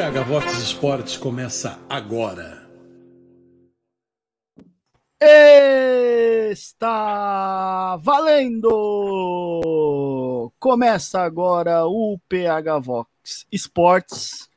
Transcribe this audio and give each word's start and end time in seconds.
PH 0.00 0.22
Vox 0.22 0.58
Esportes 0.62 1.18
começa 1.18 1.78
agora. 1.86 2.66
Está 6.50 7.98
valendo! 7.98 9.60
Começa 10.58 11.20
agora 11.20 11.84
o 11.84 12.18
PH 12.30 12.78
Vox 12.78 13.46
Esportes, 13.52 14.48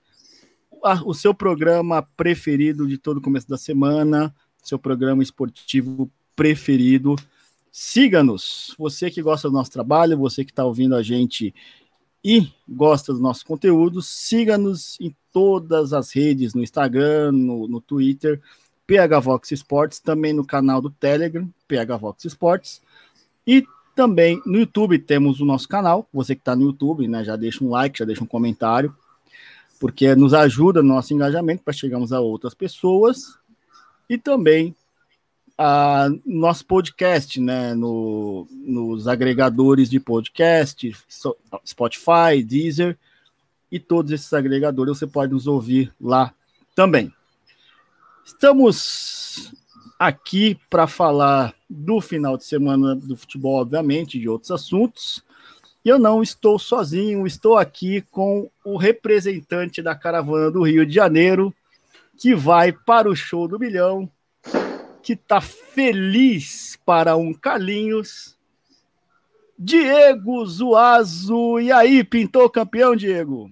o 1.06 1.14
seu 1.14 1.34
programa 1.34 2.02
preferido 2.16 2.88
de 2.88 2.98
todo 2.98 3.20
começo 3.20 3.50
da 3.50 3.58
semana, 3.58 4.34
seu 4.64 4.80
programa 4.80 5.22
esportivo 5.22 6.10
preferido. 6.38 7.18
Siga-nos, 7.70 8.74
você 8.80 9.12
que 9.12 9.22
gosta 9.22 9.50
do 9.50 9.54
nosso 9.56 9.72
trabalho, 9.72 10.18
você 10.18 10.46
que 10.46 10.52
está 10.52 10.64
ouvindo 10.64 10.96
a 10.96 11.04
gente 11.04 11.54
e 12.24 12.48
gosta 12.66 13.12
do 13.14 13.20
nosso 13.20 13.46
conteúdo, 13.46 14.02
siga-nos 14.02 14.98
em 15.02 15.14
todas 15.34 15.92
as 15.92 16.12
redes, 16.12 16.54
no 16.54 16.62
Instagram, 16.62 17.32
no, 17.32 17.68
no 17.68 17.82
Twitter, 17.82 18.40
PHVox 18.88 19.52
Esportes, 19.52 20.00
também 20.00 20.32
no 20.32 20.46
canal 20.46 20.80
do 20.80 20.92
Telegram, 20.92 21.50
PHVox 21.68 22.24
Esportes, 22.26 22.82
e 23.46 23.66
também 23.96 24.42
no 24.46 24.60
YouTube 24.60 24.98
temos 25.00 25.42
o 25.42 25.46
nosso 25.46 25.68
canal. 25.68 26.08
Você 26.14 26.36
que 26.36 26.42
está 26.42 26.56
no 26.56 26.64
YouTube, 26.64 27.08
né, 27.08 27.24
já 27.24 27.36
deixa 27.36 27.64
um 27.64 27.70
like, 27.70 28.00
já 28.00 28.06
deixa 28.06 28.24
um 28.24 28.28
comentário, 28.28 28.96
porque 29.80 30.16
nos 30.16 30.34
ajuda 30.34 30.82
no 30.82 30.90
nosso 30.90 31.14
engajamento 31.14 31.64
para 31.64 31.74
chegarmos 31.74 32.14
a 32.14 32.20
outras 32.20 32.54
pessoas. 32.54 33.38
E 34.10 34.18
também 34.18 34.76
a 35.58 36.10
nosso 36.26 36.66
podcast, 36.66 37.40
né, 37.40 37.74
no, 37.74 38.48
nos 38.52 39.08
agregadores 39.08 39.90
de 39.90 40.00
podcast, 40.00 40.96
Spotify, 41.66 42.44
Deezer 42.44 42.98
e 43.74 43.80
todos 43.80 44.12
esses 44.12 44.32
agregadores 44.32 45.00
você 45.00 45.08
pode 45.08 45.34
nos 45.34 45.48
ouvir 45.48 45.92
lá 46.00 46.32
também. 46.76 47.12
Estamos 48.24 49.52
aqui 49.98 50.60
para 50.70 50.86
falar 50.86 51.56
do 51.68 52.00
final 52.00 52.38
de 52.38 52.46
semana 52.46 52.96
do 52.96 53.18
futebol, 53.18 53.56
obviamente, 53.56 54.20
de 54.20 54.30
outros 54.30 54.52
assuntos. 54.52 55.24
E 55.84 55.90
eu 55.90 55.98
não 55.98 56.22
estou 56.22 56.60
sozinho, 56.60 57.26
estou 57.26 57.58
aqui 57.58 58.02
com 58.12 58.48
o 58.64 58.78
representante 58.78 59.82
da 59.82 59.96
caravana 59.96 60.52
do 60.52 60.62
Rio 60.62 60.86
de 60.86 60.94
Janeiro, 60.94 61.52
que 62.16 62.36
vai 62.36 62.72
para 62.72 63.10
o 63.10 63.16
show 63.16 63.48
do 63.48 63.58
milhão, 63.58 64.08
que 65.02 65.16
tá 65.16 65.42
feliz 65.42 66.78
para 66.86 67.16
um 67.16 67.34
Carlinhos. 67.34 68.38
Diego 69.58 70.46
Zuazo. 70.46 71.60
E 71.60 71.72
aí, 71.72 72.04
pintou 72.04 72.48
campeão, 72.52 72.96
Diego? 72.96 73.50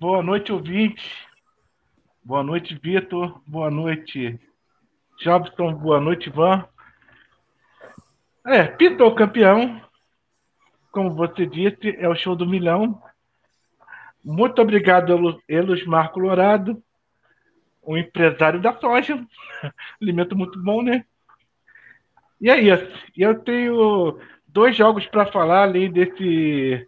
Boa 0.00 0.22
noite, 0.22 0.50
ouvinte. 0.50 1.28
Boa 2.24 2.42
noite, 2.42 2.74
Vitor. 2.82 3.40
Boa 3.46 3.70
noite, 3.70 4.40
Jobson. 5.22 5.74
Boa 5.74 6.00
noite, 6.00 6.28
Ivan. 6.28 6.66
É, 8.46 8.64
pintou 8.64 9.14
campeão. 9.14 9.80
Como 10.90 11.14
você 11.14 11.46
disse, 11.46 11.94
é 11.98 12.08
o 12.08 12.16
show 12.16 12.34
do 12.34 12.46
milhão. 12.46 13.00
Muito 14.24 14.60
obrigado, 14.62 15.40
Elos 15.46 15.84
Marco 15.84 16.18
Lourado 16.18 16.82
um 17.82 17.96
empresário 17.96 18.60
da 18.60 18.78
soja. 18.78 19.22
Alimento 20.00 20.36
muito 20.36 20.58
bom, 20.62 20.82
né? 20.82 21.04
E 22.40 22.48
é 22.48 22.58
isso. 22.58 22.88
Eu 23.16 23.38
tenho 23.40 24.18
dois 24.46 24.76
jogos 24.76 25.06
para 25.06 25.26
falar, 25.26 25.64
além 25.64 25.90
desse 25.90 26.86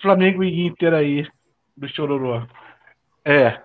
Flamengo 0.00 0.42
e 0.42 0.66
Inter 0.66 0.94
aí, 0.94 1.26
do 1.80 1.88
Chororô. 1.88 2.46
É. 3.24 3.58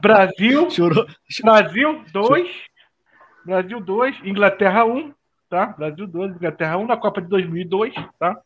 Brasil. 0.00 0.70
Chorou. 0.70 1.06
Brasil 1.42 2.04
2. 2.12 2.72
Brasil 3.44 3.80
2, 3.80 4.20
Inglaterra 4.24 4.84
1, 4.84 4.96
um, 4.96 5.14
tá? 5.50 5.66
Brasil 5.66 6.06
2, 6.06 6.36
Inglaterra 6.36 6.78
1 6.78 6.82
um, 6.82 6.86
na 6.86 6.96
Copa 6.96 7.20
de 7.20 7.26
2002, 7.26 7.92
tá? 8.16 8.40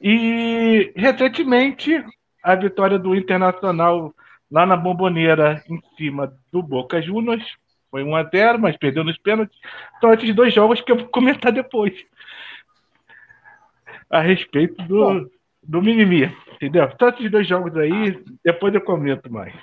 E 0.00 0.92
recentemente 0.94 2.04
a 2.40 2.54
vitória 2.54 3.00
do 3.00 3.16
Internacional 3.16 4.14
lá 4.48 4.64
na 4.64 4.76
Bomboneira, 4.76 5.62
em 5.68 5.80
cima 5.96 6.32
do 6.52 6.62
Boca 6.62 7.02
Juniors. 7.02 7.44
Foi 7.90 8.04
1 8.04 8.14
a 8.14 8.22
0 8.22 8.58
mas 8.60 8.76
perdeu 8.76 9.02
nos 9.02 9.18
pênaltis. 9.18 9.58
São 10.00 10.12
esses 10.14 10.32
dois 10.36 10.54
jogos 10.54 10.80
que 10.80 10.92
eu 10.92 10.96
vou 10.96 11.08
comentar 11.08 11.50
depois. 11.50 11.92
A 14.08 14.20
respeito 14.20 14.80
do, 14.84 15.28
do 15.70 15.80
mimimi. 15.80 16.24
Entendeu? 16.56 16.90
São 16.98 17.08
esses 17.08 17.30
dois 17.30 17.46
jogos 17.46 17.76
aí, 17.76 18.22
depois 18.44 18.74
eu 18.74 18.80
comento 18.80 19.32
mais. 19.32 19.54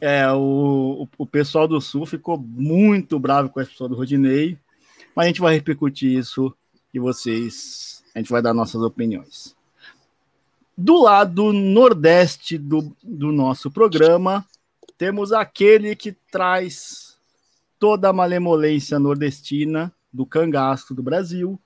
É, 0.00 0.26
o, 0.32 1.06
o 1.18 1.26
pessoal 1.26 1.68
do 1.68 1.78
Sul 1.78 2.06
ficou 2.06 2.38
muito 2.38 3.18
bravo 3.18 3.50
com 3.50 3.60
a 3.60 3.64
pessoa 3.64 3.86
do 3.86 3.94
Rodinei, 3.94 4.56
mas 5.14 5.24
a 5.24 5.28
gente 5.28 5.42
vai 5.42 5.54
repercutir 5.54 6.16
isso 6.16 6.54
e 6.94 6.98
vocês, 6.98 8.02
a 8.14 8.18
gente 8.18 8.30
vai 8.30 8.40
dar 8.40 8.54
nossas 8.54 8.80
opiniões. 8.80 9.54
Do 10.74 11.02
lado 11.02 11.52
nordeste 11.52 12.56
do, 12.56 12.96
do 13.02 13.30
nosso 13.30 13.70
programa, 13.70 14.46
temos 14.96 15.32
aquele 15.32 15.94
que 15.94 16.12
traz 16.30 17.18
toda 17.78 18.08
a 18.08 18.12
malemolência 18.12 18.98
nordestina 18.98 19.92
do 20.10 20.24
cangaço 20.24 20.94
do 20.94 21.02
Brasil, 21.02 21.60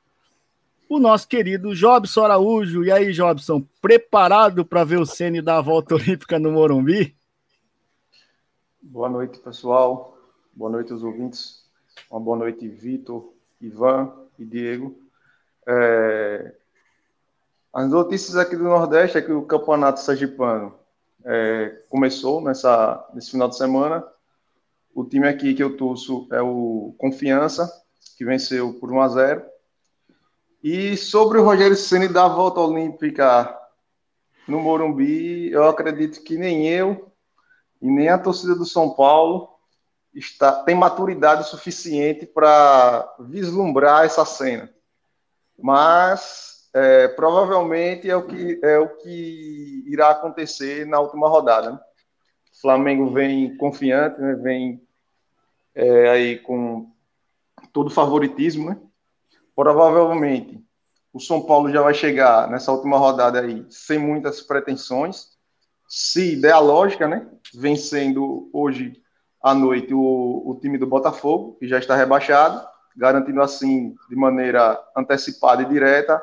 o 0.88 0.98
nosso 0.98 1.26
querido 1.28 1.74
Jobson 1.74 2.24
Araújo. 2.24 2.84
E 2.84 2.92
aí, 2.92 3.12
Jobson, 3.12 3.62
preparado 3.80 4.64
para 4.64 4.84
ver 4.84 4.98
o 4.98 5.06
Ceni 5.06 5.40
dar 5.40 5.58
a 5.58 5.62
volta 5.62 5.94
olímpica 5.94 6.38
no 6.38 6.52
Morumbi? 6.52 7.16
Boa 8.80 9.08
noite, 9.08 9.38
pessoal. 9.38 10.16
Boa 10.52 10.70
noite 10.70 10.92
aos 10.92 11.02
ouvintes. 11.02 11.64
Uma 12.10 12.20
boa 12.20 12.36
noite, 12.36 12.68
Vitor, 12.68 13.32
Ivan 13.60 14.12
e 14.38 14.44
Diego. 14.44 14.96
É, 15.66 16.54
as 17.72 17.88
notícias 17.88 18.36
aqui 18.36 18.56
do 18.56 18.64
Nordeste 18.64 19.18
é 19.18 19.22
que 19.22 19.32
o 19.32 19.46
campeonato 19.46 20.00
sergipano 20.00 20.74
é, 21.24 21.82
começou 21.88 22.40
nessa, 22.40 23.08
nesse 23.14 23.30
final 23.30 23.48
de 23.48 23.56
semana. 23.56 24.06
O 24.94 25.04
time 25.04 25.26
aqui 25.26 25.54
que 25.54 25.62
eu 25.62 25.76
torço 25.76 26.28
é 26.30 26.40
o 26.40 26.94
Confiança, 26.98 27.68
que 28.16 28.24
venceu 28.24 28.74
por 28.74 28.92
1 28.92 29.00
a 29.00 29.08
0. 29.08 29.53
E 30.64 30.96
sobre 30.96 31.36
o 31.36 31.44
Rogério 31.44 31.76
Ceni 31.76 32.08
dar 32.08 32.24
a 32.24 32.28
volta 32.28 32.58
olímpica 32.58 33.54
no 34.48 34.58
Morumbi, 34.60 35.52
eu 35.52 35.68
acredito 35.68 36.24
que 36.24 36.38
nem 36.38 36.66
eu 36.66 37.12
e 37.82 37.90
nem 37.90 38.08
a 38.08 38.18
torcida 38.18 38.54
do 38.54 38.64
São 38.64 38.94
Paulo 38.94 39.50
está 40.14 40.62
tem 40.62 40.74
maturidade 40.74 41.46
suficiente 41.50 42.24
para 42.24 43.14
vislumbrar 43.20 44.06
essa 44.06 44.24
cena. 44.24 44.72
Mas 45.58 46.70
é, 46.72 47.08
provavelmente 47.08 48.08
é 48.08 48.16
o, 48.16 48.26
que, 48.26 48.58
é 48.62 48.78
o 48.78 48.88
que 48.88 49.84
irá 49.86 50.12
acontecer 50.12 50.86
na 50.86 50.98
última 50.98 51.28
rodada. 51.28 51.72
Né? 51.72 51.80
O 52.56 52.60
Flamengo 52.62 53.10
vem 53.12 53.54
confiante, 53.58 54.18
né? 54.18 54.34
vem 54.36 54.82
é, 55.74 56.08
aí 56.08 56.38
com 56.38 56.90
todo 57.70 57.90
favoritismo. 57.90 58.70
Né? 58.70 58.80
Provavelmente 59.54 60.62
o 61.12 61.20
São 61.20 61.40
Paulo 61.40 61.70
já 61.70 61.80
vai 61.80 61.94
chegar 61.94 62.50
nessa 62.50 62.72
última 62.72 62.98
rodada 62.98 63.40
aí 63.40 63.64
sem 63.70 63.98
muitas 63.98 64.40
pretensões. 64.40 65.28
Se 65.88 66.34
der 66.36 66.52
a 66.52 66.58
lógica, 66.58 67.06
né? 67.06 67.28
vencendo 67.54 68.50
hoje 68.52 69.00
à 69.40 69.54
noite 69.54 69.94
o, 69.94 70.42
o 70.44 70.58
time 70.60 70.76
do 70.76 70.86
Botafogo, 70.86 71.56
que 71.60 71.68
já 71.68 71.78
está 71.78 71.94
rebaixado, 71.94 72.66
garantindo 72.96 73.40
assim 73.40 73.94
de 74.08 74.16
maneira 74.16 74.80
antecipada 74.96 75.62
e 75.62 75.68
direta 75.68 76.20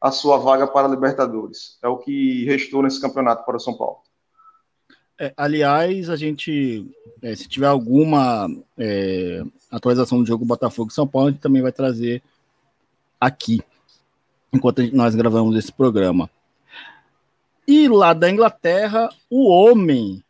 a 0.00 0.10
sua 0.10 0.38
vaga 0.38 0.66
para 0.66 0.88
a 0.88 0.90
Libertadores. 0.90 1.78
É 1.82 1.86
o 1.86 1.98
que 1.98 2.44
restou 2.44 2.82
nesse 2.82 3.00
campeonato 3.00 3.44
para 3.44 3.56
o 3.56 3.60
São 3.60 3.76
Paulo. 3.76 3.98
É, 5.20 5.32
aliás, 5.36 6.10
a 6.10 6.16
gente, 6.16 6.90
é, 7.22 7.36
se 7.36 7.48
tiver 7.48 7.68
alguma 7.68 8.48
é, 8.76 9.42
atualização 9.70 10.18
do 10.18 10.26
jogo 10.26 10.44
Botafogo 10.44 10.90
e 10.90 10.94
São 10.94 11.06
Paulo, 11.06 11.28
a 11.28 11.30
gente 11.30 11.40
também 11.40 11.62
vai 11.62 11.70
trazer 11.70 12.20
aqui, 13.22 13.62
enquanto 14.52 14.82
nós 14.92 15.14
gravamos 15.14 15.54
esse 15.56 15.70
programa. 15.70 16.28
E 17.68 17.86
lá 17.86 18.12
da 18.12 18.28
Inglaterra, 18.28 19.08
o 19.30 19.48
homem 19.48 20.24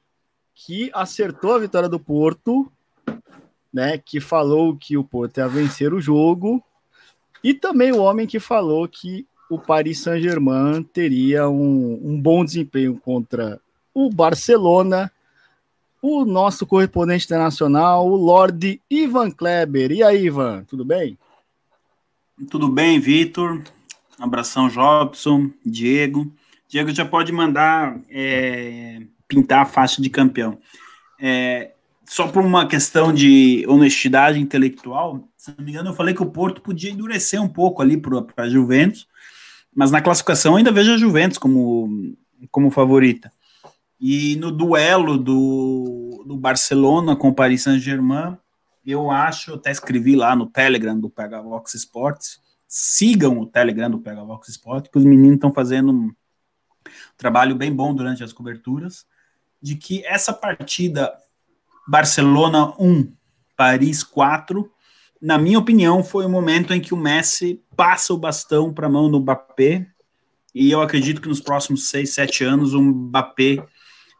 que 0.55 0.91
acertou 0.93 1.55
a 1.55 1.59
vitória 1.59 1.89
do 1.89 1.99
Porto, 1.99 2.71
né, 3.73 3.97
que 3.97 4.21
falou 4.21 4.77
que 4.77 4.99
o 4.99 5.03
Porto 5.03 5.39
ia 5.39 5.49
vencer 5.49 5.94
o 5.94 6.03
jogo, 6.03 6.62
e 7.43 7.55
também 7.55 7.93
o 7.93 8.03
homem 8.03 8.27
que 8.27 8.39
falou 8.39 8.87
que 8.87 9.27
o 9.49 9.59
Paris 9.59 10.00
Saint-Germain 10.00 10.83
teria 10.83 11.49
um, 11.49 11.99
um 12.05 12.21
bom 12.21 12.44
desempenho 12.44 13.00
contra 13.03 13.59
o 13.94 14.11
Barcelona, 14.11 15.11
o 16.03 16.27
nosso 16.27 16.67
correspondente 16.67 17.25
internacional, 17.25 18.06
o 18.06 18.17
Lord 18.17 18.81
Ivan 18.91 19.31
Kleber. 19.31 19.93
E 19.93 20.03
aí, 20.03 20.27
Ivan, 20.27 20.65
tudo 20.65 20.85
bem? 20.85 21.17
Tudo 22.50 22.69
bem, 22.69 22.99
Vitor. 22.99 23.62
Abração, 24.19 24.69
Jobson, 24.69 25.50
Diego. 25.64 26.32
Diego 26.69 26.90
já 26.90 27.05
pode 27.05 27.32
mandar 27.32 28.00
é, 28.11 29.02
pintar 29.29 29.62
a 29.62 29.67
faixa 29.67 30.00
de 30.00 30.08
campeão. 30.08 30.58
É, 31.20 31.73
só 32.06 32.29
por 32.29 32.44
uma 32.44 32.67
questão 32.67 33.12
de 33.12 33.64
honestidade 33.69 34.38
intelectual, 34.38 35.26
se 35.37 35.55
não 35.56 35.64
me 35.64 35.70
engano, 35.70 35.90
eu 35.90 35.94
falei 35.94 36.14
que 36.14 36.23
o 36.23 36.31
Porto 36.31 36.61
podia 36.61 36.90
endurecer 36.90 37.40
um 37.40 37.49
pouco 37.49 37.82
ali 37.82 37.96
para 37.96 38.44
a 38.44 38.49
Juventus, 38.49 39.06
mas 39.75 39.90
na 39.90 40.00
classificação 40.00 40.56
ainda 40.56 40.73
vejo 40.73 40.93
a 40.93 40.99
Juventus 40.99 41.38
como, 41.38 42.14
como 42.50 42.70
favorita. 42.70 43.32
E 44.00 44.37
no 44.37 44.50
duelo 44.50 45.17
do, 45.17 46.25
do 46.26 46.37
Barcelona 46.37 47.17
com 47.17 47.29
o 47.29 47.34
Paris 47.34 47.62
Saint-Germain, 47.62 48.37
eu 48.84 49.11
acho, 49.11 49.55
até 49.55 49.70
escrevi 49.70 50.17
lá 50.17 50.34
no 50.34 50.46
Telegram 50.46 50.99
do 50.99 51.08
Pegavox 51.08 51.75
Sports, 51.75 52.40
sigam 52.67 53.38
o 53.38 53.46
Telegram 53.46 53.90
do 53.90 54.00
Pegavox 54.00 54.49
Sports, 54.49 54.90
que 54.90 54.99
os 54.99 55.05
meninos 55.05 55.34
estão 55.34 55.52
fazendo 55.52 55.93
um 55.93 56.11
trabalho 57.17 57.55
bem 57.55 57.73
bom 57.73 57.94
durante 57.94 58.25
as 58.25 58.32
coberturas, 58.32 59.06
de 59.61 59.76
que 59.76 60.05
essa 60.05 60.32
partida 60.32 61.12
Barcelona 61.87 62.75
1, 62.79 63.12
Paris 63.56 64.02
4, 64.02 64.70
na 65.20 65.38
minha 65.38 65.58
opinião, 65.58 66.02
foi 66.02 66.25
o 66.25 66.31
momento 66.31 66.73
em 66.73 66.81
que 66.81 66.94
o 66.94 66.96
Messi 66.96 67.62
passa 67.76 68.12
o 68.12 68.19
bastão 68.19 68.73
para 68.73 68.87
a 68.87 68.90
mão 68.90 69.11
do 69.11 69.20
Mbappé, 69.20 69.87
e 70.55 70.70
eu 70.70 70.82
acredito 70.82 71.20
que 71.20 71.29
nos 71.29 71.40
próximos 71.40 71.88
6, 71.88 72.12
7 72.12 72.44
anos 72.44 72.75
o 72.75 72.82
Mbappé 72.82 73.64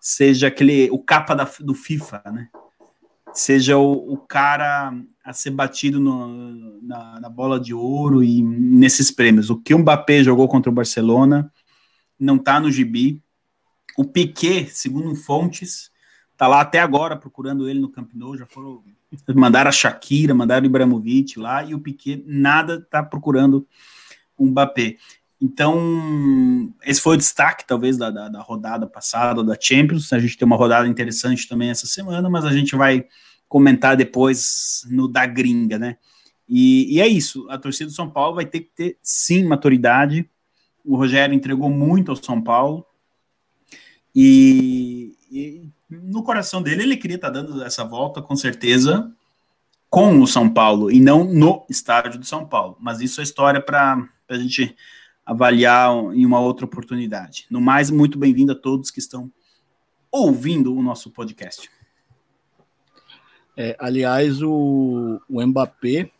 seja 0.01 0.49
aquele 0.49 0.91
o 0.91 0.99
capa 0.99 1.35
da, 1.35 1.49
do 1.61 1.75
FIFA, 1.75 2.23
né? 2.27 2.49
Seja 3.35 3.79
o, 3.79 4.13
o 4.13 4.17
cara 4.17 4.93
a 5.25 5.33
ser 5.33 5.51
batido 5.51 6.01
no, 6.01 6.83
na, 6.83 7.21
na, 7.21 7.29
bola 7.29 7.59
de 7.59 7.73
ouro 7.73 8.23
e 8.23 8.43
nesses 8.43 9.11
prêmios. 9.11 9.51
O 9.51 9.57
que 9.57 9.75
o 9.75 9.79
Mbappé 9.79 10.23
jogou 10.23 10.49
contra 10.49 10.71
o 10.71 10.75
Barcelona 10.75 11.53
não 12.19 12.37
está 12.37 12.61
no 12.61 12.71
gibi. 12.71 13.23
O 13.97 14.05
Piquet, 14.05 14.67
segundo 14.71 15.15
fontes, 15.15 15.91
tá 16.37 16.49
lá 16.49 16.61
até 16.61 16.81
agora 16.81 17.17
procurando 17.17 17.69
ele 17.69 17.79
no 17.79 17.91
Camp 17.91 18.11
Nou, 18.15 18.37
já 18.37 18.47
foram 18.47 18.83
mandaram 19.35 19.69
a 19.69 19.73
Shakira, 19.73 20.35
mandaram 20.35 20.65
o 20.65 20.67
Ibrahimovic 20.67 21.39
lá 21.39 21.63
e 21.63 21.75
o 21.75 21.81
Piquet 21.81 22.25
nada 22.27 22.81
tá 22.81 23.03
procurando 23.03 23.67
um 24.39 24.47
Mbappé. 24.47 24.97
Então, 25.43 26.73
esse 26.85 27.01
foi 27.01 27.17
o 27.17 27.19
destaque, 27.19 27.67
talvez, 27.67 27.97
da, 27.97 28.11
da, 28.11 28.29
da, 28.29 28.41
rodada 28.41 28.87
passada, 28.87 29.43
da 29.43 29.59
Champions. 29.61 30.13
A 30.13 30.21
gente 30.21 30.39
tem 30.39 30.47
uma 30.47 30.55
rodada 30.55 30.87
interessante 30.87 31.49
também 31.49 31.69
essa 31.69 31.85
semana, 31.85 32.31
mas 32.31 32.45
a 32.45 32.53
gente 32.53 32.77
vai 32.77 33.05
comentar 33.49 33.97
depois 33.97 34.87
no 34.89 35.09
da 35.09 35.27
gringa, 35.27 35.81
né? 35.81 35.97
E, 36.49 36.95
e 36.95 37.01
é 37.01 37.09
isso, 37.09 37.45
a 37.51 37.59
torcida 37.59 37.91
do 37.91 37.95
São 37.95 38.09
Paulo 38.09 38.37
vai 38.37 38.47
ter 38.47 38.61
que 38.61 38.71
ter, 38.73 38.99
sim, 39.03 39.45
maturidade. 39.45 40.31
O 40.85 40.95
Rogério 40.95 41.35
entregou 41.35 41.69
muito 41.69 42.13
ao 42.13 42.17
São 42.17 42.41
Paulo. 42.41 42.87
E, 44.15 45.17
e 45.29 45.69
no 45.91 46.23
coração 46.23 46.63
dele, 46.63 46.85
ele 46.85 46.97
queria 46.97 47.17
estar 47.17 47.31
dando 47.31 47.65
essa 47.65 47.83
volta, 47.83 48.23
com 48.23 48.37
certeza, 48.37 49.11
com 49.91 50.21
o 50.21 50.27
São 50.27 50.49
Paulo, 50.49 50.89
e 50.89 51.01
não 51.01 51.25
no 51.25 51.67
estádio 51.69 52.21
do 52.21 52.27
São 52.27 52.47
Paulo. 52.47 52.77
Mas 52.81 53.01
isso 53.01 53.21
é 53.21 53.25
história 53.25 53.61
para 53.61 54.09
a 54.29 54.39
gente 54.39 54.77
avaliar 55.25 55.91
em 56.15 56.27
uma 56.27 56.41
outra 56.41 56.65
oportunidade. 56.65 57.47
No 57.51 57.61
mais, 57.61 57.91
muito 57.91 58.19
bem-vindo 58.19 58.53
a 58.53 58.57
todos 58.57 58.91
que 58.91 58.99
estão 58.99 59.31
ouvindo 60.11 60.75
o 60.75 60.83
nosso 60.83 61.11
podcast. 61.11 61.71
É, 63.57 63.77
aliás, 63.79 64.43
o, 64.43 65.21
o 65.29 65.47
Mbappé 65.47 66.11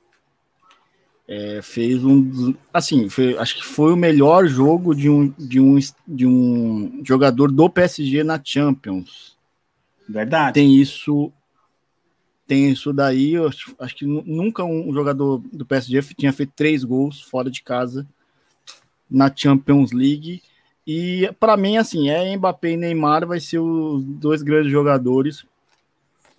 é, 1.27 1.61
fez 1.63 2.05
um. 2.05 2.55
Assim, 2.73 3.09
foi, 3.09 3.37
acho 3.39 3.57
que 3.57 3.65
foi 3.65 3.93
o 3.93 3.97
melhor 3.97 4.47
jogo 4.47 4.95
de 4.95 5.09
um, 5.09 5.29
de, 5.39 5.61
um, 5.61 5.79
de 6.07 6.27
um 6.27 7.03
jogador 7.05 7.51
do 7.51 7.69
PSG 7.69 8.23
na 8.23 8.41
Champions. 8.43 9.37
Verdade. 10.09 10.55
Tem 10.55 10.75
isso. 10.75 11.33
Tem 12.47 12.71
isso 12.71 12.93
daí. 12.93 13.35
Acho 13.79 13.97
que 13.97 14.05
nunca 14.05 14.63
um 14.63 14.93
jogador 14.93 15.43
do 15.53 15.65
PSG 15.65 16.03
tinha 16.15 16.33
feito 16.33 16.53
três 16.55 16.85
gols 16.85 17.23
fora 17.23 17.51
de 17.51 17.63
casa 17.63 18.07
na 19.13 19.31
Champions 19.35 19.93
League. 19.93 20.43
E 20.87 21.31
para 21.39 21.57
mim, 21.57 21.77
assim, 21.77 22.09
é 22.09 22.37
Mbappé 22.37 22.71
e 22.71 22.77
Neymar 22.77 23.27
vai 23.27 23.39
ser 23.39 23.59
os 23.59 24.03
dois 24.03 24.43
grandes 24.43 24.73
jogadores 24.73 25.45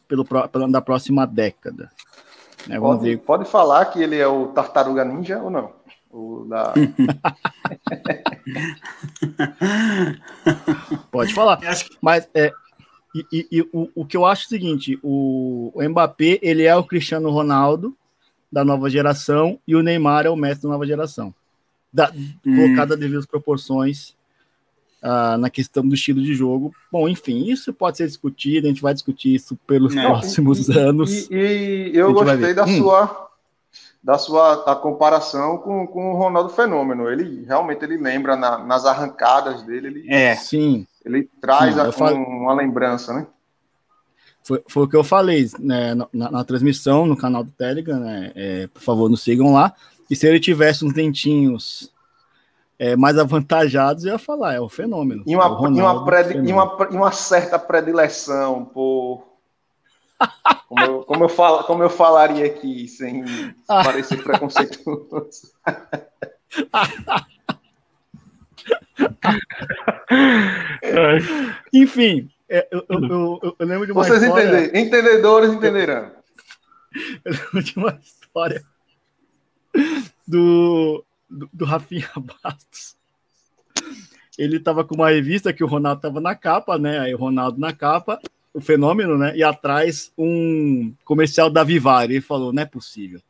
pelo, 0.07 0.25
pela, 0.25 0.67
da 0.69 0.81
próxima 0.81 1.25
década. 1.25 1.89
Né, 2.67 2.79
pode, 2.79 3.03
ver. 3.03 3.19
pode 3.19 3.45
falar 3.45 3.85
que 3.85 4.01
ele 4.01 4.17
é 4.17 4.27
o 4.27 4.47
Tartaruga 4.47 5.05
Ninja 5.05 5.41
ou 5.41 5.49
não? 5.49 5.71
O 6.11 6.45
da... 6.45 6.73
pode 11.11 11.33
falar. 11.33 11.59
Mas 12.01 12.29
é, 12.33 12.51
e, 13.15 13.25
e, 13.31 13.47
e 13.51 13.61
o, 13.73 13.89
o, 13.95 14.05
que 14.05 14.15
eu 14.15 14.25
acho 14.25 14.43
é 14.43 14.45
o 14.45 14.49
seguinte: 14.49 14.99
o, 15.01 15.71
o 15.73 15.89
Mbappé 15.89 16.39
ele 16.41 16.63
é 16.63 16.75
o 16.75 16.83
Cristiano 16.83 17.31
Ronaldo 17.31 17.97
da 18.51 18.63
nova 18.63 18.89
geração 18.89 19.59
e 19.67 19.75
o 19.75 19.81
Neymar 19.81 20.27
é 20.27 20.29
o 20.29 20.35
mestre 20.35 20.63
da 20.63 20.69
nova 20.69 20.85
geração 20.85 21.33
da, 21.93 22.11
hum. 22.45 22.55
colocada 22.55 22.97
devido 22.97 23.27
proporções 23.27 24.15
uh, 25.03 25.37
na 25.37 25.49
questão 25.49 25.87
do 25.87 25.93
estilo 25.93 26.21
de 26.21 26.33
jogo. 26.33 26.73
Bom, 26.91 27.07
enfim, 27.07 27.45
isso 27.45 27.73
pode 27.73 27.97
ser 27.97 28.07
discutido, 28.07 28.65
a 28.65 28.69
gente 28.69 28.81
vai 28.81 28.93
discutir 28.93 29.35
isso 29.35 29.55
pelos 29.67 29.93
Não, 29.93 30.03
próximos 30.03 30.67
e, 30.67 30.79
anos. 30.79 31.29
E, 31.29 31.91
e 31.93 31.97
eu 31.97 32.13
gostei 32.13 32.53
da 32.53 32.65
hum. 32.65 32.77
sua 32.77 33.23
da 34.03 34.17
sua 34.17 34.69
a 34.69 34.75
comparação 34.75 35.57
com, 35.57 35.87
com 35.87 36.11
o 36.11 36.17
Ronaldo 36.17 36.49
Fenômeno. 36.49 37.09
Ele 37.09 37.45
realmente 37.45 37.85
ele 37.85 37.95
lembra 37.97 38.35
na, 38.35 38.57
nas 38.57 38.85
arrancadas 38.85 39.63
dele, 39.63 39.87
ele, 39.87 40.13
é, 40.13 40.35
sim. 40.35 40.85
Ele 41.05 41.29
traz 41.39 41.75
sim, 41.75 41.79
a, 41.79 41.91
falo... 41.91 42.17
um, 42.17 42.41
uma 42.41 42.53
lembrança, 42.53 43.13
né? 43.13 43.25
Foi, 44.43 44.61
foi 44.67 44.83
o 44.83 44.87
que 44.89 44.95
eu 44.97 45.05
falei 45.05 45.49
né, 45.57 45.95
na, 45.95 46.07
na, 46.11 46.31
na 46.31 46.43
transmissão 46.43 47.05
no 47.05 47.15
canal 47.15 47.45
do 47.45 47.51
Telegram, 47.51 47.97
né? 47.97 48.33
É, 48.35 48.67
por 48.67 48.81
favor, 48.81 49.09
nos 49.09 49.21
sigam 49.23 49.53
lá. 49.53 49.73
E 50.09 50.15
se 50.15 50.27
ele 50.27 50.39
tivesse 50.39 50.85
uns 50.85 50.94
dentinhos 50.94 51.91
é, 52.77 52.95
mais 52.95 53.17
avantajados, 53.17 54.05
eu 54.05 54.13
ia 54.13 54.19
falar, 54.19 54.55
é 54.55 54.59
o 54.59 54.69
fenômeno. 54.69 55.23
E 55.25 55.35
uma, 55.35 55.45
Ronaldo, 55.45 55.79
e 55.79 55.81
uma, 55.81 56.05
pred, 56.05 56.38
e 56.38 56.51
uma, 56.51 56.88
e 56.91 56.95
uma 56.95 57.11
certa 57.11 57.57
predileção 57.59 58.65
por. 58.65 59.31
Como 60.69 60.81
eu, 60.81 61.03
como, 61.03 61.25
eu 61.25 61.29
falo, 61.29 61.63
como 61.65 61.83
eu 61.83 61.89
falaria 61.89 62.45
aqui, 62.45 62.88
sem 62.88 63.25
parecer 63.67 64.17
preconceituoso. 64.24 65.51
Enfim, 71.74 72.29
é, 72.50 72.67
eu, 72.72 72.86
eu, 72.89 73.55
eu, 73.60 73.65
lembro 73.65 73.86
de 73.86 73.91
uma 73.91 74.03
Vocês 74.03 74.24
história... 74.24 74.43
Entender, 74.43 74.79
entendedores 74.79 75.51
entenderão. 75.51 76.12
Eu 77.25 77.33
lembro 77.33 77.63
de 77.63 77.77
uma 77.77 78.00
história 78.01 78.63
do, 80.27 81.03
do, 81.30 81.50
do 81.51 81.65
Rafinha 81.65 82.10
Bastos. 82.44 82.96
Ele 84.38 84.60
tava 84.60 84.84
com 84.84 84.96
uma 84.96 85.10
revista 85.10 85.53
que 85.53 85.63
o 85.63 85.68
Ronaldo 85.68 86.01
tava 86.01 86.20
na 86.20 86.36
capa, 86.36 86.77
né? 86.77 87.00
Aí 87.00 87.13
o 87.13 87.18
Ronaldo 87.18 87.60
na 87.60 87.74
capa, 87.74 88.20
o 88.53 88.60
fenômeno, 88.60 89.18
né? 89.18 89.36
E 89.36 89.44
atrás 89.44 90.12
um 90.18 90.94
comercial 91.06 91.50
da 91.50 91.63
Vivari. 91.63 92.15
Ele 92.15 92.22
falou, 92.22 92.51
não 92.51 92.63
é 92.63 92.65
possível. 92.65 93.22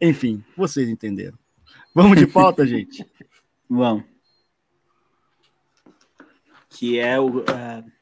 Enfim, 0.00 0.44
vocês 0.56 0.88
entenderam. 0.88 1.38
Vamos 1.94 2.18
de 2.18 2.26
pauta, 2.26 2.64
gente? 2.66 3.06
Vamos. 3.68 4.04
Que 6.70 6.98
é 6.98 7.18
o. 7.18 7.38
Uh... 7.38 7.97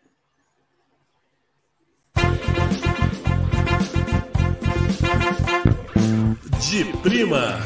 De 6.58 6.84
prima. 7.02 7.58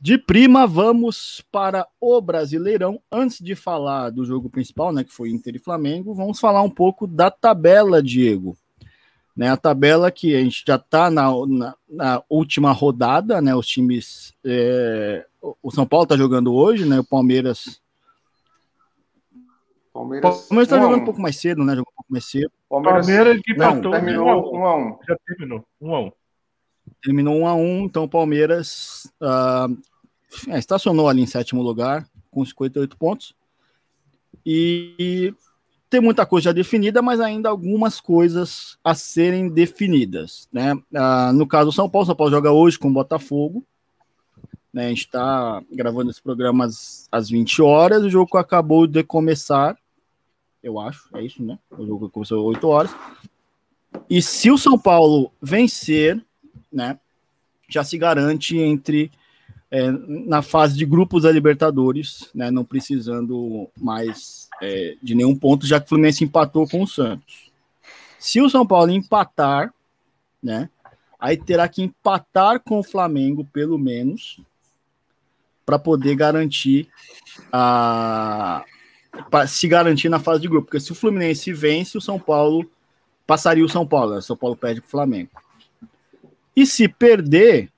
De 0.00 0.16
prima, 0.16 0.66
vamos 0.66 1.44
para 1.52 1.86
o 2.00 2.20
Brasileirão. 2.22 3.00
Antes 3.12 3.38
de 3.38 3.54
falar 3.54 4.08
do 4.10 4.24
jogo 4.24 4.48
principal, 4.48 4.92
né, 4.92 5.04
que 5.04 5.12
foi 5.12 5.30
Inter 5.30 5.56
e 5.56 5.58
Flamengo, 5.58 6.14
vamos 6.14 6.40
falar 6.40 6.62
um 6.62 6.70
pouco 6.70 7.06
da 7.06 7.30
tabela, 7.30 8.02
Diego. 8.02 8.56
Né, 9.36 9.50
a 9.50 9.56
tabela 9.56 10.10
que 10.10 10.34
a 10.34 10.40
gente 10.40 10.64
já 10.66 10.76
está 10.76 11.10
na, 11.10 11.30
na, 11.46 11.74
na, 11.88 12.22
última 12.30 12.72
rodada, 12.72 13.40
né? 13.42 13.54
Os 13.54 13.66
times. 13.66 14.32
É, 14.44 15.26
o 15.62 15.70
São 15.70 15.86
Paulo 15.86 16.04
está 16.04 16.16
jogando 16.16 16.54
hoje, 16.54 16.86
né? 16.86 16.98
O 17.00 17.04
Palmeiras. 17.04 17.81
Palmeiras 19.92 20.48
está 20.50 20.80
jogando 20.80 21.02
um 21.02 21.04
pouco 21.04 21.20
mais 21.20 21.36
cedo, 21.36 21.64
né? 21.64 21.74
Jogou 21.74 21.92
um 21.92 21.96
pouco 21.96 22.12
mais 22.12 22.24
cedo. 22.24 22.50
Palmeiras, 22.68 23.06
Palmeiras 23.06 23.42
que 23.42 23.52
empatou 23.52 23.92
terminou 23.92 24.54
1 24.54 24.66
a 24.66 24.76
1 24.76 24.98
Já 25.08 25.16
terminou 25.26 25.64
1 25.80 25.94
a 25.94 26.00
1 26.00 26.12
Terminou 27.02 27.36
1 27.40 27.46
a 27.46 27.54
1 27.54 27.84
então 27.84 28.04
o 28.04 28.08
Palmeiras 28.08 29.12
uh, 29.20 29.76
é, 30.48 30.58
estacionou 30.58 31.08
ali 31.08 31.22
em 31.22 31.26
sétimo 31.26 31.62
lugar, 31.62 32.06
com 32.30 32.44
58 32.44 32.96
pontos. 32.96 33.34
E, 34.44 34.94
e 34.98 35.34
tem 35.90 36.00
muita 36.00 36.24
coisa 36.24 36.46
já 36.46 36.52
definida, 36.52 37.02
mas 37.02 37.20
ainda 37.20 37.48
algumas 37.48 38.00
coisas 38.00 38.78
a 38.82 38.94
serem 38.94 39.48
definidas. 39.48 40.48
Né? 40.52 40.74
Ah, 40.94 41.32
no 41.34 41.46
caso 41.46 41.66
do 41.66 41.72
São 41.72 41.88
Paulo, 41.88 42.06
São 42.06 42.16
Paulo 42.16 42.30
joga 42.30 42.50
hoje 42.50 42.78
com 42.78 42.88
o 42.88 42.92
Botafogo. 42.92 43.64
Né? 44.72 44.86
A 44.86 44.88
gente 44.88 45.04
está 45.04 45.62
gravando 45.70 46.10
esse 46.10 46.22
programa 46.22 46.64
às, 46.64 47.06
às 47.12 47.28
20 47.28 47.60
horas, 47.60 48.02
o 48.02 48.10
jogo 48.10 48.38
acabou 48.38 48.86
de 48.86 49.04
começar, 49.04 49.76
eu 50.62 50.78
acho, 50.78 51.08
é 51.14 51.22
isso, 51.22 51.42
né? 51.42 51.58
O 51.70 51.86
jogo 51.86 52.08
começou 52.08 52.38
às 52.38 52.56
8 52.56 52.68
horas. 52.68 52.94
E 54.08 54.22
se 54.22 54.50
o 54.50 54.58
São 54.58 54.78
Paulo 54.78 55.32
vencer, 55.40 56.22
né, 56.72 56.98
já 57.68 57.82
se 57.82 57.98
garante 57.98 58.56
entre 58.56 59.10
é, 59.70 59.90
na 59.90 60.42
fase 60.42 60.76
de 60.76 60.84
grupos 60.84 61.22
da 61.22 61.32
Libertadores, 61.32 62.28
né, 62.34 62.50
não 62.50 62.64
precisando 62.64 63.68
mais 63.80 64.48
é, 64.60 64.96
de 65.02 65.14
nenhum 65.14 65.34
ponto, 65.34 65.66
já 65.66 65.80
que 65.80 65.86
o 65.86 65.88
Fluminense 65.88 66.24
empatou 66.24 66.68
com 66.68 66.82
o 66.82 66.86
Santos. 66.86 67.50
Se 68.18 68.40
o 68.40 68.50
São 68.50 68.66
Paulo 68.66 68.90
empatar, 68.90 69.72
né, 70.42 70.68
aí 71.18 71.36
terá 71.36 71.68
que 71.68 71.82
empatar 71.82 72.60
com 72.60 72.78
o 72.78 72.84
Flamengo, 72.84 73.48
pelo 73.52 73.78
menos, 73.78 74.40
para 75.64 75.78
poder 75.78 76.16
garantir 76.16 76.88
a 77.50 78.64
para 79.30 79.46
se 79.46 79.68
garantir 79.68 80.08
na 80.08 80.18
fase 80.18 80.40
de 80.40 80.48
grupo, 80.48 80.66
porque 80.66 80.80
se 80.80 80.92
o 80.92 80.94
Fluminense 80.94 81.52
vence, 81.52 81.98
o 81.98 82.00
São 82.00 82.18
Paulo 82.18 82.70
passaria 83.26 83.64
o 83.64 83.68
São 83.68 83.86
Paulo, 83.86 84.16
o 84.16 84.22
São 84.22 84.36
Paulo 84.36 84.56
perde 84.56 84.80
para 84.80 84.88
o 84.88 84.90
Flamengo. 84.90 85.30
E 86.56 86.66
se 86.66 86.88
perder, 86.88 87.70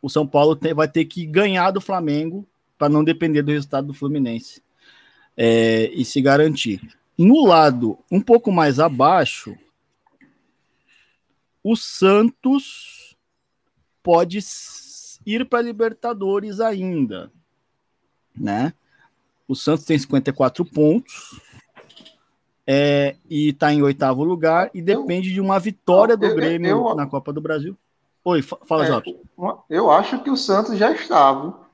o 0.00 0.08
São 0.08 0.26
Paulo 0.26 0.56
tem, 0.56 0.74
vai 0.74 0.88
ter 0.88 1.04
que 1.04 1.26
ganhar 1.26 1.70
do 1.70 1.80
Flamengo 1.80 2.46
para 2.76 2.88
não 2.88 3.02
depender 3.02 3.42
do 3.42 3.52
resultado 3.52 3.88
do 3.88 3.94
Fluminense 3.94 4.62
é, 5.36 5.90
e 5.92 6.04
se 6.04 6.20
garantir. 6.20 6.80
No 7.16 7.44
lado 7.44 7.98
um 8.10 8.20
pouco 8.20 8.52
mais 8.52 8.78
abaixo, 8.78 9.56
o 11.62 11.76
Santos 11.76 13.16
pode 14.02 14.38
ir 15.26 15.44
para 15.44 15.62
Libertadores 15.62 16.60
ainda, 16.60 17.30
né? 18.34 18.72
O 19.48 19.54
Santos 19.54 19.86
tem 19.86 19.98
54 19.98 20.62
pontos 20.66 21.40
é, 22.66 23.16
e 23.30 23.48
está 23.48 23.72
em 23.72 23.82
oitavo 23.82 24.22
lugar 24.22 24.70
e 24.74 24.82
depende 24.82 25.30
eu, 25.30 25.34
de 25.34 25.40
uma 25.40 25.58
vitória 25.58 26.18
do 26.18 26.26
eu, 26.26 26.36
Grêmio 26.36 26.88
eu, 26.88 26.94
na 26.94 27.06
Copa 27.06 27.32
do 27.32 27.40
Brasil. 27.40 27.74
Oi, 28.22 28.42
fala, 28.42 28.84
é, 28.84 28.88
Jobs. 28.88 29.14
Eu 29.70 29.90
acho 29.90 30.22
que 30.22 30.28
o 30.28 30.36
Santos 30.36 30.76
já 30.76 30.92
estava. 30.92 31.66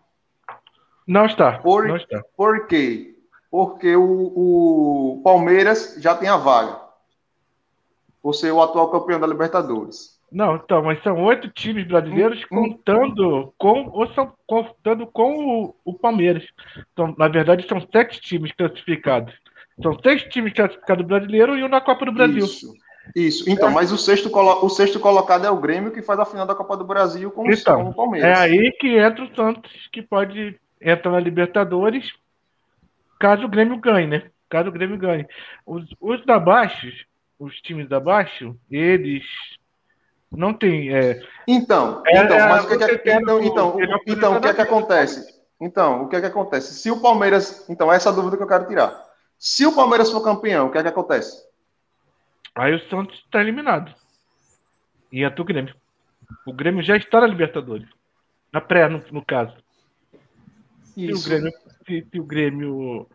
Não 1.05 1.27
está. 1.27 1.59
Por, 1.59 1.89
não 1.89 1.97
está. 1.97 2.23
Por 2.37 2.69
quê? 2.69 3.19
Porque 3.51 3.97
o, 3.97 5.17
o 5.17 5.21
Palmeiras 5.25 5.97
já 5.99 6.15
tem 6.15 6.29
a 6.29 6.37
vaga. 6.37 6.81
Por 8.23 8.33
ser 8.33 8.53
o 8.53 8.63
atual 8.63 8.89
campeão 8.91 9.19
da 9.19 9.27
Libertadores. 9.27 10.14
Não, 10.31 10.57
então, 10.57 10.83
mas 10.83 11.03
são 11.03 11.23
oito 11.25 11.49
times 11.49 11.87
brasileiros 11.87 12.45
contando 12.47 13.53
com 13.57 13.89
ou 13.91 14.13
são 14.15 14.33
contando 14.47 15.07
com 15.07 15.65
o, 15.65 15.75
o 15.85 15.95
Palmeiras. 15.95 16.45
Então, 16.93 17.15
na 17.17 17.29
verdade, 17.29 17.67
são 17.69 17.81
sete 17.93 18.21
times 18.21 18.53
classificados. 18.53 19.33
São 19.81 19.99
seis 20.01 20.23
times 20.25 20.53
classificados 20.53 21.07
brasileiro 21.07 21.57
e 21.57 21.63
um 21.63 21.69
na 21.69 21.81
Copa 21.81 22.05
do 22.05 22.13
Brasil. 22.13 22.45
Isso. 22.45 22.75
Isso, 23.15 23.51
então, 23.51 23.69
é. 23.69 23.73
mas 23.73 23.93
o 23.93 23.99
sexto, 23.99 24.31
o 24.35 24.69
sexto 24.71 24.99
colocado 24.99 25.45
é 25.45 25.51
o 25.51 25.61
Grêmio 25.61 25.93
que 25.93 26.01
faz 26.01 26.19
a 26.19 26.25
final 26.25 26.47
da 26.47 26.55
Copa 26.55 26.77
do 26.77 26.85
Brasil 26.85 27.31
com, 27.31 27.51
então, 27.51 27.91
o 27.91 27.95
Palmeiras. 27.95 28.31
É 28.31 28.41
aí 28.41 28.73
que 28.73 28.97
entra 28.97 29.25
o 29.25 29.35
Santos, 29.35 29.71
que 29.93 30.01
pode 30.01 30.59
entrar 30.81 31.13
na 31.13 31.21
Libertadores, 31.21 32.13
caso 33.21 33.45
o 33.45 33.49
Grêmio 33.49 33.77
ganhe, 33.77 34.07
né? 34.07 34.31
Caso 34.49 34.71
o 34.71 34.73
Grêmio 34.73 34.97
ganhe. 34.97 35.27
Os, 35.67 35.85
os 36.01 36.25
da 36.25 36.39
baixo, 36.39 36.89
os 37.39 37.55
times 37.61 37.89
da 37.89 38.01
baixo, 38.01 38.57
eles 38.71 39.25
não 40.37 40.55
tem. 40.55 40.95
É, 40.95 41.21
então, 41.47 42.03
é, 42.07 42.25
então, 42.25 42.39
mas 42.49 42.65
o 42.65 42.69
que, 42.69 42.85
é 42.85 42.99
que, 42.99 43.11
então, 43.11 43.43
então, 43.43 43.77
então, 44.07 44.37
o 44.37 44.41
que 44.41 44.49
é 44.49 44.55
que 44.55 44.61
acontece? 44.61 45.35
Então, 45.61 46.03
o 46.03 46.09
que 46.09 46.17
é 46.17 46.21
que 46.21 46.27
acontece? 46.27 46.75
Se 46.75 46.91
o 46.91 47.01
Palmeiras, 47.01 47.69
então 47.69 47.93
essa 47.93 48.09
é 48.09 48.13
a 48.13 48.15
dúvida 48.15 48.37
que 48.37 48.43
eu 48.43 48.49
quero 48.49 48.67
tirar. 48.67 49.05
Se 49.39 49.67
o 49.67 49.75
Palmeiras 49.75 50.11
for 50.11 50.23
campeão, 50.23 50.67
o 50.67 50.71
que 50.71 50.79
é 50.79 50.83
que 50.83 50.89
acontece? 50.89 51.43
Aí 52.55 52.75
o 52.75 52.89
Santos 52.89 53.19
está 53.25 53.41
eliminado. 53.41 53.93
E 55.13 55.23
entra 55.23 55.43
o 55.43 55.45
Grêmio. 55.45 55.75
O 56.47 56.53
Grêmio 56.53 56.83
já 56.83 56.97
está 56.97 57.21
na 57.21 57.27
Libertadores. 57.27 57.89
Na 58.53 58.61
pré, 58.61 58.89
no, 58.89 59.03
no 59.11 59.25
caso. 59.25 59.57
Isso. 60.97 61.23
Se 61.23 61.27
o, 61.27 61.31
Grêmio, 61.31 61.53
se, 61.87 62.07
se 62.11 62.21
o 62.21 62.25
Grêmio 62.25 63.09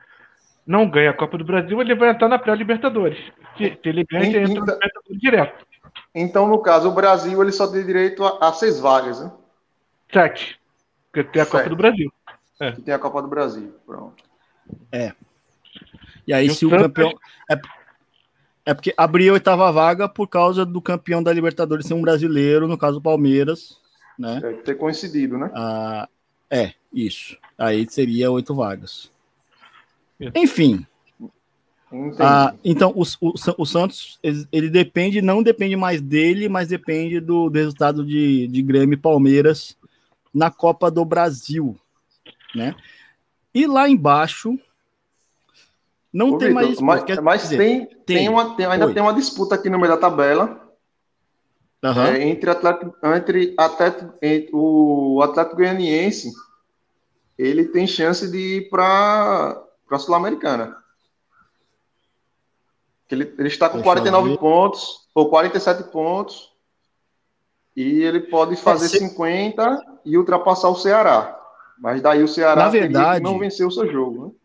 não 0.66 0.90
ganha 0.90 1.10
a 1.12 1.16
Copa 1.16 1.38
do 1.38 1.46
Brasil, 1.46 1.82
ele 1.82 1.96
vai 1.96 2.10
entrar 2.10 2.28
na 2.28 2.38
pré-Libertadores. 2.38 3.18
Se, 3.58 3.78
se, 3.82 3.90
ele 3.90 4.04
ganha, 4.04 4.26
ele 4.26 4.38
entra 4.40 4.52
então, 4.52 4.66
na 4.66 4.74
Libertadores 4.74 5.22
direto. 5.22 5.66
Então, 6.22 6.48
no 6.48 6.60
caso, 6.60 6.90
o 6.90 6.94
Brasil 6.94 7.42
ele 7.42 7.52
só 7.54 7.66
tem 7.66 7.86
direito 7.86 8.26
a, 8.26 8.50
a 8.50 8.54
seis 8.54 8.78
vagas, 8.78 9.22
né? 9.22 9.32
Sete. 10.12 10.60
Porque 11.10 11.24
tem 11.24 11.42
a 11.42 11.46
Sete. 11.46 11.52
Copa 11.58 11.70
do 11.70 11.76
Brasil. 11.78 12.14
É. 12.60 12.72
Tem 12.74 12.94
a 12.94 13.00
Copa 13.00 13.22
do 13.22 13.28
Brasil. 13.30 13.74
Pronto. 13.86 14.22
É. 14.92 15.14
E 16.28 16.34
aí, 16.34 16.48
e 16.48 16.54
se 16.54 16.66
o, 16.66 16.70
campeão. 16.70 17.14
É, 17.50 17.58
é 18.66 18.74
porque 18.74 18.94
abriu 18.98 19.32
a 19.32 19.36
oitava 19.36 19.72
vaga 19.72 20.10
por 20.10 20.28
causa 20.28 20.66
do 20.66 20.82
campeão 20.82 21.24
da 21.24 21.32
Libertadores 21.32 21.86
ser 21.86 21.94
um 21.94 22.02
brasileiro, 22.02 22.68
no 22.68 22.78
caso 22.78 22.98
o 22.98 23.02
Palmeiras, 23.02 23.80
né? 24.18 24.42
É 24.44 24.54
ter 24.54 24.76
coincidido, 24.76 25.38
né? 25.38 25.50
Ah, 25.56 26.10
é, 26.50 26.74
isso. 26.94 27.38
Aí 27.58 27.90
seria 27.90 28.30
oito 28.30 28.54
vagas. 28.54 29.10
Enfim. 30.36 30.86
Ah, 32.20 32.54
então, 32.64 32.94
o, 32.96 33.02
o, 33.20 33.34
o, 33.58 33.66
Santos, 33.66 34.20
ele 34.52 34.70
depende, 34.70 35.24
não 35.24 35.42
depende 35.42 35.76
mais 35.76 36.00
dele, 36.00 36.48
mas 36.48 36.68
depende 36.68 37.20
do, 37.20 37.50
do 37.50 37.58
resultado 37.58 38.06
de, 38.06 38.48
de 38.48 38.62
Grêmio 38.62 38.94
e 38.94 38.98
Palmeiras 38.98 39.76
na 40.32 40.52
Copa 40.52 40.92
do 40.92 41.04
Brasil, 41.04 41.76
né? 42.54 42.76
E 43.54 43.66
lá 43.66 43.90
embaixo, 43.90 44.60
não 46.14 46.34
Ô, 46.34 46.38
tem 46.38 46.50
Victor, 46.50 46.84
mais. 46.84 47.06
Mas, 47.08 47.20
mas 47.20 47.42
dizer, 47.42 47.58
tem, 47.58 47.86
tem, 47.86 48.18
tem, 48.18 48.30
uma, 48.30 48.56
tem 48.56 48.68
ainda 48.68 48.86
Oi. 48.86 48.94
tem 48.94 49.02
uma 49.02 49.14
disputa 49.14 49.56
aqui 49.56 49.70
no 49.70 49.80
meio 49.80 49.92
da 49.92 49.98
tabela. 49.98 50.70
Uhum. 51.84 52.04
É, 52.04 52.24
entre, 52.28 52.50
atleta, 52.50 52.94
entre, 53.16 53.56
atleta, 53.58 54.16
entre 54.22 54.50
o 54.54 55.22
Atlético 55.24 55.56
Goianiense, 55.56 56.32
ele 57.38 57.66
tem 57.66 57.88
chance 57.88 58.30
de 58.30 58.58
ir 58.58 58.70
para 58.70 59.64
a 59.90 59.98
Sul-Americana. 59.98 60.79
Ele, 63.12 63.34
ele 63.38 63.48
está 63.48 63.68
com 63.70 63.78
Deixa 63.78 63.90
49 63.90 64.38
pontos, 64.38 65.08
ou 65.16 65.30
47 65.30 65.92
pontos, 65.92 66.52
e 67.76 68.04
ele 68.04 68.20
pode 68.22 68.56
fazer 68.56 68.86
é, 68.86 68.90
se... 68.90 69.00
50 69.00 70.00
e 70.06 70.18
ultrapassar 70.18 70.70
o 70.70 70.76
Ceará. 70.76 71.36
Mas 71.80 72.02
daí 72.02 72.22
o 72.22 72.28
Ceará 72.28 72.64
Na 72.64 72.70
verdade, 72.70 73.24
não 73.24 73.40
venceu 73.40 73.68
o 73.68 73.72
seu 73.72 73.90
jogo. 73.90 74.36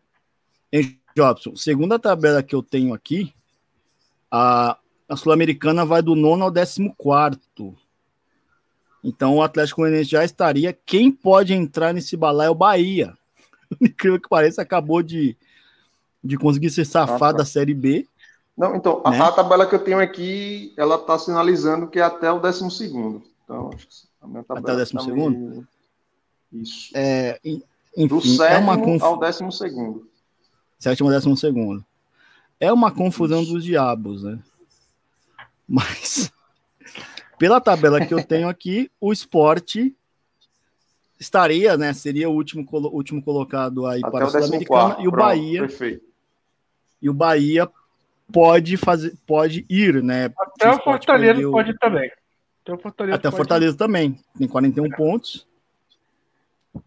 Né? 0.73 0.95
Jobson, 1.15 1.55
segundo 1.55 1.93
a 1.93 1.99
tabela 1.99 2.43
que 2.43 2.53
eu 2.53 2.61
tenho 2.61 2.93
aqui, 2.93 3.33
a, 4.29 4.77
a 5.07 5.15
Sul-Americana 5.15 5.85
vai 5.85 6.01
do 6.01 6.13
nono 6.13 6.43
ao 6.43 6.51
décimo 6.51 6.93
quarto. 6.97 7.73
Então 9.01 9.35
o 9.35 9.41
Atlético 9.41 9.81
Goianiense 9.81 10.09
já 10.09 10.25
estaria. 10.25 10.77
Quem 10.85 11.09
pode 11.09 11.53
entrar 11.53 11.93
nesse 11.93 12.17
balai 12.17 12.47
é 12.47 12.49
o 12.49 12.55
Bahia. 12.55 13.17
Incrível 13.79 14.19
que 14.19 14.27
pareça, 14.27 14.61
acabou 14.61 15.01
de, 15.01 15.37
de 16.21 16.37
conseguir 16.37 16.69
ser 16.69 16.85
safado 16.85 17.23
ah, 17.23 17.31
tá. 17.31 17.37
da 17.37 17.45
Série 17.45 17.73
B. 17.73 18.05
Não, 18.57 18.75
então, 18.75 19.01
né? 19.05 19.19
a, 19.19 19.27
a, 19.27 19.31
tabela 19.31 19.65
que 19.65 19.75
eu 19.75 19.83
tenho 19.83 19.99
aqui, 19.99 20.73
ela 20.77 20.95
está 20.95 21.17
sinalizando 21.19 21.87
que 21.87 21.99
é 21.99 22.03
até 22.03 22.31
o 22.31 22.39
décimo 22.39 22.71
segundo. 22.71 23.23
Então, 23.43 23.69
acho 23.73 23.87
que 23.87 23.93
a 24.21 24.27
minha 24.27 24.43
tabela 24.43 24.65
até 24.65 24.73
o 24.73 24.77
décimo 24.77 24.99
tá 24.99 25.05
segundo? 25.05 25.37
Meio... 25.37 25.67
Isso. 26.53 26.91
É, 26.95 27.39
enfim, 27.43 28.07
Do 28.07 28.21
sétimo 28.21 28.43
é 28.45 28.57
uma 28.57 28.77
conf... 28.77 29.03
ao 29.03 29.19
décimo 29.19 29.51
segundo 29.51 30.07
sétimo, 30.85 31.09
décimo 31.09 31.35
segundo. 31.35 31.83
É 32.59 32.71
uma 32.71 32.91
confusão 32.91 33.43
dos 33.43 33.63
diabos, 33.63 34.23
né? 34.23 34.39
Mas, 35.67 36.31
pela 37.39 37.59
tabela 37.59 38.05
que 38.05 38.13
eu 38.13 38.23
tenho 38.23 38.47
aqui, 38.47 38.89
o 39.01 39.11
esporte 39.11 39.95
estaria, 41.19 41.75
né? 41.75 41.91
Seria 41.93 42.29
o 42.29 42.33
último, 42.33 42.65
último 42.71 43.21
colocado 43.21 43.85
aí 43.87 43.99
Até 44.03 44.11
para 44.11 44.27
o 44.27 44.29
Sul-Americana 44.29 44.97
e 44.99 45.07
o 45.07 45.11
Bahia. 45.11 45.61
Perfeito. 45.61 46.05
E 47.01 47.09
o 47.09 47.13
Bahia 47.13 47.69
pode 48.31 48.77
fazer, 48.77 49.13
pode 49.25 49.65
ir, 49.69 50.03
né? 50.03 50.31
Até 50.39 50.69
o 50.69 50.81
Fortaleza 50.81 51.33
perdeu... 51.33 51.51
pode 51.51 51.77
também. 51.77 52.11
Até 52.63 52.73
o 52.73 52.77
Fortaleza, 52.77 53.15
Até 53.15 53.31
Fortaleza 53.31 53.77
também. 53.77 54.19
Tem 54.37 54.47
41 54.47 54.85
é. 54.85 54.95
pontos. 54.95 55.47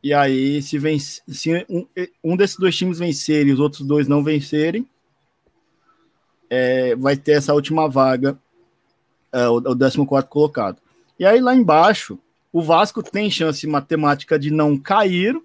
E 0.03 0.13
aí, 0.13 0.61
se, 0.61 0.79
vence, 0.79 1.23
se 1.29 1.67
um, 1.69 1.87
um 2.23 2.37
desses 2.37 2.57
dois 2.57 2.77
times 2.77 2.99
vencerem 2.99 3.51
e 3.51 3.53
os 3.53 3.61
outros 3.61 3.87
dois 3.87 4.07
não 4.07 4.23
vencerem, 4.23 4.87
é, 6.51 6.95
vai 6.97 7.17
ter 7.17 7.33
essa 7.33 7.55
última 7.55 7.89
vaga, 7.89 8.39
é, 9.33 9.49
o, 9.49 9.57
o 9.57 9.79
14 9.79 10.07
colocado. 10.29 10.79
E 11.19 11.25
aí, 11.25 11.41
lá 11.41 11.55
embaixo, 11.55 12.19
o 12.53 12.61
Vasco 12.61 13.03
tem 13.03 13.31
chance 13.31 13.67
matemática 13.67 14.39
de 14.39 14.51
não 14.51 14.77
cair, 14.77 15.41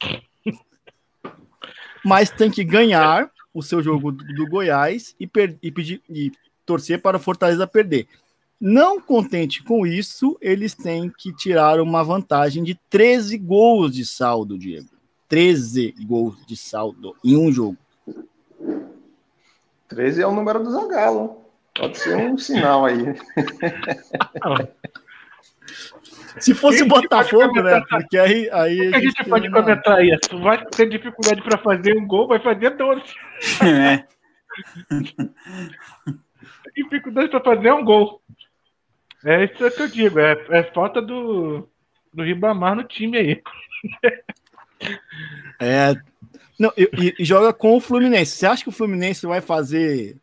mas 2.04 2.30
tem 2.30 2.50
que 2.50 2.62
ganhar 2.62 3.30
o 3.58 3.62
seu 3.62 3.82
jogo 3.82 4.12
do, 4.12 4.24
do 4.24 4.46
Goiás 4.46 5.16
e, 5.18 5.26
per, 5.26 5.56
e, 5.60 5.70
pedir, 5.70 6.00
e 6.08 6.30
torcer 6.64 7.02
para 7.02 7.16
o 7.16 7.20
Fortaleza 7.20 7.66
perder. 7.66 8.06
Não 8.60 9.00
contente 9.00 9.62
com 9.62 9.86
isso, 9.86 10.36
eles 10.40 10.74
têm 10.74 11.10
que 11.10 11.32
tirar 11.32 11.80
uma 11.80 12.04
vantagem 12.04 12.62
de 12.62 12.78
13 12.88 13.36
gols 13.38 13.92
de 13.92 14.06
saldo, 14.06 14.56
Diego. 14.58 14.88
13 15.28 15.94
gols 16.06 16.36
de 16.46 16.56
saldo 16.56 17.14
em 17.24 17.36
um 17.36 17.52
jogo. 17.52 17.76
13 19.88 20.22
é 20.22 20.26
o 20.26 20.32
número 20.32 20.62
do 20.62 20.70
Zagallo. 20.70 21.38
Pode 21.74 21.98
ser 21.98 22.16
um 22.16 22.38
sinal 22.38 22.84
aí. 22.84 22.96
Se 26.40 26.54
fosse 26.54 26.84
Botafogo, 26.84 27.62
né? 27.62 27.82
Porque 27.88 28.18
aí. 28.18 28.48
aí 28.50 28.88
O 28.88 28.90
que 28.90 28.96
a 28.96 29.00
gente 29.00 29.24
pode 29.24 29.50
comentar 29.50 30.04
isso? 30.04 30.38
Vai 30.40 30.64
ter 30.66 30.88
dificuldade 30.88 31.42
para 31.42 31.58
fazer 31.58 31.96
um 31.96 32.06
gol, 32.06 32.28
vai 32.28 32.38
fazer 32.40 32.70
12. 32.70 33.02
É. 33.64 34.04
Dificuldade 36.74 37.28
para 37.30 37.42
fazer 37.42 37.72
um 37.72 37.84
gol. 37.84 38.20
É 39.24 39.44
isso 39.44 39.70
que 39.70 39.82
eu 39.82 39.88
digo, 39.88 40.18
é, 40.20 40.32
é 40.50 40.62
falta 40.72 41.02
do, 41.02 41.68
do 42.14 42.22
Ribamar 42.22 42.76
no 42.76 42.84
time 42.84 43.18
aí. 43.18 43.42
É. 45.60 45.94
Não, 46.58 46.72
e, 46.76 46.88
e- 46.98 47.14
e 47.20 47.24
joga 47.24 47.52
com 47.52 47.76
o 47.76 47.80
Fluminense. 47.80 48.32
Você 48.36 48.46
acha 48.46 48.62
que 48.62 48.68
o 48.68 48.72
Fluminense 48.72 49.26
vai 49.26 49.40
fazer 49.40 50.16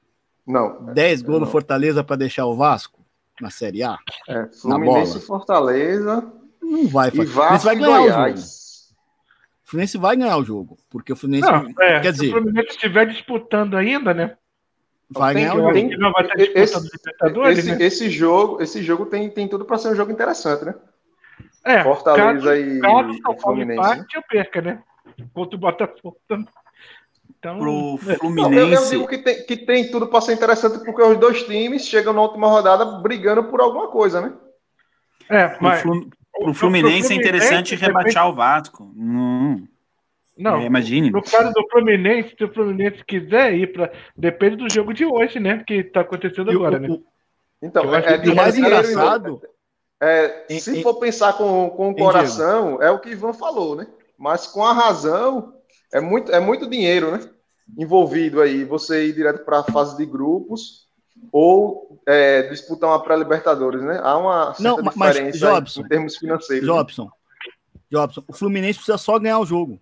Não. 0.48 0.94
10 0.94 1.22
gols 1.22 1.40
no 1.40 1.46
não. 1.46 1.52
Fortaleza 1.52 2.04
para 2.04 2.16
deixar 2.18 2.46
o 2.46 2.56
Vasco 2.56 3.00
na 3.42 3.50
Série 3.50 3.84
A? 3.84 3.98
É, 4.30 4.48
Fluminense 4.62 5.12
bola. 5.14 5.24
e 5.24 5.28
Fortaleza 5.28 6.34
Não 6.62 6.88
vai 6.88 7.10
e 7.10 7.12
fazer. 7.12 7.30
Fluminense 7.32 7.34
Vasco 7.34 7.66
vai 7.66 7.76
e 7.76 7.80
ganhar. 7.80 8.00
Goiás. 8.00 8.65
O 9.66 9.70
Fluminense 9.70 9.98
vai 9.98 10.16
ganhar 10.16 10.38
o 10.38 10.44
jogo. 10.44 10.78
Porque 10.90 11.12
o 11.12 11.16
Fluminense 11.16 11.50
Não, 11.52 11.66
é, 11.82 12.00
quer 12.00 12.14
se 12.14 12.22
dizer, 12.22 12.28
o 12.30 12.32
Fluminense 12.40 12.70
estiver 12.70 13.08
disputando 13.08 13.76
ainda, 13.76 14.14
né? 14.14 14.38
vai 15.10 15.34
tem 15.34 15.44
ganhar 15.44 15.56
o 15.56 15.60
jogo. 15.60 15.74
tem- 15.74 15.98
não 15.98 16.12
vai 16.12 16.24
estar 16.24 16.40
Esse- 16.40 16.78
Esse, 17.60 17.72
né? 17.72 17.78
esse 17.86 18.10
jogo, 18.10 18.62
esse 18.62 18.84
jogo 18.84 19.06
tem, 19.08 19.30
tem 19.30 19.48
tudo 19.48 19.66
para 19.66 19.78
ser 19.78 19.90
um 19.90 19.96
jogo 19.96 20.12
interessante, 20.12 20.66
né? 20.66 20.76
É, 21.64 21.84
Fortaleza 21.84 22.32
caso, 22.50 22.54
e, 22.56 22.80
caso 22.80 23.10
o 23.10 23.12
e 23.12 23.14
São 23.16 23.22
Paulo 23.24 23.42
Fluminense. 23.42 23.82
né? 23.90 23.96
empate, 23.96 24.16
eu 24.18 24.24
perca, 24.30 24.62
né? 24.62 24.84
Contra 25.34 25.56
o 25.56 25.60
Botafogo. 25.60 26.18
Então, 27.40 27.58
Pro 27.60 28.00
é, 28.12 28.18
Não, 28.24 28.54
eu, 28.54 28.68
eu 28.70 28.78
Fluminense. 28.78 28.90
digo 28.92 29.08
que 29.08 29.18
tem, 29.18 29.46
que 29.46 29.58
tem 29.58 29.90
tudo 29.92 30.08
para 30.08 30.22
ser 30.22 30.34
interessante 30.34 30.84
porque 30.84 31.02
os 31.02 31.18
dois 31.18 31.44
times 31.44 31.88
chegam 31.88 32.14
na 32.14 32.22
última 32.22 32.48
rodada 32.48 32.86
brigando 33.00 33.44
por 33.46 33.62
alguma 33.62 33.88
coisa, 33.88 34.22
né? 34.22 34.34
é, 35.30 35.58
mas 35.60 35.84
pro 36.44 36.54
Fluminense 36.54 37.14
é 37.14 37.16
interessante 37.16 37.76
Fluminense, 37.76 37.86
rebaixar 37.86 38.30
o 38.30 38.34
Vasco. 38.34 38.84
Hum, 38.96 39.68
não, 40.38 40.58
é, 40.58 40.66
imagine. 40.66 41.10
no 41.12 41.22
caso 41.22 41.54
do 41.54 41.66
Fluminense, 41.70 42.36
se 42.38 42.44
o 42.44 42.54
Fluminense 42.54 43.04
quiser 43.06 43.54
ir 43.54 43.72
para 43.74 43.92
depende 44.18 44.58
do 44.58 44.72
jogo 44.74 44.94
de 44.94 45.06
hoje, 45.06 45.40
né? 45.40 45.64
Que 45.66 45.84
tá 45.84 46.02
acontecendo 46.02 46.52
E 46.52 46.56
o- 46.56 46.60
agora, 46.60 46.80
né? 46.80 46.90
o- 46.90 47.04
Então, 47.62 47.96
é, 47.96 48.26
E 48.26 48.30
o 48.30 48.36
mais 48.36 48.56
é 48.56 48.60
engraçado, 48.60 49.42
é, 50.02 50.46
Em- 50.50 50.60
se 50.60 50.78
em- 50.80 50.84
for 50.84 50.96
pensar 50.96 51.34
com, 51.34 51.70
com 51.70 51.90
o 51.90 51.96
coração, 51.96 52.82
é 52.82 52.92
o 52.92 53.00
que 53.00 53.10
Ivan 53.10 53.34
falou, 53.34 53.76
né? 53.76 53.88
Mas 54.18 54.46
com 54.46 54.64
a 54.64 54.74
razão, 54.74 55.54
é 55.94 56.00
muito, 56.02 56.32
é 56.32 56.40
muito 56.40 56.70
dinheiro, 56.70 57.12
né? 57.12 57.20
Envolvido 57.78 58.42
aí, 58.42 58.64
você 58.64 59.08
ir 59.08 59.14
direto 59.14 59.44
para 59.46 59.60
a 59.60 59.64
fase 59.64 59.98
de 59.98 60.06
grupos 60.06 60.85
ou 61.32 62.00
é, 62.06 62.44
disputar 62.50 62.90
uma 62.90 63.02
pré-Libertadores, 63.04 63.82
né? 63.82 64.00
Há 64.04 64.18
uma 64.18 64.46
certa 64.54 64.64
Não, 64.64 64.78
ma- 64.82 64.94
mas, 64.96 65.14
diferença 65.16 65.38
Jobson, 65.40 65.82
em 65.82 65.88
termos 65.88 66.18
financeiros. 66.18 66.68
né? 66.68 66.74
Jobson, 66.74 67.12
Jobson, 67.92 68.24
o 68.28 68.34
Fluminense 68.34 68.80
precisa 68.80 68.98
só 68.98 69.18
ganhar 69.20 69.40
o 69.40 69.46
jogo. 69.46 69.80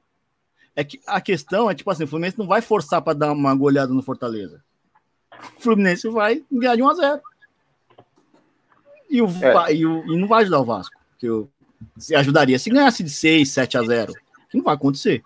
É 0.76 0.84
que 0.84 1.00
a 1.06 1.22
questão 1.22 1.70
é 1.70 1.76
tipo 1.76 1.90
assim, 1.92 2.04
o 2.04 2.08
Fluminense 2.08 2.38
não 2.40 2.48
vai 2.48 2.62
forçar 2.62 3.02
para 3.02 3.14
dar 3.14 3.32
uma 3.32 3.54
goleada 3.54 3.94
no 3.94 4.02
Fortaleza. 4.02 4.64
O 5.58 5.62
Fluminense 5.62 6.08
vai 6.10 6.44
ganhar 6.52 6.76
de 6.76 6.82
1 6.84 6.90
a 6.90 6.94
0. 6.96 7.22
E, 9.10 9.22
o, 9.22 9.28
É. 9.28 9.74
E, 9.76 9.86
o- 9.86 10.06
e 10.12 10.18
não 10.18 10.28
vai 10.28 10.42
ajudar 10.44 10.60
o 10.60 10.66
Vasco. 10.66 10.96
Que 11.20 11.28
eu, 11.28 11.48
se 11.98 12.16
ajudaria 12.16 12.58
se 12.58 12.70
ganhasse 12.70 13.04
de 13.04 13.10
6, 13.10 13.50
7 13.52 13.78
a 13.78 13.84
0. 13.84 14.14
Que 14.50 14.58
não 14.58 14.64
vai 14.64 14.74
acontecer. 14.74 15.22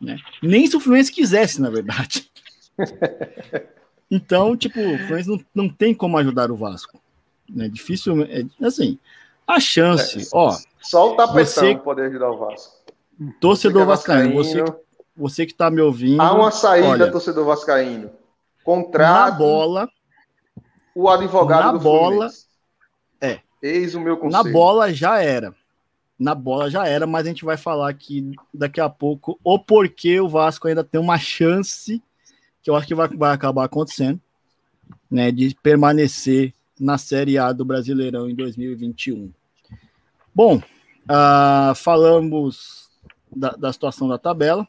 Né? 0.00 0.18
Nem 0.42 0.66
se 0.66 0.76
o 0.76 0.80
Fluminense 0.80 1.10
quisesse, 1.12 1.60
na 1.62 1.70
verdade. 1.70 2.30
Então, 4.10 4.56
tipo, 4.56 4.78
o 4.80 4.98
Fluminense 4.98 5.28
não, 5.28 5.40
não 5.54 5.68
tem 5.68 5.94
como 5.94 6.16
ajudar 6.18 6.50
o 6.50 6.56
Vasco. 6.56 7.00
Né? 7.48 7.68
Difícil, 7.68 8.22
é, 8.22 8.44
assim, 8.64 8.98
a 9.46 9.58
chance, 9.60 10.20
É, 10.22 10.28
ó, 10.32 10.56
Só 10.80 11.12
o 11.12 11.16
tapetão 11.16 11.44
Você- 11.46 11.76
pode 11.76 12.00
ajudar 12.02 12.30
o 12.30 12.38
Vasco. 12.38 12.74
torcedor 13.40 13.82
Fica 13.82 13.86
vascaíno, 13.96 14.34
você, 14.34 14.64
você 15.16 15.46
que 15.46 15.54
tá 15.54 15.70
me 15.70 15.80
ouvindo, 15.80 16.20
Há 16.20 16.32
uma 16.32 16.50
saída, 16.50 16.88
olha, 16.88 17.10
torcedor 17.10 17.44
vascaíno. 17.44 18.04
na 18.06 18.10
Contrato 18.64 19.38
bola, 19.38 19.88
o 20.94 21.08
advogado 21.08 21.72
na 21.74 21.78
bola, 21.78 22.10
Fluminense. 22.30 22.46
é. 23.20 23.40
Eis 23.62 23.94
o 23.94 24.00
meu 24.00 24.14
na 24.16 24.20
conselho. 24.20 24.52
bola 24.52 24.92
já 24.92 25.20
era. 25.20 25.54
Na 26.18 26.34
bola 26.34 26.70
já 26.70 26.86
era, 26.86 27.06
mas 27.06 27.26
a 27.26 27.28
gente 27.28 27.44
vai 27.44 27.56
falar 27.56 27.90
aqui 27.90 28.32
daqui 28.52 28.80
a 28.80 28.88
pouco 28.88 29.38
o 29.44 29.58
porquê 29.58 30.18
o 30.20 30.28
Vasco 30.28 30.66
ainda 30.66 30.82
tem 30.82 31.00
uma 31.00 31.18
chance, 31.18 32.02
que 32.66 32.70
eu 32.70 32.74
acho 32.74 32.88
que 32.88 32.96
vai, 32.96 33.06
vai 33.06 33.32
acabar 33.32 33.64
acontecendo, 33.64 34.20
né, 35.08 35.30
de 35.30 35.56
permanecer 35.62 36.52
na 36.80 36.98
Série 36.98 37.38
A 37.38 37.52
do 37.52 37.64
Brasileirão 37.64 38.28
em 38.28 38.34
2021. 38.34 39.32
Bom, 40.34 40.60
ah, 41.08 41.74
falamos 41.76 42.90
da, 43.34 43.50
da 43.50 43.72
situação 43.72 44.08
da 44.08 44.18
tabela. 44.18 44.66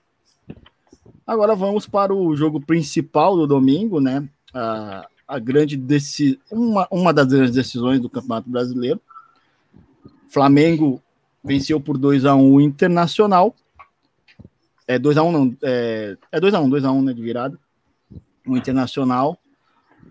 Agora 1.26 1.56
vamos 1.56 1.88
para 1.88 2.14
o 2.14 2.36
jogo 2.36 2.62
principal 2.62 3.36
do 3.36 3.48
domingo, 3.48 4.00
né? 4.00 4.30
A, 4.54 5.08
a 5.28 5.40
grande 5.40 5.76
deci 5.76 6.40
uma, 6.52 6.88
uma 6.92 7.12
das 7.12 7.26
grandes 7.26 7.56
decisões 7.56 8.00
do 8.00 8.12
Campeonato 8.12 8.48
Brasileiro. 8.48 9.02
Flamengo 10.30 11.02
venceu 11.44 11.82
por 11.82 11.98
2 11.98 12.26
a 12.26 12.36
1 12.36 12.54
o 12.54 12.62
Internacional. 12.62 13.56
É 14.88 15.00
2 15.00 15.18
a 15.18 15.24
1 15.24 15.32
não, 15.32 15.58
é, 15.64 16.16
é 16.32 16.40
2 16.40 16.54
a 16.54 16.60
1, 16.60 16.70
2 16.70 16.86
a 16.86 16.92
1 16.92 17.02
né, 17.02 17.12
de 17.12 17.22
virada. 17.24 17.60
O 18.48 18.58
Internacional. 18.58 19.38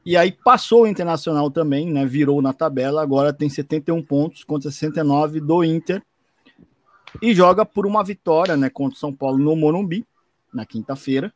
E 0.05 0.17
aí 0.17 0.31
passou 0.31 0.83
o 0.83 0.87
Internacional 0.87 1.51
também, 1.51 1.91
né? 1.91 2.07
Virou 2.07 2.41
na 2.41 2.53
tabela, 2.53 3.03
agora 3.03 3.33
tem 3.33 3.49
71 3.49 4.03
pontos 4.03 4.45
contra 4.45 4.71
69 4.71 5.41
do 5.41 5.65
Inter. 5.65 6.03
E 7.21 7.35
joga 7.35 7.65
por 7.65 7.87
uma 7.87 8.05
vitória, 8.05 8.57
né, 8.57 8.69
contra 8.69 8.97
o 8.97 9.01
São 9.01 9.13
Paulo 9.13 9.39
no 9.39 9.57
Morumbi, 9.57 10.07
na 10.53 10.67
quinta-feira, 10.67 11.33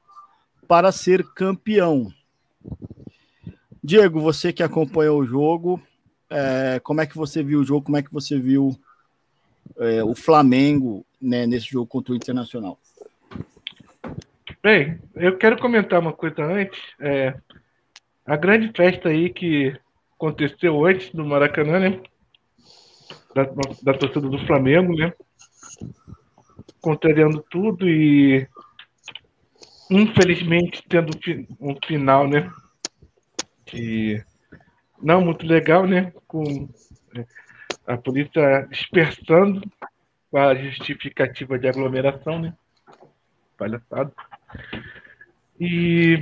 para 0.69 0.93
ser 0.93 1.25
campeão. 1.33 2.13
Diego, 3.83 4.21
você 4.21 4.53
que 4.53 4.63
acompanhou 4.63 5.21
o 5.21 5.27
jogo, 5.27 5.81
é, 6.29 6.81
como 6.85 7.01
é 7.01 7.07
que 7.07 7.17
você 7.17 7.43
viu 7.43 7.61
o 7.61 7.65
jogo? 7.65 7.87
Como 7.87 7.97
é 7.97 8.03
que 8.03 8.13
você 8.13 8.39
viu 8.39 8.79
é, 9.79 10.05
o 10.05 10.15
Flamengo 10.15 11.05
né, 11.21 11.47
nesse 11.47 11.67
jogo 11.67 11.87
contra 11.87 12.13
o 12.13 12.17
Internacional? 12.17 12.79
Bem, 14.63 15.01
eu 15.15 15.39
quero 15.39 15.59
comentar 15.59 15.99
uma 15.99 16.13
coisa 16.13 16.45
antes. 16.45 16.79
É, 17.01 17.35
a 18.27 18.37
grande 18.37 18.71
festa 18.77 19.09
aí 19.09 19.31
que 19.31 19.75
aconteceu 20.15 20.77
hoje 20.77 21.11
no 21.15 21.25
Maracanã, 21.25 21.79
né? 21.79 22.03
Da, 23.35 23.45
da 23.83 23.99
torcida 23.99 24.29
do 24.29 24.39
Flamengo, 24.47 24.95
né? 24.95 25.15
Contrariando 26.79 27.43
tudo 27.51 27.89
e 27.89 28.47
infelizmente 29.91 30.85
tendo 30.87 31.19
um 31.59 31.75
final, 31.87 32.29
né? 32.29 32.53
Que 33.65 34.23
não 35.03 35.23
muito 35.23 35.47
legal, 35.47 35.87
né? 35.87 36.13
Com 36.29 36.69
é, 37.17 37.25
a 37.87 37.97
polícia 37.97 38.69
dispersando 38.71 39.63
com 40.31 40.37
a 40.37 40.55
justificativa 40.55 41.59
de 41.59 41.67
aglomeração, 41.67 42.39
né? 42.39 42.55
Palhaçada. 43.57 44.13
E 45.59 46.21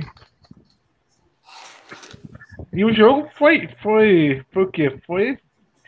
e 2.73 2.85
o 2.85 2.93
jogo 2.93 3.29
foi 3.35 3.67
foi 3.81 4.43
foi 4.51 4.63
o 4.63 4.71
quê? 4.71 4.99
Foi 5.05 5.37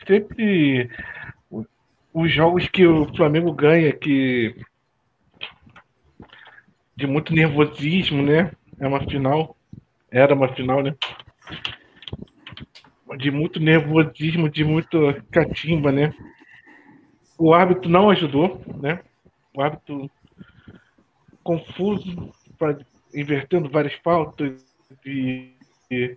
sempre 0.06 0.90
os 2.12 2.32
jogos 2.32 2.68
que 2.68 2.86
o 2.86 3.06
Flamengo 3.14 3.52
ganha 3.52 3.92
que 3.92 4.54
de 6.96 7.06
muito 7.06 7.32
nervosismo, 7.32 8.22
né? 8.22 8.52
É 8.78 8.86
uma 8.86 9.00
final, 9.00 9.56
era 10.10 10.34
uma 10.34 10.48
final, 10.54 10.82
né? 10.82 10.94
De 13.18 13.30
muito 13.30 13.60
nervosismo, 13.60 14.48
de 14.48 14.64
muito 14.64 14.98
catimba, 15.30 15.92
né? 15.92 16.12
O 17.38 17.54
árbitro 17.54 17.90
não 17.90 18.10
ajudou, 18.10 18.60
né? 18.80 19.00
O 19.54 19.62
árbitro 19.62 20.10
confuso, 21.42 22.32
invertendo 23.14 23.68
várias 23.70 23.94
pautas 23.96 24.64
e, 25.04 25.52
e- 25.90 26.16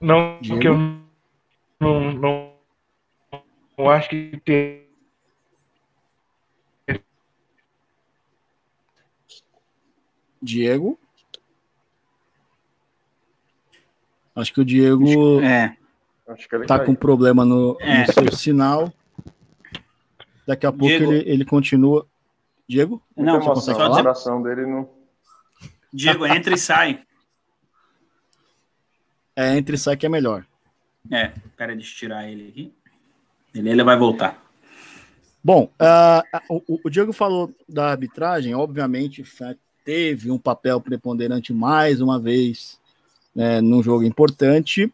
não 0.00 0.38
Diego? 0.40 0.60
que 0.60 0.68
eu 0.68 0.76
não, 1.80 2.12
não, 2.12 2.54
não 3.78 3.90
acho 3.90 4.08
que 4.10 4.40
tem 4.44 4.84
Diego? 10.42 10.98
Acho 14.34 14.52
que 14.52 14.60
o 14.60 14.64
Diego 14.64 15.40
É. 15.40 15.76
Acho 16.26 16.48
que 16.48 16.56
ele 16.56 16.66
tá 16.66 16.78
caiu. 16.78 16.86
com 16.86 16.94
problema 16.94 17.44
no, 17.44 17.76
É. 17.80 18.00
no 18.06 18.12
seu 18.12 18.32
sinal. 18.32 18.92
Daqui 20.46 20.66
a 20.66 20.72
pouco 20.72 20.86
Diego. 20.86 21.12
ele, 21.12 21.30
ele 21.30 21.44
continua. 21.44 22.06
Diego? 22.68 23.02
Não, 23.16 23.40
você 23.40 23.46
emoção, 23.46 23.54
consegue 23.54 23.80
a 23.80 23.90
oração 23.90 24.42
dele 24.42 24.66
não. 24.66 24.88
Diego, 25.92 26.26
entra 26.26 26.54
e 26.54 26.58
sai. 26.58 27.02
É, 29.36 29.56
entre 29.56 29.74
e 29.74 29.78
sai 29.78 29.96
que 29.96 30.06
é 30.06 30.08
melhor. 30.08 30.44
É, 31.10 31.32
pera, 31.56 31.72
eu 31.72 31.78
tirar 31.78 32.28
ele 32.28 32.48
aqui. 32.48 32.72
Ele, 33.54 33.70
ele 33.70 33.84
vai 33.84 33.96
voltar. 33.96 34.42
Bom, 35.42 35.70
ah, 35.78 36.22
o, 36.48 36.80
o 36.84 36.90
Diego 36.90 37.12
falou 37.12 37.54
da 37.68 37.90
arbitragem, 37.90 38.54
obviamente 38.54 39.22
teve 39.84 40.30
um 40.30 40.38
papel 40.38 40.80
preponderante 40.80 41.52
mais 41.52 42.00
uma 42.00 42.18
vez 42.18 42.80
né, 43.34 43.60
num 43.60 43.82
jogo 43.82 44.04
importante. 44.04 44.90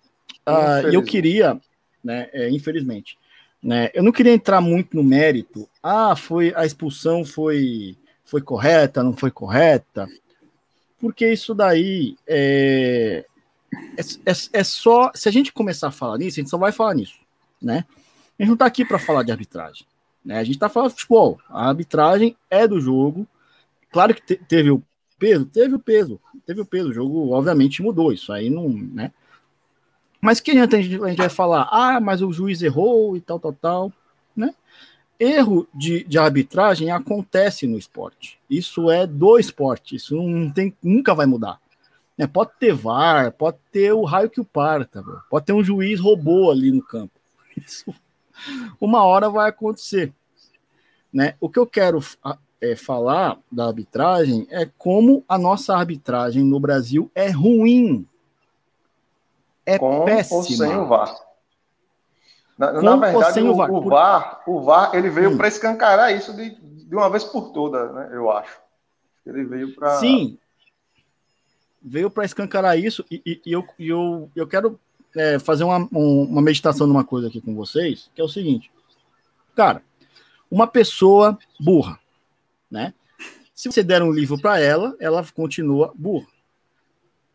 E 0.90 0.94
eu 0.94 1.02
queria, 1.04 1.60
né, 2.02 2.28
é, 2.32 2.50
infelizmente, 2.50 3.16
né, 3.62 3.90
eu 3.92 4.02
não 4.02 4.12
queria 4.12 4.32
entrar 4.32 4.60
muito 4.60 4.96
no 4.96 5.02
mérito. 5.04 5.68
Ah, 5.82 6.14
foi 6.16 6.52
a 6.56 6.64
expulsão 6.64 7.24
foi 7.24 7.96
foi 8.24 8.40
correta, 8.40 9.02
não 9.02 9.12
foi 9.12 9.30
correta, 9.30 10.08
porque 11.00 11.32
isso 11.32 11.54
daí 11.54 12.16
é, 12.26 13.24
é, 13.96 14.00
é- 14.30 14.60
é 14.60 14.64
só 14.64 15.10
se 15.14 15.28
a 15.28 15.32
gente 15.32 15.52
começar 15.52 15.88
a 15.88 15.92
falar 15.92 16.18
nisso, 16.18 16.38
a 16.38 16.42
gente 16.42 16.50
só 16.50 16.58
vai 16.58 16.70
falar 16.72 16.94
nisso, 16.94 17.18
né? 17.60 17.84
A 18.38 18.42
gente 18.42 18.50
não 18.50 18.56
tá 18.56 18.66
aqui 18.66 18.84
para 18.84 18.98
falar 18.98 19.22
de 19.22 19.32
arbitragem. 19.32 19.84
Né? 20.24 20.38
A 20.38 20.44
gente 20.44 20.58
tá 20.58 20.68
falando 20.68 20.90
de 20.90 20.96
futebol. 20.96 21.38
A 21.48 21.68
arbitragem 21.68 22.36
é 22.50 22.66
do 22.66 22.80
jogo. 22.80 23.26
Claro 23.90 24.14
que 24.14 24.22
te- 24.22 24.36
teve 24.36 24.70
o 24.70 24.82
peso, 25.18 25.44
teve 25.46 25.74
o 25.74 25.78
peso, 25.78 26.20
teve 26.46 26.60
o 26.60 26.64
peso. 26.64 26.90
O 26.90 26.92
jogo, 26.92 27.30
obviamente, 27.32 27.82
mudou. 27.82 28.12
Isso 28.12 28.32
aí 28.32 28.48
não. 28.48 28.68
Né? 28.68 29.12
Mas 30.20 30.40
que 30.40 30.50
adianta 30.50 30.76
a 30.76 30.82
gente, 30.82 31.02
a 31.02 31.08
gente 31.08 31.18
vai 31.18 31.28
falar, 31.28 31.68
ah, 31.70 32.00
mas 32.00 32.22
o 32.22 32.32
juiz 32.32 32.62
errou 32.62 33.16
e 33.16 33.20
tal, 33.20 33.38
tal, 33.38 33.52
tal. 33.52 33.92
Né? 34.36 34.54
Erro 35.18 35.66
de, 35.74 36.04
de 36.04 36.18
arbitragem 36.18 36.90
acontece 36.90 37.66
no 37.66 37.78
esporte. 37.78 38.38
Isso 38.48 38.90
é 38.90 39.06
do 39.06 39.38
esporte. 39.38 39.96
Isso 39.96 40.16
não 40.22 40.50
tem, 40.50 40.74
nunca 40.82 41.14
vai 41.14 41.26
mudar. 41.26 41.58
Né? 42.16 42.26
Pode 42.26 42.50
ter 42.58 42.72
VAR, 42.74 43.32
pode 43.32 43.56
ter 43.72 43.92
o 43.92 44.04
raio 44.04 44.30
que 44.30 44.40
o 44.40 44.44
parta, 44.44 45.02
velho. 45.02 45.22
pode 45.30 45.46
ter 45.46 45.52
um 45.52 45.64
juiz 45.64 45.98
robô 46.00 46.50
ali 46.50 46.70
no 46.70 46.82
campo. 46.82 47.12
Isso 47.56 47.94
uma 48.80 49.04
hora 49.04 49.28
vai 49.28 49.48
acontecer. 49.48 50.12
Né? 51.12 51.34
O 51.40 51.48
que 51.48 51.58
eu 51.58 51.66
quero 51.66 52.02
a- 52.22 52.38
é, 52.60 52.76
falar 52.76 53.38
da 53.50 53.66
arbitragem 53.66 54.46
é 54.50 54.68
como 54.78 55.24
a 55.28 55.38
nossa 55.38 55.74
arbitragem 55.74 56.44
no 56.44 56.60
Brasil 56.60 57.10
é 57.14 57.30
ruim. 57.30 58.06
É 59.66 59.78
com 59.78 60.04
péssima. 60.04 60.36
ou 60.38 60.42
sem 60.44 60.76
o 60.76 60.86
VAR. 60.86 61.14
Na, 62.58 62.72
na 62.82 62.96
verdade, 62.96 63.40
o, 63.40 63.50
o 63.52 63.54
VAR? 63.56 63.70
o 63.70 63.80
VAR, 63.88 64.42
o 64.46 64.60
VAR, 64.62 64.94
ele 64.94 65.08
veio 65.10 65.30
Hum. 65.30 65.36
para 65.36 65.48
escancarar 65.48 66.14
isso 66.14 66.34
de, 66.34 66.50
de 66.50 66.94
uma 66.94 67.08
vez 67.08 67.24
por 67.24 67.52
todas, 67.52 67.92
né? 67.94 68.10
Eu 68.12 68.30
acho. 68.30 68.58
Ele 69.24 69.44
veio 69.44 69.74
para. 69.74 69.98
Sim, 69.98 70.38
veio 71.82 72.10
para 72.10 72.24
escancarar 72.24 72.78
isso 72.78 73.04
e, 73.10 73.22
e- 73.24 73.40
e 73.46 73.52
eu, 73.52 73.66
eu, 73.78 74.30
eu 74.36 74.46
quero 74.46 74.78
é, 75.16 75.38
fazer 75.38 75.64
uma, 75.64 75.78
um- 75.92 76.24
uma 76.24 76.42
meditação 76.42 76.86
numa 76.86 77.04
coisa 77.04 77.28
aqui 77.28 77.40
com 77.40 77.54
vocês, 77.54 78.10
que 78.14 78.20
é 78.20 78.24
o 78.24 78.28
seguinte. 78.28 78.70
Cara, 79.54 79.82
uma 80.50 80.66
pessoa 80.66 81.38
burra, 81.58 81.98
né? 82.70 82.92
Se 83.54 83.70
você 83.70 83.82
der 83.82 84.02
um 84.02 84.10
livro 84.12 84.38
para 84.40 84.58
ela, 84.58 84.94
ela 85.00 85.24
continua 85.34 85.92
burra, 85.94 86.26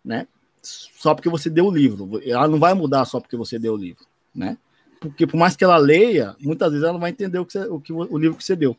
né? 0.03 0.27
Só 0.65 1.13
porque 1.13 1.29
você 1.29 1.49
deu 1.49 1.67
o 1.67 1.71
livro. 1.71 2.19
Ela 2.23 2.47
não 2.47 2.59
vai 2.59 2.73
mudar 2.73 3.05
só 3.05 3.19
porque 3.19 3.37
você 3.37 3.59
deu 3.59 3.73
o 3.73 3.77
livro, 3.77 4.05
né? 4.33 4.57
Porque 4.99 5.27
por 5.27 5.37
mais 5.37 5.55
que 5.55 5.63
ela 5.63 5.77
leia, 5.77 6.35
muitas 6.39 6.71
vezes 6.71 6.83
ela 6.83 6.93
não 6.93 6.99
vai 6.99 7.11
entender 7.11 7.37
o, 7.37 7.45
que 7.45 7.53
você- 7.53 7.67
o, 7.67 7.79
que, 7.79 7.93
o 7.93 8.17
livro 8.17 8.37
que 8.37 8.43
você 8.43 8.55
deu. 8.55 8.75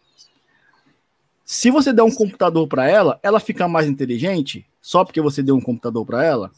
Se 1.45 1.71
você 1.71 1.93
der 1.93 2.03
um 2.03 2.15
computador 2.15 2.67
para 2.67 2.89
ela, 2.89 3.21
ela 3.23 3.39
fica 3.39 3.69
mais 3.69 3.87
inteligente 3.87 4.67
só 4.81 5.05
porque 5.05 5.21
você 5.21 5.43
deu 5.43 5.55
um 5.55 5.61
computador 5.61 6.05
para 6.05 6.25
ela? 6.25 6.51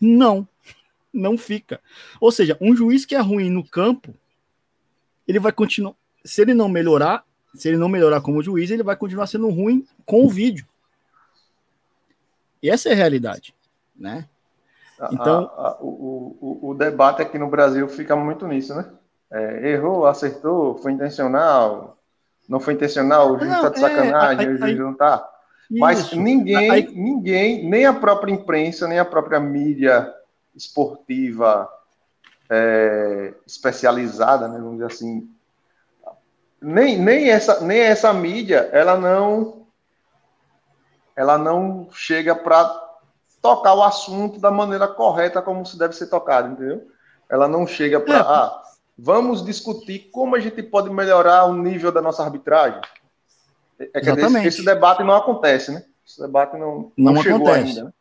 Não, 0.00 0.48
não 1.12 1.38
fica. 1.38 1.80
Ou 2.20 2.32
seja, 2.32 2.58
um 2.60 2.74
juiz 2.74 3.04
que 3.04 3.14
é 3.14 3.20
ruim 3.20 3.48
no 3.48 3.64
campo, 3.64 4.12
ele 5.28 5.38
vai 5.38 5.52
continuar. 5.52 5.94
Se 6.24 6.42
ele 6.42 6.54
não 6.54 6.68
melhorar, 6.68 7.24
se 7.54 7.68
ele 7.68 7.76
não 7.76 7.88
melhorar 7.88 8.20
como 8.20 8.42
juiz, 8.42 8.70
ele 8.70 8.82
vai 8.82 8.96
continuar 8.96 9.28
sendo 9.28 9.48
ruim 9.48 9.86
com 10.04 10.24
o 10.24 10.28
vídeo. 10.28 10.66
E 12.62 12.68
essa 12.68 12.88
é 12.88 12.92
a 12.92 12.96
realidade, 12.96 13.54
né? 14.00 14.24
Então- 15.12 15.50
a- 15.56 15.68
a- 15.68 15.76
o, 15.80 16.36
o, 16.62 16.70
o 16.70 16.74
debate 16.74 17.22
aqui 17.22 17.38
no 17.38 17.48
Brasil 17.48 17.86
fica 17.88 18.16
muito 18.16 18.46
nisso, 18.48 18.74
né? 18.74 18.86
É, 19.30 19.70
errou, 19.70 20.06
acertou, 20.06 20.76
foi 20.78 20.92
intencional, 20.92 21.96
não 22.48 22.58
foi 22.58 22.74
intencional, 22.74 23.30
o 23.32 23.38
juiz 23.38 23.52
está 23.54 23.68
de 23.68 23.76
é, 23.76 23.80
sacanagem, 23.80 24.48
aí- 24.48 24.54
o 24.54 24.58
juiz 24.58 24.78
não 24.78 24.94
tá. 24.94 25.26
Mas 25.70 26.00
Isso. 26.00 26.20
ninguém, 26.20 26.68
Aí- 26.70 26.92
ninguém, 26.92 27.68
nem 27.68 27.86
a 27.86 27.92
própria 27.94 28.32
imprensa, 28.32 28.88
nem 28.88 28.98
a 28.98 29.04
própria 29.04 29.38
mídia 29.38 30.12
esportiva 30.56 31.68
é, 32.50 33.32
especializada, 33.46 34.48
né, 34.48 34.58
vamos 34.58 34.72
dizer 34.80 34.86
assim, 34.86 35.30
nem, 36.60 36.98
nem, 36.98 37.30
essa, 37.30 37.60
nem 37.60 37.78
essa 37.78 38.12
mídia, 38.12 38.68
ela 38.72 38.96
não, 38.98 39.64
ela 41.14 41.38
não 41.38 41.88
chega 41.92 42.34
para 42.34 42.79
tocar 43.42 43.74
o 43.74 43.82
assunto 43.82 44.38
da 44.40 44.50
maneira 44.50 44.86
correta 44.88 45.40
como 45.42 45.64
se 45.64 45.78
deve 45.78 45.94
ser 45.94 46.06
tocado, 46.08 46.52
entendeu? 46.52 46.88
Ela 47.28 47.48
não 47.48 47.66
chega 47.66 48.00
para, 48.00 48.16
É. 48.16 48.20
ah, 48.20 48.62
vamos 48.98 49.44
discutir 49.44 50.10
como 50.12 50.36
a 50.36 50.40
gente 50.40 50.62
pode 50.62 50.90
melhorar 50.90 51.44
o 51.46 51.54
nível 51.54 51.90
da 51.92 52.02
nossa 52.02 52.22
arbitragem. 52.22 52.80
É, 53.78 53.86
quer 53.86 54.00
dizer, 54.00 54.10
esse, 54.12 54.20
Exatamente. 54.20 54.48
esse 54.48 54.64
debate 54.64 55.02
não 55.02 55.14
acontece, 55.14 55.72
né? 55.72 55.84
Esse 56.06 56.20
debate 56.20 56.56
não, 56.56 56.92
Não 56.96 57.16
chegou 57.22 57.48
acontece. 57.48 57.68
ainda. 57.78 57.84
né? 57.84 57.92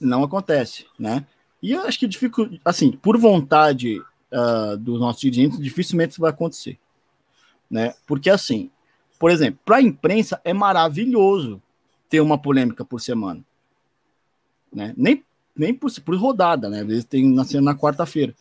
não 0.00 0.24
acontece, 0.24 0.86
né? 0.98 1.24
E 1.62 1.72
eu 1.72 1.82
acho 1.82 1.98
que 1.98 2.06
dificu... 2.08 2.50
assim, 2.64 2.92
por 2.92 3.16
vontade 3.16 4.02
ah, 4.32 4.74
dos 4.78 4.98
nossos 5.00 5.20
dirigentes, 5.20 5.58
dificilmente 5.58 6.12
isso 6.12 6.20
vai 6.20 6.30
acontecer, 6.30 6.78
né? 7.70 7.94
Porque 8.06 8.28
assim, 8.28 8.70
por 9.18 9.30
exemplo, 9.30 9.60
para 9.64 9.76
a 9.76 9.82
imprensa 9.82 10.40
é 10.44 10.52
maravilhoso 10.52 11.62
ter 12.10 12.20
uma 12.20 12.36
polêmica 12.36 12.84
por 12.84 13.00
semana, 13.00 13.40
né? 14.74 14.92
Nem 14.96 15.22
nem 15.56 15.72
por, 15.72 15.88
por 16.00 16.16
rodada, 16.16 16.68
né? 16.68 16.80
Às 16.80 16.86
vezes 16.86 17.04
tem 17.04 17.28
na, 17.32 17.44
na 17.62 17.74
quarta-feira. 17.76 18.34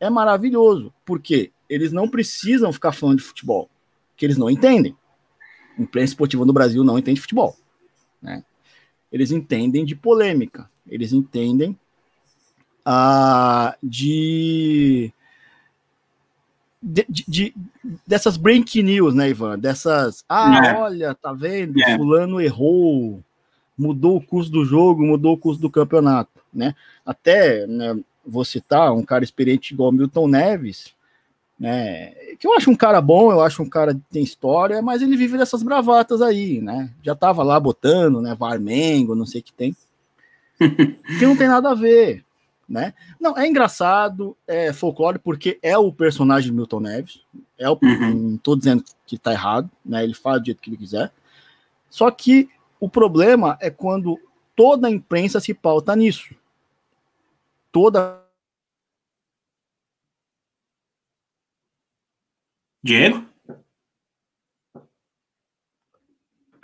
É 0.00 0.10
maravilhoso, 0.10 0.92
porque 1.04 1.52
eles 1.70 1.92
não 1.92 2.08
precisam 2.08 2.72
ficar 2.72 2.90
falando 2.92 3.18
de 3.18 3.24
futebol, 3.24 3.70
que 4.16 4.26
eles 4.26 4.36
não 4.36 4.50
entendem. 4.50 4.96
A 5.78 5.82
imprensa 5.82 6.12
esportiva 6.12 6.44
no 6.44 6.52
Brasil 6.52 6.82
não 6.82 6.98
entende 6.98 7.20
futebol, 7.20 7.56
né? 8.20 8.42
Eles 9.12 9.30
entendem 9.30 9.84
de 9.84 9.94
polêmica, 9.94 10.68
eles 10.88 11.12
entendem 11.12 11.78
ah, 12.84 13.76
de, 13.82 15.12
de, 16.82 17.06
de- 17.08 17.24
de- 17.28 17.54
dessas 18.06 18.36
break 18.36 18.82
news, 18.82 19.14
né, 19.14 19.30
Ivan? 19.30 19.58
Dessas, 19.58 20.24
ah, 20.28 20.66
É. 20.66 20.74
olha, 20.76 21.14
tá 21.14 21.32
vendo? 21.32 21.80
É. 21.80 21.96
Fulano 21.96 22.40
errou, 22.40 23.22
mudou 23.76 24.16
o 24.16 24.20
curso 24.20 24.50
do 24.50 24.64
jogo, 24.64 25.04
mudou 25.04 25.34
o 25.34 25.38
curso 25.38 25.60
do 25.60 25.70
campeonato, 25.70 26.40
né? 26.52 26.74
Até, 27.04 27.66
né, 27.66 27.98
vou 28.24 28.44
citar 28.44 28.92
um 28.92 29.02
cara 29.02 29.22
experiente 29.22 29.74
igual 29.74 29.92
Milton 29.92 30.28
Neves, 30.28 30.94
né? 31.58 32.10
Que 32.38 32.46
eu 32.46 32.54
acho 32.54 32.70
um 32.70 32.74
cara 32.74 33.00
bom, 33.00 33.30
eu 33.30 33.40
acho 33.40 33.62
um 33.62 33.68
cara 33.68 33.94
que 33.94 34.00
tem 34.10 34.22
história, 34.22 34.82
mas 34.82 35.00
ele 35.02 35.16
vive 35.16 35.38
dessas 35.38 35.62
bravatas 35.62 36.20
aí, 36.20 36.60
né? 36.60 36.90
Já 37.02 37.14
tava 37.14 37.42
lá 37.42 37.58
botando, 37.58 38.20
né? 38.20 38.34
Varmengo, 38.34 39.14
não 39.14 39.26
sei 39.26 39.40
o 39.40 39.44
que 39.44 39.52
tem. 39.52 39.76
que 41.18 41.26
não 41.26 41.36
tem 41.36 41.48
nada 41.48 41.70
a 41.70 41.74
ver, 41.74 42.24
né? 42.68 42.94
Não, 43.20 43.36
é 43.36 43.46
engraçado, 43.46 44.36
é 44.46 44.72
folclore, 44.72 45.18
porque 45.18 45.58
é 45.62 45.76
o 45.78 45.92
personagem 45.92 46.50
de 46.50 46.56
Milton 46.56 46.80
Neves. 46.80 47.20
É 47.58 47.70
o, 47.70 47.78
Uhum. 47.82 48.14
Não 48.32 48.36
tô 48.38 48.56
dizendo 48.56 48.84
que 49.06 49.18
tá 49.18 49.32
errado, 49.32 49.70
né? 49.84 50.02
Ele 50.04 50.14
faz 50.14 50.40
do 50.40 50.46
jeito 50.46 50.60
que 50.60 50.70
ele 50.70 50.76
quiser. 50.76 51.10
Só 51.88 52.10
que 52.10 52.50
o 52.86 52.88
problema 52.88 53.58
é 53.60 53.68
quando 53.68 54.16
toda 54.54 54.86
a 54.86 54.90
imprensa 54.90 55.40
se 55.40 55.52
pauta 55.52 55.96
nisso. 55.96 56.36
Toda. 57.72 58.24
Diego? 62.80 63.26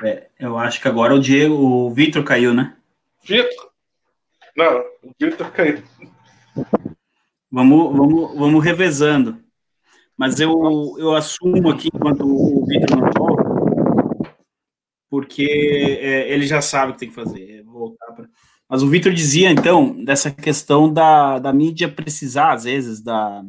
É, 0.04 0.28
eu 0.38 0.56
acho 0.56 0.80
que 0.80 0.86
agora 0.86 1.12
o 1.12 1.20
Diego, 1.20 1.54
o 1.54 1.90
Vitor 1.90 2.22
caiu, 2.22 2.54
né? 2.54 2.76
Vitor? 3.24 3.72
Não, 4.56 4.78
o 5.02 5.12
Vitor 5.20 5.50
caiu. 5.50 5.82
Vamos, 7.50 7.96
vamos, 7.96 8.38
vamos 8.38 8.64
revezando. 8.64 9.42
Mas 10.16 10.38
eu, 10.38 10.94
eu 10.98 11.16
assumo 11.16 11.68
aqui 11.70 11.88
enquanto 11.92 12.24
o 12.24 12.64
Vitor 12.64 12.96
não 12.96 13.10
volta, 13.10 13.41
porque 15.12 15.44
é, 16.00 16.32
ele 16.32 16.46
já 16.46 16.62
sabe 16.62 16.92
o 16.92 16.94
que 16.94 17.00
tem 17.00 17.08
que 17.10 17.14
fazer. 17.14 17.58
é 17.58 17.62
voltar 17.62 18.12
pra... 18.12 18.26
Mas 18.66 18.82
o 18.82 18.88
Vitor 18.88 19.12
dizia, 19.12 19.50
então, 19.50 20.02
dessa 20.02 20.30
questão 20.30 20.90
da, 20.90 21.38
da 21.38 21.52
mídia 21.52 21.86
precisar, 21.86 22.54
às 22.54 22.64
vezes, 22.64 23.02
da, 23.02 23.44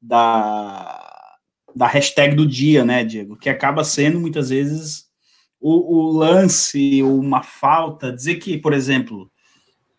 da, 0.00 1.36
da 1.74 1.88
hashtag 1.88 2.36
do 2.36 2.46
dia, 2.46 2.84
né, 2.84 3.02
Diego? 3.02 3.36
Que 3.36 3.48
acaba 3.48 3.82
sendo, 3.82 4.20
muitas 4.20 4.50
vezes, 4.50 5.06
o, 5.60 5.96
o 5.96 6.12
lance, 6.12 7.02
uma 7.02 7.42
falta. 7.42 8.12
Dizer 8.12 8.36
que, 8.36 8.56
por 8.56 8.72
exemplo, 8.72 9.28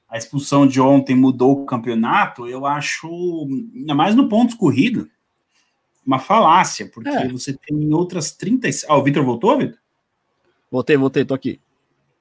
a 0.07 0.17
expulsão 0.17 0.65
de 0.65 0.79
ontem 0.79 1.13
mudou 1.13 1.51
o 1.61 1.65
campeonato, 1.65 2.47
eu 2.47 2.65
acho, 2.65 3.09
ainda 3.75 3.93
mais 3.93 4.15
no 4.15 4.29
ponto 4.29 4.55
corrido, 4.55 5.09
uma 6.05 6.19
falácia, 6.19 6.89
porque 6.89 7.09
é. 7.09 7.27
você 7.27 7.51
tem 7.51 7.93
outras 7.93 8.31
30. 8.31 8.69
Ah, 8.87 8.95
o 8.95 9.03
Vitor 9.03 9.25
voltou, 9.25 9.57
Vitor? 9.57 9.80
Voltei, 10.71 10.95
voltei, 10.95 11.25
tô 11.25 11.33
aqui. 11.33 11.59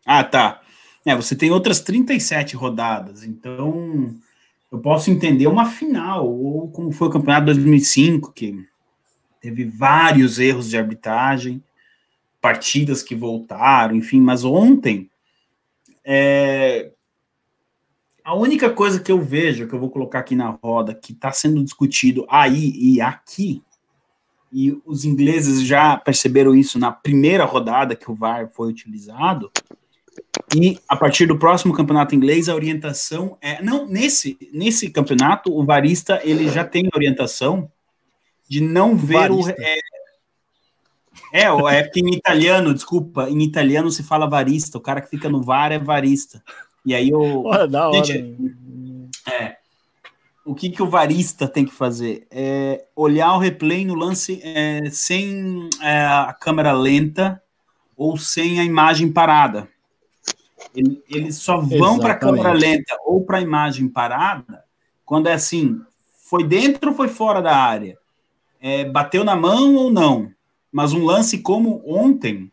Ah, 0.04 0.24
tá. 0.24 0.60
É, 1.06 1.14
você 1.14 1.36
tem 1.36 1.50
outras 1.50 1.80
37 1.80 2.56
rodadas, 2.56 3.24
então 3.24 4.14
eu 4.70 4.78
posso 4.78 5.10
entender 5.10 5.46
uma 5.46 5.66
final, 5.66 6.28
ou 6.28 6.68
como 6.70 6.92
foi 6.92 7.08
o 7.08 7.10
campeonato 7.10 7.46
2005, 7.46 8.32
que 8.32 8.66
teve 9.40 9.64
vários 9.64 10.38
erros 10.38 10.68
de 10.68 10.76
arbitragem, 10.76 11.62
partidas 12.40 13.02
que 13.02 13.14
voltaram, 13.14 13.94
enfim, 13.94 14.20
mas 14.20 14.44
ontem 14.44 15.10
é, 16.04 16.90
a 18.24 18.34
única 18.34 18.70
coisa 18.70 19.00
que 19.00 19.10
eu 19.10 19.20
vejo, 19.20 19.66
que 19.68 19.74
eu 19.74 19.80
vou 19.80 19.90
colocar 19.90 20.20
aqui 20.20 20.34
na 20.34 20.50
roda, 20.50 20.94
que 20.94 21.12
está 21.12 21.32
sendo 21.32 21.62
discutido 21.62 22.26
aí 22.28 22.72
e 22.76 23.00
aqui, 23.00 23.62
e 24.52 24.76
os 24.84 25.04
ingleses 25.04 25.62
já 25.62 25.96
perceberam 25.96 26.54
isso 26.54 26.78
na 26.78 26.90
primeira 26.90 27.44
rodada 27.44 27.94
que 27.94 28.10
o 28.10 28.14
VAR 28.14 28.48
foi 28.52 28.68
utilizado, 28.68 29.50
e 30.54 30.78
a 30.88 30.96
partir 30.96 31.26
do 31.26 31.38
próximo 31.38 31.72
campeonato 31.72 32.14
inglês, 32.14 32.48
a 32.48 32.54
orientação 32.54 33.36
é. 33.40 33.62
Não, 33.62 33.86
nesse, 33.86 34.36
nesse 34.52 34.90
campeonato, 34.90 35.52
o 35.52 35.64
varista 35.64 36.20
ele 36.24 36.48
já 36.48 36.64
tem 36.64 36.88
orientação 36.94 37.70
de 38.48 38.60
não 38.60 38.96
ver 38.96 39.28
varista. 39.28 39.52
o. 39.52 39.62
É, 39.62 39.78
é, 41.32 41.78
é 41.78 41.82
que 41.84 42.00
em 42.00 42.14
italiano, 42.14 42.74
desculpa, 42.74 43.30
em 43.30 43.42
italiano 43.42 43.90
se 43.90 44.02
fala 44.02 44.28
varista, 44.28 44.76
o 44.78 44.80
cara 44.80 45.00
que 45.00 45.08
fica 45.08 45.28
no 45.28 45.42
VAR 45.42 45.70
é 45.70 45.78
varista. 45.78 46.42
E 46.84 46.94
aí 46.94 47.14
o. 47.14 47.44
Olha, 47.44 47.68
da 47.68 47.88
hora. 47.88 48.04
Gente, 48.04 48.36
é, 49.28 49.56
o 50.44 50.54
que, 50.54 50.70
que 50.70 50.82
o 50.82 50.88
varista 50.88 51.46
tem 51.46 51.64
que 51.64 51.72
fazer? 51.72 52.26
É 52.30 52.86
olhar 52.96 53.34
o 53.34 53.38
replay 53.38 53.84
no 53.84 53.94
lance 53.94 54.40
é, 54.42 54.88
sem 54.90 55.68
é, 55.80 56.04
a 56.06 56.36
câmera 56.38 56.72
lenta 56.72 57.42
ou 57.96 58.16
sem 58.16 58.60
a 58.60 58.64
imagem 58.64 59.12
parada. 59.12 59.68
Eles 61.08 61.36
só 61.36 61.58
vão 61.58 61.98
para 61.98 62.12
a 62.12 62.18
câmera 62.18 62.52
lenta 62.52 62.96
ou 63.04 63.24
para 63.24 63.38
a 63.38 63.42
imagem 63.42 63.88
parada 63.88 64.64
quando 65.10 65.26
é 65.26 65.32
assim, 65.32 65.80
foi 66.28 66.44
dentro 66.44 66.90
ou 66.90 66.96
foi 66.96 67.08
fora 67.08 67.42
da 67.42 67.56
área? 67.56 67.98
É, 68.60 68.84
bateu 68.84 69.24
na 69.24 69.34
mão 69.34 69.74
ou 69.74 69.90
não? 69.90 70.30
Mas 70.70 70.92
um 70.92 71.04
lance 71.04 71.38
como 71.38 71.82
ontem, 71.84 72.48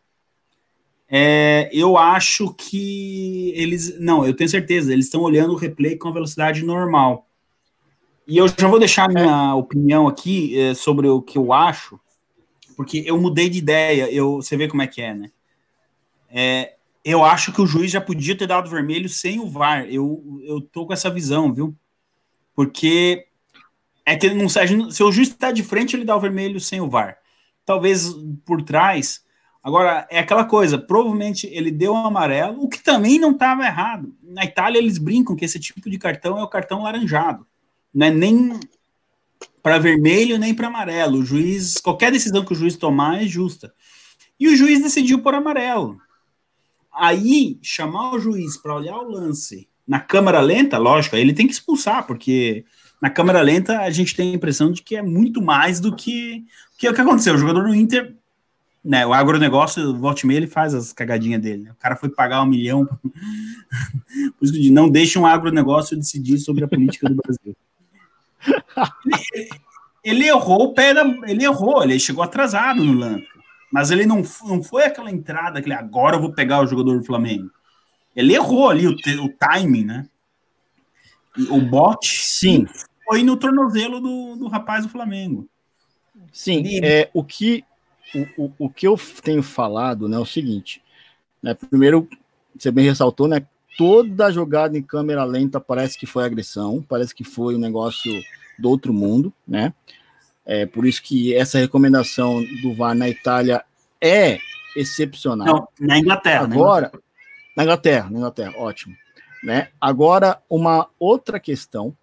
é, 1.07 1.69
eu 1.71 1.99
acho 1.99 2.51
que 2.55 3.53
eles. 3.55 3.99
Não, 3.99 4.25
eu 4.25 4.35
tenho 4.35 4.49
certeza, 4.49 4.91
eles 4.91 5.05
estão 5.05 5.21
olhando 5.21 5.53
o 5.53 5.55
replay 5.55 5.95
com 5.95 6.07
a 6.07 6.11
velocidade 6.11 6.65
normal. 6.65 7.26
E 8.27 8.37
eu 8.37 8.47
já 8.47 8.67
vou 8.67 8.77
deixar 8.77 9.07
minha 9.07 9.55
opinião 9.55 10.05
aqui 10.05 10.59
é, 10.59 10.73
sobre 10.73 11.07
o 11.07 11.21
que 11.21 11.37
eu 11.37 11.53
acho, 11.53 11.97
porque 12.75 13.01
eu 13.05 13.17
mudei 13.17 13.49
de 13.49 13.59
ideia. 13.59 14.11
Eu, 14.11 14.35
você 14.35 14.57
vê 14.57 14.67
como 14.67 14.81
é 14.81 14.87
que 14.87 15.01
é, 15.01 15.13
né? 15.13 15.31
É, 16.29 16.73
eu 17.05 17.23
acho 17.23 17.53
que 17.53 17.61
o 17.61 17.65
juiz 17.65 17.89
já 17.89 18.01
podia 18.01 18.37
ter 18.37 18.45
dado 18.45 18.69
vermelho 18.69 19.07
sem 19.07 19.39
o 19.39 19.47
VAR. 19.47 19.87
Eu, 19.89 20.41
eu 20.43 20.59
tô 20.59 20.85
com 20.85 20.91
essa 20.91 21.09
visão, 21.09 21.53
viu? 21.53 21.73
Porque 22.53 23.27
é 24.05 24.17
que 24.17 24.29
não 24.33 24.49
se, 24.49 24.59
se 24.91 25.03
o 25.03 25.11
juiz 25.11 25.29
está 25.29 25.53
de 25.53 25.63
frente, 25.63 25.95
ele 25.95 26.03
dá 26.03 26.13
o 26.15 26.19
vermelho 26.19 26.59
sem 26.59 26.81
o 26.81 26.89
VAR. 26.89 27.17
Talvez 27.65 28.13
por 28.45 28.61
trás. 28.61 29.23
Agora, 29.63 30.05
é 30.09 30.19
aquela 30.19 30.43
coisa, 30.43 30.77
provavelmente 30.77 31.47
ele 31.47 31.71
deu 31.71 31.93
um 31.93 32.05
amarelo, 32.05 32.61
o 32.61 32.67
que 32.67 32.83
também 32.83 33.19
não 33.19 33.31
estava 33.31 33.65
errado. 33.65 34.13
Na 34.21 34.43
Itália, 34.43 34.79
eles 34.79 34.97
brincam 34.97 35.35
que 35.35 35.45
esse 35.45 35.59
tipo 35.59 35.89
de 35.89 35.97
cartão 35.97 36.37
é 36.37 36.43
o 36.43 36.47
cartão 36.47 36.83
laranjado. 36.83 37.47
Não 37.93 38.07
é 38.07 38.11
nem 38.11 38.59
para 39.61 39.79
vermelho, 39.79 40.37
nem 40.37 40.53
para 40.53 40.67
amarelo. 40.67 41.19
O 41.19 41.25
juiz, 41.25 41.77
qualquer 41.77 42.11
decisão 42.11 42.45
que 42.45 42.53
o 42.53 42.55
juiz 42.55 42.75
tomar 42.75 43.23
é 43.23 43.27
justa. 43.27 43.73
E 44.39 44.47
o 44.47 44.55
juiz 44.55 44.81
decidiu 44.81 45.19
por 45.19 45.33
amarelo. 45.33 45.97
Aí, 46.93 47.59
chamar 47.61 48.13
o 48.13 48.19
juiz 48.19 48.57
para 48.57 48.75
olhar 48.75 48.97
o 48.97 49.09
lance 49.09 49.67
na 49.87 49.99
câmera 49.99 50.41
lenta, 50.41 50.77
lógico, 50.77 51.15
ele 51.15 51.33
tem 51.33 51.47
que 51.47 51.53
expulsar, 51.53 52.05
porque 52.05 52.65
na 53.01 53.09
câmera 53.09 53.41
lenta 53.41 53.79
a 53.79 53.89
gente 53.89 54.15
tem 54.15 54.31
a 54.31 54.35
impressão 54.35 54.71
de 54.71 54.83
que 54.83 54.95
é 54.95 55.01
muito 55.01 55.41
mais 55.41 55.79
do 55.79 55.95
que, 55.95 56.43
que 56.77 56.85
é 56.85 56.91
o 56.91 56.93
que 56.93 56.99
aconteceu. 56.99 57.35
O 57.35 57.37
jogador 57.37 57.63
do 57.65 57.73
Inter, 57.73 58.13
né, 58.83 59.05
o 59.05 59.13
agronegócio, 59.13 59.97
volte 59.97 60.27
meia, 60.27 60.37
ele 60.37 60.47
faz 60.47 60.73
as 60.73 60.91
cagadinhas 60.91 61.41
dele. 61.41 61.63
Né? 61.63 61.71
O 61.71 61.75
cara 61.75 61.95
foi 61.95 62.09
pagar 62.09 62.43
um 62.43 62.47
milhão. 62.47 62.85
Por 64.37 64.43
isso 64.43 64.53
que 64.53 64.69
não 64.69 64.89
deixe 64.89 65.17
um 65.17 65.25
agronegócio 65.25 65.95
decidir 65.95 66.37
sobre 66.39 66.65
a 66.65 66.67
política 66.67 67.07
do 67.07 67.15
Brasil. 67.15 67.55
Ele, 69.33 69.49
ele 70.03 70.27
errou 70.27 70.63
o 70.63 70.73
pé 70.73 70.93
ele 71.27 71.43
errou, 71.43 71.83
ele 71.83 71.99
chegou 71.99 72.23
atrasado 72.23 72.83
no 72.83 72.93
lance. 72.93 73.27
Mas 73.71 73.91
ele 73.91 74.05
não, 74.05 74.23
não 74.45 74.63
foi 74.63 74.85
aquela 74.85 75.11
entrada 75.11 75.61
que 75.61 75.67
ele, 75.67 75.73
agora 75.73 76.15
eu 76.15 76.21
vou 76.21 76.31
pegar 76.31 76.61
o 76.61 76.67
jogador 76.67 76.97
do 76.97 77.03
Flamengo. 77.03 77.51
Ele 78.15 78.33
errou 78.33 78.69
ali 78.69 78.87
o, 78.87 78.91
o 78.91 79.29
timing, 79.29 79.83
né? 79.83 80.07
O 81.49 81.61
bote 81.61 82.23
Sim. 82.23 82.65
foi 83.05 83.21
no 83.23 83.37
tornozelo 83.37 83.99
do, 83.99 84.35
do 84.37 84.47
rapaz 84.47 84.85
do 84.85 84.89
Flamengo. 84.89 85.47
Sim, 86.31 86.63
e... 86.63 86.79
é, 86.83 87.09
o, 87.13 87.23
que, 87.23 87.63
o, 88.15 88.45
o, 88.45 88.53
o 88.59 88.69
que 88.69 88.87
eu 88.87 88.97
tenho 89.23 89.43
falado 89.43 90.07
né, 90.07 90.15
é 90.15 90.19
o 90.19 90.25
seguinte. 90.25 90.81
Né, 91.43 91.53
primeiro, 91.53 92.07
você 92.57 92.71
bem 92.71 92.85
ressaltou, 92.85 93.27
né? 93.27 93.45
Toda 93.77 94.31
jogada 94.31 94.77
em 94.77 94.81
câmera 94.81 95.23
lenta 95.23 95.59
parece 95.59 95.97
que 95.97 96.05
foi 96.05 96.25
agressão, 96.25 96.83
parece 96.87 97.13
que 97.13 97.23
foi 97.23 97.55
um 97.55 97.59
negócio 97.59 98.11
do 98.57 98.69
outro 98.69 98.91
mundo, 98.91 99.31
né? 99.47 99.73
É 100.45 100.65
por 100.65 100.85
isso 100.85 101.03
que 101.03 101.35
essa 101.35 101.59
recomendação 101.59 102.43
do 102.61 102.73
VAR 102.73 102.95
na 102.95 103.09
Itália 103.09 103.63
é 104.01 104.39
excepcional. 104.75 105.45
Não, 105.45 105.67
na 105.87 105.99
Inglaterra. 105.99 106.47
Né? 106.47 106.55
Agora, 106.55 106.91
né? 106.93 106.99
na 107.55 107.63
Inglaterra, 107.63 108.09
na 108.09 108.17
Inglaterra, 108.17 108.53
ótimo. 108.57 108.95
Né? 109.43 109.69
Agora, 109.79 110.41
uma 110.49 110.89
outra 110.99 111.39
questão, 111.39 111.95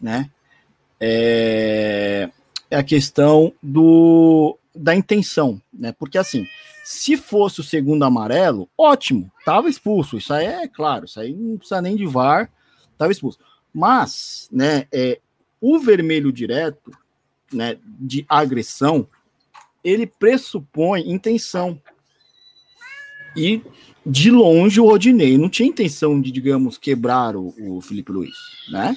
né? 0.00 0.30
É, 0.98 2.28
é 2.70 2.76
a 2.76 2.82
questão 2.82 3.52
do, 3.62 4.58
da 4.74 4.94
intenção, 4.94 5.60
né? 5.72 5.92
Porque 5.92 6.18
assim, 6.18 6.46
se 6.84 7.16
fosse 7.16 7.60
o 7.60 7.64
segundo 7.64 8.04
amarelo, 8.04 8.68
ótimo, 8.76 9.30
tava 9.44 9.68
expulso. 9.68 10.16
Isso 10.16 10.32
aí 10.32 10.46
é 10.46 10.68
claro, 10.68 11.04
isso 11.04 11.20
aí 11.20 11.34
não 11.34 11.56
precisa 11.56 11.80
nem 11.80 11.96
de 11.96 12.06
VAR, 12.06 12.50
tava 12.96 13.12
expulso. 13.12 13.38
Mas, 13.72 14.48
né, 14.50 14.86
é, 14.92 15.20
o 15.60 15.78
vermelho 15.78 16.32
direto 16.32 16.90
né, 17.52 17.78
de 17.84 18.24
agressão, 18.28 19.06
ele 19.84 20.06
pressupõe 20.06 21.10
intenção. 21.10 21.80
E 23.36 23.62
de 24.04 24.30
longe 24.30 24.80
o 24.80 24.86
Rodinei 24.86 25.36
não 25.36 25.48
tinha 25.48 25.68
intenção 25.68 26.20
de, 26.20 26.30
digamos, 26.30 26.78
quebrar 26.78 27.36
o, 27.36 27.54
o 27.58 27.80
Felipe 27.80 28.10
Luiz, 28.10 28.36
né? 28.70 28.96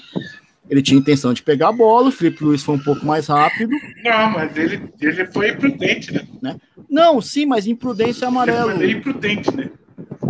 Ele 0.70 0.82
tinha 0.82 1.00
intenção 1.00 1.34
de 1.34 1.44
pegar 1.44 1.70
a 1.70 1.74
bola, 1.74 2.08
o 2.08 2.12
Felipe 2.12 2.44
Luiz 2.44 2.64
foi 2.64 2.76
um 2.76 2.84
pouco 2.84 3.06
mais 3.06 3.28
rápido. 3.28 3.72
Não, 4.04 4.30
mas 4.32 4.56
ele, 4.58 4.82
ele 5.00 5.26
foi 5.26 5.50
imprudente, 5.50 6.14
né? 6.14 6.28
né? 6.42 6.58
Não, 6.90 7.22
sim, 7.22 7.46
mas 7.46 7.68
imprudência 7.68 8.26
é 8.26 8.28
amarelo. 8.28 8.72
Ele 8.72 8.78
foi 8.78 8.92
imprudente, 8.92 9.56
né? 9.56 9.70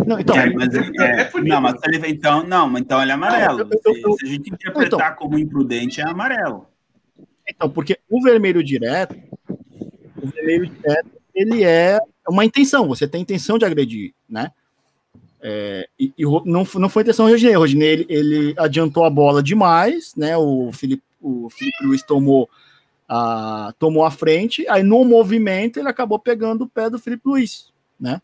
Não, 0.06 0.18
então, 0.18 0.36
é, 0.36 0.52
mas, 0.52 0.74
ele, 0.74 0.90
é, 1.00 1.20
é 1.22 1.40
não, 1.42 1.60
mas 1.60 1.76
ele, 1.84 2.08
então, 2.08 2.46
não, 2.46 2.76
então 2.76 3.00
ele 3.00 3.10
é 3.10 3.14
amarelo. 3.14 3.60
eu, 3.60 3.68
eu, 3.84 3.96
eu, 3.96 4.12
se 4.18 4.26
a 4.26 4.28
gente 4.28 4.52
interpretar 4.52 5.12
então, 5.12 5.16
como 5.16 5.38
imprudente, 5.38 6.00
é 6.00 6.04
amarelo. 6.04 6.66
Então, 7.48 7.70
porque 7.70 7.98
o 8.08 8.22
vermelho 8.22 8.62
direto, 8.62 9.16
o 10.20 10.26
vermelho 10.26 10.66
direto, 10.66 11.10
ele 11.34 11.64
é 11.64 11.98
uma 12.28 12.44
intenção, 12.44 12.88
você 12.88 13.06
tem 13.06 13.22
intenção 13.22 13.58
de 13.58 13.64
agredir, 13.64 14.12
né? 14.28 14.50
É, 15.46 15.86
e, 16.00 16.10
e, 16.16 16.24
não, 16.46 16.66
não 16.74 16.88
foi 16.88 17.02
intenção 17.02 17.26
do 17.26 17.32
Rodinei, 17.32 17.54
o 17.54 17.58
Rodinei 17.58 17.92
ele, 17.92 18.06
ele, 18.08 18.54
adiantou 18.56 19.04
a 19.04 19.10
bola 19.10 19.42
demais, 19.42 20.14
né? 20.16 20.34
O 20.38 20.70
Felipe, 20.72 21.02
o 21.20 21.50
Felipe 21.50 21.84
Luiz 21.84 22.02
tomou 22.02 22.48
a, 23.06 23.74
tomou 23.78 24.06
a 24.06 24.10
frente, 24.10 24.66
aí 24.68 24.82
no 24.82 25.04
movimento 25.04 25.78
ele 25.78 25.88
acabou 25.88 26.18
pegando 26.18 26.64
o 26.64 26.68
pé 26.68 26.88
do 26.88 26.98
Felipe 26.98 27.28
Luiz, 27.28 27.70
né? 28.00 28.22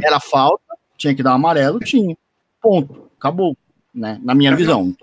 Era 0.00 0.20
falta, 0.20 0.62
tinha 0.96 1.12
que 1.12 1.24
dar 1.24 1.32
um 1.32 1.34
amarelo, 1.34 1.80
tinha. 1.80 2.16
Ponto, 2.60 3.10
acabou, 3.18 3.56
né? 3.92 4.20
Na 4.22 4.32
minha 4.32 4.54
visão. 4.54 4.94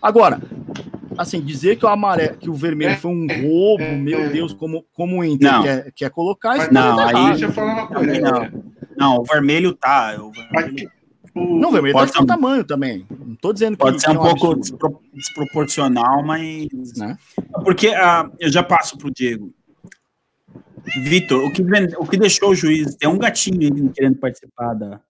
Agora, 0.00 0.40
assim, 1.18 1.40
dizer 1.40 1.76
que 1.76 1.84
o 1.84 1.88
amarelo, 1.88 2.36
que 2.36 2.48
o 2.48 2.54
vermelho 2.54 2.92
é, 2.92 2.96
foi 2.96 3.10
um 3.10 3.26
roubo, 3.26 3.82
é, 3.82 3.96
meu 3.96 4.20
é. 4.20 4.28
Deus, 4.28 4.52
como, 4.52 4.84
como 4.92 5.18
o 5.18 5.24
Inter 5.24 5.52
não. 5.52 5.62
quer, 5.64 5.92
quer 5.92 6.10
colocar 6.10 6.56
isso. 6.56 6.72
Não, 6.72 7.00
aí, 7.00 7.30
deixa 7.30 7.46
eu 7.46 7.52
falar 7.52 7.72
uma 7.72 7.86
coisa. 7.88 8.20
Não, 8.20 8.65
não, 8.96 9.18
o 9.18 9.24
vermelho 9.24 9.74
tá. 9.74 10.16
O 10.20 10.30
vermelho... 10.30 10.90
Não, 11.34 11.70
vermelho 11.70 11.92
Pode 11.92 12.12
pode 12.12 12.12
ser 12.12 12.18
ser- 12.20 12.26
tamanho 12.26 12.64
também. 12.64 13.06
Não 13.10 13.36
tô 13.36 13.52
dizendo 13.52 13.76
que 13.76 13.82
Pode 13.84 14.00
ser 14.00 14.06
que 14.10 14.16
um 14.16 14.26
é 14.26 14.30
pouco 14.30 14.52
absurdo, 14.52 14.60
despro- 14.60 15.02
desproporcional, 15.12 16.24
mas. 16.24 16.68
né? 16.96 17.18
Porque 17.62 17.88
ah, 17.88 18.30
eu 18.40 18.50
já 18.50 18.62
passo 18.62 18.96
pro 18.96 19.10
Diego. 19.12 19.52
Vitor, 21.02 21.44
o 21.44 21.52
que, 21.52 21.62
o 21.98 22.06
que 22.06 22.16
deixou 22.16 22.50
o 22.50 22.54
juiz. 22.54 22.94
Tem 22.94 23.08
um 23.08 23.18
gatinho 23.18 23.60
aí 23.60 23.90
querendo 23.92 24.16
participar 24.16 24.72
da. 24.72 25.00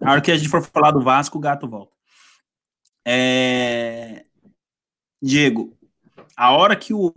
Na 0.00 0.12
hora 0.12 0.20
que 0.20 0.32
a 0.32 0.36
gente 0.36 0.48
for 0.48 0.62
falar 0.62 0.90
do 0.90 1.00
Vasco, 1.00 1.38
o 1.38 1.40
gato 1.40 1.68
volta. 1.68 1.92
É, 3.06 4.24
Diego, 5.22 5.72
a 6.36 6.52
hora 6.52 6.74
que 6.74 6.92
o 6.92 7.12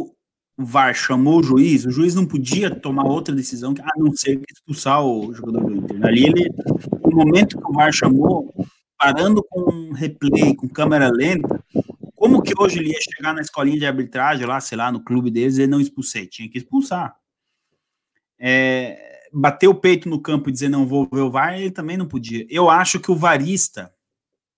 VAR 0.58 0.94
chamou 0.94 1.40
o 1.40 1.44
juiz, 1.44 1.86
o 1.86 1.92
juiz 1.92 2.14
não 2.14 2.26
podia 2.26 2.74
tomar 2.74 3.06
outra 3.06 3.34
decisão 3.34 3.74
a 3.82 4.00
não 4.00 4.16
ser 4.16 4.42
expulsar 4.52 5.04
o 5.04 5.34
jogador 5.34 5.66
do 5.66 5.76
Inter. 5.76 6.06
Ali 6.06 6.26
ele, 6.26 6.50
no 7.04 7.16
momento 7.16 7.58
que 7.58 7.70
o 7.70 7.74
VAR 7.74 7.92
chamou, 7.92 8.54
parando 8.98 9.44
com 9.50 9.92
replay, 9.94 10.56
com 10.56 10.68
câmera 10.68 11.10
lenta, 11.10 11.64
como 12.16 12.42
que 12.44 12.54
hoje 12.60 12.78
ele 12.78 12.92
ia 12.92 13.00
chegar 13.02 13.34
na 13.34 13.42
escolinha 13.42 13.80
de 13.80 13.86
arbitragem, 13.86 14.46
lá, 14.46 14.60
sei 14.60 14.78
lá, 14.78 14.92
no 14.92 15.04
clube 15.04 15.32
deles, 15.32 15.58
e 15.58 15.66
não 15.66 15.82
expulsei? 15.82 16.28
Tinha 16.28 16.48
que 16.48 16.60
expulsar. 16.60 17.16
É, 18.38 19.28
bater 19.34 19.68
o 19.68 19.76
peito 19.76 20.10
no 20.10 20.22
campo 20.22 20.50
e 20.50 20.52
dizer 20.52 20.70
não 20.70 20.86
vou 20.86 21.08
ver 21.12 21.22
o 21.22 21.32
VAR, 21.32 21.60
ele 21.60 21.72
também 21.72 21.98
não 21.98 22.08
podia. 22.08 22.46
Eu 22.50 22.70
acho 22.70 23.00
que 23.00 23.12
o 23.12 23.16
varista, 23.16 23.92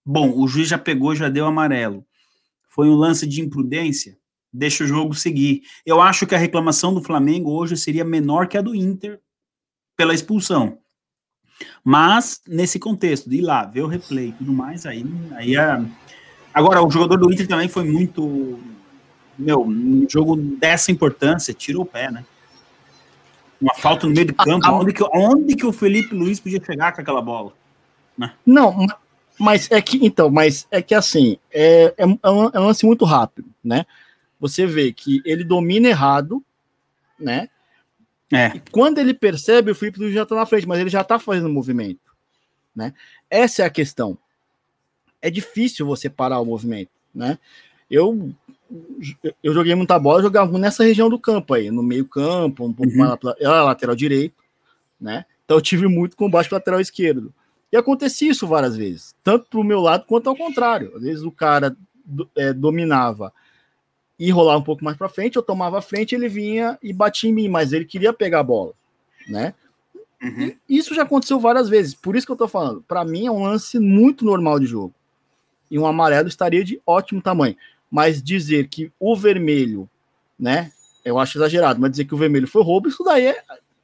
bom, 0.05 0.37
o 0.37 0.47
juiz 0.47 0.67
já 0.67 0.77
pegou, 0.77 1.15
já 1.15 1.29
deu 1.29 1.45
amarelo. 1.45 2.05
Foi 2.67 2.89
um 2.89 2.95
lance 2.95 3.25
de 3.27 3.41
imprudência, 3.41 4.17
deixa 4.53 4.83
o 4.83 4.87
jogo 4.87 5.13
seguir. 5.13 5.63
Eu 5.85 5.99
acho 5.99 6.27
que 6.27 6.35
a 6.35 6.37
reclamação 6.37 6.93
do 6.93 7.01
Flamengo 7.01 7.51
hoje 7.51 7.75
seria 7.75 8.05
menor 8.05 8.47
que 8.47 8.57
a 8.57 8.61
do 8.61 8.75
Inter 8.75 9.19
pela 9.97 10.13
expulsão. 10.13 10.77
Mas, 11.83 12.41
nesse 12.47 12.77
contexto, 12.77 13.29
de 13.29 13.37
ir 13.37 13.41
lá, 13.41 13.65
ver 13.65 13.81
o 13.81 13.87
replay 13.87 14.29
e 14.29 14.33
tudo 14.33 14.53
mais, 14.53 14.85
aí, 14.85 15.05
aí 15.35 15.55
a... 15.55 15.83
Agora, 16.53 16.83
o 16.83 16.91
jogador 16.91 17.17
do 17.17 17.31
Inter 17.33 17.47
também 17.47 17.67
foi 17.67 17.83
muito. 17.83 18.59
Meu, 19.37 19.61
um 19.63 20.05
jogo 20.07 20.35
dessa 20.35 20.91
importância, 20.91 21.53
tirou 21.53 21.81
o 21.81 21.85
pé, 21.85 22.11
né? 22.11 22.23
Uma 23.59 23.73
falta 23.75 24.05
no 24.05 24.13
meio 24.13 24.27
do 24.27 24.35
campo. 24.35 24.67
Onde 24.69 24.93
que, 24.93 25.03
onde 25.15 25.55
que 25.55 25.65
o 25.65 25.71
Felipe 25.71 26.13
Luiz 26.13 26.39
podia 26.39 26.63
chegar 26.63 26.93
com 26.93 27.01
aquela 27.01 27.21
bola? 27.21 27.53
Não, 28.45 28.71
ma- 28.73 28.97
mas 29.39 29.71
é 29.71 29.81
que, 29.81 30.05
então, 30.05 30.29
mas 30.29 30.67
é 30.69 30.81
que 30.81 30.93
assim, 30.93 31.37
é, 31.51 31.93
é, 31.97 32.03
é 32.03 32.05
um 32.05 32.51
é 32.53 32.59
um 32.59 32.65
lance 32.67 32.85
muito 32.85 33.05
rápido, 33.05 33.49
né? 33.63 33.85
Você 34.43 34.67
vê 34.67 34.91
que 34.91 35.21
ele 35.23 35.41
domina 35.41 35.87
errado, 35.87 36.43
né? 37.17 37.47
É. 38.29 38.47
E 38.53 38.61
quando 38.71 38.97
ele 38.97 39.13
percebe, 39.13 39.71
o 39.71 39.75
Felipe 39.75 39.99
Luiz 40.01 40.13
já 40.13 40.25
tá 40.25 40.35
na 40.35 40.45
frente, 40.45 40.67
mas 40.67 40.81
ele 40.81 40.89
já 40.89 41.01
tá 41.01 41.17
fazendo 41.17 41.47
movimento, 41.47 42.13
né? 42.75 42.93
Essa 43.29 43.63
é 43.63 43.65
a 43.65 43.69
questão. 43.69 44.17
É 45.21 45.29
difícil 45.29 45.85
você 45.85 46.09
parar 46.09 46.41
o 46.41 46.45
movimento, 46.45 46.91
né? 47.15 47.39
Eu 47.89 48.33
eu 49.41 49.53
joguei 49.53 49.75
muita 49.75 49.97
bola, 49.97 50.19
eu 50.19 50.23
jogava 50.23 50.57
nessa 50.57 50.83
região 50.83 51.09
do 51.09 51.17
campo 51.17 51.53
aí, 51.53 51.71
no 51.71 51.81
meio 51.81 52.05
campo, 52.05 52.65
um 52.65 52.73
pouco 52.73 52.91
Uhum. 52.91 52.97
mais 52.97 53.17
lá, 53.23 53.35
era 53.39 53.63
lateral 53.63 53.95
direito, 53.95 54.43
né? 54.99 55.23
Então 55.45 55.55
eu 55.55 55.61
tive 55.61 55.87
muito 55.87 56.17
combate 56.17 56.49
com 56.49 56.55
o 56.55 56.57
lateral 56.57 56.81
esquerdo. 56.81 57.33
E 57.71 57.77
acontecia 57.77 58.29
isso 58.29 58.45
várias 58.45 58.75
vezes, 58.75 59.15
tanto 59.23 59.45
pro 59.49 59.63
meu 59.63 59.79
lado 59.79 60.03
quanto 60.05 60.27
ao 60.27 60.35
contrário. 60.35 60.91
Às 60.97 61.03
vezes 61.03 61.23
o 61.23 61.31
cara 61.31 61.77
é, 62.35 62.51
dominava 62.51 63.31
e 64.19 64.29
rolava 64.31 64.59
um 64.59 64.63
pouco 64.63 64.83
mais 64.83 64.95
para 64.97 65.09
frente, 65.09 65.35
eu 65.35 65.41
tomava 65.43 65.79
a 65.79 65.81
frente, 65.81 66.13
ele 66.15 66.29
vinha 66.29 66.77
e 66.81 66.93
batia 66.93 67.29
em 67.29 67.33
mim, 67.33 67.47
mas 67.47 67.73
ele 67.73 67.85
queria 67.85 68.13
pegar 68.13 68.39
a 68.39 68.43
bola, 68.43 68.73
né? 69.27 69.53
Uhum. 70.21 70.55
Isso 70.69 70.95
já 70.95 71.03
aconteceu 71.03 71.39
várias 71.39 71.67
vezes, 71.67 71.93
por 71.93 72.15
isso 72.15 72.25
que 72.25 72.31
eu 72.31 72.37
tô 72.37 72.47
falando. 72.47 72.81
Para 72.87 73.03
mim 73.03 73.25
é 73.25 73.31
um 73.31 73.43
lance 73.43 73.77
muito 73.79 74.23
normal 74.23 74.59
de 74.59 74.65
jogo. 74.65 74.93
E 75.69 75.77
um 75.77 75.85
amarelo 75.85 76.27
estaria 76.29 76.63
de 76.63 76.79
ótimo 76.85 77.21
tamanho. 77.21 77.55
Mas 77.91 78.23
dizer 78.23 78.67
que 78.69 78.91
o 78.99 79.15
vermelho, 79.15 79.89
né? 80.39 80.71
Eu 81.03 81.19
acho 81.19 81.37
exagerado, 81.37 81.81
mas 81.81 81.91
dizer 81.91 82.05
que 82.05 82.13
o 82.13 82.17
vermelho 82.17 82.47
foi 82.47 82.63
roubo, 82.63 82.87
isso 82.87 83.03
daí 83.03 83.25
é. 83.27 83.43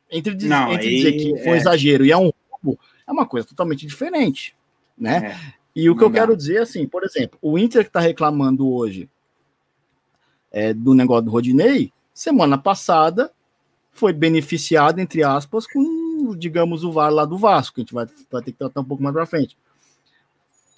Entre, 0.10 0.34
diz- 0.34 0.50
Não, 0.50 0.72
entre 0.72 0.89
dizer 0.89 1.12
que 1.13 1.38
foi 1.44 1.52
um 1.52 1.56
é. 1.56 1.58
exagero 1.58 2.06
e 2.06 2.12
é 2.12 2.18
um 2.18 2.32
roubo, 2.50 2.80
é 3.06 3.12
uma 3.12 3.26
coisa 3.26 3.46
totalmente 3.46 3.86
diferente, 3.86 4.56
né? 4.98 5.32
É. 5.36 5.54
E 5.76 5.89
o 5.89 5.94
que 5.96 6.02
Não 6.02 6.08
eu 6.08 6.13
dá. 6.13 6.20
quero 6.22 6.38
dizer, 6.38 6.62
assim, 6.62 6.88
por 6.88 7.04
exemplo, 7.04 7.38
o 7.42 7.58
Inter 7.60 7.84
que 7.84 7.89
está 7.89 8.00
reclamando 8.00 8.72
hoje 8.72 9.10
é, 10.51 10.73
do 10.73 10.93
negócio 10.93 11.25
do 11.25 11.31
Rodinei, 11.31 11.91
semana 12.13 12.57
passada 12.57 13.31
foi 13.91 14.13
beneficiado, 14.13 14.99
entre 14.99 15.23
aspas, 15.23 15.67
com, 15.67 16.35
digamos, 16.38 16.83
o 16.83 16.91
VAR 16.91 17.12
lá 17.12 17.25
do 17.25 17.38
Vasco, 17.38 17.75
que 17.75 17.81
a 17.81 17.83
gente 17.83 17.93
vai, 17.93 18.07
vai 18.31 18.41
ter 18.41 18.51
que 18.51 18.57
tratar 18.57 18.81
um 18.81 18.85
pouco 18.85 19.03
mais 19.03 19.13
para 19.13 19.25
frente. 19.25 19.57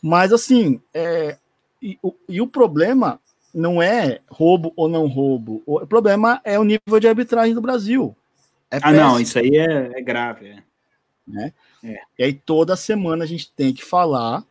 Mas, 0.01 0.34
assim, 0.34 0.81
é, 0.93 1.38
e, 1.81 1.97
o, 2.01 2.13
e 2.27 2.41
o 2.41 2.47
problema 2.47 3.19
não 3.53 3.81
é 3.81 4.21
roubo 4.29 4.73
ou 4.75 4.88
não 4.88 5.07
roubo, 5.07 5.62
o 5.65 5.86
problema 5.86 6.41
é 6.43 6.57
o 6.57 6.63
nível 6.63 6.99
de 6.99 7.07
arbitragem 7.07 7.53
do 7.53 7.62
Brasil. 7.62 8.15
É 8.71 8.79
Ah, 8.81 8.93
não, 8.93 9.19
isso 9.19 9.38
aí 9.38 9.57
é, 9.57 9.99
é 9.99 10.01
grave. 10.01 10.63
é. 11.84 12.01
E 12.17 12.23
aí 12.23 12.34
toda 12.34 12.75
semana 12.75 13.23
a 13.23 13.27
gente 13.27 13.51
tem 13.51 13.73
que 13.73 13.84
falar 13.84 14.43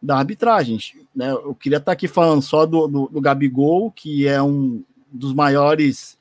da 0.00 0.18
arbitragem. 0.18 0.78
Né? 1.14 1.30
Eu 1.32 1.54
queria 1.54 1.78
estar 1.78 1.92
aqui 1.92 2.06
falando 2.06 2.42
só 2.42 2.64
do, 2.64 2.86
do, 2.86 3.08
do 3.08 3.20
Gabigol, 3.20 3.90
que 3.90 4.26
é 4.26 4.42
um 4.42 4.82
dos 5.10 5.32
maiores 5.32 6.18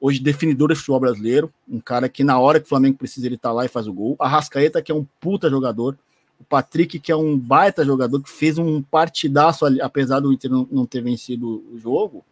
hoje 0.00 0.20
definidores 0.20 0.78
do 0.78 0.80
futebol 0.80 1.00
brasileiro, 1.00 1.52
um 1.68 1.80
cara 1.80 2.08
que 2.08 2.22
na 2.22 2.38
hora 2.38 2.60
que 2.60 2.66
o 2.66 2.68
Flamengo 2.68 2.98
precisa 2.98 3.26
ele 3.26 3.38
tá 3.38 3.50
lá 3.50 3.64
e 3.64 3.68
faz 3.68 3.88
o 3.88 3.92
gol. 3.92 4.16
A 4.18 4.28
Rascaeta, 4.28 4.82
que 4.82 4.92
é 4.92 4.94
um 4.94 5.06
puta 5.20 5.50
jogador. 5.50 5.98
O 6.38 6.44
Patrick, 6.44 6.98
que 6.98 7.10
é 7.10 7.16
um 7.16 7.36
baita 7.36 7.84
jogador, 7.84 8.22
que 8.22 8.30
fez 8.30 8.58
um 8.58 8.82
partidaço 8.82 9.64
apesar 9.80 10.20
do 10.20 10.32
Inter 10.32 10.50
não, 10.50 10.86
ter 10.86 11.02
vencido 11.02 11.64
o 11.72 11.78
jogo. 11.78 12.24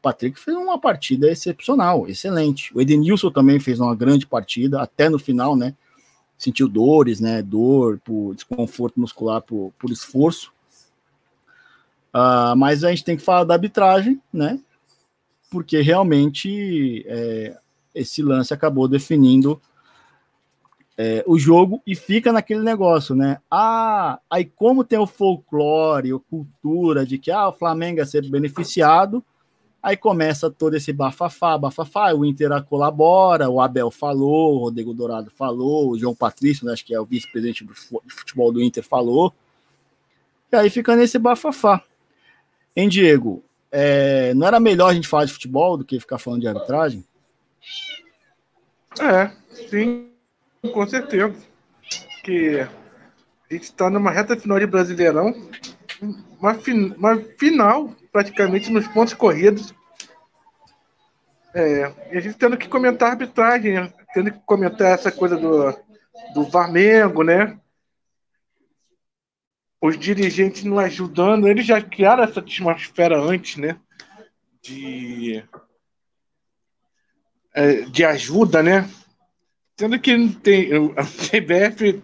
Patrick 0.00 0.38
fez 0.38 0.56
uma 0.56 0.78
partida 0.78 1.30
excepcional, 1.30 2.08
excelente. 2.08 2.74
O 2.74 2.80
Edenilson 2.80 3.30
também 3.30 3.58
fez 3.60 3.80
uma 3.80 3.94
grande 3.94 4.26
partida, 4.26 4.80
até 4.80 5.08
no 5.08 5.18
final, 5.18 5.56
né? 5.56 5.74
Sentiu 6.42 6.68
dores, 6.68 7.20
né? 7.20 7.40
Dor, 7.40 8.00
por 8.04 8.34
desconforto 8.34 8.98
muscular, 8.98 9.40
por, 9.40 9.72
por 9.78 9.90
esforço. 9.90 10.52
Ah, 12.12 12.54
mas 12.56 12.82
a 12.82 12.90
gente 12.90 13.04
tem 13.04 13.16
que 13.16 13.22
falar 13.22 13.44
da 13.44 13.54
arbitragem, 13.54 14.20
né? 14.32 14.58
Porque 15.50 15.80
realmente 15.80 17.04
é, 17.06 17.56
esse 17.94 18.22
lance 18.22 18.52
acabou 18.52 18.88
definindo 18.88 19.60
é, 20.98 21.24
o 21.26 21.38
jogo 21.38 21.80
e 21.86 21.94
fica 21.94 22.32
naquele 22.32 22.62
negócio, 22.62 23.14
né? 23.14 23.38
Ah, 23.50 24.18
aí 24.28 24.44
como 24.44 24.84
tem 24.84 24.98
o 24.98 25.06
folclore, 25.06 26.12
a 26.12 26.18
cultura 26.18 27.06
de 27.06 27.18
que 27.18 27.30
ah, 27.30 27.48
o 27.48 27.52
Flamengo 27.52 28.00
é 28.00 28.04
ser 28.04 28.28
beneficiado, 28.28 29.24
Aí 29.82 29.96
começa 29.96 30.48
todo 30.48 30.76
esse 30.76 30.92
bafafá, 30.92 31.58
bafafá, 31.58 32.14
o 32.14 32.24
Inter 32.24 32.62
colabora, 32.64 33.50
o 33.50 33.60
Abel 33.60 33.90
falou, 33.90 34.54
o 34.54 34.58
Rodrigo 34.58 34.94
Dourado 34.94 35.28
falou, 35.30 35.90
o 35.90 35.98
João 35.98 36.14
Patrício, 36.14 36.64
né, 36.64 36.72
acho 36.72 36.84
que 36.84 36.94
é 36.94 37.00
o 37.00 37.04
vice-presidente 37.04 37.64
do 37.64 37.74
futebol 37.74 38.52
do 38.52 38.62
Inter, 38.62 38.84
falou. 38.84 39.34
E 40.52 40.56
aí 40.56 40.70
fica 40.70 40.94
nesse 40.94 41.18
bafafá. 41.18 41.82
Hein, 42.76 42.88
Diego? 42.88 43.42
É, 43.72 44.32
não 44.34 44.46
era 44.46 44.60
melhor 44.60 44.90
a 44.90 44.94
gente 44.94 45.08
falar 45.08 45.24
de 45.24 45.32
futebol 45.32 45.76
do 45.76 45.84
que 45.84 45.98
ficar 45.98 46.18
falando 46.18 46.42
de 46.42 46.48
arbitragem? 46.48 47.04
É, 49.00 49.32
sim, 49.68 50.10
com 50.72 50.86
certeza. 50.86 51.34
Que 52.22 52.60
a 52.60 52.68
gente 53.54 53.64
está 53.64 53.90
numa 53.90 54.10
reta 54.10 54.36
final 54.36 54.60
de 54.60 54.66
Brasileirão, 54.66 55.34
uma, 56.38 56.54
fin- 56.54 56.94
uma 56.96 57.16
final 57.16 57.94
praticamente 58.12 58.70
nos 58.70 58.86
pontos 58.86 59.14
corridos. 59.14 59.74
É, 61.54 61.92
e 62.12 62.18
a 62.18 62.20
gente 62.20 62.36
tendo 62.36 62.56
que 62.56 62.68
comentar 62.68 63.08
a 63.08 63.12
arbitragem, 63.12 63.74
né? 63.74 63.92
tendo 64.12 64.30
que 64.30 64.38
comentar 64.40 64.92
essa 64.92 65.10
coisa 65.10 65.36
do, 65.36 65.74
do 66.34 66.50
Flamengo, 66.50 67.22
né? 67.22 67.58
Os 69.80 69.98
dirigentes 69.98 70.62
não 70.62 70.78
ajudando, 70.78 71.48
eles 71.48 71.66
já 71.66 71.82
criaram 71.82 72.22
essa 72.22 72.40
atmosfera 72.40 73.18
antes, 73.18 73.56
né? 73.56 73.78
De, 74.62 75.42
é, 77.52 77.82
de 77.82 78.04
ajuda, 78.04 78.62
né? 78.62 78.88
Sendo 79.78 79.98
que 79.98 80.28
tem, 80.34 80.70
a 80.96 81.02
CBF, 81.04 82.02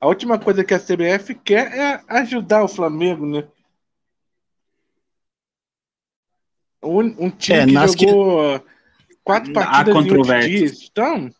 a 0.00 0.06
última 0.06 0.38
coisa 0.38 0.62
que 0.62 0.74
a 0.74 0.78
CBF 0.78 1.34
quer 1.34 1.76
é 1.76 2.00
ajudar 2.08 2.62
o 2.62 2.68
Flamengo, 2.68 3.26
né? 3.26 3.48
Um, 6.82 7.26
um 7.26 7.30
time 7.30 7.58
É, 7.58 7.66
que 7.66 7.72
nas 7.72 7.94
que- 7.94 8.06
jogou 8.06 8.64
quatro 9.24 9.50
Há 9.50 9.54
partidas 9.54 9.94
em 9.94 9.98
oito 9.98 10.08
controvérsias. 10.08 10.70
dias. 10.70 10.88
Então, 10.90 11.30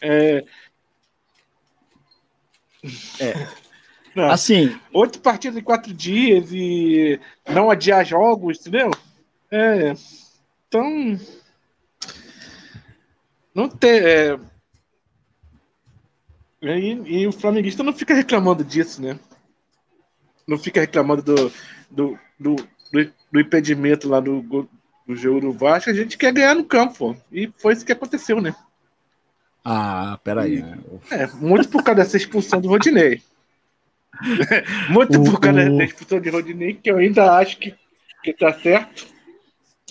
é, 0.00 0.44
não, 4.14 4.30
Assim, 4.30 4.78
oito 4.92 5.20
partidas 5.20 5.58
em 5.58 5.64
quatro 5.64 5.92
dias 5.92 6.52
e 6.52 7.18
não 7.48 7.70
adiar 7.70 8.04
jogos, 8.04 8.60
entendeu? 8.60 8.90
É, 9.50 9.94
então, 10.68 11.18
não 13.54 13.68
ter. 13.68 14.04
é, 14.04 14.38
E, 16.62 17.20
e, 17.22 17.26
o 17.26 17.32
flamenguista 17.32 17.82
não 17.82 17.92
fica 17.92 18.14
reclamando 18.14 18.64
disso, 18.64 19.00
né? 19.02 19.18
Não 20.46 20.58
fica 20.58 20.80
reclamando 20.80 21.22
do, 21.22 21.52
do, 21.90 22.18
do, 22.38 22.56
do, 23.34 23.40
impedimento 23.40 24.08
lá 24.08 24.20
do, 24.20 24.40
do 25.06 25.16
jogo 25.16 25.40
do 25.40 25.52
Vasco. 25.52 25.90
A 25.90 25.94
gente 25.94 26.16
quer 26.16 26.32
ganhar 26.32 26.54
no 26.54 26.64
campo. 26.64 27.16
E 27.32 27.50
foi 27.58 27.72
isso 27.72 27.84
que 27.84 27.92
aconteceu, 27.92 28.40
né? 28.40 28.54
Ah, 29.64 30.18
peraí. 30.22 30.64
É, 31.10 31.26
muito 31.26 31.68
por 31.68 31.82
causa 31.82 32.02
dessa 32.02 32.16
expulsão 32.16 32.60
do 32.60 32.68
Rodinei. 32.68 33.22
muito 34.88 35.22
por 35.22 35.40
causa 35.40 35.70
da 35.70 35.84
expulsão 35.84 36.20
de 36.20 36.30
Rodinei, 36.30 36.74
que 36.74 36.90
eu 36.90 36.98
ainda 36.98 37.36
acho 37.36 37.58
que, 37.58 37.74
que 38.22 38.32
tá 38.32 38.52
certo. 38.52 39.06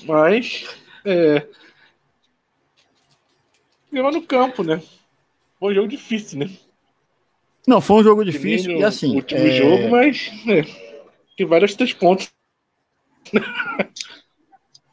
Mas. 0.05 0.65
É, 1.05 1.45
ganhou 3.91 4.11
no 4.11 4.21
campo, 4.21 4.63
né? 4.63 4.81
Foi 5.59 5.71
um 5.71 5.75
jogo 5.75 5.87
difícil, 5.87 6.39
né? 6.39 6.49
Não, 7.67 7.79
foi 7.79 7.97
um 7.97 8.03
jogo 8.03 8.25
difícil 8.25 8.77
e 8.77 8.83
assim. 8.83 9.15
Último 9.15 9.41
é... 9.41 9.51
jogo, 9.51 9.89
mas 9.89 10.31
é, 10.47 10.63
que 11.35 11.45
vale 11.45 11.65
os 11.65 11.75
três 11.75 11.93
pontos. 11.93 12.29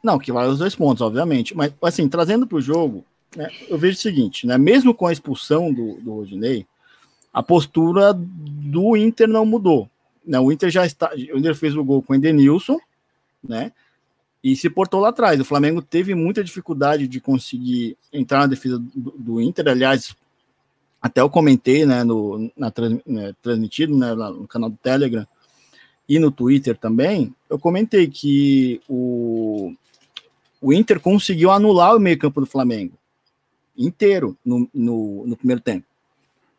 Não, 0.03 0.17
que 0.17 0.31
vale 0.31 0.49
os 0.49 0.59
dois 0.59 0.75
pontos, 0.75 1.01
obviamente. 1.01 1.55
Mas 1.55 1.73
assim, 1.81 2.09
trazendo 2.09 2.47
para 2.47 2.57
o 2.57 2.61
jogo, 2.61 3.05
né, 3.35 3.49
eu 3.67 3.77
vejo 3.77 3.97
o 3.97 4.01
seguinte, 4.01 4.47
né? 4.47 4.57
Mesmo 4.57 4.93
com 4.93 5.05
a 5.05 5.13
expulsão 5.13 5.71
do, 5.71 5.95
do 6.01 6.13
Rodinei, 6.15 6.65
a 7.31 7.43
postura 7.43 8.13
do 8.13 8.97
Inter 8.97 9.27
não 9.27 9.45
mudou. 9.45 9.89
Né, 10.25 10.39
o 10.39 10.51
Inter 10.51 10.69
já 10.69 10.85
está. 10.85 11.11
O 11.13 11.37
Inter 11.37 11.55
fez 11.55 11.75
o 11.75 11.83
gol 11.83 12.01
com 12.01 12.13
o 12.13 12.15
Edenilson, 12.15 12.79
né? 13.43 13.71
E 14.43 14.55
se 14.55 14.69
portou 14.71 14.99
lá 14.99 15.09
atrás. 15.09 15.39
O 15.39 15.45
Flamengo 15.45 15.83
teve 15.83 16.15
muita 16.15 16.43
dificuldade 16.43 17.07
de 17.07 17.21
conseguir 17.21 17.95
entrar 18.11 18.39
na 18.39 18.47
defesa 18.47 18.79
do, 18.79 19.11
do 19.11 19.41
Inter. 19.41 19.67
Aliás, 19.67 20.15
até 20.99 21.21
eu 21.21 21.29
comentei, 21.29 21.85
né, 21.85 22.03
no, 22.03 22.51
na, 22.57 22.73
né, 23.05 23.35
transmitido, 23.39 23.95
né, 23.95 24.15
no 24.15 24.47
canal 24.47 24.71
do 24.71 24.77
Telegram 24.77 25.27
e 26.11 26.19
no 26.19 26.29
Twitter 26.29 26.77
também, 26.77 27.33
eu 27.49 27.57
comentei 27.57 28.05
que 28.05 28.81
o, 28.89 29.73
o 30.59 30.73
Inter 30.73 30.99
conseguiu 30.99 31.49
anular 31.51 31.95
o 31.95 32.01
meio 32.01 32.19
campo 32.19 32.41
do 32.41 32.45
Flamengo 32.45 32.97
inteiro 33.77 34.37
no, 34.43 34.69
no, 34.73 35.25
no 35.25 35.37
primeiro 35.37 35.61
tempo, 35.61 35.85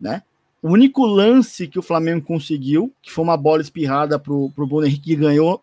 né? 0.01 0.23
O 0.63 0.71
único 0.71 1.05
lance 1.05 1.69
que 1.69 1.79
o 1.79 1.83
Flamengo 1.83 2.25
conseguiu, 2.25 2.91
que 3.03 3.13
foi 3.13 3.23
uma 3.23 3.37
bola 3.37 3.61
espirrada 3.61 4.19
para 4.19 4.33
o 4.33 4.49
Bruno 4.49 4.87
Henrique, 4.87 5.11
que 5.11 5.17
ganhou, 5.17 5.63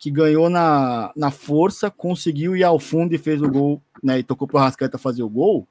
que 0.00 0.10
ganhou 0.10 0.50
na, 0.50 1.12
na 1.14 1.30
força, 1.30 1.92
conseguiu 1.92 2.56
ir 2.56 2.64
ao 2.64 2.80
fundo 2.80 3.14
e 3.14 3.18
fez 3.18 3.40
o 3.40 3.48
gol, 3.48 3.80
né? 4.02 4.18
E 4.18 4.24
tocou 4.24 4.48
para 4.48 4.56
o 4.56 4.60
Rascaeta 4.60 4.98
fazer 4.98 5.22
o 5.22 5.28
gol. 5.28 5.64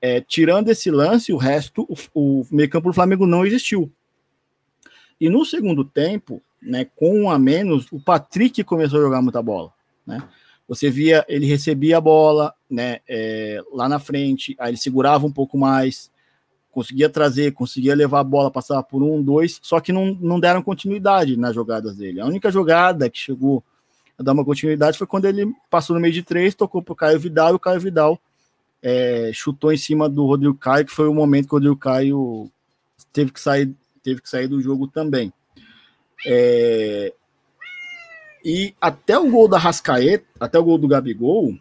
É, 0.00 0.22
tirando 0.22 0.70
esse 0.70 0.90
lance, 0.90 1.34
o 1.34 1.36
resto, 1.36 1.86
o, 2.14 2.40
o 2.40 2.46
meio-campo 2.50 2.88
do 2.88 2.94
Flamengo 2.94 3.26
não 3.26 3.44
existiu. 3.44 3.92
E 5.20 5.28
no 5.28 5.44
segundo 5.44 5.84
tempo, 5.84 6.42
né, 6.62 6.86
com 6.96 7.22
um 7.22 7.30
a 7.30 7.38
menos, 7.38 7.86
o 7.92 8.00
Patrick 8.00 8.62
começou 8.64 8.98
a 8.98 9.02
jogar 9.02 9.22
muita 9.22 9.42
bola, 9.42 9.72
né? 10.06 10.22
Você 10.68 10.90
via, 10.90 11.24
ele 11.28 11.46
recebia 11.46 11.98
a 11.98 12.00
bola, 12.00 12.52
né, 12.68 12.98
é, 13.08 13.62
lá 13.72 13.88
na 13.88 14.00
frente, 14.00 14.56
aí 14.58 14.70
ele 14.70 14.76
segurava 14.76 15.24
um 15.24 15.32
pouco 15.32 15.56
mais, 15.56 16.10
conseguia 16.72 17.08
trazer, 17.08 17.52
conseguia 17.52 17.94
levar 17.94 18.20
a 18.20 18.24
bola, 18.24 18.50
passava 18.50 18.82
por 18.82 19.02
um, 19.02 19.22
dois, 19.22 19.60
só 19.62 19.80
que 19.80 19.92
não, 19.92 20.14
não 20.20 20.40
deram 20.40 20.62
continuidade 20.62 21.36
nas 21.36 21.54
jogadas 21.54 21.96
dele. 21.96 22.20
A 22.20 22.26
única 22.26 22.50
jogada 22.50 23.08
que 23.08 23.18
chegou 23.18 23.62
a 24.18 24.22
dar 24.22 24.32
uma 24.32 24.44
continuidade 24.44 24.98
foi 24.98 25.06
quando 25.06 25.26
ele 25.26 25.50
passou 25.70 25.94
no 25.94 26.02
meio 26.02 26.12
de 26.12 26.22
três, 26.22 26.54
tocou 26.54 26.82
para 26.82 26.92
o 26.92 26.96
Caio 26.96 27.20
Vidal, 27.20 27.52
e 27.52 27.54
o 27.54 27.60
Caio 27.60 27.80
Vidal 27.80 28.20
é, 28.82 29.30
chutou 29.32 29.72
em 29.72 29.76
cima 29.76 30.08
do 30.08 30.26
Rodrigo 30.26 30.54
Caio, 30.54 30.84
que 30.84 30.92
foi 30.92 31.08
o 31.08 31.14
momento 31.14 31.48
que 31.48 31.54
o 31.54 31.56
Rodrigo 31.56 31.76
Caio 31.76 32.50
teve 33.12 33.30
que 33.30 33.40
sair, 33.40 33.74
teve 34.02 34.20
que 34.20 34.28
sair 34.28 34.48
do 34.48 34.60
jogo 34.60 34.86
também. 34.86 35.32
É, 36.24 37.12
e 38.44 38.74
até 38.80 39.18
o 39.18 39.28
gol 39.28 39.48
da 39.48 39.58
Rascaeta, 39.58 40.24
até 40.38 40.56
o 40.56 40.62
gol 40.62 40.78
do 40.78 40.86
Gabigol, 40.86 41.52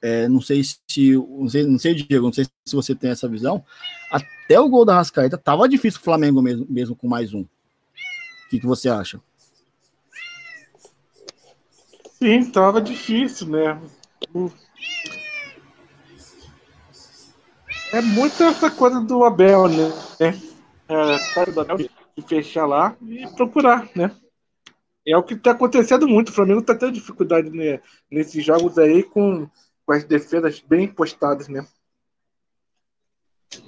é, 0.00 0.28
não 0.28 0.40
sei 0.40 0.62
se, 0.62 1.16
não 1.16 1.48
sei, 1.48 1.64
não 1.64 1.78
sei, 1.78 1.94
Diego, 1.94 2.26
não 2.26 2.32
sei 2.32 2.44
se 2.64 2.76
você 2.76 2.94
tem 2.94 3.10
essa 3.10 3.28
visão, 3.28 3.64
até 4.10 4.60
o 4.60 4.68
gol 4.68 4.84
da 4.84 4.94
Rascaeta 4.94 5.36
tava 5.36 5.68
difícil 5.68 5.98
o 5.98 6.04
Flamengo 6.04 6.40
mesmo, 6.40 6.66
mesmo 6.68 6.94
com 6.94 7.08
mais 7.08 7.34
um. 7.34 7.40
O 7.40 7.48
que, 8.50 8.60
que 8.60 8.66
você 8.66 8.88
acha? 8.88 9.20
Sim, 12.22 12.50
tava 12.50 12.80
difícil, 12.80 13.48
né? 13.48 13.80
É 17.92 18.00
muito 18.00 18.42
essa 18.44 18.70
coisa 18.70 19.00
do 19.00 19.24
Abel, 19.24 19.68
né? 19.68 19.90
É, 20.20 21.50
do 21.50 21.60
Abel 21.60 21.88
de 22.16 22.26
fechar 22.26 22.66
lá 22.66 22.96
e 23.02 23.26
procurar, 23.34 23.88
né? 23.94 24.14
É 25.06 25.16
o 25.16 25.22
que 25.22 25.34
está 25.34 25.50
acontecendo 25.50 26.08
muito. 26.08 26.30
O 26.30 26.32
Flamengo 26.32 26.60
está 26.60 26.74
tendo 26.74 26.92
dificuldade 26.92 27.50
né, 27.50 27.80
nesses 28.10 28.44
jogos 28.44 28.78
aí 28.78 29.02
com, 29.02 29.48
com 29.84 29.92
as 29.92 30.04
defesas 30.04 30.60
bem 30.60 30.88
postadas, 30.88 31.48
né? 31.48 31.66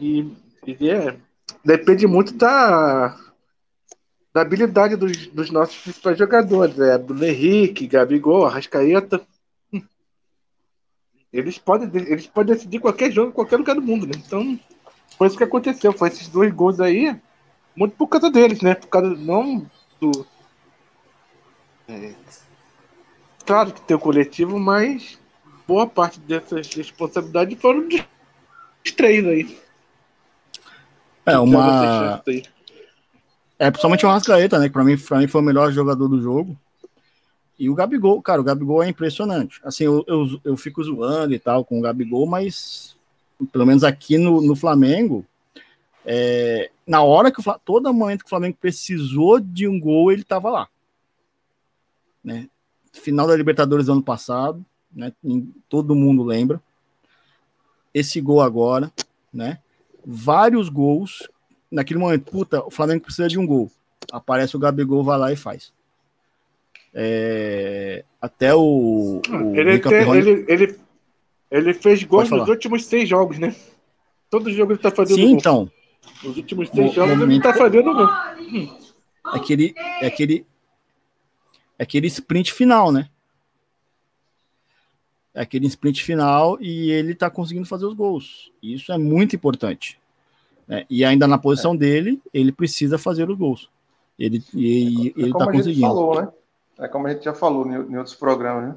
E, 0.00 0.32
e 0.66 0.90
é, 0.90 1.16
depende 1.64 2.06
muito 2.06 2.32
da, 2.34 3.16
da 4.32 4.40
habilidade 4.40 4.96
dos, 4.96 5.26
dos 5.28 5.50
nossos 5.50 5.76
principais 5.76 6.18
jogadores. 6.18 6.78
É 6.78 6.96
Bruno 6.96 7.24
Henrique, 7.24 7.86
Gabigol, 7.86 8.46
Arrascaeta. 8.46 9.20
Eles 11.32 11.58
podem, 11.58 11.90
eles 12.10 12.26
podem 12.26 12.54
decidir 12.54 12.80
qualquer 12.80 13.12
jogo 13.12 13.28
em 13.28 13.34
qualquer 13.34 13.58
lugar 13.58 13.74
do 13.74 13.82
mundo, 13.82 14.06
né? 14.06 14.14
Então, 14.16 14.58
foi 15.18 15.26
isso 15.26 15.36
que 15.36 15.44
aconteceu. 15.44 15.92
Foi 15.92 16.08
esses 16.08 16.28
dois 16.28 16.50
gols 16.52 16.80
aí, 16.80 17.14
muito 17.76 17.94
por 17.96 18.08
causa 18.08 18.30
deles, 18.30 18.60
né? 18.62 18.74
Por 18.74 18.88
causa 18.88 19.14
não 19.14 19.70
do. 20.00 20.26
É, 21.88 22.14
claro 23.44 23.72
que 23.72 23.80
tem 23.82 23.96
o 23.96 24.00
coletivo, 24.00 24.58
mas 24.58 25.18
boa 25.68 25.86
parte 25.86 26.18
dessas 26.20 26.72
responsabilidades 26.74 27.60
foram 27.60 27.86
dos 27.86 28.02
três 28.96 29.24
aí. 29.26 29.58
É, 31.26 31.38
uma. 31.38 32.22
É, 33.58 33.70
principalmente 33.70 34.06
o 34.06 34.08
Rascaeta, 34.08 34.58
né? 34.58 34.66
Que 34.66 34.72
pra 34.72 34.84
mim, 34.84 34.96
pra 34.96 35.18
mim 35.18 35.26
foi 35.26 35.40
o 35.40 35.44
melhor 35.44 35.72
jogador 35.72 36.08
do 36.08 36.20
jogo. 36.20 36.56
E 37.58 37.70
o 37.70 37.74
Gabigol, 37.74 38.20
cara, 38.20 38.40
o 38.40 38.44
Gabigol 38.44 38.82
é 38.82 38.88
impressionante. 38.88 39.60
Assim, 39.64 39.84
eu, 39.84 40.04
eu, 40.06 40.40
eu 40.44 40.56
fico 40.56 40.82
zoando 40.84 41.34
e 41.34 41.38
tal 41.38 41.64
com 41.64 41.78
o 41.78 41.82
Gabigol, 41.82 42.26
mas 42.26 42.94
pelo 43.50 43.66
menos 43.66 43.82
aqui 43.82 44.18
no, 44.18 44.40
no 44.40 44.54
Flamengo, 44.54 45.24
é, 46.08 46.70
na 46.86 47.02
hora 47.02 47.32
que 47.32 47.40
o 47.40 47.58
todo 47.64 47.92
momento 47.92 48.20
que 48.20 48.26
o 48.26 48.30
Flamengo 48.30 48.56
precisou 48.60 49.40
de 49.40 49.66
um 49.66 49.78
gol, 49.78 50.12
ele 50.12 50.22
estava 50.22 50.48
lá. 50.48 50.68
Né? 52.22 52.48
Final 52.92 53.26
da 53.26 53.34
Libertadores 53.34 53.86
do 53.86 53.92
ano 53.92 54.02
passado, 54.02 54.64
né? 54.94 55.12
Todo 55.68 55.96
mundo 55.96 56.22
lembra. 56.22 56.62
Esse 57.92 58.20
gol 58.20 58.40
agora, 58.40 58.92
né? 59.32 59.58
Vários 60.04 60.68
gols. 60.68 61.28
Naquele 61.68 61.98
momento, 61.98 62.30
puta, 62.30 62.64
o 62.64 62.70
Flamengo 62.70 63.02
precisa 63.02 63.28
de 63.28 63.38
um 63.38 63.46
gol. 63.46 63.70
Aparece 64.12 64.54
o 64.54 64.60
Gabigol, 64.60 65.02
vai 65.02 65.18
lá 65.18 65.32
e 65.32 65.36
faz. 65.36 65.72
É, 66.94 68.04
até 68.22 68.54
o. 68.54 69.20
o 69.28 69.54
ele, 69.56 69.80
tem, 69.80 70.16
ele, 70.16 70.44
ele, 70.48 70.78
ele, 71.50 71.74
fez 71.74 72.04
gols 72.04 72.30
nos 72.30 72.48
últimos 72.48 72.84
seis 72.84 73.08
jogos, 73.08 73.38
né? 73.38 73.54
Todo 74.30 74.52
jogo 74.52 74.72
ele 74.72 74.78
tá 74.78 74.90
fazendo 74.90 75.16
Sim, 75.16 75.30
gol. 75.30 75.38
então. 75.38 75.70
Nos 76.22 76.36
últimos 76.36 76.68
seis 76.68 76.92
jogos 76.92 77.20
ele 77.20 77.40
tá 77.40 77.52
fazendo 77.52 77.94
gol. 77.94 78.08
É 78.08 79.36
aquele, 79.36 79.74
é 80.00 80.06
aquele. 80.06 80.46
É 81.78 81.82
aquele 81.82 82.06
sprint 82.06 82.52
final, 82.52 82.90
né? 82.90 83.08
É 85.34 85.42
aquele 85.42 85.66
sprint 85.66 86.02
final 86.02 86.58
e 86.60 86.90
ele 86.90 87.14
tá 87.14 87.28
conseguindo 87.28 87.66
fazer 87.66 87.84
os 87.84 87.92
gols. 87.92 88.50
Isso 88.62 88.90
é 88.90 88.96
muito 88.96 89.36
importante. 89.36 90.00
Né? 90.66 90.86
E 90.88 91.04
ainda 91.04 91.26
na 91.26 91.36
posição 91.36 91.74
é. 91.74 91.76
dele, 91.76 92.22
ele 92.32 92.50
precisa 92.50 92.96
fazer 92.96 93.28
os 93.28 93.36
gols. 93.36 93.68
Ele, 94.18 94.42
e, 94.54 95.08
é, 95.08 95.20
ele 95.20 95.32
tá 95.32 95.50
conseguindo. 95.50 95.86
Falou, 95.86 96.22
né? 96.22 96.28
é 96.78 96.88
como 96.88 97.06
a 97.06 97.12
gente 97.12 97.24
já 97.24 97.34
falou 97.34 97.66
em, 97.66 97.74
em 97.74 97.96
outros 97.96 98.14
programas, 98.14 98.68
né? 98.68 98.76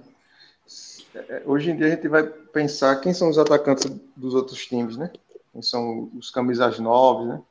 Hoje 1.46 1.72
em 1.72 1.76
dia 1.76 1.88
a 1.88 1.90
gente 1.90 2.08
vai 2.08 2.24
pensar 2.24 2.96
quem 2.98 3.14
são 3.14 3.30
os 3.30 3.38
atacantes 3.38 3.92
dos 4.16 4.34
outros 4.36 4.66
times, 4.66 4.96
né? 4.96 5.12
Quem 5.60 5.62
são 5.62 6.10
os 6.16 6.32
camisas 6.32 6.80
novos, 6.80 7.28
né? 7.28 7.42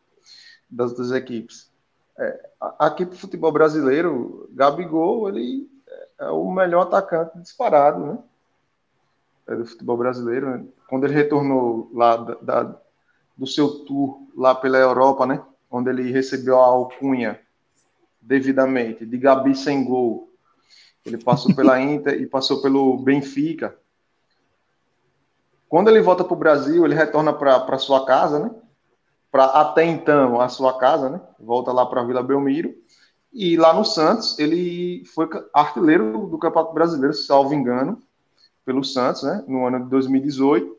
Das, 0.71 0.95
das 0.95 1.11
equipes. 1.11 1.71
É, 2.19 2.51
aqui 2.79 3.05
para 3.05 3.15
o 3.15 3.19
futebol 3.19 3.53
brasileiro, 3.53 4.49
Gabigol, 4.53 5.29
ele 5.29 5.71
é 6.19 6.31
o 6.31 6.51
melhor 6.51 6.83
atacante 6.83 7.39
disparado, 7.39 8.01
né? 8.01 8.19
É 9.47 9.57
do 9.57 9.67
futebol 9.67 9.99
brasileiro. 9.99 10.49
Né? 10.49 10.65
Quando 10.89 11.05
ele 11.05 11.13
retornou 11.13 11.91
lá 11.93 12.17
da, 12.17 12.35
da, 12.37 12.81
do 13.37 13.47
seu 13.47 13.85
tour 13.85 14.23
lá 14.35 14.55
pela 14.55 14.79
Europa, 14.79 15.27
né? 15.27 15.45
Onde 15.71 15.91
ele 15.91 16.11
recebeu 16.11 16.59
a 16.59 16.65
alcunha 16.65 17.39
devidamente 18.23 19.05
de 19.05 19.19
Gabi 19.19 19.55
sem 19.55 19.85
gol 19.85 20.29
ele 21.05 21.19
passou 21.19 21.55
pela 21.55 21.79
Inter 21.81 22.21
e 22.21 22.27
passou 22.27 22.63
pelo 22.63 22.97
Benfica. 22.99 23.79
Quando 25.69 25.89
ele 25.89 26.01
volta 26.01 26.25
para 26.25 26.35
o 26.35 26.39
Brasil, 26.39 26.85
ele 26.85 26.95
retorna 26.95 27.33
para 27.33 27.79
sua 27.79 28.07
casa, 28.07 28.39
né? 28.39 28.51
para 29.31 29.45
até 29.45 29.85
então 29.85 30.41
a 30.41 30.49
sua 30.49 30.79
casa, 30.79 31.11
né? 31.11 31.21
Volta 31.39 31.73
lá 31.73 31.85
para 31.87 32.03
Vila 32.03 32.23
Belmiro. 32.23 32.75
E 33.33 33.57
lá 33.57 33.75
no 33.75 33.85
Santos, 33.85 34.39
ele 34.39 35.05
foi 35.15 35.29
artilheiro 35.53 36.27
do 36.27 36.39
Campeonato 36.39 36.73
Brasileiro, 36.73 37.13
salvo 37.15 37.53
engano, 37.53 38.03
pelo 38.65 38.83
Santos, 38.83 39.23
né? 39.23 39.45
No 39.47 39.67
ano 39.67 39.85
de 39.85 39.91
2018. 39.91 40.77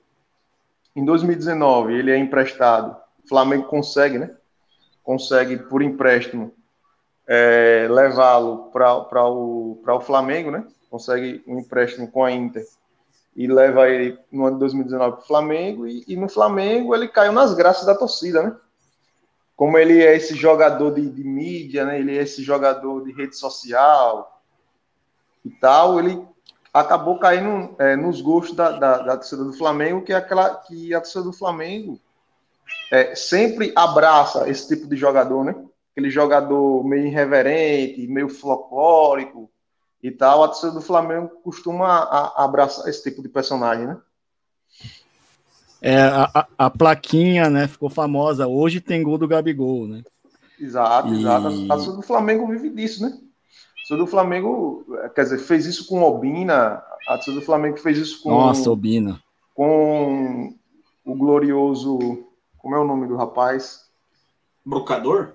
Em 0.96 1.06
2019, 1.06 1.94
ele 1.94 2.12
é 2.12 2.18
emprestado. 2.18 2.98
O 3.24 3.28
Flamengo 3.30 3.68
consegue, 3.68 4.18
né? 4.18 4.36
Consegue, 5.04 5.58
por 5.58 5.82
empréstimo, 5.82 6.52
é, 7.28 7.88
levá-lo 7.90 8.72
para 8.72 9.26
o, 9.30 9.80
o 9.86 10.02
Flamengo, 10.02 10.50
né? 10.50 10.66
Consegue 10.90 11.44
um 11.48 11.60
empréstimo 11.60 12.10
com 12.10 12.24
a 12.24 12.32
Inter 12.32 12.66
e 13.40 13.48
leva 13.48 13.90
ele 13.90 14.20
no 14.30 14.46
ano 14.46 14.58
de 14.58 14.60
2019 14.60 15.12
para 15.14 15.24
o 15.24 15.26
Flamengo. 15.26 15.88
E, 15.88 16.04
e, 16.06 16.18
no 16.18 16.28
Flamengo 16.28 16.94
ele 16.94 17.08
caiu 17.08 17.32
nas 17.32 17.54
graças 17.54 17.86
da 17.86 17.96
torcida, 17.96 18.44
né? 18.44 18.54
Como 19.56 19.78
ele 19.78 20.04
é 20.04 20.14
esse 20.14 20.36
jogador 20.36 20.92
de, 20.92 21.10
de 21.10 21.24
mídia, 21.24 21.86
né? 21.86 22.02
Ele 22.02 22.18
é 22.18 22.22
esse 22.22 22.44
jogador 22.44 23.02
de 23.02 23.14
rede 23.14 23.38
social 23.38 24.42
e 25.46 25.50
tal, 25.52 26.00
ele 26.00 26.22
acabou 26.74 27.18
caindo 27.18 27.74
é, 27.80 27.96
nos 27.96 28.20
gostos 28.20 28.58
da, 28.58 28.72
da, 28.72 28.98
da, 28.98 29.16
torcida 29.16 29.46
do 29.46 29.54
Flamengo, 29.54 30.02
que 30.04 30.12
é 30.12 30.18
aquela 30.18 30.56
que 30.56 30.94
a 30.94 31.00
torcida 31.00 31.24
do 31.24 31.32
Flamengo 31.32 31.98
é, 32.92 33.16
sempre 33.16 33.72
abraça 33.74 34.50
esse 34.50 34.68
tipo 34.68 34.86
de 34.86 34.98
jogador, 34.98 35.46
né? 35.46 35.56
Aquele 35.94 36.10
jogador 36.10 36.84
meio 36.84 37.06
irreverente, 37.06 38.06
meio 38.06 38.28
folclórico 38.28 39.50
e 40.02 40.12
tal. 40.12 40.44
A 40.44 40.48
torcida 40.48 40.72
do 40.72 40.82
Flamengo 40.82 41.30
costuma 41.44 41.88
a, 41.88 42.42
a 42.42 42.46
abraçar 42.46 42.88
esse 42.88 43.04
tipo 43.04 43.22
de 43.22 43.30
personagem, 43.30 43.88
né? 43.88 43.98
É, 45.82 46.02
a, 46.02 46.48
a, 46.58 46.70
plaquinha, 46.70 47.50
né, 47.50 47.68
ficou 47.68 47.90
famosa. 47.90 48.48
Hoje 48.48 48.82
tem 48.82 49.02
gol 49.02 49.18
do 49.18 49.28
Gabigol, 49.28 49.88
né? 49.88 50.04
Exato, 50.60 51.14
e... 51.14 51.20
exato. 51.20 51.48
A 51.48 51.76
torcida 51.76 51.96
do 51.96 52.02
Flamengo 52.02 52.48
vive 52.48 52.70
disso, 52.70 53.02
né? 53.02 53.18
torcida 53.90 53.98
do 53.98 54.08
Flamengo, 54.08 54.86
quer 55.16 55.24
dizer, 55.24 55.40
fez 55.40 55.66
isso 55.66 55.88
com 55.88 56.04
Obina, 56.04 56.84
a 57.08 57.16
torcida 57.16 57.40
do 57.40 57.46
Flamengo 57.46 57.78
fez 57.78 57.98
isso 57.98 58.22
com. 58.22 58.30
Nossa, 58.30 58.70
Obina. 58.70 59.20
Com 59.56 60.54
o 61.04 61.16
glorioso. 61.16 61.98
Como 62.58 62.76
é 62.76 62.80
o 62.80 62.86
nome 62.86 63.08
do 63.08 63.16
rapaz? 63.16 63.90
Brocador? 64.66 65.32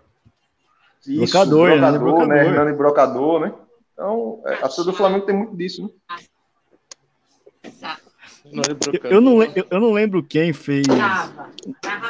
Isso, 1.06 1.32
brocador, 1.32 1.70
brocador, 1.70 2.00
brocador. 2.00 2.28
né? 2.28 2.46
Hernani 2.46 2.76
Brocador, 2.76 3.40
né? 3.40 3.54
Então, 3.94 4.42
é, 4.46 4.54
a 4.56 4.58
torcida 4.58 4.84
do 4.84 4.92
Flamengo 4.92 5.24
tem 5.24 5.34
muito 5.34 5.56
disso, 5.56 5.82
né? 5.82 5.88
Eu, 8.44 9.10
eu, 9.10 9.20
não, 9.22 9.42
eu, 9.42 9.80
não 9.80 9.92
lembro 9.92 10.22
quem 10.22 10.52
fez, 10.52 10.86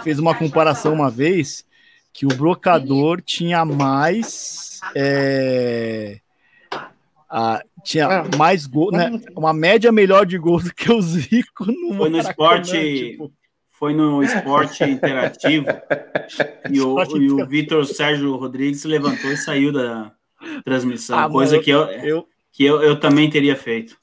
fez 0.02 0.18
uma 0.18 0.34
comparação 0.34 0.92
uma 0.92 1.08
vez 1.08 1.64
que 2.12 2.26
o 2.26 2.28
brocador 2.28 3.22
tinha 3.22 3.64
mais 3.64 4.80
é, 4.96 6.20
ah, 7.36 7.62
tinha 7.82 8.06
ah. 8.06 8.36
mais 8.36 8.66
gol, 8.66 8.92
né? 8.92 9.10
Uma 9.36 9.52
média 9.52 9.90
melhor 9.90 10.24
de 10.24 10.38
gols 10.38 10.64
do 10.64 10.74
que 10.74 10.92
o 10.92 11.02
Zico 11.02 11.66
no 11.66 11.94
Foi 11.96 12.08
no 12.08 12.18
esporte. 12.18 13.10
Tipo... 13.10 13.32
Foi 13.70 13.92
no 13.92 14.22
esporte 14.22 14.84
interativo 14.84 15.66
e 16.70 16.80
o, 16.80 16.96
e 17.16 17.32
o 17.32 17.44
Vitor 17.44 17.84
Sérgio 17.84 18.36
Rodrigues 18.36 18.84
levantou 18.84 19.32
e 19.32 19.36
saiu 19.36 19.72
da 19.72 20.12
transmissão, 20.64 21.18
ah, 21.18 21.28
coisa 21.28 21.58
que, 21.58 21.70
eu, 21.70 21.84
eu, 21.86 22.28
que 22.52 22.64
eu, 22.64 22.82
eu 22.82 22.98
também 22.98 23.28
teria 23.30 23.56
feito. 23.56 23.96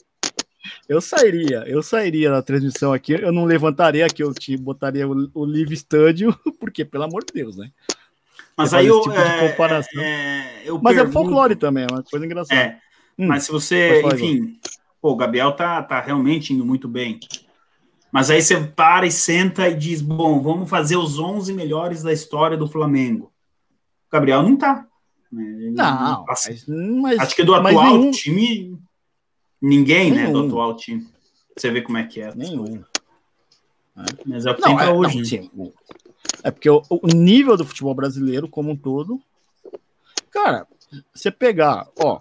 Eu 0.87 1.01
sairia, 1.01 1.63
eu 1.67 1.81
sairia 1.81 2.29
da 2.29 2.41
transmissão 2.41 2.93
aqui, 2.93 3.13
eu 3.13 3.31
não 3.31 3.45
levantaria 3.45 4.05
aqui, 4.05 4.21
eu 4.21 4.33
te 4.33 4.57
botaria 4.57 5.07
o, 5.07 5.29
o 5.33 5.45
Live 5.45 5.75
Studio, 5.75 6.37
porque, 6.59 6.83
pelo 6.83 7.05
amor 7.05 7.23
de 7.23 7.33
Deus, 7.33 7.57
né? 7.57 7.71
Mas 8.55 8.73
aí 8.73 8.87
eu, 8.87 9.01
tipo 9.01 9.15
é, 9.15 9.55
é, 9.97 10.61
eu 10.65 10.79
Mas 10.81 10.95
pergunto... 10.95 11.09
é 11.09 11.11
folclore 11.11 11.55
também, 11.55 11.85
é 11.85 11.93
uma 11.93 12.03
coisa 12.03 12.25
engraçada. 12.25 12.59
É, 12.59 12.77
Hum, 13.17 13.27
mas 13.27 13.43
se 13.43 13.51
você, 13.51 14.01
enfim, 14.01 14.59
pô, 15.01 15.11
o 15.11 15.15
Gabriel 15.15 15.51
tá, 15.51 15.81
tá 15.83 16.01
realmente 16.01 16.53
indo 16.53 16.65
muito 16.65 16.87
bem. 16.87 17.19
Mas 18.11 18.31
aí 18.31 18.41
você 18.41 18.59
para 18.59 19.05
e 19.05 19.11
senta 19.11 19.69
e 19.69 19.75
diz: 19.75 20.01
bom, 20.01 20.41
vamos 20.41 20.69
fazer 20.69 20.97
os 20.97 21.19
11 21.19 21.53
melhores 21.53 22.01
da 22.01 22.11
história 22.11 22.57
do 22.57 22.67
Flamengo. 22.67 23.31
O 24.07 24.11
Gabriel 24.11 24.43
não 24.43 24.57
tá. 24.57 24.87
Né? 25.31 25.71
Não, 25.73 26.25
mas, 26.27 26.65
mas, 26.67 27.19
acho 27.19 27.35
que 27.35 27.43
do 27.43 27.53
atual 27.53 27.97
nenhum... 27.97 28.11
time, 28.11 28.77
ninguém, 29.61 30.11
nenhum. 30.11 30.27
né? 30.27 30.31
Do 30.31 30.45
atual 30.45 30.75
time. 30.75 31.07
Você 31.55 31.69
vê 31.69 31.81
como 31.81 31.97
é 31.97 32.03
que 32.05 32.21
é. 32.21 32.33
Nenhum. 32.35 32.83
Mas 34.25 34.45
é 34.45 34.51
o 34.51 34.55
que 34.55 34.61
não, 34.61 34.77
tem 34.77 34.87
é, 34.87 34.91
hoje. 34.91 35.17
Não, 35.17 35.25
sim. 35.25 35.51
É 36.43 36.51
porque 36.51 36.69
o, 36.69 36.81
o 36.89 37.07
nível 37.07 37.55
do 37.55 37.65
futebol 37.65 37.93
brasileiro, 37.93 38.47
como 38.47 38.71
um 38.71 38.75
todo, 38.75 39.21
cara, 40.31 40.67
você 41.13 41.29
pegar, 41.29 41.87
ó, 41.97 42.19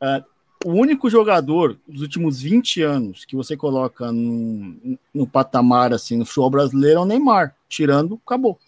Uh, 0.00 0.24
o 0.64 0.72
único 0.72 1.08
jogador 1.08 1.78
dos 1.86 2.02
últimos 2.02 2.40
20 2.40 2.82
anos 2.82 3.24
que 3.24 3.36
você 3.36 3.56
coloca 3.56 4.10
no, 4.10 4.98
no 5.14 5.26
patamar 5.26 5.92
assim 5.92 6.16
no 6.16 6.26
futebol 6.26 6.50
brasileiro 6.50 7.00
é 7.00 7.02
o 7.02 7.06
Neymar, 7.06 7.54
tirando, 7.68 8.20
acabou. 8.24 8.58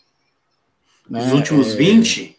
Né? 1.09 1.25
Os 1.27 1.33
últimos 1.33 1.75
é... 1.75 1.77
20? 1.77 2.37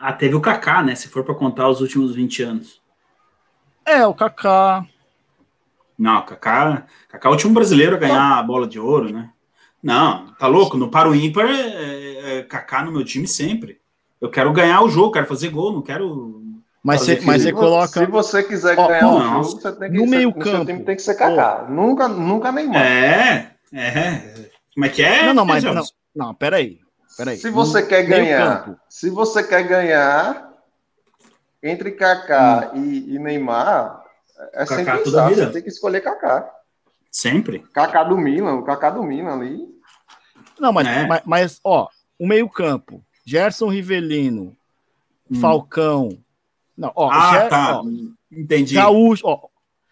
Ah, 0.00 0.12
teve 0.12 0.34
o 0.34 0.40
Kaká, 0.40 0.82
né? 0.82 0.94
Se 0.94 1.08
for 1.08 1.22
para 1.24 1.34
contar 1.34 1.68
os 1.68 1.80
últimos 1.80 2.14
20 2.14 2.42
anos. 2.42 2.80
É, 3.84 4.06
o 4.06 4.14
Kaká. 4.14 4.86
Não, 5.98 6.20
o 6.20 6.22
Kaká, 6.22 6.86
Kaká 7.08 7.28
é 7.28 7.30
o 7.30 7.32
último 7.32 7.52
brasileiro 7.52 7.96
a 7.96 7.98
ganhar 7.98 8.38
a 8.38 8.42
bola 8.42 8.66
de 8.66 8.80
ouro, 8.80 9.12
né? 9.12 9.30
Não, 9.82 10.32
tá 10.34 10.46
louco? 10.46 10.76
No 10.76 10.90
Paro 10.90 11.14
Ímpar, 11.14 11.46
é, 11.46 11.60
é, 11.60 12.38
é 12.38 12.42
Kaká 12.42 12.82
no 12.82 12.92
meu 12.92 13.04
time 13.04 13.26
sempre. 13.26 13.78
Eu 14.20 14.30
quero 14.30 14.52
ganhar 14.52 14.82
o 14.82 14.88
jogo, 14.88 15.12
quero 15.12 15.26
fazer 15.26 15.50
gol, 15.50 15.72
não 15.72 15.82
quero 15.82 16.40
mas 16.82 17.02
você, 17.02 17.20
mas 17.20 17.42
você 17.42 17.52
coloca. 17.52 17.88
Se 17.88 18.06
você 18.06 18.42
quiser 18.42 18.78
ó, 18.78 18.88
ganhar 18.88 19.08
o 19.08 19.20
jogo, 19.20 19.44
você 19.44 19.72
tem 19.72 19.90
que 19.90 19.98
no 19.98 20.06
meio 20.06 20.32
campo. 20.32 20.48
Seu 20.48 20.64
time 20.64 20.82
tem 20.82 20.96
que 20.96 21.02
ser 21.02 21.14
Kaká. 21.14 21.66
Nunca, 21.68 22.08
nunca 22.08 22.50
Neymar. 22.50 22.82
É, 22.82 23.50
é. 23.72 24.48
Como 24.74 24.86
é 24.86 24.88
que 24.88 25.02
é? 25.02 25.26
Não, 25.26 25.34
não, 25.34 25.44
mas 25.44 25.62
não, 25.62 25.82
não, 26.14 26.34
peraí. 26.34 26.78
Peraí. 27.20 27.36
Se 27.36 27.50
você 27.50 27.82
no 27.82 27.86
quer 27.86 28.02
ganhar, 28.04 28.80
se 28.88 29.10
você 29.10 29.42
quer 29.42 29.62
ganhar 29.66 30.52
entre 31.62 31.92
Kaká 31.92 32.72
hum. 32.74 32.84
e, 32.84 33.14
e, 33.14 33.18
Neymar, 33.18 34.02
é 34.52 34.64
Kaká 34.64 34.76
sempre 34.76 34.98
toda 35.04 35.28
vida. 35.28 35.46
Você 35.46 35.52
tem 35.52 35.62
que 35.62 35.68
escolher 35.68 36.00
Kaká. 36.00 36.50
Sempre. 37.10 37.64
Kaká 37.74 38.04
do 38.04 38.16
Milan, 38.16 38.54
o 38.54 38.64
Kaká 38.64 38.90
do 38.90 39.02
Milan 39.02 39.34
ali. 39.34 39.68
Não, 40.58 40.72
mas, 40.72 40.86
é. 40.86 41.06
mas, 41.06 41.22
mas, 41.24 41.60
ó, 41.64 41.88
o 42.18 42.26
meio 42.26 42.48
campo, 42.48 43.04
Gerson 43.24 43.68
Rivelino, 43.68 44.56
hum. 45.30 45.40
Falcão, 45.40 46.18
não, 46.76 46.92
ó, 46.96 47.10
ah, 47.10 47.34
já, 47.34 47.48
tá. 47.48 47.80
Ó, 47.80 47.84
Entendi. 48.32 48.74
Gaúcho, 48.74 49.26
ó. 49.26 49.48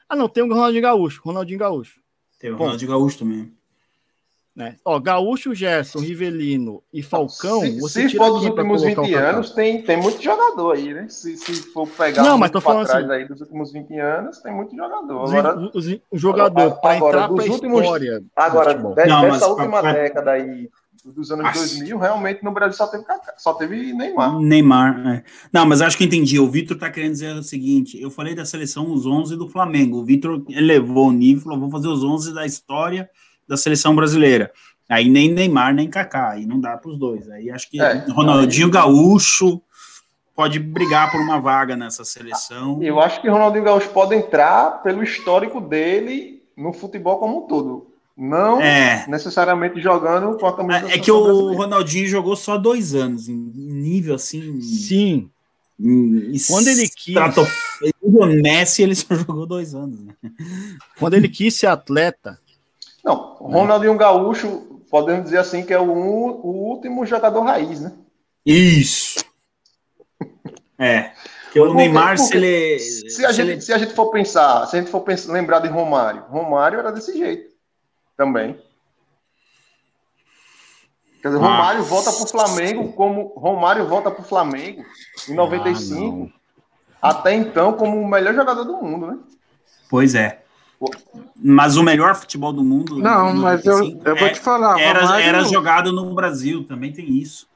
Ah, 0.08 0.16
não, 0.16 0.28
tem 0.28 0.42
o 0.42 0.48
Ronaldinho 0.48 0.82
Gaúcho. 0.82 1.20
Ronaldinho 1.22 1.58
Gaúcho. 1.58 2.00
Tem 2.38 2.50
o 2.50 2.56
Ronaldinho 2.56 2.90
Gaúcho 2.90 3.18
também. 3.18 3.52
Né? 4.59 4.74
Ó, 4.84 4.98
Gaúcho, 4.98 5.54
Gerson, 5.54 6.00
Rivelino 6.00 6.82
e 6.92 7.00
Falcão. 7.00 7.61
Se, 7.61 7.78
você 7.78 8.09
se 8.09 8.16
for 8.16 8.30
dos 8.30 8.44
últimos 8.44 8.82
20 8.82 9.14
anos, 9.14 9.52
tem, 9.52 9.82
tem 9.82 9.96
muito 9.96 10.20
jogador 10.20 10.74
aí, 10.74 10.92
né? 10.92 11.06
Se, 11.09 11.36
se 11.36 11.62
for 11.72 11.86
pegar 11.86 12.24
não, 12.24 12.36
mas 12.36 12.50
tô 12.50 12.61
falando 12.61 12.84
trás 12.88 13.04
assim, 13.04 13.12
aí 13.12 13.24
dos 13.24 13.40
últimos 13.40 13.72
20 13.72 13.96
anos, 14.00 14.38
tem 14.40 14.52
muito 14.52 14.74
jogador. 14.74 15.32
Agora, 15.32 15.70
o 16.11 16.18
jogador 16.18 16.72
para 16.80 16.96
entrar 16.96 17.28
para 17.28 17.46
história. 17.46 18.24
Agora, 18.34 18.74
dessa 18.74 19.46
última 19.46 19.80
pra... 19.80 19.92
década 19.92 20.32
aí, 20.32 20.68
dos 21.04 21.30
anos 21.30 21.44
Nossa. 21.44 21.61
2000, 21.61 21.96
realmente 21.96 22.42
no 22.42 22.50
Brasil 22.50 22.76
só 22.76 22.88
teve, 22.88 23.04
só 23.36 23.54
teve 23.54 23.92
Neymar. 23.92 24.40
Neymar, 24.40 25.06
é. 25.06 25.24
Não, 25.52 25.66
mas 25.66 25.80
acho 25.80 25.96
que 25.96 26.02
entendi. 26.02 26.40
O 26.40 26.50
Vitor 26.50 26.76
tá 26.76 26.90
querendo 26.90 27.12
dizer 27.12 27.32
o 27.36 27.44
seguinte: 27.44 28.02
eu 28.02 28.11
falei 28.11 28.34
da 28.34 28.44
seleção 28.44 28.92
os 28.92 29.06
11 29.06 29.36
do 29.36 29.48
Flamengo. 29.48 29.98
O 29.98 30.04
Vitor 30.04 30.42
elevou 30.48 31.11
o 31.11 31.12
nível, 31.12 31.44
falou: 31.44 31.61
vou 31.61 31.70
fazer 31.70 31.86
os 31.86 32.02
11 32.02 32.34
da 32.34 32.44
história 32.44 33.09
da 33.49 33.57
seleção 33.57 33.94
brasileira. 33.94 34.53
Aí 34.88 35.09
nem 35.09 35.32
Neymar, 35.32 35.74
nem 35.74 35.88
Kaká. 35.88 36.30
Aí 36.30 36.46
não 36.46 36.61
dá 36.61 36.76
para 36.76 36.90
os 36.90 36.99
dois. 36.99 37.28
Aí 37.30 37.51
acho 37.51 37.70
que 37.70 37.80
é, 37.80 38.05
Ronaldinho 38.09 38.66
aí... 38.66 38.72
Gaúcho 38.72 39.61
pode 40.34 40.59
brigar 40.59 41.11
por 41.11 41.20
uma 41.20 41.40
vaga 41.40 41.76
nessa 41.76 42.05
seleção. 42.05 42.80
Eu 42.82 43.01
acho 43.01 43.20
que 43.20 43.28
Ronaldinho 43.28 43.64
Gaúcho 43.64 43.88
pode 43.90 44.14
entrar 44.14 44.82
pelo 44.82 45.03
histórico 45.03 45.61
dele 45.61 46.42
no 46.57 46.72
futebol 46.72 47.18
como 47.18 47.44
um 47.44 47.46
todo. 47.49 47.88
Não 48.16 48.61
é. 48.61 49.05
necessariamente 49.09 49.80
jogando 49.80 50.36
com 50.38 50.46
a 50.46 50.57
camisa. 50.57 50.92
É 50.92 50.99
que 50.99 51.11
o 51.11 51.53
Ronaldinho 51.55 52.09
jogou 52.09 52.34
só 52.34 52.57
dois 52.57 52.94
anos, 52.94 53.28
em 53.28 53.34
nível 53.34 54.16
assim. 54.16 54.61
Sim. 54.61 55.30
Em, 55.78 56.32
Quando 56.49 56.66
ele 56.66 56.88
quis. 56.88 57.16
O 58.03 58.26
Messi, 58.26 58.82
ele 58.82 58.96
só 58.96 59.14
jogou 59.14 59.46
dois 59.46 59.74
anos. 59.74 60.01
Né? 60.01 60.14
Quando 60.99 61.14
ele 61.14 61.28
quis 61.28 61.55
ser 61.55 61.68
atleta. 61.68 62.40
Não, 63.09 63.36
o 63.40 63.50
Ronaldinho? 63.50 63.96
Gaúcho, 63.96 64.82
podemos 64.90 65.24
dizer 65.24 65.38
assim, 65.38 65.64
que 65.64 65.72
é 65.72 65.80
o, 65.80 65.90
o 65.90 66.68
último 66.68 67.06
jogador 67.06 67.40
raiz, 67.40 67.80
né? 67.80 67.92
Isso. 68.44 69.24
É. 70.80 71.11
Que 71.50 71.59
o 71.59 71.74
Neymar, 71.74 72.16
porque, 72.16 72.22
se 72.22 72.36
ele. 72.36 72.78
Se 72.78 73.26
a, 73.26 73.30
se, 73.30 73.34
gente, 73.34 73.50
ele... 73.50 73.61
se 73.61 73.72
a 73.72 73.78
gente 73.78 73.94
for 73.94 74.12
pensar, 74.12 74.64
se 74.66 74.76
a 74.76 74.78
gente 74.78 74.92
for 74.92 75.00
pensar, 75.00 75.32
lembrar 75.32 75.59
de 75.59 75.66
Romário, 75.66 76.22
Romário 76.28 76.78
era 76.78 76.92
desse 76.92 77.18
jeito 77.18 77.50
também. 78.16 78.56
Quer 81.20 81.28
dizer, 81.28 81.40
Romário 81.40 81.82
volta 81.82 82.12
pro 82.12 82.28
Flamengo 82.28 82.92
como 82.92 83.32
Romário 83.36 83.88
volta 83.88 84.09
pro 84.09 84.22
Flamengo 84.22 84.84
em 85.28 85.34
95. 85.34 86.30
até 87.02 87.34
então 87.34 87.72
como 87.72 88.00
o 88.00 88.06
melhor 88.06 88.34
jogador 88.34 88.62
do 88.62 88.76
mundo, 88.76 89.09
né? 89.09 89.18
Pois 89.90 90.14
é. 90.14 90.38
Mas 91.36 91.76
o 91.76 91.82
melhor 91.82 92.14
futebol 92.14 92.52
do 92.52 92.62
mundo. 92.62 92.98
Não, 92.98 93.34
no 93.34 93.42
mas 93.42 93.64
eu, 93.66 93.72
95, 93.78 94.08
eu 94.08 94.16
vou 94.16 94.26
é- 94.28 94.30
te 94.30 94.40
falar. 94.40 94.80
Era, 94.80 95.00
Romário- 95.00 95.26
era 95.26 95.44
jogado 95.44 95.92
no 95.92 96.14
Brasil, 96.14 96.64
também 96.64 96.92
tem 96.92 97.08
isso. 97.18 97.48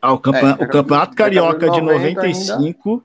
Ah, 0.00 0.12
o, 0.12 0.16
É, 0.16 0.18
o 0.64 0.68
campeonato 0.68 1.16
carioca 1.16 1.68
de 1.70 1.80
90 1.80 2.22
95 2.22 3.02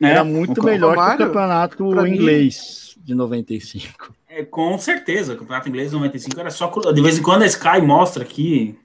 né? 0.00 0.10
era 0.12 0.22
muito 0.24 0.60
O- 0.60 0.64
melhor 0.64 0.94
que 0.94 1.14
o 1.14 1.26
campeonato 1.26 1.76
pra 1.90 2.02
mim- 2.02 2.14
inglês 2.14 2.96
de 2.98 3.14
95. 3.14 4.14
É, 4.28 4.44
com 4.44 4.78
certeza, 4.78 5.32
o 5.32 5.36
Campeonato 5.36 5.68
Inglês 5.68 5.90
95 5.92 6.38
era 6.38 6.50
só. 6.50 6.68
De 6.92 7.00
vez 7.02 7.18
em 7.18 7.22
quando 7.22 7.42
a 7.42 7.46
Sky 7.46 7.80
mostra 7.82 8.22
aqui 8.22 8.78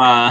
a, 0.00 0.28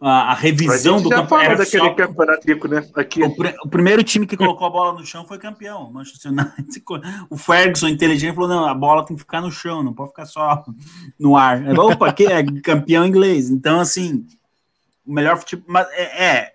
a, 0.00 0.10
a 0.10 0.30
A 0.30 0.34
revisão 0.34 0.98
gente 0.98 1.04
do 1.04 1.10
campeonato. 1.10 1.58
daquele 1.58 1.90
campeonato 1.94 2.46
rico, 2.46 2.68
né? 2.68 2.86
Aqui. 2.94 3.22
o, 3.22 3.34
pri- 3.36 3.54
o 3.64 3.68
primeiro 3.68 4.02
time 4.02 4.26
que 4.26 4.36
colocou 4.36 4.66
a 4.66 4.70
bola 4.70 4.92
no 4.98 5.04
chão 5.06 5.24
foi 5.26 5.38
campeão. 5.38 5.84
o 5.88 5.92
Manchester 5.92 6.32
United. 6.32 6.82
O 7.30 7.36
Ferguson, 7.36 7.88
inteligente, 7.88 8.34
falou: 8.34 8.48
não, 8.48 8.64
a 8.66 8.74
bola 8.74 9.04
tem 9.04 9.16
que 9.16 9.22
ficar 9.22 9.40
no 9.40 9.50
chão, 9.50 9.82
não 9.82 9.92
pode 9.92 10.10
ficar 10.10 10.26
só 10.26 10.64
no 11.18 11.36
ar. 11.36 11.64
É, 11.66 11.72
Opa, 11.78 12.12
que 12.12 12.26
é 12.26 12.42
campeão 12.62 13.06
inglês. 13.06 13.50
Então, 13.50 13.80
assim, 13.80 14.26
o 15.06 15.12
melhor 15.12 15.36
futebol. 15.38 15.64
Mas, 15.68 15.86
é, 15.92 16.24
é, 16.24 16.52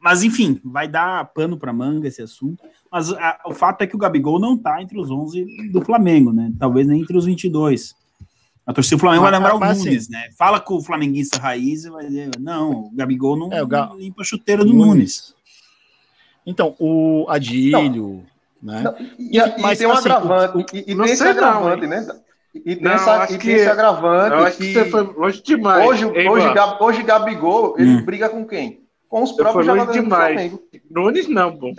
mas 0.00 0.22
enfim, 0.22 0.60
vai 0.64 0.88
dar 0.88 1.24
pano 1.32 1.56
para 1.56 1.72
manga 1.72 2.08
esse 2.08 2.20
assunto. 2.22 2.62
Mas 2.90 3.12
a- 3.12 3.38
o 3.46 3.54
fato 3.54 3.82
é 3.82 3.86
que 3.86 3.94
o 3.94 3.98
Gabigol 3.98 4.38
não 4.40 4.56
tá 4.56 4.82
entre 4.82 4.98
os 4.98 5.10
11 5.10 5.46
do 5.72 5.80
Flamengo, 5.82 6.32
né? 6.32 6.52
Talvez 6.58 6.86
nem 6.86 7.00
entre 7.00 7.16
os 7.16 7.24
22. 7.24 7.94
A 8.66 8.72
torcida 8.72 8.96
do 8.96 9.00
Flamengo 9.00 9.22
vai 9.22 9.32
Mas- 9.32 9.40
lembrar 9.40 9.56
o 9.56 9.60
mas, 9.60 9.78
Nunes, 9.84 10.08
né? 10.08 10.28
Fala 10.38 10.60
com 10.60 10.74
o 10.74 10.82
flamenguista 10.82 11.38
raiz 11.38 11.84
e 11.84 11.90
vai 11.90 12.06
dizer: 12.06 12.30
não, 12.38 12.70
o 12.84 12.90
Gabigol 12.94 13.36
não, 13.36 13.52
É, 13.52 13.62
o 13.62 13.66
Ga- 13.66 13.86
não 13.86 13.98
limpa 13.98 14.22
a 14.22 14.24
chuteira 14.24 14.64
do 14.64 14.72
Nunes. 14.72 15.34
Então, 16.46 16.74
o 16.78 17.26
Adílio, 17.28 18.24
né? 18.62 18.82
Não, 18.82 18.94
e, 19.18 19.36
e- 19.36 19.58
e 19.58 19.60
Mas, 19.62 19.78
tem 19.78 19.86
um 19.86 19.92
assim, 19.92 20.08
agravante, 20.10 20.56
o- 20.58 20.76
e, 20.76 20.84
e 20.88 20.94
não 20.94 21.04
tem 21.04 21.12
esse 21.14 21.22
sei 21.22 21.32
não, 21.34 21.44
agravante, 21.48 21.86
né? 21.86 22.06
E 22.54 22.60
tem, 22.76 22.84
Não, 22.84 22.90
essa, 22.92 23.24
e 23.32 23.38
que- 23.38 23.46
tem 23.46 23.54
esse 23.56 23.68
agravante 23.68 24.36
Eu 24.36 24.44
acho 24.44 24.56
que 24.58 24.72
você 24.74 24.84
foi 24.90 25.02
longe 25.02 25.42
demais. 25.42 25.86
hoje, 25.88 26.04
hein, 26.04 26.28
hoje, 26.28 26.46
hoje 26.80 27.02
Gabigol, 27.02 27.74
ele 27.78 27.90
Hum. 27.96 28.04
briga 28.04 28.28
com 28.28 28.44
quem? 28.46 28.82
Com 29.08 29.22
os 29.22 29.32
próprios 29.32 29.66
jogadores 29.66 29.96
do 29.96 30.02
demais. 30.04 30.34
Flamengo. 30.34 30.62
Nunes 30.90 31.28
não, 31.28 31.56
pô. 31.56 31.72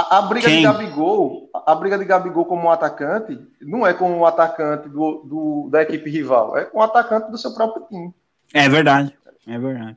A, 0.00 0.18
a 0.18 0.22
briga 0.22 0.46
Quem? 0.48 0.58
de 0.58 0.62
Gabigol, 0.62 1.50
a, 1.54 1.72
a 1.72 1.74
briga 1.74 1.98
de 1.98 2.04
Gabigol 2.04 2.44
como 2.44 2.64
um 2.66 2.70
atacante, 2.70 3.36
não 3.60 3.86
é 3.86 3.92
com 3.92 4.18
o 4.20 4.26
atacante 4.26 4.88
do, 4.88 5.22
do- 5.24 5.68
da 5.70 5.82
equipe 5.82 6.08
rival, 6.10 6.56
é 6.56 6.64
com 6.66 6.78
o 6.78 6.82
atacante 6.82 7.30
do 7.30 7.36
seu 7.38 7.52
próprio 7.52 7.84
time. 7.88 8.14
É 8.54 8.68
verdade. 8.68 9.12
É 9.46 9.58
verdade. 9.58 9.96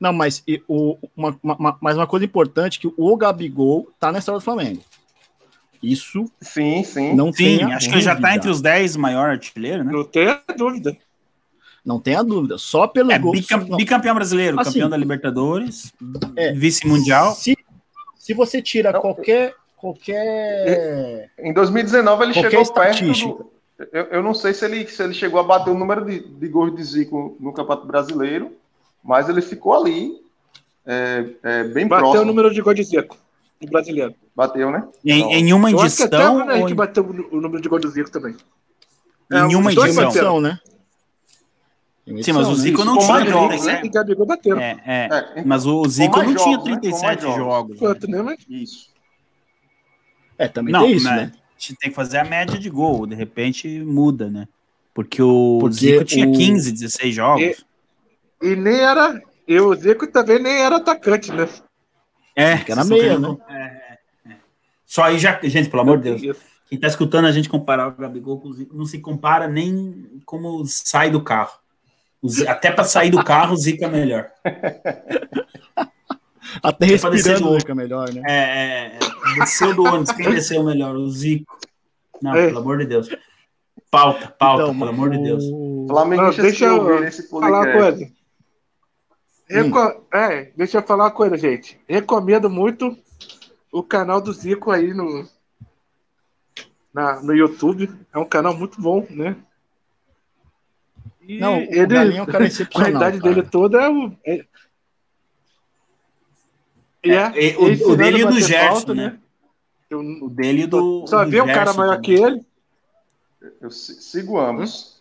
Não, 0.00 0.12
mas 0.12 0.42
e, 0.46 0.60
o, 0.66 0.96
uma, 1.16 1.38
uma, 1.42 1.78
mas 1.80 1.96
uma 1.96 2.06
coisa 2.06 2.24
importante 2.24 2.80
que 2.80 2.92
o 2.96 3.16
Gabigol 3.16 3.88
tá 4.00 4.10
na 4.10 4.18
história 4.18 4.38
do 4.40 4.44
Flamengo. 4.44 4.82
Isso 5.82 6.24
Sim, 6.40 6.82
sim. 6.82 7.14
não 7.14 7.32
Sim, 7.32 7.62
acho 7.62 7.88
que 7.88 7.94
ele 7.94 8.02
já 8.02 8.16
tá 8.18 8.34
entre 8.34 8.50
os 8.50 8.60
10 8.60 8.96
maiores 8.96 9.32
artilheiros, 9.34 9.86
né? 9.86 9.92
Não 9.92 10.04
tenha 10.04 10.42
dúvida. 10.56 10.96
Não 11.84 12.00
tenha 12.00 12.22
dúvida. 12.24 12.58
Só 12.58 12.88
pelo 12.88 13.12
É, 13.12 13.18
gol. 13.18 13.30
bicam- 13.32 13.76
bicampeão 13.76 14.14
brasileiro, 14.14 14.58
Assim, 14.58 14.72
campeão 14.72 14.90
da 14.90 14.96
Libertadores, 14.96 15.92
é, 16.34 16.52
vice-mundial. 16.52 17.32
Se, 17.34 17.55
se 18.26 18.34
você 18.34 18.60
tira 18.60 18.90
Não, 18.90 19.00
qualquer. 19.00 19.54
qualquer 19.76 21.30
Em 21.38 21.52
2019 21.52 22.24
ele 22.24 22.32
Qualquer 22.34 22.50
chegou 22.50 22.72
perto 22.74 22.90
estatística. 22.94 23.32
do, 23.44 23.50
eu, 23.92 24.04
eu 24.06 24.22
não 24.22 24.34
sei 24.34 24.52
se 24.52 24.64
ele, 24.64 24.86
se 24.88 25.00
ele 25.02 25.14
chegou 25.14 25.38
a 25.38 25.44
bater 25.44 25.70
o 25.70 25.74
número 25.78 26.04
de, 26.04 26.20
de 26.20 26.48
gols 26.48 26.74
de 26.74 26.82
Zico 26.82 27.36
no 27.38 27.52
Campeonato 27.52 27.86
Brasileiro, 27.86 28.52
mas 29.04 29.28
ele 29.28 29.40
ficou 29.40 29.74
ali 29.74 30.20
é, 30.84 31.24
é, 31.42 31.64
bem 31.64 31.86
Bateu 31.86 32.04
próximo. 32.04 32.22
o 32.22 32.26
número 32.26 32.52
de 32.52 32.60
gol 32.60 32.74
de 32.74 32.82
Zico. 32.82 33.16
Do 33.60 33.68
brasileiro. 33.68 34.14
Bateu, 34.34 34.70
né? 34.70 34.86
Em, 35.04 35.20
Não. 35.22 35.30
em 35.30 35.52
uma 35.52 35.70
Eu 35.70 35.80
acho 35.80 35.96
que 35.96 36.02
até 36.02 36.16
edição, 36.16 36.68
em, 36.68 36.74
bateu 36.74 37.04
o 37.30 37.40
número 37.40 37.62
de 37.62 37.68
gol 37.68 37.78
do 37.78 37.88
Zico 37.88 38.10
também. 38.10 38.34
em 39.32 39.54
uma 39.54 39.72
edição. 39.72 39.86
bateram. 39.94 40.08
edição, 40.10 40.40
né? 40.40 40.58
Sim, 42.22 42.32
mas 42.32 42.46
o 42.46 42.50
né? 42.50 42.56
Zico 42.56 42.84
não 42.84 42.98
tinha 42.98 43.12
mais 43.12 43.28
jogos, 43.28 43.48
37. 43.62 43.84
E 43.86 43.88
Gabigol 43.88 44.26
bateram. 44.26 44.60
É, 44.60 44.76
é. 44.86 45.08
É, 45.40 45.44
Mas 45.44 45.66
o 45.66 45.84
Zico 45.88 46.22
não 46.22 46.34
tinha 46.36 46.38
jogos, 46.54 46.64
né? 46.68 46.74
Com 46.74 46.80
37 46.80 47.02
mais 47.24 47.36
jogos. 47.36 47.78
Quanto, 47.78 48.08
né? 48.08 48.22
Mas 48.22 48.38
Isso. 48.48 48.90
É, 50.38 50.46
também 50.48 50.72
Não, 50.72 50.82
tem 50.82 50.92
isso, 50.96 51.04
mas 51.06 51.16
né? 51.16 51.32
a 51.34 51.58
gente 51.58 51.76
tem 51.80 51.90
que 51.90 51.96
fazer 51.96 52.18
a 52.18 52.24
média 52.24 52.58
de 52.58 52.68
gol, 52.70 53.06
de 53.06 53.14
repente 53.14 53.66
muda, 53.80 54.30
né? 54.30 54.46
Porque 54.94 55.20
o 55.22 55.58
Porque 55.60 55.74
Zico 55.76 56.04
tinha 56.04 56.28
o- 56.28 56.32
15, 56.32 56.70
16 56.72 57.14
jogos. 57.14 57.64
E 58.42 58.54
nem 58.54 58.74
era. 58.78 59.20
E 59.48 59.58
o 59.58 59.74
Zico 59.74 60.06
também 60.06 60.38
nem 60.40 60.52
era 60.62 60.76
atacante, 60.76 61.32
né? 61.32 61.48
É, 62.36 62.58
Que 62.58 62.70
era 62.72 62.84
meia, 62.84 63.02
querendo- 63.02 63.40
é, 63.48 63.54
é, 63.54 63.98
é. 64.32 64.36
Só 64.84 65.02
aí 65.04 65.18
já, 65.18 65.40
gente, 65.42 65.68
pelo 65.70 65.82
amor 65.82 65.98
de 66.00 66.14
Deus, 66.20 66.36
quem 66.68 66.78
tá 66.78 66.86
escutando 66.86 67.24
a 67.24 67.32
gente 67.32 67.48
comparar 67.48 67.88
o 67.88 67.92
Gabigol 67.96 68.38
com 68.38 68.48
o 68.48 68.52
Zico, 68.52 68.76
não 68.76 68.84
se 68.84 68.98
compara 69.00 69.48
nem 69.48 70.20
como 70.24 70.64
sai 70.66 71.10
do 71.10 71.20
carro. 71.22 71.58
O 72.26 72.48
Até 72.50 72.70
para 72.70 72.84
sair 72.84 73.10
do 73.10 73.22
carro, 73.24 73.54
o 73.54 73.56
Zico 73.56 73.84
é 73.84 73.88
melhor. 73.88 74.30
Até 76.62 76.86
respirando 76.86 77.44
louco. 77.44 77.60
fica 77.60 77.74
melhor, 77.74 78.12
né? 78.12 78.22
É, 78.26 78.34
é, 78.34 78.86
é. 78.96 79.40
desceu 79.40 79.74
do 79.74 79.84
ônibus, 79.84 80.10
quem 80.12 80.30
desceu 80.30 80.62
melhor? 80.64 80.94
O 80.96 81.08
Zico. 81.10 81.58
Não, 82.22 82.34
É. 82.34 82.46
pelo 82.46 82.60
amor 82.60 82.78
de 82.78 82.86
Deus. 82.86 83.08
Pauta, 83.90 84.28
pauta, 84.28 84.62
Então, 84.64 84.78
pelo 84.78 84.90
amor 84.90 85.10
de 85.10 85.18
Deus. 85.22 85.44
o- 85.44 85.86
Flamenguista 85.88 86.42
Não, 86.42 86.48
deixa 86.48 86.64
eu 86.64 86.76
ouvir 86.80 87.00
nesse 87.02 87.28
falar 87.28 87.48
uma 87.60 87.72
coisa. 87.72 88.10
Reco- 89.48 90.06
É, 90.12 90.50
deixa 90.56 90.78
eu 90.78 90.82
falar 90.82 91.04
uma 91.04 91.10
coisa, 91.10 91.36
gente. 91.36 91.78
Recomendo 91.88 92.48
muito 92.50 92.96
o 93.72 93.82
canal 93.82 94.20
do 94.20 94.32
Zico 94.32 94.70
aí 94.70 94.92
no, 94.94 95.28
na, 96.92 97.20
no 97.22 97.34
YouTube. 97.34 97.90
É 98.12 98.18
um 98.18 98.24
canal 98.24 98.56
muito 98.56 98.80
bom, 98.80 99.06
né? 99.10 99.36
E 101.26 101.38
Não, 101.38 101.58
o 101.62 101.86
Galinho 101.88 102.18
é 102.18 102.22
um 102.22 102.26
cara 102.26 102.44
a 102.44 102.46
excepcional. 102.46 102.90
idade 102.90 103.18
cara. 103.20 103.34
dele 103.34 103.48
toda 103.48 103.82
é 103.82 103.88
o. 103.88 104.12
É, 104.24 104.44
e 107.04 107.10
É, 107.10 107.32
e 107.52 107.56
o- 107.56 107.90
o 107.92 107.96
dele 107.96 108.18
e 108.18 108.22
a 108.22 108.26
o 108.28 108.30
do 108.32 108.40
Gerson, 108.40 108.74
falta, 108.76 108.94
né? 108.94 109.18
Eu 109.88 110.00
O 110.00 110.28
dele 110.28 110.62
e 110.62 110.66
do. 110.66 111.06
só 111.06 111.24
vi 111.24 111.40
um 111.40 111.46
cara 111.46 111.72
maior 111.72 111.96
também. 111.96 112.16
que 112.16 112.22
ele. 112.22 112.44
Eu 113.60 113.70
si- 113.70 114.00
sigo 114.02 114.38
ambos. 114.40 115.00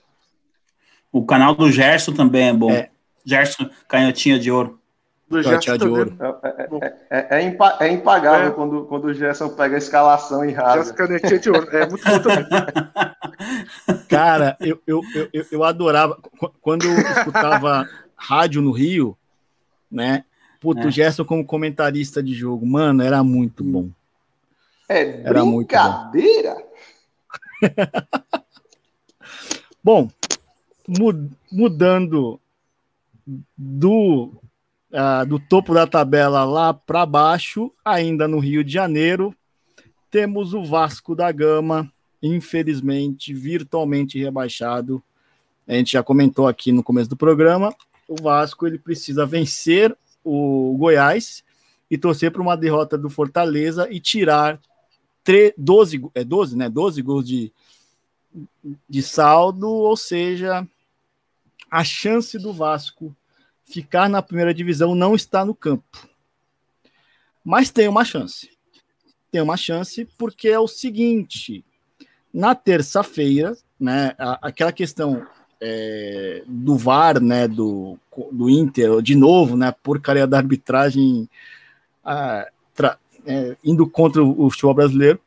O 1.11 1.25
canal 1.25 1.55
do 1.55 1.71
Gerson 1.71 2.13
também 2.13 2.49
é 2.49 2.53
bom. 2.53 2.71
É. 2.71 2.89
Gerson, 3.25 3.69
canhotinha 3.87 4.37
de 4.37 4.51
ouro. 4.51 4.79
Do 5.27 5.41
Cateado 5.43 5.59
de 5.61 5.65
Gerson 5.65 5.89
ouro. 5.89 6.17
É, 7.09 7.37
é 7.39 7.41
impa- 7.43 7.77
é 7.79 7.91
impagável 7.91 8.47
É. 8.49 8.51
Quando, 8.51 8.85
quando 8.85 9.05
o 9.05 9.13
Gerson 9.13 9.49
pega 9.49 9.73
a 9.75 9.77
escalação 9.79 10.45
e 10.45 10.49
Gerson 10.49 10.63
rasga. 10.65 10.93
canetinha 10.95 11.39
de 11.39 11.49
ouro. 11.49 11.67
É 11.75 11.89
muito 11.89 12.03
bom 12.05 12.19
também. 12.19 12.45
Cara, 14.07 14.55
eu, 14.59 14.79
eu, 14.85 15.01
eu, 15.33 15.45
eu- 15.51 15.63
adorava. 15.63 16.15
qu- 16.37 16.51
Quando 16.61 16.85
eu 16.85 16.93
escutava 16.99 17.89
rádio 18.15 18.61
no 18.61 18.71
Rio, 18.71 19.17
né? 19.91 20.23
Puto, 20.59 20.81
É. 20.81 20.85
o 20.85 20.91
Gerson 20.91 21.25
como 21.25 21.43
comentarista 21.45 22.21
de 22.21 22.33
jogo, 22.33 22.65
mano, 22.65 23.01
era 23.03 23.23
muito 23.23 23.63
bom. 23.63 23.89
É 24.87 25.21
Era 25.21 25.43
muito 25.43 25.71
bom. 25.75 26.09
brincadeira. 26.11 26.55
Bom, 29.83 30.09
mu- 30.87 31.29
mudando 31.51 32.39
do, 33.57 34.31
ah, 34.95 35.23
do 35.23 35.39
topo 35.39 35.73
da 35.73 35.85
tabela 35.85 36.43
lá 36.45 36.73
para 36.73 37.05
baixo, 37.05 37.71
ainda 37.83 38.27
no 38.27 38.39
Rio 38.39 38.63
de 38.63 38.71
Janeiro, 38.71 39.35
temos 40.09 40.53
o 40.53 40.63
Vasco 40.63 41.15
da 41.15 41.31
Gama, 41.31 41.91
infelizmente, 42.23 43.33
virtualmente 43.33 44.17
rebaixado. 44.17 45.03
A 45.67 45.73
gente 45.73 45.93
já 45.93 46.03
comentou 46.03 46.47
aqui 46.47 46.71
no 46.71 46.81
começo 46.83 47.09
do 47.09 47.17
programa. 47.17 47.75
O 48.07 48.15
Vasco 48.21 48.65
ele 48.65 48.77
precisa 48.79 49.25
vencer 49.25 49.95
o 50.23 50.75
Goiás 50.77 51.43
e 51.89 51.97
torcer 51.97 52.31
para 52.31 52.41
uma 52.41 52.55
derrota 52.55 52.97
do 52.97 53.09
Fortaleza 53.09 53.87
e 53.91 53.99
tirar 53.99 54.59
tre- 55.23 55.53
12, 55.57 55.97
go- 55.97 56.11
é 56.15 56.23
12, 56.23 56.55
né? 56.55 56.69
12 56.69 57.01
gols 57.01 57.27
de, 57.27 57.51
de 58.89 59.03
saldo, 59.03 59.67
ou 59.67 59.97
seja, 59.97 60.67
a 61.69 61.83
chance 61.83 62.37
do 62.37 62.53
Vasco 62.53 63.15
ficar 63.65 64.09
na 64.09 64.21
primeira 64.21 64.53
divisão 64.53 64.95
não 64.95 65.15
está 65.15 65.43
no 65.43 65.55
campo. 65.55 66.07
Mas 67.43 67.69
tem 67.69 67.87
uma 67.87 68.03
chance. 68.05 68.49
Tem 69.31 69.41
uma 69.41 69.57
chance 69.57 70.05
porque 70.17 70.47
é 70.47 70.59
o 70.59 70.67
seguinte: 70.67 71.63
na 72.33 72.55
terça-feira, 72.55 73.55
né, 73.79 74.13
a- 74.17 74.39
aquela 74.41 74.71
questão 74.71 75.25
é, 75.61 76.43
do 76.47 76.77
VAR, 76.77 77.19
né, 77.21 77.47
do, 77.47 77.97
do 78.31 78.49
Inter, 78.49 79.01
de 79.01 79.15
novo, 79.15 79.55
né, 79.57 79.73
porcaria 79.83 80.27
da 80.27 80.37
arbitragem 80.37 81.29
ah, 82.03 82.47
tra- 82.73 82.97
é, 83.25 83.55
indo 83.63 83.87
contra 83.89 84.23
o, 84.23 84.45
o 84.45 84.49
futebol 84.49 84.73
brasileiro, 84.75 85.19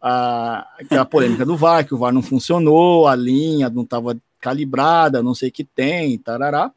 a, 0.00 0.66
aquela 0.78 1.04
polêmica 1.04 1.44
do 1.44 1.56
VAR, 1.56 1.84
que 1.86 1.94
o 1.94 1.98
VAR 1.98 2.12
não 2.12 2.22
funcionou, 2.22 3.08
a 3.08 3.16
linha 3.16 3.68
não 3.70 3.82
estava 3.82 4.16
calibrada, 4.40 5.22
não 5.22 5.34
sei 5.34 5.48
o 5.48 5.52
que 5.52 5.64
tem, 5.64 6.16
tarará. 6.18 6.70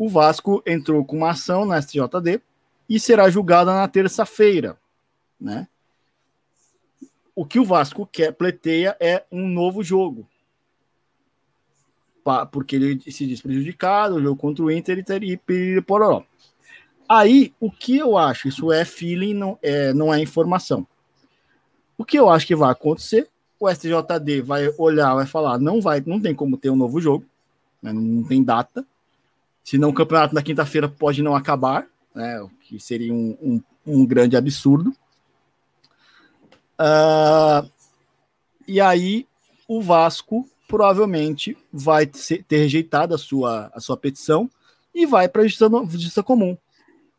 O 0.00 0.08
Vasco 0.08 0.62
entrou 0.66 1.04
com 1.04 1.18
uma 1.18 1.32
ação 1.32 1.66
na 1.66 1.78
STJD 1.78 2.40
e 2.88 2.98
será 2.98 3.28
julgada 3.28 3.70
na 3.70 3.86
terça-feira, 3.86 4.78
né? 5.38 5.68
O 7.36 7.44
que 7.44 7.60
o 7.60 7.66
Vasco 7.66 8.08
quer, 8.10 8.32
pleiteia 8.32 8.96
é 8.98 9.26
um 9.30 9.46
novo 9.46 9.82
jogo. 9.82 10.26
Porque 12.50 12.76
ele 12.76 13.12
se 13.12 13.26
diz 13.26 13.42
prejudicado, 13.42 14.14
o 14.14 14.22
jogo 14.22 14.40
contra 14.40 14.64
o 14.64 14.70
Inter 14.70 15.04
e, 15.22 15.82
pororó. 15.82 16.24
Aí, 17.06 17.52
o 17.60 17.70
que 17.70 17.98
eu 17.98 18.16
acho, 18.16 18.48
isso 18.48 18.72
é 18.72 18.86
feeling, 18.86 19.34
não 19.34 19.58
é, 19.60 19.92
não 19.92 20.14
é 20.14 20.18
informação. 20.18 20.86
O 21.98 22.06
que 22.06 22.18
eu 22.18 22.30
acho 22.30 22.46
que 22.46 22.56
vai 22.56 22.72
acontecer, 22.72 23.28
o 23.58 23.68
STJD 23.68 24.40
vai 24.40 24.74
olhar, 24.78 25.14
vai 25.14 25.26
falar, 25.26 25.58
não 25.58 25.78
vai, 25.78 26.02
não 26.06 26.18
tem 26.18 26.34
como 26.34 26.56
ter 26.56 26.70
um 26.70 26.76
novo 26.76 27.02
jogo, 27.02 27.26
né, 27.82 27.92
não 27.92 28.24
tem 28.24 28.42
data. 28.42 28.82
Senão 29.70 29.90
o 29.90 29.94
campeonato 29.94 30.34
na 30.34 30.42
quinta-feira 30.42 30.88
pode 30.88 31.22
não 31.22 31.36
acabar, 31.36 31.86
né, 32.12 32.40
o 32.40 32.48
que 32.48 32.80
seria 32.80 33.14
um, 33.14 33.38
um, 33.40 33.62
um 33.86 34.04
grande 34.04 34.36
absurdo. 34.36 34.90
Uh, 36.76 37.70
e 38.66 38.80
aí 38.80 39.28
o 39.68 39.80
Vasco 39.80 40.44
provavelmente 40.66 41.56
vai 41.72 42.04
ter 42.04 42.56
rejeitado 42.56 43.14
a 43.14 43.18
sua, 43.18 43.70
a 43.72 43.78
sua 43.78 43.96
petição 43.96 44.50
e 44.92 45.06
vai 45.06 45.28
para 45.28 45.42
a 45.42 45.44
justiça, 45.46 45.70
justiça 45.88 46.20
comum 46.20 46.58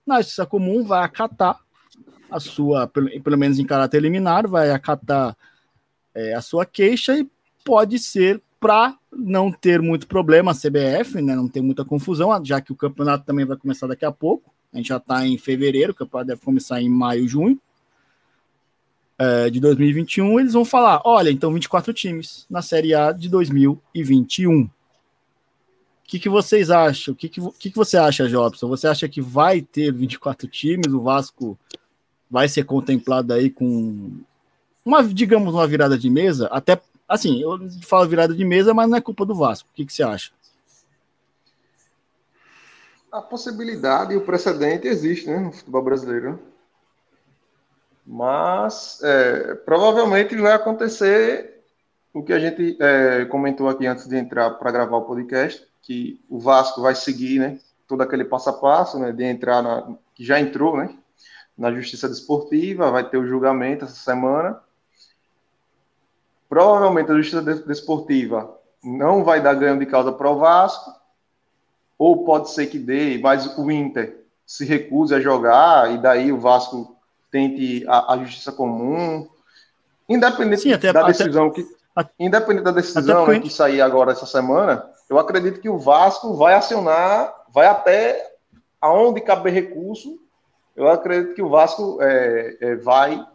na 0.05 0.17
justiça 0.17 0.45
comum 0.45 0.83
vai 0.83 1.05
acatar 1.05 1.57
a 2.29 2.37
sua, 2.37 2.85
pelo, 2.85 3.37
menos 3.37 3.59
em 3.59 3.65
caráter 3.65 4.01
liminar, 4.01 4.45
vai 4.45 4.71
acatar 4.71 5.37
é, 6.13 6.33
a 6.33 6.41
sua 6.41 6.65
queixa 6.65 7.17
e 7.17 7.25
pode 7.63 7.97
ser 7.97 8.41
para 8.59 8.97
não 9.11 9.51
ter 9.51 9.81
muito 9.81 10.07
problema 10.07 10.51
a 10.51 10.55
CBF, 10.55 11.21
né, 11.21 11.35
não 11.35 11.47
ter 11.47 11.61
muita 11.61 11.83
confusão, 11.83 12.29
já 12.43 12.61
que 12.61 12.71
o 12.71 12.75
campeonato 12.75 13.25
também 13.25 13.45
vai 13.45 13.57
começar 13.57 13.87
daqui 13.87 14.05
a 14.05 14.11
pouco. 14.11 14.53
A 14.73 14.77
gente 14.77 14.87
já 14.87 14.97
está 14.97 15.25
em 15.25 15.37
fevereiro, 15.37 15.91
o 15.91 15.95
campeonato 15.95 16.27
deve 16.29 16.41
começar 16.41 16.81
em 16.81 16.89
maio, 16.89 17.27
junho 17.27 17.59
é, 19.17 19.49
de 19.49 19.59
2021. 19.59 20.39
Eles 20.39 20.53
vão 20.53 20.63
falar: 20.63 21.01
olha, 21.03 21.29
então 21.29 21.53
24 21.53 21.93
times 21.93 22.45
na 22.49 22.61
Série 22.61 22.93
A 22.93 23.11
de 23.11 23.27
2021 23.27 24.69
que, 26.11 26.19
que 26.19 26.27
vocês 26.27 26.69
acham? 26.69 27.13
O 27.13 27.15
que, 27.15 27.29
que, 27.29 27.39
que, 27.57 27.71
que 27.71 27.75
você 27.77 27.95
acha, 27.95 28.27
Jobson? 28.27 28.67
Você 28.67 28.85
acha 28.85 29.07
que 29.07 29.21
vai 29.21 29.61
ter 29.61 29.93
24 29.93 30.45
times? 30.45 30.91
O 30.91 30.99
Vasco 30.99 31.57
vai 32.29 32.49
ser 32.49 32.65
contemplado 32.65 33.31
aí 33.31 33.49
com 33.49 34.19
uma, 34.83 35.01
digamos, 35.05 35.53
uma 35.53 35.65
virada 35.65 35.97
de 35.97 36.09
mesa? 36.09 36.47
Até 36.47 36.81
assim, 37.11 37.41
eu 37.41 37.59
falo 37.83 38.07
virada 38.07 38.33
de 38.33 38.45
mesa, 38.45 38.73
mas 38.73 38.89
não 38.89 38.97
é 38.97 39.01
culpa 39.01 39.25
do 39.25 39.35
Vasco. 39.35 39.69
O 39.69 39.75
que, 39.75 39.85
que 39.85 39.93
você 39.93 40.01
acha? 40.01 40.31
A 43.11 43.21
possibilidade 43.21 44.13
e 44.13 44.17
o 44.17 44.25
precedente 44.25 44.87
existe, 44.87 45.29
né, 45.29 45.37
no 45.37 45.51
futebol 45.51 45.83
brasileiro. 45.83 46.39
Mas 48.07 49.01
é, 49.03 49.55
provavelmente 49.55 50.35
vai 50.37 50.53
acontecer 50.53 51.61
o 52.13 52.23
que 52.23 52.31
a 52.31 52.39
gente 52.39 52.77
é, 52.79 53.25
comentou 53.25 53.67
aqui 53.67 53.85
antes 53.85 54.07
de 54.07 54.15
entrar 54.15 54.51
para 54.51 54.71
gravar 54.71 54.97
o 54.97 55.05
podcast, 55.05 55.67
que 55.81 56.21
o 56.29 56.39
Vasco 56.39 56.81
vai 56.81 56.95
seguir, 56.95 57.39
né, 57.39 57.59
todo 57.87 58.01
aquele 58.01 58.23
passo 58.23 58.49
a 58.49 58.53
passo, 58.53 58.97
né, 58.97 59.11
de 59.11 59.23
entrar 59.25 59.61
na, 59.61 59.95
que 60.15 60.23
já 60.23 60.39
entrou, 60.39 60.77
né, 60.77 60.95
na 61.57 61.73
Justiça 61.73 62.07
Desportiva, 62.07 62.89
vai 62.89 63.07
ter 63.09 63.17
o 63.17 63.27
julgamento 63.27 63.83
essa 63.83 63.95
semana. 63.95 64.61
Provavelmente 66.51 67.09
a 67.09 67.15
Justiça 67.15 67.41
Desportiva 67.41 68.59
não 68.83 69.23
vai 69.23 69.41
dar 69.41 69.53
ganho 69.53 69.79
de 69.79 69.85
causa 69.85 70.11
para 70.11 70.29
o 70.29 70.37
Vasco, 70.37 70.93
ou 71.97 72.25
pode 72.25 72.51
ser 72.51 72.67
que 72.67 72.77
dê, 72.77 73.17
mas 73.19 73.57
o 73.57 73.71
Inter 73.71 74.25
se 74.45 74.65
recuse 74.65 75.15
a 75.15 75.21
jogar, 75.21 75.89
e 75.93 75.97
daí 75.97 76.29
o 76.29 76.37
Vasco 76.37 76.97
tente 77.31 77.85
a, 77.87 78.15
a 78.15 78.17
Justiça 78.17 78.51
Comum, 78.51 79.29
independente 80.09 80.63
Sim, 80.63 80.73
até, 80.73 80.91
da 80.91 81.03
decisão 81.03 81.47
até, 81.47 81.61
que... 81.61 81.67
Independente 82.19 82.65
da 82.65 82.71
decisão 82.71 83.27
né, 83.27 83.39
que 83.39 83.49
sair 83.49 83.79
agora 83.79 84.11
essa 84.11 84.25
semana, 84.25 84.85
eu 85.09 85.17
acredito 85.17 85.61
que 85.61 85.69
o 85.69 85.79
Vasco 85.79 86.33
vai 86.33 86.53
acionar, 86.53 87.33
vai 87.53 87.67
até 87.67 88.29
aonde 88.81 89.21
caber 89.21 89.53
recurso. 89.53 90.19
Eu 90.75 90.89
acredito 90.89 91.33
que 91.33 91.41
o 91.41 91.47
Vasco 91.47 91.97
é, 92.01 92.57
é, 92.59 92.75
vai 92.75 93.25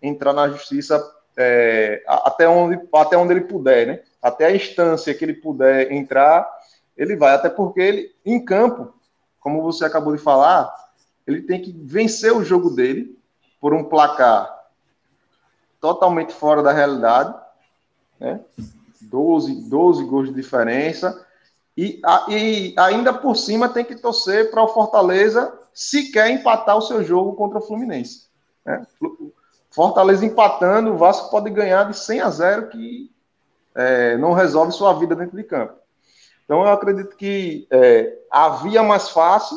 entrar 0.00 0.32
na 0.32 0.48
justiça 0.50 1.04
é, 1.40 2.02
até, 2.06 2.48
onde, 2.48 2.80
até 2.94 3.16
onde 3.16 3.32
ele 3.32 3.42
puder, 3.42 3.86
né? 3.86 4.02
Até 4.20 4.46
a 4.46 4.54
instância 4.54 5.14
que 5.14 5.24
ele 5.24 5.34
puder 5.34 5.90
entrar, 5.90 6.48
ele 6.96 7.16
vai. 7.16 7.34
Até 7.34 7.48
porque 7.48 7.80
ele, 7.80 8.14
em 8.24 8.44
campo, 8.44 8.92
como 9.40 9.62
você 9.62 9.84
acabou 9.84 10.14
de 10.14 10.22
falar, 10.22 10.72
ele 11.26 11.42
tem 11.42 11.60
que 11.60 11.72
vencer 11.72 12.32
o 12.32 12.44
jogo 12.44 12.70
dele 12.70 13.18
por 13.60 13.72
um 13.72 13.84
placar 13.84 14.58
totalmente 15.80 16.32
fora 16.32 16.62
da 16.62 16.72
realidade, 16.72 17.34
né? 18.18 18.40
12, 19.00 19.68
12 19.68 20.04
gols 20.04 20.28
de 20.28 20.34
diferença. 20.34 21.26
E, 21.76 22.00
e 22.28 22.74
ainda 22.76 23.12
por 23.14 23.34
cima 23.36 23.68
tem 23.68 23.84
que 23.84 23.96
torcer 23.96 24.50
para 24.50 24.62
o 24.62 24.68
Fortaleza 24.68 25.58
se 25.72 26.10
quer 26.10 26.30
empatar 26.30 26.76
o 26.76 26.82
seu 26.82 27.02
jogo 27.02 27.34
contra 27.34 27.58
o 27.58 27.62
Fluminense. 27.62 28.28
Né? 28.64 28.86
Fortaleza 29.70 30.26
empatando, 30.26 30.92
o 30.92 30.96
Vasco 30.96 31.30
pode 31.30 31.48
ganhar 31.50 31.84
de 31.84 31.96
100 31.96 32.20
a 32.20 32.30
0, 32.30 32.68
que 32.68 33.10
é, 33.74 34.16
não 34.16 34.32
resolve 34.32 34.72
sua 34.72 34.92
vida 34.94 35.14
dentro 35.14 35.36
de 35.36 35.44
campo. 35.44 35.74
Então 36.44 36.62
eu 36.62 36.68
acredito 36.68 37.16
que 37.16 37.68
é, 37.70 38.18
a 38.30 38.48
via 38.48 38.82
mais 38.82 39.10
fácil, 39.10 39.56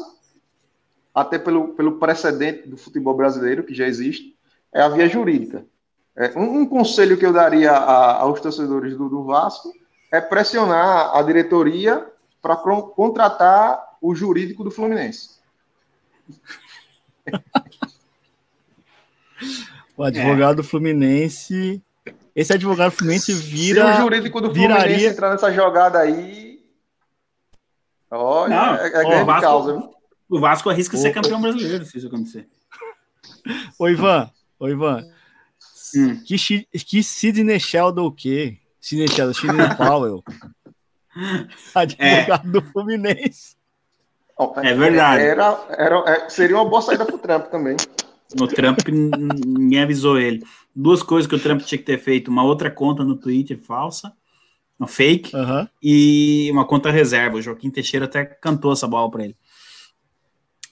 até 1.13 1.39
pelo, 1.39 1.69
pelo 1.69 1.97
precedente 1.97 2.67
do 2.67 2.77
futebol 2.77 3.15
brasileiro, 3.15 3.63
que 3.63 3.73
já 3.73 3.87
existe, 3.87 4.37
é 4.71 4.81
a 4.81 4.89
via 4.89 5.09
jurídica. 5.09 5.65
É, 6.15 6.37
um, 6.37 6.59
um, 6.59 6.65
conselho 6.65 7.17
que 7.17 7.25
eu 7.25 7.33
daria 7.33 7.71
a, 7.71 8.17
aos 8.17 8.39
torcedores 8.39 8.95
do, 8.95 9.09
do, 9.09 9.23
Vasco 9.23 9.73
é 10.11 10.21
pressionar 10.21 11.15
a 11.15 11.21
diretoria 11.23 12.07
para 12.39 12.55
contratar 12.55 13.97
o 13.99 14.13
jurídico 14.13 14.63
do 14.63 14.69
Fluminense. 14.69 15.39
o 19.97 20.03
advogado 20.03 20.61
é. 20.61 20.63
Fluminense. 20.63 21.81
Esse 22.35 22.53
advogado 22.53 22.91
Fluminense 22.91 23.33
vira. 23.33 23.93
Se 23.93 23.99
o 23.99 24.03
jurídico 24.03 24.41
do 24.41 24.47
Fluminense 24.49 24.87
viraria... 24.87 25.09
entrar 25.09 25.31
nessa 25.31 25.51
jogada 25.51 25.99
aí. 25.99 26.61
Olha, 28.09 28.55
Não, 28.55 28.75
é, 28.75 28.87
é 28.87 28.89
grande 28.89 29.25
Vasco, 29.25 29.41
causa. 29.41 29.89
O 30.29 30.39
Vasco 30.39 30.69
arrisca 30.69 30.95
Opa. 30.95 31.01
ser 31.01 31.13
campeão 31.13 31.41
brasileiro 31.41 31.85
se 31.85 31.97
isso 31.97 32.07
acontecer. 32.07 32.47
Ô, 33.79 33.87
Ivan, 33.87 34.29
ô, 34.59 34.67
Ivan, 34.69 35.03
Hum. 35.95 36.19
Que, 36.25 36.37
que 36.79 37.03
Sidney 37.03 37.59
Sheldon 37.59 38.05
o 38.05 38.11
quê? 38.11 38.57
Sidney 38.81 39.07
Sheldon, 39.07 39.33
Sidney 39.33 39.67
Powell. 39.77 40.23
Advogado 41.75 42.47
é. 42.47 42.51
do 42.51 42.61
Fluminense. 42.61 43.55
É 44.63 44.73
verdade. 44.73 45.23
Era, 45.23 45.65
era, 45.69 46.03
é, 46.07 46.29
seria 46.29 46.55
uma 46.55 46.65
boa 46.65 46.81
saída 46.81 47.05
pro 47.05 47.19
Trump 47.19 47.47
também. 47.47 47.77
O 48.39 48.47
Trump 48.47 48.79
ninguém 49.45 49.81
avisou 49.81 50.19
ele. 50.19 50.43
Duas 50.75 51.03
coisas 51.03 51.29
que 51.29 51.35
o 51.35 51.39
Trump 51.39 51.61
tinha 51.61 51.77
que 51.77 51.85
ter 51.85 51.99
feito: 51.99 52.29
uma 52.29 52.43
outra 52.43 52.69
conta 52.71 53.03
no 53.03 53.15
Twitter 53.15 53.59
falsa, 53.59 54.13
uma 54.79 54.87
fake, 54.87 55.35
uhum. 55.35 55.67
e 55.81 56.49
uma 56.51 56.65
conta 56.65 56.91
reserva. 56.91 57.37
O 57.37 57.41
Joaquim 57.41 57.69
Teixeira 57.69 58.05
até 58.05 58.25
cantou 58.25 58.73
essa 58.73 58.87
bola 58.87 59.09
para 59.09 59.25
ele. 59.25 59.35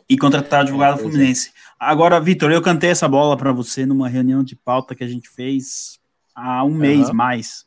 E 0.10 0.18
contratar 0.18 0.62
advogado 0.62 1.00
é, 1.00 1.02
Fluminense. 1.02 1.52
Agora, 1.80 2.20
Vitor, 2.20 2.52
eu 2.52 2.62
cantei 2.62 2.90
essa 2.90 3.08
bola 3.08 3.38
para 3.38 3.52
você 3.54 3.86
numa 3.86 4.10
reunião 4.10 4.44
de 4.44 4.56
pauta 4.56 4.94
que 4.94 5.04
a 5.04 5.08
gente 5.08 5.30
fez 5.30 6.00
há 6.36 6.64
um 6.64 6.74
mês 6.74 7.10
mais. 7.12 7.66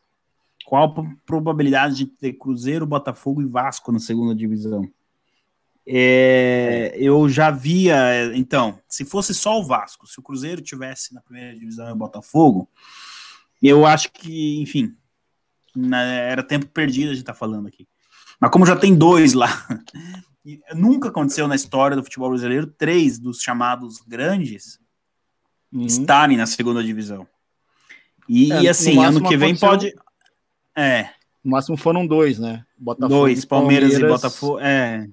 Qual 0.64 0.84
a 0.84 1.05
probabilidade 1.26 1.95
de 1.95 2.07
ter 2.07 2.32
Cruzeiro, 2.34 2.86
Botafogo 2.86 3.42
e 3.42 3.47
Vasco 3.47 3.92
na 3.92 3.99
segunda 3.99 4.34
divisão? 4.34 4.88
É, 5.87 6.95
eu 6.97 7.28
já 7.28 7.51
via, 7.51 8.35
então, 8.35 8.80
se 8.89 9.05
fosse 9.05 9.35
só 9.35 9.61
o 9.61 9.64
Vasco, 9.64 10.07
se 10.07 10.18
o 10.18 10.22
Cruzeiro 10.22 10.62
tivesse 10.62 11.12
na 11.12 11.20
primeira 11.20 11.59
divisão 11.59 11.89
e 11.89 11.93
o 11.93 11.97
Botafogo, 11.97 12.68
eu 13.62 13.85
acho 13.85 14.11
que, 14.12 14.61
enfim, 14.62 14.97
era 15.93 16.43
tempo 16.43 16.66
perdido 16.66 17.11
a 17.11 17.14
gente 17.14 17.24
tá 17.24 17.35
falando 17.35 17.68
aqui. 17.68 17.87
Mas 18.41 18.51
como 18.51 18.66
já 18.66 18.76
tem 18.76 18.95
dois 18.95 19.35
lá, 19.35 19.49
nunca 20.74 21.09
aconteceu 21.09 21.47
na 21.47 21.55
história 21.55 21.97
do 21.97 22.03
futebol 22.03 22.30
brasileiro 22.30 22.66
três 22.66 23.18
dos 23.18 23.41
chamados 23.41 24.01
grandes 24.07 24.78
uhum. 25.72 25.85
estarem 25.87 26.37
na 26.37 26.47
segunda 26.47 26.82
divisão. 26.82 27.26
E, 28.28 28.53
é, 28.53 28.68
assim, 28.68 29.05
ano 29.05 29.22
que 29.22 29.37
vem 29.37 29.55
pode. 29.55 29.95
É. 30.74 31.11
No 31.45 31.51
máximo 31.51 31.76
foram 31.76 32.07
dois, 32.07 32.39
né? 32.39 32.64
Botafogo 32.78 33.20
dois, 33.20 33.45
Palmeiras, 33.45 33.91
Palmeiras, 33.91 34.11
e 34.11 34.12
Botafogo. 34.12 34.61
É. 34.61 35.07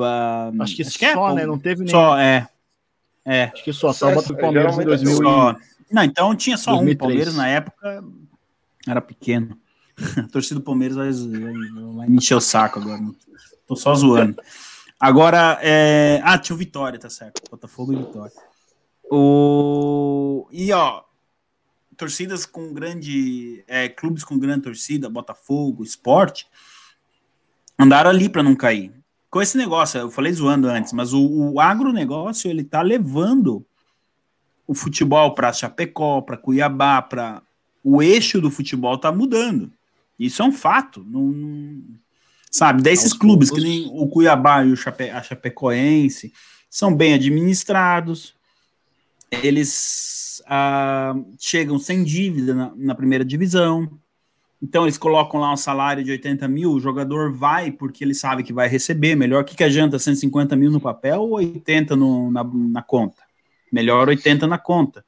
Uh, 0.00 0.62
acho 0.62 0.76
que 0.76 0.82
acho 0.82 0.98
só, 0.98 1.30
é, 1.30 1.34
né? 1.34 1.46
Não 1.46 1.58
teve 1.58 1.84
nem. 1.84 1.90
Só, 1.90 2.18
é. 2.18 2.48
É. 3.24 3.44
Acho 3.44 3.64
que 3.64 3.72
só, 3.72 3.92
só 3.92 4.10
o 4.10 4.14
Botafogo 4.14 4.40
Palmeiras 4.40 4.78
em 4.78 4.84
2000. 4.84 5.16
Só. 5.16 5.56
Não, 5.90 6.02
então 6.02 6.34
tinha 6.34 6.56
só 6.56 6.72
2003. 6.72 6.94
um. 6.94 6.98
Palmeiras 6.98 7.34
na 7.36 7.48
época 7.48 8.04
era 8.86 9.00
pequeno. 9.00 9.58
A 10.18 10.28
torcida 10.28 10.56
do 10.56 10.64
Palmeiras 10.64 10.96
vai, 10.96 11.10
vai, 11.10 11.52
vai 11.94 12.08
me 12.08 12.16
encher 12.16 12.34
o 12.34 12.40
saco 12.40 12.80
agora. 12.80 13.00
Tô 13.66 13.76
só 13.76 13.94
zoando. 13.94 14.36
Agora, 14.98 15.58
é... 15.62 16.20
ah, 16.24 16.38
tinha 16.38 16.54
o 16.54 16.58
Vitória, 16.58 16.98
tá 16.98 17.08
certo. 17.08 17.42
Botafogo 17.50 17.92
e 17.92 17.96
Vitória. 17.96 18.32
O... 19.10 20.48
E, 20.50 20.72
ó, 20.72 21.02
torcidas 21.96 22.44
com 22.44 22.72
grande. 22.72 23.64
É, 23.66 23.88
clubes 23.88 24.24
com 24.24 24.38
grande 24.38 24.62
torcida, 24.62 25.08
Botafogo, 25.08 25.84
esporte, 25.84 26.46
andaram 27.78 28.10
ali 28.10 28.28
para 28.28 28.42
não 28.42 28.54
cair. 28.54 28.92
Com 29.34 29.42
esse 29.42 29.56
negócio, 29.56 29.98
eu 29.98 30.12
falei 30.12 30.32
zoando 30.32 30.68
antes, 30.68 30.92
mas 30.92 31.12
o, 31.12 31.20
o 31.20 31.60
agronegócio 31.60 32.48
ele 32.48 32.62
tá 32.62 32.82
levando 32.82 33.66
o 34.64 34.72
futebol 34.72 35.34
para 35.34 35.52
Chapecó, 35.52 36.20
para 36.20 36.36
Cuiabá, 36.36 37.02
para 37.02 37.42
o 37.82 38.00
eixo 38.00 38.40
do 38.40 38.48
futebol 38.48 38.96
tá 38.96 39.10
mudando. 39.10 39.72
Isso 40.16 40.40
é 40.40 40.44
um 40.44 40.52
fato. 40.52 41.04
Não, 41.04 41.22
não... 41.32 41.82
sabe, 42.48 42.80
desses 42.80 43.10
Aos 43.10 43.18
clubes 43.18 43.48
poucos. 43.48 43.64
que 43.64 43.68
nem 43.68 43.90
o 43.92 44.06
Cuiabá 44.06 44.64
e 44.64 44.70
o 44.70 44.76
Chape, 44.76 45.10
a 45.10 45.20
Chapecoense 45.20 46.32
são 46.70 46.94
bem 46.94 47.14
administrados. 47.14 48.36
Eles 49.42 50.44
ah, 50.46 51.12
chegam 51.40 51.76
sem 51.80 52.04
dívida 52.04 52.54
na, 52.54 52.72
na, 52.76 52.94
primeira 52.94 53.24
divisão. 53.24 53.98
Então 54.64 54.84
eles 54.84 54.96
colocam 54.96 55.38
lá 55.38 55.52
um 55.52 55.58
salário 55.58 56.02
de 56.02 56.10
80 56.10 56.48
mil, 56.48 56.72
o 56.72 56.80
jogador 56.80 57.30
vai 57.30 57.70
porque 57.70 58.02
ele 58.02 58.14
sabe 58.14 58.42
que 58.42 58.50
vai 58.50 58.66
receber. 58.66 59.14
Melhor 59.14 59.44
que, 59.44 59.54
que 59.54 59.62
adianta 59.62 59.98
150 59.98 60.56
mil 60.56 60.70
no 60.70 60.80
papel 60.80 61.20
ou 61.20 61.32
80 61.32 61.94
no, 61.94 62.30
na, 62.30 62.42
na 62.42 62.82
conta? 62.82 63.22
Melhor 63.70 64.08
80 64.08 64.46
na 64.46 64.56
conta. 64.56 65.04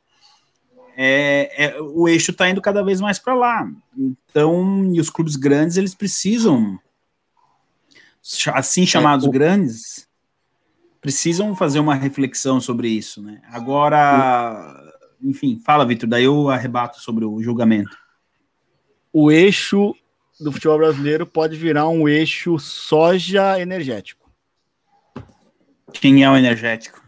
É, 0.94 1.64
é, 1.68 1.80
o 1.80 2.06
eixo 2.06 2.32
está 2.32 2.50
indo 2.50 2.60
cada 2.60 2.84
vez 2.84 3.00
mais 3.00 3.18
para 3.18 3.34
lá. 3.34 3.66
Então, 3.96 4.90
e 4.92 5.00
os 5.00 5.08
clubes 5.08 5.36
grandes, 5.36 5.78
eles 5.78 5.94
precisam, 5.94 6.78
assim 8.52 8.84
chamados 8.84 9.24
é, 9.24 9.28
o... 9.28 9.32
grandes, 9.32 10.06
precisam 11.00 11.56
fazer 11.56 11.80
uma 11.80 11.94
reflexão 11.94 12.60
sobre 12.60 12.88
isso, 12.88 13.22
né? 13.22 13.40
Agora, 13.48 14.92
enfim, 15.22 15.58
fala, 15.64 15.86
Vitor, 15.86 16.06
daí 16.06 16.24
eu 16.24 16.50
arrebato 16.50 17.00
sobre 17.00 17.24
o 17.24 17.42
julgamento. 17.42 17.96
O 19.12 19.30
eixo 19.30 19.94
do 20.38 20.52
futebol 20.52 20.78
brasileiro 20.78 21.26
pode 21.26 21.56
virar 21.56 21.88
um 21.88 22.08
eixo 22.08 22.58
soja 22.58 23.58
energético. 23.60 24.30
Quem 25.92 26.22
é 26.22 26.30
o 26.30 26.36
energético? 26.36 27.02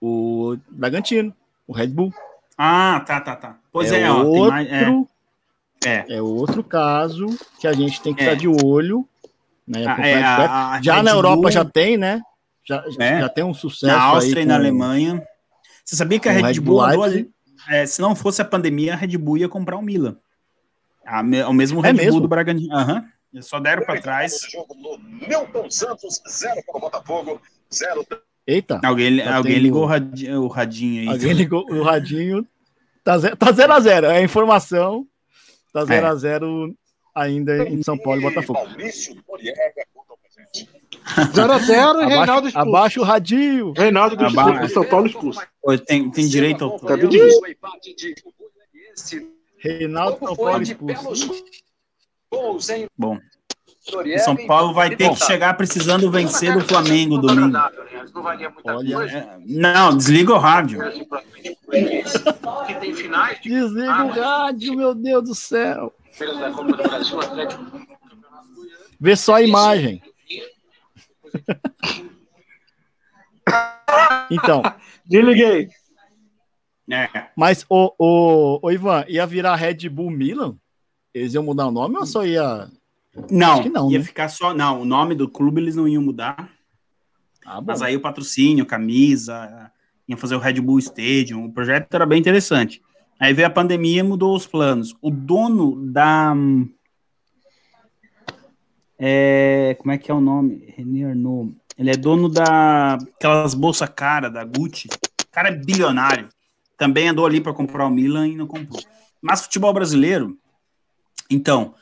O 0.00 0.56
Bragantino, 0.68 1.34
o 1.66 1.72
Red 1.72 1.88
Bull. 1.88 2.12
Ah, 2.58 3.02
tá, 3.06 3.20
tá, 3.20 3.34
tá. 3.34 3.58
Pois 3.72 3.90
é, 3.90 4.02
é 4.02 4.10
ó, 4.10 4.22
outro, 4.22 4.50
mais, 4.50 4.68
é. 4.68 4.84
é. 5.86 6.16
é. 6.16 6.22
outro 6.22 6.62
caso 6.62 7.26
que 7.58 7.66
a 7.66 7.72
gente 7.72 8.00
tem 8.02 8.14
que 8.14 8.22
é. 8.22 8.24
estar 8.24 8.38
de 8.38 8.46
olho. 8.46 9.08
Né, 9.66 9.86
ah, 9.86 10.06
é, 10.06 10.22
a, 10.22 10.70
a 10.72 10.82
já 10.82 10.96
Red 10.96 11.02
na 11.02 11.10
Europa 11.12 11.42
Bull, 11.42 11.50
já 11.50 11.64
tem, 11.64 11.96
né? 11.96 12.20
Já, 12.62 12.84
é. 12.98 13.20
já 13.20 13.28
tem 13.30 13.44
um 13.44 13.54
sucesso. 13.54 13.86
Na 13.86 14.02
Áustria 14.02 14.42
e 14.42 14.46
na 14.46 14.56
Alemanha. 14.56 15.26
Você 15.84 15.96
sabia 15.96 16.20
que 16.20 16.28
a 16.28 16.32
Red, 16.32 16.42
Red, 16.42 16.60
Bull, 16.60 16.76
Bull 16.76 16.84
andou 16.84 17.02
ali? 17.02 17.30
É, 17.68 17.86
se 17.86 18.00
não 18.00 18.14
fosse 18.14 18.42
a 18.42 18.44
pandemia, 18.44 18.92
a 18.92 18.96
Red 18.96 19.16
Bull 19.16 19.38
ia 19.38 19.48
comprar 19.48 19.76
o 19.76 19.82
Milan. 19.82 20.16
A, 21.06 21.20
o 21.48 21.52
mesmo 21.52 21.80
Red 21.80 21.94
Bull 21.94 22.20
do 22.20 22.28
Bragantino. 22.28 22.74
Aham. 22.74 23.04
Uhum. 23.32 23.42
Só 23.42 23.58
deram 23.58 23.84
para 23.84 24.00
trás. 24.00 24.32
Milton 25.28 25.68
Santos, 25.68 26.22
zero 26.28 26.62
para 26.64 26.76
o 26.76 26.80
Botafogo, 26.80 27.42
zero 27.72 28.06
Eita. 28.46 28.80
Alguém, 28.84 29.18
tá 29.18 29.36
alguém 29.36 29.54
tendo... 29.54 29.62
ligou 29.62 29.82
o 29.82 29.86
radinho, 29.86 30.42
o 30.42 30.48
radinho, 30.48 31.00
aí. 31.00 31.08
Alguém 31.08 31.32
ligou 31.32 31.66
o 31.70 31.82
radinho. 31.82 32.46
Tá 33.02 33.18
0 33.18 33.36
tá 33.36 33.52
zero 33.52 33.72
a 33.72 33.80
0 33.80 34.06
É 34.06 34.18
a 34.18 34.22
informação. 34.22 35.06
Tá 35.72 35.84
0 35.84 36.06
é. 36.06 36.08
a 36.08 36.14
0 36.14 36.74
ainda 37.14 37.68
em 37.68 37.82
São 37.82 37.98
Paulo 37.98 38.20
e 38.20 38.22
Botafogo. 38.22 38.64
Maurício 38.66 39.16
Noriega 39.28 39.86
0x0 41.04 42.02
e 42.02 42.06
Reinaldo 42.08 42.48
expulso. 42.48 42.68
Abaixo 42.68 43.00
o 43.00 43.04
radinho. 43.04 43.72
Reinaldo 43.72 44.16
do 44.16 44.26
expulso, 44.26 44.68
São 44.74 44.84
Paulo 44.84 45.06
expulso. 45.06 45.40
Tem, 45.86 46.10
tem 46.10 46.26
direito 46.26 46.64
ao. 46.64 46.76
Acabei 46.76 47.08
de. 47.08 47.18
Reinaldo 49.64 50.18
São 50.18 50.36
Paulo 50.36 50.62
expulso. 50.62 51.44
Bom. 52.96 53.16
O 53.16 54.18
São 54.18 54.36
Paulo 54.46 54.72
vai 54.74 54.94
ter 54.94 55.08
que 55.10 55.24
chegar 55.24 55.54
precisando 55.54 56.10
vencer 56.10 56.52
do 56.52 56.60
Flamengo 56.60 57.16
domingo. 57.16 57.56
Olha, 58.64 59.06
é, 59.06 59.38
não, 59.46 59.96
desliga 59.96 60.34
o 60.34 60.38
rádio. 60.38 60.80
Desliga 63.42 64.04
o 64.04 64.08
rádio, 64.08 64.76
meu 64.76 64.94
Deus 64.94 65.24
do 65.24 65.34
céu. 65.34 65.94
Vê 69.00 69.16
só 69.16 69.34
a 69.34 69.42
imagem. 69.42 70.02
então. 74.30 74.62
Desliguei. 75.06 75.70
É. 76.90 77.28
Mas, 77.36 77.64
o, 77.68 77.92
o, 77.98 78.60
o 78.62 78.70
Ivan, 78.70 79.04
ia 79.08 79.26
virar 79.26 79.56
Red 79.56 79.88
Bull 79.88 80.10
Milan? 80.10 80.56
Eles 81.12 81.34
iam 81.34 81.44
mudar 81.44 81.68
o 81.68 81.70
nome 81.70 81.96
ou 81.96 82.06
só 82.06 82.24
ia 82.24 82.68
não, 83.30 83.62
não 83.64 83.90
ia 83.90 83.98
né? 83.98 84.04
ficar 84.04 84.28
só. 84.28 84.52
Não, 84.52 84.82
o 84.82 84.84
nome 84.84 85.14
do 85.14 85.28
clube 85.28 85.60
eles 85.60 85.76
não 85.76 85.86
iam 85.86 86.02
mudar. 86.02 86.50
Ah, 87.44 87.60
mas 87.60 87.82
aí 87.82 87.94
o 87.96 88.00
patrocínio, 88.00 88.66
camisa, 88.66 89.70
iam 90.08 90.18
fazer 90.18 90.34
o 90.34 90.38
Red 90.38 90.60
Bull 90.60 90.78
Stadium. 90.78 91.44
O 91.44 91.52
projeto 91.52 91.92
era 91.94 92.06
bem 92.06 92.18
interessante. 92.18 92.82
Aí 93.20 93.32
veio 93.32 93.46
a 93.46 93.50
pandemia 93.50 94.00
e 94.00 94.02
mudou 94.02 94.34
os 94.34 94.46
planos. 94.46 94.94
O 95.00 95.10
dono 95.10 95.76
da. 95.92 96.34
É, 98.98 99.76
como 99.78 99.92
é 99.92 99.98
que 99.98 100.10
é 100.10 100.14
o 100.14 100.20
nome? 100.20 100.72
René 100.76 101.04
Arnaud. 101.04 101.54
Ele 101.76 101.90
é 101.90 101.96
dono 101.96 102.28
da 102.28 102.94
aquelas 102.94 103.54
bolsa 103.54 103.86
cara 103.86 104.28
da 104.28 104.44
Gucci. 104.44 104.88
O 104.88 105.32
cara 105.32 105.48
é 105.48 105.52
bilionário. 105.52 106.28
Também 106.76 107.08
andou 107.08 107.26
ali 107.26 107.40
para 107.40 107.52
comprar 107.52 107.86
o 107.86 107.90
Milan 107.90 108.28
e 108.28 108.36
não 108.36 108.46
comprou. 108.46 108.82
Mas 109.20 109.42
futebol 109.42 109.72
brasileiro, 109.72 110.36
então, 111.30 111.74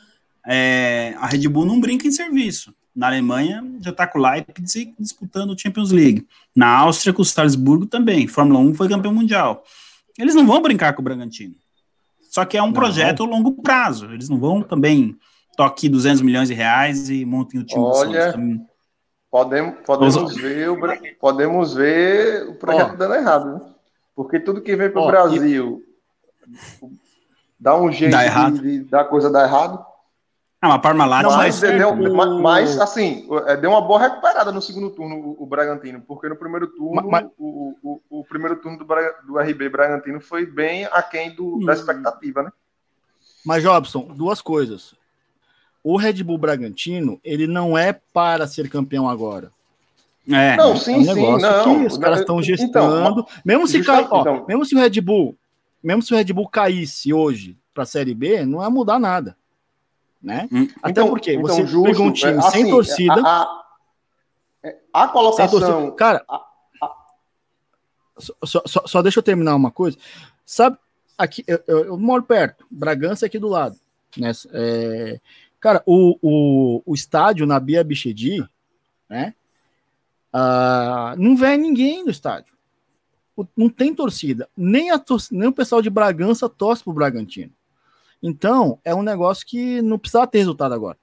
é, 0.47 1.15
a 1.19 1.27
Red 1.27 1.49
Bull 1.49 1.67
não 1.67 1.81
brinca 1.81 2.07
em 2.07 2.13
serviço. 2.13 2.75
Na 2.95 3.07
Alemanha 3.07 3.65
já 3.81 3.91
está 3.91 4.07
com 4.07 4.19
o 4.19 4.23
Leipzig 4.23 4.95
disputando 4.99 5.51
o 5.51 5.59
Champions 5.59 5.91
League. 5.91 6.27
Na 6.55 6.69
Áustria, 6.69 7.13
com 7.13 7.23
o 7.23 7.25
Salzburgo 7.25 7.87
também. 7.87 8.27
Fórmula 8.27 8.61
1 8.61 8.75
foi 8.75 8.89
campeão 8.89 9.15
mundial. 9.15 9.65
Eles 10.19 10.35
não 10.35 10.47
vão 10.47 10.61
brincar 10.61 10.93
com 10.93 11.01
o 11.01 11.05
Bragantino. 11.05 11.55
Só 12.21 12.45
que 12.45 12.57
é 12.57 12.63
um 12.63 12.67
não. 12.67 12.73
projeto 12.73 13.23
a 13.23 13.27
longo 13.27 13.63
prazo. 13.63 14.07
Eles 14.13 14.29
não 14.29 14.39
vão 14.39 14.63
também 14.63 15.17
toque 15.57 15.89
200 15.89 16.23
milhões 16.23 16.49
de 16.49 16.55
reais 16.55 17.09
e 17.09 17.25
montem 17.25 17.61
o 17.61 17.65
time 17.65 17.83
Olha, 17.83 18.35
podemos, 19.31 19.75
podemos, 19.85 20.37
ver 20.37 20.71
o, 20.71 20.79
podemos 21.19 21.75
ver 21.75 22.49
o 22.49 22.55
projeto 22.55 22.97
dando 22.97 23.15
errado. 23.15 23.55
Né? 23.55 23.72
Porque 24.15 24.39
tudo 24.39 24.61
que 24.61 24.77
vem 24.77 24.91
para 24.91 25.03
o 25.03 25.07
Brasil 25.07 25.83
e... 26.51 26.87
dá 27.59 27.77
um 27.77 27.91
jeito 27.91 28.13
dá 28.13 28.51
de, 28.51 28.61
de 28.61 28.85
dar 28.85 29.05
coisa 29.05 29.31
dar 29.31 29.45
errado. 29.45 29.85
Ah, 30.61 30.69
uma 30.69 30.79
Parmalat. 30.79 31.25
Não, 31.25 31.37
mas, 31.37 31.61
deu, 31.61 31.97
mas, 32.41 32.79
assim, 32.79 33.29
é, 33.47 33.57
deu 33.57 33.71
uma 33.71 33.81
boa 33.81 33.99
recuperada 33.99 34.53
no 34.53 34.63
segundo 34.63 34.91
turno 34.91 35.17
o, 35.17 35.43
o 35.43 35.47
Bragantino, 35.47 36.01
porque 36.03 36.29
no 36.29 36.37
primeiro 36.37 36.69
turno, 36.69 37.11
mas, 37.11 37.27
o, 37.37 37.77
o, 37.83 38.01
o, 38.21 38.25
primeiro 38.25 38.55
turno 38.55 38.79
do, 38.79 38.85
do 38.85 39.39
RB 39.41 39.69
Bragantino 39.69 40.21
foi 40.21 40.47
bem 40.47 40.85
aquém 40.93 41.35
do, 41.35 41.57
hum. 41.57 41.65
da 41.65 41.73
expectativa, 41.73 42.45
né? 42.45 42.53
Mas, 43.45 43.65
Jobson, 43.65 44.05
duas 44.15 44.41
coisas. 44.41 44.95
O 45.83 45.97
Red 45.97 46.23
Bull 46.23 46.39
Bragantino, 46.39 47.21
ele 47.25 47.49
não 47.49 47.77
é 47.77 47.93
para 47.93 48.47
ser 48.47 48.71
campeão 48.71 49.09
agora. 49.09 49.51
É, 50.29 50.57
não, 50.57 50.77
sim, 50.77 51.07
é 51.09 51.13
um 51.13 51.15
sim, 51.15 51.43
não. 51.43 51.87
os 51.87 51.99
caras 51.99 52.21
estão 52.21 52.37
então, 52.37 52.43
gestando. 52.43 53.21
Então, 53.21 53.27
mesmo 53.45 53.67
se 53.67 53.83
cai, 53.83 54.07
ó, 54.09 54.21
então, 54.21 54.45
mesmo 54.47 54.65
se 54.65 54.75
o 54.75 54.79
Red 54.79 55.01
Bull, 55.01 55.37
mesmo 55.83 56.03
se 56.03 56.15
o 56.15 56.17
Red 56.17 56.33
Bull 56.33 56.49
caísse 56.49 57.13
hoje 57.13 57.59
para 57.75 57.83
a 57.83 57.87
Série 57.87 58.15
B, 58.15 58.45
não 58.45 58.59
vai 58.59 58.69
mudar 58.69 59.01
nada 59.01 59.37
né? 60.23 60.49
Hum. 60.53 60.69
Até 60.83 60.91
então, 60.91 61.09
porque 61.09 61.35
então, 61.35 61.43
você 61.49 61.67
justo, 61.67 61.83
pegou 61.83 62.07
um 62.07 62.13
time 62.13 62.39
assim, 62.39 62.51
sem 62.51 62.71
torcida. 62.71 63.21
A, 63.25 63.43
a, 64.93 65.05
a 65.05 65.09
colocação. 65.09 65.91
Cara, 65.97 66.25
a, 66.29 66.47
só, 68.45 68.63
só, 68.65 68.83
só, 68.87 69.03
deixa 69.03 69.19
eu 69.19 69.23
terminar 69.23 69.57
uma 69.57 69.71
coisa. 69.71 69.99
Sabe, 70.47 70.79
aqui 71.19 71.43
eu, 71.47 71.61
eu, 71.67 71.85
eu 71.87 71.99
moro 71.99 72.23
perto, 72.23 72.65
Bragança 72.71 73.25
é 73.25 73.27
aqui 73.27 73.39
do 73.39 73.49
lado. 73.49 73.77
Né? 74.17 74.31
É, 74.53 75.21
cara, 75.59 75.83
o, 75.85 76.17
o, 76.23 76.83
o 76.87 76.95
estádio 76.95 77.47
na 77.47 77.59
Bia 77.59 77.83
Bichedi, 77.83 78.47
né? 79.09 79.35
Ah, 80.33 81.15
não 81.19 81.37
vem 81.37 81.59
ninguém 81.59 82.05
no 82.05 82.11
estádio. 82.11 82.55
Não 83.57 83.69
tem 83.69 83.95
torcida. 83.95 84.49
Nem, 84.57 84.91
a 84.91 84.99
tor 84.99 85.21
nem 85.31 85.49
o 85.49 85.53
pessoal 85.53 85.83
de 85.83 85.91
Bragança 85.91 86.49
torce 86.49 86.85
pro 86.85 86.93
Bragantino. 86.93 87.53
Então, 88.23 88.79
é 88.85 88.95
um 88.95 89.03
negócio 89.03 89.47
que 89.47 89.83
não 89.83 89.99
precisa 89.99 90.27
ter 90.27 90.39
resultado 90.39 90.75
agora. 90.75 90.99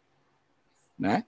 Né? 0.97 1.25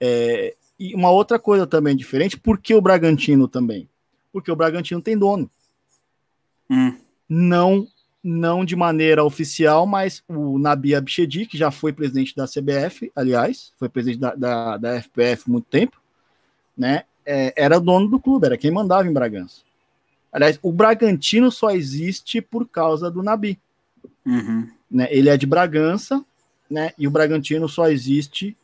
É, 0.00 0.56
e 0.78 0.94
uma 0.94 1.10
outra 1.10 1.38
coisa 1.38 1.66
também 1.66 1.94
diferente, 1.94 2.38
por 2.38 2.58
que 2.58 2.74
o 2.74 2.80
Bragantino 2.80 3.46
também? 3.46 3.88
Porque 4.32 4.50
o 4.50 4.56
Bragantino 4.56 5.02
tem 5.02 5.16
dono. 5.16 5.50
Hum. 6.70 6.96
Não 7.28 7.86
não 8.22 8.64
de 8.64 8.76
maneira 8.76 9.24
oficial, 9.24 9.84
mas 9.84 10.22
o 10.28 10.56
Nabi 10.56 10.94
Abichedi, 10.94 11.44
que 11.44 11.58
já 11.58 11.72
foi 11.72 11.92
presidente 11.92 12.36
da 12.36 12.46
CBF, 12.46 13.10
aliás, 13.16 13.72
foi 13.76 13.88
presidente 13.88 14.20
da, 14.20 14.34
da, 14.34 14.76
da 14.76 15.02
FPF 15.02 15.50
muito 15.50 15.66
tempo, 15.66 16.00
né? 16.78 17.04
É, 17.24 17.52
era 17.56 17.78
dono 17.78 18.08
do 18.08 18.20
clube, 18.20 18.46
era 18.46 18.58
quem 18.58 18.70
mandava 18.70 19.06
em 19.08 19.12
Bragança. 19.12 19.62
Aliás, 20.32 20.58
o 20.62 20.72
Bragantino 20.72 21.50
só 21.50 21.70
existe 21.70 22.40
por 22.40 22.66
causa 22.66 23.10
do 23.10 23.22
Nabi. 23.22 23.58
Uhum. 24.24 24.68
Né? 24.90 25.08
Ele 25.10 25.28
é 25.28 25.36
de 25.36 25.46
Bragança, 25.46 26.24
né? 26.70 26.92
E 26.98 27.06
o 27.06 27.10
Bragantino 27.10 27.68
só 27.68 27.88
existe 27.88 28.56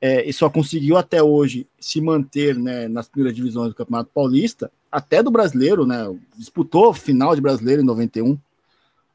é, 0.00 0.28
e 0.28 0.32
só 0.32 0.48
conseguiu 0.48 0.96
até 0.96 1.22
hoje 1.22 1.66
se 1.78 2.00
manter 2.00 2.56
né, 2.56 2.88
nas 2.88 3.08
primeiras 3.08 3.36
divisões 3.36 3.68
do 3.68 3.74
Campeonato 3.74 4.10
Paulista, 4.12 4.72
até 4.90 5.22
do 5.22 5.30
brasileiro, 5.30 5.86
né? 5.86 6.12
Disputou 6.36 6.92
final 6.92 7.34
de 7.34 7.40
brasileiro 7.40 7.82
em 7.82 7.84
91 7.84 8.36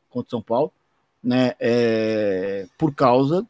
contra 0.10 0.30
São 0.30 0.42
Paulo, 0.42 0.72
né? 1.22 1.54
É, 1.60 2.68
por 2.78 2.94
causa 2.94 3.46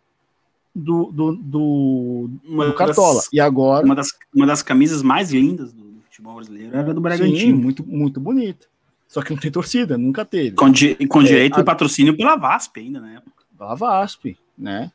do, 0.77 1.11
do, 1.11 1.35
do, 1.35 2.29
do 2.43 2.73
Cartola. 2.73 3.15
Das, 3.15 3.29
e 3.33 3.39
agora. 3.39 3.85
Uma 3.85 3.95
das, 3.95 4.09
uma 4.33 4.45
das 4.45 4.61
camisas 4.61 5.01
mais 5.01 5.31
lindas 5.31 5.73
do, 5.73 5.83
do 5.83 6.01
futebol 6.03 6.35
brasileiro 6.35 6.75
era 6.75 6.93
do 6.93 7.01
Bragantino. 7.01 7.37
Sim, 7.37 7.53
muito, 7.53 7.85
muito 7.85 8.19
bonita. 8.19 8.67
Só 9.07 9.21
que 9.21 9.31
não 9.31 9.39
tem 9.39 9.49
torcida, 9.49 9.97
nunca 9.97 10.25
teve. 10.25 10.51
Com, 10.51 10.69
di, 10.69 10.95
com 11.07 11.21
é, 11.21 11.23
direito 11.23 11.55
a, 11.55 11.57
de 11.59 11.63
patrocínio 11.63 12.15
pela 12.15 12.35
VASP 12.35 12.79
ainda, 12.79 12.99
né? 12.99 13.21
Pela 13.57 13.73
VASP, 13.73 14.37
né? 14.57 14.91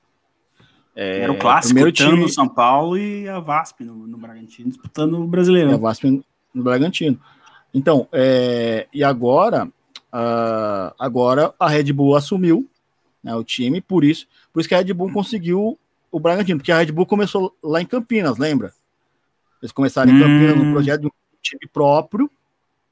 É, 0.94 1.20
era 1.20 1.32
o 1.32 1.38
clássico, 1.38 1.80
o 1.80 1.90
time 1.90 2.20
no 2.20 2.28
São 2.28 2.46
Paulo 2.46 2.98
e 2.98 3.26
a 3.26 3.40
VASP 3.40 3.82
no, 3.82 4.06
no 4.06 4.18
Bragantino, 4.18 4.68
disputando 4.68 5.14
o 5.14 5.26
brasileiro. 5.26 5.72
a 5.72 5.76
VASP 5.78 6.22
no 6.54 6.62
Bragantino. 6.62 7.18
Então, 7.72 8.06
é, 8.12 8.86
e 8.92 9.02
agora, 9.02 9.64
uh, 9.64 10.94
agora 10.98 11.54
a 11.58 11.68
Red 11.68 11.90
Bull 11.92 12.14
assumiu 12.14 12.68
né, 13.22 13.34
o 13.34 13.44
time, 13.44 13.80
por 13.80 14.04
isso, 14.04 14.26
por 14.52 14.60
isso 14.60 14.68
que 14.68 14.74
a 14.74 14.78
Red 14.78 14.92
Bull 14.92 15.12
conseguiu 15.12 15.78
o 16.10 16.20
Bragantino, 16.20 16.58
porque 16.58 16.72
a 16.72 16.78
Red 16.78 16.92
Bull 16.92 17.06
começou 17.06 17.56
lá 17.62 17.80
em 17.80 17.86
Campinas, 17.86 18.36
lembra? 18.36 18.72
Eles 19.62 19.72
começaram 19.72 20.12
em 20.12 20.18
Campinas 20.18 20.56
no 20.56 20.64
hum. 20.64 20.72
projeto 20.72 21.02
de 21.02 21.06
um 21.06 21.10
time 21.40 21.68
próprio, 21.72 22.30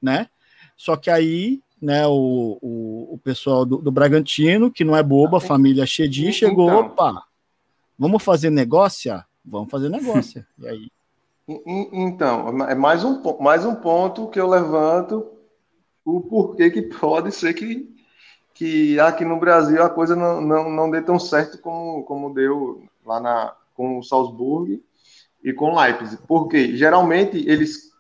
né? 0.01 0.29
Só 0.77 0.97
que 0.97 1.11
aí, 1.11 1.61
né, 1.81 2.07
o, 2.07 2.59
o, 2.63 3.15
o 3.15 3.21
pessoal 3.23 3.67
do, 3.67 3.79
do, 3.79 3.91
Bragantino, 3.91 4.71
que 4.71 4.85
não 4.85 4.97
é 4.97 5.03
boba, 5.03 5.39
a 5.39 5.41
família 5.41 5.85
Chedi, 5.85 6.33
chegou, 6.33 6.69
então, 6.69 6.87
opa, 6.87 7.25
vamos 7.99 8.23
fazer 8.23 8.51
negócio? 8.51 9.23
Vamos 9.45 9.71
fazer 9.71 9.89
negócio. 9.89 10.47
e 10.59 10.69
aí? 10.69 10.89
Então, 11.93 12.63
é 12.63 12.75
mais 12.75 13.05
um, 13.05 13.21
mais 13.41 13.65
um 13.65 13.75
ponto 13.75 14.29
que 14.29 14.39
eu 14.39 14.49
levanto 14.49 15.27
o 16.05 16.21
porquê 16.21 16.71
que 16.71 16.83
pode 16.83 17.33
ser 17.33 17.53
que, 17.55 17.89
que 18.61 19.01
aqui 19.01 19.25
no 19.25 19.39
Brasil 19.39 19.83
a 19.83 19.89
coisa 19.89 20.15
não, 20.15 20.39
não, 20.39 20.69
não 20.69 20.91
dê 20.91 21.01
tão 21.01 21.19
certo 21.19 21.57
como, 21.63 22.05
como 22.05 22.35
deu 22.35 22.85
lá 23.07 23.19
na, 23.19 23.55
com 23.75 23.99
o 23.99 24.03
Salzburg 24.03 24.85
e 25.43 25.51
com 25.51 25.73
o 25.73 25.81
Leipzig. 25.81 26.21
Porque 26.29 26.77
geralmente 26.77 27.39
eles 27.49 27.91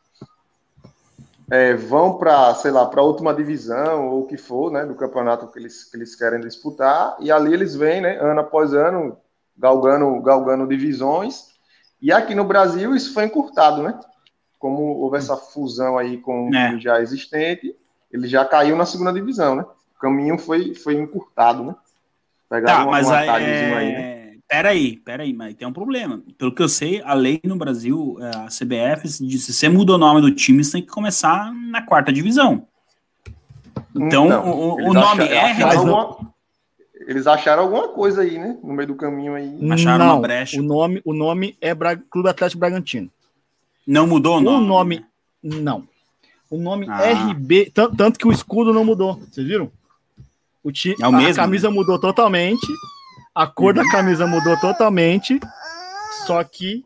é, 1.50 1.72
vão 1.72 2.18
para, 2.18 2.54
sei 2.56 2.72
lá, 2.72 2.84
para 2.84 3.00
a 3.00 3.04
última 3.04 3.32
divisão 3.32 4.10
ou 4.10 4.20
o 4.20 4.26
que 4.26 4.36
for, 4.36 4.70
né, 4.70 4.84
do 4.84 4.94
campeonato 4.94 5.50
que 5.50 5.58
eles, 5.58 5.84
que 5.84 5.96
eles 5.96 6.14
querem 6.14 6.40
disputar, 6.40 7.16
e 7.20 7.32
ali 7.32 7.54
eles 7.54 7.74
vêm, 7.74 8.02
né, 8.02 8.18
ano 8.20 8.40
após 8.40 8.74
ano, 8.74 9.16
galgando, 9.56 10.20
galgando 10.20 10.68
divisões, 10.68 11.54
e 12.02 12.12
aqui 12.12 12.34
no 12.34 12.44
Brasil 12.44 12.94
isso 12.94 13.14
foi 13.14 13.24
encurtado, 13.24 13.82
né? 13.82 13.98
Como 14.58 14.82
houve 14.98 15.16
essa 15.16 15.38
fusão 15.38 15.96
aí 15.96 16.18
com 16.18 16.54
é. 16.54 16.74
o 16.74 16.78
já 16.78 17.00
existente, 17.00 17.74
ele 18.12 18.28
já 18.28 18.44
caiu 18.44 18.76
na 18.76 18.84
segunda 18.84 19.10
divisão, 19.10 19.54
né? 19.54 19.64
O 20.00 20.08
caminho 20.08 20.38
foi, 20.38 20.74
foi 20.74 20.94
encurtado, 20.94 21.62
né? 21.62 21.74
Pegaram 22.48 22.86
tá, 22.86 22.90
mas 22.90 23.06
uma, 23.06 23.22
uma 23.22 23.40
é... 23.40 23.74
aí, 23.76 23.92
né? 23.92 24.20
Peraí, 24.48 24.96
peraí, 24.96 25.32
mas 25.34 25.54
tem 25.54 25.68
um 25.68 25.72
problema. 25.74 26.22
Pelo 26.38 26.52
que 26.52 26.62
eu 26.62 26.68
sei, 26.70 27.02
a 27.02 27.12
lei 27.12 27.38
no 27.44 27.54
Brasil, 27.54 28.16
é, 28.18 28.36
a 28.36 28.46
CBF, 28.46 29.06
se 29.06 29.52
você 29.52 29.68
muda 29.68 29.92
o 29.92 29.98
nome 29.98 30.22
do 30.22 30.34
time, 30.34 30.64
você 30.64 30.72
tem 30.72 30.82
que 30.82 30.88
começar 30.88 31.52
na 31.52 31.82
quarta 31.82 32.10
divisão. 32.10 32.66
Então, 33.94 34.26
então 34.26 34.50
o, 34.50 34.88
o 34.88 34.94
nome 34.94 35.24
acharam, 35.24 35.70
é. 35.70 35.76
Alguma, 35.76 36.32
eles 37.06 37.26
acharam 37.26 37.64
alguma 37.64 37.88
coisa 37.88 38.22
aí, 38.22 38.38
né? 38.38 38.58
No 38.64 38.72
meio 38.72 38.88
do 38.88 38.94
caminho 38.94 39.34
aí. 39.34 39.70
Acharam 39.70 40.06
Não, 40.06 40.14
uma 40.14 40.20
brecha. 40.20 40.58
O 40.58 40.62
nome, 40.62 41.02
o 41.04 41.12
nome 41.12 41.56
é 41.60 41.74
Bra 41.74 41.94
Clube 41.96 42.30
Atlético 42.30 42.60
Bragantino. 42.60 43.10
Não 43.86 44.06
mudou 44.06 44.38
o 44.38 44.40
nome? 44.40 44.64
O 44.64 44.66
nome. 44.66 45.06
Não. 45.42 45.88
O 46.48 46.56
nome 46.56 46.86
ah. 46.88 47.30
RB. 47.30 47.70
Tanto 47.70 48.18
que 48.18 48.26
o 48.26 48.32
escudo 48.32 48.72
não 48.72 48.84
mudou. 48.84 49.20
Vocês 49.30 49.46
viram? 49.46 49.70
O 50.62 50.70
ti, 50.70 50.94
é 51.00 51.06
o 51.06 51.08
a 51.08 51.12
mesmo, 51.12 51.36
camisa 51.36 51.68
né? 51.68 51.74
mudou 51.74 51.98
totalmente. 51.98 52.66
A 53.34 53.46
cor 53.46 53.72
da 53.72 53.88
camisa 53.88 54.26
mudou 54.26 54.58
totalmente, 54.58 55.40
só 56.26 56.42
que 56.42 56.84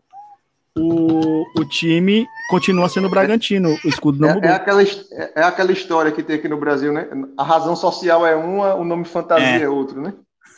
o, 0.77 1.45
o 1.59 1.65
time 1.65 2.27
continua 2.51 2.89
sendo 2.89 3.09
Bragantino, 3.09 3.77
o 3.85 3.89
escudo 3.89 4.21
não 4.21 4.29
é, 4.29 4.35
mudou. 4.35 4.51
É 4.51 4.53
aquela, 4.53 4.83
é 4.83 5.43
aquela 5.43 5.73
história 5.73 6.13
que 6.13 6.23
tem 6.23 6.37
aqui 6.37 6.49
no 6.49 6.59
Brasil, 6.59 6.93
né? 6.93 7.09
A 7.37 7.45
razão 7.45 7.75
social 7.75 8.27
é 8.27 8.37
uma, 8.37 8.75
o 8.75 8.85
nome 8.85 9.05
fantasia 9.05 9.47
é, 9.47 9.63
é 9.63 9.69
outro, 9.69 10.01
né? 10.01 10.13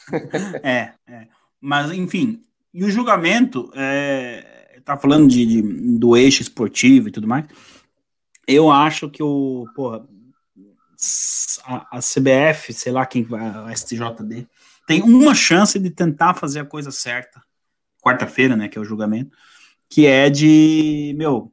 é, 0.63 0.93
é, 1.07 1.27
mas 1.61 1.93
enfim, 1.93 2.43
e 2.73 2.85
o 2.85 2.91
julgamento, 2.91 3.71
é, 3.75 4.81
tá 4.85 4.97
falando 4.97 5.29
de, 5.29 5.47
de, 5.47 5.63
do 5.99 6.17
eixo 6.17 6.43
esportivo 6.43 7.09
e 7.09 7.13
tudo 7.13 7.27
mais, 7.27 7.45
eu 8.47 8.71
acho 8.71 9.11
que 9.11 9.23
o, 9.23 9.65
porra, 9.75 10.05
a, 11.65 11.99
a 11.99 12.01
CBF, 12.01 12.73
sei 12.73 12.93
lá 12.93 13.05
quem 13.07 13.23
vai, 13.23 13.47
a 13.47 13.75
STJD, 13.75 14.47
tem 14.87 15.03
uma 15.03 15.35
chance 15.35 15.79
de 15.79 15.91
tentar 15.91 16.35
fazer 16.35 16.61
a 16.61 16.65
coisa 16.65 16.91
certa. 16.91 17.43
Quarta-feira, 18.01 18.57
né, 18.57 18.69
que 18.69 18.79
é 18.79 18.81
o 18.81 18.85
julgamento, 18.85 19.37
que 19.89 20.07
é 20.07 20.31
de, 20.31 21.15
meu, 21.19 21.53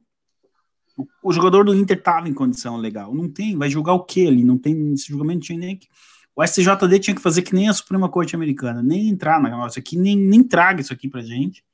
o, 0.96 1.06
o 1.22 1.32
jogador 1.32 1.64
do 1.64 1.74
Inter 1.74 2.00
tava 2.00 2.28
em 2.28 2.34
condição 2.34 2.76
legal. 2.76 3.14
Não 3.14 3.28
tem, 3.28 3.56
vai 3.56 3.68
julgar 3.68 3.94
o 3.94 4.04
quê 4.04 4.26
ali? 4.28 4.44
Não 4.44 4.56
tem, 4.56 4.92
esse 4.92 5.08
julgamento 5.08 5.46
tinha 5.46 5.58
nem 5.58 5.76
que 5.76 5.88
o 6.36 6.44
STJD 6.44 6.98
tinha 6.98 7.14
que 7.14 7.22
fazer 7.22 7.42
que 7.42 7.54
nem 7.54 7.68
a 7.68 7.72
Suprema 7.72 8.08
Corte 8.08 8.34
Americana, 8.34 8.82
nem 8.82 9.08
entrar 9.08 9.40
na 9.40 9.50
nossa 9.50 9.78
aqui, 9.78 9.96
nem, 9.96 10.16
nem 10.16 10.42
traga 10.42 10.80
isso 10.80 10.92
aqui 10.92 11.08
pra 11.08 11.22
gente. 11.22 11.64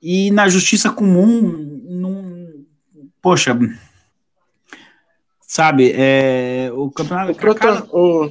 E 0.00 0.30
na 0.30 0.48
justiça 0.48 0.90
comum, 0.90 1.82
não, 1.84 2.64
poxa, 3.20 3.58
sabe, 5.48 5.92
é, 5.96 6.70
o 6.74 6.90
campeonato. 6.90 7.32
O, 7.32 7.54
cada... 7.54 7.84
o, 7.90 8.30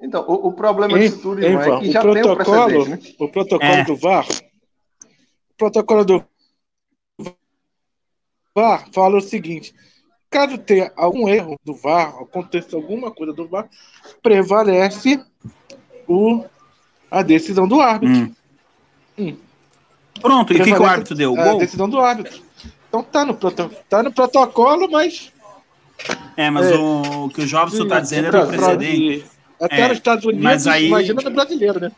então, 0.00 0.24
o, 0.28 0.48
o 0.48 0.52
problema 0.52 0.98
disso 0.98 1.22
tudo 1.22 1.44
é 1.44 1.80
que 1.80 1.90
já 1.90 2.02
tem 2.02 2.22
um 2.22 2.36
precedente, 2.36 2.88
né? 2.90 2.98
O 3.18 3.28
protocolo 3.28 3.72
é. 3.72 3.84
do 3.84 3.96
VAR, 3.96 4.26
o 4.28 5.54
protocolo 5.56 6.04
do 6.04 6.24
VAR 8.54 8.86
fala 8.92 9.16
o 9.16 9.22
seguinte, 9.22 9.74
caso 10.30 10.58
tenha 10.58 10.92
algum 10.94 11.28
erro 11.28 11.58
do 11.64 11.74
VAR, 11.74 12.14
aconteça 12.20 12.76
alguma 12.76 13.10
coisa 13.10 13.32
do 13.32 13.48
VAR, 13.48 13.68
prevalece 14.22 15.24
o, 16.06 16.44
a 17.10 17.22
decisão 17.22 17.66
do 17.66 17.80
árbitro. 17.80 18.16
Hum. 18.16 18.34
Hum. 19.18 19.36
Pronto, 20.20 20.52
e 20.52 20.56
o 20.56 20.64
que, 20.64 20.72
que, 20.72 20.78
o 20.78 20.84
árbitro 20.84 21.14
deu? 21.14 21.38
A 21.38 21.54
decisão 21.54 21.88
do 21.88 21.98
árbitro. 21.98 22.40
Então 22.88 23.02
tá 23.02 23.24
no, 23.24 23.34
tá 23.34 24.02
no 24.02 24.12
protocolo, 24.12 24.90
mas. 24.90 25.32
É, 26.36 26.50
mas 26.50 26.70
é, 26.70 26.74
o, 26.74 27.24
o 27.24 27.28
que 27.30 27.42
o 27.42 27.46
Jobson 27.46 27.84
está 27.84 28.00
dizendo 28.00 28.28
é 28.28 28.30
do 28.30 28.46
precedente. 28.46 29.24
Até 29.60 29.80
é, 29.80 29.88
nos 29.88 29.96
Estados 29.96 30.24
Unidos, 30.24 30.44
mas 30.44 30.66
aí... 30.66 30.86
imagina 30.86 31.22
no 31.22 31.30
brasileiro, 31.30 31.80
né? 31.80 31.92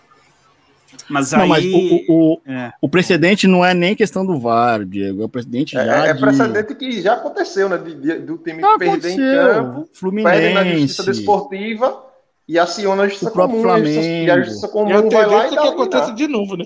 Mas 1.08 1.32
aí. 1.32 1.40
Não, 1.40 1.48
mas 1.48 1.64
o, 1.64 2.04
o, 2.08 2.40
é. 2.46 2.72
o, 2.80 2.88
precedente 2.88 3.46
não 3.46 3.64
é 3.64 3.74
nem 3.74 3.96
questão 3.96 4.24
do 4.24 4.38
VAR, 4.38 4.84
Diego. 4.84 5.22
É 5.22 5.24
o 5.24 5.28
precedente 5.28 5.76
é, 5.76 5.84
já. 5.84 6.06
É, 6.06 6.12
de... 6.12 6.20
precedente 6.20 6.74
que 6.74 7.02
já 7.02 7.14
aconteceu, 7.14 7.68
né? 7.68 7.78
De, 7.78 7.94
de, 7.94 8.18
do 8.20 8.38
time 8.38 8.60
já 8.60 8.78
perder 8.78 9.10
em 9.10 9.16
campo, 9.16 9.88
Fluminense. 9.92 10.38
perde 10.38 10.54
na 10.54 10.64
justiça 10.64 11.02
desportiva 11.04 12.04
e 12.46 12.58
aciona 12.58 13.02
a 13.02 13.08
justiça 13.08 13.30
o 13.30 13.34
comum. 13.34 13.62
Flamengo. 13.62 14.02
E 14.02 14.30
a 14.30 14.40
justiça 14.40 14.68
comum 14.68 15.08
vai 15.08 15.26
lá 15.26 15.46
e 15.46 15.54
dá 15.54 15.62
que 15.62 15.68
acontece 15.68 16.14
de 16.14 16.28
novo, 16.28 16.56
né? 16.56 16.64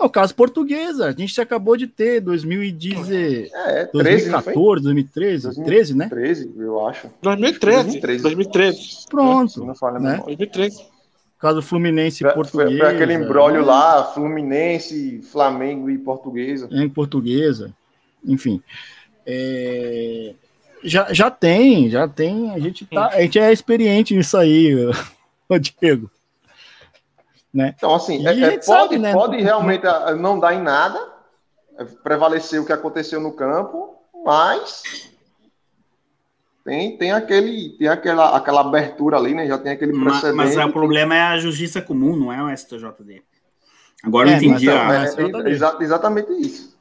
É 0.00 0.04
o 0.04 0.08
caso 0.08 0.34
portuguesa. 0.34 1.06
A 1.06 1.12
gente 1.12 1.40
acabou 1.40 1.76
de 1.76 1.88
ter 1.88 2.20
2010, 2.20 3.52
é, 3.52 3.90
2014, 3.92 4.84
2013, 4.84 5.44
2013, 5.44 5.96
né? 5.96 6.08
2013, 6.08 6.52
eu 6.56 6.86
acho. 6.86 7.10
2013. 7.20 7.82
2013. 7.82 8.22
2013. 8.22 8.78
Pronto. 9.10 9.64
Não 9.64 9.74
fala 9.74 9.98
né? 9.98 10.16
2013. 10.24 10.86
Caso 11.40 11.62
Fluminense 11.62 12.24
e 12.24 12.32
Portuguesa. 12.32 12.78
Foi 12.78 12.94
aquele 12.94 13.14
embrólio 13.14 13.64
lá, 13.64 14.04
Fluminense, 14.12 15.20
Flamengo 15.22 15.88
e 15.88 15.98
Portuguesa. 15.98 16.68
Em 16.70 16.88
Portuguesa. 16.88 17.72
Enfim. 18.24 18.62
É... 19.26 20.34
Já, 20.82 21.12
já 21.12 21.30
tem, 21.30 21.90
já 21.90 22.06
tem. 22.06 22.50
A 22.50 22.58
gente, 22.58 22.86
tá, 22.86 23.08
a 23.08 23.20
gente 23.20 23.38
é 23.38 23.52
experiente 23.52 24.14
nisso 24.14 24.36
aí, 24.36 24.74
o 25.48 25.58
Diego. 25.58 26.10
Né? 27.52 27.74
Então, 27.76 27.94
assim, 27.94 28.26
é, 28.26 28.38
é, 28.38 28.50
pode, 28.52 28.64
sabe, 28.64 28.98
né? 28.98 29.12
pode 29.12 29.40
realmente 29.42 29.86
ah, 29.86 30.14
não 30.14 30.38
dar 30.38 30.54
em 30.54 30.60
nada, 30.62 31.00
é, 31.78 31.84
prevalecer 31.84 32.60
o 32.60 32.66
que 32.66 32.72
aconteceu 32.72 33.20
no 33.20 33.32
campo, 33.32 33.96
mas 34.24 34.82
Tem, 36.64 36.98
tem, 36.98 37.12
aquele, 37.12 37.70
tem 37.78 37.88
aquela, 37.88 38.36
aquela 38.36 38.60
abertura 38.60 39.16
ali, 39.16 39.32
né? 39.34 39.46
Já 39.46 39.56
tem 39.56 39.72
aquele 39.72 39.92
Mas, 39.92 40.20
precedente. 40.20 40.36
mas 40.36 40.56
o 40.58 40.70
problema 40.72 41.14
é 41.16 41.22
a 41.22 41.38
justiça 41.38 41.80
comum, 41.80 42.14
não 42.14 42.30
é 42.30 42.42
o 42.42 42.50
STJD. 42.54 43.22
Agora 44.04 44.28
eu 44.28 44.34
É, 44.34 44.36
entendi 44.36 44.66
mas- 44.66 44.76
a. 44.76 44.84
mas- 44.84 45.18
É, 45.18 45.22
é, 45.22 45.50
exa- 45.50 45.78
exatamente 45.80 46.30
isso. 46.32 46.76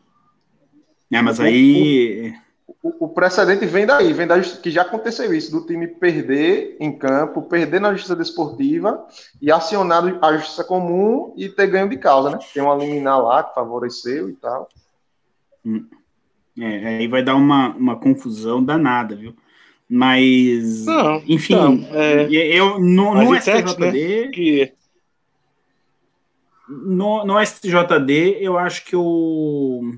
É, 1.09 1.22
mas 1.22 1.39
aí. 1.39 2.36
O, 2.82 3.05
o 3.05 3.09
precedente 3.09 3.65
vem 3.65 3.86
daí, 3.86 4.13
vem 4.13 4.28
da 4.28 4.39
justi- 4.39 4.61
que 4.61 4.69
já 4.69 4.84
aconteceu 4.84 5.34
isso, 5.34 5.51
do 5.51 5.65
time 5.65 5.88
perder 5.88 6.78
em 6.80 6.95
campo, 6.95 7.41
perder 7.41 7.82
na 7.82 7.91
justiça 7.91 8.15
desportiva 8.15 9.05
e 9.41 9.51
acionar 9.51 10.03
a 10.23 10.38
justiça 10.38 10.63
comum 10.63 11.34
e 11.36 11.49
ter 11.49 11.67
ganho 11.67 11.89
de 11.89 11.97
causa, 11.97 12.30
né? 12.30 12.39
Tem 12.53 12.61
uma 12.61 12.75
liminar 12.75 13.21
lá 13.21 13.43
que 13.43 13.55
favoreceu 13.55 14.30
e 14.30 14.34
tal. 14.34 14.69
É, 16.59 16.88
aí 16.88 17.07
vai 17.07 17.23
dar 17.23 17.36
uma, 17.36 17.75
uma 17.75 17.95
confusão 17.99 18.63
danada, 18.63 19.15
viu? 19.15 19.36
Mas. 19.89 20.86
Não, 20.86 21.23
enfim, 21.28 21.55
não, 21.55 21.88
é- 21.95 22.30
eu 22.30 22.80
no, 22.80 23.13
no 23.15 23.36
STJD. 23.36 24.30
Que 24.32 24.73
No, 26.69 27.25
no 27.25 27.39
STJD, 27.39 28.38
eu 28.41 28.57
acho 28.57 28.84
que 28.86 28.95
o, 28.95 29.93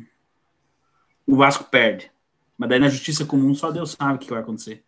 o 1.25 1.35
Vasco 1.35 1.63
perde. 1.63 2.11
Mas 2.59 2.69
daí 2.69 2.79
na 2.79 2.89
justiça 2.89 3.25
comum 3.25 3.55
só 3.55 3.71
Deus 3.71 3.95
sabe 3.97 4.15
o 4.15 4.19
que 4.19 4.29
vai 4.29 4.41
acontecer. 4.41 4.83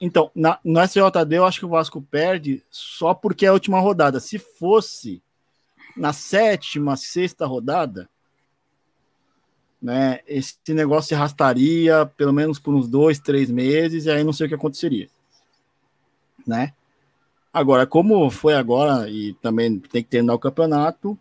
Então, 0.00 0.30
na, 0.34 0.58
no 0.64 0.80
SJD 0.80 1.36
eu 1.36 1.44
acho 1.44 1.58
que 1.58 1.66
o 1.66 1.70
Vasco 1.70 2.00
perde 2.00 2.64
só 2.70 3.12
porque 3.12 3.44
é 3.44 3.50
a 3.50 3.52
última 3.52 3.78
rodada. 3.78 4.18
Se 4.20 4.38
fosse 4.38 5.22
na 5.94 6.14
sétima, 6.14 6.96
sexta 6.96 7.44
rodada, 7.44 8.08
né, 9.82 10.20
esse 10.26 10.56
negócio 10.68 11.08
se 11.08 11.14
arrastaria 11.14 12.06
pelo 12.16 12.32
menos 12.32 12.58
por 12.58 12.74
uns 12.74 12.88
dois, 12.88 13.18
três 13.18 13.50
meses, 13.50 14.06
e 14.06 14.10
aí 14.10 14.24
não 14.24 14.32
sei 14.32 14.46
o 14.46 14.48
que 14.48 14.54
aconteceria. 14.54 15.08
Né? 16.46 16.72
Agora, 17.52 17.86
como 17.86 18.30
foi 18.30 18.54
agora, 18.54 19.10
e 19.10 19.34
também 19.34 19.78
tem 19.78 20.02
que 20.02 20.08
terminar 20.08 20.34
o 20.34 20.38
campeonato, 20.38 21.18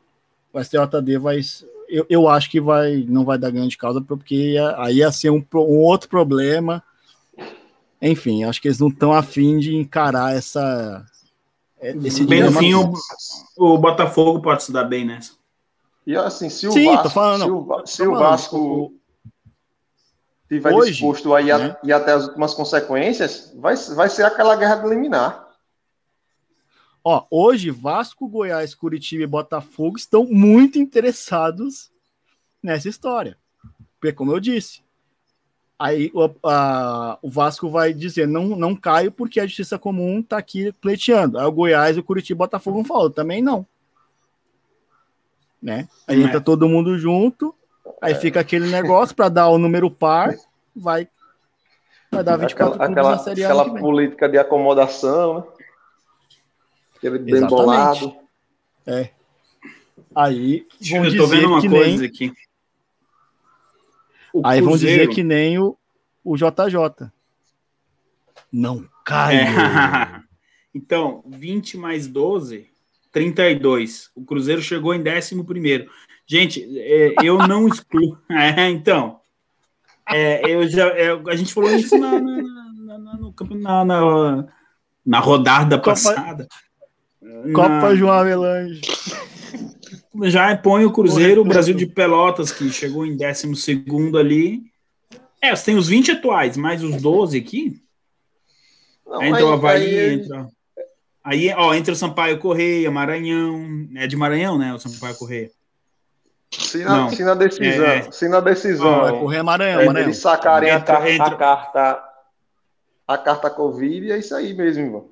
o 0.53 0.63
STJD 0.63 1.17
vai. 1.17 1.41
Eu, 1.87 2.05
eu 2.09 2.27
acho 2.27 2.49
que 2.49 2.59
vai, 2.59 3.05
não 3.07 3.23
vai 3.23 3.37
dar 3.37 3.49
grande 3.51 3.77
causa, 3.77 4.01
porque 4.01 4.53
ia- 4.53 4.75
aí 4.81 4.97
ia 4.97 5.11
ser 5.11 5.29
um, 5.29 5.43
um 5.53 5.79
outro 5.79 6.09
problema. 6.09 6.83
Enfim, 8.01 8.43
acho 8.43 8.61
que 8.61 8.67
eles 8.67 8.79
não 8.79 8.89
estão 8.89 9.13
afim 9.13 9.57
de 9.57 9.75
encarar 9.75 10.35
essa. 10.35 11.05
Esse 11.79 12.25
Bem 12.25 12.43
no 12.43 12.51
fim, 12.51 12.71
todo. 12.71 12.93
o, 13.57 13.73
o 13.73 13.77
Botafogo 13.77 14.41
pode 14.41 14.63
se 14.63 14.71
dar 14.71 14.83
bem 14.83 15.05
nessa. 15.05 15.33
E 16.05 16.15
assim, 16.15 16.49
se 16.49 16.67
o 16.67 16.71
Sim, 16.71 16.85
Vasco, 16.85 17.09
falando, 17.09 17.43
se 17.43 17.49
o, 17.49 17.85
se 17.85 18.01
o 18.03 18.05
falando, 18.05 18.19
Vasco 18.19 18.57
o- 18.57 18.93
tiver 20.49 20.73
hoje, 20.73 20.91
disposto 20.91 21.33
a 21.35 21.41
ir, 21.41 21.51
a- 21.51 21.57
né? 21.59 21.77
ir 21.83 21.91
até 21.93 22.13
as 22.13 22.25
últimas 22.27 22.53
consequências, 22.53 23.53
vai, 23.57 23.75
vai 23.75 24.09
ser 24.09 24.23
aquela 24.23 24.55
guerra 24.55 24.75
de 24.75 24.89
liminar. 24.89 25.46
Ó, 27.09 27.25
hoje, 27.31 27.71
Vasco, 27.71 28.27
Goiás, 28.27 28.75
Curitiba 28.75 29.23
e 29.23 29.27
Botafogo 29.27 29.95
estão 29.95 30.25
muito 30.25 30.77
interessados 30.77 31.89
nessa 32.61 32.89
história. 32.89 33.37
Porque, 33.97 34.11
como 34.11 34.33
eu 34.33 34.41
disse, 34.41 34.81
aí 35.79 36.11
o, 36.13 36.29
a- 36.43 37.17
o 37.21 37.29
Vasco 37.29 37.69
vai 37.69 37.93
dizer: 37.93 38.27
não, 38.27 38.47
não 38.57 38.75
caio 38.75 39.09
porque 39.09 39.39
a 39.39 39.47
Justiça 39.47 39.79
Comum 39.79 40.19
está 40.19 40.37
aqui 40.37 40.73
pleiteando. 40.81 41.39
Aí 41.39 41.45
o 41.45 41.51
Goiás, 41.53 41.97
o 41.97 42.03
Curitiba 42.03 42.35
e 42.35 42.39
o 42.39 42.43
Botafogo 42.45 42.75
vão 42.75 42.83
falar: 42.83 43.09
também 43.11 43.41
não. 43.41 43.65
Né? 45.63 45.87
Aí 46.05 46.21
É. 46.21 46.25
entra 46.25 46.41
todo 46.41 46.67
mundo 46.67 46.99
junto, 46.99 47.55
aí 48.01 48.15
fica 48.15 48.41
aquele 48.41 48.67
negócio 48.69 49.15
para 49.15 49.29
dar 49.29 49.47
o 49.47 49.57
número 49.57 49.89
par, 49.89 50.35
vai, 50.75 51.07
vai 52.11 52.21
dar 52.21 52.35
24 52.35 52.83
Aquela, 52.83 53.13
aquela, 53.15 53.61
aquela 53.61 53.79
política 53.79 54.27
de 54.27 54.37
acomodação, 54.37 55.37
né? 55.37 55.43
Aquele 56.97 57.19
bem 57.19 57.35
Exatamente. 57.35 57.49
bolado. 57.65 58.15
Aí 60.15 60.65
vão 60.89 61.05
eu 61.05 61.17
tô 61.17 61.23
dizer 61.25 61.35
vendo 61.35 61.47
uma 61.47 61.61
que 61.61 61.69
coisa 61.69 61.97
nem 61.97 62.05
aqui. 62.05 62.33
O 64.33 64.41
Aí 64.45 64.61
vão 64.61 64.73
dizer 64.73 65.09
que 65.09 65.23
nem 65.23 65.59
o, 65.59 65.77
o 66.23 66.35
JJ. 66.35 67.11
Não 68.51 68.87
cai. 69.05 69.35
É. 69.37 69.47
então, 70.73 71.23
20 71.27 71.77
mais 71.77 72.07
12, 72.07 72.67
32. 73.11 74.09
O 74.15 74.23
Cruzeiro 74.25 74.61
chegou 74.61 74.93
em 74.93 75.01
11. 75.01 75.87
Gente, 76.25 76.79
é, 76.79 77.15
eu 77.23 77.37
não 77.47 77.67
excluo. 77.67 78.17
É, 78.29 78.69
então. 78.69 79.19
É, 80.09 80.49
eu 80.49 80.67
já, 80.69 80.87
é, 80.89 81.11
a 81.11 81.35
gente 81.35 81.53
falou 81.53 81.69
isso 81.71 81.97
na, 81.97 82.19
na, 82.19 82.41
na, 82.41 82.97
na- 82.97 83.29
na, 83.55 83.85
na, 83.85 84.47
na 85.05 85.19
rodada 85.19 85.77
Copa- 85.77 85.89
passada. 85.91 86.47
Copa 87.53 87.95
João 87.95 88.13
Avelange. 88.13 88.81
já 90.25 90.55
põe 90.57 90.85
o 90.85 90.91
Cruzeiro, 90.91 91.41
o. 91.41 91.45
Brasil 91.45 91.73
de 91.75 91.85
Pelotas, 91.85 92.51
que 92.51 92.69
chegou 92.69 93.05
em 93.05 93.15
12 93.17 94.17
ali. 94.17 94.61
É, 95.41 95.55
você 95.55 95.65
tem 95.65 95.75
os 95.77 95.87
20 95.87 96.11
atuais, 96.13 96.57
mais 96.57 96.83
os 96.83 97.01
12 97.01 97.37
aqui. 97.37 97.79
Não, 99.05 99.21
Aí 99.21 99.29
entra 99.29 99.45
o 99.45 99.47
aí- 99.49 99.53
Havaí, 99.53 99.99
aí- 99.99 100.13
entra. 100.15 100.47
Aí, 101.23 101.53
ó, 101.55 101.73
entra 101.73 101.93
o 101.93 101.95
Sampaio 101.95 102.39
Correia, 102.39 102.89
Maranhão. 102.89 103.87
É 103.95 104.07
de 104.07 104.15
Maranhão, 104.15 104.57
né? 104.57 104.73
O 104.73 104.79
Sampaio 104.79 105.15
Correia. 105.15 105.51
Se 106.51 106.77
na, 106.83 106.97
Não. 106.97 107.09
se 107.09 107.23
na 107.23 107.33
decisão, 107.33 107.85
É. 107.85 108.09
se 108.11 108.29
na 108.29 108.39
decisão 108.39 109.01
Vai 109.01 109.19
correr 109.19 109.43
Maranhão, 109.43 109.81
é, 109.81 109.85
Maranhão. 109.85 110.07
eles 110.07 110.17
sacarem 110.19 110.69
a, 110.71 110.75
Entra- 110.77 110.99
a 110.99 111.11
entra- 111.11 111.35
carta 111.35 112.03
a 113.05 113.17
carta 113.17 113.49
Covid, 113.49 114.11
é 114.11 114.17
isso 114.17 114.33
aí 114.35 114.53
mesmo, 114.53 114.83
irmão. 114.83 115.09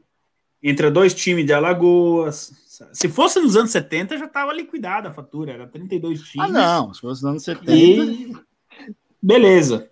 Entra 0.68 0.90
dois 0.90 1.14
times 1.14 1.46
de 1.46 1.54
Alagoas. 1.54 2.52
Se 2.92 3.08
fosse 3.08 3.40
nos 3.40 3.56
anos 3.56 3.70
70, 3.70 4.18
já 4.18 4.26
estava 4.26 4.52
liquidada 4.52 5.10
a 5.10 5.14
fatura. 5.14 5.54
Era 5.54 5.68
32 5.68 6.22
times. 6.22 6.50
Ah, 6.50 6.52
não. 6.52 6.92
Se 6.94 7.02
fosse 7.02 7.22
nos 7.22 7.30
anos 7.32 7.44
70. 7.44 7.72
E 7.72 8.34
beleza. 9.22 9.88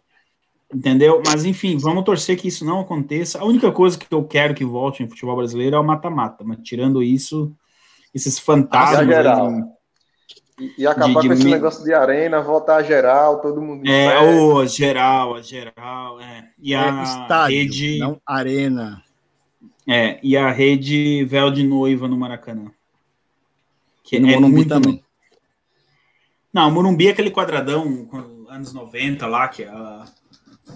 Entendeu? 0.73 1.21
Mas 1.23 1.45
enfim, 1.45 1.77
vamos 1.77 2.03
torcer 2.03 2.35
que 2.35 2.47
isso 2.47 2.65
não 2.65 2.79
aconteça. 2.79 3.39
A 3.39 3.45
única 3.45 3.71
coisa 3.71 3.97
que 3.97 4.07
eu 4.11 4.23
quero 4.23 4.55
que 4.55 4.65
volte 4.65 5.03
em 5.03 5.07
futebol 5.07 5.35
brasileiro 5.35 5.75
é 5.75 5.79
o 5.79 5.83
mata-mata. 5.83 6.43
Mas 6.43 6.57
tirando 6.63 7.03
isso, 7.03 7.55
esses 8.11 8.39
fantasmas. 8.39 9.01
Ah, 9.01 9.05
geral. 9.05 9.47
aí, 9.47 9.63
E, 10.77 10.87
acabar 10.87 11.07
De- 11.07 11.21
de 11.21 11.27
com 11.27 11.33
esse 11.33 11.45
negócio 11.45 11.83
de 11.83 11.93
arena, 11.93 12.41
voltar 12.41 12.77
a 12.77 12.83
geral, 12.83 13.41
todo 13.41 13.61
mundo. 13.61 13.87
É, 13.87 14.19
o 14.19 14.65
geral, 14.65 15.35
a 15.35 15.41
geral, 15.41 16.19
é. 16.19 16.49
E 16.59 16.73
a 16.73 16.87
É 16.87 17.03
estádio, 17.03 17.57
rede, 17.57 17.99
não 17.99 18.19
arena. 18.25 19.02
É, 19.87 20.19
e 20.23 20.35
a 20.37 20.49
rede 20.51 21.23
véu 21.25 21.51
de 21.51 21.63
noiva 21.63 22.07
no 22.07 22.17
Maracanã. 22.17 22.71
Que 24.03 24.17
E 24.17 24.19
no 24.19 24.27
é 24.29 24.33
Morumbi 24.35 24.55
muito- 24.55 24.69
também. 24.69 25.03
Não, 26.53 26.69
o 26.69 26.71
Morumbi 26.71 27.07
é 27.07 27.11
aquele 27.11 27.31
quadradão, 27.31 28.05
com- 28.05 28.45
anos 28.49 28.73
90 28.73 29.25
lá, 29.25 29.47
que 29.47 29.63
a- 29.63 30.05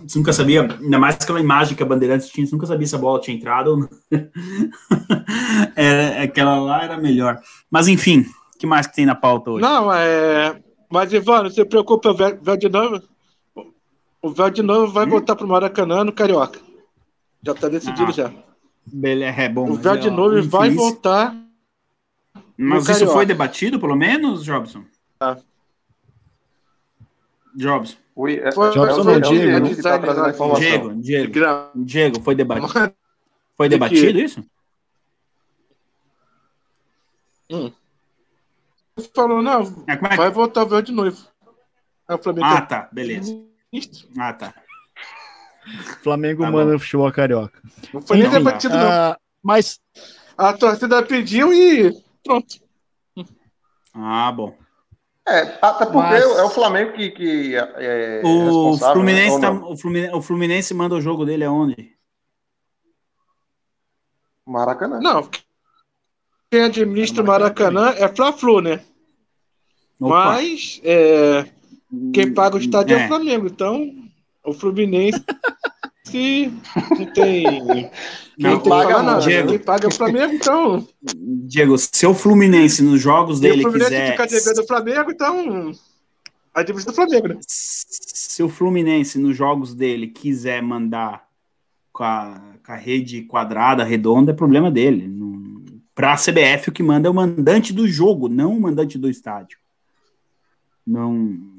você 0.05 0.17
nunca 0.17 0.33
sabia, 0.33 0.61
ainda 0.63 0.97
mais 0.99 1.15
aquela 1.15 1.39
imagem 1.39 1.75
que 1.75 1.83
a 1.83 1.85
Bandeirantes 1.85 2.29
tinha, 2.29 2.45
você 2.45 2.53
nunca 2.55 2.65
sabia 2.65 2.87
se 2.87 2.95
a 2.95 2.97
bola 2.97 3.21
tinha 3.21 3.37
entrado 3.37 3.67
ou 3.71 3.77
não. 3.77 3.89
Era- 5.75 6.23
aquela 6.23 6.59
lá 6.59 6.83
era 6.83 6.97
melhor. 6.97 7.39
Mas 7.69 7.87
enfim, 7.87 8.21
o 8.55 8.57
que 8.57 8.65
mais 8.65 8.87
que 8.87 8.95
tem 8.95 9.05
na 9.05 9.15
pauta 9.15 9.51
hoje? 9.51 9.61
Não, 9.61 9.93
é. 9.93 10.59
Mas, 10.89 11.11
Ivan, 11.13 11.43
não 11.43 11.49
se 11.49 11.63
preocupa, 11.65 12.09
o 12.11 12.13
véu 12.15 12.57
de 12.57 12.69
noivo. 12.69 13.01
O 14.21 14.29
véu 14.31 14.49
de 14.49 14.63
noivo 14.63 14.91
vai 14.91 15.05
voltar 15.05 15.35
pro 15.35 15.47
Maracanã 15.47 16.03
no 16.03 16.11
Carioca. 16.13 16.59
Já 17.45 17.53
tá 17.53 17.67
decidido 17.69 18.09
Ah, 18.09 18.11
já. 18.11 18.33
É 19.37 19.49
bom. 19.49 19.65
O 19.65 19.69
mas 19.75 19.81
véu 19.83 19.95
é, 20.07 20.11
noivo 20.11 20.49
vai 20.49 20.67
infeliz- 20.67 20.75
voltar. 20.83 21.35
Mas 22.57 22.83
isso 22.83 22.91
Carioca. 22.93 23.13
foi 23.13 23.25
debatido, 23.25 23.79
pelo 23.79 23.95
menos, 23.95 24.43
Jobson? 24.43 24.83
Ah. 25.19 25.37
Jobson. 27.55 27.97
Ui, 28.15 28.35
é, 28.39 28.51
Foi- 28.51 28.69
é, 28.69 28.71
Jobson 28.71 29.03
não, 29.03 29.13
é 29.13 29.17
o 29.17 29.21
Diego, 29.21 29.65
Diego 29.67 29.81
tá 29.83 30.29
informação. 30.29 30.99
Diego, 30.99 31.71
Diego, 31.75 32.21
foi 32.21 32.33
debatido. 32.35 32.93
Foi 33.55 33.67
De 33.67 33.75
debatido 33.75 34.19
isso? 34.19 34.43
Falou, 39.13 39.41
não, 39.41 39.61
É, 39.87 39.93
é 39.93 40.17
vai 40.17 40.29
voltar 40.31 40.63
o 40.63 40.81
de 40.81 40.91
noivo. 40.91 41.27
Aí 42.07 42.15
o 42.15 42.19
Flamengo. 42.23 42.45
Ah, 42.47 42.61
tá, 42.61 42.89
beleza. 42.91 43.39
Ah, 44.17 44.33
tá. 44.33 44.53
Flamengo 46.03 46.43
Tá 46.43 46.51
manda 46.51 46.77
futebol 46.79 47.11
carioca. 47.11 47.61
Não 47.93 48.01
foi 48.01 48.17
nem 48.17 48.29
debatido, 48.29 48.75
não. 48.75 48.89
ah, 48.89 49.17
mas 49.43 49.79
A 50.37 50.53
torcida 50.53 51.01
pediu 51.03 51.53
e 51.53 51.91
pronto. 52.23 52.55
Ah, 53.93 54.31
bom. 54.31 54.55
É, 55.27 55.57
até 55.61 55.85
porque 55.85 55.97
Mas- 55.97 56.23
é 56.23 56.43
o 56.43 56.49
Flamengo 56.49 56.93
que, 56.93 57.09
que 57.11 57.55
é 57.55 58.21
O 58.23 58.43
responsável, 58.45 58.93
Fluminense, 58.95 59.39
né, 59.39 59.49
ou 59.49 59.59
tá- 59.59 59.67
o, 59.67 59.77
Fluminense, 59.77 60.15
o 60.15 60.21
Fluminense 60.21 60.73
manda 60.73 60.95
o 60.95 61.01
jogo 61.01 61.25
dele 61.25 61.43
aonde? 61.43 61.93
Maracanã. 64.45 64.99
Não. 65.01 65.29
Quem 66.49 66.61
administra 66.63 67.21
o 67.23 67.27
Maracanã 67.27 67.89
é 67.97 68.07
Fla-Flu, 68.07 68.61
né? 68.61 68.81
Opa. 69.99 70.25
Mas 70.27 70.79
é, 70.83 71.45
quem 72.13 72.33
paga 72.33 72.55
o 72.55 72.59
estádio 72.59 72.95
é. 72.97 73.01
É. 73.01 73.05
o 73.05 73.07
Flamengo. 73.09 73.47
Então, 73.47 73.93
o 74.47 74.53
Fluminense 74.53 75.23
não 76.97 77.05
tem. 77.13 77.91
Não, 78.39 78.51
Não 78.51 78.59
tem 78.59 78.69
paga 78.69 78.93
paga 78.93 79.03
não. 79.03 79.19
Diego. 79.19 79.49
Quem 79.49 79.59
paga 79.59 79.85
é 79.85 79.87
o 79.87 79.93
Flamengo, 79.93 80.33
então. 80.33 80.87
Diego, 81.15 81.77
se 81.77 82.05
o 82.05 82.13
Fluminense 82.13 82.81
nos 82.81 83.01
jogos 83.01 83.39
Se 83.39 83.45
o 83.45 83.49
dele 83.49 83.61
Fluminense 83.63 83.91
quiser. 83.91 84.11
ficar 84.11 84.25
devendo 84.25 84.59
o 84.59 84.67
Flamengo, 84.67 85.11
então. 85.11 85.71
A 86.53 86.63
dívida 86.63 86.85
do 86.85 86.95
Flamengo, 86.95 87.27
né? 87.27 87.37
Se 87.45 88.41
o 88.41 88.49
Fluminense 88.49 89.19
nos 89.19 89.35
jogos 89.35 89.75
dele 89.75 90.07
quiser 90.07 90.61
mandar 90.61 91.27
com 91.91 92.03
a, 92.03 92.41
com 92.65 92.71
a 92.71 92.75
rede 92.75 93.23
quadrada, 93.23 93.83
redonda, 93.83 94.31
é 94.31 94.35
problema 94.35 94.71
dele. 94.71 95.13
Para 95.93 96.13
a 96.13 96.15
CBF, 96.15 96.69
o 96.69 96.71
que 96.71 96.83
manda 96.83 97.07
é 97.07 97.11
o 97.11 97.13
mandante 97.13 97.73
do 97.73 97.87
jogo, 97.87 98.29
não 98.29 98.55
o 98.55 98.61
mandante 98.61 98.97
do 98.97 99.09
estádio. 99.09 99.57
Não. 100.85 101.56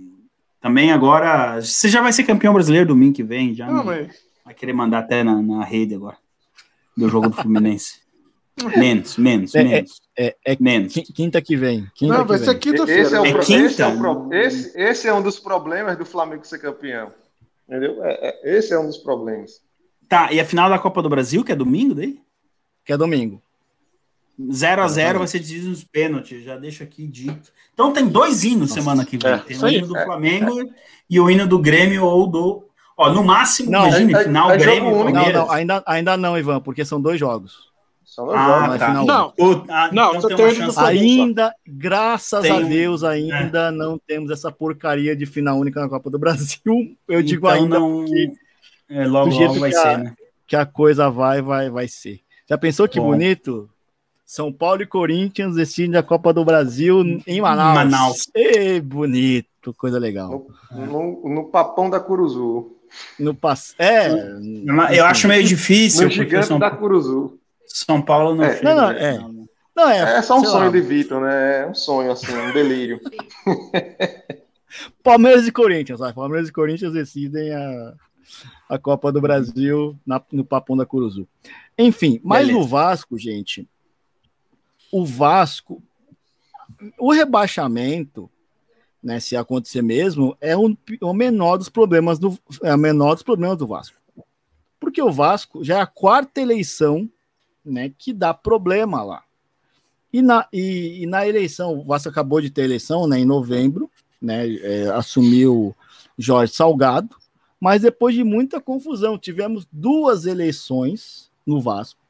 Também 0.61 0.91
agora. 0.93 1.61
Você 1.61 1.89
já 1.89 2.01
vai 2.03 2.13
ser 2.13 2.25
campeão 2.25 2.53
brasileiro 2.53 2.89
domingo 2.89 3.15
que 3.15 3.23
vem, 3.23 3.55
já. 3.55 3.67
Não, 3.67 3.85
mas. 3.85 4.09
Vai 4.45 4.55
querer 4.55 4.73
mandar 4.73 5.01
até 5.01 5.23
na, 5.23 5.41
na 5.41 5.65
rede 5.65 5.95
agora. 5.95 6.17
Do 6.97 7.09
jogo 7.09 7.29
do 7.29 7.37
Fluminense. 7.37 8.01
menos, 8.77 9.17
menos, 9.17 9.55
É, 9.55 9.61
é, 9.61 9.65
menos. 9.65 10.01
É, 10.19 10.37
é 10.45 10.57
Menos. 10.59 10.93
qui- 10.93 11.13
quinta 11.13 11.41
que 11.41 11.55
vem. 11.57 11.87
Quinta 11.95 12.19
Não, 12.19 12.25
vai 12.25 12.39
ser 12.39 12.45
Esse 12.45 12.51
é, 12.51 12.55
quinta-feira. 12.59 13.23
o 13.23 13.27
É 13.27 13.33
pro- 13.33 13.43
quinta? 13.45 13.67
esse, 13.67 13.83
é 13.83 13.97
pro- 13.97 14.29
esse- 14.35 14.79
esse 14.81 15.07
é 15.09 15.15
um 15.15 15.23
dos 15.23 15.39
problemas 15.39 15.97
do 15.97 16.05
Flamengo 16.05 16.45
ser 16.45 16.59
campeão. 16.59 17.13
Entendeu? 17.69 18.03
É- 18.05 18.29
é- 18.45 18.57
esse 18.59 18.73
é 18.73 18.79
um 18.81 18.87
dos 18.87 18.97
problemas. 18.99 19.61
Tá, 20.09 20.33
e 20.33 20.41
a 20.41 20.45
final 20.45 20.69
da 20.69 20.79
Copa 20.79 21.01
do 21.03 21.09
Brasil, 21.09 21.45
que 21.45 21.53
é 21.53 21.55
domingo 21.55 21.95
daí? 21.95 22.19
Que 22.85 22.93
é 22.93 22.97
domingo. 22.97 23.41
0 24.41 24.83
a 24.83 24.87
0 24.89 24.89
Exatamente. 24.89 25.19
vai 25.19 25.27
ser 25.29 25.39
decidido 25.41 25.69
nos 25.71 25.83
pênaltis, 25.85 26.45
já 26.45 26.57
deixo 26.57 26.83
aqui 26.83 27.07
dito. 27.07 27.51
Então 27.75 27.93
tem 27.93 28.07
dois 28.09 28.45
hinos 28.45 28.73
semana 28.73 29.05
que 29.05 29.17
vem. 29.19 29.33
É, 29.33 29.39
tem 29.39 29.57
o 29.59 29.69
hino 29.69 29.87
do 29.89 29.95
Flamengo 29.95 30.71
e 31.11 31.19
o 31.21 31.29
hino 31.31 31.47
do 31.47 31.59
Grêmio 31.59 32.05
ou 32.05 32.27
do. 32.27 32.65
Ó, 32.97 33.13
no 33.13 33.23
máximo, 33.25 33.71
Não, 33.71 33.87
imagine, 33.87 34.15
é- 34.15 34.17
é- 34.21 34.25
final 34.25 34.51
é 34.51 34.59
jogo 34.59 34.71
Grêmio 34.71 34.91
único. 34.97 35.13
Não, 35.19 35.33
não, 35.33 35.51
ainda, 35.51 35.83
ainda 35.87 36.17
não, 36.17 36.37
Ivan, 36.39 36.61
porque 36.61 36.85
são 36.85 37.01
dois 37.01 37.19
jogos. 37.19 37.69
São 38.05 38.27
dois 38.27 38.39
Ah, 38.39 38.47
jogos. 38.47 38.67
não 38.69 38.75
é 38.75 38.79
tá. 38.79 38.87
final 38.89 39.07
Não, 39.07 39.27
Ô, 39.39 39.65
ah, 39.69 39.91
Não, 39.93 40.09
então 40.11 40.21
só 40.23 40.29
tem 40.29 40.37
uma 40.37 40.49
o 40.49 40.55
chance. 40.55 40.81
Ainda, 40.81 41.55
graças 41.67 42.43
Tem 42.43 42.51
a 42.53 42.61
Deus, 42.61 43.05
ainda 43.05 43.71
não 43.71 43.99
temos 43.99 44.31
essa 44.31 44.51
porcaria 44.51 45.15
de 45.15 45.27
final 45.27 45.59
única 45.59 45.81
na 45.81 45.89
Copa 45.89 46.11
do 46.11 46.19
Brasil. 46.19 46.61
Eu 47.07 47.23
digo 47.23 47.47
Então 47.49 47.63
ainda 47.63 47.79
não. 47.79 47.99
porque 48.05 48.33
É, 48.89 49.07
logo, 49.07 49.31
do 49.31 49.37
jeito 49.37 49.49
logo 49.51 49.61
vai 49.61 49.71
que 49.71 49.77
a- 49.77 49.83
ser, 49.83 49.99
né? 49.99 50.15
que 50.47 50.57
a 50.57 50.67
coisa 50.67 51.09
vai, 51.11 51.41
vai, 51.43 51.71
vai 51.71 51.87
ser. 51.87 52.21
Já 52.49 52.57
pensou 52.59 52.89
que 52.89 52.99
Bom. 52.99 53.09
bonito? 53.11 53.69
São 54.29 54.53
Paulo 54.53 54.83
e 54.83 54.87
Corinthians 54.87 55.55
decidem 55.55 55.97
a 55.99 56.03
Copa 56.03 56.35
do 56.35 56.45
Brasil 56.45 57.01
em 57.27 57.41
Manaus. 57.41 57.75
Manaus. 57.75 58.31
Ê, 58.35 58.79
bonito, 58.79 59.73
coisa 59.73 59.99
legal. 59.99 60.47
No, 60.71 61.27
no 61.27 61.45
papão 61.47 61.89
da 61.89 61.99
Curuzu. 61.99 62.77
No 63.19 63.35
pass... 63.35 63.75
É, 63.79 64.09
Eu 64.95 65.07
acho 65.07 65.27
meio 65.27 65.45
difícil. 65.45 66.05
No 66.05 66.11
gigante 66.11 66.47
São, 66.47 66.59
da 66.59 66.71
Curuzu. 66.71 67.39
São 67.67 68.03
Paulo 68.03 68.35
não 68.35 68.45
É. 68.45 68.61
Não, 68.63 68.75
não, 68.77 68.83
na 68.93 68.99
é. 68.99 69.19
né? 69.19 69.45
não 69.75 69.89
é. 69.89 70.19
É 70.19 70.21
só 70.21 70.37
um 70.39 70.45
sonho 70.45 70.65
lá, 70.67 70.71
de 70.73 70.81
Vitor, 70.83 71.23
né? 71.23 71.63
É 71.63 71.67
um 71.67 71.75
sonho, 71.75 72.13
assim, 72.13 72.31
um 72.31 72.53
delírio. 72.53 73.01
Palmeiras 75.03 75.47
e 75.47 75.53
Corinthians, 75.53 76.01
vai. 76.01 76.13
Palmeiras 76.13 76.51
e 76.51 76.53
Corinthians 76.53 76.93
decidem 76.93 77.55
a, 77.55 77.95
a 78.69 78.79
Copa 78.79 79.11
do 79.11 79.23
Brasil 79.23 79.97
na- 80.07 80.21
no 80.31 80.45
Papão 80.45 80.77
da 80.77 80.85
Curuzu. 80.85 81.27
Enfim, 81.79 82.21
mas 82.23 82.47
Beleza. 82.47 82.59
o 82.63 82.69
Vasco, 82.69 83.17
gente, 83.19 83.67
o 84.93 85.05
Vasco, 85.05 85.83
o 86.99 87.13
rebaixamento, 87.13 88.31
né, 89.03 89.21
se 89.21 89.37
acontecer 89.37 89.83
mesmo, 89.83 90.37
é 90.41 90.57
um, 90.57 90.77
o 91.01 91.13
menor 91.13 91.57
dos 91.57 91.69
problemas 91.69 92.19
do 92.19 92.39
é 92.63 92.75
o 92.75 92.79
menor 92.79 93.15
dos 93.15 93.23
problemas 93.23 93.57
do 93.57 93.67
Vasco. 93.67 93.97
Porque 94.81 95.01
o 95.03 95.13
Vasco 95.13 95.63
já 95.63 95.79
é 95.79 95.81
a 95.81 95.87
quarta 95.87 96.41
eleição, 96.41 97.09
né, 97.65 97.93
que 97.97 98.13
dá 98.13 98.33
problema 98.33 99.03
lá. 99.03 99.23
E 100.13 100.23
na, 100.23 100.49
e, 100.53 101.03
e 101.03 101.07
na 101.07 101.27
eleição, 101.27 101.79
o 101.79 101.85
Vasco 101.85 102.09
acabou 102.09 102.41
de 102.41 102.51
ter 102.51 102.63
eleição, 102.63 103.07
né, 103.07 103.19
em 103.19 103.25
novembro, 103.25 103.91
né, 104.21 104.49
é, 104.57 104.89
assumiu 104.91 105.77
Jorge 106.17 106.55
Salgado, 106.55 107.15
mas 107.61 107.83
depois 107.83 108.15
de 108.15 108.25
muita 108.25 108.61
confusão, 108.61 109.19
tivemos 109.19 109.67
duas 109.71 110.27
eleições 110.27 111.31
no 111.47 111.61
Vasco, 111.61 112.01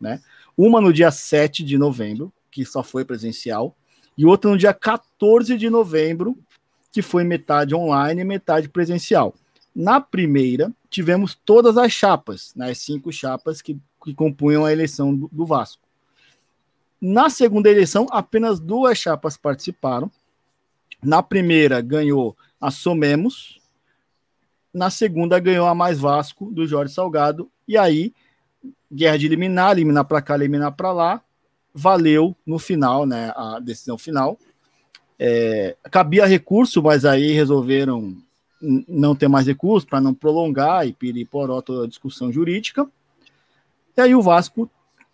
né? 0.00 0.20
Uma 0.56 0.80
no 0.80 0.92
dia 0.92 1.10
7 1.10 1.64
de 1.64 1.76
novembro, 1.76 2.32
que 2.50 2.64
só 2.64 2.82
foi 2.82 3.04
presencial, 3.04 3.76
e 4.16 4.24
outra 4.24 4.50
no 4.50 4.56
dia 4.56 4.72
14 4.72 5.56
de 5.56 5.68
novembro, 5.68 6.38
que 6.92 7.02
foi 7.02 7.24
metade 7.24 7.74
online 7.74 8.20
e 8.20 8.24
metade 8.24 8.68
presencial. 8.68 9.34
Na 9.74 10.00
primeira, 10.00 10.72
tivemos 10.88 11.34
todas 11.34 11.76
as 11.76 11.90
chapas, 11.90 12.52
né, 12.54 12.70
as 12.70 12.78
cinco 12.78 13.12
chapas 13.12 13.60
que, 13.60 13.76
que 14.04 14.14
compunham 14.14 14.64
a 14.64 14.72
eleição 14.72 15.14
do, 15.14 15.28
do 15.32 15.44
Vasco. 15.44 15.82
Na 17.00 17.28
segunda 17.28 17.68
eleição, 17.68 18.06
apenas 18.10 18.60
duas 18.60 18.96
chapas 18.96 19.36
participaram. 19.36 20.10
Na 21.02 21.22
primeira 21.22 21.80
ganhou 21.80 22.36
a 22.60 22.70
Somemos, 22.70 23.60
na 24.72 24.90
segunda 24.90 25.38
ganhou 25.38 25.66
a 25.66 25.74
Mais 25.74 25.98
Vasco 25.98 26.50
do 26.50 26.66
Jorge 26.66 26.94
Salgado 26.94 27.50
e 27.66 27.76
aí 27.76 28.14
guerra 28.94 29.18
de 29.18 29.26
eliminar, 29.26 29.72
eliminar 29.72 30.04
para 30.04 30.22
cá, 30.22 30.34
eliminar 30.34 30.72
para 30.72 30.92
lá, 30.92 31.22
valeu 31.74 32.36
no 32.46 32.58
final, 32.58 33.04
né, 33.04 33.32
a 33.34 33.58
decisão 33.58 33.98
final. 33.98 34.38
É, 35.18 35.76
cabia 35.90 36.26
recurso, 36.26 36.82
mas 36.82 37.04
aí 37.04 37.32
resolveram 37.32 38.16
não 38.88 39.14
ter 39.14 39.28
mais 39.28 39.46
recurso 39.46 39.86
para 39.86 40.00
não 40.00 40.14
prolongar 40.14 40.86
e 40.86 40.92
piriporó 40.92 41.60
toda 41.60 41.84
a 41.84 41.88
discussão 41.88 42.32
jurídica. 42.32 42.88
E 43.96 44.00
aí 44.00 44.14
o 44.14 44.22
Vasco 44.22 44.70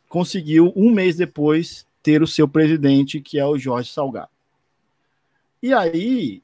conseguiu 0.08 0.72
um 0.76 0.90
mês 0.90 1.16
depois 1.16 1.86
ter 2.02 2.22
o 2.22 2.26
seu 2.26 2.48
presidente, 2.48 3.20
que 3.20 3.38
é 3.38 3.44
o 3.44 3.58
Jorge 3.58 3.92
Salgado. 3.92 4.30
E 5.62 5.74
aí, 5.74 6.42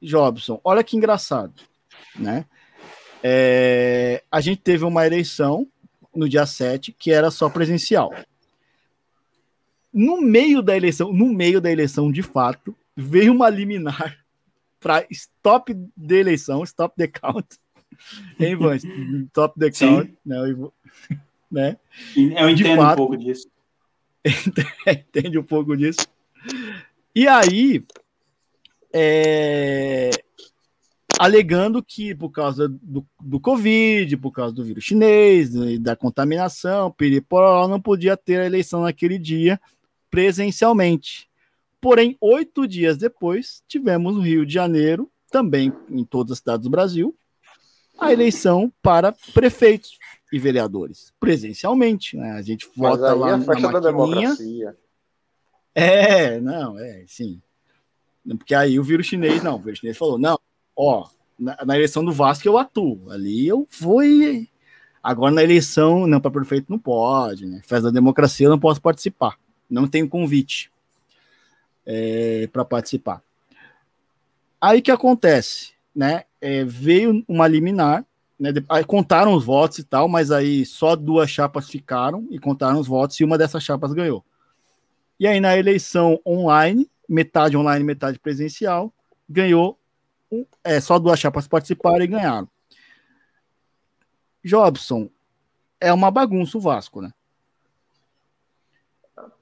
Jobson, 0.00 0.60
olha 0.62 0.84
que 0.84 0.96
engraçado, 0.96 1.54
né? 2.14 2.44
É, 3.22 4.22
a 4.30 4.40
gente 4.40 4.60
teve 4.60 4.84
uma 4.84 5.04
eleição 5.04 5.66
no 6.16 6.28
dia 6.28 6.46
7 6.46 6.92
que 6.92 7.10
era 7.10 7.30
só 7.30 7.48
presencial. 7.48 8.12
No 9.92 10.20
meio 10.20 10.62
da 10.62 10.76
eleição, 10.76 11.12
no 11.12 11.26
meio 11.32 11.60
da 11.60 11.70
eleição, 11.70 12.10
de 12.12 12.22
fato, 12.22 12.76
veio 12.94 13.32
uma 13.32 13.48
liminar 13.48 14.18
para 14.80 15.06
stop 15.10 15.74
de 15.74 16.14
eleição, 16.14 16.62
stop 16.64 16.94
the 16.96 17.08
count. 17.08 17.46
Hein, 18.38 18.52
Ivan? 18.52 18.76
Stop 19.28 19.58
the 19.58 19.72
Sim. 19.72 19.86
count, 19.86 20.18
né? 20.24 20.48
Ivan- 20.50 20.72
né? 21.50 21.76
Eu 22.14 22.50
entendo 22.50 22.76
fato. 22.76 22.92
um 22.92 22.96
pouco 22.96 23.16
disso. 23.16 23.48
entende 24.86 25.38
um 25.38 25.42
pouco 25.42 25.76
disso. 25.76 26.00
E 27.14 27.26
aí, 27.26 27.82
é, 28.92 30.10
alegando 31.18 31.82
que 31.82 32.14
por 32.14 32.30
causa 32.30 32.68
do, 32.68 33.06
do 33.20 33.40
Covid, 33.40 34.16
por 34.16 34.32
causa 34.32 34.54
do 34.54 34.64
vírus 34.64 34.84
chinês, 34.84 35.54
e 35.54 35.78
da 35.78 35.96
contaminação, 35.96 36.90
piriporó, 36.90 37.66
não 37.68 37.80
podia 37.80 38.16
ter 38.16 38.40
a 38.40 38.46
eleição 38.46 38.82
naquele 38.82 39.18
dia 39.18 39.60
presencialmente. 40.10 41.28
Porém, 41.80 42.16
oito 42.20 42.66
dias 42.66 42.96
depois, 42.96 43.62
tivemos 43.68 44.14
no 44.14 44.20
Rio 44.20 44.46
de 44.46 44.52
Janeiro, 44.52 45.10
também 45.30 45.72
em 45.90 46.04
todas 46.04 46.32
as 46.32 46.38
cidades 46.38 46.64
do 46.64 46.70
Brasil, 46.70 47.14
a 47.98 48.12
eleição 48.12 48.72
para 48.82 49.12
prefeitos 49.32 49.98
e 50.32 50.38
vereadores, 50.38 51.12
presencialmente. 51.18 52.16
Né? 52.16 52.32
A 52.32 52.42
gente 52.42 52.68
Mas 52.76 52.98
vota 52.98 53.14
lá 53.14 53.30
é 53.30 53.32
a 53.32 53.36
na 53.36 53.44
festa 53.44 53.72
da 53.72 53.80
democracia. 53.80 54.76
É, 55.74 56.40
não, 56.40 56.78
é, 56.78 57.04
sim. 57.06 57.40
Porque 58.38 58.54
aí 58.54 58.78
o 58.80 58.82
vírus 58.82 59.06
chinês, 59.06 59.42
não, 59.42 59.56
o 59.56 59.58
vírus 59.58 59.78
chinês 59.78 59.96
falou, 59.96 60.18
não, 60.18 60.35
ó, 60.76 61.08
na, 61.38 61.56
na 61.64 61.76
eleição 61.76 62.04
do 62.04 62.12
Vasco 62.12 62.46
eu 62.46 62.58
atuo, 62.58 63.10
ali 63.10 63.48
eu 63.48 63.66
e... 64.02 64.48
Agora 65.02 65.32
na 65.32 65.42
eleição, 65.42 66.06
não, 66.06 66.20
para 66.20 66.32
prefeito 66.32 66.66
não 66.68 66.78
pode, 66.78 67.46
né? 67.46 67.60
Festa 67.64 67.82
da 67.84 67.90
democracia 67.90 68.46
eu 68.46 68.50
não 68.50 68.58
posso 68.58 68.82
participar, 68.82 69.38
não 69.70 69.86
tenho 69.86 70.08
convite 70.08 70.70
é, 71.86 72.48
para 72.52 72.64
participar. 72.64 73.22
Aí 74.60 74.82
que 74.82 74.90
acontece, 74.90 75.72
né? 75.94 76.24
É, 76.40 76.64
veio 76.64 77.24
uma 77.28 77.46
liminar, 77.46 78.04
né? 78.38 78.52
Aí 78.68 78.84
contaram 78.84 79.32
os 79.34 79.44
votos 79.44 79.78
e 79.78 79.84
tal, 79.84 80.08
mas 80.08 80.30
aí 80.30 80.66
só 80.66 80.96
duas 80.96 81.30
chapas 81.30 81.68
ficaram 81.68 82.26
e 82.30 82.38
contaram 82.38 82.80
os 82.80 82.88
votos 82.88 83.18
e 83.20 83.24
uma 83.24 83.38
dessas 83.38 83.62
chapas 83.62 83.92
ganhou. 83.92 84.24
E 85.18 85.26
aí, 85.26 85.40
na 85.40 85.56
eleição 85.56 86.20
online, 86.26 86.90
metade 87.08 87.56
online, 87.56 87.82
metade 87.84 88.18
presencial, 88.18 88.92
ganhou. 89.28 89.78
É, 90.64 90.80
só 90.80 90.98
duas 90.98 91.18
chapas 91.18 91.46
participaram 91.46 92.02
e 92.02 92.06
ganharam. 92.06 92.48
Jobson, 94.44 95.08
é 95.80 95.92
uma 95.92 96.10
bagunça 96.10 96.56
o 96.58 96.60
Vasco, 96.60 97.00
né? 97.00 97.12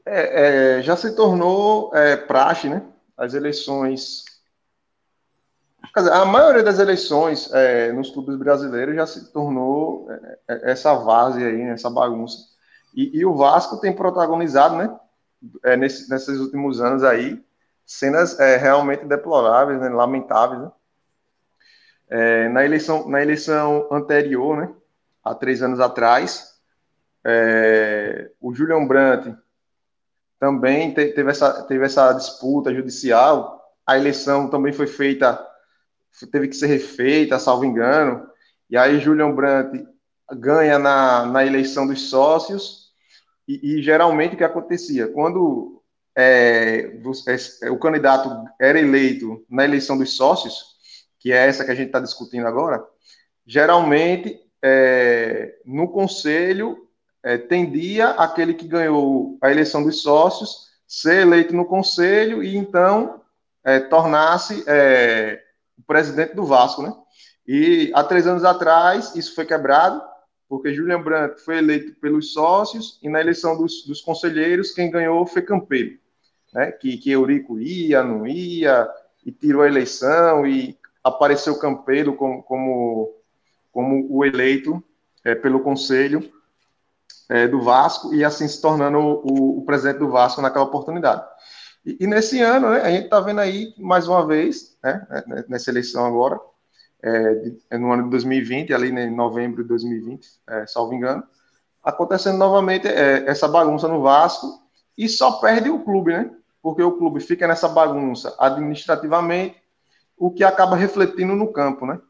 É, 0.06 0.78
é, 0.78 0.82
já 0.82 0.96
se 0.96 1.14
tornou 1.16 1.94
é, 1.94 2.16
praxe, 2.16 2.68
né? 2.68 2.82
As 3.16 3.34
eleições 3.34 4.24
a 5.94 6.24
maioria 6.24 6.62
das 6.62 6.78
eleições 6.78 7.52
é, 7.52 7.92
nos 7.92 8.10
clubes 8.10 8.36
brasileiros 8.36 8.96
já 8.96 9.06
se 9.06 9.30
tornou 9.32 10.10
é, 10.10 10.38
é 10.48 10.70
essa 10.72 10.94
várzea 10.94 11.48
aí, 11.48 11.60
essa 11.62 11.90
bagunça. 11.90 12.36
E, 12.92 13.18
e, 13.18 13.24
o 13.24 13.36
Vasco 13.36 13.78
tem 13.78 13.94
protagonizado, 13.94 14.76
né, 14.76 15.76
nesse, 15.76 16.08
nesses 16.10 16.38
últimos 16.38 16.80
anos 16.80 17.04
aí, 17.04 17.44
cenas 17.86 18.38
é, 18.40 18.56
realmente 18.56 19.04
deploráveis, 19.04 19.80
né, 19.80 19.88
lamentáveis. 19.88 20.62
Né? 20.62 20.72
É, 22.08 22.48
na, 22.48 22.64
eleição, 22.64 23.08
na 23.08 23.22
eleição 23.22 23.88
anterior, 23.90 24.56
né, 24.56 24.74
há 25.22 25.34
três 25.34 25.62
anos 25.62 25.80
atrás, 25.80 26.54
é, 27.24 28.30
o 28.40 28.54
Julian 28.54 28.86
Brandt 28.86 29.34
também 30.38 30.92
te, 30.92 31.06
teve, 31.12 31.30
essa, 31.30 31.62
teve 31.64 31.84
essa 31.84 32.12
disputa 32.12 32.74
judicial. 32.74 33.62
A 33.86 33.96
eleição 33.96 34.50
também 34.50 34.72
foi 34.72 34.86
feita, 34.86 35.42
teve 36.30 36.48
que 36.48 36.56
ser 36.56 36.66
refeita, 36.66 37.38
salvo 37.38 37.64
engano. 37.64 38.28
E 38.68 38.76
aí 38.76 39.00
Julian 39.00 39.32
Brandt 39.32 39.86
ganha 40.32 40.78
na, 40.78 41.24
na 41.26 41.46
eleição 41.46 41.86
dos 41.86 42.10
sócios. 42.10 42.92
E, 43.48 43.78
e 43.78 43.82
geralmente 43.82 44.34
o 44.34 44.38
que 44.38 44.44
acontecia? 44.44 45.08
Quando 45.08 45.73
é, 46.16 46.92
é, 47.62 47.70
o 47.70 47.78
candidato 47.78 48.30
era 48.60 48.78
eleito 48.78 49.44
na 49.50 49.64
eleição 49.64 49.98
dos 49.98 50.16
sócios, 50.16 50.74
que 51.18 51.32
é 51.32 51.46
essa 51.46 51.64
que 51.64 51.70
a 51.70 51.74
gente 51.74 51.86
está 51.86 52.00
discutindo 52.00 52.46
agora, 52.46 52.84
geralmente 53.46 54.40
é, 54.62 55.56
no 55.64 55.88
conselho 55.88 56.88
é, 57.22 57.36
tendia 57.36 58.10
aquele 58.10 58.54
que 58.54 58.68
ganhou 58.68 59.38
a 59.42 59.50
eleição 59.50 59.82
dos 59.82 60.02
sócios 60.02 60.68
ser 60.86 61.22
eleito 61.22 61.54
no 61.54 61.64
conselho 61.64 62.42
e 62.42 62.56
então 62.56 63.20
é, 63.64 63.80
tornar-se 63.80 64.62
é, 64.66 65.42
o 65.78 65.82
presidente 65.82 66.34
do 66.34 66.44
Vasco, 66.44 66.82
né? 66.82 66.94
E 67.46 67.90
há 67.94 68.04
três 68.04 68.26
anos 68.26 68.44
atrás 68.44 69.14
isso 69.14 69.34
foi 69.34 69.44
quebrado 69.44 70.02
porque 70.48 70.72
Julian 70.72 71.02
Brandt 71.02 71.42
foi 71.42 71.58
eleito 71.58 71.98
pelos 72.00 72.32
sócios 72.32 72.98
e 73.02 73.08
na 73.08 73.20
eleição 73.20 73.56
dos, 73.56 73.84
dos 73.86 74.00
conselheiros 74.00 74.70
quem 74.70 74.90
ganhou 74.90 75.26
foi 75.26 75.42
Campelo 75.42 75.98
né, 76.54 76.70
que, 76.70 76.96
que 76.96 77.10
Eurico 77.10 77.58
ia, 77.58 78.04
não 78.04 78.24
ia, 78.26 78.88
e 79.26 79.32
tirou 79.32 79.62
a 79.62 79.66
eleição, 79.66 80.46
e 80.46 80.78
apareceu 81.02 81.58
Campelo 81.58 82.14
como, 82.14 82.42
como, 82.44 83.12
como 83.72 84.06
o 84.08 84.24
eleito 84.24 84.82
é, 85.24 85.34
pelo 85.34 85.60
Conselho 85.60 86.32
é, 87.28 87.48
do 87.48 87.60
Vasco, 87.60 88.14
e 88.14 88.24
assim 88.24 88.46
se 88.46 88.60
tornando 88.60 88.98
o, 88.98 89.58
o, 89.58 89.64
presidente 89.64 89.98
do 89.98 90.10
Vasco 90.10 90.40
naquela 90.40 90.64
oportunidade. 90.64 91.24
E, 91.84 91.96
e 92.00 92.06
nesse 92.06 92.40
ano, 92.40 92.70
né, 92.70 92.82
a 92.82 92.90
gente 92.90 93.04
está 93.04 93.20
vendo 93.20 93.40
aí, 93.40 93.74
mais 93.76 94.06
uma 94.06 94.24
vez, 94.26 94.76
né, 94.82 95.06
né 95.26 95.44
nessa 95.48 95.70
eleição 95.70 96.06
agora, 96.06 96.38
é, 97.02 97.52
é 97.70 97.78
no 97.78 97.92
ano 97.92 98.04
de 98.04 98.10
2020, 98.10 98.72
ali 98.72 98.92
né, 98.92 99.06
em 99.06 99.14
novembro 99.14 99.62
de 99.62 99.68
2020, 99.68 100.26
é, 100.48 100.66
salvo 100.66 100.94
engano, 100.94 101.24
acontecendo 101.82 102.38
novamente 102.38 102.86
é, 102.86 103.28
essa 103.28 103.48
bagunça 103.48 103.88
no 103.88 104.00
Vasco, 104.00 104.62
e 104.96 105.08
só 105.08 105.32
perde 105.32 105.68
o 105.70 105.80
clube, 105.80 106.12
né? 106.12 106.30
Porque 106.64 106.82
o 106.82 106.92
clube 106.92 107.20
fica 107.20 107.46
nessa 107.46 107.68
bagunça 107.68 108.34
administrativamente, 108.38 109.54
o 110.16 110.30
que 110.30 110.42
acaba 110.42 110.74
refletindo 110.74 111.34
no 111.34 111.52
campo, 111.52 111.84
né? 111.84 112.00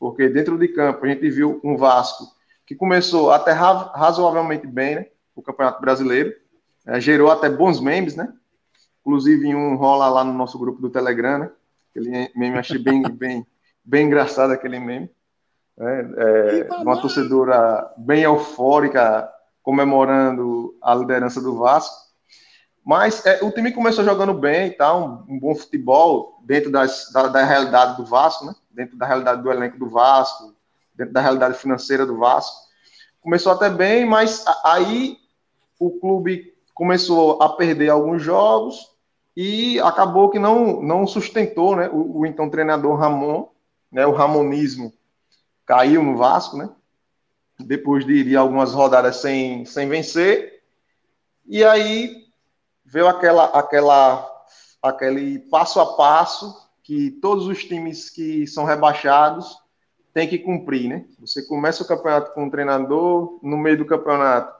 Porque 0.00 0.28
dentro 0.28 0.58
de 0.58 0.66
campo 0.66 1.06
a 1.06 1.08
gente 1.08 1.30
viu 1.30 1.60
um 1.62 1.76
Vasco 1.76 2.24
que 2.66 2.74
começou 2.74 3.30
até 3.30 3.52
razoavelmente 3.52 4.66
bem, 4.66 4.96
né? 4.96 5.06
O 5.32 5.40
Campeonato 5.40 5.80
Brasileiro, 5.80 6.34
é, 6.88 7.00
gerou 7.00 7.30
até 7.30 7.48
bons 7.48 7.80
memes, 7.80 8.16
né? 8.16 8.34
Inclusive 9.00 9.54
um 9.54 9.76
rola 9.76 10.08
lá 10.08 10.24
no 10.24 10.32
nosso 10.32 10.58
grupo 10.58 10.82
do 10.82 10.90
Telegram, 10.90 11.38
né? 11.38 11.50
Aquele 11.90 12.32
meme 12.34 12.58
achei 12.58 12.78
bem, 12.78 13.02
bem, 13.14 13.46
bem 13.84 14.06
engraçado 14.06 14.50
aquele 14.50 14.80
meme. 14.80 15.08
Né? 15.78 16.10
É, 16.16 16.68
uma 16.78 17.00
torcedora 17.00 17.94
bem 17.96 18.24
eufórica 18.24 19.30
comemorando 19.62 20.76
a 20.82 20.96
liderança 20.96 21.40
do 21.40 21.56
Vasco. 21.56 22.09
Mas 22.84 23.24
é, 23.26 23.44
o 23.44 23.50
time 23.50 23.72
começou 23.72 24.04
jogando 24.04 24.32
bem 24.32 24.72
tal, 24.72 25.26
um, 25.28 25.34
um 25.34 25.38
bom 25.38 25.54
futebol 25.54 26.40
dentro 26.42 26.70
das, 26.70 27.10
da, 27.12 27.28
da, 27.28 27.44
realidade 27.44 27.96
do 27.96 28.04
Vasco, 28.04 28.46
né? 28.46 28.54
Dentro 28.70 28.96
da 28.96 29.06
realidade 29.06 29.42
do 29.42 29.50
elenco 29.50 29.78
do 29.78 29.88
Vasco, 29.88 30.54
dentro 30.94 31.12
da 31.12 31.20
realidade 31.20 31.58
financeira 31.58 32.06
do 32.06 32.16
Vasco. 32.16 32.56
Começou 33.20 33.52
até 33.52 33.68
bem, 33.68 34.06
mas 34.06 34.44
aí 34.64 35.18
o 35.78 35.90
clube 36.00 36.54
começou 36.74 37.42
a 37.42 37.50
perder 37.50 37.90
alguns 37.90 38.22
jogos 38.22 38.90
e 39.36 39.78
acabou 39.80 40.30
que 40.30 40.38
não, 40.38 40.80
não 40.80 41.06
sustentou, 41.06 41.76
né? 41.76 41.88
O, 41.90 42.20
o 42.20 42.26
então 42.26 42.48
treinador 42.48 42.96
Ramon, 42.96 43.48
né? 43.92 44.06
O 44.06 44.12
ramonismo 44.12 44.92
caiu 45.66 46.02
no 46.02 46.16
Vasco, 46.16 46.56
né? 46.56 46.70
Depois 47.58 48.06
de 48.06 48.14
ir 48.14 48.36
algumas 48.36 48.72
rodadas 48.72 49.16
sem, 49.16 49.66
sem 49.66 49.86
vencer. 49.86 50.62
E 51.46 51.62
aí 51.62 52.19
veio 52.90 53.06
aquela, 53.06 53.44
aquela, 53.46 54.44
aquele 54.82 55.38
passo 55.38 55.80
a 55.80 55.94
passo 55.96 56.68
que 56.82 57.10
todos 57.22 57.46
os 57.46 57.64
times 57.64 58.10
que 58.10 58.46
são 58.46 58.64
rebaixados 58.64 59.56
têm 60.12 60.28
que 60.28 60.38
cumprir, 60.38 60.88
né? 60.88 61.04
Você 61.20 61.42
começa 61.46 61.84
o 61.84 61.86
campeonato 61.86 62.32
com 62.32 62.44
um 62.44 62.50
treinador, 62.50 63.38
no 63.42 63.56
meio 63.56 63.78
do 63.78 63.86
campeonato 63.86 64.58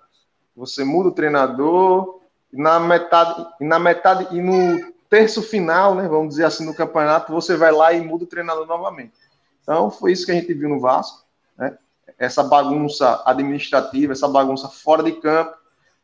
você 0.55 0.85
muda 0.85 1.09
o 1.09 1.13
treinador, 1.13 2.21
e 2.53 2.61
na 2.61 2.79
metade, 2.79 3.47
e 3.61 3.65
na 3.65 3.79
metade 3.79 4.37
e 4.37 4.43
no 4.43 4.93
terço 5.09 5.43
final, 5.43 5.95
né, 5.95 6.07
vamos 6.07 6.31
dizer 6.31 6.45
assim, 6.45 6.67
no 6.67 6.75
campeonato, 6.75 7.33
você 7.33 7.57
vai 7.57 7.73
lá 7.73 7.93
e 7.93 8.01
muda 8.01 8.25
o 8.25 8.27
treinador 8.27 8.67
novamente. 8.67 9.15
Então, 9.63 9.91
foi 9.91 10.13
isso 10.13 10.27
que 10.27 10.33
a 10.33 10.35
gente 10.35 10.53
viu 10.53 10.69
no 10.69 10.81
Vasco, 10.81 11.25
né? 11.57 11.77
Essa 12.19 12.43
bagunça 12.43 13.23
administrativa, 13.25 14.13
essa 14.13 14.29
bagunça 14.29 14.69
fora 14.69 15.03
de 15.03 15.13
campo, 15.13 15.57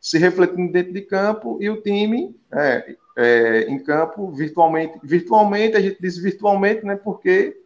se 0.06 0.18
refletindo 0.18 0.70
dentro 0.70 0.92
de 0.92 1.00
campo 1.00 1.58
e 1.60 1.68
o 1.68 1.82
time 1.82 2.32
é, 2.52 2.94
é, 3.16 3.62
em 3.62 3.76
campo 3.76 4.30
virtualmente. 4.30 5.00
Virtualmente, 5.02 5.76
a 5.76 5.80
gente 5.80 6.00
diz 6.00 6.16
virtualmente, 6.16 6.86
né, 6.86 6.94
porque 6.94 7.60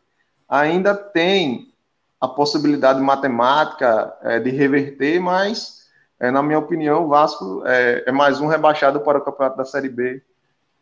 ainda 0.49 0.95
tem 0.95 1.71
a 2.19 2.27
possibilidade 2.27 2.99
matemática 2.99 4.17
é, 4.23 4.41
de 4.41 4.49
reverter, 4.49 5.21
mas, 5.21 5.87
é, 6.19 6.31
na 6.31 6.43
minha 6.43 6.59
opinião, 6.59 7.05
o 7.05 7.09
Vasco 7.09 7.63
é, 7.67 8.05
é, 8.07 8.11
mais 8.11 8.41
um 8.41 8.47
rebaixado 8.47 9.01
para 9.01 9.19
o 9.19 9.23
campeonato 9.23 9.59
da 9.59 9.67
Série 9.67 9.91
B 9.91 10.23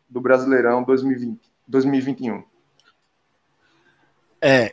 do 0.08 0.20
Brasileirão 0.20 0.84
2020, 0.84 1.40
2021. 1.66 2.44
É, 4.40 4.72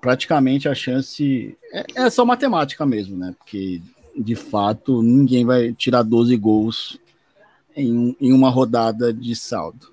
praticamente 0.00 0.68
a 0.68 0.76
chance 0.76 1.58
é, 1.72 1.84
é 1.96 2.08
só 2.08 2.24
matemática 2.24 2.86
mesmo, 2.86 3.16
né? 3.16 3.34
Porque 3.36 3.82
de 4.16 4.34
fato, 4.34 5.02
ninguém 5.02 5.44
vai 5.44 5.72
tirar 5.72 6.02
12 6.02 6.36
gols 6.36 6.98
em, 7.76 8.16
em 8.20 8.32
uma 8.32 8.50
rodada 8.50 9.12
de 9.12 9.34
saldo. 9.34 9.92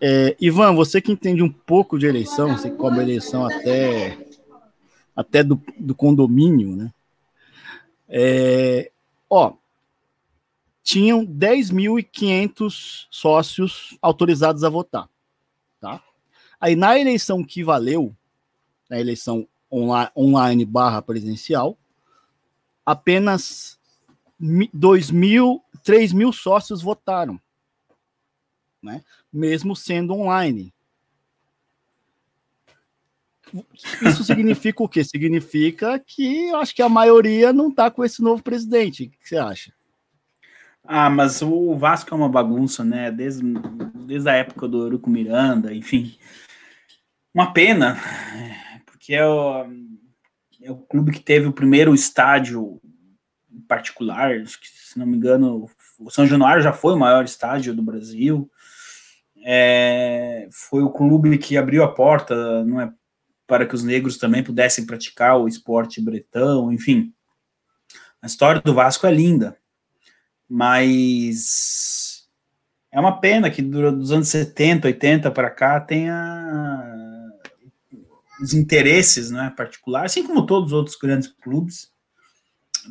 É, 0.00 0.36
Ivan, 0.40 0.74
você 0.74 1.00
que 1.00 1.12
entende 1.12 1.42
um 1.42 1.50
pouco 1.50 1.98
de 1.98 2.06
eleição, 2.06 2.56
você 2.56 2.70
cobre 2.70 3.02
eleição 3.02 3.44
até, 3.46 4.18
até 5.14 5.42
do, 5.42 5.60
do 5.78 5.94
condomínio, 5.94 6.76
né? 6.76 6.92
É, 8.08 8.90
ó, 9.28 9.54
tinham 10.82 11.26
10.500 11.26 13.06
sócios 13.10 13.98
autorizados 14.00 14.64
a 14.64 14.68
votar, 14.68 15.08
tá? 15.80 16.02
Aí 16.60 16.74
na 16.74 16.98
eleição 16.98 17.44
que 17.44 17.62
valeu, 17.62 18.14
na 18.88 18.98
eleição 18.98 19.46
online 19.70 20.64
barra 20.64 21.02
presencial, 21.02 21.76
apenas 22.88 23.78
2 24.72 25.10
mil, 25.10 25.62
3 25.84 26.10
mil 26.14 26.32
sócios 26.32 26.80
votaram, 26.80 27.38
né? 28.82 29.04
mesmo 29.30 29.76
sendo 29.76 30.14
online. 30.14 30.72
Isso 34.00 34.24
significa 34.24 34.82
o 34.82 34.88
quê? 34.88 35.04
Significa 35.04 35.98
que 35.98 36.48
eu 36.48 36.56
acho 36.56 36.74
que 36.74 36.80
a 36.80 36.88
maioria 36.88 37.52
não 37.52 37.68
está 37.68 37.90
com 37.90 38.02
esse 38.02 38.22
novo 38.22 38.42
presidente. 38.42 39.04
O 39.04 39.10
que 39.10 39.28
você 39.28 39.36
acha? 39.36 39.72
Ah, 40.82 41.10
mas 41.10 41.42
o 41.42 41.76
Vasco 41.76 42.12
é 42.12 42.16
uma 42.16 42.28
bagunça, 42.28 42.84
né? 42.84 43.10
Desde, 43.10 43.42
desde 44.06 44.30
a 44.30 44.34
época 44.34 44.66
do 44.66 44.82
Eurico 44.84 45.10
Miranda, 45.10 45.74
enfim. 45.74 46.16
Uma 47.34 47.52
pena, 47.52 47.98
porque 48.86 49.14
é 49.14 49.26
o, 49.26 49.66
é 50.62 50.70
o 50.70 50.76
clube 50.76 51.12
que 51.12 51.20
teve 51.20 51.46
o 51.46 51.52
primeiro 51.52 51.94
estádio 51.94 52.80
particular, 53.66 54.30
se 54.46 54.98
não 54.98 55.06
me 55.06 55.16
engano, 55.16 55.68
o 55.98 56.10
São 56.10 56.26
Januário 56.26 56.62
já 56.62 56.72
foi 56.72 56.94
o 56.94 56.98
maior 56.98 57.24
estádio 57.24 57.74
do 57.74 57.82
Brasil. 57.82 58.50
É, 59.44 60.48
foi 60.50 60.82
o 60.82 60.90
clube 60.90 61.38
que 61.38 61.56
abriu 61.56 61.84
a 61.84 61.92
porta 61.92 62.64
não 62.64 62.80
é, 62.80 62.92
para 63.46 63.66
que 63.66 63.74
os 63.74 63.84
negros 63.84 64.18
também 64.18 64.42
pudessem 64.42 64.86
praticar 64.86 65.38
o 65.38 65.46
esporte 65.46 66.00
bretão, 66.00 66.72
enfim. 66.72 67.12
A 68.20 68.26
história 68.26 68.60
do 68.60 68.74
Vasco 68.74 69.06
é 69.06 69.12
linda, 69.12 69.56
mas 70.48 72.26
é 72.90 72.98
uma 72.98 73.20
pena 73.20 73.50
que 73.50 73.62
dos 73.62 74.10
anos 74.10 74.28
70, 74.28 74.88
80 74.88 75.30
para 75.30 75.50
cá 75.50 75.80
tenha 75.80 77.07
os 78.40 78.54
interesses 78.54 79.30
né, 79.30 79.52
particulares, 79.56 80.12
assim 80.12 80.26
como 80.26 80.46
todos 80.46 80.72
os 80.72 80.72
outros 80.72 80.96
grandes 80.96 81.28
clubes, 81.28 81.90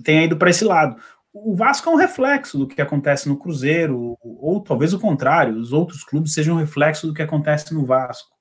tem 0.04 0.26
ido 0.26 0.38
para 0.38 0.50
esse 0.50 0.64
lado. 0.64 0.96
O 1.34 1.56
Vasco 1.56 1.90
é 1.90 1.94
um 1.94 1.98
reflexo 1.98 2.58
do 2.58 2.68
que 2.68 2.82
acontece 2.82 3.30
no 3.30 3.38
Cruzeiro, 3.38 4.18
ou 4.22 4.62
talvez 4.62 4.94
o 4.94 5.00
contrário, 5.00 5.56
os 5.56 5.72
outros 5.72 6.04
clubes 6.04 6.34
sejam 6.34 6.56
um 6.56 6.60
reflexo 6.60 7.08
do 7.08 7.14
que 7.14 7.22
acontece 7.22 7.74
no 7.74 7.86
Vasco. 7.86 8.36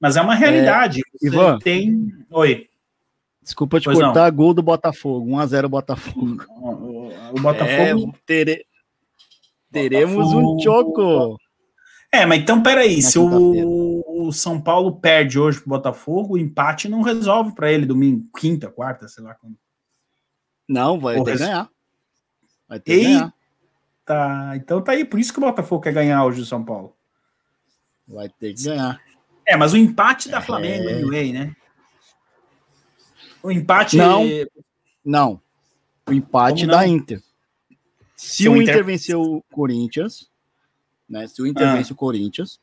Mas 0.00 0.16
é 0.16 0.20
uma 0.20 0.34
realidade. 0.34 1.00
É, 1.00 1.26
Ivan, 1.26 1.58
tem. 1.58 2.08
Oi. 2.30 2.66
Desculpa 3.40 3.78
te 3.78 3.84
pois 3.84 3.98
cortar, 3.98 4.30
não. 4.30 4.36
gol 4.36 4.52
do 4.52 4.62
Botafogo, 4.62 5.30
1x0 5.30 5.68
Botafogo. 5.68 6.44
O 6.56 7.40
Botafogo. 7.40 8.12
É, 8.14 8.18
tere... 8.26 8.66
Teremos 9.70 10.32
Botafogo. 10.32 10.54
um 10.54 10.60
choco. 10.60 11.36
É, 12.12 12.26
mas 12.26 12.42
então 12.42 12.62
peraí, 12.62 12.96
Na 12.96 13.02
se 13.02 13.18
o, 13.18 13.22
o 14.26 14.32
São 14.32 14.60
Paulo 14.60 14.96
perde 14.96 15.38
hoje 15.38 15.60
pro 15.60 15.70
Botafogo, 15.70 16.34
o 16.34 16.38
empate 16.38 16.88
não 16.88 17.02
resolve 17.02 17.54
para 17.54 17.70
ele 17.70 17.86
domingo, 17.86 18.26
quinta, 18.38 18.70
quarta, 18.70 19.08
sei 19.08 19.22
lá 19.22 19.34
quando. 19.34 19.56
Não, 20.68 20.98
vai 20.98 21.22
ter 21.22 21.32
que 21.32 21.38
ganhar. 21.38 21.70
Vai 22.68 22.80
ter 22.80 22.98
que 22.98 23.04
ganhar. 23.04 23.34
Tá, 24.04 24.52
então 24.56 24.82
tá 24.82 24.92
aí, 24.92 25.04
por 25.04 25.20
isso 25.20 25.32
que 25.32 25.38
o 25.38 25.42
Botafogo 25.42 25.82
quer 25.82 25.92
ganhar 25.92 26.24
hoje 26.24 26.40
o 26.40 26.46
São 26.46 26.64
Paulo. 26.64 26.96
Vai 28.06 28.28
ter 28.28 28.54
que 28.54 28.64
ganhar. 28.64 29.00
É, 29.46 29.56
mas 29.56 29.72
o 29.72 29.76
empate 29.76 30.28
da 30.28 30.40
Flamengo, 30.40 30.88
é... 30.88 30.94
anyway, 30.94 31.32
né? 31.32 31.54
O 33.42 33.50
empate. 33.50 33.96
Não. 33.96 34.24
Não. 35.04 35.40
O 36.06 36.12
empate 36.12 36.66
da 36.66 36.86
Inter. 36.86 37.20
Se, 38.14 38.44
Se 38.44 38.48
o 38.48 38.54
Inter, 38.54 38.74
Inter 38.74 38.84
venceu 38.84 39.20
o 39.20 39.42
Corinthians, 39.52 40.30
né? 41.08 41.26
Se 41.26 41.42
o 41.42 41.46
Inter 41.46 41.68
ah. 41.68 41.74
vence 41.74 41.92
o 41.92 41.96
Corinthians 41.96 42.60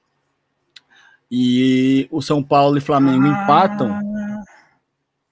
e 1.31 2.07
o 2.11 2.21
São 2.21 2.41
Paulo 2.41 2.77
e 2.77 2.81
Flamengo 2.81 3.25
ah. 3.25 3.43
empatam, 3.43 3.99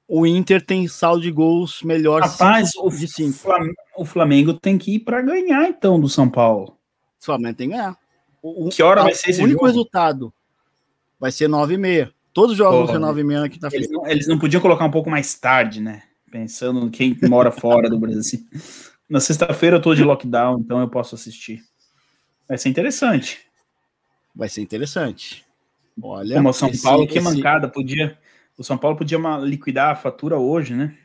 o 0.08 0.26
Inter 0.26 0.66
tem 0.66 0.88
saldo 0.88 1.22
de 1.22 1.32
gols 1.32 1.82
melhor 1.84 2.22
Rapaz, 2.22 2.72
cinco, 2.72 2.90
de 2.92 3.08
cinco. 3.08 3.38
Flamengo, 3.38 3.76
o 3.98 4.06
Flamengo 4.06 4.54
tem 4.54 4.78
que 4.78 4.96
ir 4.96 5.00
para 5.00 5.22
ganhar, 5.22 5.68
então, 5.68 6.00
do 6.00 6.08
São 6.08 6.30
Paulo. 6.30 6.78
O 7.20 7.26
Flamengo 7.26 7.58
tem 7.58 7.70
que 7.70 7.76
ganhar. 7.76 7.98
O, 8.42 8.70
que 8.70 8.82
hora 8.82 9.04
vai 9.04 9.14
ser 9.14 9.32
esse 9.32 9.42
O 9.42 9.44
único 9.44 9.60
jogo? 9.60 9.68
resultado 9.68 10.34
vai 11.20 11.32
ser 11.32 11.50
9 11.50 11.74
e 11.74 11.78
meia. 11.78 12.14
Todos 12.32 12.52
os 12.52 12.58
jogos 12.58 12.78
vão 12.78 12.88
ser 12.88 13.00
9 13.00 13.22
e 13.22 13.24
meia 13.24 13.44
aqui 13.44 13.60
tá 13.60 13.68
eles 13.72 13.90
não, 13.90 14.08
eles 14.08 14.28
não 14.28 14.40
podiam 14.40 14.62
colocar 14.62 14.86
um 14.86 14.92
pouco 14.92 15.10
mais 15.10 15.34
tarde, 15.34 15.82
né? 15.82 16.04
Pensando 16.32 16.86
em 16.86 16.90
quem 16.90 17.18
mora 17.24 17.52
fora 17.52 17.90
do 17.90 18.00
Brasil. 18.00 18.40
Na 19.10 19.20
sexta-feira 19.20 19.78
eu 19.78 19.82
tô 19.82 19.96
de 19.96 20.04
lockdown, 20.04 20.60
então 20.60 20.80
eu 20.80 20.88
posso 20.88 21.16
assistir. 21.16 21.64
Vai 22.48 22.58
ser 22.58 22.70
interessante. 22.70 23.40
Vai 24.36 24.50
ser 24.50 24.62
interessante. 24.62 25.47
Olha, 26.02 26.36
Como 26.36 26.50
o 26.50 26.54
São 26.54 26.70
esse, 26.70 26.84
Paulo, 26.84 27.08
que 27.08 27.18
esse... 27.18 27.24
mancada, 27.36 27.68
podia 27.68 28.18
o 28.58 28.64
São 28.64 28.78
Paulo 28.78 28.98
podia 28.98 29.20
liquidar 29.44 29.92
a 29.92 29.96
fatura 29.96 30.38
hoje, 30.38 30.74
né? 30.74 30.98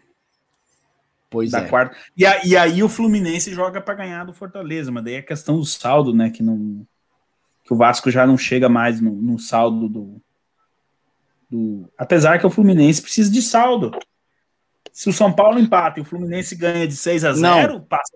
Pois 1.28 1.50
da 1.50 1.60
é. 1.60 1.68
Quarta. 1.68 1.96
E, 2.16 2.24
a, 2.24 2.44
e 2.44 2.56
aí 2.56 2.82
o 2.82 2.88
Fluminense 2.88 3.52
joga 3.52 3.80
para 3.80 3.94
ganhar 3.94 4.24
do 4.24 4.32
Fortaleza, 4.32 4.90
mas 4.90 5.04
daí 5.04 5.14
é 5.14 5.22
questão 5.22 5.58
do 5.58 5.64
saldo, 5.64 6.14
né? 6.14 6.30
Que, 6.30 6.42
não, 6.42 6.86
que 7.64 7.72
o 7.72 7.76
Vasco 7.76 8.10
já 8.10 8.26
não 8.26 8.38
chega 8.38 8.68
mais 8.68 9.00
no, 9.00 9.12
no 9.12 9.38
saldo 9.38 9.88
do, 9.88 10.22
do. 11.50 11.92
Apesar 11.96 12.38
que 12.38 12.46
o 12.46 12.50
Fluminense 12.50 13.02
precisa 13.02 13.30
de 13.30 13.42
saldo. 13.42 13.92
Se 14.92 15.08
o 15.08 15.12
São 15.12 15.32
Paulo 15.32 15.58
empata 15.58 16.00
e 16.00 16.02
o 16.02 16.04
Fluminense 16.04 16.54
ganha 16.54 16.86
de 16.86 16.96
6 16.96 17.24
a 17.24 17.32
0, 17.32 17.72
não. 17.72 17.80
passa. 17.82 18.12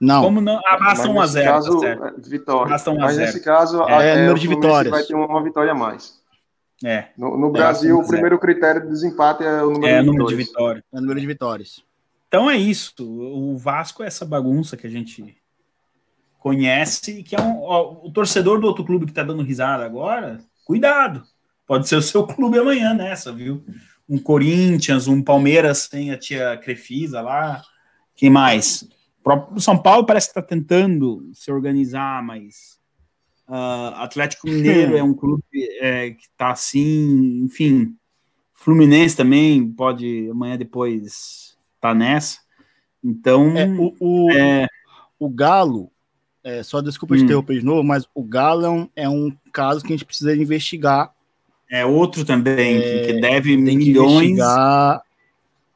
Não. 0.00 0.22
Como 0.22 0.40
não? 0.40 0.60
Ah, 0.64 0.78
basta 0.78 1.08
1 1.08 1.20
a 1.20 1.26
0 1.26 1.52
caso, 1.52 1.80
tá 1.80 2.14
vitória. 2.18 2.70
Basta 2.70 2.90
1 2.90 2.94
a 2.94 2.98
Mas 2.98 3.16
0. 3.16 3.26
nesse 3.26 3.40
caso, 3.40 3.82
é, 3.84 4.10
é, 4.10 4.16
número 4.16 4.38
de 4.38 4.48
vitórias. 4.48 4.90
vai 4.90 5.02
ter 5.02 5.14
uma 5.14 5.42
vitória 5.42 5.72
a 5.72 5.74
mais. 5.74 6.18
É. 6.84 7.08
No, 7.16 7.36
no 7.36 7.50
Brasil, 7.50 7.98
é, 7.98 8.02
o 8.02 8.06
primeiro 8.06 8.38
critério 8.38 8.82
de 8.82 8.88
desempate 8.88 9.42
é 9.42 9.62
o 9.62 9.70
número, 9.70 9.86
é, 9.86 10.00
de, 10.00 10.06
número 10.06 10.26
de 10.26 10.34
vitórias. 10.36 10.84
É 10.92 10.96
o 10.96 11.00
número 11.00 11.20
de 11.20 11.26
vitórias. 11.26 11.82
Então 12.28 12.48
é 12.48 12.56
isso. 12.56 12.94
O 13.00 13.56
Vasco 13.56 14.02
é 14.02 14.06
essa 14.06 14.24
bagunça 14.24 14.76
que 14.76 14.86
a 14.86 14.90
gente 14.90 15.36
conhece 16.38 17.18
e 17.18 17.22
que 17.24 17.34
é 17.34 17.40
um. 17.40 17.62
Ó, 17.62 18.06
o 18.06 18.12
torcedor 18.12 18.60
do 18.60 18.66
outro 18.66 18.84
clube 18.84 19.06
que 19.06 19.12
tá 19.12 19.24
dando 19.24 19.42
risada 19.42 19.84
agora, 19.84 20.38
cuidado. 20.64 21.24
Pode 21.66 21.88
ser 21.88 21.96
o 21.96 22.02
seu 22.02 22.24
clube 22.28 22.58
amanhã 22.58 22.94
nessa, 22.94 23.32
viu? 23.32 23.64
Um 24.08 24.18
Corinthians, 24.18 25.08
um 25.08 25.20
Palmeiras 25.20 25.88
sem 25.90 26.12
a 26.12 26.18
tia 26.18 26.56
Crefisa 26.56 27.20
lá. 27.20 27.62
Quem 28.14 28.30
mais? 28.30 28.88
O 29.34 29.60
São 29.60 29.76
Paulo 29.76 30.06
parece 30.06 30.28
que 30.28 30.38
está 30.38 30.42
tentando 30.42 31.30
se 31.32 31.50
organizar, 31.50 32.22
mas 32.22 32.78
Uh, 33.48 33.94
Atlético 33.94 34.46
Mineiro 34.46 34.94
é 34.94 35.02
um 35.02 35.14
clube 35.14 35.42
é, 35.80 36.10
que 36.10 36.24
está 36.24 36.50
assim, 36.50 37.40
enfim. 37.42 37.94
Fluminense 38.52 39.16
também 39.16 39.66
pode 39.70 40.28
amanhã 40.30 40.58
depois 40.58 41.56
tá 41.80 41.94
nessa. 41.94 42.40
Então, 43.02 43.56
é, 43.56 43.66
o, 43.66 43.94
o, 43.98 44.30
é... 44.32 44.66
o 45.18 45.30
Galo, 45.30 45.90
é, 46.44 46.62
só 46.62 46.82
desculpa 46.82 47.14
hum. 47.14 47.18
te 47.18 47.24
interromper 47.24 47.60
de 47.60 47.64
novo, 47.64 47.82
mas 47.82 48.06
o 48.14 48.22
Galo 48.22 48.66
é 48.66 48.68
um, 48.68 48.88
é 48.96 49.08
um, 49.08 49.34
caso 49.50 49.82
que 49.82 49.94
a 49.94 49.96
gente 49.96 50.04
precisa 50.04 50.36
investigar. 50.36 51.10
É 51.70 51.86
outro 51.86 52.26
também 52.26 52.80
que, 52.82 53.00
que 53.06 53.10
é, 53.12 53.20
deve 53.20 53.56
milhões. 53.56 54.38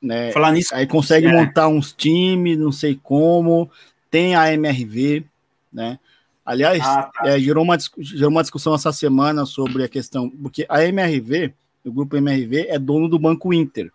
Né? 0.02 0.32
Falar 0.32 0.52
nisso, 0.52 0.74
aí 0.74 0.86
consegue 0.86 1.26
é. 1.26 1.32
montar 1.32 1.68
uns 1.68 1.92
times, 1.92 2.58
não 2.58 2.72
sei 2.72 2.98
como. 3.00 3.70
Tem 4.10 4.34
a 4.34 4.52
MRV, 4.52 5.24
né? 5.72 5.98
Aliás, 6.44 6.82
ah, 6.82 7.10
tá. 7.14 7.28
é, 7.28 7.38
gerou, 7.38 7.62
uma, 7.62 7.78
gerou 7.98 8.30
uma 8.30 8.42
discussão 8.42 8.74
essa 8.74 8.92
semana 8.92 9.46
sobre 9.46 9.84
a 9.84 9.88
questão, 9.88 10.28
porque 10.28 10.66
a 10.68 10.84
MRV, 10.84 11.54
o 11.84 11.92
grupo 11.92 12.16
MRV, 12.16 12.66
é 12.68 12.78
dono 12.78 13.08
do 13.08 13.18
Banco 13.18 13.54
Inter, 13.54 13.92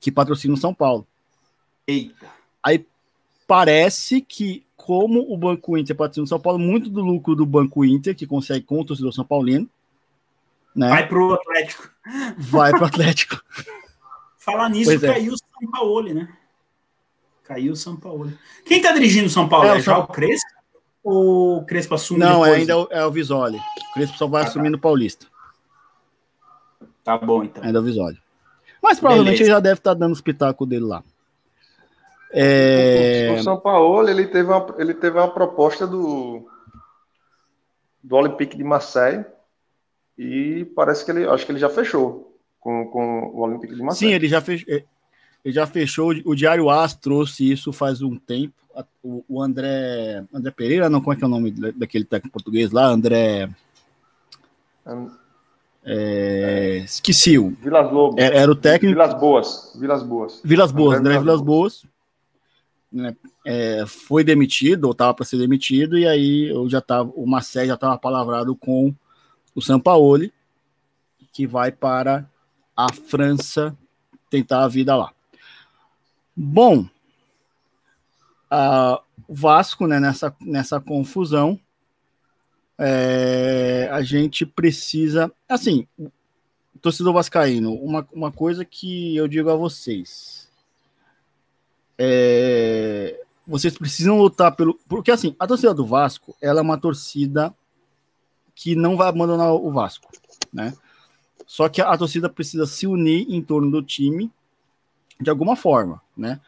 que 0.00 0.12
patrocina 0.12 0.54
o 0.54 0.58
São 0.58 0.72
Paulo. 0.72 1.04
Eita. 1.86 2.26
Aí 2.62 2.86
parece 3.46 4.20
que, 4.20 4.64
como 4.76 5.20
o 5.32 5.36
Banco 5.36 5.76
Inter 5.76 5.96
patrocina 5.96 6.24
o 6.24 6.28
São 6.28 6.38
Paulo, 6.38 6.60
muito 6.60 6.88
do 6.88 7.00
lucro 7.00 7.34
do 7.34 7.44
Banco 7.44 7.84
Inter, 7.84 8.14
que 8.14 8.26
consegue 8.26 8.64
com 8.64 8.80
o 8.80 8.84
torcedor 8.84 9.12
São 9.12 9.24
Paulino, 9.24 9.68
né? 10.74 10.88
Vai 10.88 11.08
pro 11.08 11.34
Atlético. 11.34 11.90
Vai 12.38 12.70
pro 12.70 12.84
Atlético. 12.84 13.42
Falar 14.44 14.68
nisso, 14.68 14.90
pois 14.90 15.02
é. 15.02 15.12
caiu 15.14 15.32
é. 15.32 15.34
o 15.34 15.38
São 15.38 15.70
Paulo, 15.70 16.14
né? 16.14 16.28
Caiu 17.44 17.72
o 17.72 17.76
São 17.76 17.96
Paulo. 17.96 18.30
Quem 18.64 18.82
tá 18.82 18.92
dirigindo 18.92 19.26
o 19.26 19.30
São 19.30 19.48
Paulo? 19.48 19.66
É, 19.66 19.70
é 19.70 19.76
o 19.76 19.80
já 19.80 19.98
o 19.98 20.06
Crespo? 20.06 20.54
ou 21.02 21.58
o 21.58 21.64
Crespo 21.64 21.94
assume 21.94 22.20
Não, 22.20 22.42
depois? 22.42 22.60
ainda 22.60 22.72
é 22.72 22.76
o, 22.76 22.88
é 22.90 23.06
o 23.06 23.10
Visoli. 23.10 23.58
O 23.58 23.94
Crespo 23.94 24.18
só 24.18 24.26
vai 24.26 24.42
ah, 24.42 24.50
tá. 24.50 24.62
no 24.62 24.78
Paulista. 24.78 25.26
Tá 27.02 27.16
bom, 27.16 27.42
então. 27.42 27.62
Ainda 27.64 27.78
é 27.78 27.80
o 27.80 27.84
Visoli. 27.84 28.18
Mas 28.82 29.00
provavelmente 29.00 29.38
Beleza. 29.38 29.44
ele 29.44 29.50
já 29.50 29.60
deve 29.60 29.78
estar 29.80 29.90
tá 29.94 29.98
dando 29.98 30.10
o 30.10 30.14
espetáculo 30.14 30.68
dele 30.68 30.84
lá. 30.84 31.02
É... 32.30 33.34
O 33.38 33.42
São 33.42 33.58
Paulo, 33.58 34.08
ele 34.08 34.26
teve 34.26 34.50
uma, 34.50 34.74
ele 34.78 34.92
teve 34.92 35.18
uma 35.18 35.28
proposta 35.28 35.86
do, 35.86 36.46
do 38.02 38.16
Olympique 38.16 38.56
de 38.56 38.64
Marseille 38.64 39.24
e 40.18 40.66
parece 40.76 41.04
que 41.04 41.10
ele, 41.10 41.26
acho 41.26 41.46
que 41.46 41.52
ele 41.52 41.58
já 41.58 41.70
fechou 41.70 42.33
com, 42.64 42.86
com 42.86 43.20
o 43.26 43.40
Olympique 43.42 43.74
de 43.74 43.82
Marseille. 43.82 44.12
Sim, 44.12 44.16
ele 44.16 44.26
já 44.26 44.40
fechou, 44.40 44.66
ele 44.72 45.54
já 45.54 45.66
fechou, 45.66 46.14
o 46.24 46.34
Diário 46.34 46.70
As 46.70 46.94
trouxe 46.94 47.52
isso 47.52 47.72
faz 47.72 48.00
um 48.00 48.16
tempo, 48.16 48.54
o, 49.02 49.42
André. 49.42 50.24
André 50.32 50.50
Pereira, 50.50 50.88
não, 50.88 51.00
como 51.00 51.12
é 51.12 51.16
que 51.16 51.22
é 51.22 51.26
o 51.26 51.30
nome 51.30 51.50
daquele 51.50 52.04
técnico 52.04 52.32
português 52.32 52.72
lá? 52.72 52.86
André. 52.86 53.50
É, 55.84 56.78
esqueci 56.78 57.38
o. 57.38 57.50
Vilas 57.50 57.92
Lobos. 57.92 58.16
Era, 58.18 58.34
era, 58.34 58.50
o 58.50 58.56
técnico. 58.56 58.94
Vilas 58.94 59.14
Boas. 59.14 59.76
Vilas 59.78 60.02
Boas. 60.02 60.40
Vilas 60.42 60.72
Boas, 60.72 60.98
André, 60.98 61.12
André 61.12 61.20
Vilas, 61.22 61.40
Boas. 61.42 61.86
Né, 62.90 63.14
é, 63.44 63.84
foi 63.86 64.24
demitido, 64.24 64.86
ou 64.86 64.92
estava 64.92 65.12
para 65.12 65.26
ser 65.26 65.36
demitido, 65.36 65.98
e 65.98 66.06
aí 66.06 66.48
eu 66.48 66.68
já 66.70 66.80
tava, 66.80 67.12
o 67.14 67.26
Marcelo 67.26 67.66
já 67.66 67.74
estava 67.74 67.98
palavrado 67.98 68.56
com 68.56 68.94
o 69.54 69.60
Sampaoli, 69.60 70.32
que 71.32 71.46
vai 71.46 71.70
para 71.70 72.26
a 72.76 72.92
França 72.92 73.76
tentar 74.30 74.64
a 74.64 74.68
vida 74.68 74.96
lá. 74.96 75.12
Bom, 76.36 76.88
uh, 78.50 78.98
o 79.28 79.34
Vasco, 79.34 79.86
né, 79.86 80.00
nessa, 80.00 80.34
nessa 80.40 80.80
confusão, 80.80 81.58
é, 82.78 83.88
a 83.90 84.02
gente 84.02 84.44
precisa. 84.44 85.32
Assim, 85.48 85.86
torcedor 86.80 87.14
Vascaíno, 87.14 87.74
uma, 87.74 88.06
uma 88.12 88.32
coisa 88.32 88.64
que 88.64 89.16
eu 89.16 89.28
digo 89.28 89.50
a 89.50 89.56
vocês. 89.56 90.48
É, 91.96 93.20
vocês 93.46 93.76
precisam 93.78 94.18
lutar 94.18 94.54
pelo. 94.56 94.74
Porque 94.88 95.10
assim, 95.10 95.36
a 95.38 95.46
torcida 95.46 95.72
do 95.72 95.86
Vasco 95.86 96.36
ela 96.42 96.60
é 96.60 96.62
uma 96.62 96.78
torcida 96.78 97.54
que 98.54 98.74
não 98.74 98.96
vai 98.96 99.08
abandonar 99.08 99.52
o 99.52 99.70
Vasco, 99.70 100.08
né? 100.52 100.74
Só 101.46 101.68
que 101.68 101.80
a, 101.80 101.96
torcida 101.96 102.28
precisa 102.28 102.66
se 102.66 102.86
unir 102.86 103.26
em 103.28 103.42
torno 103.42 103.70
do 103.70 103.82
time 103.82 104.30
de 105.20 105.30
alguma 105.30 105.56
forma, 105.56 106.00
né? 106.16 106.40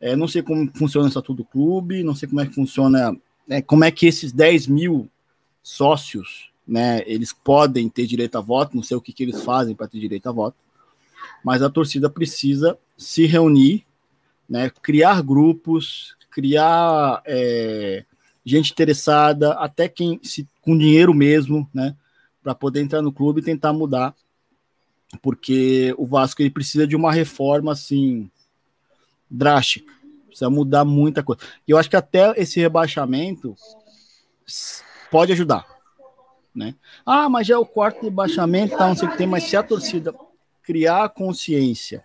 É, 0.00 0.14
não 0.14 0.28
sei 0.28 0.42
como 0.42 0.70
funciona 0.74 1.06
o 1.06 1.08
Estatuto 1.08 1.42
do 1.42 1.44
Clube, 1.44 2.02
não 2.02 2.14
sei 2.14 2.28
como 2.28 2.40
é 2.40 2.46
que 2.46 2.54
funciona, 2.54 3.16
é, 3.48 3.62
como 3.62 3.84
é 3.84 3.90
que 3.90 4.06
esses 4.06 4.32
10 4.32 4.66
mil 4.66 5.08
sócios 5.62 6.52
né? 6.66 7.02
Eles 7.06 7.32
podem 7.32 7.88
ter 7.88 8.06
direito 8.06 8.36
a 8.38 8.40
voto, 8.40 8.76
não 8.76 8.82
sei 8.82 8.96
o 8.96 9.00
que, 9.00 9.12
que 9.12 9.22
eles 9.22 9.42
fazem 9.42 9.74
para 9.74 9.86
ter 9.86 10.00
direito 10.00 10.28
a 10.28 10.32
voto, 10.32 10.56
mas 11.44 11.62
a 11.62 11.70
torcida 11.70 12.08
precisa 12.08 12.78
se 12.96 13.26
reunir, 13.26 13.84
né? 14.48 14.70
Criar 14.82 15.22
grupos, 15.22 16.16
criar 16.30 17.22
é, 17.26 18.04
gente 18.44 18.72
interessada, 18.72 19.52
até 19.52 19.88
quem 19.88 20.18
se, 20.22 20.48
com 20.62 20.76
dinheiro 20.76 21.12
mesmo, 21.12 21.68
né? 21.72 21.94
Para 22.42 22.54
poder 22.54 22.80
entrar 22.80 23.02
no 23.02 23.12
clube 23.12 23.40
e 23.40 23.44
tentar 23.44 23.72
mudar, 23.72 24.14
porque 25.22 25.94
o 25.98 26.06
Vasco 26.06 26.42
ele 26.42 26.50
precisa 26.50 26.86
de 26.86 26.96
uma 26.96 27.12
reforma 27.12 27.72
assim 27.72 28.30
drástica, 29.30 29.92
precisa 30.26 30.50
mudar 30.50 30.84
muita 30.84 31.22
coisa. 31.22 31.40
E 31.66 31.70
eu 31.70 31.78
acho 31.78 31.90
que 31.90 31.96
até 31.96 32.32
esse 32.36 32.60
rebaixamento 32.60 33.54
pode 35.10 35.32
ajudar 35.32 35.74
né? 36.54 36.74
Ah, 37.04 37.28
mas 37.28 37.46
já 37.46 37.54
é 37.54 37.58
o 37.58 37.66
quarto 37.66 38.02
rebaixamento, 38.02 38.76
tá, 38.76 38.86
não 38.86 38.94
sei 38.94 39.08
o 39.08 39.10
que 39.10 39.18
tem, 39.18 39.26
mas 39.26 39.44
se 39.44 39.56
a 39.56 39.62
torcida 39.62 40.14
criar 40.62 41.04
a 41.04 41.08
consciência 41.08 42.04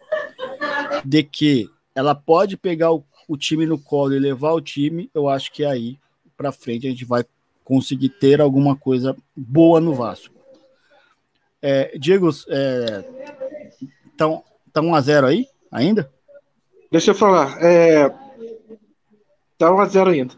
de 1.06 1.24
que 1.24 1.70
ela 1.94 2.16
pode 2.16 2.58
pegar 2.58 2.92
o, 2.92 3.04
o 3.28 3.38
time 3.38 3.66
no 3.66 3.78
colo 3.78 4.16
e 4.16 4.20
levar 4.20 4.54
o 4.54 4.62
time, 4.62 5.10
eu 5.14 5.30
acho 5.30 5.52
que 5.52 5.64
aí 5.64 6.00
para 6.36 6.52
frente 6.52 6.88
a 6.88 6.90
gente 6.90 7.06
vai 7.06 7.24
conseguir 7.64 8.10
ter 8.10 8.42
alguma 8.42 8.76
coisa 8.76 9.16
boa 9.36 9.80
no 9.80 9.94
Vasco. 9.94 10.34
É, 11.62 11.98
Diego, 11.98 12.30
é, 12.48 13.02
tá, 14.18 14.26
tá 14.72 14.82
1 14.82 14.96
a 14.96 15.02
0 15.02 15.28
aí 15.28 15.48
ainda? 15.72 16.12
Deixa 16.92 17.12
eu 17.12 17.16
falar. 17.16 17.62
É, 17.64 18.10
tá 19.58 19.74
1 19.74 19.80
a 19.80 19.86
0 19.86 20.10
ainda. 20.10 20.34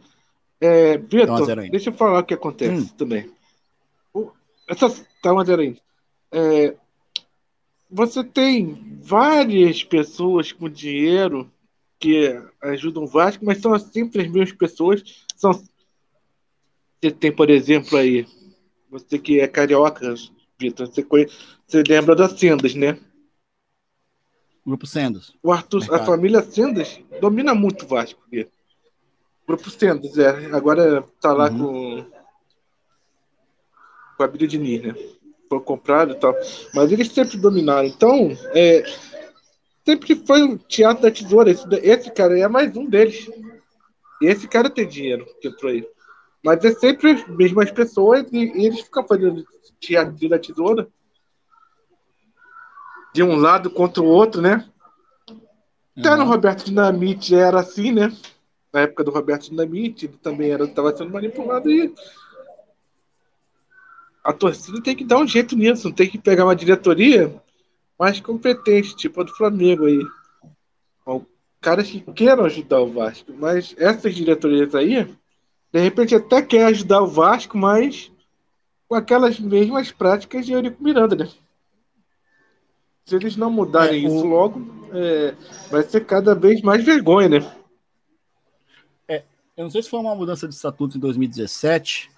É, 0.60 0.98
Vitor, 0.98 1.46
tá 1.48 1.56
deixa 1.56 1.90
eu 1.90 1.94
falar 1.94 2.20
o 2.20 2.24
que 2.24 2.34
acontece 2.34 2.92
hum. 2.92 2.96
também 2.98 3.32
essa 4.72 5.06
tá 5.22 5.34
uma 5.34 5.44
ainda. 5.44 5.80
É, 6.32 6.76
você 7.90 8.24
tem 8.24 8.98
várias 9.02 9.84
pessoas 9.84 10.54
com 10.54 10.70
dinheiro 10.70 11.52
que 12.00 12.42
ajudam 12.62 13.04
o 13.04 13.08
Vasco, 13.08 13.46
mas 13.46 13.60
são 13.60 13.78
sempre 13.78 14.22
as 14.22 14.32
mesmas 14.32 14.54
pessoas. 14.54 15.04
São, 15.36 15.52
você 15.52 17.12
tem, 17.12 17.32
por 17.32 17.50
exemplo, 17.50 17.98
aí, 17.98 18.26
você 18.90 19.20
que 19.20 19.42
é 19.42 19.48
carioca, 19.48 20.16
Vitor, 20.62 20.88
você, 20.88 21.04
conhece, 21.04 21.36
você 21.68 21.84
lembra 21.88 22.16
da 22.16 22.30
Sendas, 22.30 22.76
né? 22.76 23.00
Grupo 24.66 24.86
Sendas. 24.86 25.34
O 25.42 25.52
Arthur, 25.52 25.94
a 25.94 26.06
família 26.06 26.44
Sendas 26.44 27.00
domina 27.20 27.56
muito 27.56 27.86
o 27.86 27.88
Vasco. 27.88 28.22
Vitor. 28.30 28.54
Grupo 29.48 29.70
Sendas, 29.72 30.18
é. 30.18 30.30
Agora 30.54 31.04
tá 31.20 31.34
lá 31.34 31.50
uhum. 31.50 32.06
com 32.06 32.22
com 34.22 34.24
a 34.24 34.28
Bíblia 34.28 34.48
de 34.48 34.60
Nir, 34.60 34.88
né? 34.88 34.96
Foi 35.50 35.60
comprado 35.62 36.14
e 36.14 36.16
tal. 36.16 36.36
Mas 36.76 36.92
eles 36.92 37.08
sempre 37.12 37.38
dominaram. 37.38 37.88
Então, 37.88 38.32
é, 38.54 38.84
sempre 39.84 40.16
foi 40.16 40.44
o 40.44 40.60
teatro 40.60 41.02
da 41.02 41.12
tesoura. 41.12 41.50
Esse, 41.50 41.68
esse 41.82 42.12
cara 42.12 42.38
é 42.40 42.48
mais 42.48 42.78
um 42.78 42.86
deles. 42.86 43.28
E 44.22 44.28
esse 44.28 44.48
cara 44.48 44.70
tem 44.70 44.88
dinheiro 44.88 45.26
que 45.42 45.48
entrou 45.48 45.72
aí. 45.72 45.86
Mas 46.44 46.64
é 46.66 46.72
sempre 46.72 47.12
as 47.12 47.28
mesmas 47.28 47.72
pessoas 47.72 48.26
e, 48.32 48.38
e 48.38 48.66
eles 48.66 48.82
ficam 48.82 49.06
fazendo 49.08 49.46
teatro 49.80 50.30
da 50.30 50.40
tesoura 50.40 50.88
de 53.14 53.22
um 53.24 53.36
lado 53.36 53.70
contra 53.70 54.02
o 54.02 54.08
outro, 54.08 54.42
né? 54.42 54.68
Até 55.98 56.16
no 56.16 56.24
Roberto 56.24 56.66
Dinamite 56.66 57.36
era 57.36 57.60
assim, 57.60 57.92
né? 57.92 58.16
Na 58.72 58.82
época 58.82 59.04
do 59.04 59.12
Roberto 59.12 59.50
Dinamite, 59.50 60.06
ele 60.06 60.18
também 60.18 60.52
estava 60.52 60.96
sendo 60.96 61.12
manipulado 61.12 61.70
e 61.70 61.94
a 64.24 64.32
torcida 64.32 64.82
tem 64.82 64.96
que 64.96 65.04
dar 65.04 65.18
um 65.18 65.28
jeito 65.28 65.56
nisso, 65.56 65.92
tem 65.92 66.10
que 66.10 66.18
pegar 66.18 66.46
uma 66.46 66.56
diretoria 66.56 67.36
mais 68.00 68.20
competente, 68.20 68.96
tipo 68.96 69.22
a 69.22 69.24
do 69.24 69.36
Flamengo 69.36 69.86
aí. 69.86 70.00
Caras 71.60 71.88
que 71.88 72.02
queiram 72.14 72.46
ajudar 72.46 72.82
o 72.82 72.92
Vasco, 72.92 73.32
mas 73.38 73.76
essas 73.78 74.16
diretorias 74.16 74.74
aí, 74.74 75.08
de 75.72 75.80
repente 75.80 76.14
até 76.14 76.42
quer 76.42 76.66
ajudar 76.66 77.02
o 77.02 77.08
Vasco, 77.08 77.58
mas 77.58 78.12
com 78.88 78.96
aquelas 78.96 79.40
mesmas 79.40 79.92
práticas 79.92 80.46
de 80.46 80.52
Eurico 80.52 80.84
Miranda, 80.84 81.16
né? 81.16 81.30
Se 83.06 83.16
eles 83.16 83.36
não 83.36 83.50
mudarem 83.50 84.06
é, 84.06 84.10
o... 84.10 84.16
isso 84.16 84.26
logo, 84.26 84.90
é, 84.94 85.34
vai 85.70 85.84
ser 85.84 86.06
cada 86.06 86.36
vez 86.36 86.62
mais 86.62 86.84
vergonha, 86.84 87.30
né? 87.30 87.56
É, 89.08 89.24
eu 89.56 89.64
não 89.64 89.72
sei 89.72 89.82
se 89.82 89.90
foi 89.90 90.00
uma 90.00 90.16
mudança 90.16 90.48
de 90.48 90.54
estatuto 90.54 90.98
em 90.98 91.00
2017, 91.00 92.12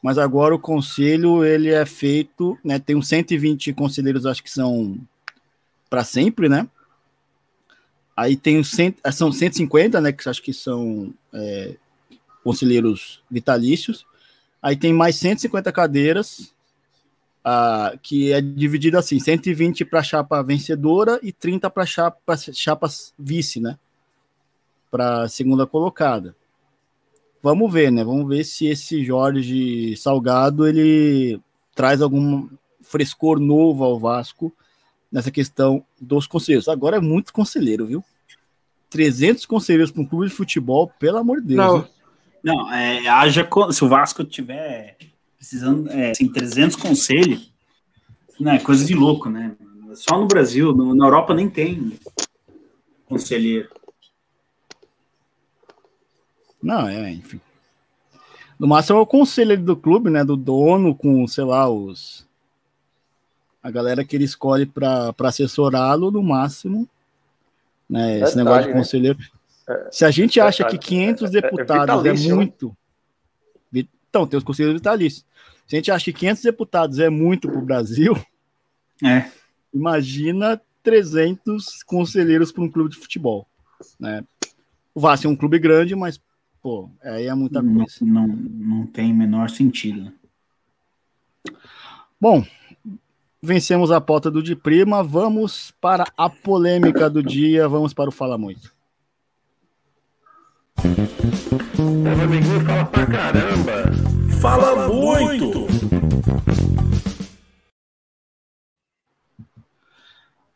mas 0.00 0.18
agora 0.18 0.54
o 0.54 0.58
conselho 0.58 1.44
ele 1.44 1.70
é 1.70 1.84
feito, 1.84 2.56
né? 2.64 2.78
Tem 2.78 2.96
uns 2.96 3.08
120 3.08 3.72
conselheiros, 3.72 4.24
acho 4.24 4.42
que 4.42 4.50
são 4.50 4.98
para 5.90 6.04
sempre, 6.04 6.48
né? 6.48 6.68
Aí 8.16 8.36
tem 8.36 8.58
os 8.58 8.70
cent, 8.70 8.96
são 9.12 9.32
150, 9.32 10.00
né? 10.00 10.12
Que 10.12 10.28
acho 10.28 10.42
que 10.42 10.52
são 10.52 11.12
é, 11.32 11.76
conselheiros 12.42 13.22
vitalícios. 13.30 14.06
Aí 14.60 14.76
tem 14.76 14.92
mais 14.92 15.16
150 15.16 15.72
cadeiras, 15.72 16.54
ah, 17.44 17.94
que 18.02 18.32
é 18.32 18.40
dividido 18.40 18.98
assim: 18.98 19.18
120 19.18 19.84
para 19.84 20.02
chapa 20.02 20.42
vencedora 20.42 21.18
e 21.22 21.32
30 21.32 21.68
para 21.70 21.86
chapa, 21.86 22.36
chapas 22.36 23.12
vice, 23.18 23.60
né? 23.60 23.78
Para 24.90 25.28
segunda 25.28 25.66
colocada. 25.66 26.36
Vamos 27.42 27.72
ver, 27.72 27.90
né? 27.90 28.04
Vamos 28.04 28.28
ver 28.28 28.44
se 28.44 28.66
esse 28.66 29.04
Jorge 29.04 29.96
Salgado 29.96 30.66
ele 30.66 31.40
traz 31.74 32.00
algum 32.00 32.48
frescor 32.80 33.40
novo 33.40 33.82
ao 33.82 33.98
Vasco 33.98 34.54
nessa 35.10 35.30
questão 35.30 35.84
dos 36.00 36.26
conselheiros. 36.26 36.68
Agora 36.68 36.98
é 36.98 37.00
muito 37.00 37.32
conselheiro, 37.32 37.86
viu? 37.86 38.04
300 38.90 39.44
conselheiros 39.46 39.90
para 39.90 40.02
um 40.02 40.06
clube 40.06 40.28
de 40.28 40.34
futebol, 40.34 40.92
pelo 40.98 41.18
amor 41.18 41.40
de 41.40 41.48
Deus. 41.48 41.58
Não, 41.58 41.78
né? 41.78 41.88
Não 42.42 42.72
é, 42.72 43.06
haja, 43.06 43.48
se 43.70 43.84
o 43.84 43.88
Vasco 43.88 44.24
tiver 44.24 44.96
precisando, 45.36 45.90
é, 45.90 46.10
assim, 46.12 46.30
300 46.30 46.76
conselhos, 46.76 47.52
né, 48.38 48.58
coisa 48.58 48.84
de 48.84 48.94
louco, 48.94 49.28
né? 49.28 49.56
Só 49.94 50.18
no 50.18 50.26
Brasil, 50.26 50.72
no, 50.72 50.94
na 50.94 51.06
Europa 51.06 51.34
nem 51.34 51.48
tem 51.48 51.98
conselheiro. 53.06 53.68
Não, 56.62 56.88
é, 56.88 57.10
enfim. 57.10 57.40
No 58.58 58.68
máximo 58.68 58.98
é 58.98 59.02
o 59.02 59.06
conselho 59.06 59.60
do 59.60 59.76
clube, 59.76 60.08
né? 60.08 60.24
Do 60.24 60.36
dono, 60.36 60.94
com, 60.94 61.26
sei 61.26 61.44
lá, 61.44 61.68
os. 61.68 62.26
A 63.60 63.70
galera 63.70 64.04
que 64.04 64.14
ele 64.16 64.24
escolhe 64.24 64.64
para 64.64 65.12
assessorá-lo, 65.24 66.10
no 66.10 66.22
máximo. 66.22 66.88
Né, 67.90 68.20
esse 68.20 68.36
negócio 68.36 68.62
de 68.62 68.68
né? 68.68 68.74
conselheiro. 68.74 69.18
Né? 69.18 69.26
Se 69.90 70.04
a 70.04 70.10
gente 70.10 70.40
acha 70.40 70.64
que 70.64 70.78
500 70.78 71.22
é, 71.22 71.38
é 71.38 71.40
deputados 71.40 72.04
é, 72.04 72.08
é 72.08 72.34
muito. 72.34 72.76
Então, 73.72 74.26
tem 74.26 74.36
os 74.36 74.44
conselheiros 74.44 74.80
vitalícios. 74.80 75.24
Se 75.66 75.74
a 75.74 75.78
gente 75.78 75.90
acha 75.90 76.04
que 76.04 76.12
500 76.12 76.42
deputados 76.42 76.98
é 76.98 77.08
muito 77.08 77.48
para 77.48 77.58
o 77.58 77.64
Brasil, 77.64 78.14
é. 79.02 79.24
imagina 79.72 80.60
300 80.82 81.82
conselheiros 81.84 82.52
para 82.52 82.62
um 82.62 82.70
clube 82.70 82.90
de 82.90 82.98
futebol. 82.98 83.46
Né? 83.98 84.22
O 84.94 85.00
Vasco 85.00 85.26
é 85.26 85.30
um 85.30 85.36
clube 85.36 85.58
grande, 85.58 85.94
mas 85.94 86.20
Pô, 86.62 86.88
aí 87.02 87.26
é 87.26 87.34
muita 87.34 87.60
coisa. 87.60 87.96
Não, 88.00 88.26
não, 88.26 88.36
não 88.36 88.86
tem 88.86 89.12
menor 89.12 89.50
sentido. 89.50 90.12
Bom, 92.20 92.46
vencemos 93.42 93.90
a 93.90 94.00
pauta 94.00 94.30
do 94.30 94.40
de 94.40 94.54
prima. 94.54 95.02
Vamos 95.02 95.74
para 95.80 96.06
a 96.16 96.30
polêmica 96.30 97.10
do 97.10 97.20
dia. 97.20 97.68
Vamos 97.68 97.92
para 97.92 98.08
o 98.08 98.12
Fala 98.12 98.38
Muito. 98.38 98.72
Meu 100.82 102.24
amiguinho 102.24 102.60
fala 102.64 102.84
pra 102.86 103.06
caramba. 103.06 103.72
Fala 104.40 104.88
muito. 104.88 105.66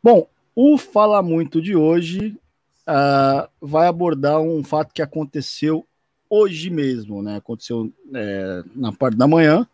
Bom, 0.03 0.27
o 0.53 0.77
Fala 0.77 1.21
Muito 1.21 1.61
de 1.61 1.77
hoje 1.77 2.37
uh, 2.85 3.49
vai 3.61 3.87
abordar 3.87 4.41
um 4.41 4.61
fato 4.65 4.93
que 4.93 5.01
aconteceu 5.01 5.87
hoje 6.29 6.69
mesmo, 6.69 7.23
né? 7.23 7.37
Aconteceu 7.37 7.89
é, 8.13 8.63
na 8.75 8.91
parte 8.91 9.15
da 9.15 9.27
manhã, 9.27 9.65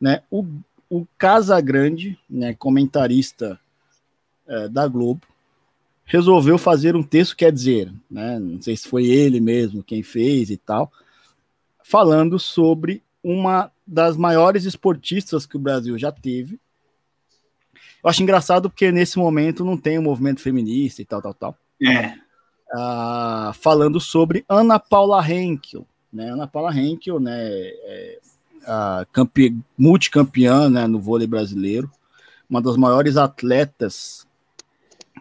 né? 0.00 0.22
O, 0.30 0.46
o 0.88 1.04
Casagrande, 1.18 2.16
né? 2.30 2.54
Comentarista 2.54 3.58
é, 4.46 4.68
da 4.68 4.86
Globo, 4.86 5.26
resolveu 6.06 6.56
fazer 6.56 6.94
um 6.94 7.02
texto, 7.02 7.36
quer 7.36 7.52
dizer, 7.52 7.92
né? 8.08 8.38
Não 8.38 8.62
sei 8.62 8.76
se 8.76 8.88
foi 8.88 9.06
ele 9.06 9.40
mesmo 9.40 9.82
quem 9.82 10.02
fez 10.02 10.50
e 10.50 10.56
tal, 10.56 10.90
falando 11.82 12.38
sobre 12.38 13.02
uma 13.22 13.70
das 13.84 14.16
maiores 14.16 14.64
esportistas 14.64 15.44
que 15.44 15.56
o 15.56 15.60
Brasil 15.60 15.98
já 15.98 16.12
teve. 16.12 16.60
Eu 18.02 18.08
acho 18.08 18.22
engraçado 18.22 18.70
porque 18.70 18.92
nesse 18.92 19.18
momento 19.18 19.64
não 19.64 19.76
tem 19.76 19.98
o 19.98 20.00
um 20.00 20.04
movimento 20.04 20.40
feminista 20.40 21.02
e 21.02 21.04
tal, 21.04 21.20
tal, 21.20 21.34
tal. 21.34 21.58
É. 21.82 22.14
Uh, 22.72 23.52
falando 23.54 24.00
sobre 24.00 24.44
Ana 24.48 24.78
Paula 24.78 25.20
Henkel, 25.28 25.84
né? 26.12 26.30
Ana 26.30 26.46
Paula 26.46 26.72
Henkel, 26.72 27.18
né? 27.18 27.36
É, 27.36 28.18
campe, 29.12 29.56
multicampeã 29.78 30.68
né, 30.68 30.86
no 30.86 31.00
vôlei 31.00 31.26
brasileiro, 31.26 31.90
uma 32.48 32.60
das 32.60 32.76
maiores 32.76 33.16
atletas 33.16 34.25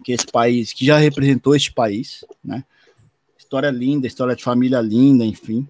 que 0.03 0.11
esse 0.11 0.27
país, 0.27 0.73
que 0.73 0.85
já 0.85 0.97
representou 0.97 1.55
este 1.55 1.71
país, 1.71 2.25
né? 2.43 2.63
História 3.37 3.69
linda, 3.69 4.07
história 4.07 4.35
de 4.35 4.43
família 4.43 4.81
linda, 4.81 5.23
enfim. 5.23 5.67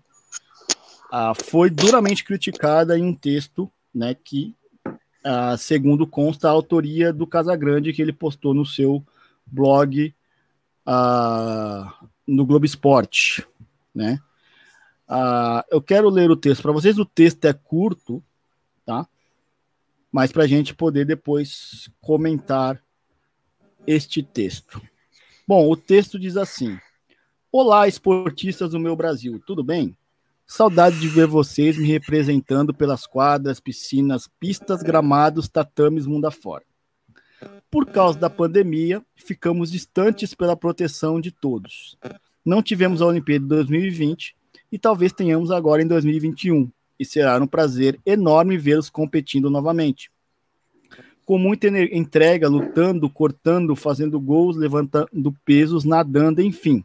Ah, 1.12 1.34
foi 1.36 1.70
duramente 1.70 2.24
criticada 2.24 2.98
em 2.98 3.04
um 3.04 3.14
texto, 3.14 3.72
né, 3.94 4.14
que, 4.14 4.54
ah, 5.24 5.56
segundo 5.58 6.06
consta, 6.06 6.48
a 6.48 6.52
autoria 6.52 7.14
do 7.14 7.28
Casagrande, 7.28 7.94
que 7.94 8.02
ele 8.02 8.14
postou 8.14 8.54
no 8.54 8.66
seu 8.66 9.04
blog 9.46 10.14
ah, 10.86 11.94
no 12.28 12.46
Globo 12.46 12.66
Esporte, 12.66 13.46
né? 13.94 14.20
Uh, 15.08 15.62
eu 15.70 15.82
quero 15.82 16.10
ler 16.10 16.32
o 16.32 16.36
texto 16.36 16.62
para 16.62 16.72
vocês. 16.72 16.98
O 16.98 17.06
texto 17.06 17.46
é 17.46 17.54
curto, 17.54 18.24
tá? 18.86 19.08
Mas 20.12 20.32
para 20.32 20.44
a 20.44 20.48
gente 20.48 20.74
poder 20.74 21.06
depois 21.06 21.90
comentar 22.02 22.82
este 23.88 24.22
texto. 24.24 24.82
Bom, 25.48 25.70
o 25.70 25.78
texto 25.78 26.20
diz 26.20 26.38
assim: 26.38 26.78
Olá, 27.52 27.88
esportistas 27.88 28.72
do 28.72 28.80
meu 28.80 28.96
Brasil, 28.96 29.42
tudo 29.46 29.64
bem? 29.64 29.96
Saudade 30.48 31.00
de 31.00 31.08
ver 31.08 31.26
vocês 31.26 31.78
me 31.78 31.88
representando 31.88 32.74
pelas 32.74 33.08
quadras, 33.08 33.60
piscinas, 33.60 34.30
pistas, 34.40 34.84
gramados, 34.84 35.50
tatames, 35.50 36.06
mundo 36.06 36.26
afora. 36.26 36.64
Por 37.70 37.88
causa 37.88 38.20
da 38.20 38.30
pandemia, 38.30 39.04
ficamos 39.16 39.72
distantes 39.72 40.34
pela 40.34 40.56
proteção 40.56 41.20
de 41.20 41.32
todos. 41.32 41.98
Não 42.46 42.62
tivemos 42.62 43.02
a 43.02 43.08
Olimpíada 43.08 43.44
de 43.44 43.50
2020 43.50 44.36
e 44.72 44.78
talvez 44.78 45.12
tenhamos 45.12 45.52
agora 45.52 45.82
em 45.82 45.88
2021, 45.88 46.72
e 47.00 47.06
será 47.06 47.42
um 47.42 47.48
prazer 47.48 48.00
enorme 48.06 48.58
vê-los 48.58 48.90
competindo 48.90 49.50
novamente. 49.50 50.12
Com 51.26 51.38
muita 51.38 51.68
entrega, 51.68 52.48
lutando, 52.48 53.10
cortando, 53.10 53.76
fazendo 53.76 54.20
gols, 54.20 54.56
levantando 54.56 55.36
pesos, 55.44 55.84
nadando, 55.84 56.42
enfim. 56.42 56.84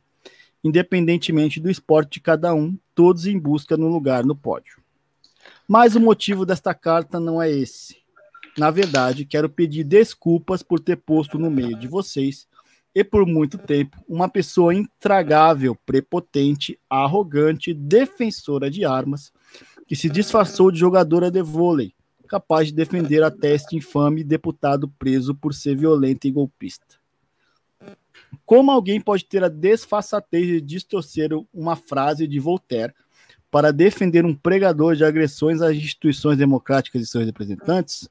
Independentemente 0.65 1.61
do 1.61 1.71
esporte 1.71 2.15
de 2.15 2.21
cada 2.21 2.55
um, 2.55 2.77
todos 2.95 3.27
em 3.27 3.39
busca 3.39 3.77
no 3.77 3.89
lugar 3.89 4.25
no 4.25 4.35
pódio. 4.35 4.81
Mas 5.69 5.95
o 5.95 6.01
motivo 6.01 6.45
desta 6.45 6.75
carta 6.75 7.21
não 7.21 7.41
é 7.41 7.51
esse. 7.51 7.97
Na 8.59 8.71
verdade, 8.71 9.25
quero 9.25 9.49
pedir 9.49 9.85
desculpas 9.85 10.63
por 10.63 10.81
ter 10.81 10.97
posto 10.97 11.39
no 11.39 11.51
meio 11.51 11.79
de 11.79 11.87
vocês 11.87 12.49
e 12.95 13.05
por 13.05 13.25
muito 13.27 13.57
tempo 13.57 13.97
uma 14.09 14.29
pessoa 14.29 14.75
intragável, 14.75 15.77
prepotente, 15.87 16.79
arrogante, 16.89 17.73
defensora 17.73 18.71
de 18.71 18.85
armas, 18.85 19.33
que 19.87 19.95
se 19.95 20.09
disfarçou 20.09 20.71
de 20.71 20.79
jogadora 20.79 21.31
de 21.31 21.43
vôlei, 21.43 21.95
capaz 22.31 22.69
de 22.69 22.75
defender 22.75 23.25
até 23.25 23.53
este 23.57 23.77
infame 23.77 24.23
deputado 24.23 24.87
preso 24.87 25.35
por 25.35 25.53
ser 25.53 25.75
violento 25.75 26.29
e 26.29 26.31
golpista. 26.31 26.95
Como 28.47 28.71
alguém 28.71 29.01
pode 29.01 29.25
ter 29.25 29.43
a 29.43 29.49
desfaçatez 29.49 30.47
de 30.47 30.61
distorcer 30.61 31.31
uma 31.53 31.75
frase 31.75 32.29
de 32.29 32.39
Voltaire 32.39 32.95
para 33.51 33.73
defender 33.73 34.25
um 34.25 34.33
pregador 34.33 34.95
de 34.95 35.05
agressões 35.05 35.61
às 35.61 35.75
instituições 35.75 36.39
democráticas 36.39 37.03
e 37.03 37.07
seus 37.07 37.27
representantes? 37.27 38.09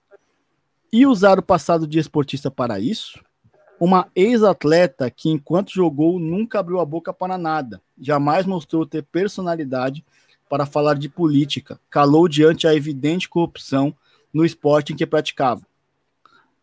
E 0.91 1.05
usar 1.05 1.39
o 1.39 1.43
passado 1.43 1.87
de 1.87 1.97
esportista 1.97 2.51
para 2.51 2.77
isso? 2.77 3.23
Uma 3.79 4.09
ex-atleta 4.13 5.09
que, 5.09 5.29
enquanto 5.29 5.71
jogou, 5.71 6.19
nunca 6.19 6.59
abriu 6.59 6.81
a 6.81 6.85
boca 6.85 7.13
para 7.13 7.37
nada, 7.37 7.81
jamais 7.97 8.45
mostrou 8.45 8.85
ter 8.85 9.03
personalidade 9.03 10.03
para 10.49 10.65
falar 10.65 10.95
de 10.95 11.07
política, 11.07 11.79
calou 11.89 12.27
diante 12.27 12.67
a 12.67 12.75
evidente 12.75 13.29
corrupção 13.29 13.95
no 14.33 14.45
esporte 14.45 14.93
em 14.93 14.95
que 14.95 15.05
praticava. 15.05 15.61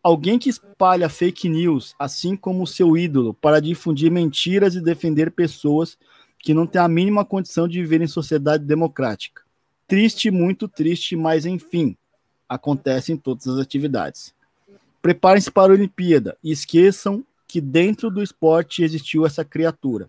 Alguém 0.02 0.38
que 0.38 0.48
espalha 0.48 1.08
fake 1.08 1.48
news, 1.48 1.94
assim 1.98 2.36
como 2.36 2.66
seu 2.66 2.96
ídolo, 2.96 3.34
para 3.34 3.60
difundir 3.60 4.10
mentiras 4.10 4.76
e 4.76 4.80
defender 4.80 5.32
pessoas 5.32 5.98
que 6.38 6.54
não 6.54 6.66
têm 6.66 6.80
a 6.80 6.86
mínima 6.86 7.24
condição 7.24 7.66
de 7.66 7.80
viver 7.80 8.00
em 8.00 8.06
sociedade 8.06 8.64
democrática. 8.64 9.42
Triste, 9.88 10.30
muito 10.30 10.68
triste, 10.68 11.16
mas 11.16 11.44
enfim, 11.44 11.96
acontece 12.48 13.12
em 13.12 13.16
todas 13.16 13.48
as 13.48 13.58
atividades. 13.58 14.32
Preparem-se 15.02 15.50
para 15.50 15.72
a 15.72 15.76
Olimpíada 15.76 16.36
e 16.42 16.52
esqueçam 16.52 17.24
que 17.46 17.60
dentro 17.60 18.10
do 18.10 18.22
esporte 18.22 18.82
existiu 18.82 19.26
essa 19.26 19.44
criatura. 19.44 20.08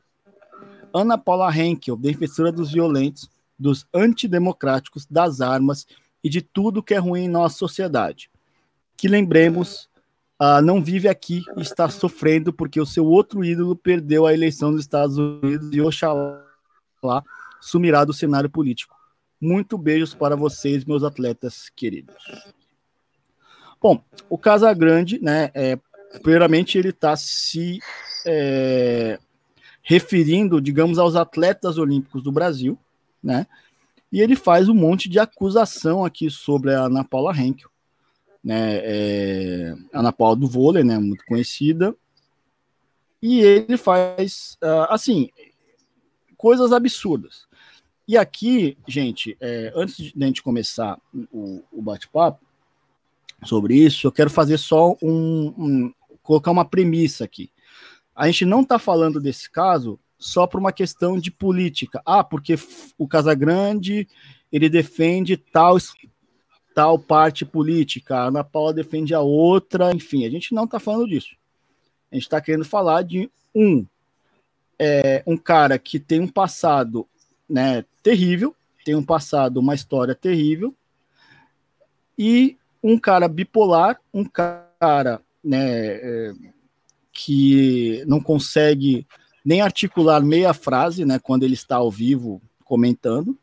Ana 0.93 1.17
Paula 1.17 1.55
Henkel, 1.55 1.95
defensora 1.95 2.51
dos 2.51 2.71
violentos, 2.71 3.29
dos 3.57 3.85
antidemocráticos, 3.93 5.05
das 5.09 5.41
armas 5.41 5.87
e 6.23 6.29
de 6.29 6.41
tudo 6.41 6.83
que 6.83 6.93
é 6.93 6.97
ruim 6.97 7.25
em 7.25 7.29
nossa 7.29 7.57
sociedade. 7.57 8.29
Que 8.95 9.07
lembremos, 9.07 9.89
uh, 10.41 10.61
não 10.61 10.83
vive 10.83 11.07
aqui 11.07 11.43
e 11.55 11.61
está 11.61 11.89
sofrendo 11.89 12.51
porque 12.51 12.79
o 12.79 12.85
seu 12.85 13.05
outro 13.05 13.43
ídolo 13.43 13.75
perdeu 13.75 14.25
a 14.25 14.33
eleição 14.33 14.71
dos 14.71 14.81
Estados 14.81 15.17
Unidos 15.17 15.69
e 15.71 15.81
Oxalá 15.81 16.43
sumirá 17.61 18.03
do 18.03 18.13
cenário 18.13 18.49
político. 18.49 18.95
Muito 19.39 19.77
beijos 19.77 20.13
para 20.13 20.35
vocês, 20.35 20.83
meus 20.83 21.03
atletas 21.03 21.69
queridos. 21.75 22.15
Bom, 23.79 24.01
o 24.29 24.37
Casagrande, 24.37 25.19
né, 25.21 25.51
é, 25.53 25.77
primeiramente 26.23 26.77
ele 26.77 26.89
está 26.89 27.15
se 27.15 27.79
é, 28.25 29.19
referindo, 29.83 30.59
digamos, 30.59 30.97
aos 30.97 31.15
atletas 31.15 31.77
olímpicos 31.77 32.23
do 32.23 32.31
Brasil, 32.31 32.77
né, 33.23 33.45
e 34.11 34.21
ele 34.21 34.35
faz 34.35 34.69
um 34.69 34.73
monte 34.73 35.09
de 35.09 35.19
acusação 35.19 36.05
aqui 36.05 36.29
sobre 36.29 36.73
a 36.73 36.85
Ana 36.85 37.03
Paula 37.03 37.35
Henkel, 37.37 37.69
né, 38.43 38.77
é, 38.83 39.75
Ana 39.93 40.13
Paula 40.13 40.35
do 40.35 40.47
vôlei, 40.47 40.83
né, 40.83 40.97
muito 40.97 41.25
conhecida, 41.25 41.95
e 43.21 43.39
ele 43.39 43.77
faz, 43.77 44.57
uh, 44.63 44.91
assim, 44.91 45.29
coisas 46.37 46.71
absurdas. 46.71 47.47
E 48.07 48.15
aqui, 48.15 48.77
gente, 48.87 49.35
é, 49.41 49.73
antes 49.75 49.97
de 49.97 50.13
a 50.23 50.27
gente 50.27 50.43
começar 50.43 50.97
o, 51.31 51.61
o 51.71 51.81
bate-papo, 51.81 52.47
sobre 53.45 53.75
isso, 53.75 54.07
eu 54.07 54.11
quero 54.11 54.29
fazer 54.29 54.57
só 54.57 54.95
um, 55.01 55.53
um 55.57 55.93
colocar 56.23 56.51
uma 56.51 56.65
premissa 56.65 57.23
aqui. 57.23 57.51
A 58.15 58.27
gente 58.27 58.45
não 58.45 58.61
está 58.61 58.79
falando 58.79 59.19
desse 59.19 59.49
caso 59.49 59.99
só 60.17 60.47
por 60.47 60.59
uma 60.59 60.71
questão 60.71 61.17
de 61.17 61.31
política. 61.31 62.01
Ah, 62.05 62.23
porque 62.23 62.55
o 62.97 63.07
Casagrande 63.07 64.07
ele 64.51 64.69
defende 64.69 65.37
tal 65.37 65.77
tal 66.73 66.99
parte 66.99 67.43
política, 67.43 68.17
a 68.17 68.25
Ana 68.25 68.43
Paula 68.43 68.71
defende 68.71 69.11
a 69.11 69.19
outra, 69.19 69.91
enfim, 69.91 70.27
a 70.27 70.29
gente 70.29 70.53
não 70.53 70.65
está 70.65 70.79
falando 70.79 71.07
disso. 71.07 71.35
A 72.11 72.15
gente 72.15 72.25
está 72.25 72.39
querendo 72.39 72.65
falar 72.65 73.01
de 73.01 73.31
um 73.53 73.83
é, 74.79 75.23
um 75.25 75.35
cara 75.35 75.79
que 75.79 75.99
tem 75.99 76.19
um 76.19 76.27
passado 76.27 77.07
né, 77.49 77.83
terrível, 78.03 78.55
tem 78.85 78.93
um 78.93 79.03
passado, 79.03 79.59
uma 79.59 79.73
história 79.73 80.13
terrível, 80.13 80.73
e 82.17 82.57
um 82.83 82.97
cara 82.97 83.27
bipolar, 83.27 83.99
um 84.13 84.23
cara 84.23 85.19
né, 85.43 85.95
é, 85.95 86.33
que 87.11 88.03
não 88.05 88.21
consegue 88.21 89.07
nem 89.47 89.61
articular 89.61 90.21
meia 90.21 90.53
frase 90.53 91.05
né, 91.05 91.19
quando 91.19 91.43
ele 91.43 91.53
está 91.53 91.77
ao 91.77 91.89
vivo 91.89 92.41
comentando, 92.65 93.37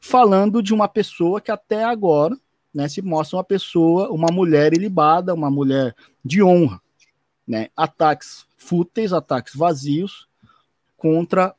falando 0.00 0.62
de 0.62 0.72
uma 0.72 0.86
pessoa 0.86 1.40
que 1.40 1.50
até 1.50 1.82
agora 1.82 2.38
né, 2.72 2.88
se 2.88 3.02
mostra 3.02 3.38
uma 3.38 3.42
pessoa, 3.42 4.12
uma 4.12 4.28
mulher 4.30 4.72
ilibada, 4.72 5.34
uma 5.34 5.50
mulher 5.50 5.92
de 6.24 6.40
honra. 6.40 6.80
Né, 7.44 7.68
ataques 7.76 8.46
fúteis, 8.56 9.12
ataques 9.12 9.56
vazios 9.56 10.28
contra 10.96 11.52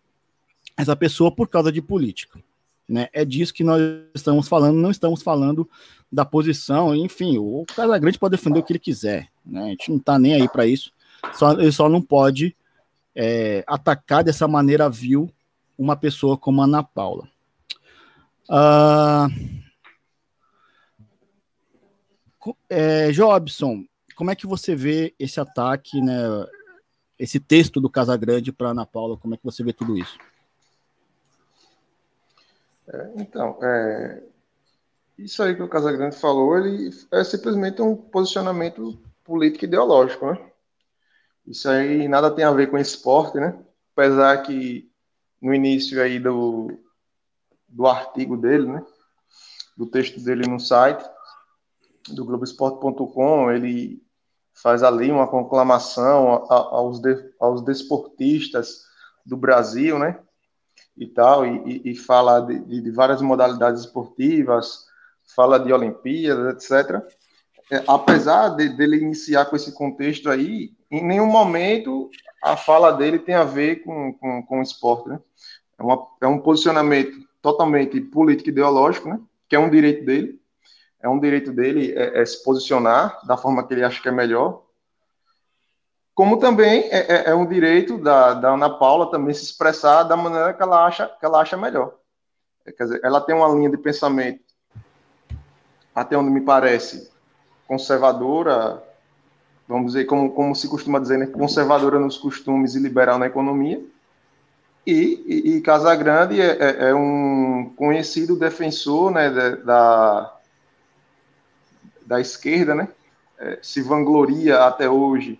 essa 0.77 0.95
pessoa 0.95 1.29
por 1.29 1.49
causa 1.49 1.69
de 1.69 1.81
política. 1.81 2.39
Né? 2.87 3.09
É 3.11 3.25
disso 3.25 3.53
que 3.53 3.65
nós 3.65 3.81
estamos 4.15 4.47
falando, 4.47 4.77
não 4.77 4.89
estamos 4.89 5.21
falando 5.21 5.69
da 6.09 6.23
posição, 6.23 6.95
enfim, 6.95 7.37
o 7.37 7.65
Casagrande 7.75 8.17
pode 8.17 8.37
defender 8.37 8.59
o 8.59 8.63
que 8.63 8.71
ele 8.71 8.79
quiser, 8.79 9.27
né? 9.45 9.65
A 9.65 9.69
gente 9.69 9.89
não 9.89 9.97
está 9.97 10.17
nem 10.17 10.33
aí 10.33 10.47
para 10.47 10.65
isso. 10.65 10.93
Só, 11.33 11.51
ele 11.53 11.71
só 11.71 11.89
não 11.89 12.01
pode 12.01 12.55
é, 13.15 13.63
atacar 13.67 14.23
dessa 14.23 14.47
maneira 14.47 14.89
vil 14.89 15.29
uma 15.77 15.95
pessoa 15.95 16.37
como 16.37 16.61
a 16.61 16.65
Ana 16.65 16.83
Paula. 16.83 17.27
Uh, 18.49 19.63
é, 22.69 23.11
Jobson, 23.11 23.85
como 24.15 24.31
é 24.31 24.35
que 24.35 24.47
você 24.47 24.75
vê 24.75 25.13
esse 25.17 25.39
ataque, 25.39 26.01
né? 26.01 26.15
Esse 27.17 27.39
texto 27.39 27.79
do 27.79 27.89
Casagrande 27.89 28.51
para 28.51 28.69
Ana 28.69 28.85
Paula, 28.85 29.17
como 29.17 29.33
é 29.33 29.37
que 29.37 29.45
você 29.45 29.63
vê 29.63 29.71
tudo 29.71 29.97
isso? 29.97 30.17
É, 32.87 33.11
então, 33.15 33.57
é, 33.63 34.23
isso 35.17 35.41
aí 35.41 35.55
que 35.55 35.63
o 35.63 35.69
Casagrande 35.69 36.17
falou, 36.17 36.57
ele 36.57 36.89
é 37.11 37.23
simplesmente 37.23 37.81
um 37.81 37.95
posicionamento 37.95 38.99
político 39.23 39.65
ideológico, 39.65 40.31
né? 40.31 40.52
Isso 41.45 41.69
aí 41.69 42.07
nada 42.07 42.31
tem 42.31 42.45
a 42.45 42.51
ver 42.51 42.69
com 42.69 42.77
esporte, 42.77 43.37
né? 43.37 43.57
Apesar 43.95 44.41
que 44.43 44.89
no 45.41 45.53
início 45.53 46.01
aí 46.01 46.19
do, 46.19 46.71
do 47.67 47.85
artigo 47.85 48.37
dele, 48.37 48.67
né? 48.67 48.85
do 49.75 49.85
texto 49.85 50.19
dele 50.19 50.47
no 50.47 50.59
site 50.59 51.03
do 52.09 52.25
Globoesporte.com, 52.25 53.51
ele 53.51 54.01
faz 54.53 54.83
ali 54.83 55.11
uma 55.11 55.27
conclamação 55.27 56.45
aos, 56.49 56.99
de, 56.99 57.33
aos 57.39 57.61
desportistas 57.63 58.83
do 59.25 59.37
Brasil, 59.37 59.97
né? 59.97 60.19
E 60.97 61.07
tal, 61.07 61.45
e, 61.45 61.81
e 61.85 61.95
fala 61.95 62.41
de, 62.41 62.81
de, 62.81 62.91
várias 62.91 63.21
modalidades 63.21 63.81
esportivas, 63.81 64.85
fala 65.35 65.57
de 65.57 65.71
Olimpíadas, 65.71 66.55
etc. 66.55 67.01
É, 67.73 67.83
apesar 67.87 68.49
de, 68.49 68.69
dele 68.69 68.97
iniciar 68.97 69.45
com 69.45 69.55
esse 69.55 69.71
contexto 69.73 70.29
aí, 70.29 70.71
em 70.91 71.03
nenhum 71.03 71.25
momento 71.25 72.11
a 72.43 72.55
fala 72.55 72.91
dele 72.91 73.17
tem 73.17 73.33
a 73.33 73.43
ver 73.43 73.77
com, 73.77 74.13
com, 74.13 74.43
com 74.43 74.59
o 74.59 74.61
esporte, 74.61 75.09
né? 75.09 75.19
É, 75.79 75.81
uma, 75.81 76.07
é 76.21 76.27
um 76.27 76.37
posicionamento 76.37 77.17
totalmente 77.41 77.99
político 77.99 78.49
ideológico, 78.49 79.09
né? 79.09 79.19
Que 79.49 79.55
é 79.55 79.59
um 79.59 79.71
direito 79.71 80.05
dele, 80.05 80.39
é 81.01 81.09
um 81.09 81.19
direito 81.19 81.51
dele 81.51 81.93
é, 81.93 82.21
é, 82.21 82.25
se 82.25 82.43
posicionar 82.43 83.25
da 83.25 83.35
forma 83.37 83.65
que 83.65 83.73
ele 83.73 83.83
acha 83.83 83.99
que 83.99 84.07
é 84.07 84.11
melhor. 84.11 84.61
Como 86.13 86.37
também 86.37 86.83
é, 86.91 87.11
é, 87.11 87.29
é 87.31 87.33
um 87.33 87.47
direito 87.47 87.97
da, 87.97 88.35
da, 88.35 88.53
Ana 88.53 88.69
Paula 88.69 89.09
também 89.09 89.33
se 89.33 89.45
expressar 89.45 90.03
da 90.03 90.15
maneira 90.15 90.53
que 90.53 90.61
ela 90.61 90.85
acha, 90.85 91.07
que 91.07 91.25
ela 91.25 91.41
acha 91.41 91.57
melhor. 91.57 91.95
É, 92.67 92.71
quer 92.71 92.83
dizer, 92.83 93.01
ela 93.03 93.19
tem 93.19 93.33
uma 93.33 93.49
linha 93.49 93.71
de 93.71 93.77
pensamento, 93.77 94.43
até 95.95 96.15
onde 96.15 96.29
me 96.29 96.41
parece, 96.41 97.11
conservadora, 97.67 98.83
vamos 99.67 99.93
dizer, 99.93 100.05
como, 100.05 100.31
como 100.31 100.55
se 100.55 100.67
costuma 100.67 100.99
dizer, 100.99 101.17
né? 101.17 101.27
conservadora 101.27 101.99
nos 101.99 102.17
costumes 102.17 102.75
e 102.75 102.79
liberal 102.79 103.17
na 103.17 103.27
economia. 103.27 103.81
E, 104.85 105.23
e, 105.25 105.55
e 105.55 105.61
Casagrande 105.61 106.41
é, 106.41 106.57
é, 106.59 106.89
é, 106.89 106.95
um 106.95 107.71
conhecido 107.75 108.35
defensor 108.35 109.11
né, 109.11 109.29
da, 109.29 110.37
da 112.05 112.19
esquerda, 112.19 112.75
né? 112.75 112.89
É, 113.39 113.59
se 113.61 113.81
vangloria 113.81 114.65
até 114.65 114.89
hoje 114.89 115.39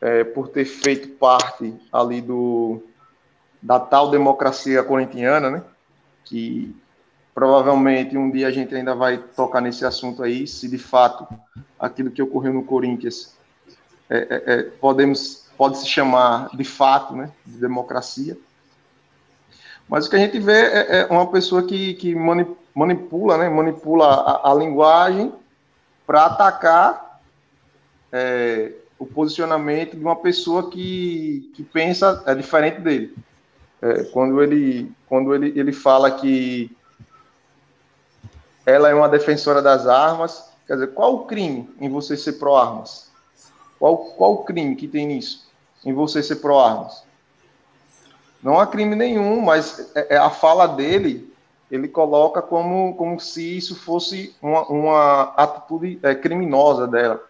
é, 0.00 0.22
por 0.22 0.48
ter 0.48 0.64
feito 0.64 1.08
parte 1.08 1.74
ali 1.92 2.20
do 2.20 2.82
da 3.60 3.80
tal 3.80 4.10
democracia 4.10 4.82
corintiana, 4.82 5.50
né? 5.50 5.62
Que 6.24 6.76
provavelmente 7.34 8.16
um 8.16 8.30
dia 8.30 8.48
a 8.48 8.50
gente 8.50 8.74
ainda 8.74 8.94
vai 8.94 9.18
tocar 9.18 9.60
nesse 9.60 9.84
assunto 9.84 10.22
aí, 10.22 10.46
se 10.46 10.68
de 10.68 10.78
fato 10.78 11.26
aquilo 11.78 12.10
que 12.10 12.22
ocorreu 12.22 12.52
no 12.52 12.64
Corinthians 12.64 13.36
é, 14.08 14.18
é, 14.18 14.54
é 14.54 14.62
podemos 14.62 15.44
pode 15.56 15.78
se 15.78 15.86
chamar 15.86 16.48
de 16.54 16.64
fato, 16.64 17.14
né? 17.14 17.30
De 17.44 17.58
democracia. 17.58 18.36
Mas 19.88 20.06
o 20.06 20.10
que 20.10 20.16
a 20.16 20.18
gente 20.18 20.38
vê 20.38 20.52
é, 20.52 21.00
é 21.00 21.06
uma 21.06 21.26
pessoa 21.30 21.62
que, 21.62 21.94
que 21.94 22.14
manipula, 22.14 23.38
né? 23.38 23.48
Manipula 23.48 24.06
a, 24.06 24.50
a 24.50 24.54
linguagem 24.54 25.32
para 26.06 26.26
atacar 26.26 27.20
é, 28.12 28.72
o 28.98 29.06
posicionamento 29.06 29.96
de 29.96 30.02
uma 30.02 30.16
pessoa 30.16 30.70
que, 30.70 31.50
que 31.54 31.62
pensa 31.62 32.22
é 32.26 32.34
diferente 32.34 32.80
dele. 32.80 33.14
É, 33.82 34.04
quando 34.04 34.42
ele, 34.42 34.90
quando 35.06 35.34
ele, 35.34 35.58
ele 35.58 35.72
fala 35.72 36.10
que 36.10 36.74
ela 38.66 38.88
é 38.88 38.94
uma 38.94 39.08
defensora 39.08 39.60
das 39.60 39.86
armas, 39.86 40.50
quer 40.66 40.74
dizer, 40.74 40.94
qual 40.94 41.14
o 41.14 41.24
crime 41.26 41.68
em 41.80 41.88
você 41.88 42.16
ser 42.16 42.34
pró-armas? 42.34 43.10
Qual, 43.78 43.96
qual 43.96 44.34
o 44.34 44.44
crime 44.44 44.76
que 44.76 44.88
tem 44.88 45.06
nisso, 45.06 45.46
em 45.84 45.92
você 45.92 46.22
ser 46.22 46.36
pró-armas? 46.36 47.04
Não 48.42 48.58
há 48.58 48.66
crime 48.66 48.94
nenhum, 48.94 49.40
mas 49.40 49.90
é, 49.94 50.14
é 50.14 50.16
a 50.16 50.30
fala 50.30 50.66
dele 50.66 51.32
ele 51.70 51.88
coloca 51.88 52.40
como, 52.40 52.94
como 52.94 53.18
se 53.18 53.56
isso 53.56 53.74
fosse 53.74 54.34
uma, 54.40 54.62
uma 54.68 55.22
atitude 55.36 55.98
é, 56.02 56.14
criminosa 56.14 56.86
dela. 56.86 57.20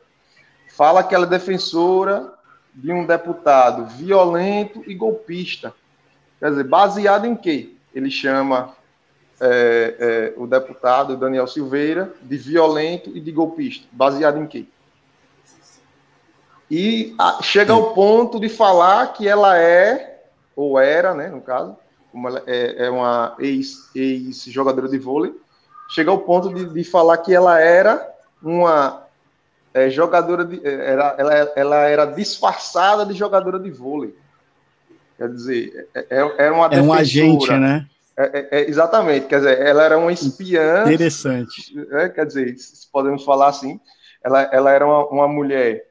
Fala 0.77 1.03
que 1.03 1.15
ela 1.15 1.25
é 1.25 1.29
defensora 1.29 2.33
de 2.75 2.93
um 2.93 3.07
deputado 3.07 3.87
violento 3.87 4.83
e 4.87 4.95
golpista. 4.95 5.73
Quer 6.41 6.51
dizer, 6.51 6.65
baseado 6.65 7.27
em 7.27 7.37
quê? 7.37 7.75
Ele 7.95 8.11
chama 8.11 8.75
é, 9.45 9.97
é, 9.99 10.35
o 10.37 10.47
deputado 10.47 11.17
Daniel 11.17 11.47
Silveira 11.47 12.13
de 12.23 12.37
violento 12.37 13.11
e 13.15 13.21
de 13.21 13.31
golpista. 13.31 13.87
Baseado 13.93 14.39
em 14.39 14.47
quê? 14.47 14.67
E 16.71 17.15
a, 17.19 17.43
chega 17.43 17.73
ao 17.73 17.93
ponto 17.93 18.41
de 18.41 18.49
falar 18.49 19.13
que 19.13 19.29
ela 19.29 19.59
é, 19.59 20.23
ou 20.57 20.79
era, 20.79 21.13
né, 21.13 21.29
no 21.29 21.43
caso, 21.43 21.77
como 22.11 22.29
ela 22.29 22.43
é, 22.47 22.87
é 22.87 22.91
uma 22.91 23.37
ex-jogadora 23.39 24.87
ex 24.87 24.93
de 24.93 24.99
vôlei, 24.99 25.35
chega 25.91 26.11
ao 26.11 26.19
ponto 26.19 26.53
de, 26.53 26.65
de 26.65 26.85
falar 26.85 27.19
que 27.19 27.35
ela 27.35 27.61
era 27.61 28.11
uma 28.43 29.05
é, 29.75 29.91
jogadora 29.91 30.45
de. 30.45 30.67
Era, 30.67 31.17
ela, 31.19 31.35
ela 31.55 31.77
era 31.83 32.05
disfarçada 32.07 33.05
de 33.05 33.13
jogadora 33.13 33.59
de 33.59 33.71
vôlei. 33.71 34.17
Quer 35.19 35.29
dizer, 35.29 35.89
é, 35.95 36.07
é, 36.11 36.47
é 36.47 36.51
uma 36.51 36.67
É 36.67 36.81
um 36.81 36.93
agente, 36.93 37.51
né? 37.53 37.87
É, 38.17 38.59
é, 38.59 38.71
exatamente, 38.71 39.27
quer 39.27 39.39
dizer, 39.39 39.61
ela 39.61 39.83
era 39.83 39.99
uma 39.99 40.13
espiã. 40.13 40.85
Interessante. 40.85 41.75
É, 41.93 42.09
quer 42.09 42.27
dizer, 42.27 42.57
se 42.57 42.91
podemos 42.91 43.25
falar 43.25 43.49
assim, 43.49 43.81
ela, 44.23 44.43
ela 44.53 44.71
era 44.71 44.87
uma, 44.87 45.07
uma 45.09 45.29
mulher. 45.29 45.89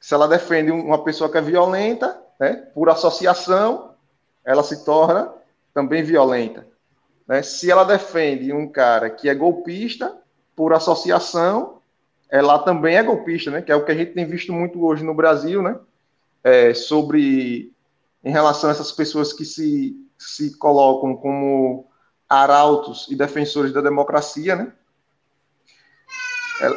Se 0.00 0.14
ela 0.14 0.26
defende 0.26 0.70
uma 0.70 1.04
pessoa 1.04 1.30
que 1.30 1.36
é 1.36 1.42
violenta, 1.42 2.18
né, 2.38 2.68
por 2.74 2.88
associação, 2.88 3.94
ela 4.42 4.62
se 4.62 4.84
torna 4.84 5.32
também 5.74 6.02
violenta. 6.02 6.66
Né? 7.28 7.42
Se 7.42 7.70
ela 7.70 7.84
defende 7.84 8.52
um 8.52 8.66
cara 8.66 9.10
que 9.10 9.28
é 9.28 9.34
golpista, 9.34 10.16
por 10.56 10.72
associação, 10.72 11.78
ela 12.28 12.58
também 12.58 12.96
é 12.96 13.02
golpista, 13.02 13.50
né? 13.50 13.60
que 13.60 13.70
é 13.70 13.76
o 13.76 13.84
que 13.84 13.92
a 13.92 13.94
gente 13.94 14.12
tem 14.12 14.24
visto 14.24 14.52
muito 14.52 14.84
hoje 14.84 15.04
no 15.04 15.14
Brasil, 15.14 15.62
né? 15.62 15.78
É, 16.42 16.72
sobre 16.72 17.72
em 18.24 18.30
relação 18.30 18.70
a 18.70 18.72
essas 18.72 18.92
pessoas 18.92 19.32
que 19.32 19.44
se, 19.44 19.94
se 20.20 20.54
colocam 20.58 21.16
como 21.16 21.88
arautos 22.28 23.06
e 23.08 23.16
defensores 23.16 23.72
da 23.72 23.80
democracia, 23.80 24.54
né? 24.54 24.70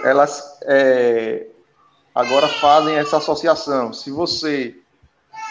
Elas 0.06 0.60
é, 0.64 1.48
agora 2.16 2.48
fazem 2.48 2.96
essa 2.96 3.18
associação. 3.18 3.92
Se 3.92 4.10
você 4.10 4.78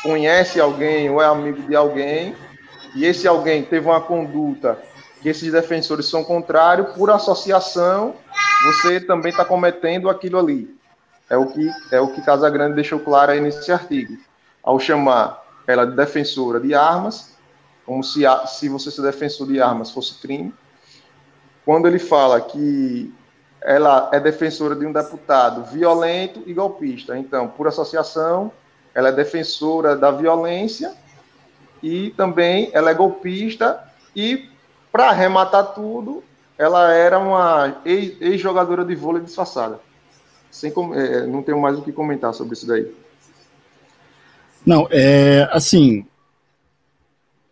conhece 0.02 0.58
alguém 0.58 1.10
ou 1.10 1.20
é 1.20 1.26
amigo 1.26 1.60
de 1.62 1.76
alguém, 1.76 2.34
e 2.96 3.04
esse 3.04 3.28
alguém 3.28 3.62
teve 3.62 3.86
uma 3.86 4.00
conduta 4.00 4.82
que 5.20 5.28
esses 5.28 5.52
defensores 5.52 6.06
são 6.06 6.24
contrários, 6.24 6.96
por 6.96 7.10
associação, 7.10 8.16
você 8.64 9.00
também 9.00 9.30
está 9.30 9.44
cometendo 9.44 10.08
aquilo 10.08 10.38
ali. 10.38 10.74
É 11.28 11.36
o 11.36 11.46
que 11.46 11.70
é 11.90 12.00
o 12.00 12.12
que 12.12 12.22
Casagrande 12.22 12.74
deixou 12.74 13.00
claro 13.00 13.32
aí 13.32 13.40
nesse 13.40 13.70
artigo. 13.70 14.16
Ao 14.62 14.80
chamar 14.80 15.42
ela 15.66 15.86
de 15.86 15.94
defensora 15.94 16.58
de 16.58 16.74
armas, 16.74 17.31
como 17.84 18.02
se, 18.02 18.22
se 18.46 18.68
você 18.68 18.90
ser 18.90 19.02
defensor 19.02 19.46
de 19.46 19.60
armas 19.60 19.90
fosse 19.90 20.14
crime. 20.20 20.52
Quando 21.64 21.86
ele 21.86 21.98
fala 21.98 22.40
que 22.40 23.12
ela 23.60 24.10
é 24.12 24.18
defensora 24.18 24.74
de 24.74 24.84
um 24.84 24.92
deputado 24.92 25.64
violento 25.64 26.42
e 26.46 26.52
golpista, 26.52 27.16
então, 27.16 27.48
por 27.48 27.68
associação, 27.68 28.50
ela 28.94 29.08
é 29.08 29.12
defensora 29.12 29.96
da 29.96 30.10
violência 30.10 30.92
e 31.82 32.10
também 32.10 32.70
ela 32.72 32.90
é 32.90 32.94
golpista 32.94 33.82
e, 34.14 34.48
para 34.90 35.08
arrematar 35.08 35.74
tudo, 35.74 36.22
ela 36.58 36.92
era 36.92 37.18
uma 37.18 37.80
ex-jogadora 37.84 38.84
de 38.84 38.94
vôlei 38.94 39.22
disfarçada. 39.22 39.80
Sem, 40.50 40.72
é, 40.94 41.26
não 41.26 41.42
tenho 41.42 41.60
mais 41.60 41.78
o 41.78 41.82
que 41.82 41.92
comentar 41.92 42.34
sobre 42.34 42.54
isso 42.54 42.66
daí. 42.66 42.94
Não, 44.64 44.86
é 44.90 45.48
assim, 45.50 46.06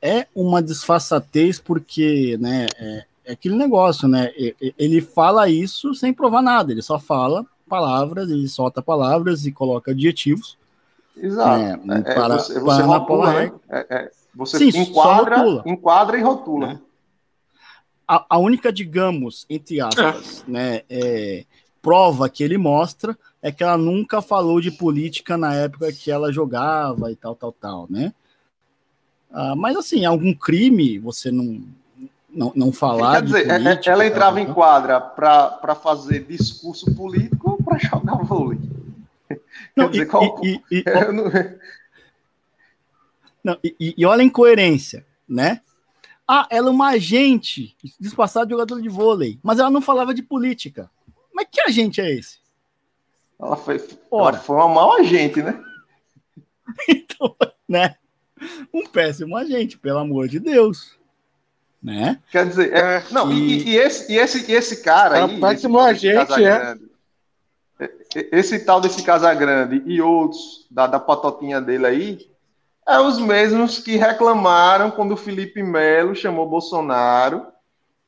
é 0.02 0.26
uma 0.34 0.62
disfarçatez 0.62 1.58
porque, 1.58 2.36
né, 2.40 2.66
é, 2.78 3.04
é, 3.26 3.32
aquele 3.32 3.56
negócio, 3.56 4.08
né, 4.08 4.30
ele 4.78 5.00
fala 5.00 5.48
isso 5.48 5.94
sem 5.94 6.12
provar 6.12 6.42
nada, 6.42 6.72
ele 6.72 6.82
só 6.82 6.98
fala 6.98 7.44
palavras, 7.68 8.30
ele 8.30 8.48
solta 8.48 8.82
palavras 8.82 9.46
e 9.46 9.52
coloca 9.52 9.92
adjetivos 9.92 10.58
Exato. 11.16 11.62
É, 11.62 11.96
é, 11.96 11.98
é 11.98 12.14
para, 12.14 12.38
você, 12.38 12.58
você 12.58 12.82
para 12.82 12.86
rotula, 12.86 13.32
né? 13.32 13.52
É, 13.68 13.86
é, 13.90 14.10
você 14.34 14.58
Sim, 14.58 14.78
enquadra, 14.78 15.62
enquadra 15.66 16.18
e 16.18 16.22
rotula. 16.22 16.66
Né? 16.68 16.80
A, 18.08 18.24
a, 18.28 18.38
única, 18.38 18.72
digamos, 18.72 19.46
entre 19.48 19.80
aspas, 19.80 20.44
né, 20.48 20.82
prova 21.82 22.28
que 22.28 22.42
ele 22.42 22.58
mostra 22.58 23.16
é 23.42 23.52
que 23.52 23.62
ela 23.62 23.76
nunca 23.76 24.20
falou 24.20 24.60
de 24.60 24.70
política 24.70 25.36
na 25.36 25.54
época 25.54 25.92
que 25.92 26.10
ela 26.10 26.32
jogava 26.32 27.10
e 27.12 27.16
tal, 27.16 27.34
tal, 27.34 27.52
tal, 27.52 27.86
né? 27.88 28.12
Ah, 29.32 29.54
mas 29.54 29.76
assim, 29.76 30.04
algum 30.04 30.34
crime 30.34 30.98
você 30.98 31.30
não 31.30 31.62
não, 32.32 32.52
não 32.54 32.72
falar. 32.72 33.16
Quer 33.16 33.22
dizer, 33.24 33.46
política, 33.48 33.90
ela 33.90 34.06
entrava 34.06 34.36
tal, 34.36 34.44
em 34.44 34.54
quadra 34.54 35.00
para 35.00 35.74
fazer 35.74 36.24
discurso 36.24 36.94
político 36.94 37.50
ou 37.50 37.62
para 37.62 37.78
jogar 37.78 38.16
vôlei? 38.24 38.58
Não, 39.76 39.90
dizer, 39.90 40.04
e, 40.04 40.06
qual... 40.06 40.40
e, 40.44 40.62
e, 40.70 40.84
não... 41.12 41.24
Não, 43.42 43.58
e, 43.64 43.94
e 43.96 44.04
olha 44.04 44.20
a 44.20 44.24
incoerência, 44.24 45.06
né? 45.26 45.62
Ah, 46.28 46.46
ela 46.50 46.68
é 46.68 46.70
uma 46.70 46.90
agente 46.90 47.74
disfarçada 47.98 48.46
de 48.46 48.52
jogador 48.52 48.80
de 48.80 48.88
vôlei, 48.88 49.38
mas 49.42 49.58
ela 49.58 49.70
não 49.70 49.80
falava 49.80 50.14
de 50.14 50.22
política. 50.22 50.90
Mas 51.34 51.48
que 51.50 51.60
agente 51.60 52.00
é 52.00 52.10
esse? 52.10 52.38
Ela 53.40 53.56
foi, 53.56 53.82
Ora. 54.10 54.36
ela 54.36 54.44
foi 54.44 54.56
uma 54.56 54.68
mau 54.68 54.92
agente, 54.92 55.42
né? 55.42 55.60
então, 56.88 57.34
né? 57.68 57.96
Um 58.72 58.86
péssimo 58.86 59.36
agente, 59.36 59.78
pelo 59.78 59.98
amor 59.98 60.28
de 60.28 60.38
Deus. 60.38 60.98
Né? 61.82 62.18
Quer 62.30 62.46
dizer, 62.46 62.72
é, 62.74 63.04
não, 63.10 63.28
que... 63.28 63.34
e, 63.34 63.70
e, 63.70 63.76
esse, 63.78 64.12
e, 64.12 64.18
esse, 64.18 64.52
esse 64.52 64.82
cara 64.82 65.18
é 65.18 65.22
aí. 65.22 65.36
Um 65.36 65.40
péssimo 65.40 65.78
agente, 65.78 66.44
é. 66.44 66.76
Esse 68.32 68.58
tal 68.60 68.80
desse 68.80 69.02
Casagrande 69.02 69.82
e 69.86 70.02
outros 70.02 70.66
da, 70.70 70.86
da 70.86 71.00
patotinha 71.00 71.60
dele 71.60 71.86
aí, 71.86 72.30
é 72.86 72.98
os 72.98 73.18
mesmos 73.18 73.78
que 73.78 73.96
reclamaram 73.96 74.90
quando 74.90 75.12
o 75.12 75.16
Felipe 75.16 75.62
Melo 75.62 76.14
chamou 76.14 76.48
Bolsonaro 76.48 77.46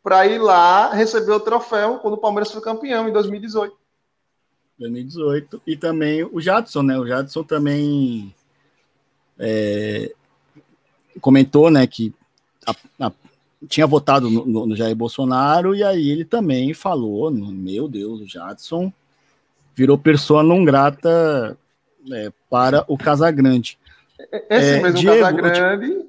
para 0.02 0.26
ir 0.26 0.38
lá 0.38 0.92
receber 0.92 1.32
o 1.32 1.40
troféu 1.40 1.98
quando 1.98 2.14
o 2.14 2.18
Palmeiras 2.18 2.50
foi 2.50 2.60
campeão 2.60 3.08
em 3.08 3.12
2018. 3.12 3.74
2018. 4.78 5.62
E 5.66 5.76
também 5.76 6.24
o 6.24 6.40
Jadson, 6.40 6.82
né? 6.82 6.98
O 6.98 7.06
Jadson 7.06 7.44
também 7.44 8.34
é, 9.38 10.12
comentou, 11.20 11.70
né, 11.70 11.86
que 11.86 12.12
a, 12.66 13.06
a, 13.06 13.12
tinha 13.68 13.86
votado 13.86 14.30
no, 14.30 14.66
no, 14.66 14.76
Jair 14.76 14.94
Bolsonaro 14.94 15.74
e 15.74 15.82
aí 15.82 16.10
ele 16.10 16.24
também 16.24 16.72
falou, 16.74 17.30
meu 17.30 17.88
Deus, 17.88 18.20
o 18.20 18.26
Jadson 18.26 18.92
virou 19.74 19.96
pessoa 19.96 20.42
não 20.42 20.64
grata 20.64 21.56
é, 22.12 22.32
para 22.50 22.84
o 22.88 22.98
Casagrande. 22.98 23.78
Esse 24.50 24.74
é, 24.74 24.82
mesmo 24.82 24.98
Diego, 24.98 25.20
Casagrande, 25.20 26.06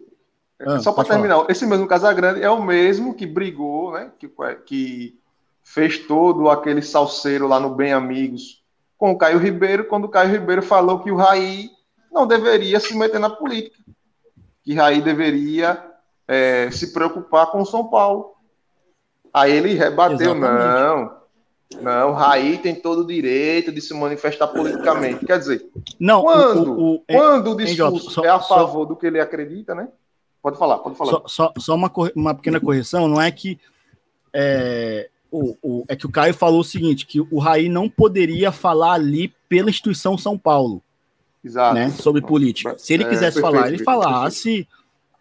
ah, 0.59 0.80
só 0.80 0.91
para 0.91 1.09
terminar, 1.09 1.35
falar. 1.35 1.51
esse 1.51 1.65
mesmo 1.65 1.88
Casagrande 1.88 2.41
é 2.41 2.49
o 2.49 2.63
mesmo 2.63 3.13
que 3.13 3.25
brigou, 3.25 3.93
né, 3.93 4.11
que, 4.17 4.30
que 4.65 5.19
fez 5.63 5.99
todo 5.99 6.49
aquele 6.49 6.81
salseiro 6.81 7.47
lá 7.47 7.59
no 7.59 7.73
Bem 7.73 7.93
Amigos 7.93 8.61
com 8.97 9.11
o 9.11 9.17
Caio 9.17 9.38
Ribeiro, 9.38 9.85
quando 9.85 10.05
o 10.05 10.09
Caio 10.09 10.31
Ribeiro 10.31 10.61
falou 10.61 10.99
que 10.99 11.11
o 11.11 11.15
Raí 11.17 11.69
não 12.09 12.25
deveria 12.25 12.80
se 12.80 12.95
meter 12.95 13.19
na 13.19 13.30
política, 13.30 13.77
que 14.64 14.73
Raí 14.73 15.02
deveria 15.02 15.84
é, 16.27 16.69
se 16.72 16.94
preocupar 16.94 17.48
com 17.52 17.65
São 17.65 17.88
Paulo. 17.88 18.34
Aí 19.34 19.52
ele 19.52 19.73
rebateu, 19.73 20.35
Exatamente. 20.35 20.41
não, 20.41 21.23
não, 21.81 22.11
o 22.11 22.14
Raí 22.14 22.57
tem 22.60 22.76
todo 22.76 23.02
o 23.02 23.07
direito 23.07 23.72
de 23.72 23.81
se 23.81 23.94
manifestar 23.94 24.48
politicamente. 24.48 25.26
Quer 25.26 25.40
dizer, 25.40 25.65
não, 25.99 26.22
quando 26.22 26.72
o, 26.72 26.94
o, 26.95 26.99
quando 26.99 27.52
o 27.52 27.57
discurso 27.57 28.11
só, 28.11 28.23
é 28.23 28.30
a 28.30 28.40
favor 28.40 28.84
só, 28.84 28.85
do 28.85 28.95
que 28.95 29.07
ele 29.07 29.19
acredita, 29.19 29.73
né? 29.73 29.88
Pode 30.41 30.57
falar, 30.57 30.77
pode 30.80 30.95
falar. 30.95 31.11
Só, 31.11 31.23
só, 31.27 31.53
só 31.57 31.76
uma, 31.76 31.91
uma 32.15 32.35
pequena 32.35 32.60
correção, 32.60 33.07
não 33.07 33.19
é 33.19 33.31
que 33.31 33.60
é, 34.34 35.10
o, 35.31 35.57
o, 35.64 35.85
é 35.88 35.95
que 35.95 36.06
o 36.06 36.11
Caio 36.11 36.34
falou 36.34 36.60
o 36.60 36.65
seguinte, 36.65 37.07
que 37.07 37.19
o 37.19 37.40
Raí 37.40 37.69
não 37.69 37.90
poderia 37.90 38.52
falar 38.52 38.94
ali 38.94 39.34
pela 39.49 39.69
instituição 39.69 40.18
São 40.18 40.38
Paulo. 40.38 40.81
Exato. 41.43 41.75
Né, 41.75 41.89
sobre 41.91 42.21
política. 42.21 42.75
Se 42.77 42.93
ele 42.93 43.03
é, 43.03 43.09
quisesse 43.09 43.37
é, 43.37 43.41
perfeito, 43.41 43.55
falar, 43.59 43.67
ele 43.67 43.83
falasse, 43.83 44.43
perfeito. 44.43 44.69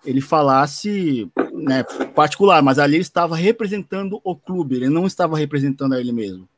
ele 0.04 0.20
falasse 0.20 1.32
né, 1.52 1.82
particular, 2.14 2.62
mas 2.62 2.78
ali 2.78 2.96
ele 2.96 3.02
estava 3.02 3.34
representando 3.34 4.20
o 4.22 4.36
clube, 4.36 4.76
ele 4.76 4.88
não 4.88 5.06
estava 5.06 5.36
representando 5.36 5.94
a 5.94 6.00
ele 6.00 6.12
mesmo. 6.12 6.48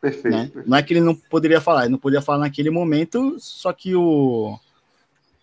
Perfeito, 0.00 0.30
né? 0.30 0.44
perfeito. 0.44 0.68
Não 0.68 0.76
é 0.76 0.82
que 0.82 0.92
ele 0.92 1.00
não 1.00 1.14
poderia 1.14 1.60
falar, 1.60 1.82
ele 1.82 1.92
não 1.92 1.98
podia 1.98 2.22
falar 2.22 2.38
naquele 2.38 2.70
momento, 2.70 3.36
só 3.38 3.72
que 3.72 3.94
o 3.94 4.58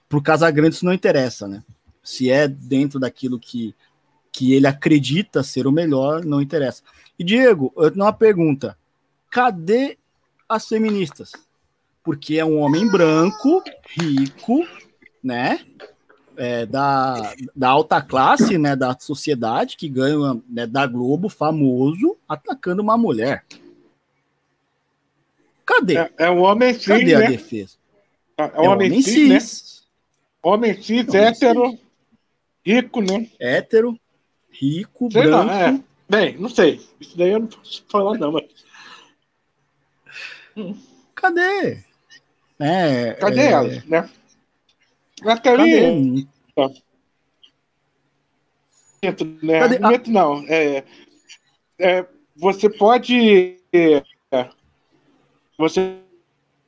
pro 0.07 0.21
Casagrande 0.21 0.75
isso 0.75 0.85
não 0.85 0.93
interessa, 0.93 1.47
né? 1.47 1.63
Se 2.01 2.29
é 2.29 2.47
dentro 2.47 2.99
daquilo 2.99 3.39
que, 3.39 3.75
que 4.31 4.53
ele 4.53 4.67
acredita 4.67 5.43
ser 5.43 5.67
o 5.67 5.71
melhor, 5.71 6.23
não 6.23 6.41
interessa. 6.41 6.83
E 7.17 7.23
Diego, 7.23 7.73
eu 7.75 7.91
tenho 7.91 8.05
uma 8.05 8.13
pergunta: 8.13 8.77
cadê 9.29 9.97
as 10.47 10.67
feministas? 10.67 11.31
Porque 12.05 12.37
é 12.37 12.45
um 12.45 12.59
homem 12.59 12.87
branco, 12.87 13.63
rico, 13.99 14.65
né? 15.23 15.65
É, 16.37 16.65
da, 16.65 17.33
da 17.55 17.69
alta 17.69 18.01
classe, 18.01 18.57
né, 18.57 18.75
da 18.75 18.95
sociedade, 18.99 19.77
que 19.77 19.87
ganha 19.87 20.39
né, 20.47 20.67
da 20.67 20.85
Globo, 20.85 21.29
famoso, 21.29 22.17
atacando 22.27 22.81
uma 22.81 22.97
mulher. 22.97 23.43
Cadê? 25.65 25.97
É, 25.97 26.11
é 26.17 26.29
um 26.29 26.41
homem 26.41 26.73
cis, 26.73 26.85
Cadê 26.85 27.17
né? 27.17 27.25
a 27.25 27.29
defesa? 27.29 27.77
É, 28.37 28.43
é 28.43 28.61
um 28.61 28.65
homem, 28.65 28.89
homem 28.89 29.01
cis, 29.01 29.13
cis, 29.13 29.29
né? 29.29 29.87
Homem 30.43 30.81
cis, 30.81 31.07
homem 31.07 31.21
hétero, 31.21 31.69
cis. 31.71 31.79
rico, 32.63 33.01
né? 33.01 33.29
Hétero, 33.39 33.99
rico, 34.51 35.09
Sei 35.11 35.23
branco. 35.23 35.45
Não, 35.45 35.53
é. 35.53 35.83
Bem, 36.07 36.37
não 36.37 36.49
sei. 36.49 36.81
Isso 36.99 37.17
daí 37.17 37.31
eu 37.31 37.39
não 37.39 37.47
posso 37.47 37.83
falar, 37.89 38.17
não, 38.19 38.31
mas. 38.31 38.43
Cadê? 41.15 41.83
É, 42.59 43.13
Cadê 43.13 43.41
é... 43.41 43.51
ela, 43.51 43.83
né? 43.85 44.09
Naquele. 45.23 45.57
Cadê? 45.57 46.25
Né? 49.41 49.59
Cadê? 49.59 49.75
Argumento 49.75 50.11
não. 50.11 50.45
É, 50.47 50.83
é, 51.79 52.05
você 52.35 52.69
pode. 52.69 53.57
É, 53.73 54.03
você, 55.57 55.97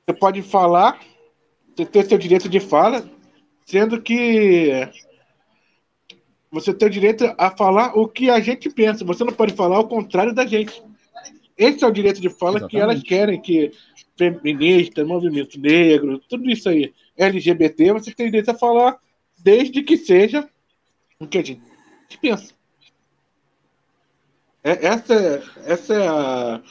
você 0.05 0.14
pode 0.18 0.41
falar, 0.41 0.99
você 1.76 1.85
tem 1.85 2.03
seu 2.03 2.18
direito 2.18 2.47
de 2.47 2.59
fala, 2.59 3.09
sendo 3.65 4.01
que 4.01 4.89
você 6.51 6.73
tem 6.73 6.88
o 6.88 6.91
direito 6.91 7.34
a 7.38 7.51
falar 7.51 7.97
o 7.97 8.07
que 8.07 8.30
a 8.30 8.39
gente 8.39 8.69
pensa. 8.69 9.03
Você 9.05 9.23
não 9.23 9.34
pode 9.34 9.53
falar 9.53 9.80
o 9.80 9.88
contrário 9.88 10.34
da 10.34 10.45
gente. 10.45 10.81
Esse 11.57 11.84
é 11.84 11.88
o 11.88 11.91
direito 11.91 12.22
de 12.22 12.30
fala 12.30 12.57
Exatamente. 12.57 12.69
que 12.69 12.77
elas 12.77 13.03
querem, 13.03 13.41
que 13.41 13.72
feminista, 14.18 15.06
movimento 15.06 15.60
negro, 15.60 16.19
tudo 16.27 16.49
isso 16.49 16.68
aí, 16.69 16.94
LGBT, 17.15 17.94
você 17.94 18.11
tem 18.14 18.27
direito 18.27 18.49
a 18.52 18.57
falar 18.57 18.99
desde 19.38 19.84
que 19.84 19.98
seja 19.98 20.49
o 21.19 21.27
que 21.27 21.38
a 21.38 21.44
gente 21.44 21.61
pensa. 22.22 22.53
É, 24.64 24.85
essa, 24.85 25.44
essa 25.65 25.94
é, 25.94 26.07
a, 26.07 26.61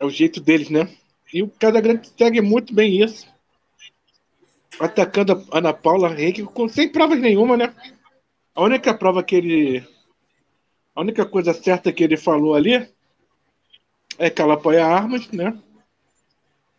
é 0.00 0.04
o 0.04 0.10
jeito 0.10 0.40
deles, 0.40 0.68
né? 0.68 0.94
E 1.32 1.42
o 1.42 1.48
Casagrande 1.48 2.12
segue 2.16 2.40
muito 2.40 2.74
bem 2.74 3.02
isso. 3.02 3.26
Atacando 4.78 5.44
a 5.50 5.58
Ana 5.58 5.72
Paula 5.72 6.12
Henrique 6.12 6.46
sem 6.70 6.90
provas 6.90 7.18
nenhuma, 7.18 7.56
né? 7.56 7.74
A 8.54 8.62
única 8.62 8.92
prova 8.92 9.22
que 9.22 9.36
ele. 9.36 9.88
A 10.94 11.00
única 11.00 11.24
coisa 11.24 11.54
certa 11.54 11.92
que 11.92 12.04
ele 12.04 12.16
falou 12.16 12.54
ali 12.54 12.88
é 14.18 14.30
que 14.30 14.42
ela 14.42 14.54
apoia 14.54 14.84
armas, 14.84 15.28
né? 15.30 15.58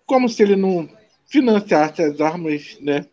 Como 0.06 0.30
se 0.30 0.44
ele 0.44 0.56
não 0.56 0.90
financiasse 1.28 2.02
as 2.02 2.22
armas, 2.22 2.78
né? 2.80 3.06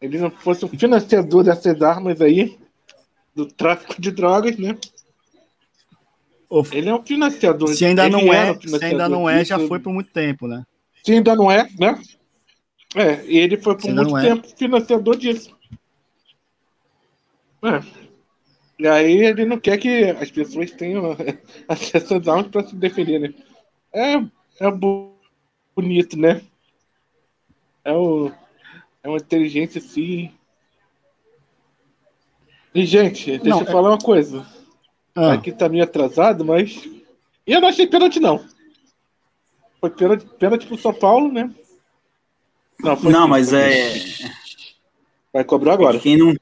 Ele 0.00 0.18
não 0.18 0.30
fosse 0.30 0.64
um 0.64 0.68
financiador 0.68 1.44
dessas 1.44 1.80
armas 1.82 2.20
aí, 2.20 2.58
do 3.34 3.46
tráfico 3.46 4.00
de 4.00 4.10
drogas, 4.10 4.56
né? 4.56 4.76
Ele 6.72 6.88
é 6.88 6.94
um 6.94 7.04
financiador. 7.04 7.68
Se 7.68 7.84
ainda 7.84 8.08
não 8.08 8.32
é, 8.32 8.52
um 8.52 8.60
se 8.60 8.84
ainda 8.84 9.08
não 9.08 9.28
é, 9.28 9.44
já 9.44 9.58
foi 9.58 9.78
por 9.78 9.92
muito 9.92 10.10
tempo, 10.10 10.46
né? 10.46 10.64
Se 11.04 11.12
ainda 11.12 11.36
não 11.36 11.50
é, 11.50 11.68
né? 11.78 12.00
É, 12.94 13.24
e 13.26 13.38
ele 13.38 13.58
foi 13.58 13.76
por 13.76 13.90
muito 13.90 14.16
é. 14.16 14.22
tempo 14.22 14.46
é. 14.46 14.56
financiador 14.56 15.16
disso. 15.16 15.54
É. 17.62 17.82
E 18.78 18.86
aí 18.86 19.24
ele 19.24 19.44
não 19.44 19.58
quer 19.58 19.76
que 19.78 20.04
as 20.04 20.30
pessoas 20.30 20.70
tenham 20.70 21.16
acesso 21.68 22.14
às 22.14 22.28
armas 22.28 22.46
para 22.46 22.66
se 22.66 22.76
defender, 22.76 23.18
né? 23.18 23.34
É, 23.92 24.14
é 24.60 24.70
bonito, 25.80 26.18
né? 26.18 26.42
É, 27.84 27.92
o, 27.92 28.32
é 29.00 29.08
uma 29.08 29.18
inteligência 29.18 29.78
assim. 29.78 30.32
E, 32.74 32.84
gente, 32.84 33.38
deixa 33.38 33.48
não, 33.48 33.60
eu 33.60 33.68
é... 33.68 33.70
falar 33.70 33.90
uma 33.90 33.98
coisa. 33.98 34.44
Ah. 35.14 35.34
Aqui 35.34 35.52
tá 35.52 35.68
meio 35.68 35.84
atrasado, 35.84 36.44
mas. 36.44 36.82
Eu 37.46 37.60
não 37.60 37.68
achei 37.68 37.86
pênalti, 37.86 38.18
não. 38.18 38.44
Foi 39.80 39.90
pênalti, 39.90 40.26
pênalti 40.38 40.66
pro 40.66 40.76
São 40.76 40.92
Paulo, 40.92 41.32
né? 41.32 41.48
Não, 42.80 42.96
não 42.96 43.28
mas 43.28 43.52
é. 43.52 43.94
Vai 45.32 45.44
cobrar 45.44 45.74
agora. 45.74 46.00
Quem 46.00 46.16
não, 46.16 46.34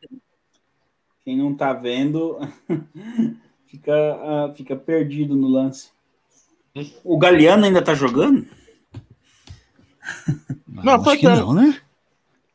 quem 1.25 1.37
não 1.37 1.55
tá 1.55 1.75
vendo 1.75 2.39
fica, 3.69 3.93
uh, 3.93 4.55
fica 4.55 4.75
perdido 4.75 5.37
no 5.37 5.47
lance. 5.47 5.91
O 7.05 7.19
Galeano 7.19 7.67
ainda 7.67 7.83
tá 7.83 7.95
jogando? 7.95 8.47
Não, 10.69 11.03
foi 11.03 11.19
pênalti. 11.19 11.41
Não, 11.41 11.55
né? 11.55 11.81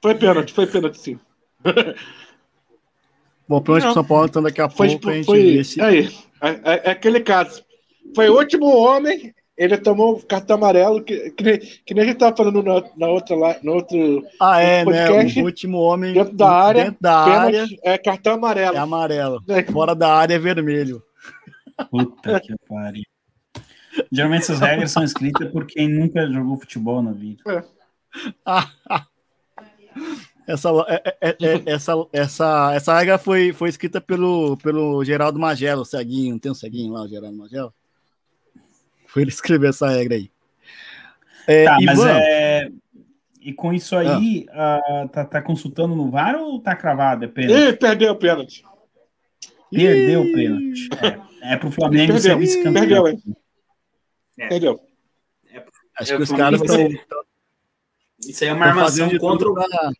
Foi 0.01 0.15
pênalti, 0.15 0.53
foi 0.53 0.67
pênalti 0.67 0.99
sim. 0.99 1.19
Bom, 3.47 3.61
pelo 3.61 3.77
menos 3.77 3.91
o 3.91 3.93
São 3.93 4.05
Paulo, 4.05 4.27
então 4.27 4.41
daqui 4.41 4.61
a 4.61 4.69
foi, 4.69 4.89
pouco 4.91 5.09
a 5.09 5.13
gente 5.13 5.25
foi, 5.25 5.57
vê 5.57 5.63
se... 5.63 5.81
Aí, 5.81 6.09
é, 6.41 6.49
é, 6.49 6.81
é, 6.85 6.91
aquele 6.91 7.19
caso. 7.19 7.63
Foi 8.15 8.29
o 8.29 8.37
último 8.37 8.65
homem, 8.65 9.33
ele 9.57 9.77
tomou 9.77 10.21
cartão 10.21 10.55
amarelo, 10.55 11.03
que, 11.03 11.31
que, 11.31 11.43
nem, 11.43 11.59
que 11.59 11.93
nem 11.93 12.03
a 12.03 12.05
gente 12.07 12.15
estava 12.15 12.35
falando 12.35 12.63
na, 12.63 12.83
na 12.95 13.07
outra 13.07 13.35
lá, 13.35 13.57
no 13.61 13.73
outro 13.73 14.25
ah, 14.39 14.59
é, 14.61 14.83
podcast, 14.83 15.35
né? 15.35 15.43
O 15.43 15.45
último 15.45 15.77
homem 15.79 16.13
dentro 16.13 16.35
da 16.35 16.49
área, 16.49 16.83
dentro 16.85 16.97
da 17.01 17.17
área 17.17 17.65
é 17.83 17.97
cartão 17.97 18.33
amarelo. 18.33 18.75
É 18.75 18.79
amarelo. 18.79 19.43
É. 19.49 19.63
Fora 19.63 19.93
da 19.93 20.13
área 20.15 20.35
é 20.35 20.39
vermelho. 20.39 21.03
Puta 21.89 22.39
que 22.39 22.55
pariu. 22.67 23.03
Geralmente 24.11 24.43
essas 24.43 24.59
regras 24.59 24.91
são 24.91 25.03
escritas 25.03 25.49
por 25.51 25.65
quem 25.65 25.87
nunca 25.87 26.27
jogou 26.31 26.59
futebol 26.59 27.01
na 27.01 27.11
vida. 27.11 27.41
É. 27.47 27.63
essa, 30.47 30.69
é, 30.87 31.17
é, 31.21 31.29
é, 31.29 31.63
essa, 31.65 31.93
essa, 32.11 32.73
essa 32.73 32.97
regra 32.97 33.17
foi, 33.17 33.53
foi 33.53 33.69
escrita 33.69 33.99
pelo, 33.99 34.57
pelo 34.57 35.03
Geraldo 35.03 35.39
Magelo, 35.39 35.81
o 35.81 35.85
ceguinho. 35.85 36.39
Tem 36.39 36.51
um 36.51 36.55
ceguinho 36.55 36.93
lá, 36.93 37.03
o 37.03 37.07
Geraldo 37.07 37.37
Magelo? 37.37 37.73
Foi 39.07 39.23
ele 39.23 39.31
escrever 39.31 39.69
essa 39.69 39.89
regra 39.89 40.15
aí. 40.15 40.31
É, 41.47 41.65
tá, 41.65 41.77
Ivan, 41.81 41.95
mas 41.95 42.05
é. 42.05 42.71
E 43.41 43.51
com 43.51 43.73
isso 43.73 43.95
aí, 43.95 44.45
ah. 44.51 45.03
uh, 45.03 45.09
tá, 45.09 45.25
tá, 45.25 45.41
consultando 45.41 45.95
no 45.95 46.11
VAR 46.11 46.35
ou 46.35 46.59
tá 46.59 46.75
cravado? 46.75 47.25
É 47.25 47.27
pênalti? 47.27 47.69
Ih, 47.69 47.73
perdeu 47.73 48.11
o 48.11 48.15
pênalti. 48.15 48.63
Perdeu 49.71 50.21
o 50.21 50.31
pênalti. 50.31 50.89
É, 51.41 51.53
é 51.53 51.57
pro 51.57 51.71
Flamengo 51.71 52.19
ser 52.19 52.37
vice-campeão. 52.37 52.73
Perdeu, 52.73 53.07
hein? 53.07 53.19
É. 54.41 54.47
Perdeu. 54.47 54.81
É, 55.51 55.63
Acho 55.99 56.17
que 56.17 56.23
os 56.23 56.31
caras 56.31 56.59
estão. 56.59 56.89
Isso 58.27 58.43
aí 58.43 58.49
é 58.49 58.53
uma 58.53 58.65
armação 58.65 59.17
contra 59.19 59.49
o, 59.49 59.53
pra... 59.53 59.91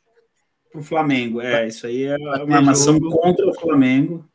o 0.73 0.81
Flamengo. 0.81 1.41
É, 1.41 1.67
isso 1.67 1.85
aí 1.85 2.03
é 2.03 2.15
uma 2.15 2.55
armação 2.55 2.99
contra 2.99 3.47
o 3.47 3.53
Flamengo, 3.53 4.27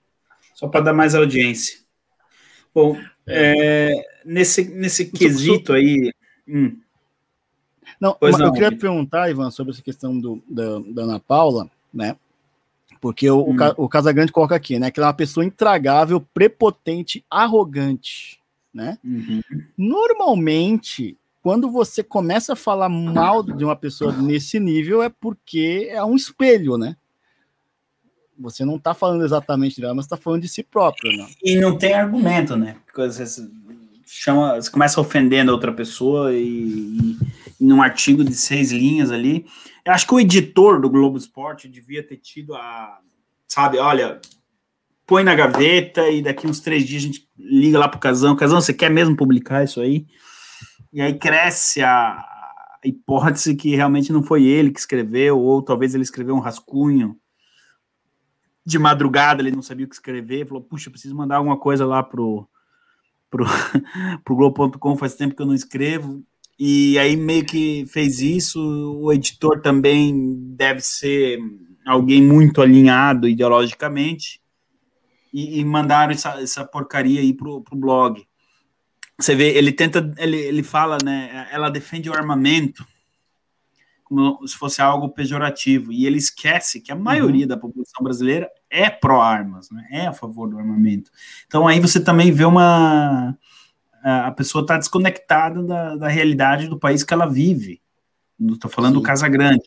só 0.54 0.68
para 0.68 0.84
dar 0.84 0.92
mais 0.92 1.14
audiência. 1.14 1.80
Bom, 2.72 2.96
é, 3.26 3.94
nesse, 4.24 4.64
nesse 4.68 5.06
quesito 5.06 5.72
aí. 5.72 6.12
Hum. 6.46 6.78
Não, 8.00 8.16
não, 8.20 8.46
eu 8.46 8.52
queria 8.52 8.76
perguntar, 8.76 9.30
Ivan, 9.30 9.50
sobre 9.50 9.72
essa 9.72 9.82
questão 9.82 10.18
do, 10.18 10.42
da, 10.48 10.78
da 10.78 11.02
Ana 11.02 11.18
Paula, 11.18 11.68
né? 11.92 12.16
Porque 13.00 13.28
o, 13.28 13.40
hum. 13.40 13.56
o, 13.76 13.84
o 13.84 13.88
Casagrande 13.88 14.30
coloca 14.30 14.54
aqui, 14.54 14.78
né? 14.78 14.90
Que 14.90 15.00
ela 15.00 15.08
é 15.08 15.10
uma 15.10 15.16
pessoa 15.16 15.44
intragável, 15.44 16.20
prepotente, 16.32 17.24
arrogante, 17.28 18.35
né? 18.76 18.98
Uhum. 19.02 19.42
Normalmente, 19.76 21.16
quando 21.42 21.70
você 21.70 22.02
começa 22.02 22.52
a 22.52 22.56
falar 22.56 22.88
mal 22.88 23.42
de 23.42 23.64
uma 23.64 23.74
pessoa 23.74 24.12
nesse 24.12 24.60
nível, 24.60 25.02
é 25.02 25.08
porque 25.08 25.88
é 25.90 26.04
um 26.04 26.14
espelho, 26.14 26.76
né? 26.76 26.96
você 28.38 28.64
não 28.64 28.76
está 28.76 28.94
falando 28.94 29.24
exatamente 29.24 29.80
dela, 29.80 29.94
mas 29.94 30.04
está 30.04 30.16
falando 30.16 30.42
de 30.42 30.48
si 30.48 30.62
próprio, 30.62 31.16
né? 31.16 31.26
E 31.42 31.56
não 31.56 31.76
tem 31.76 31.94
argumento, 31.94 32.56
né? 32.56 32.76
Porque 32.84 33.08
você 33.08 33.48
chama, 34.06 34.56
você 34.56 34.70
começa 34.70 35.00
ofendendo 35.00 35.50
a 35.50 35.54
outra 35.54 35.72
pessoa 35.72 36.34
e, 36.34 36.42
e, 36.42 37.18
e 37.60 37.64
num 37.64 37.82
artigo 37.82 38.22
de 38.22 38.34
seis 38.34 38.70
linhas 38.72 39.10
ali. 39.10 39.46
Eu 39.84 39.92
acho 39.92 40.06
que 40.06 40.14
o 40.14 40.20
editor 40.20 40.80
do 40.80 40.90
Globo 40.90 41.16
Esporte 41.16 41.68
devia 41.68 42.02
ter 42.02 42.16
tido 42.16 42.54
a, 42.54 42.98
sabe, 43.48 43.78
olha, 43.78 44.20
põe 45.06 45.22
na 45.22 45.34
gaveta 45.34 46.08
e 46.10 46.20
daqui 46.20 46.46
uns 46.46 46.60
três 46.60 46.84
dias 46.84 47.02
a 47.02 47.06
gente 47.06 47.28
liga 47.38 47.78
lá 47.78 47.88
pro 47.88 48.00
Casão. 48.00 48.34
Casão, 48.34 48.60
você 48.60 48.74
quer 48.74 48.90
mesmo 48.90 49.16
publicar 49.16 49.64
isso 49.64 49.80
aí? 49.80 50.06
E 50.92 51.00
aí 51.00 51.14
cresce 51.14 51.82
a, 51.82 52.24
hipótese 52.86 53.54
que 53.54 53.74
realmente 53.74 54.12
não 54.12 54.22
foi 54.22 54.44
ele 54.44 54.70
que 54.70 54.78
escreveu, 54.78 55.38
ou 55.38 55.62
talvez 55.62 55.94
ele 55.94 56.02
escreveu 56.02 56.34
um 56.34 56.40
rascunho 56.40 57.16
de 58.64 58.78
madrugada, 58.78 59.42
ele 59.42 59.52
não 59.54 59.62
sabia 59.62 59.86
o 59.86 59.88
que 59.88 59.94
escrever, 59.94 60.46
falou, 60.46 60.62
puxa, 60.62 60.90
preciso 60.90 61.14
mandar 61.14 61.36
alguma 61.36 61.56
coisa 61.56 61.86
lá 61.86 62.02
pro, 62.02 62.48
pro, 63.30 63.44
pro 64.24 64.36
Globo.com, 64.36 64.96
faz 64.96 65.14
tempo 65.14 65.34
que 65.34 65.42
eu 65.42 65.46
não 65.46 65.54
escrevo, 65.54 66.22
e 66.58 66.98
aí 66.98 67.16
meio 67.16 67.44
que 67.44 67.84
fez 67.86 68.20
isso, 68.20 68.60
o 69.00 69.12
editor 69.12 69.60
também 69.60 70.54
deve 70.56 70.80
ser 70.80 71.38
alguém 71.84 72.22
muito 72.22 72.60
alinhado 72.60 73.28
ideologicamente, 73.28 74.40
e, 75.32 75.60
e 75.60 75.64
mandaram 75.64 76.12
essa, 76.12 76.40
essa 76.40 76.64
porcaria 76.64 77.20
aí 77.20 77.32
pro, 77.32 77.60
pro 77.62 77.76
blog. 77.76 78.26
Você 79.18 79.34
vê, 79.34 79.56
ele 79.56 79.72
tenta, 79.72 80.12
ele, 80.18 80.36
ele 80.36 80.62
fala, 80.62 80.98
né, 81.02 81.48
ela 81.50 81.70
defende 81.70 82.10
o 82.10 82.14
armamento, 82.14 82.86
como 84.04 84.46
se 84.46 84.56
fosse 84.56 84.80
algo 84.80 85.08
pejorativo. 85.08 85.92
E 85.92 86.06
ele 86.06 86.18
esquece 86.18 86.80
que 86.80 86.92
a 86.92 86.96
maioria 86.96 87.42
uhum. 87.42 87.48
da 87.48 87.56
população 87.56 88.02
brasileira 88.02 88.48
é 88.70 88.88
pró-armas, 88.88 89.70
né? 89.70 89.86
é 89.90 90.06
a 90.06 90.12
favor 90.12 90.48
do 90.48 90.58
armamento. 90.58 91.10
Então 91.46 91.66
aí 91.66 91.80
você 91.80 91.98
também 91.98 92.30
vê 92.30 92.44
uma. 92.44 93.36
A 94.04 94.30
pessoa 94.30 94.62
está 94.62 94.78
desconectada 94.78 95.60
da, 95.64 95.96
da 95.96 96.08
realidade 96.08 96.68
do 96.68 96.78
país 96.78 97.02
que 97.02 97.12
ela 97.12 97.26
vive. 97.26 97.82
Estou 98.52 98.70
falando 98.70 98.94
Sim. 98.94 99.00
do 99.00 99.02
Casa 99.02 99.28
Grande. 99.28 99.64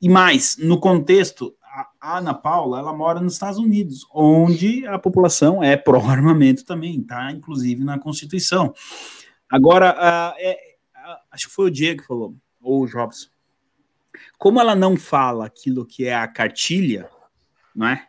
E 0.00 0.08
mais, 0.08 0.56
no 0.56 0.80
contexto, 0.80 1.54
a 2.02 2.18
Ana 2.18 2.34
Paula, 2.34 2.80
ela 2.80 2.92
mora 2.92 3.20
nos 3.20 3.34
Estados 3.34 3.58
Unidos, 3.58 4.04
onde 4.12 4.84
a 4.86 4.98
população 4.98 5.62
é 5.62 5.76
pró-armamento 5.76 6.64
também, 6.64 7.00
tá? 7.00 7.30
Inclusive 7.30 7.84
na 7.84 7.98
Constituição. 7.98 8.74
Agora, 9.48 9.92
uh, 9.92 10.34
é, 10.38 10.76
uh, 10.96 11.16
acho 11.30 11.48
que 11.48 11.54
foi 11.54 11.66
o 11.66 11.70
Diego 11.70 12.00
que 12.00 12.08
falou, 12.08 12.34
ou 12.60 12.82
o 12.82 12.86
Jobs 12.86 13.32
como 14.38 14.60
ela 14.60 14.74
não 14.74 14.96
fala 14.96 15.46
aquilo 15.46 15.86
que 15.86 16.04
é 16.04 16.14
a 16.14 16.26
cartilha, 16.26 17.08
não 17.74 17.86
é? 17.86 18.08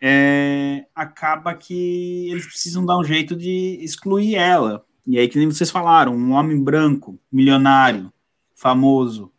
é? 0.00 0.84
acaba 0.94 1.54
que 1.54 2.28
eles 2.30 2.46
precisam 2.46 2.84
dar 2.84 2.98
um 2.98 3.04
jeito 3.04 3.34
de 3.34 3.78
excluir 3.80 4.34
ela. 4.34 4.84
E 5.06 5.18
aí, 5.18 5.28
que 5.28 5.38
nem 5.38 5.50
vocês 5.50 5.70
falaram, 5.70 6.14
um 6.14 6.32
homem 6.32 6.62
branco, 6.62 7.18
milionário, 7.30 8.12
famoso, 8.54 9.32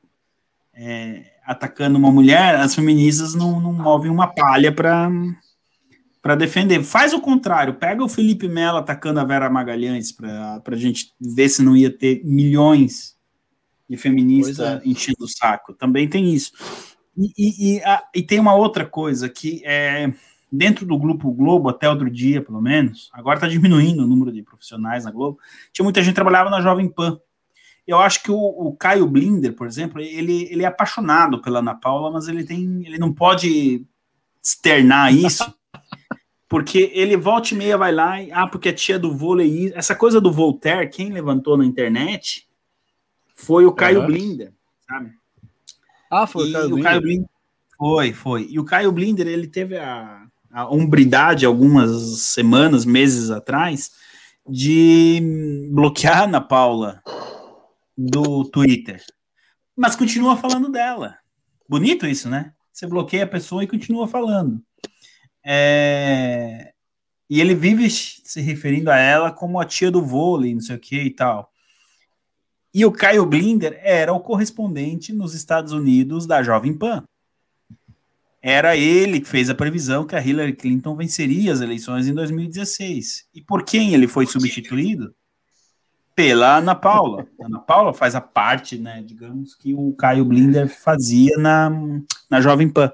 é, 0.74 1.33
atacando 1.45 1.98
uma 1.98 2.11
mulher, 2.11 2.56
as 2.56 2.76
feministas 2.76 3.34
não, 3.36 3.60
não 3.60 3.74
movem 3.74 4.11
uma 4.11 4.28
palha 4.28 4.72
para 4.72 5.10
para 6.22 6.36
defender. 6.36 6.82
Faz 6.84 7.11
o 7.11 7.20
contrário, 7.20 7.74
pega 7.74 8.02
o 8.02 8.07
Felipe 8.07 8.48
Melo 8.48 8.78
atacando 8.78 9.20
a 9.20 9.26
Vera 9.26 9.49
Magalhães 9.49 10.10
para 10.10 10.61
a 10.65 10.76
gente 10.78 11.14
ver 11.20 11.49
se 11.49 11.61
não 11.61 11.76
ia 11.76 11.91
ter 11.91 12.22
milhões 12.24 13.18
de 13.90 13.98
feminista 13.98 14.82
é. 14.84 14.90
enchendo 14.90 15.26
o 15.26 15.28
saco. 15.28 15.74
Também 15.74 16.07
tem 16.07 16.34
isso. 16.34 16.53
E, 17.18 17.34
e, 17.38 17.76
e, 17.76 17.84
a, 17.84 18.02
e, 18.15 18.24
tem 18.24 18.40
uma 18.40 18.56
outra 18.56 18.86
coisa 18.86 19.28
que 19.28 19.61
é 19.65 20.14
dentro 20.49 20.86
do 20.86 20.98
Grupo 20.98 21.30
Globo, 21.32 21.68
até 21.68 21.90
outro 21.90 22.10
dia, 22.10 22.41
pelo 22.41 22.61
menos, 22.61 23.10
agora 23.11 23.38
está 23.38 23.48
diminuindo 23.49 24.03
o 24.03 24.07
número 24.07 24.32
de 24.32 24.41
profissionais 24.44 25.03
na 25.03 25.11
Globo. 25.11 25.40
Tinha 25.74 25.84
muita 25.84 26.02
gente 26.02 26.11
que 26.11 26.15
trabalhava 26.15 26.49
na 26.49 26.61
Jovem 26.61 26.88
Pan. 26.88 27.20
Eu 27.86 28.00
acho 28.00 28.24
que 28.24 28.32
o, 28.32 28.38
o 28.38 28.76
Caio 28.76 29.06
Blinder, 29.06 29.54
por 29.54 29.68
exemplo, 29.68 30.00
ele, 30.00 30.48
ele 30.50 30.64
é 30.64 30.66
apaixonado 30.66 31.42
pela 31.42 31.60
Ana 31.60 31.76
Paula, 31.76 32.12
mas 32.12 32.28
ele 32.28 32.44
tem, 32.44 32.84
ele 32.86 32.98
não 32.98 33.12
pode 33.12 33.86
externar 34.42 35.14
isso. 35.14 35.54
porque 36.48 36.92
ele 36.94 37.18
volta 37.18 37.54
e 37.54 37.58
meia 37.58 37.78
vai 37.78 37.92
lá 37.92 38.22
e, 38.22 38.32
ah, 38.32 38.46
porque 38.46 38.70
a 38.70 38.74
tia 38.74 39.00
do 39.00 39.18
vôlei, 39.18 39.74
essa 39.76 39.96
coisa 39.96 40.22
do 40.22 40.32
Voltaire, 40.32 40.90
quem 40.90 41.12
levantou 41.12 41.58
na 41.58 41.66
internet, 41.66 42.48
foi 43.34 43.66
o 43.66 43.72
Caio 43.72 44.02
uhum. 44.02 44.06
Blinder, 44.06 44.54
sabe? 44.88 45.12
Ah, 46.12 46.28
foi 46.28 46.50
e 46.50 46.52
o 46.52 46.54
Caio, 46.54 46.76
o 46.76 46.84
Caio 46.84 47.02
Blinder. 47.02 47.30
Foi, 47.76 48.14
foi. 48.14 48.48
E 48.50 48.60
o 48.60 48.64
Caio 48.64 48.92
Blinder, 48.92 49.28
ele 49.28 49.48
teve 49.48 49.78
a, 49.78 50.28
a 50.52 50.72
umbridade 50.72 51.46
algumas 51.46 52.20
semanas, 52.20 52.86
meses 52.86 53.32
atrás, 53.32 53.92
de 54.48 55.20
bloquear 55.72 56.20
a 56.20 56.24
Ana 56.26 56.40
Paula 56.40 57.02
do 57.98 58.44
Twitter. 58.45 59.03
Mas 59.76 59.95
continua 59.95 60.38
falando 60.38 60.70
dela. 60.70 61.18
Bonito 61.68 62.06
isso, 62.06 62.30
né? 62.30 62.53
Você 62.72 62.88
bloqueia 62.88 63.24
a 63.24 63.28
pessoa 63.28 63.64
e 63.64 63.68
continua 63.68 64.07
falando. 64.07 64.61
É... 65.45 66.74
E 67.30 67.40
ele 67.41 67.56
vive 67.56 67.90
se 67.90 68.41
referindo 68.41 68.91
a 68.91 68.98
ela 68.98 69.32
como 69.32 69.60
a 69.60 69.65
tia 69.65 69.90
do 69.90 70.03
vôlei, 70.03 70.53
não 70.53 70.61
sei 70.61 70.76
o 70.76 70.80
que 70.80 71.02
e 71.02 71.10
tal. 71.10 71.52
E 72.74 72.86
o 72.86 72.91
Caio 72.91 73.26
Blinder 73.26 73.80
era 73.84 74.14
o 74.14 74.20
correspondente 74.20 75.14
nos 75.14 75.34
Estados 75.34 75.74
Unidos 75.74 76.26
da 76.26 76.41
Jovem 76.41 76.78
Pan. 76.78 77.03
Era 78.41 78.76
ele 78.76 79.22
que 79.22 79.28
fez 79.28 79.49
a 79.49 79.56
previsão 79.56 80.06
que 80.06 80.15
a 80.15 80.22
Hillary 80.26 80.53
Clinton 80.53 80.95
venceria 80.95 81.53
as 81.53 81.61
eleições 81.61 82.07
em 82.07 82.14
2016. 82.14 83.28
E 83.34 83.41
por 83.41 83.64
quem 83.64 83.94
ele 83.94 84.07
foi 84.07 84.26
substituído? 84.26 85.15
Pela 86.15 86.57
Ana 86.57 86.76
Paula. 86.76 87.27
A 87.41 87.45
Ana 87.45 87.60
Paula 87.60 87.94
faz 87.94 88.15
a 88.15 88.22
parte, 88.22 88.77
né, 88.77 89.02
digamos, 89.03 89.56
que 89.56 89.73
o 89.73 89.94
Caio 89.94 90.26
Blinder 90.26 90.68
fazia 90.69 91.38
na, 91.38 91.72
na 92.30 92.40
Jovem 92.40 92.69
Pan. 92.69 92.91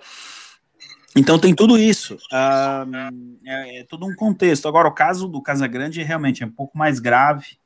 Então 1.15 1.39
tem 1.39 1.53
tudo 1.53 1.77
isso. 1.77 2.15
Uh, 2.31 3.39
é, 3.45 3.79
é 3.79 3.83
todo 3.83 4.05
um 4.05 4.15
contexto. 4.15 4.67
Agora, 4.67 4.87
o 4.87 4.93
caso 4.93 5.27
do 5.27 5.41
Casagrande 5.41 6.03
realmente 6.03 6.43
é 6.43 6.45
um 6.45 6.51
pouco 6.51 6.77
mais 6.77 6.99
grave 6.99 7.57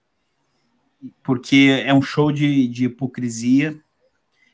porque 1.22 1.84
é 1.86 1.94
um 1.94 2.02
show 2.02 2.32
de, 2.32 2.68
de 2.68 2.86
hipocrisia. 2.86 3.78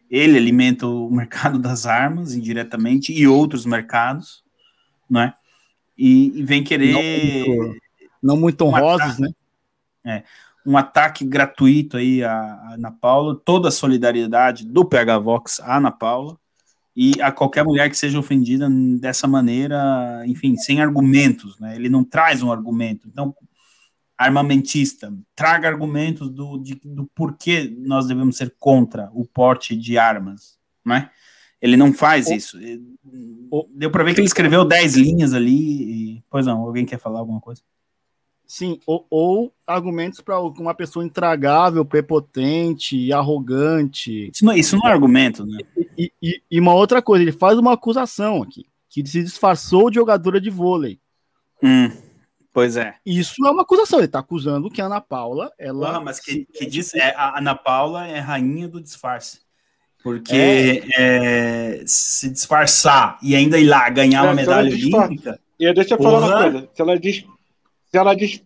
Ele 0.10 0.38
alimenta 0.38 0.88
o 0.88 1.10
mercado 1.12 1.60
das 1.60 1.86
armas 1.86 2.34
indiretamente 2.34 3.14
e 3.14 3.28
outros 3.28 3.66
mercados, 3.66 4.44
não 5.10 5.22
é? 5.22 5.34
E, 5.98 6.40
e 6.40 6.44
vem 6.44 6.64
querer. 6.64 6.94
Não 6.94 7.04
muito, 7.04 7.82
não 8.24 8.38
muito 8.38 8.66
honrosos, 8.66 9.20
né? 9.20 9.30
É. 10.06 10.24
um 10.66 10.78
ataque 10.78 11.26
gratuito 11.26 11.98
aí 11.98 12.24
à, 12.24 12.32
à 12.32 12.74
Ana 12.74 12.92
Paula, 12.92 13.40
toda 13.44 13.70
a 13.70 13.72
solidariedade 13.72 14.66
do 14.66 14.86
PH 14.86 15.20
Vox 15.20 15.60
à 15.60 15.78
Ana 15.78 15.92
Paula 15.92 16.38
e 16.96 17.14
a 17.22 17.32
qualquer 17.32 17.64
mulher 17.64 17.90
que 17.90 17.98
seja 17.98 18.20
ofendida 18.20 18.70
dessa 19.00 19.28
maneira, 19.28 20.24
enfim, 20.26 20.56
sem 20.58 20.82
argumentos, 20.82 21.58
né? 21.60 21.76
Ele 21.76 21.88
não 21.88 22.04
traz 22.04 22.44
um 22.44 22.52
argumento. 22.52 23.08
Então, 23.08 23.34
armamentista, 24.18 25.14
traga 25.34 25.68
argumentos 25.68 26.30
do, 26.30 26.58
de, 26.58 26.76
do 26.84 27.10
porquê 27.16 27.74
nós 27.80 28.06
devemos 28.06 28.36
ser 28.36 28.54
contra 28.60 29.10
o 29.14 29.26
porte 29.26 29.78
de 29.78 29.98
armas, 29.98 30.58
né? 30.86 31.10
Ele 31.62 31.78
não 31.78 31.94
faz 31.94 32.28
o, 32.28 32.34
isso. 32.34 32.58
O, 33.50 33.68
Deu 33.74 33.90
para 33.90 34.04
ver 34.04 34.14
que 34.14 34.20
ele 34.20 34.28
escreveu 34.28 34.66
10 34.66 34.96
linhas 34.96 35.34
ali. 35.34 36.18
E... 36.18 36.24
Pois 36.30 36.46
não, 36.46 36.60
alguém 36.60 36.86
quer 36.86 37.00
falar 37.00 37.20
alguma 37.20 37.40
coisa? 37.40 37.62
Sim, 38.52 38.80
ou, 38.88 39.06
ou 39.12 39.54
argumentos 39.68 40.22
para 40.22 40.42
uma 40.42 40.74
pessoa 40.74 41.06
intragável, 41.06 41.86
prepotente, 41.86 43.14
arrogante. 43.14 44.32
Isso 44.34 44.44
não, 44.44 44.54
isso 44.54 44.76
não 44.76 44.90
é 44.90 44.92
argumento, 44.92 45.46
né? 45.46 45.60
E, 45.96 46.12
e, 46.20 46.42
e, 46.50 46.60
uma 46.60 46.74
outra 46.74 47.00
coisa, 47.00 47.24
ele 47.24 47.32
faz 47.32 47.60
uma 47.60 47.74
acusação 47.74 48.42
aqui, 48.42 48.66
que 48.90 49.06
se 49.06 49.22
disfarçou 49.22 49.92
de 49.92 49.98
jogadora 49.98 50.42
de 50.42 50.50
vôlei. 50.50 51.00
Hum, 51.62 51.92
pois 52.52 52.76
é. 52.76 52.96
Isso 53.06 53.36
é 53.46 53.52
uma 53.52 53.62
acusação, 53.62 54.00
ele 54.00 54.08
está 54.08 54.18
acusando 54.18 54.72
que 54.72 54.82
a 54.82 54.88
Ana 54.88 55.00
Paula, 55.00 55.52
ela... 55.60 55.98
Ah, 55.98 56.00
mas 56.00 56.20
que, 56.20 56.46
que 56.46 56.66
diz, 56.66 56.96
é, 56.96 57.14
a 57.16 57.38
Ana 57.38 57.54
Paula 57.54 58.08
é 58.08 58.18
rainha 58.18 58.68
do 58.68 58.82
disfarce. 58.82 59.42
Porque 60.02 60.36
é. 60.98 61.78
É, 61.78 61.84
se 61.86 62.32
disfarçar 62.32 63.20
e 63.22 63.36
ainda 63.36 63.60
ir 63.60 63.68
lá 63.68 63.88
ganhar 63.92 64.24
uma 64.24 64.34
medalha 64.34 64.72
olímpica... 64.72 65.40
E 65.60 65.72
deixa 65.72 65.94
eu 65.94 66.02
falar 66.02 66.20
uma 66.20 66.52
coisa, 66.52 66.70
se 66.74 66.82
ela 66.82 67.00
diz 67.00 67.24
se 67.90 67.98
ela 67.98 68.16
diz. 68.16 68.44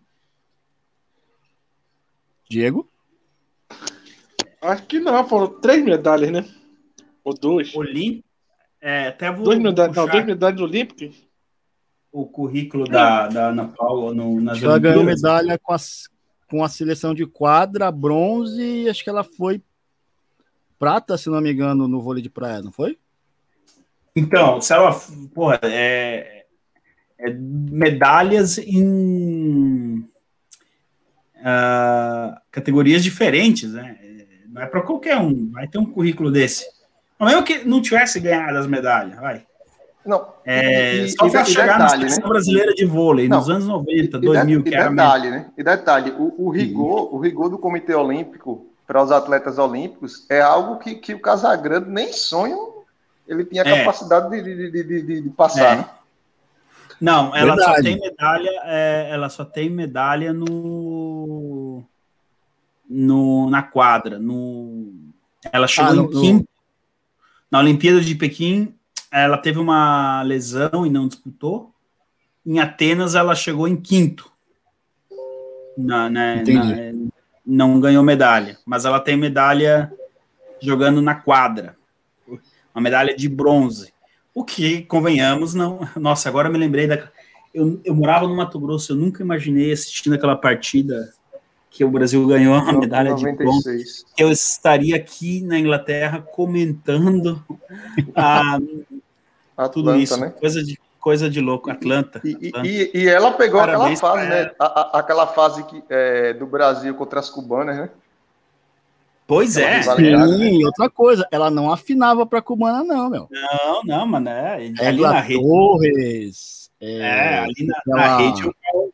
Diego? 2.48 2.88
Acho 4.60 4.86
que 4.86 4.98
não, 4.98 5.26
foram 5.28 5.60
três 5.60 5.84
medalhas, 5.84 6.30
né? 6.30 6.44
Ou 7.22 7.34
duas. 7.34 7.74
Olímpico? 7.74 8.26
É, 8.80 9.08
até 9.08 9.30
vou. 9.30 9.44
Duas 9.44 9.58
medalhas, 9.58 9.96
não, 9.96 10.06
duas 10.06 10.24
medalhas 10.24 10.60
olímpicas. 10.60 11.14
O 12.10 12.26
currículo 12.26 12.84
da, 12.84 13.28
da 13.28 13.48
Ana 13.48 13.68
Paula 13.68 14.14
no, 14.14 14.40
nas 14.40 14.62
Ela 14.62 14.78
ganhou 14.78 15.02
medalha 15.02 15.58
com 15.58 15.72
a, 15.72 15.76
com 16.48 16.62
a 16.62 16.68
seleção 16.68 17.12
de 17.12 17.26
quadra, 17.26 17.90
bronze 17.90 18.62
e 18.62 18.88
acho 18.88 19.02
que 19.02 19.10
ela 19.10 19.24
foi 19.24 19.60
prata, 20.78 21.18
se 21.18 21.28
não 21.28 21.40
me 21.40 21.52
engano, 21.52 21.88
no 21.88 22.00
vôlei 22.00 22.22
de 22.22 22.30
praia, 22.30 22.62
não 22.62 22.70
foi? 22.70 22.98
Então, 24.14 24.60
se 24.60 24.72
ela. 24.72 24.94
Porra, 25.34 25.58
é, 25.62 26.43
é, 27.24 27.32
medalhas 27.32 28.58
em 28.58 30.06
uh, 31.38 32.36
categorias 32.50 33.02
diferentes, 33.02 33.72
né? 33.72 33.96
Não 34.48 34.62
é 34.62 34.66
para 34.66 34.82
qualquer 34.82 35.16
um, 35.16 35.50
vai 35.50 35.66
ter 35.66 35.78
um 35.78 35.86
currículo 35.86 36.30
desse. 36.30 36.64
Não 37.18 37.28
é 37.28 37.42
que 37.42 37.64
não 37.64 37.80
tivesse 37.80 38.20
ganhado 38.20 38.58
as 38.58 38.66
medalhas, 38.66 39.18
vai. 39.18 39.44
Não. 40.04 40.34
É, 40.44 40.96
e, 40.96 41.08
só 41.08 41.28
para 41.30 41.44
chegar 41.46 41.78
detalhe, 41.78 41.82
na 41.82 41.88
seleção 41.88 42.24
né? 42.24 42.28
brasileira 42.28 42.74
de 42.74 42.84
vôlei, 42.84 43.26
não, 43.26 43.38
nos 43.38 43.48
anos 43.48 43.66
90, 43.66 44.18
2000, 44.18 44.62
que 44.62 44.74
era 44.74 44.90
detalhe, 44.90 45.30
né? 45.30 45.50
E 45.56 45.64
detalhe, 45.64 46.10
o, 46.10 46.46
o 46.46 46.50
rigor, 46.50 47.14
o 47.14 47.18
rigor 47.18 47.48
do 47.48 47.56
Comitê 47.56 47.94
Olímpico 47.94 48.66
para 48.86 49.02
os 49.02 49.10
atletas 49.10 49.58
olímpicos 49.58 50.26
é 50.28 50.42
algo 50.42 50.78
que, 50.78 50.94
que 50.96 51.14
o 51.14 51.20
Casagrande 51.20 51.88
nem 51.88 52.12
sonha 52.12 52.54
ele 53.26 53.44
tinha 53.44 53.62
a 53.62 53.68
é. 53.68 53.78
capacidade 53.78 54.28
de, 54.30 54.70
de, 54.70 54.84
de, 54.84 55.22
de 55.22 55.30
passar, 55.30 55.72
é. 55.72 55.76
né? 55.76 55.88
Não, 57.04 57.36
ela 57.36 57.54
Verdade. 57.54 57.76
só 57.76 57.82
tem 57.82 58.00
medalha, 58.00 58.50
é, 58.64 59.08
ela 59.10 59.28
só 59.28 59.44
tem 59.44 59.68
medalha 59.68 60.32
no, 60.32 61.84
no 62.88 63.50
na 63.50 63.62
quadra, 63.62 64.18
no 64.18 65.12
ela 65.52 65.66
chegou 65.66 65.90
ah, 65.90 65.94
no, 65.94 66.04
em 66.04 66.10
quinto. 66.10 66.48
Na 67.50 67.58
Olimpíada 67.58 68.00
de 68.00 68.14
Pequim, 68.14 68.74
ela 69.12 69.36
teve 69.36 69.58
uma 69.58 70.22
lesão 70.22 70.86
e 70.86 70.90
não 70.90 71.06
disputou. 71.06 71.74
Em 72.46 72.58
Atenas, 72.58 73.14
ela 73.14 73.34
chegou 73.34 73.68
em 73.68 73.76
quinto. 73.76 74.32
Na, 75.76 76.08
né, 76.08 76.42
na, 76.42 77.10
não 77.44 77.80
ganhou 77.80 78.02
medalha, 78.02 78.56
mas 78.64 78.86
ela 78.86 78.98
tem 78.98 79.14
medalha 79.14 79.92
jogando 80.58 81.02
na 81.02 81.14
quadra. 81.14 81.76
Uma 82.74 82.80
medalha 82.80 83.14
de 83.14 83.28
bronze. 83.28 83.93
O 84.34 84.44
que, 84.44 84.82
convenhamos, 84.82 85.54
não. 85.54 85.80
Nossa, 85.96 86.28
agora 86.28 86.48
eu 86.48 86.52
me 86.52 86.58
lembrei 86.58 86.86
da. 86.86 87.08
Eu, 87.52 87.80
eu 87.84 87.94
morava 87.94 88.26
no 88.26 88.34
Mato 88.36 88.58
Grosso, 88.58 88.92
eu 88.92 88.96
nunca 88.96 89.22
imaginei 89.22 89.72
assistindo 89.72 90.14
aquela 90.14 90.34
partida 90.34 91.12
que 91.70 91.84
o 91.84 91.90
Brasil 91.90 92.24
ganhou 92.26 92.54
a 92.54 92.72
medalha 92.72 93.10
96. 93.10 93.16
de 93.20 93.36
bronze. 93.36 94.04
Eu 94.18 94.30
estaria 94.30 94.96
aqui 94.96 95.40
na 95.40 95.58
Inglaterra 95.58 96.20
comentando 96.20 97.44
a, 98.14 98.58
Atlanta, 99.56 99.72
tudo 99.72 99.96
isso. 99.96 100.18
Né? 100.18 100.30
Coisa 100.30 100.62
de 100.62 100.78
coisa 101.00 101.28
de 101.28 101.40
louco, 101.40 101.70
Atlanta. 101.70 102.22
E, 102.24 102.48
Atlanta. 102.48 102.66
e, 102.66 102.90
e 102.94 103.08
ela 103.08 103.32
pegou 103.32 103.60
Parabéns 103.60 103.98
aquela 103.98 104.16
fase, 104.16 104.28
né? 104.28 104.50
A, 104.58 104.64
a, 104.64 104.98
aquela 105.00 105.26
fase 105.26 105.62
que, 105.64 105.82
é, 105.90 106.32
do 106.32 106.46
Brasil 106.46 106.94
contra 106.94 107.20
as 107.20 107.28
cubanas, 107.28 107.76
né? 107.76 107.90
Pois 109.26 109.56
é. 109.56 109.82
Sim, 109.82 110.58
né? 110.58 110.66
outra 110.66 110.90
coisa, 110.90 111.26
ela 111.30 111.50
não 111.50 111.72
afinava 111.72 112.26
para 112.26 112.42
cubana, 112.42 112.84
não, 112.84 113.08
meu. 113.08 113.28
Não, 113.30 113.82
não, 113.84 114.06
mano. 114.06 114.28
É, 114.28 114.70
é 114.80 114.86
ali 114.86 115.00
na 115.00 115.20
rede. 115.20 115.42
Torres. 115.42 116.70
É, 116.80 116.98
é 116.98 117.38
ali 117.38 117.66
na, 117.66 117.80
ela... 117.86 117.96
na 117.96 118.16
rede 118.18 118.46
o 118.46 118.54
pau, 118.54 118.88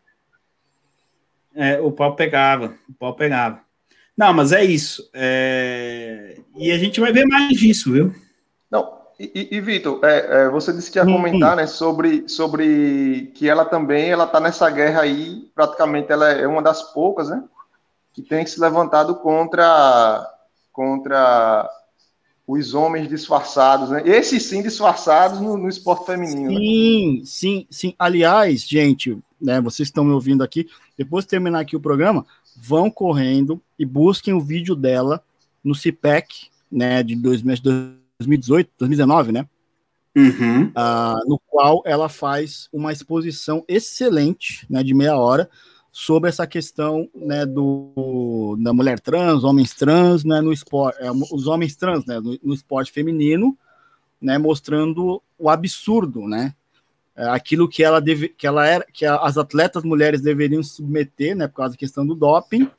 é, 1.55 1.81
o 1.81 1.90
pau 1.90 2.15
pegava. 2.15 2.74
O 2.89 2.93
pau 2.93 3.15
pegava. 3.15 3.61
Não, 4.16 4.32
mas 4.32 4.52
é 4.52 4.65
isso. 4.65 5.11
É... 5.12 6.36
E 6.57 6.70
a 6.70 6.78
gente 6.78 7.01
vai 7.01 7.12
ver 7.12 7.27
mais 7.27 7.48
disso, 7.57 7.93
viu? 7.93 8.15
Não, 8.70 9.01
e, 9.19 9.48
e 9.51 9.61
Vitor, 9.61 10.01
é, 10.02 10.44
é, 10.44 10.48
você 10.48 10.73
disse 10.73 10.90
que 10.90 10.98
ia 10.98 11.05
comentar, 11.05 11.55
né, 11.55 11.66
sobre, 11.66 12.27
sobre 12.27 13.31
que 13.35 13.47
ela 13.47 13.66
também, 13.66 14.11
ela 14.11 14.27
tá 14.27 14.40
nessa 14.40 14.70
guerra 14.70 15.02
aí, 15.02 15.51
praticamente 15.55 16.11
ela 16.11 16.31
é 16.31 16.47
uma 16.47 16.62
das 16.62 16.82
poucas, 16.94 17.28
né, 17.28 17.44
que 18.12 18.22
tem 18.22 18.44
se 18.46 18.60
levantado 18.60 19.16
contra, 19.16 20.26
contra 20.72 21.68
os 22.46 22.74
homens 22.74 23.08
disfarçados, 23.08 23.90
né? 23.90 24.02
Esses 24.04 24.42
sim 24.44 24.62
disfarçados 24.62 25.40
no, 25.40 25.56
no 25.56 25.68
esporte 25.68 26.06
feminino. 26.06 26.50
Né? 26.50 26.56
Sim, 26.56 27.18
né? 27.18 27.22
sim, 27.24 27.66
sim. 27.70 27.94
Aliás, 27.98 28.62
gente, 28.62 29.16
né, 29.40 29.60
vocês 29.60 29.88
estão 29.88 30.04
me 30.04 30.12
ouvindo 30.12 30.42
aqui, 30.42 30.68
depois 30.98 31.24
de 31.24 31.30
terminar 31.30 31.60
aqui 31.60 31.76
o 31.76 31.80
programa, 31.80 32.26
vão 32.56 32.90
correndo 32.90 33.62
e 33.78 33.86
busquem 33.86 34.34
o 34.34 34.40
vídeo 34.40 34.74
dela 34.74 35.22
no 35.62 35.74
CIPEC, 35.74 36.48
né, 36.70 37.02
de 37.02 37.14
2018, 37.16 38.70
2019, 38.78 39.32
né? 39.32 39.46
Uhum. 40.16 40.64
Uh, 40.64 41.28
no 41.28 41.38
qual 41.46 41.82
ela 41.86 42.08
faz 42.08 42.68
uma 42.72 42.92
exposição 42.92 43.64
excelente, 43.68 44.66
né, 44.68 44.82
de 44.82 44.92
meia 44.92 45.16
hora, 45.16 45.48
sobre 45.92 46.28
essa 46.28 46.46
questão 46.46 47.08
né, 47.14 47.44
do, 47.44 48.56
da 48.60 48.72
mulher 48.72 49.00
trans, 49.00 49.42
homens 49.42 49.74
trans, 49.74 50.24
né, 50.24 50.40
no 50.40 50.52
esporte, 50.52 51.02
é, 51.02 51.10
os 51.10 51.46
homens 51.46 51.74
trans 51.74 52.04
né, 52.06 52.20
no, 52.20 52.38
no, 52.42 52.54
esporte 52.54 52.92
feminino, 52.92 53.56
né, 54.20 54.38
mostrando 54.38 55.20
o 55.38 55.50
absurdo, 55.50 56.28
né, 56.28 56.54
é, 57.16 57.28
aquilo 57.28 57.68
que 57.68 57.82
ela 57.82 58.00
deve, 58.00 58.28
que 58.28 58.46
ela 58.46 58.66
era, 58.66 58.86
que 58.92 59.04
as 59.04 59.36
atletas 59.36 59.82
mulheres 59.82 60.20
deveriam 60.20 60.62
se 60.62 60.76
submeter, 60.76 61.34
né, 61.34 61.48
por 61.48 61.56
causa 61.56 61.74
da 61.74 61.78
questão 61.78 62.06
do 62.06 62.14
doping, 62.14 62.70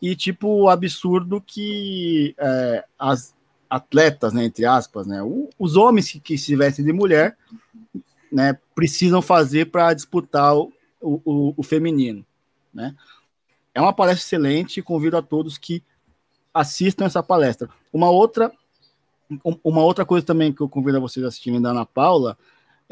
e 0.00 0.14
tipo 0.14 0.48
o 0.48 0.68
absurdo 0.68 1.40
que 1.40 2.34
é, 2.36 2.84
as 2.98 3.34
atletas, 3.70 4.34
né, 4.34 4.44
entre 4.44 4.66
aspas, 4.66 5.06
né, 5.06 5.20
os 5.58 5.76
homens 5.76 6.12
que, 6.12 6.20
que 6.20 6.36
se 6.36 6.54
vestem 6.54 6.84
de 6.84 6.92
mulher, 6.92 7.34
né, 8.30 8.58
precisam 8.74 9.22
fazer 9.22 9.70
para 9.70 9.94
disputar 9.94 10.54
o, 10.54 10.70
o, 11.00 11.54
o 11.56 11.62
feminino. 11.62 12.26
Né? 12.72 12.94
É 13.74 13.80
uma 13.80 13.92
palestra 13.92 14.24
excelente 14.24 14.80
e 14.80 14.82
convido 14.82 15.16
a 15.16 15.22
todos 15.22 15.58
que 15.58 15.82
assistam 16.52 17.04
essa 17.04 17.22
palestra. 17.22 17.68
Uma 17.92 18.10
outra, 18.10 18.52
uma 19.64 19.82
outra 19.82 20.04
coisa 20.04 20.24
também 20.24 20.52
que 20.52 20.60
eu 20.60 20.68
convido 20.68 20.98
a 20.98 21.00
vocês 21.00 21.24
a 21.24 21.28
assistirem 21.28 21.60
da 21.60 21.70
Ana 21.70 21.86
Paula, 21.86 22.36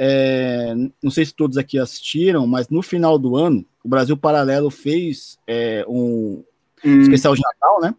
é, 0.03 0.75
não 1.03 1.11
sei 1.11 1.27
se 1.27 1.35
todos 1.35 1.59
aqui 1.59 1.79
assistiram, 1.79 2.47
mas 2.47 2.71
no 2.71 2.81
final 2.83 3.19
do 3.19 3.37
ano, 3.37 3.67
o 3.85 3.89
Brasil 3.89 4.17
Paralelo 4.17 4.71
fez 4.71 5.39
é, 5.47 5.85
um 5.87 6.43
hum. 6.83 7.01
especial 7.03 7.35
de 7.35 7.43
Natal, 7.43 7.81
né? 7.83 7.95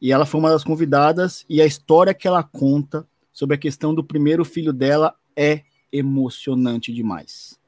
E 0.00 0.12
ela 0.12 0.24
foi 0.24 0.40
uma 0.40 0.50
das 0.50 0.64
convidadas, 0.64 1.44
e 1.48 1.60
a 1.60 1.66
história 1.66 2.14
que 2.14 2.26
ela 2.26 2.42
conta 2.42 3.06
sobre 3.32 3.54
a 3.54 3.58
questão 3.58 3.94
do 3.94 4.02
primeiro 4.02 4.44
filho 4.44 4.72
dela 4.72 5.14
é 5.36 5.62
emocionante 5.92 6.92
demais. 6.92 7.58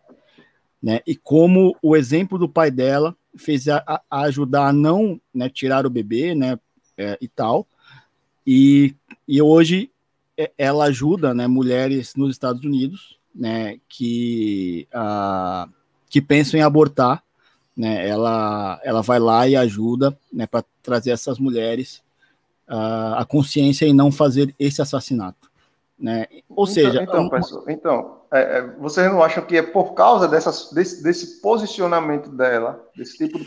Né? 0.83 1.01
E 1.07 1.17
como 1.17 1.77
o 1.83 1.97
exemplo 1.97 2.39
do 2.39 2.49
pai 2.49 2.71
dela 2.71 3.17
fez 3.39 3.69
a, 3.69 3.83
a 4.11 4.21
ajudar 4.23 4.69
a 4.69 4.73
não 4.73 5.21
né, 5.33 5.49
tirar 5.49 5.87
o 5.87 5.91
bebê, 5.91 6.35
né, 6.35 6.59
é, 6.97 7.17
e 7.21 7.29
tal. 7.29 7.67
E, 8.47 8.95
e 9.27 9.41
hoje 9.41 9.91
é, 10.37 10.51
ela 10.59 10.87
ajuda, 10.87 11.33
né, 11.33 11.47
mulheres 11.47 12.15
nos 12.17 12.31
Estados 12.31 12.65
Unidos, 12.65 13.19
né, 13.35 13.79
que, 13.89 14.89
que 16.11 16.21
pensam 16.21 16.59
em 16.59 16.63
abortar, 16.63 17.23
né, 17.77 18.09
ela, 18.09 18.81
ela 18.83 19.03
vai 19.03 19.21
lá 19.21 19.47
e 19.47 19.55
ajuda 19.55 20.19
né, 20.33 20.47
para 20.47 20.65
trazer 20.83 21.11
essas 21.11 21.39
mulheres 21.39 22.03
uh, 22.69 23.15
a 23.17 23.25
consciência 23.25 23.87
e 23.87 23.93
não 23.93 24.13
fazer 24.13 24.55
esse 24.59 24.83
assassinato. 24.83 25.48
Né? 25.99 26.27
Ou 26.49 26.65
então, 26.65 26.67
seja, 26.67 27.03
então, 27.03 27.25
um... 27.25 27.29
pessoal, 27.29 27.65
então 27.69 28.23
é, 28.31 28.59
é, 28.59 28.67
vocês 28.79 29.11
não 29.11 29.21
acham 29.21 29.45
que 29.45 29.57
é 29.57 29.63
por 29.63 29.95
causa 29.95 30.29
dessas, 30.29 30.71
desse, 30.71 31.03
desse 31.03 31.41
posicionamento 31.41 32.31
dela, 32.31 32.87
desse 32.95 33.19
tipo 33.19 33.39
de 33.39 33.45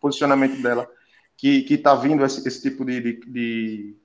posicionamento 0.00 0.62
dela, 0.62 0.88
que 1.36 1.66
está 1.68 1.94
vindo 1.94 2.24
esse, 2.24 2.46
esse 2.46 2.62
tipo 2.62 2.84
de, 2.84 3.00
de, 3.00 3.20
de, 3.26 3.96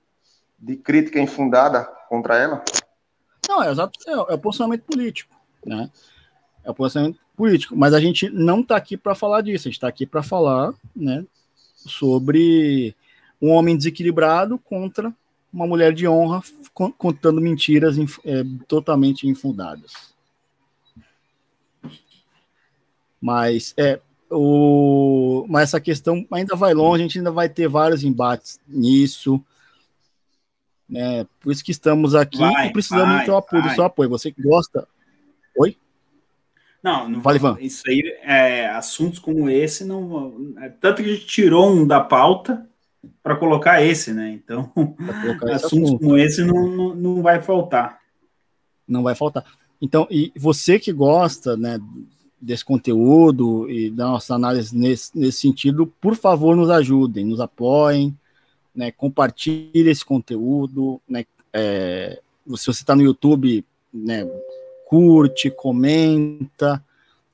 de, 0.58 0.76
crítica 0.76 1.20
infundada 1.20 1.84
contra 2.08 2.36
ela? 2.36 2.64
Não, 3.48 3.62
é, 3.62 3.70
exato, 3.70 4.00
é, 4.06 4.12
é 4.12 4.34
o 4.34 4.38
posicionamento 4.38 4.82
político, 4.82 5.36
né? 5.64 5.88
É 6.64 6.70
o 6.70 6.74
posicionamento 6.74 7.20
político, 7.36 7.76
mas 7.76 7.94
a 7.94 8.00
gente 8.00 8.28
não 8.30 8.60
está 8.60 8.76
aqui 8.76 8.96
para 8.96 9.14
falar 9.14 9.42
disso, 9.42 9.68
a 9.68 9.70
gente 9.70 9.76
está 9.76 9.86
aqui 9.86 10.06
para 10.06 10.22
falar, 10.22 10.72
né, 10.94 11.24
sobre 11.76 12.96
um 13.40 13.50
homem 13.50 13.76
desequilibrado 13.76 14.58
contra 14.58 15.14
uma 15.56 15.66
mulher 15.66 15.94
de 15.94 16.06
honra 16.06 16.42
contando 16.98 17.40
mentiras 17.40 17.96
é, 17.98 18.44
totalmente 18.68 19.26
infundadas. 19.26 20.14
Mas 23.18 23.72
é 23.78 23.98
o, 24.30 25.46
mas 25.48 25.70
essa 25.70 25.80
questão 25.80 26.26
ainda 26.30 26.54
vai 26.54 26.74
longe, 26.74 27.02
a 27.02 27.06
gente 27.06 27.18
ainda 27.18 27.30
vai 27.30 27.48
ter 27.48 27.68
vários 27.68 28.04
embates 28.04 28.60
nisso. 28.68 29.42
Né? 30.86 31.26
Por 31.40 31.50
isso 31.50 31.64
que 31.64 31.70
estamos 31.72 32.14
aqui 32.14 32.36
vai, 32.36 32.66
e 32.66 32.72
precisamos 32.72 33.08
vai, 33.08 33.20
do 33.20 33.24
seu 33.24 33.36
apoio, 33.38 33.62
vai. 33.62 33.70
do 33.70 33.74
seu 33.74 33.84
apoio. 33.84 34.10
Você 34.10 34.30
que 34.30 34.42
gosta. 34.42 34.86
Oi? 35.56 35.74
Não, 36.82 37.08
não 37.08 37.20
vale. 37.22 37.40
Isso 37.60 37.82
aí, 37.88 38.02
é, 38.22 38.68
assuntos 38.68 39.18
como 39.18 39.48
esse, 39.48 39.86
não. 39.86 40.54
É, 40.60 40.68
tanto 40.68 41.02
que 41.02 41.08
a 41.08 41.14
gente 41.14 41.26
tirou 41.26 41.72
um 41.72 41.86
da 41.86 42.00
pauta 42.00 42.68
para 43.22 43.36
colocar 43.36 43.82
esse, 43.82 44.12
né? 44.12 44.30
Então, 44.30 44.72
assuntos 45.52 45.92
como 45.92 46.16
esse 46.16 46.44
não, 46.44 46.68
não, 46.68 46.94
não 46.94 47.22
vai 47.22 47.40
faltar. 47.40 47.98
Não 48.86 49.02
vai 49.02 49.14
faltar. 49.14 49.44
Então, 49.80 50.06
e 50.10 50.32
você 50.36 50.78
que 50.78 50.92
gosta, 50.92 51.56
né, 51.56 51.78
desse 52.40 52.64
conteúdo 52.64 53.68
e 53.70 53.90
da 53.90 54.06
nossa 54.06 54.34
análise 54.34 54.76
nesse, 54.76 55.16
nesse 55.18 55.40
sentido, 55.40 55.86
por 56.00 56.14
favor, 56.14 56.56
nos 56.56 56.70
ajudem, 56.70 57.24
nos 57.24 57.40
apoiem, 57.40 58.16
né, 58.74 58.90
compartilhe 58.90 59.90
esse 59.90 60.04
conteúdo, 60.04 61.00
né, 61.08 61.24
é, 61.52 62.20
se 62.54 62.66
você 62.66 62.82
está 62.82 62.94
no 62.94 63.02
YouTube, 63.02 63.64
né, 63.92 64.28
curte, 64.86 65.50
comenta, 65.50 66.82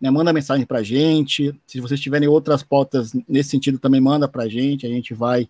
né, 0.03 0.11
manda 0.11 0.33
mensagem 0.33 0.67
para 0.67 0.81
a 0.81 0.83
gente. 0.83 1.55
Se 1.65 1.81
vocês 1.81 2.01
tiverem 2.01 2.29
outras 2.29 2.65
pautas 2.65 3.13
nesse 3.29 3.51
sentido, 3.51 3.79
também 3.79 4.01
manda 4.01 4.27
para 4.27 4.43
a 4.43 4.49
gente. 4.49 4.85
A 4.85 4.89
gente 4.89 5.15
vai, 5.15 5.49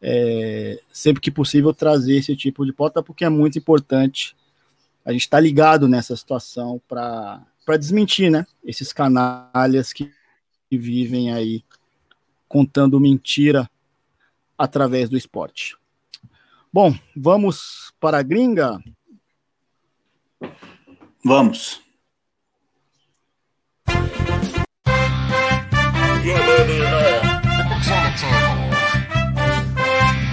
é, 0.00 0.80
sempre 0.90 1.20
que 1.20 1.30
possível, 1.30 1.74
trazer 1.74 2.16
esse 2.16 2.34
tipo 2.34 2.64
de 2.64 2.72
pauta, 2.72 3.02
porque 3.02 3.22
é 3.22 3.28
muito 3.28 3.58
importante. 3.58 4.34
A 5.04 5.12
gente 5.12 5.20
está 5.20 5.38
ligado 5.38 5.86
nessa 5.86 6.16
situação 6.16 6.80
para 6.88 7.44
desmentir 7.78 8.30
né, 8.30 8.46
esses 8.64 8.94
canalhas 8.94 9.92
que, 9.92 10.10
que 10.70 10.78
vivem 10.78 11.30
aí 11.34 11.62
contando 12.48 12.98
mentira 12.98 13.68
através 14.56 15.10
do 15.10 15.18
esporte. 15.18 15.76
Bom, 16.72 16.94
vamos 17.14 17.92
para 18.00 18.18
a 18.18 18.22
gringa? 18.22 18.82
Vamos. 21.22 21.85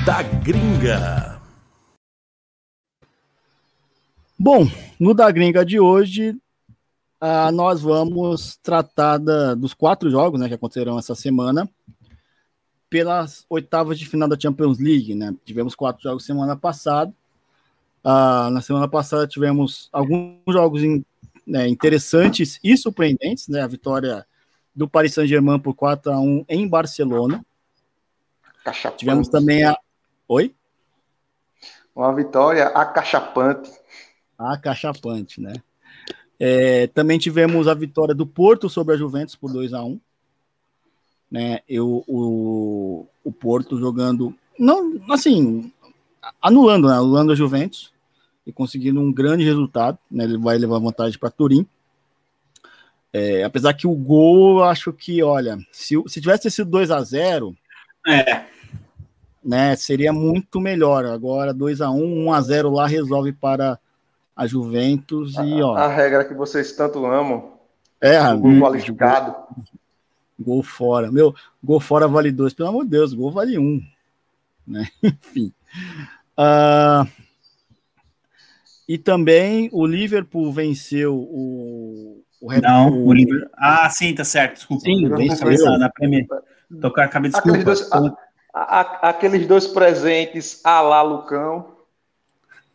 Da 0.05 0.21
Gringa. 0.43 1.41
Bom, 4.37 4.67
no 4.99 5.13
da 5.13 5.31
Gringa 5.31 5.65
de 5.65 5.79
hoje, 5.79 6.31
uh, 7.21 7.51
nós 7.53 7.81
vamos 7.81 8.57
tratar 8.61 9.17
da, 9.17 9.53
dos 9.53 9.73
quatro 9.73 10.09
jogos 10.09 10.39
né, 10.39 10.47
que 10.47 10.53
acontecerão 10.53 10.99
essa 10.99 11.15
semana 11.15 11.69
pelas 12.89 13.45
oitavas 13.49 13.97
de 13.97 14.05
final 14.05 14.27
da 14.27 14.39
Champions 14.39 14.79
League. 14.79 15.15
Né? 15.15 15.33
Tivemos 15.45 15.75
quatro 15.75 16.03
jogos 16.03 16.25
semana 16.25 16.55
passada. 16.55 17.13
Uh, 18.03 18.49
na 18.49 18.61
semana 18.61 18.87
passada 18.87 19.25
tivemos 19.25 19.89
alguns 19.91 20.37
jogos 20.49 20.83
in, 20.83 21.03
né, 21.47 21.67
interessantes 21.67 22.59
e 22.63 22.75
surpreendentes, 22.77 23.47
né? 23.47 23.61
A 23.61 23.67
vitória 23.67 24.25
do 24.75 24.87
Paris 24.87 25.13
Saint-Germain 25.13 25.59
por 25.59 25.73
4 25.73 26.11
a 26.11 26.19
1 26.19 26.45
em 26.49 26.67
Barcelona. 26.67 27.45
Cachapante. 28.63 28.99
Tivemos 28.99 29.27
também 29.27 29.63
a. 29.63 29.77
Oi? 30.27 30.55
Uma 31.95 32.13
vitória 32.13 32.67
acachapante. 32.67 33.71
Acachapante, 34.37 35.39
né? 35.41 35.53
É, 36.39 36.87
também 36.87 37.19
tivemos 37.19 37.67
a 37.67 37.73
vitória 37.73 38.15
do 38.15 38.25
Porto 38.25 38.69
sobre 38.69 38.95
a 38.95 38.97
Juventus 38.97 39.35
por 39.35 39.51
2 39.51 39.73
a 39.73 39.83
1 39.83 39.99
né? 41.33 41.61
Eu, 41.67 42.03
o, 42.07 43.07
o 43.23 43.31
Porto 43.31 43.79
jogando. 43.79 44.35
Não, 44.59 45.01
assim, 45.09 45.73
anulando, 46.39 46.87
né? 46.87 46.93
Anulando 46.93 47.31
a 47.31 47.35
Juventus 47.35 47.91
e 48.45 48.53
conseguindo 48.53 49.01
um 49.01 49.11
grande 49.11 49.43
resultado, 49.43 49.97
né? 50.11 50.25
Ele 50.25 50.37
vai 50.37 50.59
levar 50.59 50.77
vantagem 50.77 51.17
para 51.17 51.31
Turim. 51.31 51.65
É, 53.14 53.44
apesar 53.44 53.76
que 53.76 53.85
o 53.85 53.94
gol, 53.94 54.57
eu 54.57 54.64
acho 54.64 54.91
que, 54.91 55.22
olha, 55.22 55.60
se, 55.72 55.95
se 56.07 56.19
tivesse 56.19 56.49
sido 56.49 56.72
2 56.72 56.90
a 56.90 56.99
0 57.03 57.56
é. 58.07 58.44
né, 59.45 59.76
seria 59.76 60.11
muito 60.11 60.60
melhor. 60.60 61.06
Agora 61.06 61.53
2 61.53 61.80
a 61.81 61.91
1 61.91 62.26
1 62.26 62.34
a 62.34 62.41
0 62.41 62.72
lá 62.72 62.88
resolve 62.88 63.31
para 63.31 63.80
a 64.35 64.48
Juventus 64.48 65.35
e, 65.35 65.61
ó. 65.61 65.76
A 65.76 65.88
regra 65.88 66.26
que 66.26 66.34
vocês 66.34 66.72
tanto 66.72 67.06
amam. 67.06 67.53
É, 68.02 68.19
o 68.34 68.40
gol 68.40 68.60
qualificado. 68.60 69.35
Gol, 70.40 70.64
fora. 70.64 71.11
Meu, 71.11 71.35
gol 71.64 71.80
fora 71.80 72.07
vale 72.07 72.31
2, 72.31 72.53
pelo 72.53 72.69
amor 72.69 72.84
de 72.84 72.90
Deus, 72.90 73.14
gol 73.14 73.31
vale 73.31 73.60
1. 73.60 73.61
Um, 73.61 73.81
né? 74.68 74.88
Enfim. 75.03 75.53
Uh, 76.35 77.07
e 78.90 78.98
também 78.98 79.69
o 79.72 79.85
Liverpool 79.85 80.52
venceu 80.52 81.15
o, 81.15 82.22
o 82.43 82.49
Red 82.49 82.59
Não, 82.59 82.91
Bull. 82.91 83.07
o 83.07 83.13
Liverpool. 83.13 83.49
Ah, 83.55 83.89
sim, 83.89 84.13
tá 84.13 84.25
certo. 84.25 84.55
Desculpa. 84.55 84.83
Sim. 84.83 85.07
Na 85.07 85.89
Premier. 85.89 86.27
Tocar, 86.81 87.05
acabei 87.05 87.31
de 87.31 87.37
aqueles 87.37 87.63
dois, 87.63 87.89
a, 87.91 88.15
a, 88.53 89.09
aqueles 89.09 89.47
dois 89.47 89.65
presentes 89.65 90.59
a 90.65 90.81
lá 90.81 91.01
Lucão. 91.01 91.77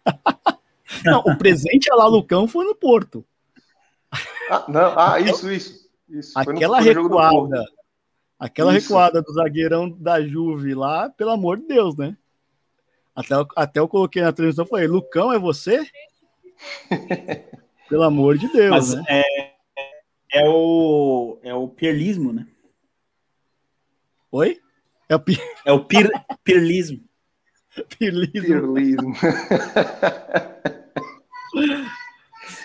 não, 1.05 1.21
o 1.21 1.37
presente 1.37 1.93
a 1.93 1.97
lá 1.97 2.07
Lucão 2.07 2.49
foi 2.49 2.65
no 2.65 2.75
Porto. 2.75 3.23
Ah, 4.51 4.65
não, 4.69 4.99
ah 4.99 5.21
isso, 5.21 5.51
isso. 5.53 5.91
isso. 6.09 6.39
Aquela 6.39 6.81
no, 6.81 6.85
recuada. 6.85 7.65
Aquela 8.39 8.75
isso. 8.75 8.89
recuada 8.89 9.21
do 9.21 9.35
zagueirão 9.35 9.91
da 9.91 10.23
Juve 10.23 10.75
lá, 10.75 11.11
pelo 11.11 11.33
amor 11.33 11.59
de 11.59 11.67
Deus, 11.67 11.95
né? 11.95 12.17
Até, 13.15 13.35
até 13.55 13.81
eu 13.81 13.89
coloquei 13.89 14.23
na 14.23 14.33
transmissão 14.33 14.65
e 14.65 14.69
falei, 14.69 14.87
Lucão, 14.87 15.31
é 15.31 15.39
você? 15.39 15.85
Pelo 17.89 18.05
amor 18.05 18.39
de 18.39 18.47
Deus, 18.53 18.71
Mas, 18.71 18.95
né? 18.95 19.05
É, 19.09 19.58
é, 20.33 20.49
o, 20.49 21.39
é 21.43 21.55
o 21.55 21.69
pirlismo, 21.69 22.33
né? 22.33 22.47
Oi? 24.31 24.61
É 25.09 25.17
o, 25.17 25.21
pir... 25.21 25.41
é 25.65 25.73
o 25.73 25.85
pir, 25.85 26.11
pirlismo. 26.45 27.01
pirlismo. 27.99 28.75
Pirlismo. 28.75 29.15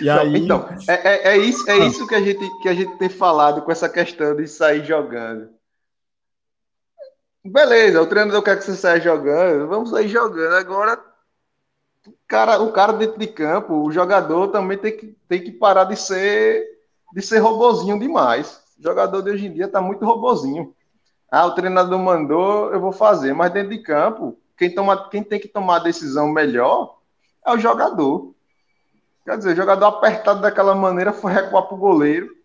e 0.02 0.10
aí... 0.10 0.38
Então, 0.38 0.68
é, 0.90 0.94
é, 0.94 1.27
é, 1.34 1.38
isso, 1.38 1.69
é 1.69 1.77
isso 1.88 2.06
que 2.06 2.15
a, 2.15 2.22
gente, 2.22 2.61
que 2.61 2.68
a 2.68 2.73
gente 2.73 2.98
tem 2.98 3.07
falado 3.07 3.61
com 3.61 3.72
essa 3.72 3.88
questão 3.88 4.35
de 4.35 4.45
sair 4.48 4.84
jogando. 4.84 5.49
Beleza, 7.45 8.02
o 8.02 8.07
treinador 8.07 8.41
quer 8.41 8.57
que 8.57 8.64
você 8.64 8.76
saia 8.76 9.02
jogando, 9.02 9.68
vamos 9.68 9.90
sair 9.90 10.07
jogando. 10.07 10.56
Agora, 10.56 11.02
o 12.07 12.14
cara, 12.27 12.61
o 12.61 12.72
cara 12.72 12.94
dentro 12.94 13.19
de 13.19 13.27
campo, 13.27 13.85
o 13.85 13.91
jogador 13.91 14.49
também 14.49 14.77
tem 14.77 14.95
que, 14.95 15.18
tem 15.27 15.44
que 15.44 15.52
parar 15.52 15.85
de 15.85 15.95
ser 15.98 16.73
de 17.14 17.22
ser 17.22 17.38
robozinho 17.38 17.99
demais. 17.99 18.60
O 18.80 18.84
jogador 18.84 19.22
de 19.22 19.30
hoje 19.30 19.45
em 19.45 19.53
dia 19.53 19.68
tá 19.68 19.80
muito 19.80 20.03
robozinho. 20.03 20.76
Ah, 21.31 21.45
o 21.45 21.53
treinador 21.53 21.99
mandou, 21.99 22.72
eu 22.73 22.80
vou 22.80 22.91
fazer, 22.91 23.34
mas 23.34 23.53
dentro 23.53 23.69
de 23.69 23.80
campo, 23.80 24.38
quem, 24.57 24.73
toma, 24.73 25.10
quem 25.10 25.23
tem 25.23 25.40
que 25.40 25.48
tomar 25.48 25.77
a 25.77 25.84
decisão 25.84 26.27
melhor 26.27 26.98
é 27.45 27.52
o 27.52 27.57
jogador. 27.60 28.34
Quer 29.23 29.38
dizer, 29.38 29.53
o 29.53 29.56
jogador 29.56 29.85
apertado 29.85 30.41
daquela 30.41 30.73
maneira 30.73 31.14
foi 31.14 31.31
recuar 31.31 31.68
pro 31.68 31.77
goleiro, 31.77 32.35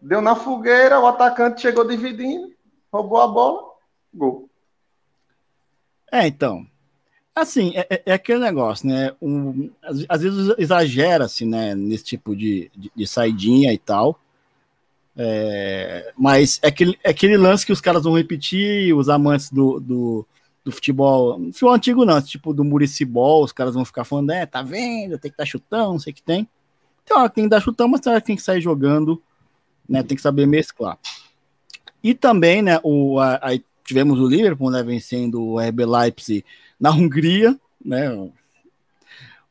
deu 0.00 0.20
na 0.20 0.34
fogueira, 0.34 1.00
o 1.00 1.06
atacante 1.06 1.60
chegou 1.60 1.84
dividindo, 1.84 2.52
roubou 2.92 3.20
a 3.20 3.26
bola, 3.26 3.68
Gol. 4.14 4.48
É, 6.10 6.26
então. 6.26 6.64
Assim, 7.40 7.72
é, 7.76 7.86
é, 7.88 8.02
é 8.06 8.12
aquele 8.14 8.40
negócio, 8.40 8.88
né? 8.88 9.12
Um, 9.22 9.70
às, 9.80 10.04
às 10.08 10.22
vezes 10.22 10.54
exagera-se, 10.58 11.46
né? 11.46 11.72
Nesse 11.72 12.02
tipo 12.02 12.34
de, 12.34 12.68
de, 12.76 12.90
de, 12.94 13.06
saidinha 13.06 13.72
e 13.72 13.78
tal. 13.78 14.18
É, 15.16 16.12
mas 16.18 16.58
é 16.62 16.66
aquele, 16.66 16.98
é 17.02 17.10
aquele 17.10 17.36
lance 17.36 17.64
que 17.64 17.70
os 17.72 17.80
caras 17.80 18.02
vão 18.02 18.16
repetir, 18.16 18.92
os 18.92 19.08
amantes 19.08 19.52
do, 19.52 19.78
do, 19.78 20.26
do 20.64 20.72
futebol, 20.72 21.38
futebol 21.52 21.74
antigo 21.74 22.04
não, 22.04 22.20
tipo 22.20 22.52
do 22.52 22.64
Muricibol, 22.64 23.44
os 23.44 23.52
caras 23.52 23.74
vão 23.74 23.84
ficar 23.84 24.04
falando, 24.04 24.30
é, 24.30 24.44
tá 24.44 24.60
vendo, 24.60 25.16
tem 25.16 25.30
que 25.30 25.36
dar 25.36 25.46
chutão, 25.46 25.92
não 25.92 26.00
sei 26.00 26.12
o 26.12 26.16
que 26.16 26.22
tem. 26.22 26.48
Então, 27.04 27.28
tem 27.28 27.44
que 27.44 27.50
dar 27.50 27.60
chutão, 27.60 27.86
mas 27.86 28.00
tem 28.24 28.34
que 28.34 28.42
sair 28.42 28.60
jogando, 28.60 29.22
né, 29.88 30.02
tem 30.02 30.16
que 30.16 30.22
saber 30.22 30.44
mesclar. 30.44 30.98
E 32.02 32.14
também, 32.14 32.62
né, 32.62 32.80
o, 32.82 33.20
a, 33.20 33.34
a, 33.36 33.58
tivemos 33.84 34.18
o 34.18 34.26
Liverpool, 34.26 34.70
né, 34.70 34.82
vencendo 34.82 35.40
o 35.40 35.60
RB 35.60 35.86
Leipzig 35.86 36.44
na 36.78 36.90
Hungria, 36.90 37.58
né, 37.84 38.10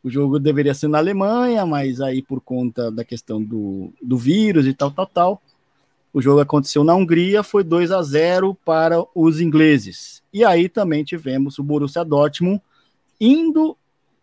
o 0.04 0.10
jogo 0.10 0.40
deveria 0.40 0.74
ser 0.74 0.88
na 0.88 0.98
Alemanha, 1.00 1.66
mas 1.66 2.00
aí 2.00 2.22
por 2.22 2.40
conta 2.40 2.90
da 2.92 3.04
questão 3.04 3.44
do, 3.44 3.92
do 4.02 4.18
vírus 4.18 4.66
e 4.66 4.74
tal, 4.74 4.92
tal, 4.92 5.06
tal, 5.06 5.42
o 6.14 6.22
jogo 6.22 6.40
aconteceu 6.40 6.84
na 6.84 6.96
Hungria, 6.96 7.44
foi 7.44 7.64
2 7.64 7.92
a 7.92 8.02
0 8.02 8.56
para 8.66 9.04
os 9.14 9.42
ingleses. 9.42 10.24
E 10.34 10.44
aí 10.44 10.70
também 10.70 11.04
tivemos 11.04 11.60
o 11.60 11.64
Borussia 11.64 12.06
Dortmund 12.06 12.62
indo 13.20 13.78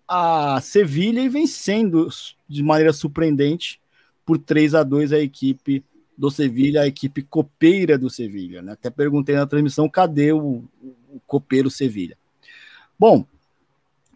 a 0.09 0.61
Sevilha 0.61 1.21
e 1.21 1.29
vencendo 1.29 2.09
de 2.49 2.63
maneira 2.63 2.93
surpreendente 2.93 3.81
por 4.25 4.39
3 4.39 4.75
a 4.75 4.83
2 4.83 5.13
a 5.13 5.19
equipe 5.19 5.85
do 6.17 6.31
Sevilha, 6.31 6.83
a 6.83 6.87
equipe 6.87 7.23
copeira 7.23 7.99
do 7.99 8.09
Sevilha. 8.09 8.63
Né? 8.63 8.73
Até 8.73 8.89
perguntei 8.89 9.35
na 9.35 9.47
transmissão 9.47 9.89
cadê 9.89 10.33
o, 10.33 10.65
o 10.83 11.21
copeiro 11.27 11.71
Sevilha. 11.71 12.17
Bom, 13.07 13.21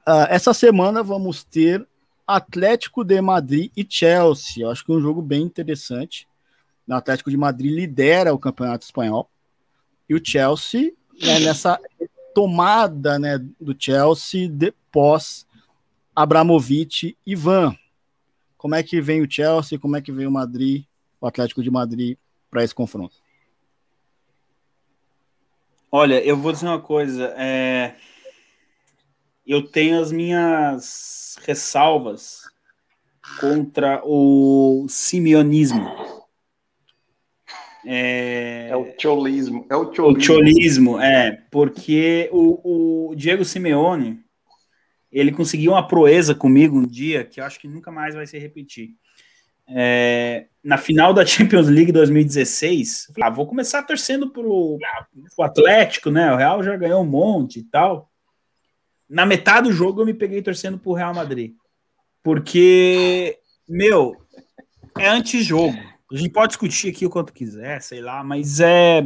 uh, 0.09 0.25
essa 0.31 0.55
semana 0.55 1.03
vamos 1.03 1.45
ter 1.45 1.87
Atlético 2.27 3.05
de 3.05 3.21
Madrid 3.21 3.71
e 3.77 3.87
Chelsea. 3.87 4.65
Eu 4.65 4.71
acho 4.71 4.83
que 4.83 4.91
é 4.91 4.95
um 4.95 5.01
jogo 5.03 5.21
bem 5.21 5.43
interessante. 5.43 6.27
O 6.89 6.95
Atlético 6.95 7.29
de 7.29 7.37
Madrid 7.37 7.71
lidera 7.71 8.33
o 8.33 8.39
campeonato 8.39 8.87
espanhol. 8.87 9.31
E 10.09 10.15
o 10.15 10.21
Chelsea, 10.25 10.95
né, 11.21 11.39
nessa 11.39 11.79
tomada 12.35 13.19
né, 13.19 13.37
do 13.61 13.77
Chelsea 13.79 14.49
depois 14.49 15.47
Abramovich 16.17 17.15
e 17.27 17.35
Van. 17.35 17.77
Como 18.57 18.75
é 18.75 18.83
que 18.83 19.03
vem 19.03 19.21
o 19.21 19.31
Chelsea? 19.31 19.79
Como 19.79 19.99
é 19.99 20.01
que 20.01 20.11
vem 20.11 20.27
o 20.27 20.33
Madrid, 20.33 20.87
o 21.21 21.27
Atlético 21.27 21.63
de 21.63 21.71
Madrid, 21.71 22.17
para 22.51 22.65
esse 22.65 22.75
confronto? 22.75 23.17
Olha, 25.93 26.25
eu 26.25 26.39
vou 26.39 26.53
dizer 26.53 26.69
uma 26.69 26.81
coisa. 26.81 27.35
É... 27.37 27.95
Eu 29.49 29.63
tenho 29.63 29.99
as 29.99 30.13
minhas 30.13 31.39
ressalvas 31.47 32.43
contra 33.41 34.03
o 34.05 34.85
simeonismo. 34.91 35.91
É, 37.87 38.69
é 38.71 38.77
o 38.77 38.93
cholismo. 38.99 39.67
É 39.71 39.75
o 39.75 39.95
cholismo. 39.95 40.19
O 40.19 40.21
cholismo, 40.21 41.01
é, 41.01 41.43
porque 41.51 42.29
o, 42.31 43.09
o 43.11 43.15
Diego 43.15 43.43
Simeone 43.43 44.21
ele 45.11 45.33
conseguiu 45.33 45.73
uma 45.73 45.89
proeza 45.89 46.35
comigo 46.35 46.77
um 46.77 46.87
dia 46.87 47.25
que 47.25 47.41
eu 47.41 47.45
acho 47.45 47.59
que 47.59 47.67
nunca 47.67 47.91
mais 47.91 48.15
vai 48.15 48.27
se 48.27 48.39
repetir. 48.39 48.91
É, 49.67 50.47
na 50.63 50.77
final 50.77 51.15
da 51.15 51.25
Champions 51.25 51.69
League 51.69 51.93
2016, 51.93 53.13
falei, 53.15 53.31
ah, 53.31 53.31
vou 53.31 53.47
começar 53.47 53.83
torcendo 53.83 54.31
pro, 54.31 54.79
pro 55.35 55.45
Atlético, 55.45 56.11
né? 56.11 56.31
O 56.33 56.37
Real 56.37 56.63
já 56.63 56.77
ganhou 56.77 57.03
um 57.03 57.07
monte 57.07 57.61
e 57.61 57.65
tal. 57.65 58.08
Na 59.09 59.25
metade 59.25 59.69
do 59.69 59.75
jogo 59.75 60.03
eu 60.03 60.07
me 60.07 60.15
peguei 60.15 60.43
torcendo 60.43 60.79
pro 60.79 60.93
Real 60.93 61.15
Madrid. 61.15 61.55
Porque, 62.23 63.39
meu, 63.69 64.17
é 64.99 65.09
antijogo. 65.09 65.77
A 66.13 66.17
gente 66.17 66.31
pode 66.31 66.49
discutir 66.49 66.91
aqui 66.91 67.07
o 67.07 67.11
quanto 67.11 67.33
quiser, 67.33 67.81
sei 67.83 68.01
lá, 68.01 68.23
mas 68.25 68.61
é. 68.61 69.03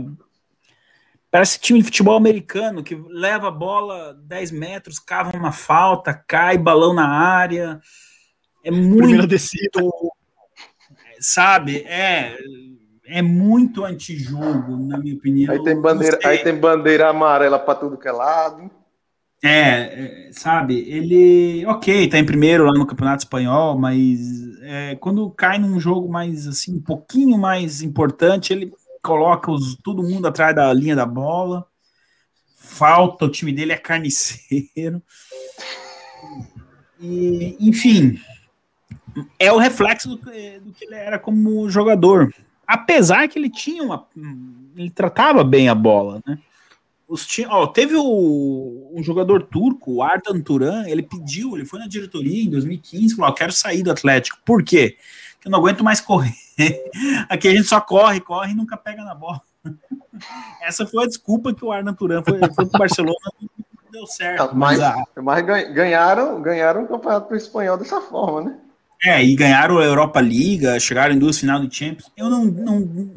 Parece 1.31 1.59
time 1.59 1.79
de 1.79 1.87
futebol 1.87 2.16
americano 2.16 2.83
que 2.83 2.95
leva 3.09 3.49
a 3.49 3.51
bola 3.51 4.15
10 4.24 4.51
metros, 4.51 4.99
cava 4.99 5.37
uma 5.37 5.51
falta, 5.51 6.12
cai 6.12 6.59
balão 6.59 6.93
na 6.93 7.09
área. 7.09 7.81
É 8.62 8.70
muito. 8.70 9.37
Sabe? 11.20 11.83
É. 11.83 12.37
É 13.05 13.20
muito 13.20 13.85
antijogo, 13.85 14.77
na 14.77 14.97
minha 14.97 15.15
opinião. 15.15 15.53
Aí 15.53 15.62
tem 15.62 15.79
bandeira, 15.79 16.19
aí 16.24 16.39
tem 16.39 16.55
bandeira 16.55 17.09
amarela 17.09 17.59
para 17.59 17.74
tudo 17.74 17.99
que 17.99 18.09
é 18.09 18.12
lado. 18.12 18.70
É, 19.44 20.28
é, 20.28 20.32
sabe, 20.32 20.89
ele, 20.89 21.66
ok, 21.66 22.09
tá 22.09 22.16
em 22.16 22.24
primeiro 22.24 22.64
lá 22.64 22.73
no 22.74 22.86
Campeonato 22.86 23.24
Espanhol, 23.24 23.77
mas 23.77 24.20
é, 24.62 24.94
quando 24.94 25.28
cai 25.32 25.59
num 25.59 25.81
jogo 25.81 26.09
mais, 26.09 26.47
assim, 26.47 26.77
um 26.77 26.81
pouquinho 26.81 27.36
mais 27.36 27.82
importante, 27.82 28.52
ele 28.52 28.73
coloca 29.02 29.51
os, 29.51 29.74
todo 29.82 30.05
mundo 30.05 30.28
atrás 30.28 30.55
da 30.55 30.73
linha 30.73 30.94
da 30.94 31.05
bola, 31.05 31.66
falta, 32.55 33.24
o 33.24 33.28
time 33.28 33.52
dele 33.52 33.73
é 33.73 33.77
carniceiro, 33.77 35.02
e, 37.01 37.56
enfim, 37.59 38.20
é 39.40 39.51
o 39.51 39.59
reflexo 39.59 40.09
do, 40.10 40.16
do 40.19 40.73
que 40.73 40.85
ele 40.85 40.94
era 40.94 41.19
como 41.19 41.69
jogador, 41.69 42.32
apesar 42.64 43.27
que 43.27 43.40
ele 43.40 43.51
tinha 43.51 43.82
uma, 43.82 44.06
ele 44.77 44.89
tratava 44.89 45.43
bem 45.43 45.69
a 45.69 45.74
bola, 45.74 46.23
né, 46.24 46.39
os 47.13 47.27
ó, 47.49 47.67
teve 47.67 47.95
o, 47.95 48.91
um 48.95 49.03
jogador 49.03 49.43
turco, 49.43 49.97
o 49.97 50.03
Ardan 50.03 50.41
Turan, 50.41 50.85
ele 50.87 51.03
pediu, 51.03 51.55
ele 51.55 51.67
foi 51.67 51.79
na 51.79 51.87
diretoria 51.87 52.43
em 52.43 52.49
2015, 52.49 53.17
falou: 53.17 53.35
quero 53.35 53.53
sair 53.53 53.83
do 53.83 53.91
Atlético. 53.91 54.39
Por 54.45 54.65
quê? 54.65 54.97
Porque 55.35 55.49
eu 55.49 55.51
não 55.53 55.59
aguento 55.59 55.85
mais 55.85 56.01
correr. 56.01 56.35
Aqui 57.29 57.49
a 57.49 57.51
gente 57.51 57.65
só 57.65 57.81
corre, 57.81 58.21
corre 58.21 58.53
e 58.53 58.55
nunca 58.55 58.77
pega 58.77 59.05
na 59.05 59.15
bola. 59.15 59.43
Essa 60.63 60.87
foi 60.87 61.05
a 61.05 61.07
desculpa 61.07 61.53
que 61.55 61.65
o 61.65 61.71
Ardan 61.71 61.93
Turan 61.93 62.23
foi, 62.23 62.39
foi 62.39 62.67
pro 62.67 62.79
Barcelona 62.79 63.17
não 63.41 63.91
deu 63.91 64.07
certo. 64.07 64.57
Mas, 64.57 64.79
mas, 65.23 65.45
ganharam, 65.45 66.41
ganharam 66.41 66.85
o 66.85 66.89
campeonato 66.89 67.35
espanhol 67.35 67.77
dessa 67.77 68.01
forma, 68.01 68.51
né? 68.51 68.57
É, 69.05 69.23
e 69.23 69.35
ganharam 69.35 69.79
a 69.79 69.85
Europa 69.85 70.21
Liga, 70.21 70.79
chegaram 70.79 71.15
em 71.15 71.19
duas 71.19 71.39
final 71.39 71.61
do 71.61 71.73
Champions. 71.73 72.11
Eu 72.17 72.31
não, 72.31 72.45
não 72.45 73.11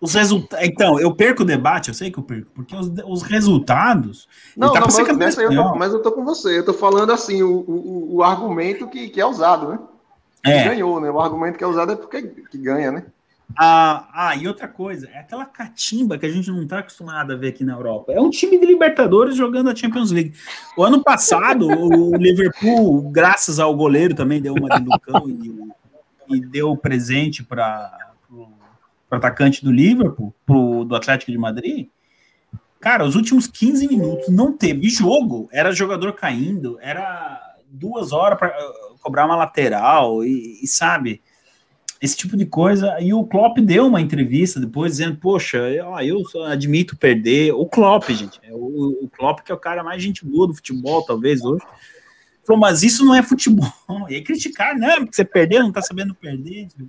os 0.00 0.14
resultados. 0.14 0.66
Então, 0.66 0.98
eu 0.98 1.14
perco 1.14 1.42
o 1.42 1.46
debate, 1.46 1.88
eu 1.88 1.94
sei 1.94 2.10
que 2.10 2.18
eu 2.18 2.22
perco, 2.22 2.50
porque 2.54 2.74
os, 2.74 2.90
os 3.06 3.22
resultados. 3.22 4.26
Não, 4.56 4.72
tá 4.72 4.80
não 4.80 4.86
mas, 5.16 5.36
eu 5.36 5.50
tô, 5.50 5.74
mas 5.76 5.92
eu 5.92 6.02
tô 6.02 6.12
com 6.12 6.24
você. 6.24 6.58
Eu 6.58 6.64
tô 6.64 6.72
falando 6.72 7.12
assim, 7.12 7.42
o, 7.42 7.58
o, 7.60 8.16
o 8.16 8.22
argumento 8.22 8.88
que, 8.88 9.08
que 9.10 9.20
é 9.20 9.26
usado, 9.26 9.68
né? 9.68 9.78
É. 10.44 10.62
Que 10.62 10.68
ganhou, 10.70 11.00
né? 11.00 11.10
O 11.10 11.20
argumento 11.20 11.58
que 11.58 11.64
é 11.64 11.66
usado 11.66 11.92
é 11.92 11.96
porque 11.96 12.22
que 12.22 12.56
ganha, 12.56 12.90
né? 12.90 13.04
Ah, 13.58 14.08
ah, 14.14 14.36
e 14.36 14.46
outra 14.46 14.68
coisa, 14.68 15.08
é 15.12 15.18
aquela 15.18 15.44
catimba 15.44 16.16
que 16.16 16.24
a 16.24 16.30
gente 16.30 16.50
não 16.50 16.66
tá 16.66 16.78
acostumado 16.78 17.32
a 17.32 17.36
ver 17.36 17.48
aqui 17.48 17.64
na 17.64 17.74
Europa. 17.74 18.12
É 18.12 18.20
um 18.20 18.30
time 18.30 18.58
de 18.58 18.64
Libertadores 18.64 19.36
jogando 19.36 19.70
a 19.70 19.74
Champions 19.74 20.12
League. 20.12 20.34
O 20.76 20.84
ano 20.84 21.02
passado, 21.02 21.66
o 21.66 22.16
Liverpool, 22.16 23.10
graças 23.10 23.58
ao 23.58 23.74
goleiro, 23.76 24.14
também 24.14 24.40
deu 24.40 24.54
uma 24.54 24.68
de 24.78 24.84
Lucão 24.84 25.28
e, 25.28 26.36
e 26.36 26.40
deu 26.40 26.76
presente 26.76 27.42
para 27.42 28.09
pro 29.10 29.18
atacante 29.18 29.64
do 29.64 29.72
Liverpool, 29.72 30.32
pro, 30.46 30.84
do 30.84 30.94
Atlético 30.94 31.32
de 31.32 31.36
Madrid, 31.36 31.88
cara, 32.78 33.04
os 33.04 33.16
últimos 33.16 33.48
15 33.48 33.88
minutos 33.88 34.28
não 34.28 34.56
teve 34.56 34.88
jogo, 34.88 35.48
era 35.52 35.72
jogador 35.72 36.12
caindo, 36.12 36.78
era 36.80 37.56
duas 37.68 38.12
horas 38.12 38.38
para 38.38 38.48
uh, 38.48 38.96
cobrar 39.00 39.26
uma 39.26 39.36
lateral 39.36 40.24
e, 40.24 40.60
e, 40.62 40.66
sabe, 40.68 41.20
esse 42.00 42.16
tipo 42.16 42.36
de 42.36 42.46
coisa. 42.46 42.98
E 43.00 43.12
o 43.12 43.24
Klopp 43.24 43.58
deu 43.58 43.86
uma 43.86 44.00
entrevista 44.00 44.60
depois 44.60 44.92
dizendo, 44.92 45.16
poxa, 45.16 45.58
eu, 45.58 45.92
eu 46.02 46.44
admito 46.44 46.96
perder. 46.96 47.52
O 47.52 47.66
Klopp, 47.66 48.08
gente, 48.10 48.40
é 48.44 48.54
o, 48.54 49.04
o 49.04 49.10
Klopp 49.10 49.40
que 49.40 49.50
é 49.50 49.54
o 49.54 49.58
cara 49.58 49.82
mais 49.82 50.00
gente 50.00 50.24
boa 50.24 50.46
do 50.46 50.54
futebol, 50.54 51.04
talvez 51.04 51.44
hoje. 51.44 51.64
Falou, 52.46 52.60
mas 52.60 52.82
isso 52.82 53.04
não 53.04 53.14
é 53.14 53.22
futebol. 53.22 53.70
E 54.08 54.14
aí 54.14 54.22
criticar, 54.22 54.74
né? 54.76 54.96
Porque 54.96 55.14
você 55.14 55.24
perdeu, 55.24 55.62
não 55.62 55.72
tá 55.72 55.82
sabendo 55.82 56.14
perder, 56.14 56.68
não. 56.78 56.88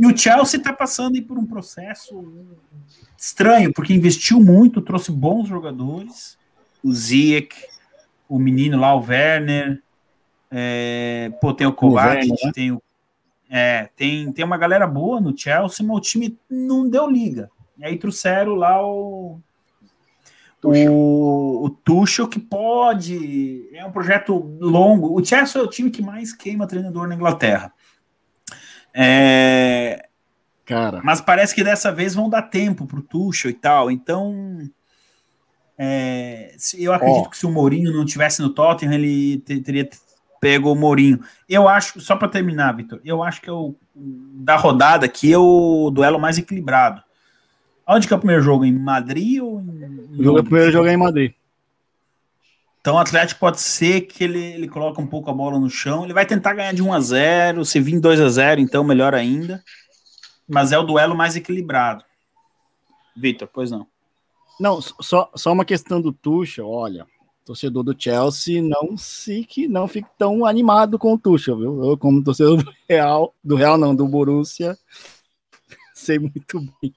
E 0.00 0.06
o 0.06 0.16
Chelsea 0.16 0.58
está 0.58 0.72
passando 0.72 1.22
por 1.22 1.36
um 1.36 1.44
processo 1.44 2.24
estranho, 3.18 3.70
porque 3.70 3.92
investiu 3.92 4.40
muito, 4.40 4.80
trouxe 4.80 5.12
bons 5.12 5.46
jogadores, 5.46 6.38
o 6.82 6.90
Ziyech, 6.90 7.54
o 8.26 8.38
menino 8.38 8.80
lá, 8.80 8.94
o 8.94 9.04
Werner, 9.04 9.82
é, 10.50 11.30
pô, 11.38 11.52
tem 11.52 11.66
o 11.66 11.72
Kovacic, 11.72 12.30
né? 12.46 12.52
tem 12.54 12.72
o 12.72 12.82
é, 13.52 13.90
tem, 13.96 14.32
tem 14.32 14.44
uma 14.44 14.56
galera 14.56 14.86
boa 14.86 15.20
no 15.20 15.36
Chelsea, 15.36 15.84
mas 15.84 15.96
o 15.96 16.00
time 16.00 16.38
não 16.48 16.88
deu 16.88 17.10
liga. 17.10 17.50
E 17.76 17.84
aí 17.84 17.98
trouxeram 17.98 18.54
lá 18.54 18.80
o 18.86 19.40
Tuchel. 20.60 20.92
O, 20.92 21.64
o 21.64 21.70
Tuchel, 21.70 22.28
que 22.28 22.38
pode. 22.38 23.68
É 23.72 23.84
um 23.84 23.90
projeto 23.90 24.34
longo. 24.60 25.18
O 25.18 25.24
Chelsea 25.24 25.60
é 25.60 25.64
o 25.64 25.68
time 25.68 25.90
que 25.90 26.00
mais 26.00 26.32
queima 26.32 26.66
treinador 26.66 27.08
na 27.08 27.16
Inglaterra. 27.16 27.72
É, 28.92 30.08
Cara. 30.70 31.00
Mas 31.02 31.20
parece 31.20 31.52
que 31.52 31.64
dessa 31.64 31.90
vez 31.90 32.14
vão 32.14 32.30
dar 32.30 32.42
tempo 32.42 32.86
pro 32.86 33.02
Tuchel 33.02 33.50
e 33.50 33.54
tal. 33.54 33.90
Então, 33.90 34.60
é, 35.76 36.54
eu 36.78 36.92
acredito 36.92 37.24
oh. 37.26 37.28
que 37.28 37.36
se 37.36 37.44
o 37.44 37.50
Mourinho 37.50 37.92
não 37.92 38.04
tivesse 38.04 38.40
no 38.40 38.50
Tottenham, 38.50 38.94
ele 38.94 39.38
teria 39.38 39.90
pego 40.40 40.70
o 40.70 40.76
Mourinho. 40.76 41.18
Eu 41.48 41.68
acho, 41.68 42.00
só 42.00 42.14
para 42.14 42.28
terminar, 42.28 42.76
Vitor, 42.76 43.00
eu 43.04 43.20
acho 43.20 43.42
que 43.42 43.50
é 43.50 43.52
o, 43.52 43.74
da 43.96 44.54
rodada 44.54 45.06
aqui 45.06 45.32
é 45.32 45.38
o 45.38 45.90
duelo 45.90 46.20
mais 46.20 46.38
equilibrado. 46.38 47.02
Onde 47.84 48.06
que 48.06 48.12
é 48.12 48.16
o 48.16 48.20
primeiro 48.20 48.40
jogo? 48.40 48.64
Em 48.64 48.72
Madrid 48.72 49.42
ou 49.42 49.60
em... 49.60 50.28
O 50.28 50.44
primeiro 50.44 50.70
jogo 50.70 50.86
é 50.86 50.92
em 50.92 50.96
Madrid. 50.96 51.32
Então 52.80 52.94
o 52.94 52.98
Atlético 52.98 53.40
pode 53.40 53.60
ser 53.60 54.02
que 54.02 54.24
ele, 54.24 54.42
ele 54.42 54.68
coloque 54.68 55.00
um 55.00 55.06
pouco 55.06 55.30
a 55.30 55.34
bola 55.34 55.58
no 55.58 55.68
chão. 55.68 56.04
Ele 56.04 56.14
vai 56.14 56.24
tentar 56.24 56.54
ganhar 56.54 56.72
de 56.72 56.82
1 56.82 56.92
a 56.92 57.00
0 57.00 57.64
Se 57.64 57.78
vir 57.78 58.00
2 58.00 58.20
a 58.20 58.28
0 58.28 58.60
então 58.60 58.82
melhor 58.82 59.14
ainda. 59.14 59.62
Mas 60.48 60.72
é 60.72 60.78
o 60.78 60.82
duelo 60.82 61.14
mais 61.14 61.36
equilibrado. 61.36 62.04
Vitor, 63.14 63.48
pois 63.52 63.70
não. 63.70 63.86
Não, 64.58 64.80
só, 64.80 65.30
só 65.34 65.52
uma 65.52 65.64
questão 65.64 66.00
do 66.00 66.12
Tuchel, 66.12 66.68
olha, 66.68 67.06
torcedor 67.46 67.82
do 67.82 67.96
Chelsea 67.98 68.62
não 68.62 68.94
se 68.96 69.44
que 69.44 69.66
não 69.66 69.88
fique 69.88 70.08
tão 70.18 70.44
animado 70.44 70.98
com 70.98 71.14
o 71.14 71.18
Tuchel, 71.18 71.58
viu? 71.58 71.84
Eu 71.84 71.96
como 71.96 72.22
torcedor 72.22 72.62
do 72.62 72.74
Real, 72.88 73.34
do 73.42 73.56
Real 73.56 73.78
não, 73.78 73.94
do 73.94 74.06
Borussia, 74.06 74.76
sei 75.94 76.18
muito 76.18 76.60
bem 76.80 76.94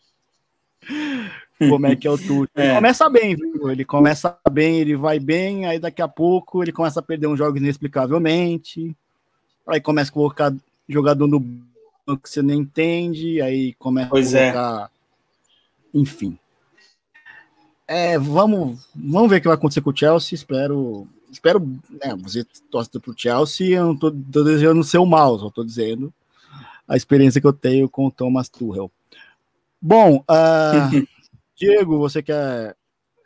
como 1.58 1.88
é 1.88 1.96
que 1.96 2.08
é 2.08 2.12
o 2.12 2.18
Tuchel. 2.18 2.48
Ele 2.56 2.68
é. 2.68 2.76
começa 2.76 3.10
bem, 3.10 3.36
viu? 3.36 3.72
Ele 3.72 3.86
começa 3.86 4.38
bem, 4.52 4.80
ele 4.80 4.96
vai 4.96 5.20
bem, 5.20 5.66
aí 5.66 5.80
daqui 5.80 6.02
a 6.02 6.08
pouco 6.08 6.62
ele 6.62 6.72
começa 6.72 7.00
a 7.00 7.04
perder 7.04 7.28
um 7.28 7.38
jogo 7.38 7.58
inexplicavelmente. 7.58 8.96
Aí 9.68 9.80
começa 9.80 10.12
a 10.12 10.14
colocar 10.14 10.54
jogador 10.88 11.28
no 11.28 11.42
que 12.22 12.30
você 12.30 12.42
não 12.42 12.54
entende, 12.54 13.42
aí 13.42 13.74
começa 13.76 14.10
pois 14.10 14.36
a 14.36 14.40
é. 14.40 14.52
colocar. 14.52 14.86
É. 14.86 15.98
Enfim. 15.98 16.38
É, 17.88 18.18
vamos, 18.18 18.88
vamos 18.96 19.30
ver 19.30 19.38
o 19.38 19.42
que 19.42 19.48
vai 19.48 19.56
acontecer 19.56 19.82
com 19.82 19.92
o 19.92 19.96
Chelsea. 19.96 20.36
Espero. 20.36 21.08
Espero. 21.32 21.60
Né, 21.60 22.16
você 22.22 22.46
torce 22.70 22.90
pro 23.00 23.14
Chelsea, 23.16 23.78
eu 23.78 23.86
não 23.86 23.98
tô, 23.98 24.12
tô 24.12 24.44
desejando 24.44 24.84
ser 24.84 24.98
o 24.98 25.06
mal, 25.06 25.40
só 25.40 25.50
tô 25.50 25.64
dizendo 25.64 26.14
a 26.88 26.96
experiência 26.96 27.40
que 27.40 27.48
eu 27.48 27.54
tenho 27.54 27.90
com 27.90 28.08
o 28.08 28.12
Thomas 28.12 28.50
Tuchel. 28.50 28.92
Bom, 29.82 30.18
uh, 30.30 31.08
Diego, 31.56 32.00
você 32.00 32.24
quer 32.24 32.76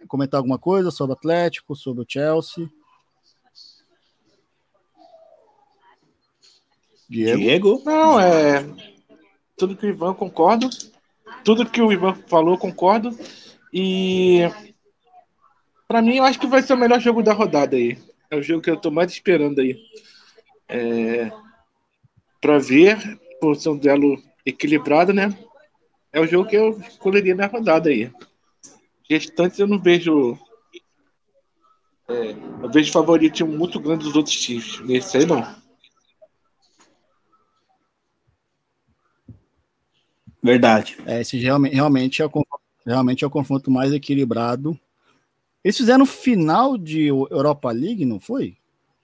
comentar 0.08 0.38
alguma 0.38 0.60
coisa 0.60 0.92
sobre 0.92 1.14
o 1.14 1.18
Atlético, 1.18 1.76
sobre 1.76 2.04
o 2.04 2.06
Chelsea? 2.08 2.70
Diego? 7.10 7.38
Diego? 7.40 7.82
Não, 7.86 8.20
é. 8.20 8.66
Tudo 9.56 9.76
que 9.76 9.86
o 9.86 9.90
Ivan 9.90 10.14
concordo. 10.14 10.70
Tudo 11.44 11.70
que 11.70 11.82
o 11.82 11.92
Ivan 11.92 12.16
falou, 12.28 12.58
concordo. 12.58 13.18
E. 13.74 14.42
Pra 15.88 16.02
mim, 16.02 16.18
eu 16.18 16.26
acho 16.26 16.40
que 16.40 16.48
vai 16.48 16.62
ser 16.62 16.74
o 16.74 16.78
melhor 16.78 17.00
jogo 17.00 17.24
da 17.24 17.34
rodada 17.34 17.78
aí. 17.78 17.98
É 18.30 18.36
o 18.36 18.42
jogo 18.42 18.62
que 18.62 18.70
eu 18.70 18.78
tô 18.78 18.92
mais 18.92 19.12
esperando 19.12 19.62
aí. 19.62 19.80
É... 20.68 21.32
Pra 22.42 22.60
ver, 22.60 22.98
por 23.40 23.56
ser 23.56 23.70
um 23.70 23.78
duelo 23.78 24.22
equilibrado, 24.46 25.14
né? 25.14 25.30
É 26.12 26.20
o 26.20 26.28
jogo 26.28 26.50
que 26.50 26.56
eu 26.56 26.80
escolheria 26.80 27.36
na 27.36 27.48
rodada 27.48 27.90
aí. 27.90 28.12
Restantes 29.10 29.60
eu 29.60 29.68
não 29.68 29.80
vejo. 29.80 30.38
É, 32.08 32.32
eu 32.64 32.70
vejo 32.72 32.92
favoritismo 32.92 33.52
muito 33.52 33.80
grande 33.80 34.06
dos 34.06 34.16
outros 34.16 34.36
times. 34.36 34.80
Nesse 34.82 35.18
aí 35.18 35.26
não. 35.26 35.46
Verdade. 40.42 40.98
É, 41.06 41.22
esse 41.22 41.38
realmente, 41.38 41.76
realmente, 41.76 42.22
é 42.22 42.26
o, 42.26 42.32
realmente 42.86 43.24
é 43.24 43.28
o 43.28 43.32
confronto 43.32 43.70
mais 43.70 43.92
equilibrado. 43.92 44.80
Eles 45.64 45.76
fizeram 45.76 46.06
final 46.06 46.78
de 46.78 47.08
Europa 47.08 47.72
League, 47.72 48.06
não 48.06 48.20
foi? 48.20 48.56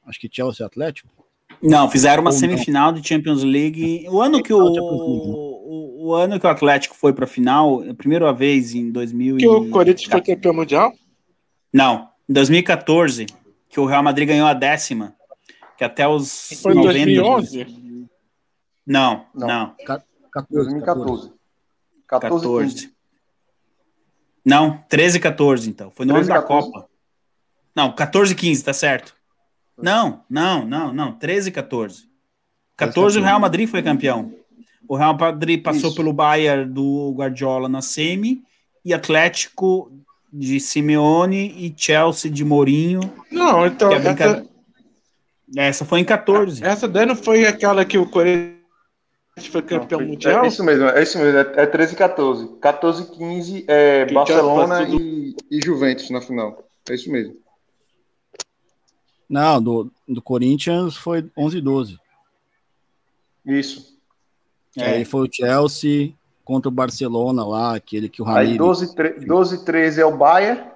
Acho 0.05 0.19
que 0.19 0.30
Chelsea 0.31 0.65
Atlético. 0.65 1.09
Não, 1.61 1.89
fizeram 1.89 2.21
uma 2.21 2.31
Ou 2.31 2.38
semifinal 2.38 2.91
não. 2.91 2.99
de 2.99 3.07
Champions 3.07 3.43
League. 3.43 4.07
O 4.09 4.21
ano 4.21 4.41
que 4.41 4.53
o? 4.53 5.52
O, 6.03 6.13
ano 6.13 6.39
que 6.39 6.45
o 6.45 6.49
Atlético 6.49 6.95
foi 6.95 7.13
para 7.13 7.25
a 7.25 7.27
final, 7.27 7.81
a 7.89 7.93
primeira 7.93 8.31
vez 8.34 8.75
em 8.75 8.91
2000 8.91 9.38
Que 9.38 9.47
o 9.47 9.69
Corinthians 9.69 10.11
foi 10.11 10.21
campeão 10.21 10.53
mundial? 10.53 10.93
Não, 11.71 12.09
em 12.27 12.34
2014, 12.34 13.25
que 13.69 13.80
o 13.80 13.85
Real 13.85 14.03
Madrid 14.03 14.27
ganhou 14.27 14.47
a 14.47 14.53
décima, 14.53 15.15
que 15.77 15.84
até 15.84 16.07
os 16.07 16.59
foi 16.61 16.73
90... 16.73 16.93
2011? 16.93 18.07
Não, 18.85 19.25
não. 19.34 19.47
não. 19.47 19.75
2014. 20.49 21.31
14. 22.07 22.41
14. 22.41 22.93
Não, 24.45 24.84
13 24.89 25.17
e 25.17 25.21
14, 25.21 25.69
então. 25.69 25.89
Foi 25.89 26.05
no 26.05 26.13
13, 26.13 26.31
ano 26.31 26.41
da 26.41 26.47
14. 26.47 26.71
Copa. 26.71 26.89
Não, 27.73 27.95
14 27.95 28.34
e 28.34 28.35
15, 28.35 28.63
tá 28.63 28.73
certo. 28.73 29.15
Não, 29.77 30.23
não, 30.30 30.65
não, 30.65 30.93
não. 30.93 31.13
13 31.13 31.49
e 31.49 31.51
14. 31.51 32.09
14 32.75 33.19
o 33.19 33.23
Real 33.23 33.39
Madrid 33.39 33.69
foi 33.69 33.81
campeão. 33.81 34.34
O 34.88 34.95
Real 34.95 35.18
Madrid 35.18 35.61
passou 35.61 35.89
Isso. 35.89 35.95
pelo 35.95 36.14
Bayern 36.14 36.72
do 36.72 37.14
Guardiola 37.15 37.69
na 37.69 37.81
semi 37.81 38.43
e 38.84 38.93
Atlético 38.93 39.91
de 40.31 40.60
Simeone 40.60 41.53
e 41.57 41.73
Chelsea 41.76 42.30
de 42.30 42.43
Mourinho. 42.43 43.01
Não, 43.31 43.65
então 43.65 43.91
é 43.91 43.97
essa... 43.97 44.45
essa 45.55 45.85
foi 45.85 45.99
em 45.99 46.05
14. 46.05 46.64
Essa 46.64 46.88
daí 46.88 47.05
não 47.05 47.15
foi 47.15 47.45
aquela 47.45 47.85
que 47.85 47.97
o 47.97 48.10
Corinthians 48.10 48.57
foi 49.51 49.61
campeão 49.61 50.01
não, 50.01 50.07
mundial? 50.07 50.43
É 50.43 50.47
isso 50.47 50.64
mesmo, 50.64 50.85
é 50.85 51.03
isso 51.03 51.18
mesmo, 51.19 51.38
é, 51.38 51.65
13 51.65 51.93
e 51.93 51.97
14. 51.97 52.47
14 52.60 53.03
e 53.03 53.05
15 53.18 53.65
é 53.68 54.05
que 54.05 54.14
Barcelona 54.14 54.84
e, 54.84 55.35
e 55.51 55.61
Juventus 55.64 56.10
na 56.10 56.19
final. 56.19 56.68
É 56.89 56.95
isso 56.95 57.11
mesmo. 57.11 57.35
Não, 59.30 59.61
do, 59.61 59.91
do 60.07 60.22
Corinthians 60.22 60.97
foi 60.97 61.30
11 61.38 61.57
e 61.57 61.61
12. 61.61 61.99
Isso. 63.45 63.93
É. 64.78 64.86
Aí 64.86 65.06
foi 65.06 65.28
o 65.28 65.30
Chelsea 65.32 66.14
contra 66.44 66.70
o 66.70 66.72
Barcelona 66.72 67.45
lá, 67.45 67.76
aquele 67.76 68.10
que 68.10 68.22
o 68.22 68.26
Ramiro... 68.26 68.52
Aí 68.52 68.58
12, 68.58 68.95
12 69.26 69.66
13 69.66 70.02
é 70.02 70.06
o 70.06 70.18
Bayern. 70.18 70.74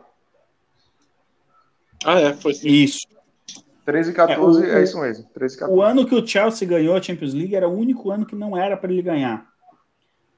Ah, 2.06 2.20
é, 2.20 2.34
foi 2.34 2.54
sim. 2.54 2.70
Isso. 2.70 3.08
13 3.86 4.12
e 4.12 4.14
14 4.14 4.64
é, 4.64 4.68
o, 4.68 4.78
é 4.78 4.84
isso 4.84 5.00
mesmo. 5.00 5.26
13 5.34 5.56
e 5.56 5.60
14. 5.60 5.80
O 5.80 5.82
ano 5.82 6.06
que 6.06 6.16
o 6.16 6.26
Chelsea 6.26 6.68
ganhou 6.68 6.96
a 6.96 7.02
Champions 7.02 7.34
League 7.34 7.56
era 7.56 7.68
o 7.68 7.76
único 7.76 8.12
ano 8.12 8.26
que 8.26 8.36
não 8.36 8.58
era 8.58 8.76
para 8.76 8.92
ele 8.92 9.02
ganhar. 9.02 9.48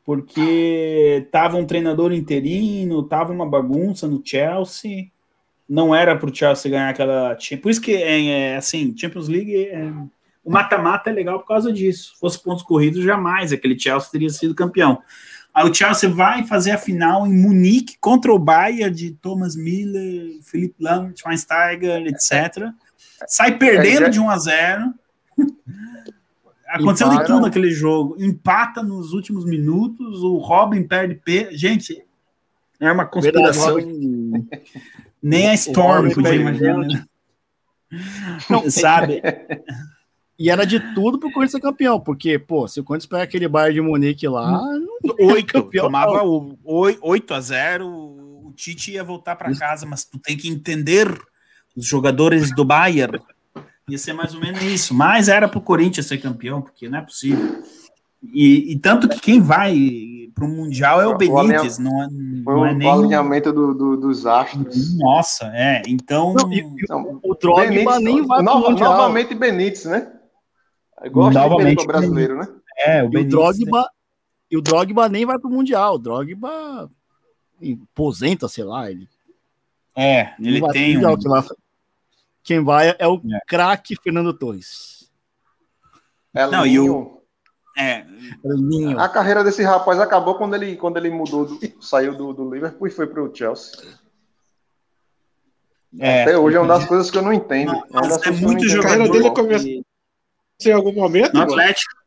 Porque 0.06 1.28
tava 1.32 1.58
um 1.58 1.66
treinador 1.66 2.14
interino, 2.14 3.04
tava 3.04 3.34
uma 3.34 3.48
bagunça 3.48 4.08
no 4.08 4.22
Chelsea. 4.24 5.12
Não 5.68 5.94
era 5.94 6.16
para 6.16 6.30
o 6.30 6.36
Chelsea 6.36 6.72
ganhar 6.72 6.90
aquela. 6.90 7.38
Por 7.62 7.70
isso 7.70 7.82
que, 7.82 7.96
é, 7.96 8.26
é 8.26 8.56
assim, 8.56 8.96
Champions 8.98 9.28
League. 9.28 9.56
É... 9.56 9.92
O 10.44 10.52
mata-mata 10.52 11.10
é 11.10 11.14
legal 11.14 11.40
por 11.40 11.48
causa 11.48 11.72
disso. 11.72 12.14
Se 12.14 12.20
fosse 12.20 12.42
pontos 12.42 12.64
corridos, 12.64 13.04
jamais 13.04 13.52
aquele 13.52 13.80
Chelsea 13.80 14.12
teria 14.12 14.30
sido 14.30 14.56
campeão. 14.56 15.02
Aí 15.54 15.70
o 15.70 15.74
Chelsea 15.74 16.10
vai 16.10 16.46
fazer 16.46 16.72
a 16.72 16.78
final 16.78 17.26
em 17.26 17.34
Munique 17.34 17.98
contra 18.00 18.34
o 18.34 18.40
Bayern 18.40 18.96
de 18.96 19.12
Thomas 19.12 19.56
Miller, 19.56 20.40
Felipe 20.44 20.76
Lam, 20.80 21.12
Schweinsteiger, 21.16 22.06
etc 22.08 22.74
sai 23.28 23.58
perdendo 23.58 24.06
é, 24.06 24.10
de 24.10 24.20
1 24.20 24.30
a 24.30 24.38
0 24.38 24.94
Aconteceu 26.68 27.10
de 27.10 27.26
tudo 27.26 27.40
naquele 27.40 27.72
jogo. 27.72 28.16
Empata 28.20 28.84
nos 28.84 29.12
últimos 29.12 29.44
minutos, 29.44 30.22
o 30.22 30.38
Robin 30.38 30.84
perde 30.84 31.16
P. 31.16 31.50
Gente, 31.52 32.06
é 32.80 32.92
uma 32.92 33.08
conspiração. 33.08 33.76
Nem 35.20 35.50
a 35.50 35.56
Storm 35.56 36.14
podia 36.14 36.36
imaginar. 36.36 36.78
Né? 36.78 37.06
Não, 38.48 38.70
sabe? 38.70 39.20
E 40.40 40.50
era 40.50 40.66
de 40.66 40.80
tudo 40.94 41.20
pro 41.20 41.32
Corinthians 41.32 41.52
ser 41.52 41.60
campeão, 41.60 42.00
porque, 42.00 42.40
pô, 42.40 42.66
se 42.66 42.80
o 42.80 42.84
Corinthians 42.84 43.10
pegar 43.10 43.24
aquele 43.24 43.46
Bayern 43.46 43.74
de 43.74 43.82
Munique 43.82 44.26
lá, 44.26 44.58
oito, 45.20 45.52
campeão, 45.52 45.86
tomava 45.86 46.24
o 46.24 46.56
8 46.64 47.34
a 47.34 47.42
0 47.42 47.88
o 47.88 48.54
Tite 48.56 48.94
ia 48.94 49.04
voltar 49.04 49.36
para 49.36 49.54
casa, 49.54 49.86
mas 49.86 50.06
tu 50.06 50.18
tem 50.18 50.38
que 50.38 50.48
entender 50.48 51.14
os 51.76 51.86
jogadores 51.86 52.56
do 52.56 52.64
Bayern. 52.64 53.20
Ia 53.90 53.98
ser 53.98 54.14
mais 54.14 54.34
ou 54.34 54.40
menos 54.40 54.62
isso. 54.64 54.94
Mas 54.94 55.28
era 55.28 55.48
para 55.48 55.60
o 55.60 55.62
Corinthians 55.62 56.06
ser 56.06 56.20
campeão, 56.20 56.62
porque 56.62 56.88
não 56.88 57.00
é 57.00 57.02
possível. 57.02 57.62
E, 58.34 58.72
e 58.72 58.80
tanto 58.80 59.10
que 59.10 59.20
quem 59.20 59.42
vai 59.42 59.76
para 60.34 60.46
o 60.46 60.48
Mundial 60.48 61.02
é 61.02 61.08
o 61.08 61.18
Benítez, 61.18 61.78
o 61.78 61.82
não 61.82 62.04
é, 62.04 62.08
não 62.10 62.66
é 62.66 62.74
nem 62.74 62.88
o 62.88 62.92
alinhamento 62.92 63.52
do, 63.52 63.74
do, 63.74 63.98
dos 63.98 64.26
astros. 64.26 64.98
Nossa, 64.98 65.52
é. 65.54 65.82
Então. 65.88 66.34
Não, 66.34 66.54
e, 66.54 66.64
não, 66.88 67.20
o 67.24 67.36
Drogba 67.36 67.68
Benítez, 67.68 68.02
nem 68.02 68.26
vai 68.26 68.44
para 68.44 68.54
o 68.56 68.70
Mundial. 68.70 68.92
Novamente 68.92 69.36
Benítez, 69.36 69.86
né? 69.86 70.14
Gosta 71.08 71.40
novamente, 71.40 71.80
de 71.80 71.88
brasileiro, 71.88 72.38
né? 72.38 72.48
É, 72.78 73.04
o, 73.04 73.10
Benítez, 73.10 73.34
e 73.34 73.36
o 73.36 73.40
Drogba. 73.40 73.90
E 74.52 74.58
o 74.58 74.62
Drogba 74.62 75.10
nem 75.10 75.26
vai 75.26 75.38
para 75.40 75.50
o 75.50 75.54
Mundial. 75.54 75.96
O 75.96 76.00
Drogba 76.00 76.90
aposenta, 77.94 78.48
sei 78.48 78.64
lá. 78.64 78.90
Ele, 78.90 79.08
é, 79.96 80.34
ele 80.40 80.62
tem. 80.72 80.98
Um... 80.98 81.18
Quem 82.44 82.64
vai 82.64 82.96
é 82.98 83.08
o 83.08 83.16
é. 83.16 83.40
craque 83.48 83.96
Fernando 84.02 84.34
Torres. 84.34 85.10
É 86.34 86.48
Não, 86.48 86.66
e 86.66 86.80
o. 86.80 87.22
É. 87.78 88.06
A 88.98 89.08
carreira 89.08 89.44
desse 89.44 89.64
rapaz 89.64 90.00
acabou 90.00 90.36
quando 90.36 90.54
ele, 90.56 90.76
quando 90.76 90.98
ele 90.98 91.10
mudou, 91.10 91.46
do, 91.46 91.60
saiu 91.82 92.14
do, 92.16 92.34
do 92.34 92.54
Liverpool 92.54 92.88
e 92.88 92.92
foi 92.92 93.08
para 93.08 93.24
o 93.24 93.34
Chelsea. 93.34 93.98
É, 95.98 96.24
Até 96.24 96.38
hoje 96.38 96.58
é 96.58 96.60
uma 96.60 96.68
das 96.68 96.86
coisas 96.86 97.10
que 97.10 97.18
eu 97.18 97.22
não 97.22 97.34
entendo. 97.34 97.72
Não, 97.90 98.02
é, 98.02 98.28
é 98.28 98.32
muito 98.32 98.68
jogador. 98.68 98.88
A 98.88 98.92
carreira 98.92 99.12
dele 99.12 99.32
começou 99.32 99.79
em 100.68 100.72
algum 100.72 100.94
momento? 100.94 101.34
No 101.34 101.42
Atlético. 101.42 102.00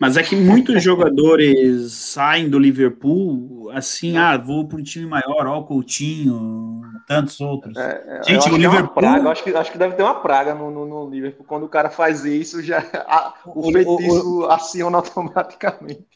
Mas 0.00 0.16
é 0.16 0.22
que 0.22 0.36
muitos 0.36 0.82
jogadores 0.82 1.92
saem 1.92 2.48
do 2.48 2.58
Liverpool 2.58 3.68
assim, 3.72 4.16
ah, 4.16 4.36
vou 4.36 4.66
para 4.66 4.78
um 4.78 4.82
time 4.82 5.06
maior, 5.06 5.46
ó, 5.46 5.58
o 5.58 5.64
Coutinho, 5.64 6.82
tantos 7.06 7.40
outros. 7.40 7.76
É, 7.76 8.20
é 8.20 8.22
Gente, 8.22 8.48
o 8.48 8.54
é 8.54 8.58
Liverpool. 8.58 8.94
Praga, 8.94 9.30
acho, 9.30 9.42
que, 9.42 9.50
acho 9.50 9.72
que 9.72 9.78
deve 9.78 9.96
ter 9.96 10.04
uma 10.04 10.20
praga 10.20 10.54
no, 10.54 10.70
no, 10.70 10.86
no 10.86 11.10
Liverpool. 11.10 11.44
Quando 11.44 11.64
o 11.64 11.68
cara 11.68 11.90
faz 11.90 12.24
isso, 12.24 12.62
já 12.62 12.78
a, 12.94 13.34
o, 13.44 13.68
o 13.68 13.72
feitiço 13.72 14.40
o, 14.40 14.46
aciona 14.46 14.98
automaticamente. 14.98 16.06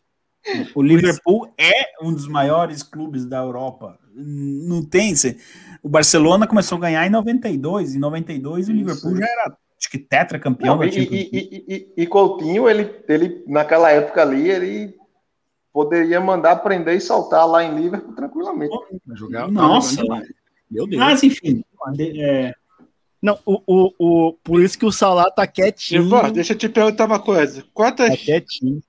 O 0.74 0.82
Liverpool 0.82 1.52
é 1.58 1.72
um 2.02 2.12
dos 2.12 2.28
maiores 2.28 2.82
clubes 2.82 3.24
da 3.24 3.38
Europa. 3.38 3.98
Não 4.14 4.84
tem. 4.84 5.14
O 5.82 5.88
Barcelona 5.88 6.46
começou 6.46 6.78
a 6.78 6.82
ganhar 6.82 7.06
em 7.06 7.10
92. 7.10 7.94
Em 7.94 7.98
92 7.98 8.68
o 8.68 8.72
Liverpool 8.72 9.16
já 9.16 9.24
era 9.24 9.56
acho 9.82 9.90
que 9.90 9.98
tetracampeão. 9.98 10.76
Não, 10.76 10.84
e, 10.84 10.88
e, 10.88 11.64
e, 11.68 11.92
e, 12.02 12.06
Coutinho, 12.06 12.68
ele, 12.68 13.02
ele, 13.08 13.44
naquela 13.48 13.90
época 13.90 14.22
ali, 14.22 14.48
ele 14.48 14.94
poderia 15.72 16.20
mandar 16.20 16.56
prender 16.56 16.96
e 16.96 17.00
saltar 17.00 17.46
lá 17.46 17.64
em 17.64 17.74
Liverpool 17.74 18.14
tranquilamente. 18.14 18.76
Jogar, 19.14 19.50
Nossa, 19.50 20.02
meu 20.70 20.86
Deus. 20.86 21.00
Mas 21.00 21.22
enfim. 21.24 21.64
É... 21.98 22.54
Não, 23.20 23.38
o, 23.44 23.62
o, 23.66 23.92
o, 23.98 24.32
por 24.44 24.62
isso 24.62 24.78
que 24.78 24.86
o 24.86 24.92
Salah 24.92 25.30
tá 25.30 25.46
quietinho. 25.46 26.02
Ivan, 26.02 26.32
deixa 26.32 26.52
eu 26.52 26.58
te 26.58 26.68
perguntar 26.68 27.06
uma 27.06 27.20
coisa. 27.20 27.64
Quantas, 27.74 28.10
tá 28.10 28.16
quietinho. 28.16 28.80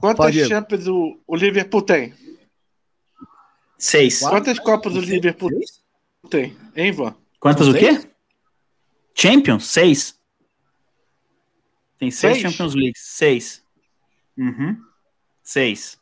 Quantas 0.00 0.34
Champions 0.34 0.86
o, 0.86 1.18
o 1.26 1.36
Liverpool 1.36 1.82
tem? 1.82 2.14
Seis. 3.78 4.20
Quantas 4.20 4.58
Copas 4.58 4.94
o 4.94 5.00
Liverpool 5.00 5.50
Seis? 5.50 5.84
tem, 6.30 6.56
hein, 6.74 6.88
Ivan? 6.88 7.14
Quantas 7.38 7.68
o 7.68 7.74
quê? 7.74 8.00
Champions? 9.16 9.66
Seis. 9.66 10.20
Tem 11.98 12.10
seis, 12.10 12.38
seis? 12.38 12.52
Champions 12.52 12.74
League. 12.74 12.98
Seis. 12.98 13.64
Uhum. 14.36 14.76
Seis. 15.42 15.98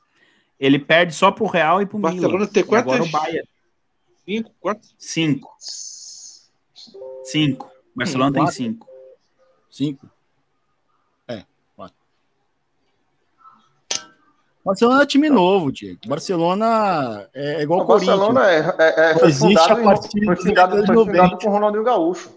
Ele 0.58 0.80
perde 0.80 1.14
só 1.14 1.30
pro 1.30 1.46
Real 1.46 1.80
e 1.80 1.86
pro 1.86 1.98
Barcelona 1.98 2.38
Milan. 2.38 2.46
tem 2.48 2.64
quantas? 2.64 2.92
Agora 2.92 3.04
o 3.04 3.10
Bayern. 3.10 3.48
Cinco? 4.24 4.50
Quatro? 4.60 4.88
Cinco. 4.98 5.56
Cinco. 7.22 7.70
Barcelona 7.94 8.30
hum, 8.30 8.32
tem 8.32 8.46
cinco. 8.48 8.88
Cinco. 9.70 10.10
É, 11.28 11.44
quatro. 11.76 11.96
Barcelona 14.64 15.02
é 15.02 15.06
time 15.06 15.30
novo, 15.30 15.70
Diego. 15.70 16.00
Barcelona 16.06 17.28
é 17.32 17.62
igual 17.62 17.82
o 17.82 17.84
Barcelona 17.84 18.40
Corinthians. 18.40 18.78
é, 18.80 18.82
é, 18.82 19.10
é 19.10 19.18
foi, 19.18 19.32
fundado, 19.32 19.82
foi, 19.82 20.36
fundado, 20.36 20.86
foi 20.86 20.96
fundado 20.96 21.38
com 21.38 21.48
o 21.48 21.52
Ronaldinho 21.52 21.84
Gaúcho. 21.84 22.33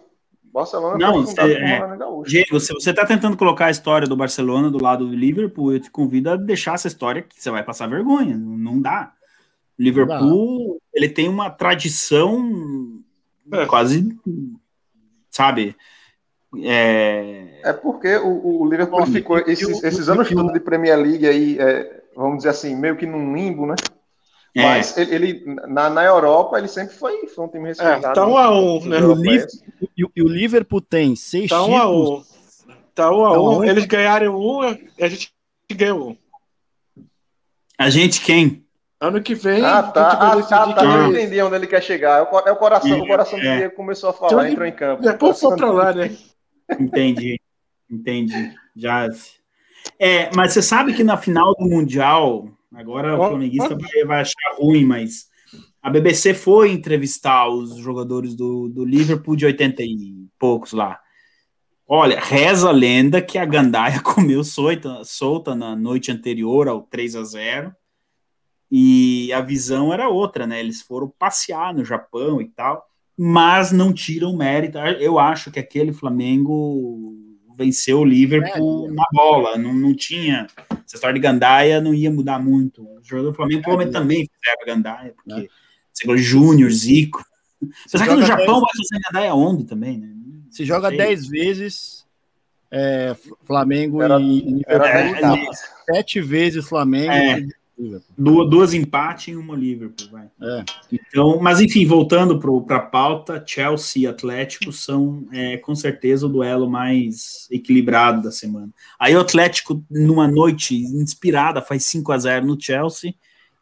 Barcelona 0.57 0.97
não, 0.97 1.23
é, 1.23 2.23
Diego, 2.25 2.59
se 2.59 2.73
você 2.73 2.89
está 2.89 3.05
tentando 3.05 3.37
colocar 3.37 3.67
a 3.67 3.71
história 3.71 4.07
do 4.07 4.17
Barcelona 4.17 4.71
do 4.71 4.83
lado 4.83 5.07
do 5.07 5.15
Liverpool, 5.15 5.73
eu 5.73 5.79
te 5.79 5.91
convido 5.91 6.31
a 6.31 6.35
deixar 6.35 6.73
essa 6.73 6.87
história 6.87 7.21
que 7.21 7.39
você 7.39 7.51
vai 7.51 7.63
passar 7.63 7.87
vergonha. 7.87 8.35
Não 8.35 8.81
dá. 8.81 9.13
O 9.77 9.83
Liverpool, 9.83 10.73
dá. 10.73 10.97
ele 10.97 11.09
tem 11.09 11.29
uma 11.29 11.51
tradição 11.51 12.99
é. 13.51 13.67
quase, 13.67 14.17
sabe? 15.29 15.75
É, 16.63 17.59
é 17.63 17.73
porque 17.73 18.15
o, 18.17 18.61
o 18.61 18.69
Liverpool 18.69 19.05
ficou 19.05 19.37
esses, 19.37 19.83
esses 19.83 20.09
anos 20.09 20.27
todos 20.27 20.53
de 20.53 20.59
Premier 20.59 20.97
League 20.97 21.27
aí, 21.27 21.59
é, 21.59 22.03
vamos 22.15 22.37
dizer 22.37 22.49
assim, 22.49 22.75
meio 22.75 22.95
que 22.95 23.05
num 23.05 23.35
limbo, 23.35 23.67
né? 23.67 23.75
É. 24.57 24.63
Mas 24.63 24.97
ele, 24.97 25.15
ele, 25.15 25.45
na, 25.67 25.87
na 25.87 26.03
Europa, 26.03 26.57
ele 26.57 26.67
sempre 26.67 26.95
foi, 26.95 27.27
foi 27.27 27.45
um 27.45 27.47
time 27.47 27.67
respeitado. 27.67 28.07
É, 28.07 28.13
tá 28.13 28.25
um 28.25 28.37
a 28.37 28.59
um, 28.59 28.83
né? 28.85 28.97
O 28.99 30.23
o 30.23 30.27
Liverpool 30.27 30.81
tem 30.81 31.15
seis 31.15 31.49
tá 31.49 31.61
um 31.63 31.65
títulos. 31.67 32.09
A 32.67 32.71
um. 32.71 32.75
Tá 32.95 33.11
um 33.11 33.25
a 33.25 33.31
tá 33.31 33.39
um. 33.39 33.63
Eles 33.63 33.85
ganharam 33.85 34.35
um, 34.35 34.61
a 34.61 35.07
gente 35.07 35.31
ganhou 35.75 36.09
um. 36.09 36.17
A 37.77 37.89
gente 37.91 38.19
quem? 38.19 38.65
Ano 38.99 39.21
que 39.21 39.35
vem. 39.35 39.63
Ah, 39.63 39.83
tá. 39.83 40.09
Ah, 40.09 40.41
tá, 40.41 40.73
tá. 40.73 40.83
Eu 40.83 41.11
entendi 41.11 41.39
onde 41.39 41.55
ele 41.55 41.67
quer 41.67 41.83
chegar. 41.83 42.17
É 42.17 42.21
o, 42.23 42.39
é 42.39 42.55
coração. 42.55 42.99
o 42.99 43.07
coração 43.07 43.37
é. 43.37 43.41
dele 43.41 43.69
começou 43.69 44.09
a 44.09 44.13
falar, 44.13 44.31
então, 44.31 44.47
entrou 44.47 44.65
em 44.65 44.71
campo. 44.71 45.07
É, 45.07 45.13
pô, 45.13 45.31
for 45.35 45.55
pra 45.55 45.69
lá, 45.69 45.93
né? 45.93 46.17
Entendi. 46.79 47.39
Entendi. 47.89 48.55
Já. 48.75 49.07
É, 49.99 50.31
mas 50.35 50.53
você 50.53 50.63
sabe 50.63 50.95
que 50.95 51.03
na 51.03 51.15
final 51.15 51.53
do 51.53 51.65
Mundial, 51.65 52.49
Agora 52.77 53.15
o 53.15 53.29
flamenguista 53.29 53.75
vai, 53.75 54.05
vai 54.05 54.21
achar 54.21 54.55
ruim, 54.55 54.85
mas 54.85 55.25
a 55.81 55.89
BBC 55.89 56.35
foi 56.35 56.71
entrevistar 56.71 57.49
os 57.49 57.75
jogadores 57.77 58.35
do, 58.35 58.69
do 58.69 58.85
Liverpool 58.85 59.35
de 59.35 59.47
80 59.47 59.81
e 59.81 60.27
poucos 60.37 60.73
lá. 60.73 60.99
Olha, 61.87 62.19
reza 62.19 62.69
a 62.69 62.71
lenda 62.71 63.19
que 63.19 63.39
a 63.39 63.45
Gandaia 63.45 63.99
comeu 64.03 64.43
solta, 64.43 65.03
solta 65.03 65.55
na 65.55 65.75
noite 65.75 66.11
anterior 66.11 66.67
ao 66.67 66.83
3 66.83 67.15
a 67.15 67.23
0 67.23 67.75
e 68.69 69.33
a 69.33 69.41
visão 69.41 69.91
era 69.91 70.07
outra, 70.07 70.45
né? 70.45 70.59
Eles 70.59 70.83
foram 70.83 71.11
passear 71.17 71.73
no 71.73 71.83
Japão 71.83 72.39
e 72.39 72.47
tal, 72.49 72.85
mas 73.17 73.71
não 73.71 73.91
tiram 73.91 74.37
mérito. 74.37 74.77
Eu 74.77 75.17
acho 75.17 75.49
que 75.49 75.59
aquele 75.59 75.91
Flamengo 75.91 77.26
venceu 77.57 77.99
o 77.99 78.05
Liverpool 78.05 78.87
é, 78.87 78.91
na 78.91 79.03
bola, 79.11 79.57
não, 79.57 79.73
não 79.73 79.95
tinha. 79.95 80.47
Essa 80.69 80.95
história 80.95 81.13
de 81.15 81.19
Gandaia 81.19 81.81
não 81.81 81.93
ia 81.93 82.11
mudar 82.11 82.39
muito. 82.39 82.83
O 82.83 82.99
jogador 83.03 83.31
do 83.31 83.35
Flamengo 83.35 83.63
provavelmente 83.63 83.93
também 83.93 84.29
fizeram 84.31 84.65
Gandaia, 84.65 85.13
porque 85.15 85.45
é. 85.45 85.47
segundo 85.91 86.17
Júnior, 86.19 86.69
Zico. 86.71 87.25
Você 87.85 87.97
sabe 87.97 88.11
que 88.11 88.15
no 88.17 88.25
Japão 88.25 88.61
vai 88.61 88.69
fazer 88.77 89.01
Gandaia 89.09 89.33
onde 89.33 89.63
também, 89.63 89.97
né? 89.97 90.09
Se 90.51 90.63
joga 90.63 90.89
10 90.89 91.27
vezes 91.27 91.97
é, 92.71 93.15
Flamengo 93.45 94.01
era, 94.01 94.19
e, 94.19 94.61
é, 94.67 95.93
sete 95.93 96.21
vezes 96.21 96.67
Flamengo 96.67 97.11
é. 97.11 97.41
Duas, 98.17 98.49
duas 98.49 98.73
empates 98.73 99.27
e 99.27 99.35
uma 99.35 99.55
Liverpool, 99.55 100.07
vai. 100.11 100.27
É. 100.41 100.65
Então, 100.91 101.37
mas 101.39 101.61
enfim, 101.61 101.85
voltando 101.85 102.39
para 102.65 102.77
a 102.77 102.79
pauta, 102.79 103.43
Chelsea 103.45 104.01
e 104.03 104.07
Atlético 104.07 104.71
são 104.71 105.27
é, 105.31 105.57
com 105.57 105.75
certeza 105.75 106.25
o 106.25 106.29
duelo 106.29 106.67
mais 106.67 107.47
equilibrado 107.51 108.23
da 108.23 108.31
semana. 108.31 108.69
Aí 108.97 109.15
o 109.15 109.19
Atlético, 109.19 109.83
numa 109.91 110.27
noite 110.27 110.75
inspirada, 110.75 111.61
faz 111.61 111.85
5 111.85 112.11
a 112.11 112.17
0 112.17 112.47
no 112.47 112.59
Chelsea 112.59 113.13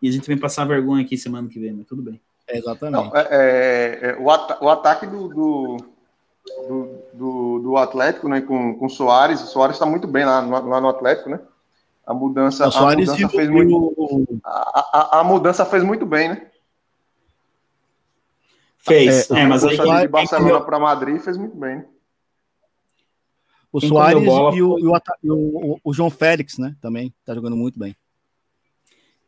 e 0.02 0.08
a 0.08 0.12
gente 0.12 0.28
vem 0.28 0.38
passar 0.38 0.64
vergonha 0.64 1.04
aqui 1.04 1.18
semana 1.18 1.50
que 1.50 1.60
vem, 1.60 1.74
mas 1.74 1.86
tudo 1.86 2.02
bem. 2.02 2.22
exatamente. 2.48 3.04
Não, 3.04 3.18
é, 3.18 3.28
é, 3.32 4.00
é, 4.02 4.18
o, 4.18 4.32
at 4.32 4.62
o, 4.62 4.70
ataque 4.70 5.08
do, 5.08 5.28
do, 5.28 5.78
do, 6.46 6.90
do, 7.14 7.60
do 7.60 7.78
Atlético, 7.78 8.30
né, 8.30 8.40
com, 8.40 8.76
com 8.76 8.86
o 8.86 8.90
Soares, 8.90 9.42
o 9.42 9.48
Soares 9.48 9.76
está 9.76 9.86
muito 9.86 10.08
bem 10.08 10.24
lá, 10.24 10.40
lá 10.40 10.80
no 10.80 10.88
Atlético, 10.88 11.30
né? 11.30 11.40
A 12.06 12.14
mudança, 12.14 12.65
a 12.68 12.95
mudança 12.95 13.30
fez 13.30 13.49
muito. 13.49 14.41
A, 14.44 14.80
a, 14.94 15.19
a, 15.19 15.23
mudança 15.23 15.65
fez 15.65 15.84
muito 15.84 16.06
bem, 16.06 16.30
né? 16.30 16.48
Fez. 18.77 19.32
É, 19.32 19.40
é 19.40 19.48
mas 19.48 19.64
aí 19.64 19.76
de 19.76 20.07
Barcelona 20.07 20.61
para 20.61 20.80
Madrid 20.80 21.19
fez 21.19 21.36
muito 21.36 21.57
bem. 21.57 21.77
Né? 21.77 21.86
O 23.72 23.80
Quem 23.80 23.90
Soares 23.90 24.23
bola, 24.23 24.56
e, 24.56 24.61
o, 24.61 24.80
e 24.80 25.30
o, 25.30 25.80
o, 25.84 25.94
João 25.94 26.11
Félix, 26.11 26.60
né? 26.60 26.76
Também 26.80 27.14
tá 27.26 27.34
jogando 27.34 27.57
muito 27.57 27.80
bem. 27.80 27.95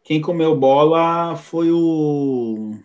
Quem 0.03 0.21
comeu 0.21 0.55
bola 0.55 1.35
foi 1.35 1.71
o. 1.71 2.75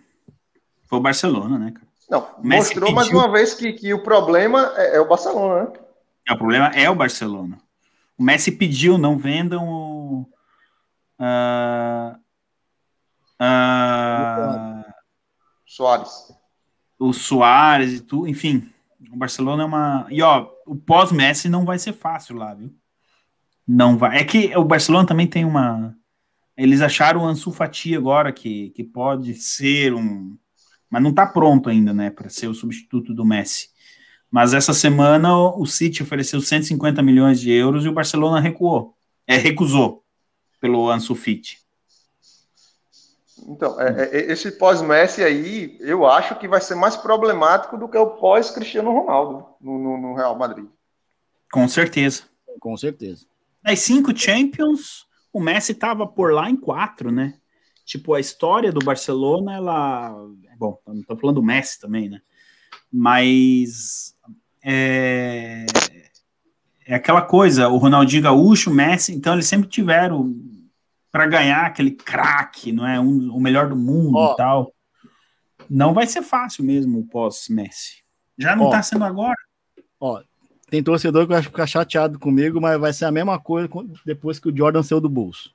Foi 0.87 0.99
o 0.99 1.03
Barcelona, 1.03 1.59
né, 1.59 1.71
cara? 1.71 1.87
Não, 2.11 2.29
mostrou 2.43 2.89
pediu... 2.89 2.95
mais 2.95 3.09
uma 3.11 3.31
vez 3.31 3.55
que, 3.55 3.73
que 3.75 3.95
o 3.95 4.03
problema 4.03 4.73
é, 4.77 4.97
é 4.97 5.01
o 5.01 5.07
Barcelona, 5.07 5.65
né? 5.65 5.73
É, 6.29 6.33
o 6.33 6.39
problema 6.39 6.69
é 6.69 6.91
o 6.91 6.95
Barcelona. 6.95 7.59
O 8.19 8.23
Messi 8.23 8.53
pediu, 8.53 8.99
não 8.99 9.19
vendam 9.19 9.69
o. 9.69 10.29
Uh, 11.19 12.17
uh, 13.41 14.93
Soares. 15.67 16.11
O 16.99 17.13
Soares 17.13 17.93
e 17.95 18.01
tudo, 18.01 18.29
enfim. 18.29 18.71
O 19.13 19.17
Barcelona 19.17 19.63
é 19.63 19.67
uma. 19.67 20.07
E 20.11 20.23
ó, 20.23 20.49
o 20.67 20.77
pós-Messi 20.77 21.49
não 21.49 21.65
vai 21.65 21.79
ser 21.79 21.93
fácil 21.93 22.37
lá, 22.37 22.55
viu? 22.55 22.73
Não 23.67 23.97
vai. 23.97 24.19
É 24.19 24.25
que 24.25 24.57
o 24.57 24.65
Barcelona 24.65 25.07
também 25.07 25.27
tem 25.27 25.45
uma. 25.45 25.97
Eles 26.57 26.83
acharam 26.83 27.23
o 27.23 27.27
Ansu 27.27 27.51
Fati 27.51 27.97
agora 27.97 28.33
que, 28.33 28.71
que 28.71 28.85
pode 28.85 29.35
ser 29.35 29.95
um. 29.95 30.37
Mas 30.91 31.03
não 31.03 31.13
tá 31.13 31.27
pronto 31.27 31.71
ainda, 31.71 31.95
né, 31.95 32.11
para 32.11 32.29
ser 32.29 32.49
o 32.49 32.55
substituto 32.55 33.15
do 33.15 33.25
Messi. 33.25 33.71
Mas 34.33 34.55
essa 34.55 34.73
semana 34.73 35.37
o 35.37 35.67
City 35.67 36.03
ofereceu 36.03 36.41
150 36.41 37.03
milhões 37.03 37.39
de 37.39 37.53
euros 37.53 37.85
e 37.85 37.89
o 37.89 37.93
Barcelona 37.93 38.41
recuou. 38.41 38.97
É, 39.27 39.37
recusou 39.37 40.03
pelo 40.59 40.91
Ansu 40.91 41.15
Fati. 41.15 41.59
Então, 43.47 43.79
é, 43.79 44.05
é, 44.05 44.33
esse 44.33 44.53
pós-Messi 44.53 45.23
aí, 45.23 45.77
eu 45.81 46.07
acho 46.07 46.39
que 46.39 46.49
vai 46.49 46.63
ser 46.63 46.77
mais 46.77 46.97
problemático 46.97 47.77
do 47.77 47.87
que 47.89 47.99
o 47.99 48.07
pós-Cristiano 48.07 48.91
Ronaldo 48.91 49.45
no, 49.61 49.79
no, 49.79 49.99
no, 49.99 50.15
Real 50.15 50.39
Madrid. 50.39 50.67
Com 51.53 51.69
certeza. 51.69 52.23
Com 52.59 52.75
certeza. 52.75 53.27
Nas 53.63 53.81
cinco 53.81 54.17
Champions, 54.17 55.07
o 55.31 55.41
Messi 55.41 55.73
estava 55.73 56.07
por 56.07 56.33
lá 56.33 56.49
em 56.49 56.57
quatro, 56.57 57.13
né? 57.13 57.35
Tipo, 57.85 58.15
a 58.15 58.21
história 58.21 58.73
do 58.73 58.83
Barcelona, 58.83 59.57
ela. 59.57 60.17
Bom, 60.57 60.79
não 60.87 61.01
estou 61.01 61.19
falando 61.19 61.37
do 61.37 61.43
Messi 61.43 61.79
também, 61.79 62.09
né? 62.09 62.23
Mas 62.93 64.15
é, 64.63 65.67
é 66.87 66.95
aquela 66.95 67.23
coisa, 67.23 67.69
o 67.69 67.77
Ronaldinho 67.77 68.23
Gaúcho, 68.23 68.71
o 68.71 68.75
Messi, 68.75 69.15
então 69.15 69.33
eles 69.33 69.47
sempre 69.47 69.69
tiveram 69.69 70.35
para 71.11 71.27
ganhar 71.27 71.67
aquele 71.67 71.91
craque, 71.91 72.73
não 72.73 72.87
é? 72.87 72.99
Um, 72.99 73.35
o 73.35 73.41
melhor 73.41 73.69
do 73.69 73.77
mundo 73.77 74.17
oh. 74.17 74.33
e 74.33 74.37
tal. 74.37 74.75
Não 75.69 75.93
vai 75.93 76.07
ser 76.07 76.23
fácil 76.23 76.65
mesmo 76.65 77.01
o 77.01 77.07
pós-Messi. 77.07 78.03
Já 78.39 78.57
não 78.57 78.67
oh. 78.67 78.71
tá 78.71 78.83
sendo 78.83 79.05
agora. 79.05 79.37
Ó, 80.01 80.23
tem 80.73 80.83
torcedor 80.83 81.27
que 81.27 81.35
vai 81.35 81.43
ficar 81.43 81.67
chateado 81.67 82.19
comigo, 82.19 82.59
mas 82.59 82.81
vai 82.81 82.95
ser 82.95 83.05
a 83.05 83.13
mesma 83.13 83.39
coisa 83.39 83.69
depois 84.07 84.41
que 84.41 84.49
o 84.49 84.57
Jordan 84.57 84.83
saiu 84.83 85.03
do 85.03 85.09
Bulls. 85.09 85.55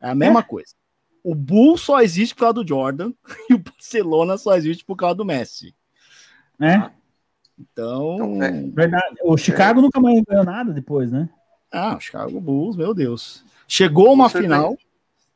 É 0.00 0.08
a 0.08 0.14
mesma 0.14 0.40
é? 0.40 0.42
coisa. 0.42 0.74
O 1.22 1.34
Bulls 1.34 1.82
só 1.82 2.00
existe 2.00 2.34
por 2.34 2.40
causa 2.40 2.54
do 2.54 2.66
Jordan 2.66 3.12
e 3.50 3.54
o 3.54 3.58
Barcelona 3.58 4.38
só 4.38 4.56
existe 4.56 4.82
por 4.82 4.96
causa 4.96 5.16
do 5.16 5.26
Messi. 5.26 5.75
É? 6.60 6.90
Então. 7.58 8.14
então 8.14 8.42
é. 8.42 8.50
Verdade. 8.50 9.16
O 9.24 9.36
Chicago 9.36 9.80
é. 9.80 9.82
nunca 9.82 10.00
mais 10.00 10.22
ganhou 10.22 10.44
nada 10.44 10.72
depois, 10.72 11.10
né? 11.10 11.28
Ah, 11.72 11.96
o 11.96 12.00
Chicago 12.00 12.40
Bulls, 12.40 12.76
meu 12.76 12.94
Deus. 12.94 13.44
Chegou 13.66 14.12
uma 14.12 14.28
Você 14.28 14.42
final, 14.42 14.76
tem... 14.76 14.78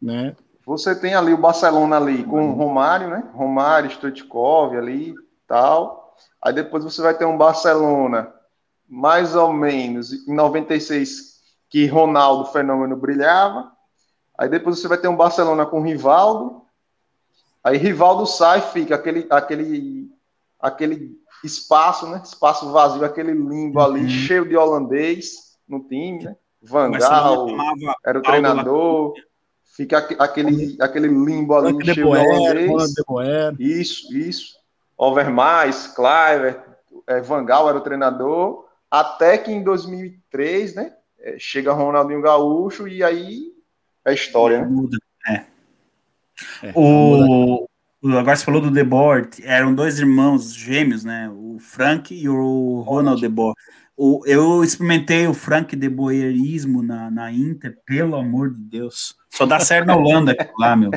né? 0.01 0.36
Você 0.64 0.94
tem 0.94 1.14
ali 1.14 1.32
o 1.32 1.38
Barcelona 1.38 1.97
ali 1.97 2.22
com 2.22 2.51
o 2.51 2.52
Romário, 2.52 3.09
né? 3.09 3.24
Romário, 3.32 3.90
Stoichkov 3.90 4.76
ali, 4.76 5.14
tal. 5.47 6.16
Aí 6.40 6.52
depois 6.52 6.84
você 6.84 7.02
vai 7.02 7.14
ter 7.14 7.24
um 7.24 7.36
Barcelona 7.36 8.32
mais 8.88 9.34
ou 9.34 9.52
menos 9.52 10.12
em 10.12 10.34
96 10.34 11.40
que 11.68 11.86
Ronaldo 11.86 12.47
Fenômeno 12.47 12.97
brilhava. 12.97 13.70
Aí 14.36 14.48
depois 14.48 14.78
você 14.78 14.88
vai 14.88 14.98
ter 14.98 15.09
um 15.09 15.16
Barcelona 15.16 15.66
com 15.66 15.82
Rivaldo. 15.82 16.62
Aí 17.62 17.76
Rivaldo 17.76 18.26
sai, 18.26 18.60
fica 18.60 18.94
aquele 18.94 19.26
aquele 19.30 20.10
aquele 20.60 21.18
espaço, 21.42 22.06
né? 22.08 22.20
Espaço 22.24 22.70
vazio, 22.70 23.04
aquele 23.04 23.32
limbo 23.32 23.80
ali, 23.80 24.02
uhum. 24.02 24.08
cheio 24.08 24.48
de 24.48 24.56
holandês 24.56 25.56
no 25.68 25.80
time, 25.80 26.24
né? 26.24 26.36
Van 26.62 26.90
Gaal 26.90 27.46
era 28.04 28.18
o 28.18 28.22
treinador. 28.22 29.14
Fica 29.76 29.98
aquele, 30.18 30.76
aquele 30.80 31.08
limbo 31.08 31.54
ali, 31.54 31.84
cheio 31.84 31.94
de 31.94 32.02
holandês. 32.04 32.70
Isso, 33.58 34.14
isso. 34.14 34.60
Overmars, 34.96 35.86
Cliver, 35.86 36.62
é, 37.06 37.20
Van 37.20 37.44
Gaal 37.44 37.68
era 37.68 37.78
o 37.78 37.82
treinador. 37.82 38.66
Até 38.90 39.38
que 39.38 39.50
em 39.50 39.62
2003, 39.62 40.74
né? 40.74 40.94
É, 41.18 41.36
chega 41.38 41.72
Ronaldinho 41.72 42.20
Gaúcho 42.20 42.88
e 42.88 43.02
aí 43.02 43.52
é 44.04 44.12
história, 44.12 44.62
né? 44.62 44.66
Muda, 44.66 44.98
é. 45.28 45.44
é 46.62 46.72
o, 46.74 47.68
Agora 48.02 48.35
você 48.35 48.44
falou 48.44 48.62
do 48.62 48.70
Debord, 48.70 49.43
eram 49.44 49.74
dois 49.74 49.98
irmãos 49.98 50.55
gêmeos, 50.55 51.05
né? 51.05 51.31
O 51.35 51.59
Frank 51.59 52.14
e 52.14 52.28
o 52.28 52.81
Ronald 52.81 53.20
Debord. 53.20 53.55
O, 53.94 54.22
eu 54.24 54.64
experimentei 54.64 55.27
o 55.27 55.35
Frank 55.35 55.77
Deboerismo 55.77 56.82
na, 56.82 57.10
na 57.10 57.31
Inter, 57.31 57.77
pelo 57.85 58.16
amor 58.16 58.55
de 58.55 58.62
Deus. 58.62 59.14
Só 59.28 59.44
dá 59.44 59.60
certo 59.60 59.86
na 59.86 59.97
Holanda 59.97 60.35
lá, 60.59 60.74
meu. 60.74 60.90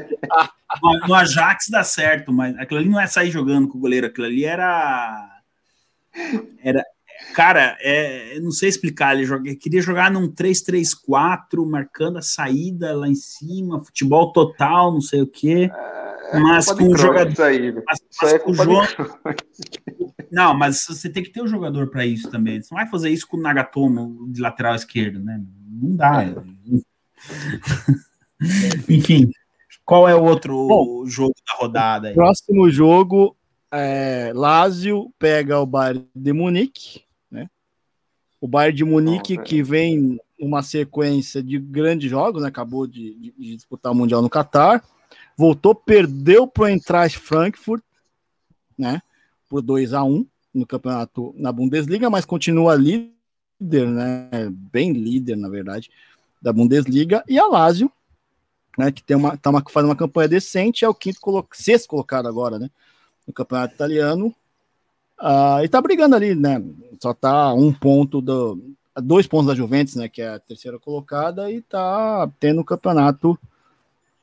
No, 0.81 1.07
no, 1.09 1.13
Ajax 1.13 1.67
dá 1.69 1.83
certo, 1.83 2.31
mas 2.31 2.57
aquilo 2.57 2.79
ali 2.79 2.87
não 2.87 2.99
é 2.99 3.05
sair 3.05 3.29
jogando 3.29 3.67
com 3.67 3.77
o 3.77 3.81
goleiro, 3.81 4.07
aquilo 4.07 4.25
ali 4.25 4.45
era. 4.45 5.41
Era. 6.63 6.81
Cara, 7.35 7.77
é, 7.81 8.39
não 8.39 8.51
sei 8.51 8.69
explicar. 8.69 9.13
Ele, 9.13 9.25
joga, 9.25 9.49
ele 9.49 9.57
queria 9.57 9.81
jogar 9.81 10.09
num 10.09 10.31
3-3-4, 10.31 11.69
marcando 11.69 12.17
a 12.17 12.21
saída 12.21 12.95
lá 12.95 13.09
em 13.09 13.15
cima, 13.15 13.83
futebol 13.83 14.31
total, 14.31 14.93
não 14.93 15.01
sei 15.01 15.21
o 15.21 15.27
quê. 15.27 15.69
É 15.69 16.02
mas 16.39 16.71
com 16.71 16.87
o 16.87 16.97
jogador. 16.97 17.43
Aí. 17.43 17.71
Mas, 17.71 17.99
mas 18.21 18.33
é 18.33 18.39
com 18.39 18.51
o 18.51 18.53
João. 18.55 18.85
Não, 20.31 20.53
mas 20.53 20.83
você 20.85 21.09
tem 21.09 21.21
que 21.21 21.29
ter 21.29 21.41
o 21.41 21.43
um 21.45 21.47
jogador 21.47 21.89
para 21.89 22.05
isso 22.05 22.29
também. 22.29 22.61
Você 22.61 22.73
não 22.73 22.81
vai 22.81 22.89
fazer 22.89 23.09
isso 23.09 23.27
com 23.27 23.37
o 23.37 23.41
Nagatomo 23.41 24.27
de 24.31 24.41
lateral 24.41 24.75
esquerdo, 24.75 25.19
né? 25.19 25.41
Não 25.69 25.95
dá. 25.95 26.23
É. 26.23 26.33
Enfim, 28.89 29.29
qual 29.85 30.07
é 30.07 30.15
o 30.15 30.23
outro 30.23 30.67
Bom, 30.67 31.05
jogo 31.05 31.35
da 31.47 31.55
rodada? 31.55 32.07
Aí? 32.07 32.13
Próximo 32.13 32.69
jogo, 32.69 33.35
é, 33.71 34.31
Lazio 34.33 35.13
pega 35.19 35.59
o 35.59 35.65
Bayern 35.65 36.07
de 36.15 36.33
Munique, 36.33 37.03
né? 37.29 37.49
O 38.41 38.47
Bayern 38.47 38.75
de 38.75 38.83
Munique 38.83 39.37
que 39.37 39.61
vem 39.61 40.19
uma 40.39 40.63
sequência 40.63 41.41
de 41.41 41.59
grandes 41.59 42.09
jogos, 42.09 42.41
né? 42.41 42.49
Acabou 42.49 42.87
de, 42.87 43.13
de, 43.15 43.31
de 43.37 43.55
disputar 43.55 43.91
o 43.91 43.95
Mundial 43.95 44.21
no 44.21 44.29
Catar 44.29 44.83
voltou, 45.37 45.73
perdeu 45.73 46.47
para 46.47 46.63
o 46.63 46.67
Eintracht 46.67 47.17
Frankfurt, 47.17 47.83
né, 48.77 49.01
por 49.49 49.61
2 49.61 49.93
a 49.93 50.03
1 50.03 50.25
no 50.53 50.65
campeonato 50.65 51.33
na 51.37 51.51
Bundesliga, 51.51 52.09
mas 52.09 52.25
continua 52.25 52.75
líder, 52.75 53.87
né, 53.87 54.29
bem 54.51 54.93
líder, 54.93 55.35
na 55.35 55.49
verdade, 55.49 55.89
da 56.41 56.53
Bundesliga, 56.53 57.23
e 57.27 57.39
a 57.39 57.47
Lazio, 57.47 57.91
né, 58.77 58.91
que 58.91 59.03
tem 59.03 59.17
uma, 59.17 59.37
tá 59.37 59.49
uma, 59.49 59.63
faz 59.67 59.85
uma 59.85 59.95
campanha 59.95 60.27
decente, 60.27 60.85
é 60.85 60.89
o 60.89 60.93
quinto 60.93 61.19
colo 61.19 61.47
sexto 61.53 61.87
colocado 61.87 62.27
agora, 62.27 62.59
né, 62.59 62.69
no 63.27 63.33
campeonato 63.33 63.73
italiano, 63.73 64.27
uh, 65.19 65.63
e 65.63 65.67
tá 65.67 65.81
brigando 65.81 66.15
ali, 66.15 66.35
né, 66.35 66.63
só 66.99 67.13
tá 67.13 67.53
um 67.53 67.73
ponto 67.73 68.21
do, 68.21 68.75
dois 69.01 69.25
pontos 69.25 69.47
da 69.47 69.55
Juventus, 69.55 69.95
né, 69.95 70.07
que 70.07 70.21
é 70.21 70.29
a 70.29 70.39
terceira 70.39 70.77
colocada, 70.79 71.51
e 71.51 71.61
tá 71.61 72.29
tendo 72.39 72.61
o 72.61 72.65
campeonato 72.65 73.39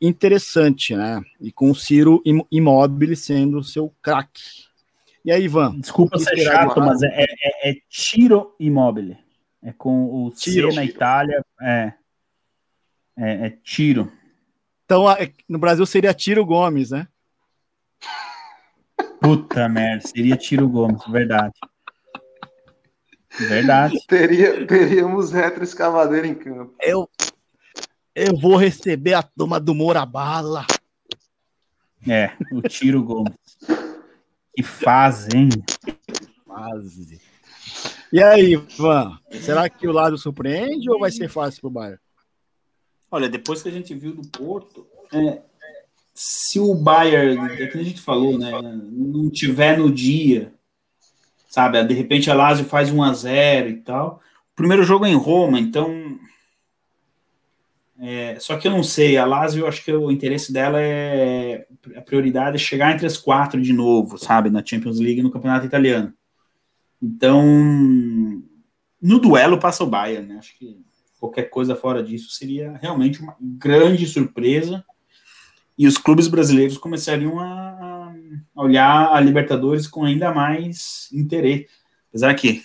interessante, 0.00 0.96
né? 0.96 1.22
E 1.40 1.52
com 1.52 1.70
o 1.70 1.74
Ciro 1.74 2.22
Imóvel 2.50 3.14
sendo 3.16 3.62
seu 3.62 3.94
craque. 4.02 4.42
E 5.24 5.30
aí, 5.30 5.44
Ivan? 5.44 5.78
Desculpa 5.78 6.18
ser 6.18 6.36
chato, 6.38 6.80
mas 6.80 7.02
é, 7.02 7.24
é, 7.24 7.70
é, 7.70 7.76
Tiro 7.88 8.54
Imóvel. 8.58 9.16
É 9.62 9.72
com 9.72 10.26
o 10.26 10.30
Tiro, 10.30 10.70
C 10.70 10.76
na 10.76 10.84
Itália. 10.84 11.44
É, 11.60 11.92
é, 13.18 13.46
é 13.46 13.50
Tiro. 13.62 14.10
Então, 14.84 15.04
no 15.48 15.58
Brasil 15.58 15.84
seria 15.84 16.14
Tiro 16.14 16.44
Gomes, 16.44 16.90
né? 16.90 17.06
Puta 19.20 19.68
merda, 19.68 20.06
seria 20.08 20.36
Tiro 20.36 20.66
Gomes, 20.66 21.02
verdade. 21.06 21.52
Verdade. 23.38 23.94
Teria, 24.08 24.66
teríamos 24.66 25.30
retroescavadeiro 25.30 26.26
em 26.26 26.34
campo. 26.34 26.74
Eu, 26.80 27.08
eu 28.14 28.36
vou 28.36 28.56
receber 28.56 29.14
a 29.14 29.22
turma 29.22 29.60
do 29.60 29.74
Morabala. 29.74 30.66
É, 32.08 32.32
o 32.52 32.62
Tiro 32.62 33.02
Gomes. 33.02 33.34
Que 34.54 34.62
fazem. 34.62 35.48
Fase. 36.46 37.20
E 38.12 38.22
aí, 38.22 38.54
Ivan? 38.54 39.18
Será 39.40 39.68
que 39.68 39.86
o 39.86 39.92
lado 39.92 40.18
surpreende 40.18 40.90
ou 40.90 40.98
vai 40.98 41.10
ser 41.10 41.28
fácil 41.28 41.60
pro 41.60 41.70
Bayern? 41.70 42.00
Olha, 43.10 43.28
depois 43.28 43.62
que 43.62 43.68
a 43.68 43.72
gente 43.72 43.94
viu 43.94 44.14
do 44.14 44.28
Porto, 44.28 44.86
é, 45.12 45.42
se 46.14 46.58
o 46.58 46.74
Bayern, 46.74 47.62
é 47.62 47.66
que 47.66 47.78
a 47.78 47.82
gente 47.82 48.00
falou, 48.00 48.38
né, 48.38 48.50
não 48.92 49.30
tiver 49.30 49.78
no 49.78 49.90
dia, 49.90 50.52
sabe, 51.48 51.82
de 51.84 51.94
repente 51.94 52.30
a 52.30 52.34
Lazio 52.34 52.64
faz 52.64 52.90
1 52.90 53.02
a 53.02 53.12
0 53.12 53.68
e 53.68 53.76
tal. 53.78 54.20
O 54.52 54.56
primeiro 54.56 54.84
jogo 54.84 55.06
é 55.06 55.08
em 55.08 55.16
Roma, 55.16 55.58
então 55.58 56.18
é, 58.02 58.38
só 58.40 58.56
que 58.56 58.66
eu 58.66 58.72
não 58.72 58.82
sei, 58.82 59.18
a 59.18 59.26
Lazio, 59.26 59.60
eu 59.60 59.68
acho 59.68 59.84
que 59.84 59.92
o 59.92 60.10
interesse 60.10 60.50
dela 60.50 60.80
é 60.80 61.66
a 61.94 62.00
prioridade 62.00 62.56
é 62.56 62.58
chegar 62.58 62.92
entre 62.92 63.06
as 63.06 63.18
quatro 63.18 63.60
de 63.60 63.74
novo, 63.74 64.16
sabe, 64.16 64.48
na 64.48 64.64
Champions 64.64 64.98
League 64.98 65.22
no 65.22 65.30
Campeonato 65.30 65.66
Italiano. 65.66 66.12
Então, 67.02 67.44
no 69.00 69.18
duelo 69.18 69.58
passa 69.58 69.84
o 69.84 69.86
Bayern, 69.86 70.26
né? 70.26 70.38
Acho 70.38 70.56
que 70.58 70.80
qualquer 71.18 71.44
coisa 71.50 71.76
fora 71.76 72.02
disso 72.02 72.30
seria 72.30 72.72
realmente 72.80 73.20
uma 73.20 73.36
grande 73.38 74.06
surpresa 74.06 74.82
e 75.76 75.86
os 75.86 75.98
clubes 75.98 76.26
brasileiros 76.26 76.78
começariam 76.78 77.38
a, 77.38 78.14
a 78.56 78.62
olhar 78.62 79.12
a 79.12 79.20
Libertadores 79.20 79.86
com 79.86 80.04
ainda 80.04 80.32
mais 80.32 81.10
interesse. 81.12 81.68
Apesar 82.08 82.32
que 82.34 82.62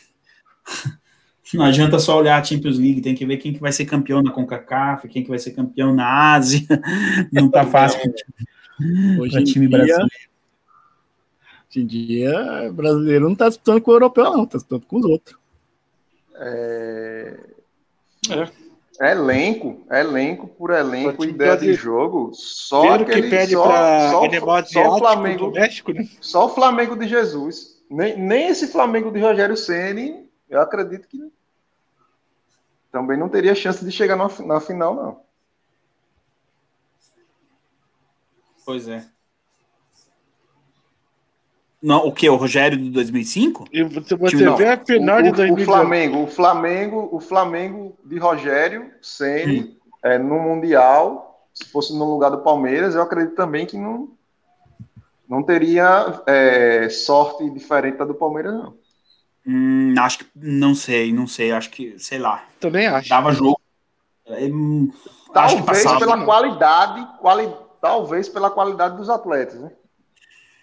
não 1.54 1.66
adianta 1.66 2.00
só 2.00 2.18
olhar 2.18 2.42
a 2.42 2.44
Champions 2.44 2.80
League, 2.80 3.02
tem 3.02 3.14
que 3.14 3.26
ver 3.26 3.38
quem 3.38 3.54
que 3.54 3.60
vai 3.60 3.72
ser 3.72 3.86
campeão 3.86 4.22
na 4.22 4.32
CONCACAF, 4.32 5.08
quem 5.08 5.24
que 5.24 5.30
vai 5.30 5.38
ser 5.38 5.52
campeão 5.52 5.94
na 5.94 6.34
Ásia. 6.34 6.66
Não 7.32 7.50
tá 7.50 7.66
fácil 7.66 8.00
hoje 9.20 9.44
time 9.44 9.68
dia, 9.68 9.78
brasileiro. 9.78 10.10
Hoje 11.70 11.82
em 11.82 11.86
dia, 11.86 12.72
brasileiro 12.74 13.30
não 13.30 13.36
tá 13.36 13.48
disputando 13.50 13.82
com 13.82 13.92
o 13.92 13.94
europeu, 13.94 14.24
não, 14.24 14.46
tá 14.46 14.58
disputando 14.58 14.86
com 14.86 14.98
os 14.98 15.06
outros. 15.06 15.38
É... 16.36 17.38
é. 18.30 18.66
Elenco, 19.12 19.86
é 19.90 20.00
elenco 20.00 20.48
por 20.48 20.72
elenco, 20.72 21.26
ideia 21.26 21.58
de 21.58 21.74
jogo. 21.74 22.32
Só 22.34 22.94
aquele, 22.94 23.24
que 23.24 23.30
pede 23.30 23.52
só, 23.52 23.66
só, 23.66 24.64
só 24.64 24.96
o 24.96 24.98
Flamengo, 25.00 25.52
México, 25.52 25.92
né? 25.92 26.08
só 26.22 26.46
o 26.46 26.50
Flamengo 26.50 26.96
de 26.96 27.06
Jesus. 27.06 27.84
Nem, 27.90 28.18
nem 28.18 28.48
esse 28.48 28.68
Flamengo 28.68 29.12
de 29.12 29.20
Rogério 29.20 29.58
Ceni, 29.58 30.25
eu 30.50 30.62
acredito 30.62 31.08
que 31.08 31.20
também 32.92 33.18
não 33.18 33.30
teria 33.30 33.54
chance 33.56 33.84
de 33.84 33.92
chegar 33.92 34.16
na, 34.16 34.28
na 34.46 34.60
final, 34.60 34.96
não. 34.96 35.26
Pois 38.66 38.88
é. 38.88 39.06
Não, 41.82 42.08
o 42.08 42.12
que? 42.12 42.28
O 42.28 42.36
Rogério 42.36 42.78
de 42.78 42.90
2005? 42.90 43.66
E 43.72 43.84
você, 43.84 44.16
você 44.16 44.56
vê 44.56 44.70
a 44.70 44.78
final 44.84 45.20
o, 45.20 45.24
de 45.24 45.32
2005. 45.32 45.62
O 45.62 45.66
Flamengo, 45.66 46.24
o 46.24 46.28
Flamengo, 46.28 47.10
o 47.12 47.20
Flamengo 47.20 47.98
de 48.04 48.18
Rogério 48.18 48.92
Ceni 49.02 49.78
é, 50.02 50.18
no 50.18 50.40
Mundial, 50.40 51.48
se 51.54 51.66
fosse 51.66 51.96
no 51.96 52.06
lugar 52.06 52.32
do 52.32 52.42
Palmeiras, 52.42 52.96
eu 52.96 53.02
acredito 53.02 53.36
também 53.36 53.68
que 53.68 53.78
não, 53.78 54.10
não 55.30 55.44
teria 55.44 56.24
é, 56.26 56.90
sorte 56.90 57.48
diferente 57.52 57.98
da 57.98 58.06
do 58.06 58.16
Palmeiras, 58.16 58.54
não. 58.54 58.85
Hum, 59.48 59.94
acho 60.00 60.20
que 60.20 60.26
não 60.36 60.74
sei, 60.74 61.14
não 61.14 61.28
sei, 61.28 61.52
acho 61.52 61.70
que, 61.70 61.98
sei 62.00 62.18
lá. 62.18 62.44
Também 62.60 62.88
acho. 62.88 63.10
Dava 63.10 63.32
jogo. 63.32 63.60
É, 64.26 64.50
talvez 65.32 65.84
pela 65.84 66.26
qualidade, 66.26 67.08
quali, 67.20 67.54
talvez 67.80 68.28
pela 68.28 68.50
qualidade 68.50 68.98
dos 68.98 69.10
atletas, 69.10 69.60
né? 69.60 69.72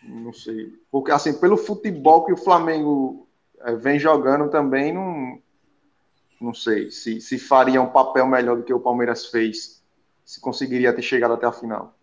Não 0.03 0.33
sei. 0.33 0.73
Porque, 0.91 1.13
assim, 1.13 1.33
pelo 1.39 1.57
futebol 1.57 2.25
que 2.25 2.33
o 2.33 2.37
Flamengo 2.37 3.29
é, 3.61 3.75
vem 3.77 4.01
jogando 4.01 4.51
também, 4.51 4.93
não, 4.93 5.39
não 6.41 6.53
sei 6.53 6.91
se, 6.91 7.21
se 7.21 7.39
faria 7.39 7.81
um 7.81 7.91
papel 7.91 8.27
melhor 8.27 8.57
do 8.57 8.65
que 8.65 8.75
o 8.75 8.81
Palmeiras 8.81 9.27
fez, 9.27 9.81
se 10.25 10.41
conseguiria 10.41 10.93
ter 10.93 11.03
chegado 11.03 11.35
até 11.35 11.47
a 11.47 11.53
final. 11.53 11.97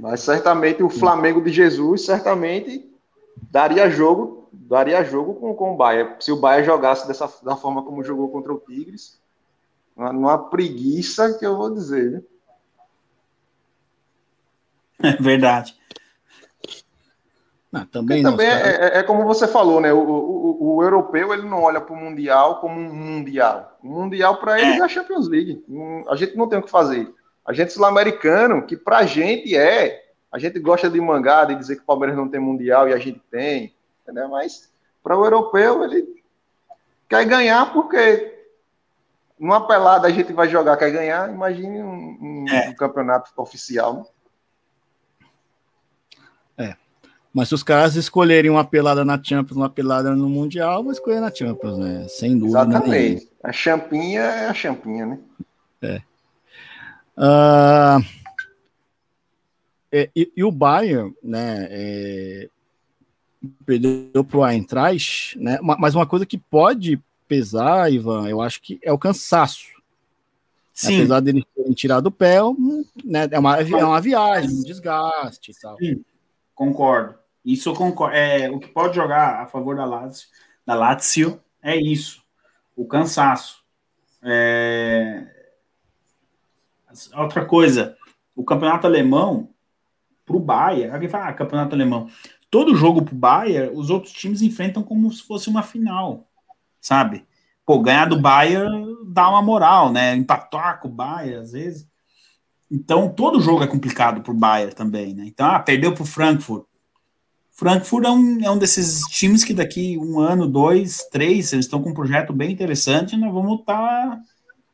Mas 0.00 0.20
certamente 0.20 0.82
o 0.82 0.88
Flamengo 0.88 1.42
de 1.42 1.52
Jesus 1.52 2.06
certamente 2.06 2.90
daria 3.50 3.90
jogo, 3.90 4.48
daria 4.50 5.04
jogo 5.04 5.34
com, 5.34 5.54
com 5.54 5.74
o 5.74 5.76
Bahia. 5.76 6.16
Se 6.20 6.32
o 6.32 6.40
Bahia 6.40 6.64
jogasse 6.64 7.06
dessa 7.06 7.30
da 7.42 7.54
forma 7.54 7.82
como 7.82 8.02
jogou 8.02 8.30
contra 8.30 8.50
o 8.50 8.58
Tigres, 8.58 9.20
numa 9.94 10.38
preguiça 10.38 11.34
que 11.34 11.44
eu 11.44 11.54
vou 11.54 11.74
dizer, 11.74 12.10
né? 12.12 12.22
É 15.02 15.22
verdade. 15.22 15.78
Ah, 17.72 17.86
também 17.90 18.22
também 18.22 18.46
é, 18.46 18.52
é, 18.52 18.98
é, 18.98 19.02
como 19.02 19.24
você 19.24 19.46
falou, 19.46 19.80
né? 19.80 19.92
O, 19.92 19.98
o, 19.98 20.76
o 20.76 20.82
europeu 20.82 21.32
ele 21.32 21.48
não 21.48 21.62
olha 21.62 21.80
para 21.80 21.94
o 21.94 21.96
mundial 21.96 22.60
como 22.60 22.80
um 22.80 22.94
mundial. 22.94 23.78
O 23.82 23.88
mundial 23.88 24.40
para 24.40 24.58
ele 24.60 24.72
é. 24.72 24.78
é 24.78 24.82
a 24.82 24.88
Champions 24.88 25.28
League. 25.28 25.62
A 26.08 26.16
gente 26.16 26.36
não 26.36 26.48
tem 26.48 26.58
o 26.58 26.62
que 26.62 26.70
fazer. 26.70 27.14
A 27.50 27.52
gente 27.52 27.72
sul-americano, 27.72 28.64
que 28.64 28.76
para 28.76 28.98
a 28.98 29.04
gente 29.04 29.56
é, 29.56 30.04
a 30.30 30.38
gente 30.38 30.60
gosta 30.60 30.88
de 30.88 31.00
mangá, 31.00 31.44
de 31.44 31.56
dizer 31.56 31.74
que 31.74 31.82
o 31.82 31.84
Palmeiras 31.84 32.16
não 32.16 32.28
tem 32.28 32.38
mundial 32.38 32.88
e 32.88 32.92
a 32.92 32.96
gente 32.96 33.20
tem, 33.28 33.74
entendeu? 34.04 34.28
Mas 34.28 34.70
para 35.02 35.18
o 35.18 35.24
europeu 35.24 35.82
ele 35.82 36.22
quer 37.08 37.24
ganhar 37.24 37.72
porque 37.72 38.46
numa 39.36 39.66
pelada 39.66 40.06
a 40.06 40.12
gente 40.12 40.32
vai 40.32 40.48
jogar, 40.48 40.76
quer 40.76 40.92
ganhar. 40.92 41.28
Imagine 41.28 41.82
um, 41.82 42.18
um, 42.22 42.44
é. 42.48 42.68
um 42.68 42.74
campeonato 42.74 43.32
oficial. 43.36 44.08
Né? 46.56 46.76
Mas 47.34 47.48
se 47.48 47.54
os 47.56 47.64
caras 47.64 47.96
escolherem 47.96 48.48
uma 48.48 48.64
pelada 48.64 49.04
na 49.04 49.20
Champions, 49.20 49.56
uma 49.56 49.68
pelada 49.68 50.14
no 50.14 50.28
Mundial, 50.28 50.84
vão 50.84 50.92
escolher 50.92 51.18
na 51.18 51.34
Champions, 51.34 51.78
né? 51.78 52.06
Sem 52.08 52.38
dúvida. 52.38 52.60
Exatamente. 52.60 53.28
A 53.42 53.50
champinha 53.50 54.20
é 54.20 54.46
a 54.46 54.54
champinha, 54.54 55.04
né? 55.04 55.18
É. 55.82 56.09
Uh, 57.20 58.02
é 59.92 60.08
e, 60.16 60.32
e, 60.34 60.42
o 60.42 60.50
Bayern, 60.50 61.14
né? 61.22 61.66
É, 61.70 62.48
perdeu 63.66 64.24
para 64.24 64.38
o 64.38 64.46
Eintracht, 64.46 65.38
né? 65.38 65.58
Mas 65.60 65.94
uma 65.94 66.06
coisa 66.06 66.24
que 66.24 66.38
pode 66.38 66.98
pesar, 67.28 67.92
Ivan, 67.92 68.26
eu 68.26 68.40
acho 68.40 68.62
que 68.62 68.80
é 68.82 68.90
o 68.90 68.98
cansaço. 68.98 69.66
Sim. 70.72 71.00
Apesar 71.00 71.20
dele 71.20 71.46
terem 71.54 71.72
tirado 71.72 72.06
o 72.06 72.10
pé, 72.10 72.38
né, 73.04 73.28
é, 73.30 73.38
uma, 73.38 73.60
é 73.60 73.84
uma 73.84 74.00
viagem, 74.00 74.50
um 74.50 74.62
desgaste 74.62 75.50
e 75.50 75.60
tal. 75.60 75.76
Sim, 75.76 76.02
concordo. 76.54 77.16
Isso 77.44 77.74
concordo. 77.74 78.16
É, 78.16 78.50
o 78.50 78.58
que 78.58 78.68
pode 78.68 78.96
jogar 78.96 79.42
a 79.42 79.46
favor 79.46 79.76
da 79.76 79.84
Lazio, 79.84 80.26
da 80.64 80.74
Lazio 80.74 81.38
é 81.62 81.76
isso, 81.76 82.22
o 82.74 82.86
cansaço. 82.86 83.62
É... 84.22 85.39
Outra 87.14 87.44
coisa, 87.44 87.96
o 88.34 88.44
campeonato 88.44 88.86
alemão 88.86 89.50
para 90.24 90.36
o 90.36 90.40
Bayern, 90.40 90.92
alguém 90.92 91.08
fala, 91.08 91.28
ah, 91.28 91.32
campeonato 91.32 91.74
alemão. 91.74 92.08
Todo 92.50 92.76
jogo 92.76 93.02
para 93.02 93.14
o 93.14 93.18
Bayern, 93.18 93.76
os 93.76 93.90
outros 93.90 94.12
times 94.12 94.42
enfrentam 94.42 94.82
como 94.82 95.10
se 95.12 95.22
fosse 95.22 95.48
uma 95.48 95.62
final, 95.62 96.28
sabe? 96.80 97.24
Pô, 97.64 97.78
ganhar 97.80 98.06
do 98.06 98.20
Bayern 98.20 98.96
dá 99.06 99.28
uma 99.28 99.42
moral, 99.42 99.92
né? 99.92 100.14
Empatar 100.14 100.80
com 100.80 100.88
o 100.88 100.92
Bayern, 100.92 101.36
às 101.36 101.52
vezes. 101.52 101.88
Então, 102.70 103.08
todo 103.08 103.40
jogo 103.40 103.62
é 103.62 103.66
complicado 103.66 104.22
para 104.22 104.32
o 104.32 104.36
Bayern 104.36 104.74
também, 104.74 105.14
né? 105.14 105.24
Então, 105.26 105.46
ah, 105.46 105.58
perdeu 105.58 105.92
para 105.92 106.02
o 106.02 106.06
Frankfurt. 106.06 106.64
Frankfurt 107.50 108.04
é 108.06 108.10
um, 108.10 108.44
é 108.44 108.50
um 108.50 108.58
desses 108.58 109.02
times 109.10 109.44
que 109.44 109.52
daqui 109.52 109.98
um 109.98 110.18
ano, 110.18 110.46
dois, 110.46 111.06
três, 111.10 111.52
eles 111.52 111.66
estão 111.66 111.82
com 111.82 111.90
um 111.90 111.94
projeto 111.94 112.32
bem 112.32 112.50
interessante, 112.50 113.16
nós 113.16 113.32
vamos 113.32 113.60
estar 113.60 113.76
tá 113.76 114.20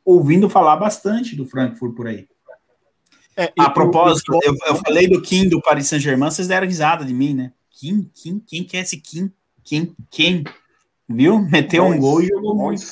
ouvindo 0.07 0.49
falar 0.49 0.77
bastante 0.77 1.35
do 1.35 1.45
Frankfurt 1.45 1.95
por 1.97 2.07
aí. 2.07 2.29
É, 3.37 3.53
a 3.59 3.69
propósito, 3.69 4.33
eu, 4.43 4.55
eu, 4.67 4.77
falei 4.77 5.07
do 5.07 5.21
Kim 5.21 5.47
do 5.47 5.61
Paris 5.61 5.89
Saint-Germain, 5.89 6.31
vocês 6.31 6.49
deram 6.49 6.67
risada 6.67 7.05
de 7.05 7.13
mim, 7.13 7.35
né? 7.35 7.53
Kim, 7.71 8.11
Kim, 8.15 8.39
quem 8.39 8.65
que 8.65 8.79
é 8.79 8.81
esse 8.81 8.97
Kim? 8.99 9.31
Quem, 9.63 9.95
quem? 10.11 10.45
Viu? 11.07 11.39
Meteu 11.41 11.85
Moise, 11.85 11.99
um 11.99 12.01
gol 12.01 12.23
e 12.23 12.27
jogou 12.27 12.57
muito. 12.57 12.83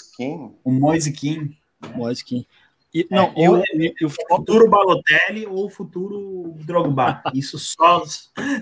O 0.62 0.70
Moise 0.70 1.12
Kim. 1.12 1.56
Moise 1.94 2.22
Kim. 2.22 2.44
E, 2.92 3.00
é, 3.00 3.06
não, 3.10 3.32
eu, 3.36 3.62
o 4.06 4.10
futuro 4.10 4.68
Balotelli 4.68 5.46
ou 5.46 5.66
o 5.66 5.70
futuro 5.70 6.54
Drogba. 6.64 7.22
Isso 7.32 7.58
só, 7.58 8.04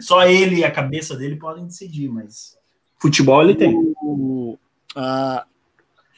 só 0.00 0.24
ele 0.24 0.60
e 0.60 0.64
a 0.64 0.70
cabeça 0.70 1.16
dele 1.16 1.36
podem 1.36 1.66
decidir, 1.66 2.08
mas 2.08 2.56
futebol 2.98 3.42
ele 3.42 3.56
tem. 3.56 3.74
O, 3.74 4.56
uh, 4.96 5.51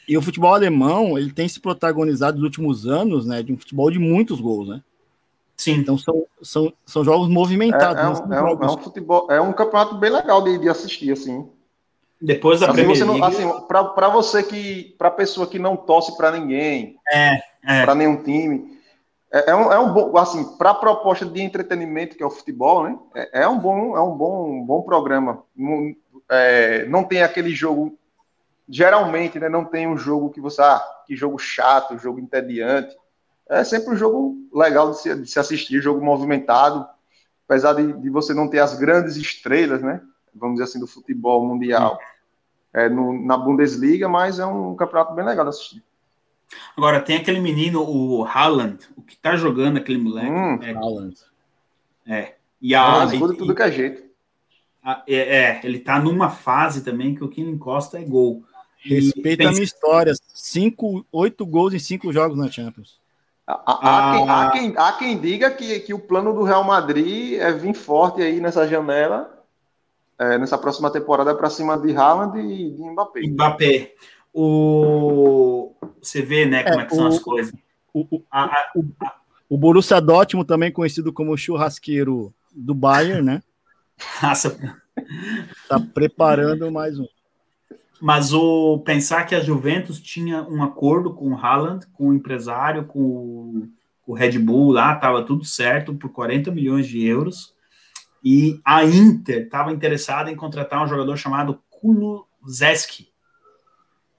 e 0.08 0.16
o 0.16 0.22
futebol 0.22 0.54
alemão, 0.54 1.18
ele 1.18 1.32
tem 1.32 1.48
se 1.48 1.60
protagonizado 1.60 2.36
nos 2.36 2.44
últimos 2.44 2.86
anos, 2.86 3.26
né, 3.26 3.42
de 3.42 3.52
um 3.52 3.58
futebol 3.58 3.90
de 3.90 3.98
muitos 3.98 4.40
gols, 4.40 4.68
né? 4.68 4.82
Sim. 5.56 5.72
Então 5.74 5.96
são, 5.96 6.24
são, 6.42 6.72
são 6.84 7.04
jogos 7.04 7.28
movimentados. 7.28 8.20
É, 8.20 8.22
é, 8.22 8.26
um, 8.26 8.34
é, 8.34 8.42
um, 8.42 8.62
é 8.64 8.70
um, 8.70 8.78
futebol, 8.78 9.26
é 9.30 9.40
um 9.40 9.52
campeonato 9.52 9.96
bem 9.96 10.10
legal 10.10 10.42
de, 10.42 10.58
de 10.58 10.68
assistir, 10.68 11.12
assim. 11.12 11.48
Depois 12.20 12.60
da 12.60 12.66
assim, 12.66 12.74
Premier 12.74 13.06
League... 13.06 13.22
Assim, 13.22 13.66
para 13.68 14.08
você 14.08 14.42
que, 14.42 14.94
para 14.98 15.10
pessoa 15.10 15.46
que 15.46 15.58
não 15.58 15.76
torce 15.76 16.16
para 16.16 16.32
ninguém, 16.32 16.96
é, 17.12 17.40
é. 17.64 17.84
para 17.84 17.94
nenhum 17.94 18.22
time, 18.22 18.74
é, 19.34 19.50
é, 19.50 19.54
um, 19.54 19.72
é 19.72 19.78
um 19.78 19.92
bom, 19.92 20.16
assim, 20.16 20.44
para 20.56 20.70
a 20.70 20.74
proposta 20.74 21.26
de 21.26 21.42
entretenimento 21.42 22.16
que 22.16 22.22
é 22.22 22.26
o 22.26 22.30
futebol, 22.30 22.84
né? 22.84 22.96
É, 23.14 23.42
é 23.42 23.48
um 23.48 23.58
bom, 23.58 23.96
é 23.96 24.00
um 24.00 24.16
bom, 24.16 24.48
um 24.48 24.64
bom 24.64 24.82
programa. 24.82 25.42
Não, 25.56 25.92
é, 26.30 26.84
não 26.86 27.02
tem 27.02 27.22
aquele 27.22 27.50
jogo, 27.50 27.98
geralmente, 28.68 29.38
né? 29.38 29.48
Não 29.48 29.64
tem 29.64 29.86
um 29.86 29.96
jogo 29.96 30.30
que 30.30 30.40
você, 30.40 30.60
ah, 30.62 30.82
que 31.06 31.16
jogo 31.16 31.38
chato, 31.38 31.98
jogo 31.98 32.18
entediante. 32.18 32.96
É 33.48 33.62
sempre 33.62 33.90
um 33.90 33.96
jogo 33.96 34.36
legal 34.52 34.90
de 34.90 35.00
se, 35.00 35.14
de 35.14 35.26
se 35.26 35.38
assistir, 35.38 35.82
jogo 35.82 36.04
movimentado, 36.04 36.86
apesar 37.46 37.74
de, 37.74 37.92
de 37.92 38.10
você 38.10 38.32
não 38.32 38.48
ter 38.48 38.60
as 38.60 38.78
grandes 38.78 39.16
estrelas, 39.16 39.82
né? 39.82 40.00
Vamos 40.34 40.54
dizer 40.54 40.64
assim, 40.64 40.80
do 40.80 40.86
futebol 40.86 41.46
mundial 41.46 41.98
é, 42.72 42.88
no, 42.88 43.24
na 43.24 43.36
Bundesliga, 43.36 44.08
mas 44.08 44.38
é 44.38 44.46
um 44.46 44.74
campeonato 44.74 45.14
bem 45.14 45.24
legal 45.24 45.44
de 45.44 45.50
assistir. 45.50 45.82
Agora, 46.76 47.00
tem 47.00 47.16
aquele 47.16 47.40
menino, 47.40 47.82
o 47.82 48.24
Haaland, 48.24 48.78
o 48.96 49.02
que 49.02 49.16
tá 49.16 49.36
jogando 49.36 49.76
aquele 49.76 49.98
moleque. 49.98 50.30
Hum, 50.30 50.62
é, 50.62 50.72
Haaland. 50.72 51.14
É. 52.06 52.34
E 52.60 52.74
a. 52.74 53.04
É, 53.04 53.18
tudo, 53.18 53.34
tudo 53.34 53.54
que 53.54 53.62
é 53.62 53.70
jeito. 53.70 54.02
A, 54.82 55.02
é, 55.06 55.14
é, 55.14 55.60
ele 55.64 55.78
tá 55.78 55.98
numa 55.98 56.28
fase 56.28 56.82
também 56.82 57.14
que 57.14 57.24
o 57.24 57.28
que 57.28 57.40
ele 57.40 57.50
encosta 57.50 57.98
é 57.98 58.04
gol. 58.04 58.44
Respeita 58.84 59.48
a 59.48 59.52
minha 59.52 59.64
história. 59.64 60.12
Cinco, 60.34 61.04
oito 61.10 61.46
gols 61.46 61.74
em 61.74 61.78
cinco 61.78 62.12
jogos 62.12 62.36
na 62.36 62.50
Champions. 62.50 63.00
Há, 63.46 63.62
há, 63.66 64.12
quem, 64.12 64.28
há, 64.28 64.50
quem, 64.50 64.74
há 64.76 64.92
quem 64.92 65.20
diga 65.20 65.50
que, 65.50 65.80
que 65.80 65.92
o 65.92 65.98
plano 65.98 66.32
do 66.32 66.42
Real 66.42 66.64
Madrid 66.64 67.38
é 67.38 67.52
vir 67.52 67.74
forte 67.74 68.22
aí 68.22 68.40
nessa 68.40 68.66
janela 68.66 69.34
é, 70.18 70.38
nessa 70.38 70.56
próxima 70.56 70.90
temporada 70.90 71.34
para 71.34 71.50
cima 71.50 71.78
de 71.78 71.94
Haaland 71.94 72.38
e 72.38 72.70
de 72.70 72.82
Mbappé. 72.82 73.20
Mbappé. 73.26 73.94
O... 74.32 75.72
Você 76.00 76.22
vê, 76.22 76.44
né, 76.44 76.64
como 76.64 76.80
é, 76.80 76.82
é 76.82 76.86
que 76.86 76.94
são 76.94 77.04
o, 77.04 77.08
as 77.08 77.18
coisas. 77.18 77.54
O, 77.92 78.16
o, 78.16 78.22
a, 78.30 78.44
a, 78.44 78.72
a... 79.02 79.14
o 79.48 79.56
Borussia 79.56 80.00
Dortmund, 80.00 80.46
também 80.46 80.72
conhecido 80.72 81.12
como 81.12 81.36
churrasqueiro 81.36 82.32
do 82.52 82.74
Bayern, 82.74 83.22
né? 83.22 83.42
Nossa. 84.22 84.56
Tá 85.68 85.80
preparando 85.80 86.70
mais 86.70 86.98
um. 86.98 87.06
Mas 88.04 88.34
o 88.34 88.80
pensar 88.80 89.24
que 89.24 89.34
a 89.34 89.40
Juventus 89.40 89.98
tinha 89.98 90.42
um 90.42 90.62
acordo 90.62 91.14
com 91.14 91.32
o 91.32 91.38
Haaland, 91.38 91.86
com 91.86 92.10
o 92.10 92.12
empresário, 92.12 92.84
com 92.84 93.66
o, 94.06 94.12
Red 94.12 94.38
Bull 94.38 94.72
lá, 94.72 94.94
tava 94.94 95.24
tudo 95.24 95.42
certo 95.42 95.94
por 95.94 96.10
40 96.10 96.50
milhões 96.50 96.86
de 96.86 97.02
euros 97.02 97.54
e 98.22 98.60
a 98.62 98.84
Inter 98.84 99.44
estava 99.44 99.72
interessada 99.72 100.30
em 100.30 100.36
contratar 100.36 100.84
um 100.84 100.86
jogador 100.86 101.16
chamado 101.16 101.62
Kulusevski, 101.70 103.08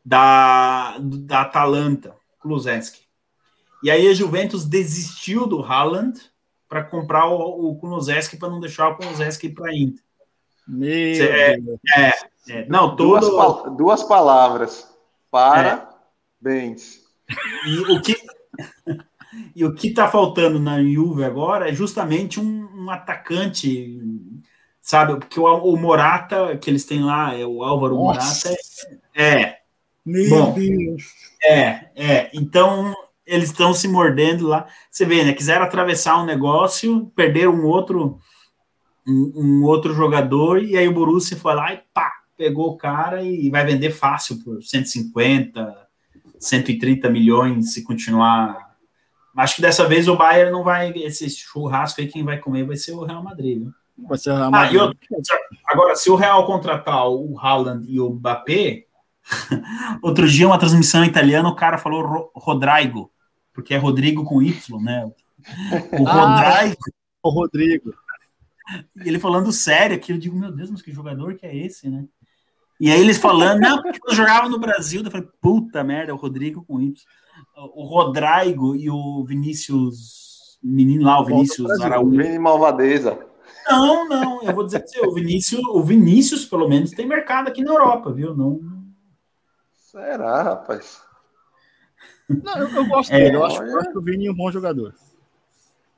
da, 0.03 0.97
da 0.97 1.41
Atalanta, 1.41 2.15
Kulusevski. 2.39 3.05
E 3.83 3.91
aí 3.91 4.07
a 4.07 4.15
Juventus 4.15 4.65
desistiu 4.65 5.45
do 5.45 5.61
Haaland 5.61 6.19
para 6.67 6.83
comprar 6.83 7.27
o, 7.27 7.69
o 7.69 7.79
para 7.79 8.49
não 8.49 8.59
deixar 8.59 8.89
o 8.89 8.95
Kunozeski 8.95 9.47
para 9.47 9.77
Inter. 9.77 10.04
Meu 10.67 10.89
é, 10.89 11.57
é, 11.95 12.13
é, 12.49 12.65
não, 12.67 12.95
todo... 12.95 13.19
duas, 13.19 13.77
duas 13.77 14.03
palavras. 14.03 14.87
Parabéns. 15.29 17.01
É. 17.29 17.69
E 17.69 17.79
o 17.79 18.01
que 18.01 18.15
e 19.55 19.65
o 19.65 19.73
que 19.73 19.87
está 19.87 20.07
faltando 20.07 20.59
na 20.59 20.81
Juve 20.81 21.23
agora 21.23 21.69
é 21.69 21.73
justamente 21.73 22.39
um, 22.39 22.69
um 22.73 22.89
atacante, 22.89 23.99
sabe? 24.81 25.19
Porque 25.19 25.39
o, 25.39 25.45
o, 25.45 25.77
Morata 25.77 26.57
que 26.57 26.69
eles 26.69 26.85
têm 26.85 27.03
lá 27.03 27.33
é 27.33 27.45
o 27.45 27.63
Álvaro 27.63 27.95
Nossa. 27.95 28.49
Morata. 28.49 28.61
É. 29.13 29.41
é 29.41 29.57
Meu 30.05 30.29
bom, 30.29 30.53
Deus. 30.53 31.03
É, 31.43 31.89
é. 31.95 32.29
Então 32.33 32.93
eles 33.25 33.49
estão 33.49 33.73
se 33.73 33.87
mordendo 33.87 34.47
lá. 34.47 34.67
Você 34.89 35.05
vê, 35.05 35.23
né? 35.23 35.33
Quiseram 35.33 35.65
atravessar 35.65 36.21
um 36.21 36.25
negócio, 36.25 37.11
perderam 37.15 37.53
um 37.53 37.65
outro, 37.65 38.19
um, 39.07 39.31
um, 39.35 39.63
outro 39.63 39.93
jogador, 39.93 40.63
e 40.63 40.77
aí 40.77 40.87
o 40.87 40.93
Borussia 40.93 41.37
foi 41.37 41.53
lá 41.53 41.73
e 41.73 41.81
pá, 41.93 42.11
pegou 42.37 42.69
o 42.69 42.77
cara 42.77 43.23
e 43.23 43.49
vai 43.49 43.65
vender 43.65 43.91
fácil 43.91 44.43
por 44.43 44.61
150, 44.61 45.87
130 46.39 47.09
milhões 47.09 47.73
se 47.73 47.83
continuar. 47.83 48.75
Acho 49.35 49.57
que 49.57 49.61
dessa 49.61 49.87
vez 49.87 50.07
o 50.07 50.15
Bayern 50.15 50.51
não 50.51 50.63
vai. 50.63 50.91
Esse 50.95 51.29
churrasco 51.29 52.01
aí, 52.01 52.07
quem 52.07 52.23
vai 52.23 52.39
comer 52.39 52.65
vai 52.65 52.77
ser 52.77 52.93
o 52.93 53.03
Real 53.03 53.23
Madrid. 53.23 53.59
Viu? 53.59 53.73
Vai 54.07 54.17
ser 54.17 54.31
o 54.31 54.35
Real 54.35 54.51
Madrid. 54.51 54.81
Ah, 54.81 55.37
agora, 55.71 55.95
se 55.95 56.09
o 56.09 56.15
Real 56.15 56.45
contratar 56.45 57.07
o 57.09 57.37
Haaland 57.37 57.85
e 57.89 57.99
o 57.99 58.09
Mbappé, 58.09 58.85
outro 60.01 60.27
dia, 60.27 60.47
uma 60.47 60.57
transmissão 60.57 61.03
italiana, 61.03 61.49
o 61.49 61.55
cara 61.55 61.77
falou 61.77 62.31
Rodrigo 62.33 63.11
porque 63.55 63.73
é 63.73 63.77
Rodrigo 63.77 64.25
com 64.25 64.41
Y, 64.41 64.83
né? 64.83 65.09
O 65.97 66.07
ah, 66.07 66.59
Rodrigo. 66.59 66.81
O 67.23 67.29
Rodrigo. 67.29 67.93
E 68.95 69.07
ele 69.07 69.19
falando 69.19 69.51
sério 69.51 69.95
aqui, 69.95 70.11
eu 70.11 70.17
digo, 70.17 70.37
meu 70.37 70.51
Deus, 70.51 70.71
mas 70.71 70.81
que 70.81 70.91
jogador 70.91 71.35
que 71.35 71.45
é 71.45 71.55
esse, 71.55 71.89
né? 71.89 72.05
E 72.79 72.91
aí 72.91 72.99
eles 72.99 73.17
falando, 73.17 73.61
não, 73.61 73.81
porque 73.81 73.99
eu 74.05 74.13
jogava 74.13 74.49
no 74.49 74.59
Brasil, 74.59 75.01
eu 75.03 75.11
falei, 75.11 75.27
puta 75.41 75.83
merda, 75.83 76.11
é 76.11 76.13
o 76.13 76.17
Rodrigo 76.17 76.63
com 76.65 76.81
Y. 76.81 76.93
O 77.73 77.83
Rodrigo 77.85 78.75
e 78.75 78.89
o 78.89 79.23
Vinícius, 79.23 80.59
menino 80.61 81.05
lá, 81.05 81.21
o 81.21 81.25
Vinícius 81.25 81.79
Araújo. 81.79 82.17
Vini 82.17 82.37
Malvadeza. 82.37 83.19
Não, 83.67 84.07
não, 84.07 84.43
eu 84.43 84.53
vou 84.53 84.65
dizer 84.65 84.83
que 84.83 84.99
o 84.99 85.13
Vinícius, 85.13 85.61
o 85.69 85.81
Vinícius, 85.81 86.45
pelo 86.45 86.67
menos, 86.67 86.91
tem 86.91 87.07
mercado 87.07 87.47
aqui 87.47 87.63
na 87.63 87.71
Europa, 87.71 88.11
viu? 88.11 88.35
Não. 88.35 88.59
Será, 89.73 90.43
rapaz? 90.43 91.01
Não, 92.27 92.57
eu, 92.57 92.69
eu 92.69 92.85
gosto 92.85 93.11
é, 93.13 93.19
dele. 93.19 93.37
Eu 93.37 93.45
acho, 93.45 93.63
eu 93.63 93.79
acho 93.79 93.91
que 93.91 93.97
o 93.97 94.01
Vini 94.01 94.27
é 94.27 94.31
um 94.31 94.35
bom 94.35 94.51
jogador. 94.51 94.93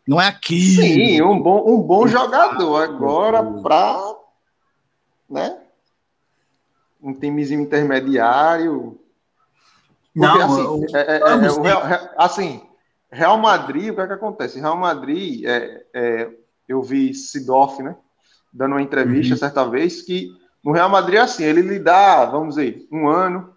Não 0.07 0.21
é 0.21 0.27
aqui. 0.27 0.75
Sim, 0.75 1.21
um 1.21 1.41
bom, 1.41 1.63
um 1.67 1.81
bom 1.81 2.07
jogador. 2.07 2.83
Agora, 2.83 3.43
para 3.43 4.15
né? 5.29 5.57
um 7.01 7.13
timezinho 7.13 7.61
intermediário. 7.61 8.99
Porque, 10.13 10.39
não, 10.39 10.77
assim, 10.77 10.95
é, 10.95 10.99
é, 10.99 11.17
é, 11.17 12.09
assim, 12.17 12.61
Real 13.11 13.37
Madrid, 13.37 13.91
o 13.91 13.95
que 13.95 14.01
é 14.01 14.07
que 14.07 14.13
acontece? 14.13 14.59
Real 14.59 14.77
Madrid, 14.77 15.43
é, 15.45 15.85
é, 15.93 16.29
eu 16.67 16.81
vi 16.81 17.13
Sidoff, 17.13 17.83
né? 17.83 17.95
Dando 18.51 18.73
uma 18.73 18.81
entrevista 18.81 19.35
uhum. 19.35 19.39
certa 19.39 19.69
vez 19.69 20.01
que 20.01 20.29
no 20.63 20.71
Real 20.71 20.89
Madrid, 20.89 21.19
assim, 21.19 21.43
ele 21.43 21.61
lhe 21.61 21.79
dá, 21.79 22.25
vamos 22.25 22.55
dizer, 22.55 22.87
um 22.91 23.07
ano, 23.07 23.55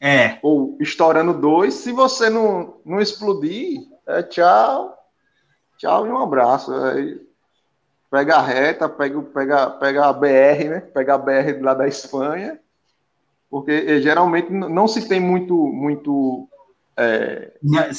é. 0.00 0.38
Ou 0.42 0.78
estourando 0.80 1.34
dois. 1.34 1.74
Se 1.74 1.92
você 1.92 2.30
não, 2.30 2.80
não 2.86 3.00
explodir, 3.00 3.80
é 4.06 4.22
tchau. 4.22 4.96
Tchau 5.80 6.06
e 6.06 6.10
um 6.10 6.18
abraço. 6.18 6.74
Aí, 6.74 7.18
pega 8.10 8.36
a 8.36 8.42
reta, 8.42 8.86
pega, 8.86 9.22
pega, 9.22 9.70
pega 9.70 10.06
a 10.06 10.12
BR, 10.12 10.68
né? 10.68 10.80
Pega 10.80 11.14
a 11.14 11.18
BR 11.18 11.58
lá 11.62 11.72
da 11.72 11.88
Espanha. 11.88 12.60
Porque 13.48 13.72
eh, 13.72 14.00
geralmente 14.02 14.52
não 14.52 14.86
se 14.86 15.08
tem 15.08 15.18
muito, 15.18 15.54
muito 15.56 16.46
é, 16.94 17.50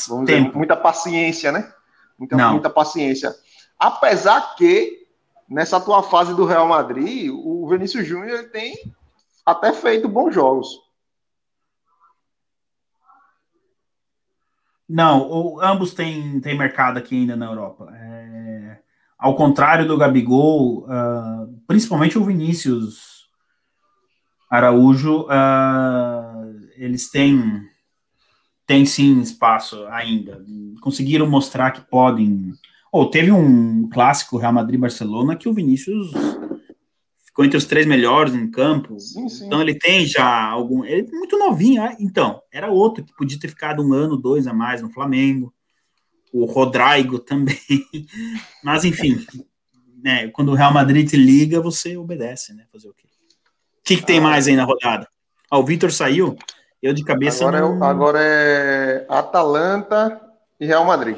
vamos 0.07 0.27
dizer, 0.27 0.55
muita 0.55 0.77
paciência, 0.77 1.51
né? 1.51 1.73
Muita, 2.19 2.37
não. 2.37 2.51
muita 2.51 2.69
paciência. 2.69 3.35
Apesar 3.79 4.55
que, 4.55 5.07
nessa 5.49 5.81
tua 5.81 6.03
fase 6.03 6.35
do 6.35 6.45
Real 6.45 6.67
Madrid, 6.67 7.31
o 7.33 7.67
Vinícius 7.67 8.05
Júnior 8.05 8.43
tem 8.51 8.75
até 9.43 9.73
feito 9.73 10.07
bons 10.07 10.35
jogos. 10.35 10.79
Não, 14.93 15.21
o, 15.31 15.61
ambos 15.61 15.93
têm, 15.93 16.41
têm 16.41 16.57
mercado 16.57 16.97
aqui 16.97 17.15
ainda 17.15 17.33
na 17.37 17.45
Europa. 17.45 17.89
É, 17.95 18.77
ao 19.17 19.35
contrário 19.35 19.87
do 19.87 19.97
Gabigol, 19.97 20.79
uh, 20.79 21.61
principalmente 21.65 22.17
o 22.17 22.25
Vinícius 22.25 23.25
Araújo, 24.49 25.27
uh, 25.27 26.59
eles 26.75 27.09
têm, 27.09 27.61
têm 28.67 28.85
sim 28.85 29.21
espaço 29.21 29.87
ainda. 29.87 30.43
Conseguiram 30.81 31.29
mostrar 31.29 31.71
que 31.71 31.81
podem. 31.89 32.51
Ou 32.91 33.03
oh, 33.03 33.09
teve 33.09 33.31
um 33.31 33.87
clássico 33.87 34.37
Real 34.37 34.51
Madrid-Barcelona 34.51 35.37
que 35.37 35.47
o 35.47 35.53
Vinícius 35.53 36.11
ficou 37.31 37.45
entre 37.45 37.57
os 37.57 37.65
três 37.65 37.85
melhores 37.85 38.35
em 38.35 38.49
campo. 38.51 38.99
Sim, 38.99 39.27
sim. 39.27 39.47
Então 39.47 39.61
ele 39.61 39.77
tem 39.77 40.05
já 40.05 40.45
algum. 40.45 40.85
Ele 40.85 41.07
é 41.07 41.11
muito 41.11 41.37
novinho, 41.37 41.81
ah, 41.81 41.95
então. 41.99 42.41
Era 42.51 42.69
outro 42.69 43.03
que 43.03 43.15
podia 43.15 43.39
ter 43.39 43.47
ficado 43.47 43.81
um 43.81 43.93
ano, 43.93 44.17
dois 44.17 44.45
a 44.45 44.53
mais 44.53 44.81
no 44.81 44.91
Flamengo. 44.91 45.53
O 46.31 46.45
Rodrigo 46.45 47.19
também. 47.19 47.57
Mas 48.63 48.85
enfim, 48.85 49.25
né, 50.03 50.27
quando 50.29 50.49
o 50.49 50.55
Real 50.55 50.73
Madrid 50.73 51.09
te 51.09 51.17
liga, 51.17 51.61
você 51.61 51.97
obedece, 51.97 52.53
né? 52.53 52.65
Fazer 52.71 52.89
o 52.89 52.93
quê? 52.93 53.07
O 53.07 53.83
que, 53.83 53.97
que 53.97 54.05
tem 54.05 54.19
ah, 54.19 54.21
mais 54.21 54.47
aí 54.47 54.55
na 54.55 54.63
rodada? 54.63 55.07
Ah, 55.49 55.57
o 55.57 55.65
Vitor 55.65 55.91
saiu. 55.91 56.37
Eu 56.81 56.93
de 56.93 57.03
cabeça. 57.03 57.47
Agora, 57.47 57.61
não... 57.61 57.83
é, 57.83 57.89
agora 57.89 58.19
é 58.21 59.05
Atalanta 59.09 60.21
e 60.59 60.65
Real 60.65 60.85
Madrid. 60.85 61.17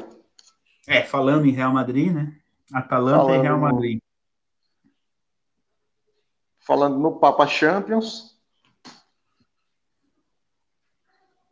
É, 0.86 1.02
falando 1.02 1.46
em 1.46 1.52
Real 1.52 1.72
Madrid, 1.72 2.12
né? 2.12 2.32
Atalanta 2.72 3.18
falando 3.18 3.40
e 3.40 3.42
Real 3.42 3.58
Madrid 3.58 4.03
falando 6.66 6.98
no 6.98 7.18
Papa 7.18 7.46
Champions. 7.46 8.34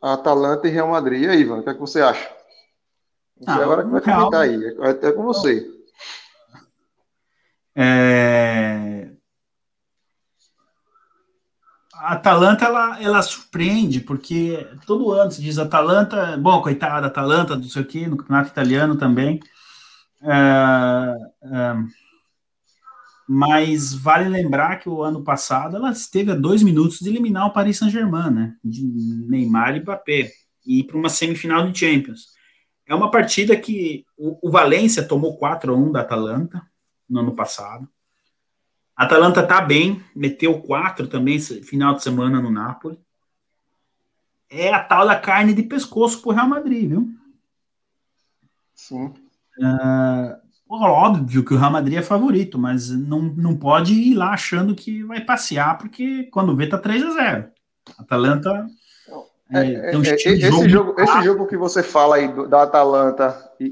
Atalanta 0.01 0.67
e 0.67 0.71
Real 0.71 0.89
Madrid. 0.89 1.23
E 1.23 1.29
aí, 1.29 1.41
Ivan, 1.41 1.59
o 1.59 1.63
que, 1.63 1.69
é 1.69 1.73
que 1.73 1.79
você 1.79 2.01
acha? 2.01 2.29
Você 3.37 3.49
ah, 3.49 3.55
agora 3.55 3.83
que 3.83 3.89
vai 3.89 4.01
comentar 4.01 4.41
aí. 4.41 4.77
É 4.79 4.89
até 4.89 5.11
com 5.11 5.23
você. 5.23 5.65
É... 7.75 9.09
A 11.95 12.13
Atalanta, 12.13 12.65
ela, 12.65 13.01
ela 13.01 13.21
surpreende, 13.21 14.01
porque 14.01 14.67
todo 14.85 15.13
ano 15.13 15.31
se 15.31 15.41
diz 15.41 15.57
Atalanta, 15.57 16.35
bom, 16.37 16.61
coitada, 16.61 17.07
Atalanta, 17.07 17.55
não 17.55 17.63
sei 17.63 17.81
o 17.81 17.85
quê, 17.85 18.07
no 18.07 18.17
campeonato 18.17 18.49
italiano 18.49 18.97
também. 18.97 19.39
É, 20.21 21.15
é, 21.43 21.75
mas 23.35 23.95
vale 23.95 24.29
lembrar 24.29 24.77
que 24.77 24.87
o 24.87 25.01
ano 25.01 25.23
passado 25.23 25.75
ela 25.75 25.89
esteve 25.89 26.31
a 26.31 26.35
dois 26.35 26.61
minutos 26.61 26.99
de 26.99 27.09
eliminar 27.09 27.47
o 27.47 27.51
Paris 27.51 27.79
Saint-Germain, 27.79 28.29
né? 28.29 28.55
De 28.63 28.85
Neymar 28.85 29.75
e 29.75 29.79
Mbappé, 29.79 30.31
e 30.63 30.79
ir 30.79 30.83
para 30.83 30.97
uma 30.97 31.09
semifinal 31.09 31.67
de 31.67 31.79
Champions. 31.79 32.27
É 32.85 32.93
uma 32.93 33.09
partida 33.09 33.57
que 33.57 34.05
o, 34.15 34.47
o 34.47 34.51
Valência 34.51 35.01
tomou 35.01 35.35
4 35.35 35.73
a 35.73 35.75
1 35.75 35.91
da 35.91 36.01
Atalanta 36.01 36.61
no 37.09 37.21
ano 37.21 37.35
passado. 37.35 37.89
A 38.95 39.05
Atalanta 39.05 39.41
tá 39.41 39.59
bem, 39.59 40.03
meteu 40.15 40.61
4 40.61 41.07
também 41.07 41.39
final 41.39 41.95
de 41.95 42.03
semana 42.03 42.39
no 42.39 42.51
Napoli. 42.51 42.99
É 44.47 44.71
a 44.71 44.83
tal 44.83 45.07
da 45.07 45.19
carne 45.19 45.55
de 45.55 45.63
pescoço 45.63 46.21
pro 46.21 46.29
Real 46.29 46.47
Madrid, 46.47 46.87
viu? 46.87 47.09
Sim. 48.75 49.11
Uh, 49.57 50.42
óbvio 50.69 51.43
que 51.43 51.53
o 51.53 51.57
Real 51.57 51.71
Madrid 51.71 51.97
é 51.97 52.01
favorito, 52.01 52.57
mas 52.57 52.89
não, 52.89 53.21
não 53.21 53.55
pode 53.55 53.93
ir 53.93 54.15
lá 54.15 54.31
achando 54.31 54.75
que 54.75 55.03
vai 55.03 55.21
passear, 55.21 55.77
porque 55.77 56.23
quando 56.31 56.55
vê 56.55 56.67
tá 56.67 56.77
3 56.77 57.03
a 57.03 57.11
0 57.11 57.45
Atalanta. 57.97 58.65
É, 59.51 59.91
é, 59.91 59.97
um 59.97 60.03
é, 60.03 60.15
esse, 60.15 60.39
jogo, 60.39 60.69
jogo 60.69 61.01
esse 61.01 61.21
jogo 61.21 61.45
que 61.45 61.57
você 61.57 61.83
fala 61.83 62.15
aí 62.15 62.27
do, 62.27 62.47
da 62.47 62.63
Atalanta 62.63 63.37
e, 63.59 63.65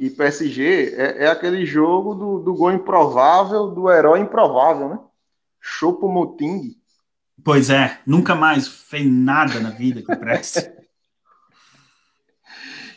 e, 0.00 0.06
e 0.06 0.10
PSG 0.10 0.94
é, 0.96 1.24
é, 1.24 1.30
aquele 1.30 1.64
jogo 1.64 2.14
do, 2.14 2.38
do 2.40 2.54
gol 2.54 2.72
improvável, 2.72 3.68
do 3.68 3.88
herói 3.90 4.20
improvável, 4.20 4.88
né? 4.88 4.98
Chopo 5.60 6.08
Moting. 6.08 6.74
Pois 7.44 7.70
é, 7.70 7.98
nunca 8.06 8.34
mais 8.34 8.66
fez 8.66 9.06
nada 9.06 9.60
na 9.60 9.70
vida 9.70 10.02
que 10.02 10.16
preste. 10.16 10.73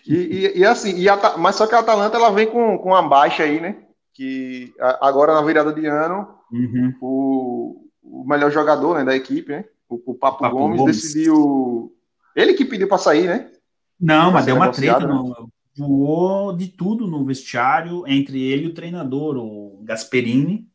E, 0.07 0.15
e, 0.15 0.59
e 0.59 0.65
assim, 0.65 0.97
e 0.97 1.09
a, 1.09 1.37
mas 1.37 1.55
só 1.55 1.67
que 1.67 1.75
a 1.75 1.79
Atalanta 1.79 2.17
ela 2.17 2.31
vem 2.31 2.47
com, 2.47 2.77
com 2.77 2.89
uma 2.89 3.01
baixa 3.01 3.43
aí, 3.43 3.59
né? 3.59 3.75
Que 4.13 4.73
agora 5.01 5.33
na 5.33 5.41
virada 5.41 5.73
de 5.73 5.85
ano, 5.85 6.27
uhum. 6.51 6.93
o, 7.01 7.87
o 8.01 8.27
melhor 8.27 8.49
jogador 8.51 8.97
né, 8.97 9.03
da 9.03 9.15
equipe, 9.15 9.51
né? 9.51 9.65
O, 9.89 9.95
o 10.11 10.15
Papo, 10.15 10.39
Papo 10.39 10.57
Gomes, 10.57 10.79
Gomes, 10.79 10.95
decidiu. 10.95 11.91
Ele 12.35 12.53
que 12.53 12.65
pediu 12.65 12.87
para 12.87 12.97
sair, 12.97 13.27
né? 13.27 13.51
Não, 13.99 14.31
mas 14.31 14.45
deu 14.45 14.55
uma 14.55 14.69
treta. 14.69 14.99
Né? 14.99 15.13
No, 15.13 15.49
voou 15.77 16.55
de 16.55 16.67
tudo 16.67 17.05
no 17.05 17.23
vestiário 17.23 18.03
entre 18.07 18.41
ele 18.41 18.65
e 18.65 18.67
o 18.67 18.73
treinador, 18.73 19.37
o 19.37 19.81
Gasperini. 19.83 20.67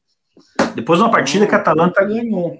Depois 0.74 0.98
de 0.98 1.04
uma 1.04 1.10
partida 1.10 1.46
que 1.46 1.54
a 1.54 1.58
Atalanta 1.58 2.04
ganhou. 2.04 2.58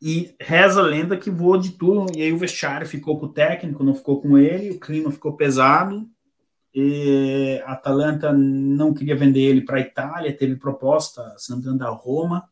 E 0.00 0.34
reza 0.40 0.80
a 0.80 0.84
lenda 0.84 1.16
que 1.16 1.30
voou 1.30 1.56
de 1.56 1.70
tudo, 1.70 2.06
e 2.16 2.22
aí 2.22 2.32
o 2.32 2.38
vestiário 2.38 2.86
ficou 2.86 3.18
com 3.18 3.26
o 3.26 3.32
técnico, 3.32 3.82
não 3.82 3.94
ficou 3.94 4.20
com 4.20 4.36
ele, 4.36 4.70
o 4.70 4.80
clima 4.80 5.10
ficou 5.10 5.32
pesado, 5.36 6.06
e 6.74 7.62
a 7.64 7.72
Atalanta 7.72 8.32
não 8.32 8.92
queria 8.92 9.16
vender 9.16 9.40
ele 9.40 9.62
para 9.62 9.78
a 9.78 9.80
Itália, 9.80 10.36
teve 10.36 10.56
proposta, 10.56 11.34
se 11.38 11.50
não 11.50 11.56
me 11.56 11.62
engano, 11.62 11.78
da 11.78 11.88
Roma, 11.88 12.48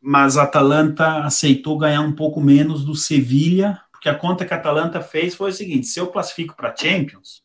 mas 0.00 0.36
a 0.36 0.42
Atalanta 0.42 1.24
aceitou 1.24 1.78
ganhar 1.78 2.00
um 2.00 2.12
pouco 2.12 2.40
menos 2.40 2.84
do 2.84 2.94
Sevilha, 2.94 3.80
porque 3.92 4.08
a 4.08 4.14
conta 4.14 4.44
que 4.44 4.54
a 4.54 4.56
Atalanta 4.56 5.00
fez 5.00 5.34
foi 5.34 5.50
o 5.50 5.54
seguinte: 5.54 5.86
se 5.86 5.98
eu 6.00 6.08
classifico 6.08 6.56
para 6.56 6.74
Champions, 6.74 7.42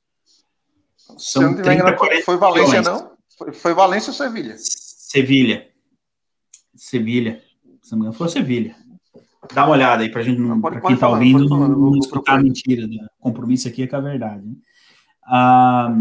são 1.18 1.56
se 1.56 1.61
30, 1.61 1.74
engano, 1.74 1.98
foi 2.24 2.38
Valência, 2.38 2.80
milhões. 2.80 3.02
não? 3.02 3.11
Foi, 3.38 3.52
foi 3.52 3.74
Valência 3.74 4.11
ou 4.11 4.16
Sevilha? 4.16 4.56
Sevilha. 4.58 5.68
Sevilha. 6.76 7.42
Se 7.84 7.92
não 7.92 8.00
me 8.00 8.03
engano, 8.06 8.18
foi 8.18 8.30
Sevilha. 8.30 8.76
Dá 9.53 9.66
uma 9.66 9.74
olhada 9.74 10.03
aí 10.03 10.10
para 10.10 10.22
gente, 10.22 10.42
para 10.62 10.80
quem 10.80 10.94
está 10.94 11.10
ouvindo, 11.10 11.48
não, 11.50 11.68
não 11.68 11.98
escutar 11.98 12.40
a 12.40 12.42
mentira. 12.42 12.88
O 13.20 13.24
compromisso 13.24 13.68
aqui 13.68 13.84
é 13.84 13.88
com 13.88 13.98
a 13.98 14.00
verdade. 14.00 14.48
Né? 14.48 14.56
Ah, 15.26 15.94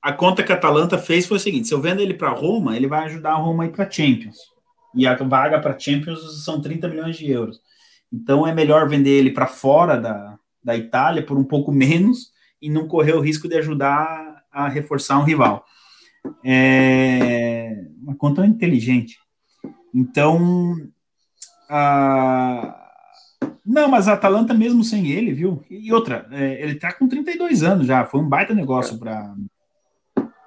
a 0.00 0.12
conta 0.12 0.42
que 0.42 0.50
a 0.50 0.54
Atalanta 0.54 0.96
fez 0.96 1.26
foi 1.26 1.36
o 1.36 1.40
seguinte: 1.40 1.68
se 1.68 1.74
eu 1.74 1.80
vendo 1.80 2.00
ele 2.00 2.14
para 2.14 2.30
Roma, 2.30 2.74
ele 2.74 2.86
vai 2.86 3.04
ajudar 3.04 3.32
a 3.32 3.36
Roma 3.36 3.64
a 3.64 3.66
ir 3.66 3.72
para 3.72 3.90
Champions. 3.90 4.38
E 4.94 5.06
a 5.06 5.14
vaga 5.14 5.60
para 5.60 5.78
Champions 5.78 6.42
são 6.42 6.60
30 6.60 6.88
milhões 6.88 7.16
de 7.16 7.30
euros. 7.30 7.60
Então 8.10 8.46
é 8.46 8.54
melhor 8.54 8.88
vender 8.88 9.10
ele 9.10 9.30
para 9.30 9.46
fora 9.46 9.98
da, 10.00 10.38
da 10.64 10.74
Itália 10.74 11.24
por 11.24 11.36
um 11.36 11.44
pouco 11.44 11.70
menos 11.70 12.32
e 12.62 12.70
não 12.70 12.88
correr 12.88 13.12
o 13.12 13.20
risco 13.20 13.46
de 13.46 13.58
ajudar 13.58 14.42
a 14.50 14.68
reforçar 14.68 15.18
um 15.18 15.24
rival. 15.24 15.66
É 16.42 17.84
uma 18.00 18.16
conta 18.16 18.46
inteligente. 18.46 19.18
Então, 19.94 20.76
a, 21.68 22.86
não, 23.66 23.88
mas 23.88 24.06
a 24.06 24.12
Atalanta 24.12 24.54
mesmo 24.54 24.84
sem 24.84 25.08
ele, 25.08 25.32
viu? 25.32 25.64
E 25.68 25.92
outra, 25.92 26.28
é, 26.30 26.62
ele 26.62 26.76
tá 26.76 26.92
com 26.92 27.08
32 27.08 27.64
anos 27.64 27.86
já, 27.86 28.04
foi 28.04 28.20
um 28.20 28.28
baita 28.28 28.54
negócio 28.54 28.94
é. 28.94 28.98
para. 28.98 29.34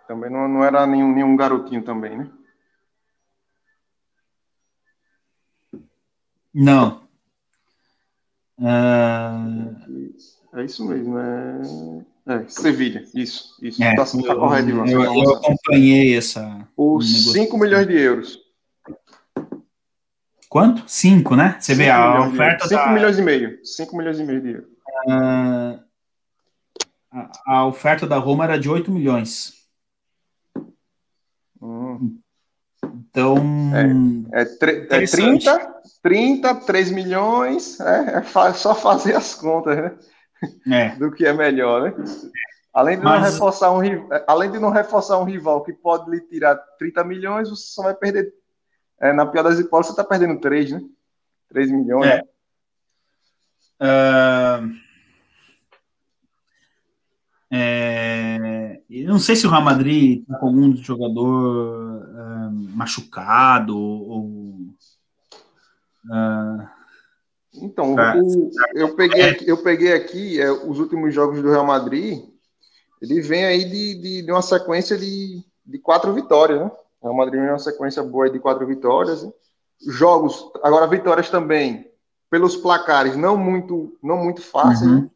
Também 0.07 0.31
não, 0.31 0.47
não 0.47 0.63
era 0.63 0.87
nenhum, 0.87 1.13
nenhum 1.13 1.35
garotinho 1.35 1.83
também, 1.83 2.17
né? 2.17 2.31
Não. 6.53 7.01
Uh... 8.57 10.13
É 10.53 10.63
isso 10.63 10.87
mesmo, 10.87 11.17
é. 11.17 11.61
É, 12.25 12.47
Sevilha, 12.47 13.03
isso, 13.13 13.57
isso. 13.61 13.83
É, 13.83 13.95
tá, 13.95 14.05
tá 14.05 14.35
correto, 14.35 14.69
eu, 14.69 14.85
eu, 14.85 15.03
eu 15.03 15.33
acompanhei 15.35 16.15
essa. 16.15 16.67
Os 16.77 17.33
5 17.33 17.57
milhões 17.57 17.87
de 17.87 17.99
euros. 17.99 18.48
Quanto? 20.49 20.83
5, 20.89 21.35
né? 21.35 21.57
Você 21.59 21.75
vê 21.75 21.91
a 21.91 22.21
oferta. 22.21 22.67
5 22.67 22.81
da... 22.81 22.91
milhões 22.91 23.19
e 23.19 23.21
meio. 23.21 23.63
5 23.63 23.95
milhões 23.95 24.19
e 24.19 24.23
meio 24.23 24.41
de 24.41 24.49
euros. 24.53 24.69
Uh, 25.05 25.79
a, 27.11 27.29
a, 27.45 27.65
oferta 27.67 28.07
da 28.07 28.17
Roma 28.17 28.45
era 28.45 28.57
de 28.57 28.67
8 28.67 28.91
milhões. 28.91 29.53
Hum. 31.61 32.19
Então. 32.83 33.37
É, 34.33 34.41
é, 34.41 34.41
é 34.41 35.05
30, 35.05 35.81
30, 36.01 36.55
3 36.55 36.91
milhões. 36.91 37.79
É, 37.79 38.17
é 38.17 38.53
só 38.53 38.73
fazer 38.73 39.15
as 39.15 39.35
contas, 39.35 39.77
né? 39.77 39.95
É. 40.71 40.95
Do 40.95 41.11
que 41.11 41.27
é 41.27 41.33
melhor, 41.33 41.83
né? 41.83 41.93
Além 42.73 42.97
de, 42.97 43.03
Mas... 43.03 43.21
não 43.21 43.31
reforçar 43.31 43.71
um, 43.71 43.81
além 44.25 44.51
de 44.51 44.57
não 44.57 44.69
reforçar 44.69 45.19
um 45.19 45.25
rival 45.25 45.63
que 45.63 45.73
pode 45.73 46.09
lhe 46.09 46.21
tirar 46.21 46.55
30 46.77 47.03
milhões, 47.03 47.49
você 47.49 47.73
só 47.73 47.83
vai 47.83 47.93
perder 47.93 48.33
é, 48.99 49.13
na 49.13 49.25
pior 49.25 49.43
das 49.43 49.59
hipóteses, 49.59 49.95
você 49.95 50.01
está 50.01 50.03
perdendo 50.03 50.39
3, 50.39 50.71
né? 50.71 50.81
3 51.49 51.71
milhões. 51.71 52.05
É. 52.05 52.23
Uh, 53.81 54.75
é, 57.51 58.81
não 59.05 59.17
sei 59.17 59.35
se 59.35 59.47
o 59.47 59.49
Real 59.49 59.63
Madrid 59.63 60.21
está 60.21 60.37
com 60.37 60.47
algum 60.47 60.75
jogador 60.75 62.03
uh, 62.03 62.51
machucado 62.75 63.77
ou. 63.77 64.25
Uh, 66.05 66.67
então, 67.55 67.95
o, 67.95 68.51
eu, 68.73 68.95
peguei 68.95 69.29
aqui, 69.29 69.47
eu 69.47 69.57
peguei 69.63 69.93
aqui 69.93 70.39
é, 70.39 70.51
os 70.51 70.77
últimos 70.79 71.13
jogos 71.13 71.41
do 71.41 71.49
Real 71.49 71.65
Madrid. 71.65 72.21
Ele 73.01 73.21
vem 73.21 73.45
aí 73.45 73.63
de, 73.63 73.95
de, 73.95 74.21
de 74.23 74.31
uma 74.31 74.41
sequência 74.41 74.97
de, 74.97 75.41
de 75.65 75.79
quatro 75.79 76.13
vitórias, 76.13 76.59
né? 76.59 76.71
O 77.01 77.07
Real 77.07 77.17
Madrid 77.17 77.41
é 77.41 77.49
uma 77.49 77.59
sequência 77.59 78.03
boa 78.03 78.29
de 78.29 78.39
quatro 78.39 78.65
vitórias. 78.65 79.27
Jogos, 79.87 80.51
agora 80.61 80.87
vitórias 80.87 81.29
também 81.29 81.89
pelos 82.29 82.55
placares 82.55 83.15
não 83.15 83.37
muito, 83.37 83.97
não 84.03 84.17
muito 84.17 84.41
fáceis. 84.41 84.89
Uhum. 84.89 85.01
Né? 85.01 85.09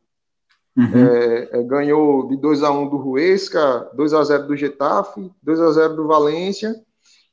Uhum. 0.75 1.07
É, 1.07 1.59
é, 1.59 1.63
ganhou 1.63 2.27
de 2.27 2.35
2 2.35 2.63
a 2.63 2.71
1 2.71 2.89
do 2.89 2.97
Ruesca, 2.97 3.91
2 3.93 4.13
a 4.13 4.23
0 4.23 4.47
do 4.47 4.57
Getafe, 4.57 5.31
2 5.43 5.61
a 5.61 5.71
0 5.71 5.95
do 5.95 6.07
Valência 6.07 6.75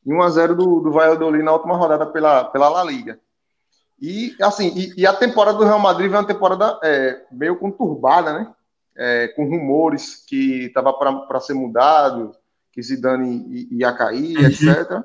e 0.05 0.13
1 0.13 0.23
a 0.23 0.29
0 0.29 0.55
do, 0.55 0.81
do 0.81 0.93
Valladolid 0.93 1.43
na 1.43 1.53
última 1.53 1.77
rodada 1.77 2.05
pela, 2.07 2.45
pela 2.45 2.69
La 2.69 2.85
Liga. 2.85 3.19
E 3.99 4.35
assim, 4.41 4.73
e, 4.77 5.01
e 5.01 5.07
a 5.07 5.13
temporada 5.13 5.59
do 5.59 5.65
Real 5.65 5.79
Madrid 5.79 6.11
foi 6.11 6.19
uma 6.19 6.27
temporada 6.27 6.79
é, 6.83 7.23
meio 7.33 7.57
conturbada, 7.57 8.33
né? 8.33 8.53
É, 8.97 9.29
com 9.29 9.49
rumores 9.49 10.25
que 10.27 10.67
estava 10.67 10.93
para 10.93 11.41
ser 11.41 11.55
mudado, 11.55 12.35
que 12.73 12.83
Zidane 12.83 13.69
ia 13.71 13.93
cair, 13.93 14.39
uhum. 14.39 14.47
etc. 14.47 15.03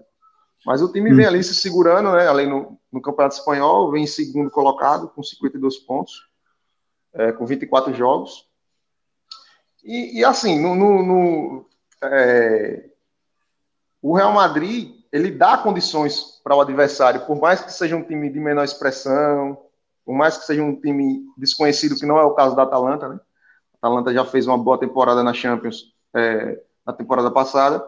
Mas 0.65 0.81
o 0.81 0.91
time 0.91 1.13
vem 1.13 1.25
ali 1.25 1.43
se 1.43 1.53
segurando, 1.53 2.11
né? 2.13 2.27
Além 2.27 2.49
no, 2.49 2.79
no 2.91 3.01
Campeonato 3.01 3.35
Espanhol, 3.35 3.91
vem 3.91 4.03
em 4.03 4.07
segundo 4.07 4.49
colocado, 4.49 5.09
com 5.09 5.21
52 5.21 5.77
pontos, 5.77 6.27
é, 7.13 7.31
com 7.31 7.45
24 7.45 7.93
jogos. 7.93 8.47
E, 9.83 10.19
e 10.19 10.25
assim, 10.25 10.59
no, 10.59 10.75
no, 10.75 11.03
no 11.03 11.65
é, 12.01 12.89
o 14.01 14.15
Real 14.15 14.33
Madrid, 14.33 14.95
ele 15.11 15.31
dá 15.31 15.57
condições 15.57 16.41
para 16.43 16.55
o 16.55 16.61
adversário, 16.61 17.25
por 17.25 17.39
mais 17.39 17.61
que 17.61 17.71
seja 17.71 17.95
um 17.95 18.03
time 18.03 18.29
de 18.29 18.39
menor 18.39 18.63
expressão, 18.63 19.57
por 20.03 20.15
mais 20.15 20.37
que 20.37 20.45
seja 20.45 20.63
um 20.63 20.75
time 20.75 21.23
desconhecido, 21.37 21.95
que 21.95 22.05
não 22.05 22.17
é 22.17 22.23
o 22.23 22.33
caso 22.33 22.55
da 22.55 22.63
Atalanta, 22.63 23.07
né? 23.07 23.19
A 23.73 23.87
Atalanta 23.87 24.13
já 24.13 24.25
fez 24.25 24.47
uma 24.47 24.57
boa 24.57 24.79
temporada 24.79 25.23
na 25.23 25.33
Champions, 25.33 25.93
é, 26.15 26.61
na 26.85 26.93
temporada 26.93 27.31
passada. 27.31 27.83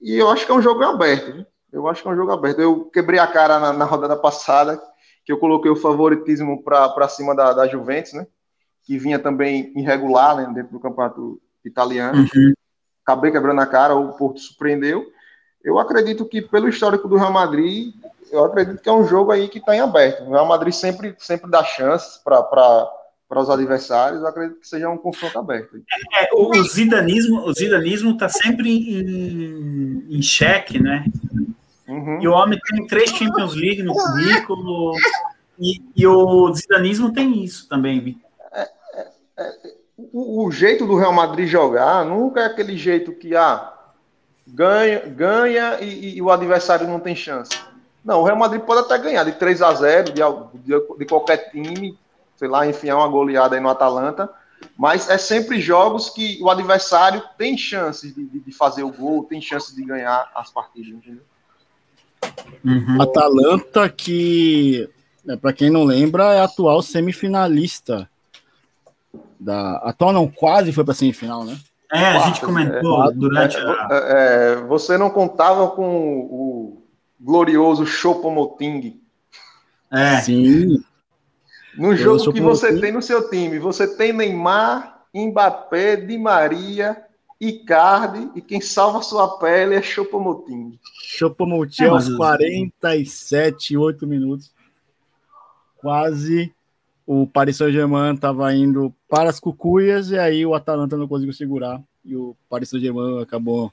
E 0.00 0.16
eu 0.16 0.30
acho 0.30 0.46
que 0.46 0.52
é 0.52 0.54
um 0.54 0.62
jogo 0.62 0.82
aberto. 0.82 1.32
Viu? 1.32 1.46
Eu 1.72 1.88
acho 1.88 2.02
que 2.02 2.08
é 2.08 2.10
um 2.10 2.16
jogo 2.16 2.32
aberto. 2.32 2.60
Eu 2.60 2.86
quebrei 2.86 3.18
a 3.18 3.26
cara 3.26 3.58
na, 3.58 3.72
na 3.72 3.84
rodada 3.84 4.16
passada, 4.16 4.80
que 5.24 5.32
eu 5.32 5.38
coloquei 5.38 5.70
o 5.70 5.76
favoritismo 5.76 6.62
para 6.62 7.08
cima 7.08 7.34
da, 7.34 7.52
da 7.52 7.68
Juventus, 7.68 8.12
né? 8.12 8.26
Que 8.84 8.98
vinha 8.98 9.18
também 9.18 9.72
irregular 9.76 10.36
né, 10.36 10.50
dentro 10.54 10.72
do 10.72 10.80
campeonato 10.80 11.40
italiano. 11.64 12.18
Uhum. 12.18 12.54
Acabei 13.04 13.30
quebrando 13.30 13.60
a 13.60 13.66
cara, 13.66 13.94
o 13.94 14.16
Porto 14.16 14.40
surpreendeu. 14.40 15.06
Eu 15.62 15.78
acredito 15.78 16.24
que, 16.24 16.40
pelo 16.40 16.68
histórico 16.68 17.06
do 17.06 17.16
Real 17.16 17.32
Madrid, 17.32 17.94
eu 18.32 18.44
acredito 18.44 18.80
que 18.80 18.88
é 18.88 18.92
um 18.92 19.06
jogo 19.06 19.30
aí 19.30 19.48
que 19.48 19.58
está 19.58 19.76
em 19.76 19.80
aberto. 19.80 20.24
O 20.24 20.30
Real 20.30 20.46
Madrid 20.46 20.72
sempre, 20.72 21.14
sempre 21.18 21.50
dá 21.50 21.62
chances 21.62 22.16
para 22.18 22.90
para 23.30 23.40
os 23.40 23.48
adversários, 23.48 24.20
eu 24.20 24.26
acredito 24.26 24.58
que 24.58 24.66
seja 24.66 24.90
um 24.90 24.98
confronto 24.98 25.38
aberto. 25.38 25.80
É, 26.16 26.30
o, 26.34 26.52
zidanismo 26.64 27.46
o 27.46 27.54
zidanismo 27.54 28.10
está 28.10 28.28
sempre 28.28 28.68
em, 28.68 30.04
em 30.10 30.20
xeque, 30.20 30.82
né? 30.82 31.04
Uhum. 31.86 32.20
E 32.20 32.26
o 32.26 32.32
homem 32.32 32.58
tem 32.58 32.88
três 32.88 33.10
Champions 33.10 33.54
League 33.54 33.84
no 33.84 33.94
currículo, 33.94 34.96
e, 35.60 35.80
e 35.94 36.04
o 36.08 36.52
zidanismo 36.52 37.12
tem 37.12 37.44
isso 37.44 37.68
também, 37.68 38.20
é, 38.52 38.62
é, 38.62 39.08
é, 39.38 39.52
o, 40.12 40.44
o, 40.44 40.50
jeito 40.50 40.84
do 40.84 40.96
Real 40.96 41.12
Madrid 41.12 41.46
jogar 41.46 42.04
nunca 42.04 42.40
é 42.40 42.46
aquele 42.46 42.76
jeito 42.76 43.12
que 43.12 43.36
ah, 43.36 43.72
ganha, 44.44 45.06
ganha 45.06 45.78
e, 45.80 46.16
e 46.16 46.22
o 46.22 46.32
adversário 46.32 46.88
não 46.88 46.98
tem 46.98 47.14
chance. 47.14 47.52
Não, 48.04 48.22
o 48.22 48.24
Real 48.24 48.36
Madrid 48.36 48.62
pode 48.62 48.80
até 48.80 48.98
ganhar 48.98 49.22
de 49.22 49.32
3 49.32 49.62
a 49.62 49.72
0 49.72 50.12
de, 50.12 50.20
de, 50.64 50.98
de 50.98 51.04
qualquer 51.04 51.50
time, 51.52 51.96
sei 52.40 52.48
lá, 52.48 52.66
enfiar 52.66 52.96
uma 52.96 53.06
goleada 53.06 53.54
aí 53.54 53.60
no 53.60 53.68
Atalanta, 53.68 54.30
mas 54.78 55.10
é 55.10 55.18
sempre 55.18 55.60
jogos 55.60 56.08
que 56.08 56.38
o 56.40 56.48
adversário 56.48 57.22
tem 57.36 57.54
chances 57.54 58.14
de, 58.14 58.24
de, 58.24 58.50
fazer 58.50 58.82
o 58.82 58.90
gol, 58.90 59.24
tem 59.24 59.42
chances 59.42 59.76
de 59.76 59.84
ganhar 59.84 60.30
as 60.34 60.50
partidas, 60.50 60.88
entendeu? 60.88 61.22
Uhum. 62.64 63.02
Atalanta 63.02 63.90
que, 63.90 64.88
é, 65.28 65.36
para 65.36 65.52
quem 65.52 65.68
não 65.68 65.84
lembra, 65.84 66.32
é 66.32 66.40
atual 66.40 66.80
semifinalista 66.80 68.08
da 69.38 69.76
atual 69.84 70.10
não 70.10 70.26
quase 70.26 70.72
foi 70.72 70.82
para 70.82 70.94
semifinal, 70.94 71.44
né? 71.44 71.58
É, 71.92 72.06
a 72.06 72.20
gente 72.20 72.40
comentou 72.40 73.04
é, 73.04 73.12
durante 73.12 73.58
é, 73.58 73.60
a... 73.60 73.88
É, 73.90 74.56
você 74.62 74.96
não 74.96 75.10
contava 75.10 75.68
com 75.72 76.20
o 76.20 76.82
glorioso 77.20 77.84
Chopomoting. 77.84 78.98
É. 79.92 80.20
Sim. 80.20 80.82
No 81.76 81.94
jogo 81.94 82.32
que 82.32 82.40
você 82.40 82.78
tem 82.78 82.92
no 82.92 83.02
seu 83.02 83.28
time, 83.30 83.58
você 83.58 83.86
tem 83.86 84.12
Neymar, 84.12 85.04
Mbappé, 85.14 85.96
Di 85.96 86.18
Maria, 86.18 87.04
Icardi 87.40 88.30
e 88.34 88.40
quem 88.42 88.60
salva 88.60 89.02
sua 89.02 89.38
pele 89.38 89.74
é 89.74 89.82
Chopomoting. 89.82 90.78
Chopomoting 91.02 91.84
é, 91.84 91.88
aos 91.88 92.14
47, 92.14 93.76
8 93.76 94.06
minutos. 94.06 94.52
Quase 95.76 96.52
o 97.06 97.26
Paris 97.26 97.56
Saint-Germain 97.56 98.14
estava 98.14 98.54
indo 98.54 98.94
para 99.08 99.30
as 99.30 99.40
cucuias 99.40 100.10
e 100.10 100.18
aí 100.18 100.44
o 100.44 100.54
Atalanta 100.54 100.96
não 100.96 101.08
conseguiu 101.08 101.32
segurar 101.32 101.82
e 102.04 102.14
o 102.14 102.36
Paris 102.48 102.68
Saint-Germain 102.68 103.22
acabou 103.22 103.72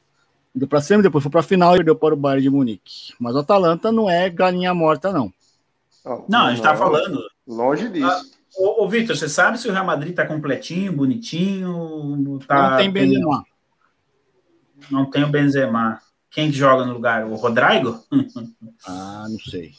indo 0.55 0.67
para 0.67 0.81
cima, 0.81 1.03
depois 1.03 1.21
foi 1.21 1.29
para 1.29 1.41
a 1.41 1.43
final 1.43 1.75
e 1.75 1.77
perdeu 1.77 1.95
para 1.95 2.13
o 2.13 2.17
Bayern 2.17 2.41
de 2.41 2.49
Munique. 2.49 3.13
Mas 3.19 3.35
o 3.35 3.39
Atalanta 3.39 3.91
não 3.91 4.09
é 4.09 4.29
galinha 4.29 4.73
morta, 4.73 5.11
não. 5.11 5.31
Não, 6.07 6.25
não 6.27 6.45
a 6.45 6.49
gente 6.49 6.59
está 6.59 6.75
falando. 6.75 7.21
Longe 7.45 7.89
disso. 7.89 8.05
Ah, 8.05 8.21
ô, 8.57 8.85
ô 8.85 8.89
Vitor, 8.89 9.15
você 9.15 9.27
sabe 9.27 9.57
se 9.57 9.67
o 9.67 9.71
Real 9.71 9.85
Madrid 9.85 10.11
está 10.11 10.25
completinho, 10.25 10.93
bonitinho? 10.93 12.39
Tá, 12.47 12.71
não 12.71 12.77
tem 12.77 12.91
Benzema. 12.91 13.45
Não 14.89 15.05
tem 15.09 15.23
o 15.23 15.29
Benzema. 15.29 15.99
Quem 16.29 16.51
que 16.51 16.57
joga 16.57 16.85
no 16.85 16.93
lugar? 16.93 17.25
O 17.25 17.35
Rodrigo? 17.35 17.99
ah, 18.87 19.25
não 19.29 19.39
sei. 19.39 19.73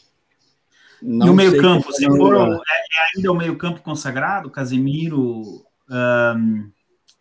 Não 1.01 1.27
e 1.27 1.29
o 1.29 1.33
meio-campo? 1.33 1.91
Se 1.93 2.05
for, 2.05 2.35
é, 2.35 2.49
é, 2.49 3.17
ainda 3.17 3.31
o 3.31 3.35
meio-campo 3.35 3.81
consagrado? 3.81 4.49
Casemiro. 4.49 5.63
Um... 5.89 6.69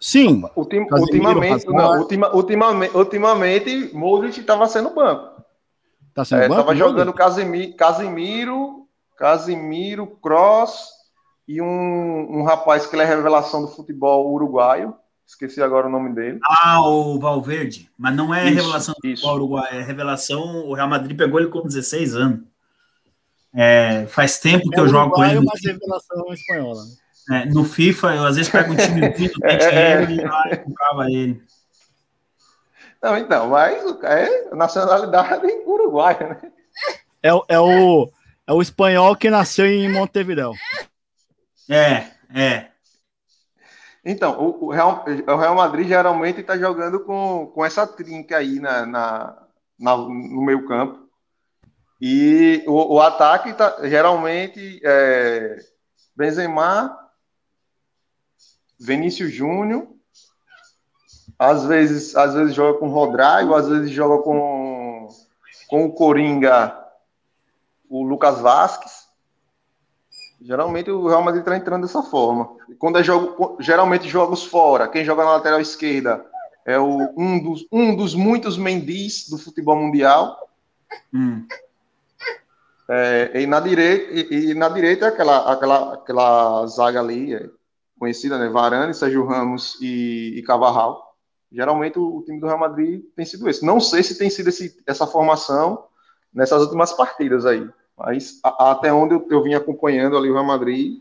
Sim. 0.00 0.42
Ultim, 0.54 0.86
ultimamente, 0.90 1.66
não, 1.66 1.98
ultima, 1.98 2.34
ultimamente, 2.34 2.96
ultimamente, 2.96 3.90
Modric 3.92 4.38
estava 4.38 4.66
sendo 4.66 4.90
banco. 4.90 5.42
Tá 6.14 6.24
sendo 6.24 6.42
é, 6.42 6.48
banco? 6.48 6.60
Tava 6.60 6.76
jogando 6.76 7.12
Casemiro, 7.12 7.74
Casemiro, 7.74 8.77
Casemiro, 9.18 10.06
Cross 10.22 10.90
e 11.46 11.60
um, 11.60 12.38
um 12.38 12.42
rapaz 12.44 12.86
que 12.86 12.94
ele 12.94 13.02
é 13.02 13.06
revelação 13.06 13.62
do 13.62 13.68
futebol 13.68 14.32
uruguaio. 14.32 14.94
Esqueci 15.26 15.60
agora 15.60 15.88
o 15.88 15.90
nome 15.90 16.14
dele. 16.14 16.38
Ah, 16.42 16.80
o 16.88 17.18
Valverde. 17.18 17.90
Mas 17.98 18.14
não 18.14 18.32
é 18.32 18.48
isso, 18.48 18.62
revelação 18.62 18.94
do 18.94 19.08
futebol 19.08 19.34
uruguaio, 19.34 19.80
é 19.80 19.82
revelação. 19.82 20.66
O 20.66 20.72
Real 20.72 20.88
Madrid 20.88 21.16
pegou 21.16 21.40
ele 21.40 21.50
com 21.50 21.66
16 21.66 22.14
anos. 22.14 22.40
É, 23.52 24.06
faz 24.06 24.38
tempo 24.38 24.70
que 24.70 24.78
é 24.78 24.82
eu 24.82 24.88
jogo 24.88 25.12
com 25.12 25.24
ele. 25.24 25.40
Mas 25.40 25.60
revelação 25.64 26.32
espanhola. 26.32 26.82
É, 27.30 27.44
no 27.46 27.64
FIFA, 27.64 28.14
eu 28.14 28.24
às 28.24 28.36
vezes 28.36 28.50
pego 28.50 28.72
um 28.72 28.76
time 28.76 29.00
muito 29.00 29.44
é, 29.44 29.56
é, 29.56 30.02
ele 30.02 30.22
e 30.22 30.56
comprava 30.58 31.10
ele. 31.10 31.42
Não, 33.02 33.16
então, 33.18 33.48
mas 33.48 33.82
é 34.04 34.54
nacionalidade 34.54 35.46
uruguaia, 35.66 36.40
né? 36.40 36.52
É, 37.22 37.30
é, 37.48 37.58
o, 37.58 38.10
é 38.48 38.52
o 38.52 38.62
espanhol 38.62 39.14
que 39.14 39.28
nasceu 39.28 39.66
em 39.66 39.92
Montevideo. 39.92 40.54
É, 41.68 42.06
é. 42.34 42.70
Então, 44.02 44.40
o, 44.40 44.64
o, 44.64 44.70
Real, 44.70 45.04
o 45.06 45.36
Real 45.36 45.54
Madrid 45.54 45.86
geralmente 45.86 46.40
está 46.40 46.56
jogando 46.56 47.00
com, 47.00 47.52
com 47.54 47.62
essa 47.62 47.86
trinca 47.86 48.38
aí 48.38 48.58
na, 48.58 48.86
na, 48.86 49.46
na 49.78 49.96
no 49.98 50.42
meio 50.42 50.66
campo. 50.66 51.06
E 52.00 52.64
o, 52.66 52.94
o 52.94 53.00
ataque 53.02 53.52
tá, 53.52 53.76
geralmente 53.86 54.80
é 54.82 55.58
Benzema, 56.16 56.96
Vinícius 58.80 59.30
Júnior, 59.30 59.88
às 61.38 61.66
vezes, 61.66 62.16
às 62.16 62.32
vezes 62.32 62.54
joga 62.54 62.78
com 62.78 62.88
o 62.88 62.92
Rodrigo, 62.92 63.54
às 63.54 63.68
vezes 63.68 63.90
joga 63.90 64.22
com, 64.22 65.08
com 65.68 65.84
o 65.84 65.92
Coringa, 65.92 66.77
o 67.88 68.02
Lucas 68.02 68.40
Vasquez. 68.40 69.08
Geralmente 70.40 70.90
o 70.90 71.08
Real 71.08 71.22
Madrid 71.22 71.42
está 71.42 71.56
entrando 71.56 71.82
dessa 71.82 72.02
forma. 72.02 72.56
Quando 72.78 72.98
é 72.98 73.02
jogo, 73.02 73.56
geralmente 73.60 74.08
jogos 74.08 74.44
fora, 74.44 74.86
quem 74.86 75.04
joga 75.04 75.24
na 75.24 75.32
lateral 75.32 75.60
esquerda 75.60 76.24
é 76.64 76.78
o, 76.78 77.12
um, 77.16 77.42
dos, 77.42 77.66
um 77.72 77.96
dos 77.96 78.14
muitos 78.14 78.56
Mendes 78.56 79.28
do 79.28 79.38
futebol 79.38 79.74
mundial. 79.74 80.48
Hum. 81.12 81.46
É, 82.90 83.42
e, 83.42 83.46
na 83.46 83.58
direita, 83.60 84.12
e, 84.12 84.50
e, 84.50 84.54
na 84.54 84.68
direita 84.68 85.06
é 85.06 85.08
aquela, 85.08 85.52
aquela, 85.52 85.94
aquela 85.94 86.66
zaga 86.66 87.00
ali, 87.00 87.34
é, 87.34 87.48
conhecida, 87.98 88.38
né? 88.38 88.48
Varane, 88.48 88.94
Sérgio 88.94 89.26
Ramos 89.26 89.76
e, 89.80 90.34
e 90.36 90.42
Cavarral. 90.42 91.16
Geralmente 91.50 91.98
o, 91.98 92.18
o, 92.18 92.22
time 92.22 92.38
do 92.38 92.46
Real 92.46 92.58
Madrid 92.58 93.02
tem 93.16 93.24
sido 93.24 93.48
esse. 93.48 93.64
Não 93.64 93.80
sei 93.80 94.02
se 94.02 94.16
tem 94.16 94.30
sido 94.30 94.48
esse, 94.48 94.80
essa 94.86 95.06
formação 95.06 95.84
nessas 96.38 96.62
últimas 96.62 96.92
partidas 96.92 97.44
aí. 97.44 97.68
Mas 97.98 98.38
a, 98.44 98.70
até 98.70 98.92
onde 98.92 99.12
eu, 99.12 99.26
eu 99.28 99.42
vim 99.42 99.54
acompanhando 99.54 100.16
ali 100.16 100.30
o 100.30 100.34
Real 100.34 100.44
Madrid, 100.44 101.00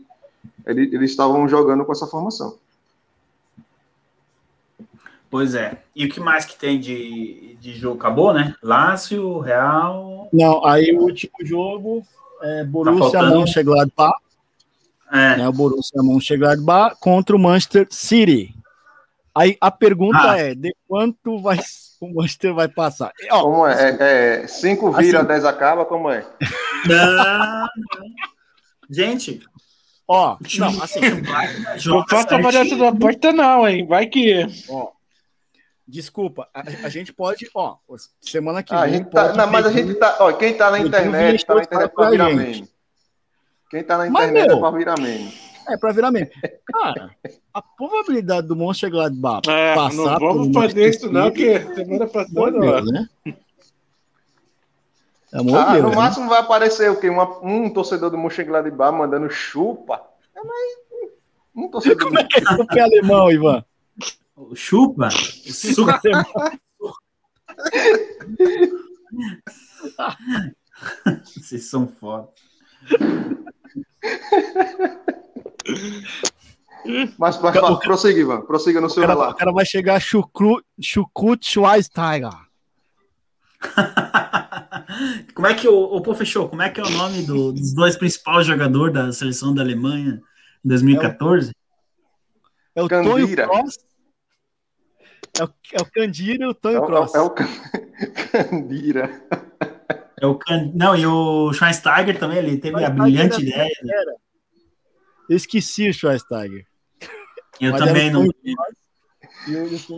ele, 0.66 0.90
eles 0.92 1.12
estavam 1.12 1.48
jogando 1.48 1.84
com 1.84 1.92
essa 1.92 2.08
formação. 2.08 2.58
Pois 5.30 5.54
é. 5.54 5.78
E 5.94 6.06
o 6.06 6.08
que 6.08 6.18
mais 6.18 6.44
que 6.44 6.58
tem 6.58 6.80
de, 6.80 7.56
de 7.60 7.74
jogo? 7.74 7.98
Acabou, 7.98 8.34
né? 8.34 8.54
Lácio, 8.60 9.38
Real. 9.38 10.28
Não, 10.32 10.64
aí 10.66 10.92
o 10.92 11.02
último 11.02 11.34
jogo 11.42 12.04
é 12.42 12.64
Borussia 12.64 13.20
tá 13.20 13.30
Mönchengladbach. 13.30 14.18
É. 15.12 15.36
Né, 15.36 15.48
o 15.48 15.52
Borussia 15.52 16.02
Mönchengladbach 16.02 16.96
contra 16.98 17.36
o 17.36 17.38
Manchester 17.38 17.86
City. 17.90 18.54
Aí 19.32 19.56
a 19.60 19.70
pergunta 19.70 20.32
ah. 20.32 20.36
é: 20.36 20.54
de 20.54 20.74
quanto 20.88 21.40
vai 21.40 21.58
o 22.00 22.14
Manchester 22.14 22.54
vai 22.54 22.68
passar? 22.68 23.12
Ó, 23.30 23.42
como 23.42 23.66
é? 23.66 23.90
é, 23.90 24.42
é 24.42 24.46
cinco 24.46 24.92
vira, 24.92 25.18
assim, 25.18 25.28
dez 25.28 25.44
acaba? 25.44 25.84
Como 25.84 26.10
é? 26.10 26.24
Não, 26.86 27.68
Gente, 28.90 29.40
ó, 30.06 30.36
não, 30.58 30.82
assim, 30.82 31.00
não 31.86 32.06
faça 32.08 32.36
a 32.36 32.40
variação 32.40 32.78
da 32.78 32.92
porta, 32.92 33.32
não, 33.32 33.68
hein? 33.68 33.86
Vai 33.86 34.06
que. 34.06 34.46
Ó, 34.70 34.92
Desculpa, 35.88 36.46
a, 36.52 36.60
a, 36.60 36.88
gente 36.90 37.14
pode, 37.14 37.48
ó, 37.54 37.78
semana 38.20 38.62
que 38.62 38.74
ah, 38.74 38.84
vem. 38.84 39.02
Tá, 39.04 39.32
não, 39.32 39.46
mas 39.50 39.64
a 39.64 39.72
gente 39.72 39.94
tá, 39.94 40.18
ó, 40.20 40.30
quem 40.34 40.52
tá 40.52 40.70
na 40.70 40.80
internet, 40.80 41.46
tá 41.46 41.54
na 41.54 41.62
internet 41.62 41.94
pra 41.94 42.10
virar 42.10 42.28
meme. 42.28 42.68
Quem 43.70 43.82
tá 43.82 43.96
na 43.96 44.06
internet 44.06 44.52
é 44.52 44.56
pra 44.56 44.70
virar 44.70 45.00
meme. 45.00 45.32
É 45.68 45.76
pra 45.76 45.92
virar 45.92 46.10
meme. 46.10 46.30
Cara, 46.72 47.14
a 47.52 47.60
probabilidade 47.60 48.46
do 48.46 48.56
Mönchengladbach 48.56 49.46
é, 49.48 49.74
passar 49.74 49.96
não 49.96 50.18
vamos 50.18 50.54
fazer 50.54 50.88
isso 50.88 51.12
não, 51.12 51.30
que 51.30 51.60
semana 51.74 52.06
passada, 52.06 52.50
Deus, 52.50 52.90
né? 52.90 53.06
Amor 55.32 55.58
ah, 55.58 55.72
Deus, 55.72 55.84
no 55.84 55.90
né? 55.90 55.96
máximo 55.96 56.28
vai 56.28 56.40
aparecer 56.40 56.90
o 56.90 56.98
quê? 56.98 57.10
Uma, 57.10 57.38
um 57.44 57.68
torcedor 57.70 58.10
do 58.10 58.16
Mönchengladbach 58.16 58.96
mandando 58.96 59.28
chupa. 59.28 60.02
É, 60.34 60.40
mas 60.42 60.78
um 61.54 61.68
torcedor 61.68 62.06
Como 62.06 62.18
é 62.18 62.24
que 62.24 62.38
é 62.38 62.42
chupa 62.42 62.80
alemão, 62.80 63.30
Ivan? 63.30 63.62
Chupa? 64.54 65.10
Chupa. 65.10 66.00
Vocês 71.24 71.64
são 71.64 71.88
foda. 71.88 72.28
Mas 77.18 77.36
para 77.36 77.76
prosseguir, 77.76 78.22
Ivan. 78.22 78.40
Prossiga 78.42 78.80
no 78.80 78.88
seu 78.88 79.02
cara, 79.02 79.14
relato. 79.14 79.34
O 79.34 79.36
cara 79.36 79.52
vai 79.52 79.66
chegar 79.66 79.96
a 79.96 80.00
Chukrut 80.00 80.64
Schweinsteiger. 81.42 82.32
como 85.34 85.46
é 85.46 85.54
que 85.54 85.68
o, 85.68 85.74
o 85.74 86.00
Pô 86.00 86.14
fechou? 86.14 86.48
Como 86.48 86.62
é 86.62 86.70
que 86.70 86.80
é 86.80 86.84
o 86.84 86.90
nome 86.90 87.22
do, 87.22 87.52
dos 87.52 87.74
dois 87.74 87.96
principais 87.96 88.46
jogadores 88.46 88.94
da 88.94 89.12
seleção 89.12 89.52
da 89.54 89.62
Alemanha 89.62 90.22
em 90.64 90.68
2014? 90.68 91.52
É 92.74 92.80
o, 92.80 92.82
é 92.82 92.86
o 92.86 92.88
Tonho 92.88 93.34
Cross 93.34 93.88
é 95.38 95.44
o, 95.44 95.50
é 95.72 95.82
o 95.82 95.86
Candira 95.86 96.44
e 96.44 96.48
o 96.48 96.54
Tonho 96.54 96.82
é, 96.82 96.86
Cross. 96.86 97.14
É 97.14 97.20
o, 97.20 97.30
Candira. 98.32 99.22
É 100.20 100.26
o 100.26 100.34
Can... 100.34 100.72
Não, 100.74 100.96
e 100.96 101.06
o 101.06 101.52
Schweinsteiger 101.52 102.18
também, 102.18 102.38
ele 102.38 102.58
teve 102.58 102.82
a 102.84 102.90
brilhante 102.90 103.42
ideia. 103.42 103.70
Né? 103.82 103.94
Eu 105.28 105.36
esqueci 105.36 105.88
o 105.88 105.94
Schweinsteiger. 105.94 106.64
Eu 107.60 107.72
Mas 107.72 107.84
também 107.84 108.10
não 108.10 108.26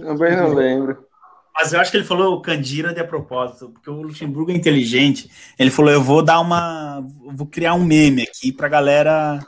Também 0.00 0.36
não 0.36 0.54
lembro. 0.54 1.06
Mas 1.54 1.72
eu 1.72 1.80
acho 1.80 1.90
que 1.90 1.96
ele 1.96 2.04
falou 2.04 2.36
o 2.36 2.42
Candira 2.42 2.94
de 2.94 3.04
propósito, 3.04 3.70
porque 3.70 3.90
o 3.90 4.02
Luxemburgo 4.02 4.50
é 4.50 4.54
inteligente. 4.54 5.30
Ele 5.58 5.70
falou: 5.70 5.90
eu 5.90 6.02
vou 6.02 6.22
dar 6.22 6.40
uma. 6.40 7.04
Vou 7.32 7.46
criar 7.46 7.74
um 7.74 7.84
meme 7.84 8.22
aqui 8.22 8.52
pra 8.52 8.68
galera. 8.68 9.44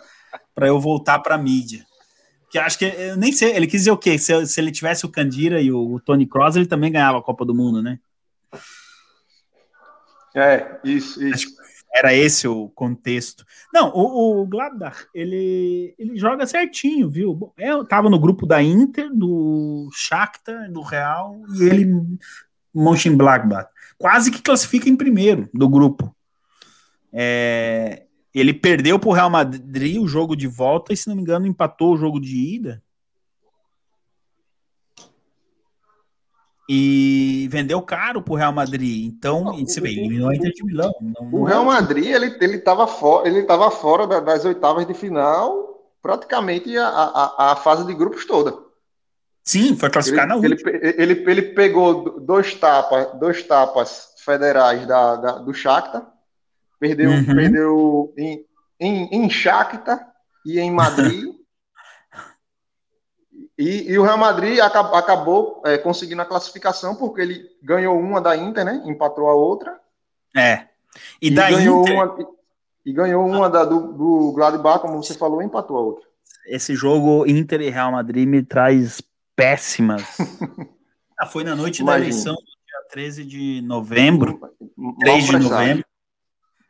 para 0.55 0.67
eu 0.67 0.79
voltar 0.79 1.21
pra 1.21 1.39
mídia. 1.39 1.87
Que 2.51 2.59
acho 2.59 2.79
que 2.79 2.85
eu 2.85 3.17
nem 3.17 3.33
sei, 3.33 3.57
ele 3.57 3.67
quis 3.67 3.81
dizer 3.81 3.93
o 3.93 3.97
quê? 3.97 4.19
Se, 4.19 4.47
se 4.47 4.61
ele 4.61 4.71
tivesse 4.71 5.07
o 5.07 5.09
Candira 5.09 5.61
e 5.63 5.73
o, 5.73 5.95
o 5.95 6.01
Tony 6.01 6.27
Cross, 6.27 6.57
ele 6.57 6.67
também 6.67 6.93
ganhava 6.93 7.19
a 7.19 7.23
Copa 7.23 7.47
do 7.47 7.55
Mundo, 7.55 7.83
né? 7.83 7.99
É, 10.35 10.79
isso, 10.85 11.23
isso. 11.25 11.47
Era 11.95 12.15
esse 12.15 12.49
o 12.49 12.71
contexto. 12.71 13.45
Não, 13.73 13.93
o, 13.95 14.41
o 14.41 14.47
Gladbach, 14.47 15.07
ele, 15.15 15.95
ele 15.99 16.17
joga 16.17 16.47
certinho, 16.47 17.11
viu? 17.11 17.35
Bom, 17.35 17.53
eu 17.59 17.85
tava 17.85 18.09
no 18.09 18.19
grupo 18.19 18.47
da 18.47 18.63
Inter, 18.63 19.11
do 19.13 19.91
Shakhtar, 19.93 20.73
do 20.73 20.81
Real, 20.81 21.39
e 21.55 21.65
ele, 21.65 21.87
Mönchengladbach. 22.75 23.69
Quase 23.99 24.31
que 24.31 24.43
classifica 24.43 24.89
em 24.89 24.97
primeiro 24.97 25.49
do 25.53 25.69
grupo. 25.69 26.15
É, 27.13 28.05
Ele 28.35 28.55
perdeu 28.55 28.99
para 28.99 29.11
o 29.11 29.13
Real 29.13 29.29
Madrid 29.29 30.01
o 30.01 30.09
jogo 30.09 30.35
de 30.35 30.47
volta 30.47 30.93
e, 30.93 30.97
se 30.97 31.07
não 31.09 31.15
me 31.15 31.21
engano, 31.21 31.47
empatou 31.47 31.93
o 31.93 31.97
jogo 31.97 32.19
de 32.19 32.37
ida. 32.37 32.83
E 36.69 37.49
vendeu 37.51 37.83
caro 37.83 38.23
para 38.23 38.33
o 38.33 38.37
Real 38.37 38.53
Madrid. 38.53 39.07
Então, 39.07 39.45
não, 39.45 39.59
você 39.59 39.81
vê, 39.81 39.91
eliminou 39.91 40.31
a 40.31 40.37
Inter 40.37 40.53
de 40.53 40.65
Milão. 40.65 40.93
Não, 41.01 41.41
o 41.41 41.45
Real. 41.45 41.65
Madrid 41.65 42.07
ele 42.07 42.37
ele 42.41 42.57
estava 42.57 42.87
fora, 42.87 43.29
ele 43.29 43.43
tava 43.43 43.71
fora 43.71 44.07
das 44.21 44.45
oitavas 44.45 44.87
de 44.87 44.95
final, 44.95 45.93
praticamente 46.01 46.77
a, 46.79 46.87
a, 46.87 47.53
a 47.53 47.57
fase 47.57 47.85
de 47.87 47.95
grupos 47.95 48.25
toda. 48.25 48.57
Sim, 49.43 49.77
foi 49.77 49.91
classificar 49.91 50.25
ele, 50.25 50.29
na 50.29 50.37
última. 50.37 50.71
Ele, 50.71 50.95
ele, 50.99 51.31
ele 51.31 51.43
pegou 51.43 52.21
dois 52.21 52.55
tapas, 52.55 53.09
dois 53.19 53.43
tapas 53.43 54.15
federais 54.25 54.87
da, 54.87 55.17
da 55.17 55.33
do 55.39 55.53
Shakhtar 55.53 56.13
Perdeu, 56.83 57.13
uhum. 57.13 57.25
perdeu 57.25 58.15
em, 58.19 58.45
em, 58.81 59.09
em 59.13 59.31
Shakhtar 59.31 60.05
e 60.45 60.59
em 60.59 60.69
Madrid. 60.69 61.33
e, 63.63 63.93
e, 63.93 63.99
o 63.99 64.03
Real 64.03 64.19
Madrid 64.19 64.59
acabou, 64.59 64.97
acabou 64.97 65.63
é, 65.65 65.79
conseguindo 65.79 66.21
a 66.21 66.27
classificação 66.27 66.97
porque 66.97 67.21
ele 67.21 67.49
ganhou 67.63 67.99
uma 67.99 68.21
da 68.21 68.37
Inter, 68.37 68.65
né? 68.65 68.83
Empatou 68.85 69.29
a 69.29 69.35
outra. 69.35 69.79
É. 70.37 70.67
E, 71.21 71.29
e 71.29 71.31
da 71.31 71.49
ganhou 71.51 71.83
Inter... 71.83 71.95
Uma, 71.95 72.29
e 72.85 72.93
ganhou 72.93 73.25
uma 73.25 73.49
da, 73.49 73.65
do, 73.65 73.93
do 73.93 74.33
Gladbach, 74.33 74.81
como 74.81 75.01
você 75.03 75.15
falou, 75.15 75.41
e 75.41 75.45
empatou 75.45 75.77
a 75.77 75.81
outra. 75.81 76.05
Esse 76.47 76.75
jogo 76.75 77.25
Inter 77.25 77.61
e 77.61 77.71
Real 77.71 77.93
Madrid 77.93 78.27
me 78.27 78.43
traz 78.43 79.01
péssimas. 79.37 80.03
ah, 81.17 81.27
foi 81.27 81.45
na 81.45 81.55
noite 81.55 81.83
Imagina. 81.83 82.05
da 82.05 82.11
eleição, 82.11 82.35
dia 82.35 82.89
13 82.91 83.25
de 83.25 83.63
novembro. 83.63 84.41
3 85.01 85.25
de 85.25 85.39
novembro. 85.39 85.85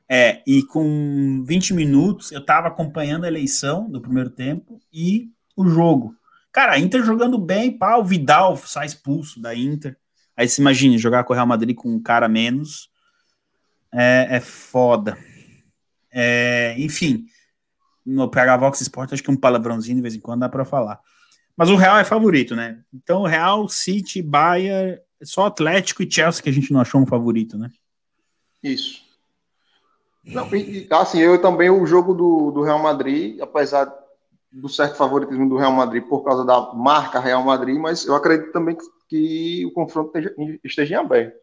É, 0.07 0.43
e 0.47 0.62
com 0.65 1.43
20 1.47 1.73
minutos 1.73 2.33
eu 2.33 2.41
estava 2.41 2.69
acompanhando 2.69 3.25
a 3.25 3.29
eleição 3.29 3.89
do 3.89 3.99
primeiro 3.99 4.29
tempo 4.29 4.79
e 4.93 5.31
o 5.57 5.67
jogo. 5.67 6.15
Cara, 6.53 6.73
a 6.73 6.79
Inter 6.79 7.03
jogando 7.03 7.39
bem, 7.39 7.77
pá, 7.77 7.97
o 7.97 8.05
Vidal 8.05 8.57
sai 8.59 8.87
expulso 8.87 9.41
da 9.41 9.55
Inter. 9.55 9.97
Aí 10.37 10.47
se 10.47 10.61
imagine 10.61 10.99
jogar 10.99 11.25
com 11.25 11.33
o 11.33 11.35
Real 11.35 11.47
Madrid 11.47 11.75
com 11.75 11.89
um 11.89 12.01
cara 12.01 12.29
menos. 12.29 12.91
É, 13.91 14.37
é 14.37 14.41
foda. 14.41 15.17
É, 16.11 16.75
enfim, 16.79 17.25
no 18.05 18.29
PH 18.29 18.57
Vox 18.59 18.81
Sport 18.83 19.13
acho 19.13 19.23
que 19.23 19.31
um 19.31 19.37
palavrãozinho 19.37 19.97
de 19.97 20.03
vez 20.03 20.15
em 20.15 20.21
quando 20.21 20.41
dá 20.41 20.49
para 20.49 20.65
falar. 20.65 21.01
Mas 21.57 21.71
o 21.71 21.77
Real 21.77 21.99
é 21.99 22.05
favorito, 22.05 22.55
né? 22.55 22.81
Então 22.93 23.23
Real, 23.23 23.67
City, 23.69 24.21
Bayern, 24.21 25.01
só 25.23 25.47
Atlético 25.47 26.03
e 26.03 26.11
Chelsea 26.11 26.43
que 26.43 26.51
a 26.51 26.53
gente 26.53 26.73
não 26.73 26.81
achou 26.81 27.01
um 27.01 27.07
favorito, 27.07 27.57
né? 27.57 27.71
Isso. 28.63 29.03
Não, 30.25 30.55
e, 30.55 30.87
assim, 30.91 31.19
eu 31.19 31.41
também, 31.41 31.69
o 31.69 31.85
jogo 31.85 32.15
do, 32.15 32.51
do 32.53 32.63
Real 32.63 32.79
Madrid, 32.79 33.41
apesar 33.41 33.87
do 34.53 34.69
certo 34.69 34.97
favoritismo 34.97 35.49
do 35.49 35.57
Real 35.57 35.73
Madrid 35.73 36.05
por 36.05 36.23
causa 36.23 36.45
da 36.45 36.73
marca 36.75 37.19
Real 37.19 37.43
Madrid, 37.43 37.79
mas 37.79 38.05
eu 38.05 38.15
acredito 38.15 38.53
também 38.53 38.77
que, 38.77 38.85
que 39.09 39.67
o 39.67 39.73
confronto 39.73 40.13
esteja, 40.63 40.95
em 40.95 40.99
aberto. 40.99 41.41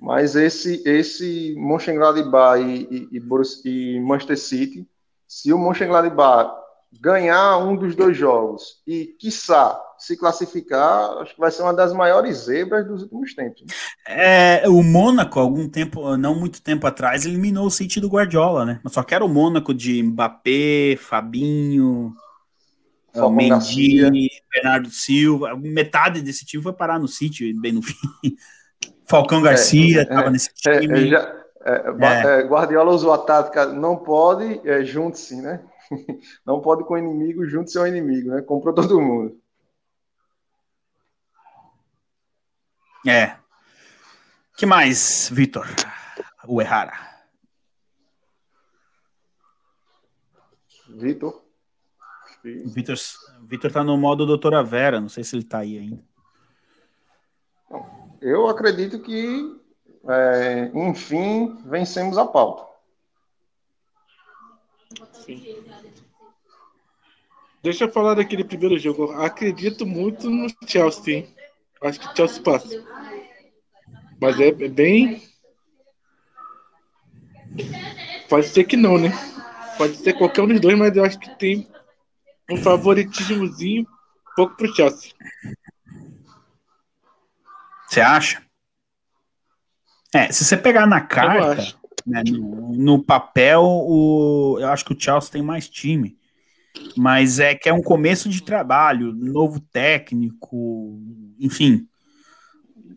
Mas 0.00 0.36
esse, 0.36 0.82
esse 0.86 1.54
Mönchengladbach 1.58 2.62
e, 2.62 3.08
e, 3.10 3.18
e, 3.18 3.96
e 3.96 4.00
Manchester 4.00 4.38
City, 4.38 4.88
se 5.26 5.52
o 5.52 5.58
Mönchengladbach 5.58 6.54
ganhar 7.00 7.58
um 7.58 7.74
dos 7.74 7.96
dois 7.96 8.16
jogos 8.16 8.82
e, 8.86 9.06
quiçá, 9.18 9.82
se 9.98 10.16
classificar, 10.16 11.18
acho 11.18 11.34
que 11.34 11.40
vai 11.40 11.50
ser 11.50 11.62
uma 11.62 11.74
das 11.74 11.92
maiores 11.92 12.44
zebras 12.44 12.86
dos 12.86 13.02
últimos 13.02 13.34
tempos. 13.34 13.64
É, 14.06 14.62
o 14.68 14.82
Mônaco, 14.82 15.40
algum 15.40 15.68
tempo, 15.68 16.16
não 16.16 16.34
muito 16.34 16.62
tempo 16.62 16.86
atrás, 16.86 17.26
eliminou 17.26 17.66
o 17.66 17.70
City 17.70 18.00
do 18.00 18.08
Guardiola, 18.08 18.64
né? 18.64 18.80
Mas 18.82 18.92
só 18.92 19.02
que 19.02 19.14
era 19.14 19.24
o 19.24 19.28
Mônaco 19.28 19.74
de 19.74 20.02
Mbappé, 20.02 20.96
Fabinho, 20.96 22.14
Falcão 23.12 23.30
Mendy, 23.32 23.50
Garcia. 23.50 24.10
Bernardo 24.52 24.90
Silva. 24.90 25.56
Metade 25.56 26.22
desse 26.22 26.46
time 26.46 26.62
foi 26.62 26.72
parar 26.72 26.98
no 26.98 27.08
City, 27.08 27.52
bem 27.52 27.72
no 27.72 27.82
fim. 27.82 27.96
Falcão 29.06 29.42
Garcia 29.42 30.02
estava 30.02 30.24
é, 30.24 30.26
é, 30.26 30.30
nesse 30.30 30.50
é, 30.66 30.80
time. 30.80 31.08
Já, 31.08 31.34
é, 31.64 32.42
Guardiola 32.42 32.92
usou 32.92 33.12
a 33.12 33.18
tática, 33.18 33.66
não 33.66 33.96
pode, 33.96 34.60
junte-se, 34.84 35.36
né? 35.36 35.60
Não 36.44 36.60
pode 36.60 36.84
com 36.84 36.92
o 36.92 36.98
inimigo 36.98 37.46
junto 37.46 37.70
seu 37.70 37.86
inimigo, 37.86 38.28
né? 38.28 38.42
Comprou 38.42 38.74
todo 38.74 39.00
mundo. 39.00 39.34
É. 43.06 43.36
que 44.56 44.66
mais, 44.66 45.28
Vitor? 45.32 45.66
O 46.46 46.60
Errara. 46.60 47.08
Vitor. 50.88 51.44
Vitor, 52.42 52.96
Vitor 53.42 53.72
tá 53.72 53.84
no 53.84 53.96
modo 53.96 54.26
Doutora 54.26 54.62
Vera, 54.62 55.00
não 55.00 55.08
sei 55.08 55.22
se 55.24 55.36
ele 55.36 55.44
tá 55.44 55.58
aí 55.58 55.78
ainda. 55.78 56.02
Eu 58.20 58.48
acredito 58.48 59.00
que, 59.00 59.60
é, 60.08 60.70
enfim, 60.74 61.56
vencemos 61.66 62.16
a 62.16 62.26
pauta. 62.26 62.66
Sim. 65.12 65.62
Deixa 67.62 67.84
eu 67.84 67.92
falar 67.92 68.14
daquele 68.14 68.44
primeiro 68.44 68.78
jogo. 68.78 69.12
acredito 69.12 69.84
muito 69.84 70.30
no 70.30 70.48
Chelsea. 70.66 71.28
Acho 71.82 72.00
que 72.00 72.06
o 72.06 72.16
Chelsea 72.16 72.42
passa. 72.42 72.84
Mas 74.20 74.40
é, 74.40 74.48
é 74.48 74.68
bem. 74.68 75.22
Pode 78.28 78.48
ser 78.48 78.64
que 78.64 78.76
não, 78.76 78.98
né? 78.98 79.10
Pode 79.76 79.96
ser 79.96 80.12
qualquer 80.14 80.42
um 80.42 80.48
dos 80.48 80.60
dois, 80.60 80.76
mas 80.76 80.96
eu 80.96 81.04
acho 81.04 81.18
que 81.18 81.38
tem 81.38 81.68
um 82.50 82.56
favoritismozinho 82.56 83.82
um 83.82 84.34
pouco 84.34 84.56
pro 84.56 84.74
Chelsea. 84.74 85.12
Você 87.86 88.00
acha? 88.00 88.42
É, 90.12 90.32
se 90.32 90.44
você 90.44 90.56
pegar 90.56 90.86
na 90.86 91.00
carta, 91.00 91.74
né, 92.06 92.22
no, 92.26 92.72
no, 92.72 93.02
papel, 93.02 93.62
o, 93.62 94.58
eu 94.58 94.68
acho 94.68 94.84
que 94.84 94.92
o 94.92 95.00
Chelsea 95.00 95.30
tem 95.30 95.42
mais 95.42 95.68
time. 95.68 96.17
Mas 96.96 97.38
é 97.38 97.54
que 97.54 97.68
é 97.68 97.72
um 97.72 97.82
começo 97.82 98.28
de 98.28 98.42
trabalho, 98.42 99.12
novo 99.12 99.60
técnico, 99.60 101.00
enfim. 101.38 101.86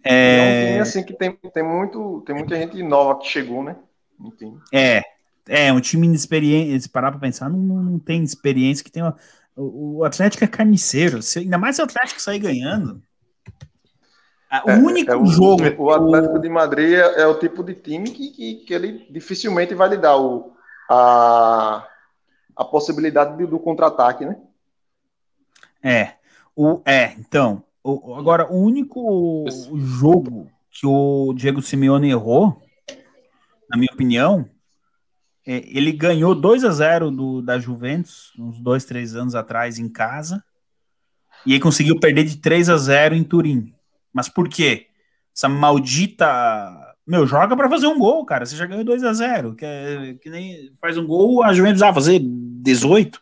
É, 0.04 0.76
é 0.76 0.80
um 0.80 0.82
assim 0.82 1.04
que 1.04 1.14
tem, 1.14 1.32
tem, 1.54 1.64
muito, 1.64 2.24
tem 2.26 2.36
muita 2.36 2.56
gente 2.56 2.82
nova 2.82 3.20
que 3.20 3.28
chegou, 3.28 3.64
né? 3.64 3.76
Enfim. 4.20 4.58
É, 4.74 5.02
é 5.48 5.72
um 5.72 5.80
time 5.80 6.08
inexperiente. 6.08 6.82
Se 6.82 6.90
parar 6.90 7.12
para 7.12 7.20
pensar, 7.20 7.50
não, 7.50 7.60
não 7.60 8.00
tem 8.00 8.24
experiência 8.24 8.84
que 8.84 8.92
tem. 8.92 9.04
Uma, 9.04 9.16
o 9.56 10.04
Atlético 10.04 10.44
é 10.44 10.48
carniceiro, 10.48 11.22
se, 11.22 11.40
ainda 11.40 11.58
mais 11.58 11.76
se 11.76 11.82
o 11.82 11.86
Atlético 11.86 12.22
sair 12.22 12.40
ganhando. 12.40 13.02
O 14.66 14.70
é, 14.70 14.78
único 14.78 15.12
é 15.12 15.16
o, 15.16 15.26
jogo. 15.26 15.64
O 15.78 15.92
Atlético 15.92 16.36
o... 16.36 16.40
de 16.40 16.50
Madrid 16.50 16.94
é, 16.94 17.22
é, 17.22 17.28
o 17.28 17.40
tipo 17.40 17.64
de 17.64 17.74
time 17.74 18.10
que, 18.10 18.32
que, 18.32 18.56
que, 18.66 18.74
ele 18.74 19.08
dificilmente 19.10 19.74
vai 19.74 19.90
lhe 19.90 19.98
dar 19.98 20.18
o, 20.18 20.54
a, 20.90 21.88
a 22.62 22.66
possibilidade 22.66 23.38
do, 23.38 23.48
do 23.48 23.60
contra-ataque, 23.60 24.26
né? 24.26 24.38
É. 25.84 26.14
O, 26.56 26.82
é, 26.86 27.14
então. 27.20 27.64
O, 27.84 28.16
agora, 28.16 28.52
o 28.52 28.56
único 28.56 29.46
jogo 29.76 30.50
que 30.70 30.86
o 30.86 31.34
Diego 31.34 31.62
Simeone 31.62 32.12
errou, 32.12 32.62
na 33.70 33.78
minha 33.78 33.92
opinião, 33.92 34.48
é, 35.46 35.64
ele 35.66 35.92
ganhou 35.92 36.36
2 36.36 36.64
a 36.64 36.70
0 36.70 37.12
do, 37.12 37.42
da 37.42 37.58
Juventus, 37.58 38.32
uns 38.38 38.60
dois, 38.62 38.86
três 38.86 39.16
anos 39.16 39.34
atrás, 39.34 39.80
em 39.80 39.90
casa, 39.90 40.44
e 41.46 41.54
aí 41.54 41.60
conseguiu 41.60 42.00
perder 42.00 42.24
de 42.24 42.38
3 42.38 42.70
a 42.70 42.78
0 42.78 43.16
em 43.16 43.24
Turim. 43.24 43.74
Mas 44.14 44.30
por 44.30 44.48
quê? 44.48 44.88
Essa 45.36 45.50
maldita. 45.50 46.28
Meu, 47.08 47.26
joga 47.26 47.56
para 47.56 47.70
fazer 47.70 47.88
um 47.88 47.98
gol, 47.98 48.24
cara. 48.26 48.46
Você 48.46 48.56
já 48.56 48.66
ganhou 48.66 48.84
2 48.84 49.04
a 49.04 49.14
0 49.14 49.56
que, 49.56 49.66
é, 49.66 50.14
que 50.22 50.30
nem 50.30 50.72
faz 50.80 50.98
um 50.98 51.08
gol, 51.08 51.44
a 51.44 51.52
Juventus 51.54 51.80
vai 51.80 51.94
fazer 51.94 52.22
18. 52.62 53.22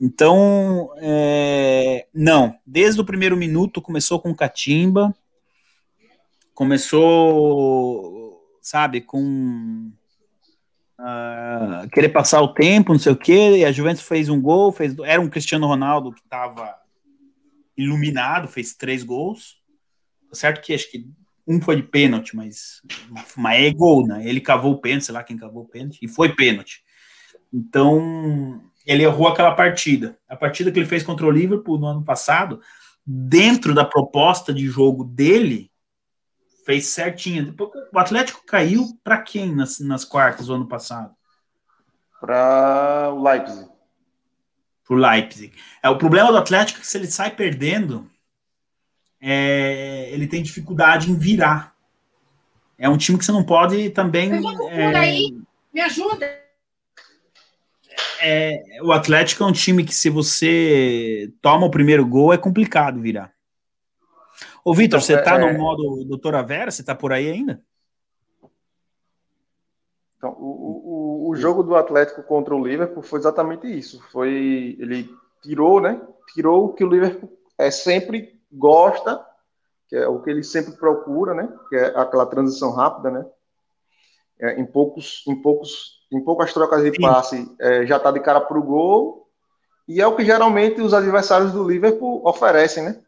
Então, 0.00 0.90
é... 0.98 2.06
não. 2.14 2.56
Desde 2.66 3.00
o 3.00 3.04
primeiro 3.04 3.36
minuto 3.36 3.82
começou 3.82 4.20
com 4.20 4.34
catimba, 4.34 5.14
começou, 6.54 8.40
sabe, 8.60 9.00
com 9.00 9.90
uh, 10.98 11.88
querer 11.90 12.10
passar 12.10 12.42
o 12.42 12.52
tempo, 12.52 12.92
não 12.92 12.98
sei 12.98 13.12
o 13.12 13.16
quê. 13.16 13.58
E 13.58 13.64
a 13.64 13.72
Juventus 13.72 14.02
fez 14.02 14.28
um 14.28 14.40
gol, 14.40 14.72
fez, 14.72 14.96
era 15.04 15.20
um 15.20 15.28
Cristiano 15.28 15.66
Ronaldo 15.66 16.12
que 16.12 16.20
estava 16.20 16.74
iluminado, 17.76 18.48
fez 18.48 18.74
três 18.74 19.02
gols. 19.02 19.56
Tá 20.28 20.34
certo 20.34 20.60
que 20.60 20.74
acho 20.74 20.90
que 20.90 21.08
um 21.46 21.60
foi 21.60 21.76
de 21.76 21.82
pênalti, 21.82 22.36
mas, 22.36 22.82
mas 23.36 23.60
é 23.60 23.70
gol, 23.70 24.06
né? 24.06 24.28
Ele 24.28 24.40
cavou 24.40 24.72
o 24.72 24.80
pênalti, 24.80 25.06
sei 25.06 25.14
lá 25.14 25.24
quem 25.24 25.36
cavou 25.36 25.62
o 25.62 25.68
pênalti, 25.68 25.98
e 26.02 26.08
foi 26.08 26.34
pênalti. 26.34 26.82
Então, 27.52 28.62
ele 28.86 29.02
errou 29.02 29.28
aquela 29.28 29.54
partida. 29.54 30.18
A 30.28 30.36
partida 30.36 30.70
que 30.70 30.78
ele 30.78 30.86
fez 30.86 31.02
contra 31.02 31.26
o 31.26 31.30
Liverpool 31.30 31.78
no 31.78 31.86
ano 31.86 32.04
passado, 32.04 32.60
dentro 33.06 33.74
da 33.74 33.84
proposta 33.84 34.52
de 34.52 34.66
jogo 34.66 35.04
dele, 35.04 35.70
fez 36.64 36.86
certinho. 36.86 37.54
O 37.92 37.98
Atlético 37.98 38.44
caiu 38.46 38.86
para 39.02 39.18
quem 39.18 39.54
nas, 39.54 39.80
nas 39.80 40.04
quartas 40.04 40.46
do 40.46 40.54
ano 40.54 40.66
passado? 40.66 41.18
para 42.20 43.10
o 43.12 43.22
Leipzig. 43.22 43.68
Para 44.86 44.96
o 44.96 44.98
Leipzig. 44.98 45.52
É, 45.82 45.88
o 45.88 45.98
problema 45.98 46.30
do 46.30 46.38
Atlético 46.38 46.78
é 46.78 46.82
que 46.82 46.86
se 46.86 46.98
ele 46.98 47.06
sai 47.06 47.30
perdendo, 47.30 48.10
é, 49.20 50.08
ele 50.10 50.26
tem 50.26 50.42
dificuldade 50.42 51.10
em 51.10 51.16
virar. 51.16 51.74
É 52.76 52.88
um 52.88 52.96
time 52.96 53.18
que 53.18 53.24
você 53.24 53.32
não 53.32 53.44
pode 53.44 53.90
também. 53.90 54.30
É, 54.70 54.96
aí, 54.96 55.36
me 55.72 55.80
ajuda. 55.80 56.26
É, 58.20 58.62
o 58.82 58.92
Atlético 58.92 59.44
é 59.44 59.46
um 59.46 59.52
time 59.52 59.84
que, 59.84 59.94
se 59.94 60.10
você 60.10 61.32
toma 61.40 61.66
o 61.66 61.70
primeiro 61.70 62.06
gol, 62.06 62.32
é 62.32 62.38
complicado 62.38 63.00
virar. 63.00 63.32
Ô, 64.64 64.74
Vitor, 64.74 64.98
então, 64.98 65.00
você 65.00 65.14
está 65.14 65.36
é... 65.36 65.52
no 65.52 65.58
modo 65.58 66.04
doutora 66.04 66.42
Vera? 66.42 66.70
Você 66.70 66.82
está 66.82 66.94
por 66.94 67.12
aí 67.12 67.30
ainda? 67.30 67.62
Então, 70.16 70.30
o, 70.32 71.26
o, 71.26 71.30
o 71.30 71.36
jogo 71.36 71.62
do 71.62 71.76
Atlético 71.76 72.22
contra 72.22 72.54
o 72.54 72.66
Liverpool 72.66 73.02
foi 73.02 73.20
exatamente 73.20 73.66
isso. 73.66 74.02
Foi 74.10 74.76
ele 74.78 75.08
tirou, 75.42 75.80
né? 75.80 76.00
Tirou 76.34 76.66
o 76.66 76.72
que 76.74 76.84
o 76.84 76.88
Liverpool 76.88 77.30
é 77.56 77.70
sempre 77.70 78.40
gosta, 78.52 79.24
que 79.88 79.96
é 79.96 80.08
o 80.08 80.20
que 80.20 80.30
ele 80.30 80.42
sempre 80.42 80.72
procura, 80.72 81.34
né? 81.34 81.48
Que 81.68 81.76
é 81.76 81.86
aquela 81.96 82.26
transição 82.26 82.72
rápida, 82.72 83.10
né? 83.10 83.26
É, 84.40 84.60
em 84.60 84.64
poucos, 84.64 85.24
em 85.26 85.34
poucos, 85.34 86.00
em 86.12 86.22
poucas 86.22 86.52
trocas 86.52 86.82
de 86.82 86.90
Sim. 86.90 87.02
passe 87.02 87.56
é, 87.60 87.84
já 87.86 87.96
está 87.96 88.10
de 88.10 88.20
cara 88.20 88.40
para 88.40 88.58
o 88.58 88.62
gol 88.62 89.28
e 89.88 90.00
é 90.00 90.06
o 90.06 90.14
que 90.14 90.24
geralmente 90.24 90.80
os 90.80 90.92
adversários 90.92 91.52
do 91.52 91.66
Liverpool 91.66 92.20
oferecem, 92.24 92.84
né? 92.84 93.00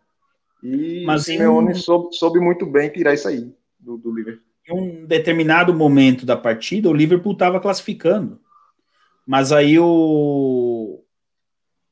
E 0.63 1.05
Mas 1.07 1.23
o 1.23 1.25
Simeone 1.25 1.73
em... 1.73 1.75
soube, 1.75 2.15
soube, 2.17 2.41
muito 2.41 2.65
bem 2.67 2.89
tirar 2.91 3.15
isso 3.15 3.29
aí 3.29 3.53
do, 3.79 3.99
do 3.99 4.15
Liverpool. 4.15 4.43
Em 4.67 4.73
um 4.75 5.07
determinado 5.07 5.75
momento 5.75 6.25
da 6.25 6.37
partida, 6.37 6.89
o 6.89 6.95
Liverpool 6.95 7.33
estava 7.33 7.61
classificando. 7.61 8.39
Mas 9.27 9.53
aí 9.53 9.79
o. 9.79 11.03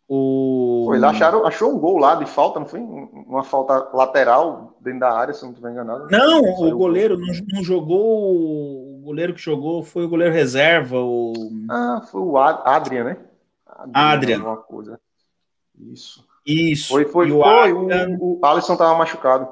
o... 0.09 0.85
Foi 0.87 0.99
lá, 0.99 1.11
acharam, 1.11 1.47
achou 1.47 1.75
um 1.75 1.79
gol 1.79 1.99
lá 1.99 2.15
de 2.15 2.27
falta, 2.27 2.59
não 2.59 2.67
foi? 2.67 2.81
Uma 2.81 3.43
falta 3.43 3.91
lateral 3.95 4.77
dentro 4.81 5.01
da 5.01 5.13
área, 5.13 5.35
se 5.35 5.43
não 5.43 5.51
estiver 5.51 5.71
enganado. 5.71 6.09
Não, 6.11 6.41
o 6.41 6.77
goleiro 6.77 7.19
não, 7.19 7.29
não, 7.53 7.63
jogou. 7.63 8.88
O 9.09 9.11
goleiro 9.11 9.33
que 9.33 9.41
jogou 9.41 9.83
foi 9.83 10.05
o 10.05 10.09
goleiro 10.09 10.35
reserva. 10.35 11.01
O... 11.01 11.33
Ah, 11.71 12.03
foi 12.11 12.21
o 12.21 12.37
Adrian, 12.37 13.05
né? 13.05 13.17
Adrian. 13.67 14.43
Adrian. 14.43 14.57
coisa. 14.57 15.01
Isso. 15.81 16.29
Isso. 16.45 16.89
Foi, 16.91 17.07
foi, 17.07 17.33
o, 17.33 17.43
foi. 17.43 17.71
Adrian... 17.71 18.19
o, 18.21 18.39
o 18.39 18.45
Alisson 18.45 18.75
estava 18.75 18.99
machucado. 18.99 19.49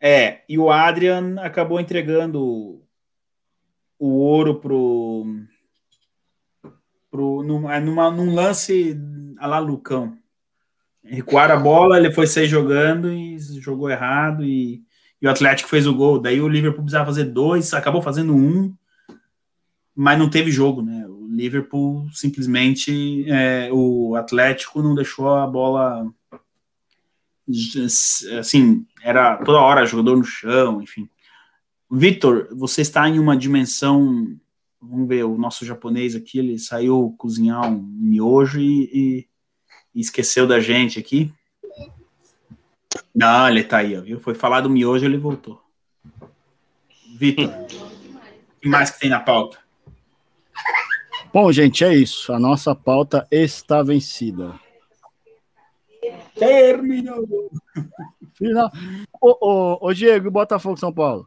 É, 0.00 0.40
e 0.48 0.58
o 0.58 0.70
Adrian 0.70 1.36
acabou 1.42 1.78
entregando 1.78 2.82
o 3.98 4.08
ouro 4.08 4.58
pro. 4.58 5.26
pro 7.10 7.42
numa, 7.42 7.78
numa, 7.80 8.10
num 8.10 8.34
lance 8.34 8.98
a 9.38 9.46
lá 9.46 9.58
Lucão. 9.58 10.16
Recuaram 11.04 11.56
a 11.56 11.60
bola, 11.60 11.98
ele 11.98 12.10
foi 12.10 12.26
sair 12.26 12.46
jogando 12.46 13.12
e 13.12 13.38
jogou 13.38 13.90
errado 13.90 14.42
e, 14.42 14.82
e, 15.22 15.26
o 15.26 15.30
Atlético 15.30 15.70
fez 15.70 15.86
o 15.86 15.94
gol. 15.94 16.18
Daí 16.18 16.40
o 16.40 16.48
Liverpool 16.48 16.82
precisava 16.82 17.06
fazer 17.06 17.24
dois, 17.24 17.72
acabou 17.72 18.02
fazendo 18.02 18.34
um, 18.34 18.74
mas 19.94 20.18
não 20.18 20.28
teve 20.28 20.50
jogo, 20.50 20.82
né? 20.82 21.06
Liverpool 21.32 22.06
simplesmente 22.12 23.24
é, 23.30 23.70
o 23.72 24.14
Atlético 24.16 24.82
não 24.82 24.94
deixou 24.94 25.34
a 25.34 25.46
bola 25.46 26.12
assim, 28.38 28.86
era 29.02 29.36
toda 29.38 29.60
hora 29.60 29.86
jogador 29.86 30.16
no 30.16 30.24
chão, 30.24 30.82
enfim. 30.82 31.08
Vitor, 31.90 32.48
você 32.52 32.82
está 32.82 33.08
em 33.08 33.18
uma 33.18 33.36
dimensão, 33.36 34.36
vamos 34.80 35.08
ver, 35.08 35.24
o 35.24 35.36
nosso 35.36 35.64
japonês 35.64 36.14
aqui, 36.14 36.38
ele 36.38 36.58
saiu 36.58 37.14
cozinhar 37.18 37.70
um 37.70 37.82
miojo 37.82 38.60
e, 38.60 38.90
e, 38.92 39.28
e 39.94 40.00
esqueceu 40.00 40.46
da 40.46 40.60
gente 40.60 40.98
aqui. 40.98 41.32
Não, 43.14 43.48
ele 43.48 43.64
tá 43.64 43.78
aí, 43.78 43.98
viu? 44.00 44.18
Foi 44.20 44.34
falar 44.34 44.60
do 44.60 44.70
miojo, 44.70 45.04
ele 45.04 45.18
voltou. 45.18 45.60
Vitor, 47.16 47.46
o 47.46 48.60
que 48.60 48.68
mais 48.68 48.90
que 48.90 49.00
tem 49.00 49.10
na 49.10 49.20
pauta? 49.20 49.58
Bom, 51.32 51.50
gente, 51.50 51.84
é 51.84 51.94
isso. 51.94 52.32
A 52.32 52.38
nossa 52.38 52.74
pauta 52.74 53.26
está 53.30 53.82
vencida. 53.82 54.58
Terminou. 56.34 57.50
Final. 58.34 58.70
Ô, 59.20 59.36
ô, 59.40 59.88
ô, 59.88 59.94
Diego, 59.94 60.30
Botafogo 60.30 60.76
São 60.76 60.92
Paulo. 60.92 61.26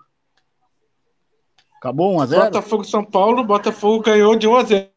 Acabou 1.78 2.18
1x0? 2.18 2.46
Botafogo 2.46 2.84
São 2.84 3.04
Paulo, 3.04 3.44
Botafogo 3.44 4.04
ganhou 4.04 4.36
de 4.36 4.48
1x0. 4.48 4.90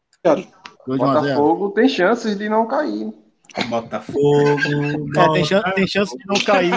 Botafogo 0.85 1.69
tem 1.71 1.87
chances 1.87 2.37
de 2.37 2.49
não 2.49 2.67
cair. 2.67 3.13
Botafogo. 3.67 4.19
É, 5.19 5.33
tem, 5.33 5.45
chance, 5.45 5.73
tem 5.73 5.87
chance 5.87 6.17
de 6.17 6.25
não 6.25 6.39
cair. 6.39 6.71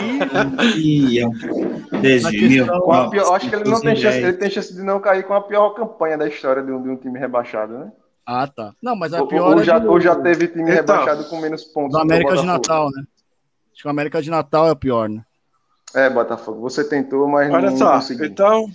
Desde 2.00 2.48
mil, 2.48 2.66
pior, 3.10 3.34
acho 3.34 3.48
que 3.48 3.54
ele 3.54 3.70
não 3.70 3.80
tem 3.80 3.94
chance, 3.94 4.18
ele 4.18 4.32
tem 4.32 4.50
chance 4.50 4.74
de 4.74 4.82
não 4.82 5.00
cair 5.00 5.24
com 5.24 5.34
a 5.34 5.40
pior 5.40 5.70
campanha 5.70 6.18
da 6.18 6.26
história 6.26 6.62
de 6.62 6.72
um, 6.72 6.82
de 6.82 6.88
um 6.88 6.96
time 6.96 7.18
rebaixado, 7.18 7.78
né? 7.78 7.92
Ah, 8.26 8.46
tá. 8.46 8.72
Não, 8.82 8.96
mas 8.96 9.12
a 9.12 9.24
pior. 9.26 9.54
Ou, 9.54 9.60
é 9.60 9.64
já, 9.64 9.78
do... 9.78 9.90
ou 9.90 10.00
já 10.00 10.16
teve 10.16 10.48
time 10.48 10.62
então, 10.62 10.74
rebaixado 10.74 11.24
com 11.28 11.40
menos 11.40 11.64
pontos. 11.64 11.92
Do 11.92 11.98
América 11.98 12.36
de 12.36 12.46
Natal, 12.46 12.90
né? 12.90 13.02
Acho 13.72 13.82
que 13.82 13.86
o 13.86 13.90
América 13.90 14.22
de 14.22 14.30
Natal 14.30 14.68
é 14.68 14.72
o 14.72 14.76
pior, 14.76 15.08
né? 15.08 15.24
É, 15.94 16.08
Botafogo. 16.08 16.60
Você 16.62 16.84
tentou, 16.84 17.28
mas 17.28 17.52
Olha 17.52 17.70
não 17.70 17.76
só, 17.76 17.94
conseguiu. 17.94 18.26
Então. 18.26 18.66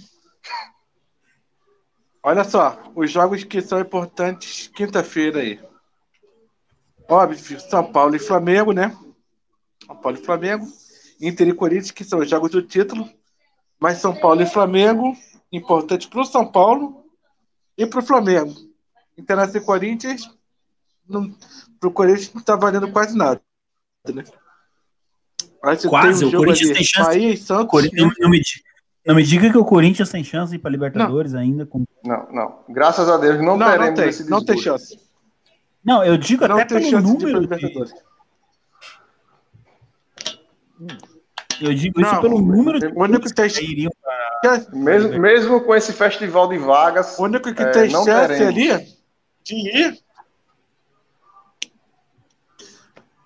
Olha 2.22 2.44
só, 2.44 2.78
os 2.94 3.10
jogos 3.10 3.44
que 3.44 3.62
são 3.62 3.80
importantes 3.80 4.68
quinta-feira 4.68 5.40
aí. 5.40 5.60
Óbvio, 7.10 7.60
São 7.60 7.92
Paulo 7.92 8.16
e 8.16 8.20
Flamengo, 8.20 8.74
né? 8.74 8.96
São 9.86 9.96
Paulo 9.96 10.18
e 10.18 10.24
Flamengo. 10.24 10.68
Inter 11.20 11.48
e 11.48 11.54
Corinthians, 11.54 11.92
que 11.92 12.04
são 12.04 12.20
os 12.20 12.30
jogos 12.30 12.52
do 12.52 12.62
título. 12.62 13.10
Mas 13.80 14.00
São 14.00 14.16
Paulo 14.16 14.42
e 14.42 14.46
Flamengo, 14.46 15.16
importante 15.52 16.08
para 16.08 16.22
o 16.22 16.26
São 16.26 16.46
Paulo 16.46 17.06
e 17.78 17.86
para 17.86 18.00
o 18.00 18.06
Flamengo. 18.06 18.54
Internacional 19.18 19.64
e 19.64 19.66
Corinthians, 19.66 20.30
para 21.80 21.90
o 21.90 21.92
Corinthians 21.92 22.34
não 22.34 22.42
está 22.42 22.56
valendo 22.56 22.92
quase 22.92 23.18
nada. 23.18 23.42
Né? 24.14 24.24
quase, 25.90 26.26
um 26.26 26.30
o 26.30 26.32
Corinthians 26.32 26.72
tem 26.72 26.84
chance. 26.84 27.10
Bahia 27.10 27.34
e 27.34 27.38
Santos, 27.38 27.72
Corinthians, 27.72 28.14
não, 28.20 28.30
me, 28.30 28.42
não, 29.06 29.16
me, 29.16 29.24
diga 29.24 29.52
que 29.52 29.58
o 29.58 29.66
Corinthians 29.66 30.10
tem 30.10 30.24
chance 30.24 30.58
para 30.58 30.72
Libertadores 30.72 31.34
não. 31.34 31.40
ainda. 31.40 31.66
Com... 31.66 31.84
Não, 32.04 32.32
não. 32.32 32.64
Graças 32.70 33.10
a 33.10 33.18
Deus, 33.18 33.38
não, 33.38 33.58
não 33.58 33.66
teremos 33.66 33.88
não 33.88 33.96
tem, 33.96 34.10
esse 34.10 34.30
Não 34.30 34.46
tem 34.46 34.58
chance. 34.58 35.07
Não, 35.88 36.04
eu 36.04 36.18
digo 36.18 36.46
não 36.46 36.58
até 36.58 36.66
pelo 36.66 37.00
número. 37.00 37.48
De... 37.48 37.94
Eu 41.62 41.74
digo 41.74 42.02
isso 42.02 42.20
pelo 42.20 42.42
número 42.42 42.78
de 42.78 42.88
único 42.88 43.26
que 43.26 43.34
tem... 43.34 43.48
iriam 43.64 43.90
para... 44.02 44.68
mesmo, 44.74 45.18
mesmo 45.18 45.62
com 45.62 45.74
esse 45.74 45.94
festival 45.94 46.50
de 46.50 46.58
vagas. 46.58 47.18
O 47.18 47.24
único 47.24 47.54
que 47.54 47.64
é, 47.64 47.72
tem 47.72 47.90
chance 47.90 48.44
ali 48.44 48.98
de 49.46 49.56
ir. 49.56 49.98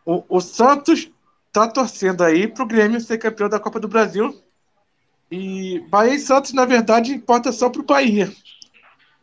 O, 0.05 0.23
o 0.29 0.39
Santos 0.39 1.09
tá 1.51 1.67
torcendo 1.67 2.23
aí 2.23 2.47
pro 2.47 2.67
Grêmio 2.67 3.01
ser 3.01 3.17
campeão 3.17 3.49
da 3.49 3.59
Copa 3.59 3.79
do 3.79 3.87
Brasil. 3.87 4.39
E 5.31 5.79
Bahia 5.89 6.13
e 6.13 6.19
Santos, 6.19 6.53
na 6.53 6.65
verdade, 6.65 7.11
importa 7.11 7.51
só 7.51 7.71
pro 7.71 7.81
Bahia. 7.81 8.31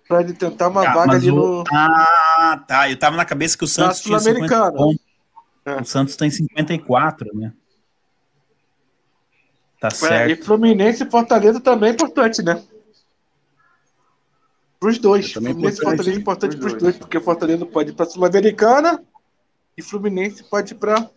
Pra 0.09 0.23
ele 0.23 0.33
tentar 0.33 0.69
uma 0.69 0.89
ah, 0.89 0.93
vaga 0.93 1.13
ali 1.13 1.31
o... 1.31 1.35
no. 1.37 1.65
Ah, 1.73 2.28
tá. 2.67 2.91
Eu 2.91 2.99
tava 2.99 3.17
na 3.17 3.25
cabeça 3.25 3.57
que 3.57 3.65
o 3.65 3.69
Santos 3.69 4.01
tinha 4.01 4.19
50 4.19 4.73
é. 5.65 5.81
O 5.81 5.85
Santos 5.85 6.17
tem 6.17 6.31
54, 6.31 7.35
né? 7.35 7.53
Tá 9.81 9.91
certo. 9.91 10.31
É, 10.31 10.33
e 10.33 10.37
Fluminense 10.37 11.05
e 11.05 11.11
Fortaleza 11.11 11.61
também 11.61 11.91
é 11.91 11.93
importante, 11.93 12.43
né? 12.43 12.63
Para 14.81 14.89
os 14.89 14.99
dois. 14.99 15.33
Fluminense 15.33 15.81
e 15.81 15.85
Fortaleza 15.85 16.11
é 16.11 16.21
importante 16.21 16.57
para 16.57 16.67
os 16.67 16.75
dois, 16.75 16.97
porque 16.97 17.21
Fortaleza 17.21 17.67
pode 17.67 17.91
ir 17.91 17.95
para 17.95 18.07
a 18.07 18.09
Sul-Americana 18.09 19.03
e 19.77 19.83
Fluminense 19.83 20.43
pode 20.45 20.73
ir 20.73 20.77
para 20.77 21.09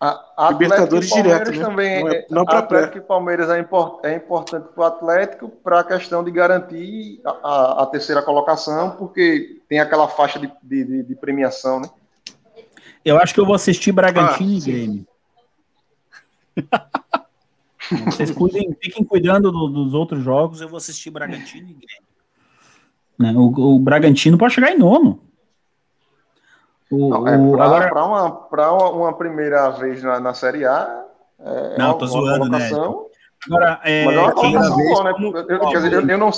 a, 0.00 0.50
Libertadores 0.50 1.08
direto. 1.08 1.50
Né? 1.50 1.64
Também, 1.64 2.04
não, 2.04 2.10
é, 2.10 2.26
não 2.30 2.44
para 2.44 2.58
Atlético 2.58 2.98
e 2.98 3.00
Palmeiras 3.00 3.48
é, 3.48 3.58
import, 3.60 4.04
é 4.04 4.14
importante 4.14 4.68
para 4.74 4.82
o 4.82 4.84
Atlético 4.84 5.48
para 5.48 5.80
a 5.80 5.84
questão 5.84 6.22
de 6.22 6.30
garantir 6.30 7.20
a, 7.24 7.30
a, 7.30 7.82
a, 7.82 7.86
terceira 7.86 8.22
colocação, 8.22 8.90
porque 8.92 9.60
tem 9.68 9.78
aquela 9.80 10.08
faixa 10.08 10.38
de, 10.38 10.50
de, 10.62 11.02
de, 11.02 11.14
premiação, 11.14 11.80
né? 11.80 11.88
Eu 13.04 13.18
acho 13.18 13.34
que 13.34 13.40
eu 13.40 13.46
vou 13.46 13.54
assistir 13.54 13.92
Bragantino 13.92 14.50
ah, 14.50 14.56
e 14.56 14.60
Grêmio. 14.60 15.06
Vocês 18.06 18.30
cuidem, 18.30 18.74
fiquem 18.80 19.04
cuidando 19.04 19.52
do, 19.52 19.68
dos 19.68 19.92
outros 19.92 20.22
jogos, 20.22 20.60
eu 20.60 20.68
vou 20.68 20.78
assistir 20.78 21.10
Bragantino 21.10 21.68
e 21.68 21.74
Grêmio. 21.74 22.14
Né? 23.18 23.32
O, 23.36 23.76
o 23.76 23.78
Bragantino 23.78 24.38
pode 24.38 24.54
chegar 24.54 24.72
em 24.72 24.78
nono. 24.78 25.20
O, 26.94 27.08
não, 27.08 27.28
é 27.28 27.56
para 27.56 27.64
agora... 27.64 28.04
uma, 28.04 28.30
pra 28.30 28.72
uma 28.72 29.12
primeira 29.12 29.70
vez 29.70 30.02
na, 30.02 30.20
na 30.20 30.34
Série 30.34 30.64
A. 30.64 31.04
É 31.40 31.78
não, 31.78 31.98
tô 31.98 32.06
zoando, 32.06 32.48
né? 32.48 32.70
Agora, 33.46 33.80
é, 33.84 34.04
mas 34.04 34.16
é 34.16 34.20
uma 34.20 34.32
colocação 34.32 34.76
boa, 34.76 35.04
né? 35.04 35.14
Eu, 35.20 35.46
eu, 35.48 35.86
eu, 35.90 36.08
eu, 36.08 36.18
não, 36.18 36.30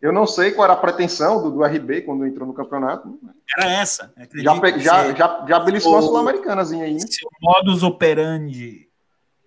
Eu 0.00 0.12
não 0.12 0.26
sei 0.26 0.50
qual 0.50 0.64
era 0.64 0.72
a 0.72 0.76
pretensão 0.76 1.40
do, 1.40 1.50
do 1.52 1.64
RB 1.64 2.02
quando 2.02 2.26
entrou 2.26 2.46
no 2.46 2.52
campeonato. 2.52 3.18
Era 3.56 3.70
essa. 3.70 4.12
Já, 4.34 4.54
já, 4.78 5.14
já, 5.14 5.46
já 5.48 5.60
beliscou 5.60 5.96
a 5.96 6.02
Sul-Americanazinha 6.02 6.84
aí. 6.84 6.98
Se 6.98 7.24
o 7.24 7.30
modus 7.40 7.84
operandi 7.84 8.88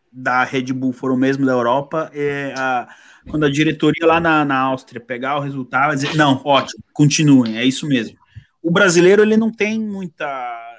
da 0.09 0.45
Red 0.45 0.71
Bull 0.71 0.93
for 0.93 1.11
o 1.11 1.17
mesmo 1.17 1.45
da 1.45 1.51
Europa, 1.51 2.09
é 2.13 2.53
a, 2.57 2.87
quando 3.29 3.45
a 3.45 3.51
diretoria 3.51 4.07
lá 4.07 4.21
na, 4.21 4.45
na 4.45 4.57
Áustria 4.57 5.01
pegar 5.01 5.37
o 5.37 5.41
resultado, 5.41 5.87
vai 5.87 5.95
dizer, 5.95 6.15
não, 6.15 6.41
ótimo, 6.45 6.81
continuem, 6.93 7.57
é 7.57 7.65
isso 7.65 7.85
mesmo. 7.85 8.17
O 8.65 8.71
brasileiro, 8.71 9.21
ele 9.21 9.37
não 9.37 9.51
tem 9.51 9.79
muita. 9.79 10.25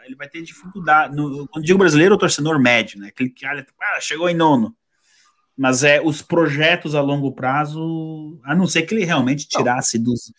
Ele 0.05 0.17
vai 0.17 0.29
ter 0.29 0.43
dificuldade. 0.43 1.15
No, 1.15 1.47
quando 1.47 1.65
digo 1.65 1.79
brasileiro, 1.79 2.17
o 2.17 2.19
torcedor 2.19 2.59
médio, 2.59 2.99
né? 2.99 3.07
Aquele 3.07 3.31
cara, 3.31 3.65
ah, 3.81 4.01
chegou 4.01 4.29
em 4.29 4.35
nono. 4.35 4.75
Mas 5.57 5.85
é 5.85 6.01
os 6.01 6.21
projetos 6.21 6.97
a 6.97 7.01
longo 7.01 7.31
prazo, 7.31 8.41
a 8.43 8.57
não 8.57 8.67
ser 8.67 8.83
que 8.83 8.93
ele 8.93 9.05
realmente 9.05 9.47
tirasse 9.47 10.01
dos. 10.01 10.33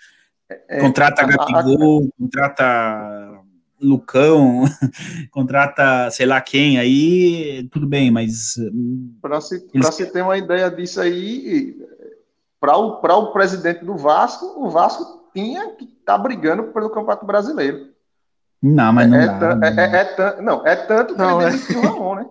É, 0.49 0.77
é 0.77 0.81
contrata 0.81 1.25
Gabigol, 1.25 2.09
contrata 2.19 3.41
Lucão, 3.79 4.65
contrata 5.31 6.11
sei 6.11 6.25
lá 6.25 6.41
quem, 6.41 6.77
aí 6.77 7.65
tudo 7.71 7.87
bem, 7.87 8.11
mas. 8.11 8.55
Para 9.21 9.39
se, 9.39 9.65
eles... 9.73 9.95
se 9.95 10.05
ter 10.11 10.21
uma 10.21 10.37
ideia 10.37 10.69
disso 10.69 10.99
aí, 10.99 11.77
para 12.59 12.77
o, 12.77 12.99
o 12.99 13.31
presidente 13.31 13.85
do 13.85 13.95
Vasco, 13.95 14.45
o 14.57 14.69
Vasco 14.69 15.31
tinha 15.33 15.73
que 15.75 15.96
estar 16.07 16.17
tá 16.17 16.17
brigando 16.17 16.63
pelo 16.71 16.89
Campeonato 16.89 17.25
Brasileiro. 17.25 17.89
Não, 18.63 18.93
mas 18.93 19.09
não 19.09 19.17
é, 19.17 19.27
dá. 19.27 19.59
É, 19.61 19.97
é, 19.97 20.01
é, 20.01 20.41
não, 20.41 20.65
é 20.65 20.75
tanto 20.75 21.13
que 21.13 21.19
não, 21.19 21.41
ele 21.41 21.51
demitiu 21.51 21.79
o 21.79 21.83
Ramon, 21.83 22.15
né? 22.15 22.25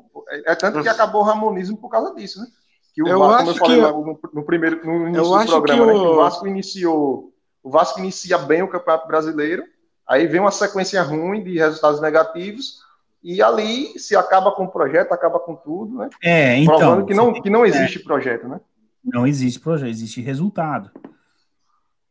É, 0.46 0.54
tanto 0.56 0.82
que 0.82 0.88
acabou 0.88 1.20
o 1.20 1.24
ramonismo 1.24 1.76
por 1.76 1.88
causa 1.88 2.12
disso, 2.14 2.40
né? 2.40 2.46
Que 2.92 3.02
o 3.02 3.06
eu 3.06 3.18
Vasco, 3.20 3.44
como 3.44 3.50
eu 3.50 3.56
falei 3.56 3.76
que... 3.76 3.92
no, 3.92 4.20
no, 4.32 4.44
primeiro 4.44 4.84
no 4.84 5.08
início 5.08 5.46
do 5.46 5.46
programa, 5.46 5.84
o... 5.84 5.86
Né, 5.86 5.92
que 5.92 6.06
o 6.06 6.16
Vasco 6.16 6.46
iniciou. 6.48 7.32
O 7.62 7.70
Vasco 7.70 8.00
inicia 8.00 8.38
bem 8.38 8.62
o 8.62 8.68
Campeonato 8.68 9.06
Brasileiro, 9.06 9.62
aí 10.06 10.26
vem 10.26 10.40
uma 10.40 10.50
sequência 10.50 11.02
ruim 11.02 11.44
de 11.44 11.58
resultados 11.58 12.00
negativos, 12.00 12.80
e 13.22 13.42
ali 13.42 13.98
se 13.98 14.16
acaba 14.16 14.52
com 14.52 14.64
o 14.64 14.70
projeto, 14.70 15.12
acaba 15.12 15.38
com 15.38 15.54
tudo, 15.54 15.98
né? 15.98 16.10
É, 16.22 16.56
então. 16.58 16.76
Provando 16.76 17.06
que 17.06 17.14
não, 17.14 17.32
que 17.32 17.50
não 17.50 17.66
existe 17.66 17.98
é, 17.98 18.02
projeto, 18.02 18.48
né? 18.48 18.60
Não 19.04 19.26
existe 19.26 19.60
projeto, 19.60 19.90
existe 19.90 20.20
resultado. 20.20 20.90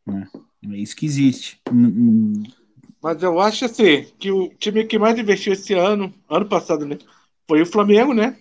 Né? 0.05 0.27
É 0.71 0.77
isso 0.77 0.95
que 0.95 1.05
existe. 1.05 1.61
Mas 3.01 3.21
eu 3.21 3.39
acho 3.39 3.65
assim, 3.65 4.05
que 4.17 4.31
o 4.31 4.49
time 4.57 4.83
que 4.85 4.97
mais 4.97 5.17
investiu 5.17 5.53
esse 5.53 5.73
ano, 5.73 6.13
ano 6.29 6.45
passado, 6.47 6.85
né? 6.85 6.97
Foi 7.47 7.61
o 7.61 7.65
Flamengo, 7.65 8.13
né? 8.13 8.37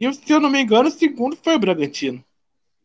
E 0.00 0.12
se 0.12 0.32
eu 0.32 0.40
não 0.40 0.50
me 0.50 0.60
engano, 0.60 0.88
o 0.88 0.92
segundo 0.92 1.36
foi 1.36 1.56
o 1.56 1.58
Bragantino. 1.58 2.24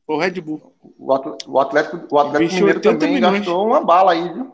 Foi 0.06 0.16
o 0.16 0.20
Red 0.20 0.42
Bull. 0.42 0.74
O 0.98 1.14
Atlético, 1.14 1.52
o 1.52 1.60
Atlético, 1.60 2.16
o 2.16 2.20
Atlético 2.20 2.56
Mineiro 2.56 2.82
também 2.82 3.14
milhões. 3.14 3.40
gastou 3.40 3.66
uma 3.68 3.82
bala 3.82 4.12
aí, 4.12 4.34
viu? 4.34 4.52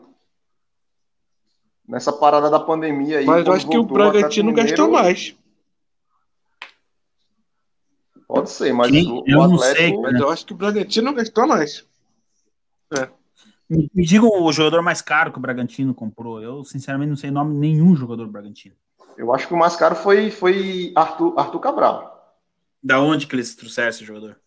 Nessa 1.88 2.12
parada 2.12 2.50
da 2.50 2.60
pandemia 2.60 3.18
aí. 3.18 3.26
Mas 3.26 3.46
eu 3.46 3.52
acho 3.52 3.68
que 3.68 3.78
o 3.78 3.84
Bragantino 3.84 4.50
o 4.50 4.54
gastou 4.54 4.90
mais. 4.90 5.34
Pode 8.26 8.50
ser, 8.50 8.72
mas 8.72 8.90
Quem? 8.90 9.08
o, 9.08 9.22
eu 9.26 9.42
Atlético. 9.42 9.76
Sei, 9.76 9.96
mas 9.98 10.20
eu 10.20 10.28
acho 10.28 10.46
que 10.46 10.52
o 10.52 10.56
Bragantino 10.56 11.14
gastou 11.14 11.46
mais. 11.46 11.86
É. 12.92 13.08
Me, 13.68 13.90
me 13.94 14.04
diga 14.04 14.24
o 14.24 14.52
jogador 14.52 14.82
mais 14.82 15.02
caro 15.02 15.32
que 15.32 15.38
o 15.38 15.40
Bragantino 15.40 15.94
comprou. 15.94 16.40
Eu, 16.40 16.64
sinceramente, 16.64 17.10
não 17.10 17.16
sei 17.16 17.30
nome 17.30 17.54
nenhum 17.54 17.96
jogador 17.96 18.24
do 18.24 18.32
Bragantino. 18.32 18.74
Eu 19.16 19.34
acho 19.34 19.48
que 19.48 19.54
o 19.54 19.56
mais 19.56 19.74
caro 19.76 19.94
foi, 19.94 20.30
foi 20.30 20.92
Arthur, 20.94 21.34
Arthur 21.38 21.60
Cabral. 21.60 22.36
Da 22.82 23.00
onde 23.00 23.26
que 23.26 23.34
eles 23.34 23.54
trouxeram 23.54 23.88
esse 23.88 24.04
jogador? 24.04 24.38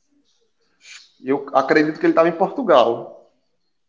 Eu 1.22 1.48
acredito 1.54 2.00
que 2.00 2.06
ele 2.06 2.12
estava 2.12 2.30
em 2.30 2.38
Portugal. 2.38 3.32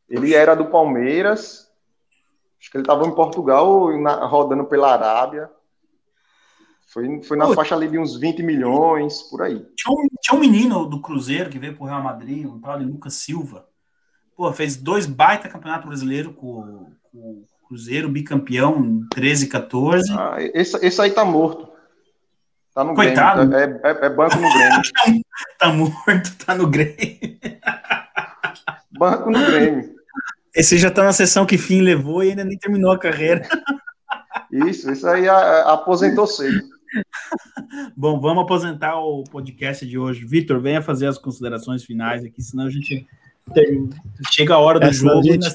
Ele 0.09 0.35
era 0.35 0.57
do 0.57 0.67
Palmeiras. 0.67 1.71
Acho 2.59 2.71
que 2.71 2.77
ele 2.77 2.83
estava 2.83 3.07
em 3.07 3.15
Portugal, 3.15 3.97
na, 3.99 4.27
rodando 4.27 4.65
pela 4.65 4.93
Arábia. 4.93 5.49
Foi, 6.89 7.23
foi 7.23 7.37
na 7.37 7.47
Pô, 7.47 7.55
faixa 7.55 7.77
ali 7.77 7.89
de 7.89 7.99
uns 7.99 8.19
20 8.19 8.43
milhões, 8.43 9.23
por 9.23 9.43
aí. 9.43 9.65
Tinha 9.77 9.95
um, 9.95 10.09
tinha 10.21 10.37
um 10.37 10.41
menino 10.41 10.85
do 10.87 11.01
Cruzeiro 11.01 11.49
que 11.49 11.59
veio 11.59 11.77
pro 11.77 11.87
Real 11.87 12.03
Madrid, 12.03 12.45
um 12.45 12.61
tal 12.61 12.79
de 12.79 12.85
Lucas 12.85 13.15
Silva. 13.15 13.70
Pô, 14.41 14.51
fez 14.55 14.75
dois 14.75 15.05
baita 15.05 15.51
campeonato 15.51 15.87
brasileiro 15.87 16.33
com, 16.33 16.91
com 17.13 17.19
o 17.19 17.45
Cruzeiro, 17.69 18.09
bicampeão, 18.09 19.07
13 19.11 19.49
14. 19.49 20.11
Ah, 20.17 20.37
esse, 20.39 20.79
esse 20.79 20.99
aí 20.99 21.11
tá 21.11 21.27
morto. 21.27 21.69
Tá 22.75 22.83
no 22.83 22.95
Coitado. 22.95 23.47
Grêmio. 23.47 23.81
É, 23.85 23.91
é, 23.91 24.07
é 24.07 24.09
banco 24.09 24.37
no 24.37 24.51
Grêmio. 24.51 24.81
tá 25.61 25.69
morto, 25.71 26.37
tá 26.39 26.55
no 26.55 26.67
Grêmio. 26.67 27.39
banco 28.93 29.31
no 29.31 29.45
Grêmio. 29.45 29.95
Esse 30.55 30.79
já 30.79 30.91
tá 30.91 31.05
na 31.05 31.13
sessão 31.13 31.45
que 31.45 31.59
fim 31.59 31.83
levou 31.83 32.25
e 32.25 32.31
ainda 32.31 32.43
nem 32.43 32.57
terminou 32.57 32.93
a 32.93 32.99
carreira. 32.99 33.47
Isso, 34.51 34.91
isso 34.91 35.07
aí 35.07 35.29
aposentou 35.29 36.27
cedo. 36.27 36.63
Bom, 37.95 38.19
vamos 38.19 38.45
aposentar 38.45 38.99
o 39.01 39.23
podcast 39.25 39.87
de 39.87 39.99
hoje. 39.99 40.25
Vitor, 40.25 40.63
venha 40.63 40.81
fazer 40.81 41.09
as 41.09 41.19
considerações 41.19 41.85
finais 41.85 42.25
aqui, 42.25 42.41
senão 42.41 42.65
a 42.65 42.71
gente 42.71 43.07
tem... 43.55 43.91
chega 44.31 44.55
a 44.55 44.59
hora 44.59 44.81
do 44.81 44.87
é, 44.87 44.93
jogo. 44.93 45.23
Gente... 45.23 45.55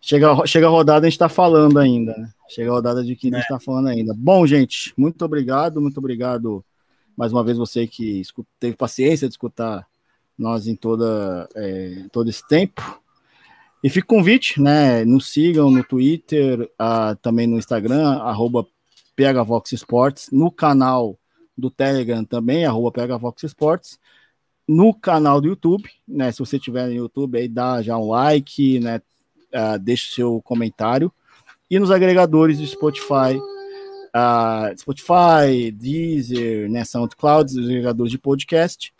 Chega, 0.00 0.46
chega 0.46 0.66
a 0.66 0.70
rodada, 0.70 1.06
a 1.06 1.10
gente 1.10 1.16
está 1.16 1.28
falando 1.28 1.78
ainda, 1.78 2.16
né? 2.16 2.30
Chega 2.48 2.70
a 2.70 2.74
rodada 2.74 3.04
de 3.04 3.14
quinta, 3.14 3.36
é. 3.36 3.38
a 3.38 3.42
gente 3.42 3.52
está 3.52 3.60
falando 3.60 3.88
ainda. 3.88 4.14
Bom, 4.16 4.46
gente, 4.46 4.92
muito 4.96 5.24
obrigado, 5.24 5.80
muito 5.80 5.98
obrigado 5.98 6.64
mais 7.16 7.32
uma 7.32 7.44
vez 7.44 7.58
você 7.58 7.86
que 7.86 8.22
teve 8.58 8.74
paciência 8.76 9.28
de 9.28 9.34
escutar 9.34 9.86
nós 10.38 10.66
em 10.66 10.74
toda, 10.74 11.48
é, 11.54 12.06
todo 12.10 12.30
esse 12.30 12.46
tempo. 12.48 13.00
E 13.84 13.90
fica 13.90 14.06
o 14.06 14.16
convite, 14.16 14.60
né? 14.60 15.04
Nos 15.04 15.30
sigam 15.30 15.70
no 15.70 15.84
Twitter, 15.84 16.70
também 17.22 17.46
no 17.46 17.58
Instagram, 17.58 18.18
arroba 18.20 18.66
PHVoxSports, 19.16 20.30
no 20.32 20.50
canal 20.50 21.18
do 21.56 21.70
Telegram 21.70 22.24
também, 22.24 22.64
arroba 22.64 22.90
PHVoxSports, 22.90 23.98
no 24.70 24.94
canal 24.94 25.40
do 25.40 25.48
YouTube, 25.48 25.90
né? 26.06 26.30
Se 26.30 26.38
você 26.38 26.56
tiver 26.56 26.86
no 26.86 26.92
YouTube 26.92 27.36
aí, 27.36 27.48
dá 27.48 27.82
já 27.82 27.98
um 27.98 28.08
like, 28.08 28.78
né? 28.78 29.02
uh, 29.50 29.78
deixe 29.78 30.14
seu 30.14 30.40
comentário. 30.42 31.12
E 31.68 31.78
nos 31.78 31.90
agregadores 31.90 32.58
do 32.58 32.66
Spotify, 32.66 33.36
uh, 34.14 34.78
Spotify, 34.78 35.70
Deezer, 35.72 36.70
né, 36.70 36.84
SoundCloud, 36.84 37.50
os 37.50 37.66
agregadores 37.66 38.10
de 38.10 38.18
podcast, 38.18 38.94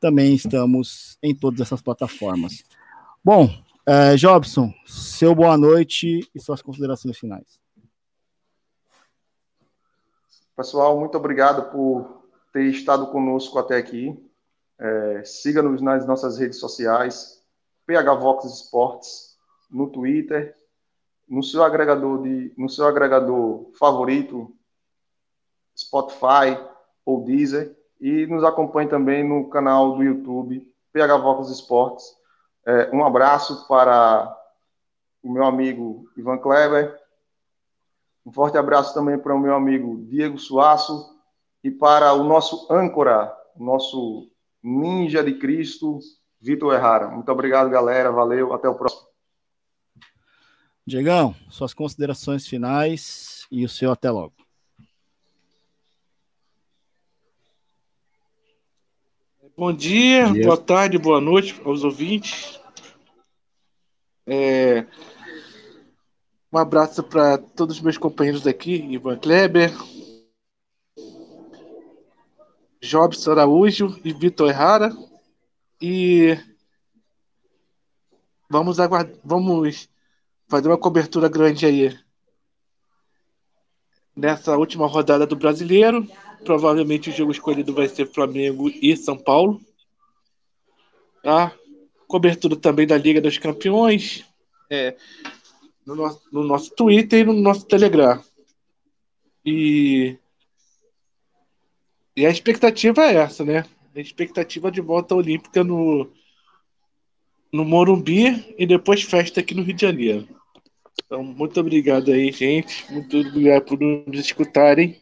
também 0.00 0.34
estamos 0.34 1.18
em 1.22 1.34
todas 1.34 1.60
essas 1.60 1.80
plataformas. 1.80 2.64
Bom, 3.24 3.46
uh, 3.46 4.16
Jobson, 4.16 4.72
seu 4.86 5.34
boa 5.34 5.56
noite 5.56 6.28
e 6.34 6.40
suas 6.40 6.62
considerações 6.62 7.18
finais. 7.18 7.60
Pessoal, 10.56 10.98
muito 10.98 11.16
obrigado 11.16 11.70
por 11.70 12.22
ter 12.52 12.66
estado 12.66 13.08
conosco 13.08 13.58
até 13.58 13.76
aqui. 13.76 14.16
É, 14.78 15.24
Siga-nos 15.24 15.80
nas 15.80 16.06
nossas 16.06 16.38
redes 16.38 16.58
sociais, 16.58 17.42
PH 17.86 18.14
Vox 18.14 18.44
Esportes, 18.44 19.36
no 19.70 19.88
Twitter, 19.88 20.54
no 21.28 21.42
seu 21.42 21.64
agregador 21.64 22.22
de, 22.22 22.52
no 22.56 22.68
seu 22.68 22.86
agregador 22.86 23.70
favorito, 23.78 24.54
Spotify 25.76 26.58
ou 27.04 27.24
Deezer, 27.24 27.76
e 28.00 28.26
nos 28.26 28.44
acompanhe 28.44 28.88
também 28.88 29.26
no 29.26 29.48
canal 29.48 29.96
do 29.96 30.02
YouTube 30.02 30.66
PH 30.92 31.16
Vox 31.18 31.50
Esportes. 31.50 32.04
É, 32.64 32.90
um 32.94 33.04
abraço 33.04 33.66
para 33.68 34.34
o 35.22 35.30
meu 35.30 35.44
amigo 35.44 36.08
Ivan 36.16 36.38
Kleber. 36.38 36.98
Um 38.24 38.32
forte 38.32 38.58
abraço 38.58 38.92
também 38.92 39.18
para 39.18 39.34
o 39.34 39.38
meu 39.38 39.54
amigo 39.54 40.04
Diego 40.04 40.38
Suaço 40.38 41.16
e 41.62 41.70
para 41.70 42.12
o 42.12 42.24
nosso 42.24 42.66
âncora, 42.70 43.34
nosso 43.56 44.30
ninja 44.66 45.22
de 45.22 45.34
Cristo, 45.34 46.00
Vitor 46.40 46.74
Errara. 46.74 47.08
Muito 47.08 47.30
obrigado, 47.30 47.70
galera. 47.70 48.10
Valeu. 48.10 48.52
Até 48.52 48.68
o 48.68 48.74
próximo. 48.74 49.06
Diegão, 50.84 51.34
suas 51.48 51.72
considerações 51.72 52.46
finais 52.46 53.46
e 53.50 53.64
o 53.64 53.68
seu 53.68 53.92
até 53.92 54.10
logo. 54.10 54.34
Bom 59.56 59.72
dia, 59.72 60.30
dia. 60.32 60.44
boa 60.44 60.56
tarde, 60.56 60.98
boa 60.98 61.20
noite 61.20 61.60
aos 61.64 61.82
ouvintes. 61.82 62.60
É... 64.26 64.86
Um 66.52 66.58
abraço 66.58 67.02
para 67.02 67.38
todos 67.38 67.76
os 67.76 67.82
meus 67.82 67.96
companheiros 67.98 68.46
aqui, 68.46 68.74
Ivan 68.74 69.16
Kleber, 69.16 69.72
Jobson 72.86 73.32
Araújo 73.32 73.98
e 74.04 74.12
Vitor 74.12 74.48
Errara. 74.48 74.96
E 75.80 76.38
vamos 78.48 78.80
aguardar, 78.80 79.14
vamos 79.24 79.88
fazer 80.48 80.68
uma 80.68 80.78
cobertura 80.78 81.28
grande 81.28 81.66
aí 81.66 81.98
nessa 84.14 84.56
última 84.56 84.86
rodada 84.86 85.26
do 85.26 85.36
Brasileiro. 85.36 86.08
Provavelmente 86.44 87.10
o 87.10 87.12
jogo 87.12 87.32
escolhido 87.32 87.74
vai 87.74 87.88
ser 87.88 88.06
Flamengo 88.06 88.68
e 88.68 88.96
São 88.96 89.18
Paulo. 89.18 89.60
Tá? 91.22 91.52
cobertura 92.06 92.56
também 92.56 92.86
da 92.86 92.96
Liga 92.96 93.20
dos 93.20 93.38
Campeões, 93.38 94.24
é, 94.70 94.96
no, 95.84 95.94
nosso, 95.94 96.22
no 96.32 96.44
nosso 96.44 96.74
Twitter 96.74 97.20
e 97.20 97.24
no 97.24 97.34
nosso 97.34 97.66
Telegram. 97.66 98.22
E, 99.44 100.18
e 102.16 102.24
a 102.24 102.30
expectativa 102.30 103.02
é 103.02 103.16
essa, 103.16 103.44
né? 103.44 103.64
A 103.94 104.00
expectativa 104.00 104.70
de 104.70 104.80
volta 104.80 105.14
olímpica 105.14 105.62
no, 105.62 106.10
no 107.52 107.64
Morumbi 107.64 108.54
e 108.58 108.66
depois 108.66 109.02
festa 109.02 109.40
aqui 109.40 109.54
no 109.54 109.62
Rio 109.62 109.74
de 109.74 109.82
Janeiro. 109.82 110.28
Então, 111.04 111.22
muito 111.22 111.60
obrigado 111.60 112.10
aí, 112.10 112.32
gente. 112.32 112.90
Muito 112.90 113.18
obrigado 113.18 113.64
por 113.64 113.78
nos 113.78 114.18
escutarem 114.18 115.00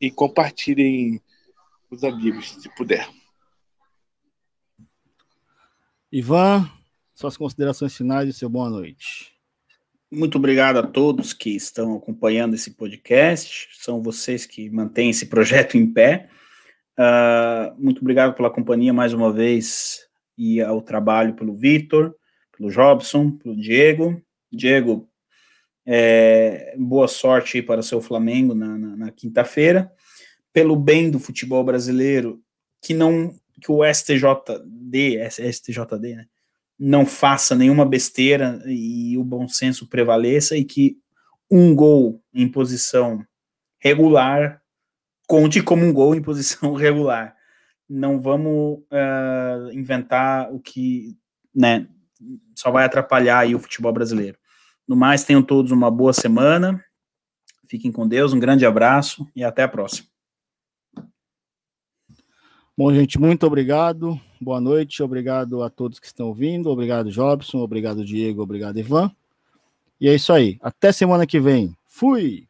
e 0.00 0.10
compartilhem 0.10 1.20
com 1.88 1.96
os 1.96 2.04
amigos, 2.04 2.50
se 2.52 2.68
puder. 2.76 3.08
Ivan, 6.10 6.70
suas 7.14 7.36
considerações 7.36 7.96
finais 7.96 8.28
e 8.28 8.32
seu 8.32 8.48
boa 8.48 8.70
noite. 8.70 9.37
Muito 10.10 10.38
obrigado 10.38 10.78
a 10.78 10.82
todos 10.82 11.34
que 11.34 11.50
estão 11.50 11.94
acompanhando 11.94 12.54
esse 12.54 12.70
podcast. 12.70 13.68
São 13.74 14.02
vocês 14.02 14.46
que 14.46 14.70
mantêm 14.70 15.10
esse 15.10 15.26
projeto 15.26 15.76
em 15.76 15.86
pé. 15.86 16.30
Uh, 16.98 17.74
muito 17.78 18.00
obrigado 18.00 18.34
pela 18.34 18.50
companhia 18.50 18.92
mais 18.92 19.12
uma 19.12 19.30
vez 19.30 20.08
e 20.36 20.62
ao 20.62 20.80
trabalho 20.80 21.34
pelo 21.34 21.54
Vitor, 21.54 22.14
pelo 22.56 22.70
Jobson, 22.70 23.32
pelo 23.32 23.54
Diego. 23.54 24.18
Diego, 24.50 25.06
é, 25.84 26.74
boa 26.78 27.06
sorte 27.06 27.60
para 27.60 27.80
o 27.80 27.84
seu 27.84 28.00
Flamengo 28.00 28.54
na, 28.54 28.78
na, 28.78 28.96
na 28.96 29.10
quinta-feira. 29.10 29.92
Pelo 30.54 30.74
bem 30.74 31.10
do 31.10 31.18
futebol 31.18 31.62
brasileiro, 31.62 32.40
que 32.80 32.94
não 32.94 33.34
que 33.60 33.70
o 33.70 33.84
STJD, 33.84 35.18
STJD, 35.30 36.14
né, 36.14 36.26
não 36.78 37.04
faça 37.04 37.54
nenhuma 37.54 37.84
besteira 37.84 38.62
e 38.66 39.18
o 39.18 39.24
bom 39.24 39.48
senso 39.48 39.88
prevaleça 39.88 40.56
e 40.56 40.64
que 40.64 40.96
um 41.50 41.74
gol 41.74 42.22
em 42.32 42.46
posição 42.46 43.24
regular 43.78 44.62
conte 45.26 45.62
como 45.62 45.84
um 45.84 45.92
gol 45.92 46.14
em 46.14 46.22
posição 46.22 46.72
regular. 46.76 47.34
Não 47.88 48.20
vamos 48.20 48.78
uh, 48.92 49.72
inventar 49.72 50.52
o 50.52 50.60
que 50.60 51.16
né, 51.54 51.86
só 52.54 52.70
vai 52.70 52.84
atrapalhar 52.84 53.40
aí 53.40 53.54
o 53.54 53.58
futebol 53.58 53.92
brasileiro. 53.92 54.38
No 54.86 54.96
mais, 54.96 55.24
tenham 55.24 55.42
todos 55.42 55.72
uma 55.72 55.90
boa 55.90 56.12
semana. 56.12 56.82
Fiquem 57.68 57.92
com 57.92 58.08
Deus, 58.08 58.32
um 58.32 58.38
grande 58.38 58.64
abraço 58.64 59.28
e 59.34 59.44
até 59.44 59.62
a 59.62 59.68
próxima. 59.68 60.08
Bom, 62.78 62.94
gente, 62.94 63.18
muito 63.18 63.44
obrigado. 63.44 64.20
Boa 64.40 64.60
noite, 64.60 65.02
obrigado 65.02 65.64
a 65.64 65.68
todos 65.68 65.98
que 65.98 66.06
estão 66.06 66.28
ouvindo. 66.28 66.70
Obrigado, 66.70 67.10
Jobson. 67.10 67.58
Obrigado, 67.58 68.04
Diego. 68.04 68.40
Obrigado, 68.40 68.78
Ivan. 68.78 69.10
E 70.00 70.08
é 70.08 70.14
isso 70.14 70.32
aí. 70.32 70.56
Até 70.62 70.92
semana 70.92 71.26
que 71.26 71.40
vem. 71.40 71.76
Fui! 71.88 72.47